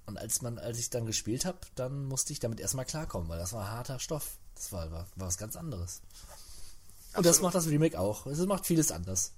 Und 0.07 0.19
als 0.19 0.43
man, 0.43 0.59
als 0.59 0.79
ich 0.79 0.91
dann 0.91 1.07
gespielt 1.07 1.45
habe, 1.45 1.59
dann 1.77 2.05
musste 2.07 2.33
ich 2.33 2.41
damit 2.41 2.59
erstmal 2.61 2.85
klarkommen, 2.85 3.29
weil 3.29 3.39
das 3.39 3.53
war 3.53 3.71
harter 3.71 3.99
Stoff. 4.01 4.37
Das 4.55 4.73
war, 4.73 4.91
war, 4.91 5.07
war 5.17 5.27
was 5.29 5.39
ganz 5.39 5.57
anderes. 5.57 6.01
Und 7.15 7.25
das 7.27 7.41
macht 7.41 7.55
das 7.55 7.67
Remake 7.67 7.99
auch. 7.99 8.27
Es 8.27 8.39
macht 8.41 8.67
vieles 8.67 8.91
anders. 8.91 9.33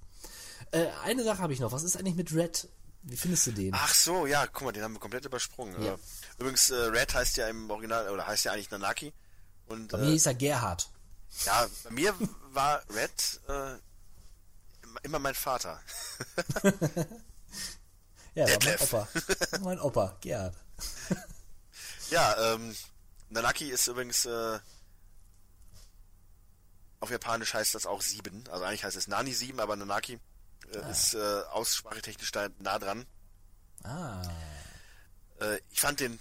Äh, 0.71 0.87
eine 1.03 1.23
Sache 1.23 1.39
habe 1.39 1.53
ich 1.53 1.59
noch. 1.59 1.71
Was 1.71 1.83
ist 1.83 1.97
eigentlich 1.97 2.15
mit 2.15 2.33
Red? 2.33 2.67
Wie 3.03 3.17
findest 3.17 3.45
du 3.47 3.51
den? 3.51 3.73
Ach 3.75 3.93
so, 3.93 4.25
ja, 4.25 4.47
guck 4.47 4.63
mal, 4.63 4.71
den 4.71 4.81
haben 4.83 4.93
wir 4.93 4.99
komplett 4.99 5.25
übersprungen. 5.25 5.79
Ja. 5.83 5.93
Äh, 5.93 5.97
übrigens, 6.39 6.69
äh, 6.71 6.75
Red 6.75 7.13
heißt 7.13 7.37
ja 7.37 7.47
im 7.47 7.69
Original, 7.69 8.09
oder 8.09 8.25
heißt 8.25 8.45
ja 8.45 8.53
eigentlich 8.53 8.71
Nanaki. 8.71 9.13
Und 9.67 9.89
Bei 9.91 9.99
mir 9.99 10.07
äh, 10.07 10.11
hieß 10.13 10.25
er 10.25 10.33
Gerhard. 10.33 10.89
ja, 11.45 11.67
bei 11.83 11.91
mir 11.91 12.13
war 12.53 12.81
Red 12.89 13.41
äh, 13.47 13.73
immer- 14.83 15.03
immer 15.03 15.19
mein 15.19 15.35
Vater. 15.35 15.79
Ja, 18.35 18.47
war 18.47 18.57
mein. 18.63 18.79
Opa. 18.79 19.07
mein 19.61 19.79
Opa, 19.79 20.17
Gerhard. 20.21 20.55
Ja, 22.11 22.53
ähm, 22.53 22.75
Nanaki 23.29 23.71
ist 23.71 23.87
übrigens 23.87 24.25
äh, 24.25 24.59
auf 26.99 27.09
Japanisch 27.09 27.53
heißt 27.53 27.75
das 27.75 27.85
auch 27.85 28.01
sieben. 28.01 28.43
Also 28.49 28.63
eigentlich 28.63 28.83
heißt 28.83 28.97
es 28.97 29.07
Nani 29.07 29.33
sieben, 29.33 29.59
aber 29.59 29.75
Nanaki 29.75 30.19
äh, 30.71 30.91
ist 30.91 31.13
äh, 31.13 31.41
aussprachetechnisch 31.51 32.31
da 32.31 32.49
nah 32.59 32.79
dran. 32.79 33.05
Ah. 33.83 34.21
Äh, 35.39 35.59
ich 35.71 35.81
fand 35.81 35.99
den 35.99 36.19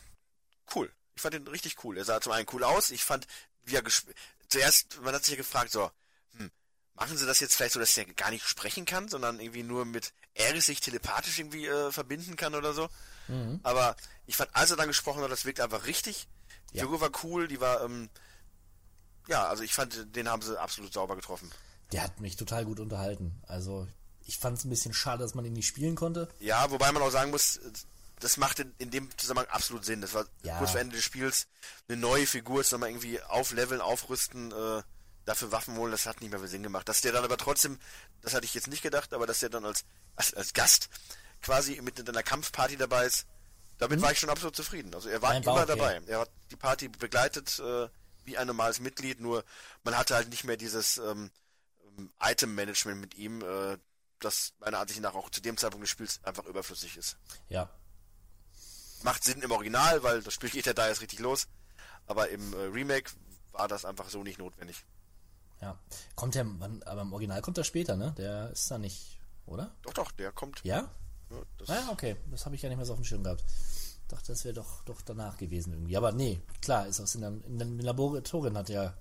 cool. 0.74 0.90
Ich 1.14 1.22
fand 1.22 1.34
den 1.34 1.46
richtig 1.46 1.82
cool. 1.84 1.96
Er 1.96 2.04
sah 2.04 2.20
zum 2.20 2.32
einen 2.32 2.48
cool 2.52 2.64
aus. 2.64 2.90
Ich 2.90 3.04
fand, 3.04 3.26
wie 3.64 3.76
er 3.76 3.82
gesp 3.82 4.08
zuerst, 4.48 5.00
man 5.02 5.14
hat 5.14 5.24
sich 5.24 5.32
ja 5.32 5.38
gefragt, 5.38 5.70
so, 5.70 5.90
hm, 6.36 6.50
machen 6.94 7.16
sie 7.16 7.26
das 7.26 7.40
jetzt 7.40 7.56
vielleicht 7.56 7.74
so, 7.74 7.80
dass 7.80 7.96
er 7.96 8.04
gar 8.06 8.30
nicht 8.30 8.46
sprechen 8.46 8.84
kann, 8.84 9.08
sondern 9.08 9.40
irgendwie 9.40 9.62
nur 9.62 9.84
mit 9.84 10.12
er 10.34 10.60
sich 10.60 10.80
telepathisch 10.80 11.38
irgendwie 11.38 11.66
äh, 11.66 11.90
verbinden 11.92 12.36
kann 12.36 12.54
oder 12.54 12.72
so. 12.74 12.88
Mhm. 13.28 13.60
Aber 13.62 13.96
ich 14.26 14.36
fand, 14.36 14.54
als 14.54 14.70
er 14.70 14.76
dann 14.76 14.88
gesprochen 14.88 15.22
hat, 15.22 15.30
das 15.30 15.44
wirkt 15.44 15.60
einfach 15.60 15.86
richtig. 15.86 16.26
Die 16.72 16.78
Ja. 16.78 16.82
Figur 16.84 17.00
war 17.00 17.10
cool, 17.22 17.48
die 17.48 17.60
war, 17.60 17.82
ähm, 17.82 18.08
ja, 19.28 19.46
also 19.46 19.62
ich 19.62 19.72
fand, 19.74 20.14
den 20.16 20.28
haben 20.28 20.42
sie 20.42 20.60
absolut 20.60 20.92
sauber 20.92 21.16
getroffen. 21.16 21.50
Der 21.92 22.02
hat 22.02 22.20
mich 22.20 22.36
total 22.36 22.64
gut 22.64 22.80
unterhalten. 22.80 23.40
Also, 23.46 23.86
ich 24.26 24.38
fand 24.38 24.58
es 24.58 24.64
ein 24.64 24.70
bisschen 24.70 24.92
schade, 24.94 25.22
dass 25.22 25.34
man 25.34 25.44
ihn 25.44 25.52
nicht 25.52 25.66
spielen 25.68 25.94
konnte. 25.94 26.28
Ja, 26.40 26.70
wobei 26.70 26.90
man 26.92 27.02
auch 27.02 27.10
sagen 27.10 27.30
muss, 27.30 27.60
das 28.20 28.36
macht 28.36 28.58
in, 28.58 28.74
in 28.78 28.90
dem 28.90 29.16
Zusammenhang 29.18 29.48
absolut 29.50 29.84
Sinn. 29.84 30.00
Das 30.00 30.14
war 30.14 30.24
Ja. 30.42 30.58
kurz 30.58 30.72
vor 30.72 30.80
Ende 30.80 30.96
des 30.96 31.04
Spiels 31.04 31.46
eine 31.88 31.96
neue 31.98 32.26
Figur, 32.26 32.60
jetzt 32.60 32.72
nochmal 32.72 32.90
irgendwie 32.90 33.20
aufleveln, 33.22 33.80
aufrüsten, 33.80 34.50
äh, 34.52 34.82
dafür 35.24 35.52
Waffen 35.52 35.76
holen, 35.76 35.92
das 35.92 36.06
hat 36.06 36.20
nicht 36.20 36.30
mehr 36.30 36.40
viel 36.40 36.48
Sinn 36.48 36.62
gemacht. 36.62 36.88
Dass 36.88 37.00
der 37.00 37.12
dann 37.12 37.24
aber 37.24 37.36
trotzdem, 37.36 37.78
das 38.22 38.34
hatte 38.34 38.44
ich 38.44 38.54
jetzt 38.54 38.68
nicht 38.68 38.82
gedacht, 38.82 39.12
aber 39.12 39.26
dass 39.26 39.40
der 39.40 39.48
dann 39.48 39.64
als, 39.64 39.84
als, 40.16 40.34
als 40.34 40.52
Gast 40.52 40.88
quasi 41.42 41.80
mit 41.82 41.98
in 41.98 42.08
einer 42.08 42.22
Kampfparty 42.22 42.76
dabei 42.76 43.06
ist, 43.06 43.26
damit 43.78 44.00
war 44.00 44.12
ich 44.12 44.18
schon 44.18 44.30
absolut 44.30 44.56
zufrieden. 44.56 44.94
Also 44.94 45.08
er 45.08 45.20
war 45.22 45.30
Mhm. 45.30 45.36
Nein, 45.36 45.46
war 45.46 45.54
immer 45.54 45.72
okay. 45.72 45.78
dabei. 45.78 46.12
Er 46.12 46.20
hat 46.20 46.30
die 46.50 46.56
Party 46.56 46.88
begleitet, 46.88 47.58
äh, 47.58 47.88
wie 48.24 48.38
ein 48.38 48.46
normales 48.46 48.80
Mitglied, 48.80 49.20
nur 49.20 49.44
man 49.82 49.96
hatte 49.96 50.14
halt 50.14 50.28
nicht 50.28 50.44
mehr 50.44 50.56
dieses 50.56 50.98
ähm, 50.98 51.30
ähm, 51.98 52.10
Item-Management 52.20 53.00
mit 53.00 53.14
ihm, 53.14 53.42
äh, 53.42 53.78
das 54.20 54.54
meiner 54.60 54.78
Ansicht 54.78 55.00
nach 55.00 55.14
auch 55.14 55.28
zu 55.28 55.42
dem 55.42 55.56
Zeitpunkt 55.56 55.84
des 55.84 55.90
Spiels 55.90 56.20
einfach 56.22 56.44
überflüssig 56.46 56.96
ist. 56.96 57.16
Ja. 57.48 57.68
Macht 59.02 59.24
Sinn 59.24 59.42
im 59.42 59.50
Original, 59.50 60.02
weil 60.02 60.22
das 60.22 60.32
Spiel 60.32 60.48
geht 60.48 60.64
ja 60.64 60.72
da 60.72 60.88
erst 60.88 61.02
richtig 61.02 61.18
los. 61.18 61.46
Aber 62.06 62.28
im 62.30 62.52
äh, 62.54 62.56
Remake 62.56 63.10
war 63.52 63.68
das 63.68 63.84
einfach 63.84 64.08
so 64.08 64.22
nicht 64.22 64.38
notwendig. 64.38 64.84
Ja. 65.64 65.78
Kommt 66.14 66.34
der, 66.34 66.46
aber 66.84 67.00
im 67.02 67.12
Original 67.14 67.40
kommt 67.40 67.56
er 67.58 67.64
später, 67.64 67.96
ne? 67.96 68.12
Der 68.18 68.50
ist 68.50 68.70
da 68.70 68.76
nicht, 68.78 69.18
oder? 69.46 69.74
Doch, 69.82 69.94
doch, 69.94 70.10
der 70.12 70.30
kommt. 70.32 70.62
Ja? 70.64 70.90
Ja, 71.30 71.36
das, 71.58 71.70
Ah, 71.70 71.88
okay. 71.90 72.16
Das 72.30 72.44
habe 72.44 72.54
ich 72.54 72.60
ja 72.62 72.68
nicht 72.68 72.76
mehr 72.76 72.84
so 72.86 72.92
auf 72.92 72.98
dem 72.98 73.04
Schirm 73.04 73.24
gehabt. 73.24 73.42
Dachte, 74.08 74.32
das 74.32 74.44
wäre 74.44 74.52
doch, 74.54 74.82
doch 74.84 75.00
danach 75.00 75.38
gewesen 75.38 75.72
irgendwie. 75.72 75.96
Aber 75.96 76.12
nee, 76.12 76.40
klar, 76.60 76.86
ist 76.86 77.00
aus 77.00 77.14
in, 77.14 77.22
der- 77.22 77.30
in 77.46 77.58
den 77.58 77.78
Laboratorien 77.78 78.58
hat 78.58 78.68
ja, 78.68 78.92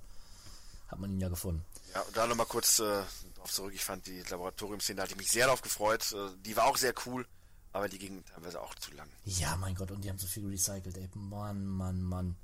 hat 0.88 1.00
man 1.00 1.12
ihn 1.12 1.20
ja 1.20 1.28
gefunden. 1.28 1.66
Ja, 1.94 2.02
und 2.02 2.16
da 2.16 2.26
nochmal 2.26 2.46
kurz 2.46 2.80
äh, 2.80 3.04
darauf 3.36 3.52
zurück. 3.52 3.74
Ich 3.76 3.84
fand 3.84 4.08
die 4.08 4.22
Laboratoriumszene, 4.22 4.96
da 4.96 5.04
hatte 5.04 5.12
ich 5.14 5.18
mich 5.18 5.30
sehr 5.32 5.46
darauf 5.48 5.62
gefreut. 5.62 6.14
Äh, 6.14 6.30
die 6.46 6.56
war 6.56 6.66
auch 6.68 6.78
sehr 6.78 6.94
cool, 7.06 7.28
aber 7.74 7.90
die 7.90 8.00
ging 8.00 8.24
teilweise 8.24 8.62
auch 8.62 8.74
zu 8.76 8.92
lang. 8.94 9.10
Ja, 9.26 9.58
mein 9.58 9.76
Gott, 9.76 9.92
und 9.92 10.02
die 10.02 10.10
haben 10.10 10.18
so 10.18 10.28
viel 10.28 10.48
recycelt, 10.48 10.96
ey. 10.98 11.10
Mann, 11.14 11.66
Mann, 11.66 12.02
Mann. 12.02 12.38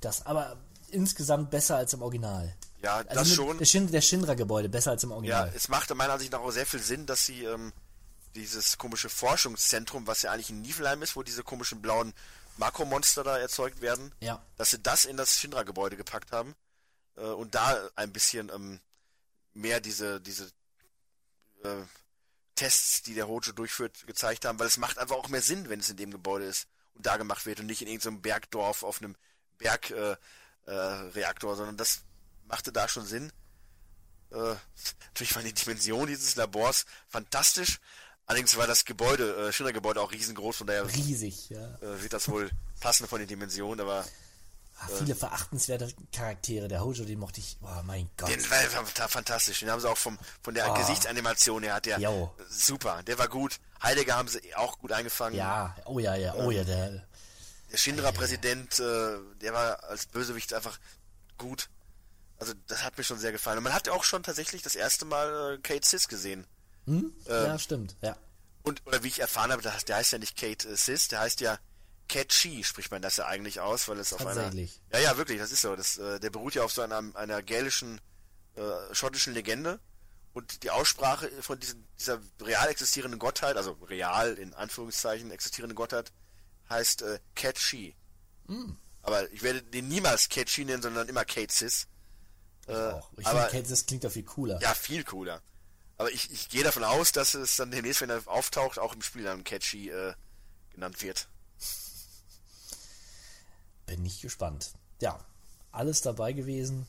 Das 0.00 0.24
aber 0.24 0.56
insgesamt 0.88 1.50
besser 1.50 1.76
als 1.76 1.92
im 1.92 2.00
Original. 2.02 2.56
Ja, 2.82 3.02
das 3.04 3.16
Also 3.18 3.30
mit- 3.30 3.36
schon. 3.36 3.58
Der, 3.58 3.64
Shin, 3.66 3.90
der 3.92 4.00
Shinra-Gebäude 4.00 4.68
besser 4.68 4.92
als 4.92 5.02
im 5.04 5.10
Ja, 5.10 5.16
Original. 5.16 5.52
es 5.54 5.68
machte 5.68 5.94
meiner 5.94 6.14
Ansicht 6.14 6.32
nach 6.32 6.40
auch 6.40 6.50
sehr 6.50 6.66
viel 6.66 6.80
Sinn, 6.80 7.04
dass 7.06 7.26
sie 7.26 7.44
ähm, 7.44 7.72
dieses 8.34 8.78
komische 8.78 9.08
Forschungszentrum, 9.10 10.06
was 10.06 10.22
ja 10.22 10.32
eigentlich 10.32 10.50
in 10.50 10.62
Niflheim 10.62 11.02
ist, 11.02 11.14
wo 11.16 11.22
diese 11.22 11.42
komischen 11.42 11.82
blauen 11.82 12.14
Makromonster 12.56 13.22
da 13.24 13.38
erzeugt 13.38 13.80
werden, 13.80 14.12
Ja. 14.20 14.42
dass 14.56 14.70
sie 14.70 14.78
das 14.78 15.04
in 15.04 15.16
das 15.16 15.38
Shinra-Gebäude 15.38 15.96
gepackt 15.96 16.32
haben 16.32 16.54
äh, 17.16 17.22
und 17.22 17.54
da 17.54 17.88
ein 17.96 18.12
bisschen 18.12 18.50
ähm, 18.54 18.80
mehr 19.52 19.80
diese 19.80 20.20
diese 20.20 20.44
äh, 21.64 21.82
Tests, 22.54 23.02
die 23.02 23.14
der 23.14 23.26
Hojo 23.28 23.52
durchführt, 23.52 24.06
gezeigt 24.06 24.44
haben, 24.44 24.58
weil 24.58 24.66
es 24.66 24.76
macht 24.76 24.98
einfach 24.98 25.16
auch 25.16 25.28
mehr 25.28 25.42
Sinn, 25.42 25.68
wenn 25.68 25.80
es 25.80 25.88
in 25.90 25.96
dem 25.96 26.10
Gebäude 26.10 26.44
ist 26.46 26.66
und 26.94 27.04
da 27.06 27.16
gemacht 27.16 27.46
wird 27.46 27.60
und 27.60 27.66
nicht 27.66 27.80
in 27.82 27.88
irgendeinem 27.88 28.20
Bergdorf 28.22 28.82
auf 28.82 29.00
einem 29.02 29.16
Bergreaktor, 29.58 30.20
äh, 30.66 31.52
äh, 31.52 31.56
sondern 31.56 31.76
das 31.76 32.00
machte 32.50 32.72
da 32.72 32.88
schon 32.88 33.06
Sinn. 33.06 33.32
Äh, 34.32 34.54
natürlich 35.08 35.34
waren 35.34 35.44
die 35.44 35.54
Dimensionen 35.54 36.08
dieses 36.08 36.36
Labors 36.36 36.84
fantastisch. 37.08 37.80
Allerdings 38.26 38.56
war 38.56 38.66
das 38.66 38.84
Gebäude, 38.84 39.48
äh, 39.48 39.52
Shinra-Gebäude 39.52 40.00
auch 40.00 40.12
riesengroß, 40.12 40.56
von 40.58 40.66
daher 40.66 40.86
Riesig, 40.86 41.50
ja. 41.50 41.74
äh, 41.80 42.02
wird 42.02 42.12
das 42.12 42.28
wohl 42.28 42.48
passen 42.80 43.08
von 43.08 43.18
den 43.18 43.28
Dimensionen, 43.28 43.80
aber 43.80 44.04
Ah, 44.82 44.88
viele 44.98 45.14
verachtenswerte 45.14 45.92
Charaktere. 46.10 46.66
Der 46.66 46.82
Hojo, 46.82 47.04
den 47.04 47.18
mochte 47.18 47.40
ich. 47.40 47.58
Oh 47.60 47.82
mein 47.84 48.08
Gott. 48.16 48.30
den 48.30 48.42
war 48.50 48.86
war 48.96 49.08
fantastisch. 49.10 49.60
Den 49.60 49.70
haben 49.70 49.78
sie 49.78 49.90
auch 49.90 49.98
vom, 49.98 50.18
von 50.42 50.54
der 50.54 50.64
Ah. 50.72 50.78
Gesichtsanimation 50.78 51.62
her 51.62 51.74
hat 51.74 51.84
der 51.84 51.98
Jo. 52.00 52.34
super. 52.48 53.02
Der 53.02 53.18
war 53.18 53.28
gut. 53.28 53.60
Heidegger 53.82 54.16
haben 54.16 54.28
sie 54.28 54.54
auch 54.54 54.78
gut 54.78 54.92
eingefangen. 54.92 55.36
Ja, 55.36 55.76
oh 55.84 55.98
ja, 55.98 56.14
ja, 56.14 56.32
oh 56.34 56.50
ja, 56.50 56.64
der. 56.64 57.06
Der 57.70 57.76
Shinra-Präsident, 57.76 58.78
äh, 58.80 59.18
der 59.42 59.52
war 59.52 59.84
als 59.84 60.06
Bösewicht 60.06 60.54
einfach 60.54 60.78
gut. 61.36 61.68
Also 62.40 62.54
das 62.66 62.82
hat 62.82 62.98
mir 62.98 63.04
schon 63.04 63.18
sehr 63.18 63.32
gefallen. 63.32 63.58
Und 63.58 63.64
man 63.64 63.74
hat 63.74 63.88
auch 63.88 64.02
schon 64.02 64.22
tatsächlich 64.22 64.62
das 64.62 64.74
erste 64.74 65.04
Mal 65.04 65.54
äh, 65.54 65.58
Kate 65.58 65.86
Sis 65.86 66.08
gesehen. 66.08 66.46
Hm? 66.86 67.12
Ähm, 67.26 67.46
ja, 67.46 67.58
stimmt, 67.58 67.96
ja. 68.00 68.16
Und, 68.62 68.84
oder 68.86 69.02
wie 69.04 69.08
ich 69.08 69.20
erfahren 69.20 69.52
habe, 69.52 69.62
der, 69.62 69.72
heißt- 69.78 70.12
ja 70.12 70.18
nicht 70.18 70.36
Kate 70.36 70.68
äh, 70.68 70.76
Sis, 70.76 71.08
der 71.08 71.20
heißt 71.20 71.40
ja 71.40 71.58
Catchy, 72.08 72.64
spricht 72.64 72.90
man 72.90 73.02
das 73.02 73.18
ja 73.18 73.26
eigentlich 73.26 73.60
aus, 73.60 73.86
weil 73.86 73.98
es 74.00 74.12
auf 74.12 74.22
einer... 74.22 74.34
Tatsächlich. 74.34 74.80
Ja, 74.92 74.98
ja, 74.98 75.16
wirklich, 75.16 75.38
das 75.38 75.52
ist 75.52 75.60
so. 75.60 75.76
Das, 75.76 75.96
äh, 75.98 76.18
der 76.18 76.30
beruht 76.30 76.56
ja 76.56 76.64
auf 76.64 76.72
so 76.72 76.82
einer, 76.82 77.04
einer 77.14 77.42
gälischen, 77.42 78.00
äh, 78.56 78.62
schottischen 78.92 79.32
Legende. 79.32 79.78
Und 80.32 80.62
die 80.62 80.70
Aussprache 80.70 81.30
von 81.42 81.60
diesen, 81.60 81.86
dieser 81.98 82.20
real 82.40 82.68
existierenden 82.68 83.18
Gottheit, 83.18 83.56
also 83.56 83.72
real 83.88 84.34
in 84.34 84.54
Anführungszeichen 84.54 85.30
existierende 85.30 85.74
Gottheit, 85.74 86.12
heißt 86.68 87.02
äh, 87.02 87.18
Catchy. 87.34 87.94
Hm. 88.46 88.76
Aber 89.02 89.30
ich 89.32 89.42
werde 89.42 89.62
den 89.62 89.88
niemals 89.88 90.28
Catchy 90.28 90.64
nennen, 90.64 90.82
sondern 90.82 91.08
immer 91.08 91.24
Kate 91.24 91.52
Sis. 91.52 91.86
Ich 92.70 92.76
Äh, 92.76 92.92
auch. 92.92 93.10
Ich 93.18 93.26
aber- 93.26 93.48
das 93.62 93.86
klingt 93.86 94.04
doch 94.04 94.12
viel 94.12 94.24
cooler. 94.24 94.60
Ja, 94.62 94.74
viel 94.74 95.04
cooler. 95.04 95.40
Aber 95.98 96.10
ich, 96.10 96.30
ich 96.30 96.48
gehe 96.48 96.64
davon 96.64 96.84
aus, 96.84 97.12
dass 97.12 97.34
es 97.34 97.56
dann 97.56 97.70
demnächst, 97.70 98.00
wenn 98.00 98.10
er 98.10 98.26
auftaucht, 98.26 98.78
auch 98.78 98.94
im 98.94 99.02
Spiel 99.02 99.24
dann 99.24 99.44
Catchy 99.44 99.90
äh, 99.90 100.14
genannt 100.72 101.02
wird. 101.02 101.28
Bin 103.86 104.04
ich 104.06 104.20
gespannt. 104.20 104.72
Ja, 105.00 105.18
alles 105.72 106.00
dabei 106.00 106.32
gewesen. 106.32 106.86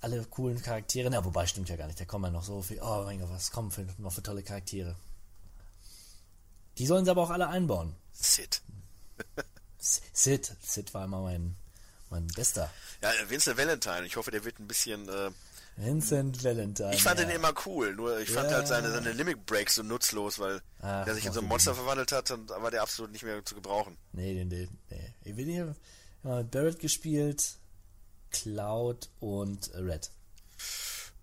Alle 0.00 0.24
coolen 0.24 0.62
Charaktere. 0.62 1.10
Na, 1.10 1.24
wobei 1.24 1.46
stimmt 1.46 1.68
ja 1.68 1.76
gar 1.76 1.86
nicht. 1.86 2.00
Da 2.00 2.04
kommen 2.04 2.24
ja 2.24 2.30
noch 2.30 2.44
so 2.44 2.62
viel. 2.62 2.80
Oh 2.80 3.02
mein 3.04 3.20
Gott, 3.20 3.30
was 3.30 3.50
kommen 3.50 3.70
für, 3.70 3.86
noch 3.98 4.12
für 4.12 4.22
tolle 4.22 4.42
Charaktere. 4.42 4.96
Die 6.78 6.86
sollen 6.86 7.04
sie 7.04 7.10
aber 7.10 7.22
auch 7.22 7.30
alle 7.30 7.48
einbauen. 7.48 7.94
Sid. 8.12 8.62
Sid. 10.12 10.56
Sid 10.62 10.94
war 10.94 11.04
immer 11.04 11.22
mein, 11.22 11.56
mein 12.10 12.26
bester. 12.28 12.70
Ja, 13.02 13.10
Vincent 13.28 13.56
Valentine. 13.58 14.04
Ich 14.06 14.16
hoffe, 14.16 14.30
der 14.30 14.44
wird 14.44 14.58
ein 14.58 14.66
bisschen. 14.68 15.08
Äh, 15.08 15.30
Vincent 15.76 16.42
Valentine. 16.42 16.92
ich 16.92 17.02
fand 17.04 17.20
ja. 17.20 17.26
den 17.26 17.36
immer 17.36 17.52
cool. 17.66 17.94
Nur 17.94 18.18
ich 18.18 18.30
fand 18.30 18.50
Ja. 18.50 18.56
halt 18.56 18.66
seine, 18.66 18.90
seine 18.90 19.12
Limit 19.12 19.46
Breaks 19.46 19.76
so 19.76 19.82
nutzlos, 19.84 20.40
weil 20.40 20.60
Ach, 20.82 21.04
der 21.04 21.14
sich 21.14 21.24
in 21.24 21.32
so 21.32 21.40
ein 21.40 21.46
Monster 21.46 21.72
verwandelt 21.74 22.10
hat 22.10 22.30
und 22.32 22.50
da 22.50 22.60
war 22.60 22.72
der 22.72 22.82
absolut 22.82 23.12
nicht 23.12 23.22
mehr 23.22 23.44
zu 23.44 23.54
gebrauchen. 23.54 23.96
Nee, 24.12 24.34
den, 24.34 24.50
den, 24.50 24.68
nee. 24.90 25.14
Ich 25.22 25.36
bin 25.36 25.48
hier 25.48 25.76
mit 26.24 26.50
Barrett 26.50 26.80
gespielt, 26.80 27.44
Cloud 28.32 29.08
und 29.20 29.70
Red. 29.74 30.10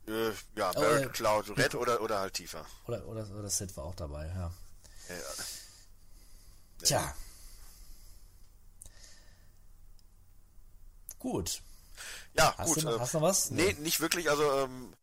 Äh, 0.08 0.30
ja, 0.56 0.72
Oh, 0.74 0.80
Barrett, 0.80 1.06
äh, 1.06 1.10
Cloud, 1.10 1.58
Red 1.58 1.76
oder, 1.76 2.00
oder 2.02 2.20
halt 2.20 2.36
tiefer. 2.36 2.66
Oder, 2.88 3.06
oder, 3.08 3.30
oder 3.38 3.50
Sid 3.50 3.76
war 3.76 3.84
auch 3.84 3.96
dabei, 3.96 4.28
ja. 4.28 4.54
Ja, 5.10 5.16
ja. 5.16 6.84
Tja. 6.84 7.16
Gut. 11.32 11.62
Ja, 12.34 12.56
Hast 12.58 12.68
gut. 12.68 12.78
du 12.78 12.82
noch- 12.88 12.98
äh, 12.98 13.00
hast 13.00 13.14
du 13.16 13.20
noch 13.20 13.28
was? 13.28 13.50
Nee, 13.50 13.74
Nee. 13.74 13.82
nicht 13.82 14.00
wirklich. 14.00 14.30
Also 14.30 14.52
ähm, 14.60 14.94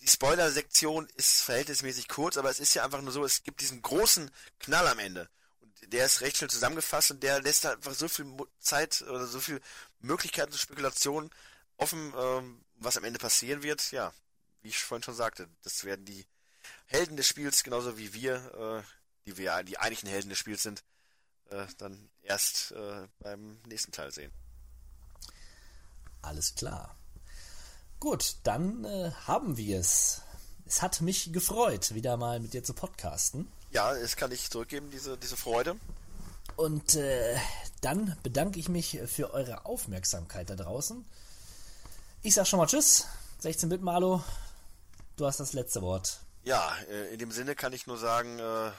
die 0.00 0.06
Spoiler-Sektion 0.08 1.08
ist 1.16 1.42
verhältnismäßig 1.42 2.06
kurz, 2.08 2.36
aber 2.36 2.48
es 2.48 2.60
ist 2.60 2.74
ja 2.74 2.84
einfach 2.84 3.02
nur 3.02 3.12
so, 3.12 3.24
es 3.24 3.42
gibt 3.42 3.60
diesen 3.60 3.82
großen 3.82 4.30
Knall 4.60 4.86
am 4.86 4.98
Ende. 5.00 5.28
Und 5.60 5.92
der 5.92 6.06
ist 6.06 6.20
recht 6.20 6.36
schnell 6.36 6.48
zusammengefasst 6.50 7.10
und 7.10 7.22
der 7.24 7.42
lässt 7.42 7.64
halt 7.64 7.76
einfach 7.78 7.94
so 7.94 8.06
viel 8.08 8.26
Zeit 8.60 9.02
oder 9.02 9.26
so 9.26 9.40
viel 9.40 9.60
Möglichkeiten 9.98 10.52
zur 10.52 10.60
Spekulation 10.60 11.30
offen, 11.76 12.14
ähm, 12.16 12.64
was 12.76 12.96
am 12.96 13.04
Ende 13.04 13.18
passieren 13.18 13.62
wird. 13.64 13.90
Ja, 13.90 14.12
wie 14.62 14.68
ich 14.68 14.78
vorhin 14.78 15.02
schon 15.02 15.14
sagte, 15.16 15.48
das 15.64 15.82
werden 15.84 16.04
die 16.04 16.24
Helden 16.86 17.16
des 17.16 17.26
Spiels, 17.26 17.64
genauso 17.64 17.98
wie 17.98 18.12
wir, 18.14 18.84
äh, 18.84 19.26
die 19.26 19.36
wir 19.36 19.44
ja 19.46 19.62
die 19.64 19.76
eigentlichen 19.78 20.08
Helden 20.08 20.28
des 20.30 20.38
Spiels 20.38 20.62
sind, 20.62 20.84
äh, 21.50 21.66
dann 21.78 22.10
erst 22.22 22.70
äh, 22.72 23.08
beim 23.18 23.60
nächsten 23.66 23.90
Teil 23.92 24.12
sehen. 24.12 24.30
Alles 26.22 26.54
klar. 26.54 26.94
Gut, 27.98 28.36
dann 28.44 28.84
äh, 28.84 29.10
haben 29.26 29.56
wir 29.56 29.78
es. 29.78 30.22
Es 30.66 30.82
hat 30.82 31.00
mich 31.00 31.32
gefreut, 31.32 31.94
wieder 31.94 32.16
mal 32.16 32.40
mit 32.40 32.54
dir 32.54 32.62
zu 32.62 32.74
podcasten. 32.74 33.50
Ja, 33.72 33.94
das 33.94 34.16
kann 34.16 34.32
ich 34.32 34.50
zurückgeben, 34.50 34.90
diese, 34.90 35.18
diese 35.18 35.36
Freude. 35.36 35.76
Und 36.56 36.94
äh, 36.94 37.36
dann 37.80 38.16
bedanke 38.22 38.58
ich 38.58 38.68
mich 38.68 38.98
für 39.06 39.32
eure 39.32 39.66
Aufmerksamkeit 39.66 40.48
da 40.50 40.56
draußen. 40.56 41.04
Ich 42.22 42.34
sag 42.34 42.46
schon 42.46 42.58
mal 42.58 42.66
Tschüss, 42.66 43.06
16-Bit 43.42 43.82
Malo. 43.82 44.22
Du 45.16 45.26
hast 45.26 45.40
das 45.40 45.52
letzte 45.52 45.82
Wort. 45.82 46.20
Ja, 46.44 46.74
äh, 46.88 47.12
in 47.12 47.18
dem 47.18 47.32
Sinne 47.32 47.54
kann 47.54 47.72
ich 47.72 47.86
nur 47.86 47.98
sagen, 47.98 48.38
äh, 48.38 48.70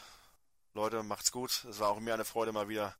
Leute, 0.74 1.04
macht's 1.04 1.32
gut. 1.32 1.66
Es 1.70 1.80
war 1.80 1.90
auch 1.90 2.00
mir 2.00 2.14
eine 2.14 2.26
Freude, 2.26 2.52
mal 2.52 2.70
wieder 2.70 2.96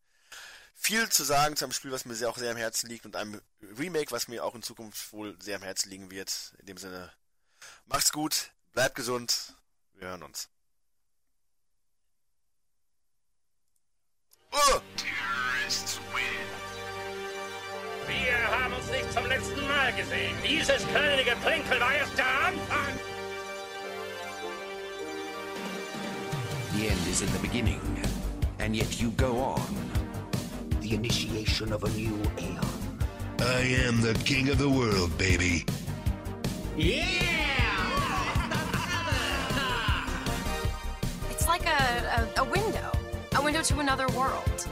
viel 0.82 1.08
zu 1.10 1.24
sagen 1.24 1.56
zu 1.56 1.66
einem 1.66 1.74
Spiel, 1.74 1.92
was 1.92 2.06
mir 2.06 2.16
sehr 2.16 2.28
auch 2.28 2.38
sehr 2.38 2.50
am 2.50 2.58
Herzen 2.58 2.90
liegt 2.90 3.06
und 3.06 3.16
einem 3.16 3.40
Remake, 3.78 4.12
was 4.12 4.28
mir 4.28 4.44
auch 4.44 4.56
in 4.56 4.64
Zukunft 4.64 5.14
wohl 5.14 5.38
sehr 5.40 5.58
am 5.58 5.62
Herzen 5.62 5.92
liegen 5.92 6.10
wird. 6.10 6.54
In 6.58 6.66
dem 6.66 6.78
Sinne, 6.78 7.14
macht's 7.86 8.12
gut, 8.12 8.52
bleibt 8.74 8.96
gesund, 8.96 9.54
wir 9.94 10.08
hören 10.08 10.24
uns. 10.24 10.50
Oh! 14.52 14.82
Terrorists 14.98 16.00
win. 16.16 16.26
Wir 18.08 18.48
haben 18.48 18.74
uns 18.74 18.88
nicht 18.88 19.14
zum 19.14 19.26
letzten 19.28 19.68
Mal 19.68 19.94
gesehen. 19.94 20.36
Dieses 20.44 20.86
kleine 20.88 21.24
Geplänkel 21.24 21.80
war 21.80 21.94
erst 21.94 22.18
der 22.18 22.26
Anfang. 22.26 23.00
The 26.74 26.88
end 26.88 27.08
is 27.08 27.22
in 27.22 27.32
the 27.32 27.40
beginning, 27.40 27.80
and 28.60 28.76
yet 28.76 28.92
you 28.96 29.12
go 29.12 29.56
on. 29.56 29.91
The 30.92 30.98
initiation 30.98 31.72
of 31.72 31.86
a 31.86 31.90
new 31.92 32.20
aeon. 32.38 32.60
I 33.40 33.62
am 33.86 34.02
the 34.02 34.14
king 34.26 34.50
of 34.50 34.58
the 34.58 34.70
world, 34.70 35.18
baby. 35.18 35.64
Yeah! 36.76 37.32
It's 41.30 41.48
like 41.48 41.66
a, 41.66 42.30
a, 42.36 42.42
a 42.42 42.44
window. 42.44 42.92
A 43.38 43.42
window 43.42 43.62
to 43.62 43.80
another 43.80 44.08
world. 44.10 44.68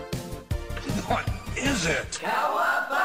What 1.07 1.25
is 1.55 1.85
it? 1.85 2.19
Cowabunga! 2.21 2.98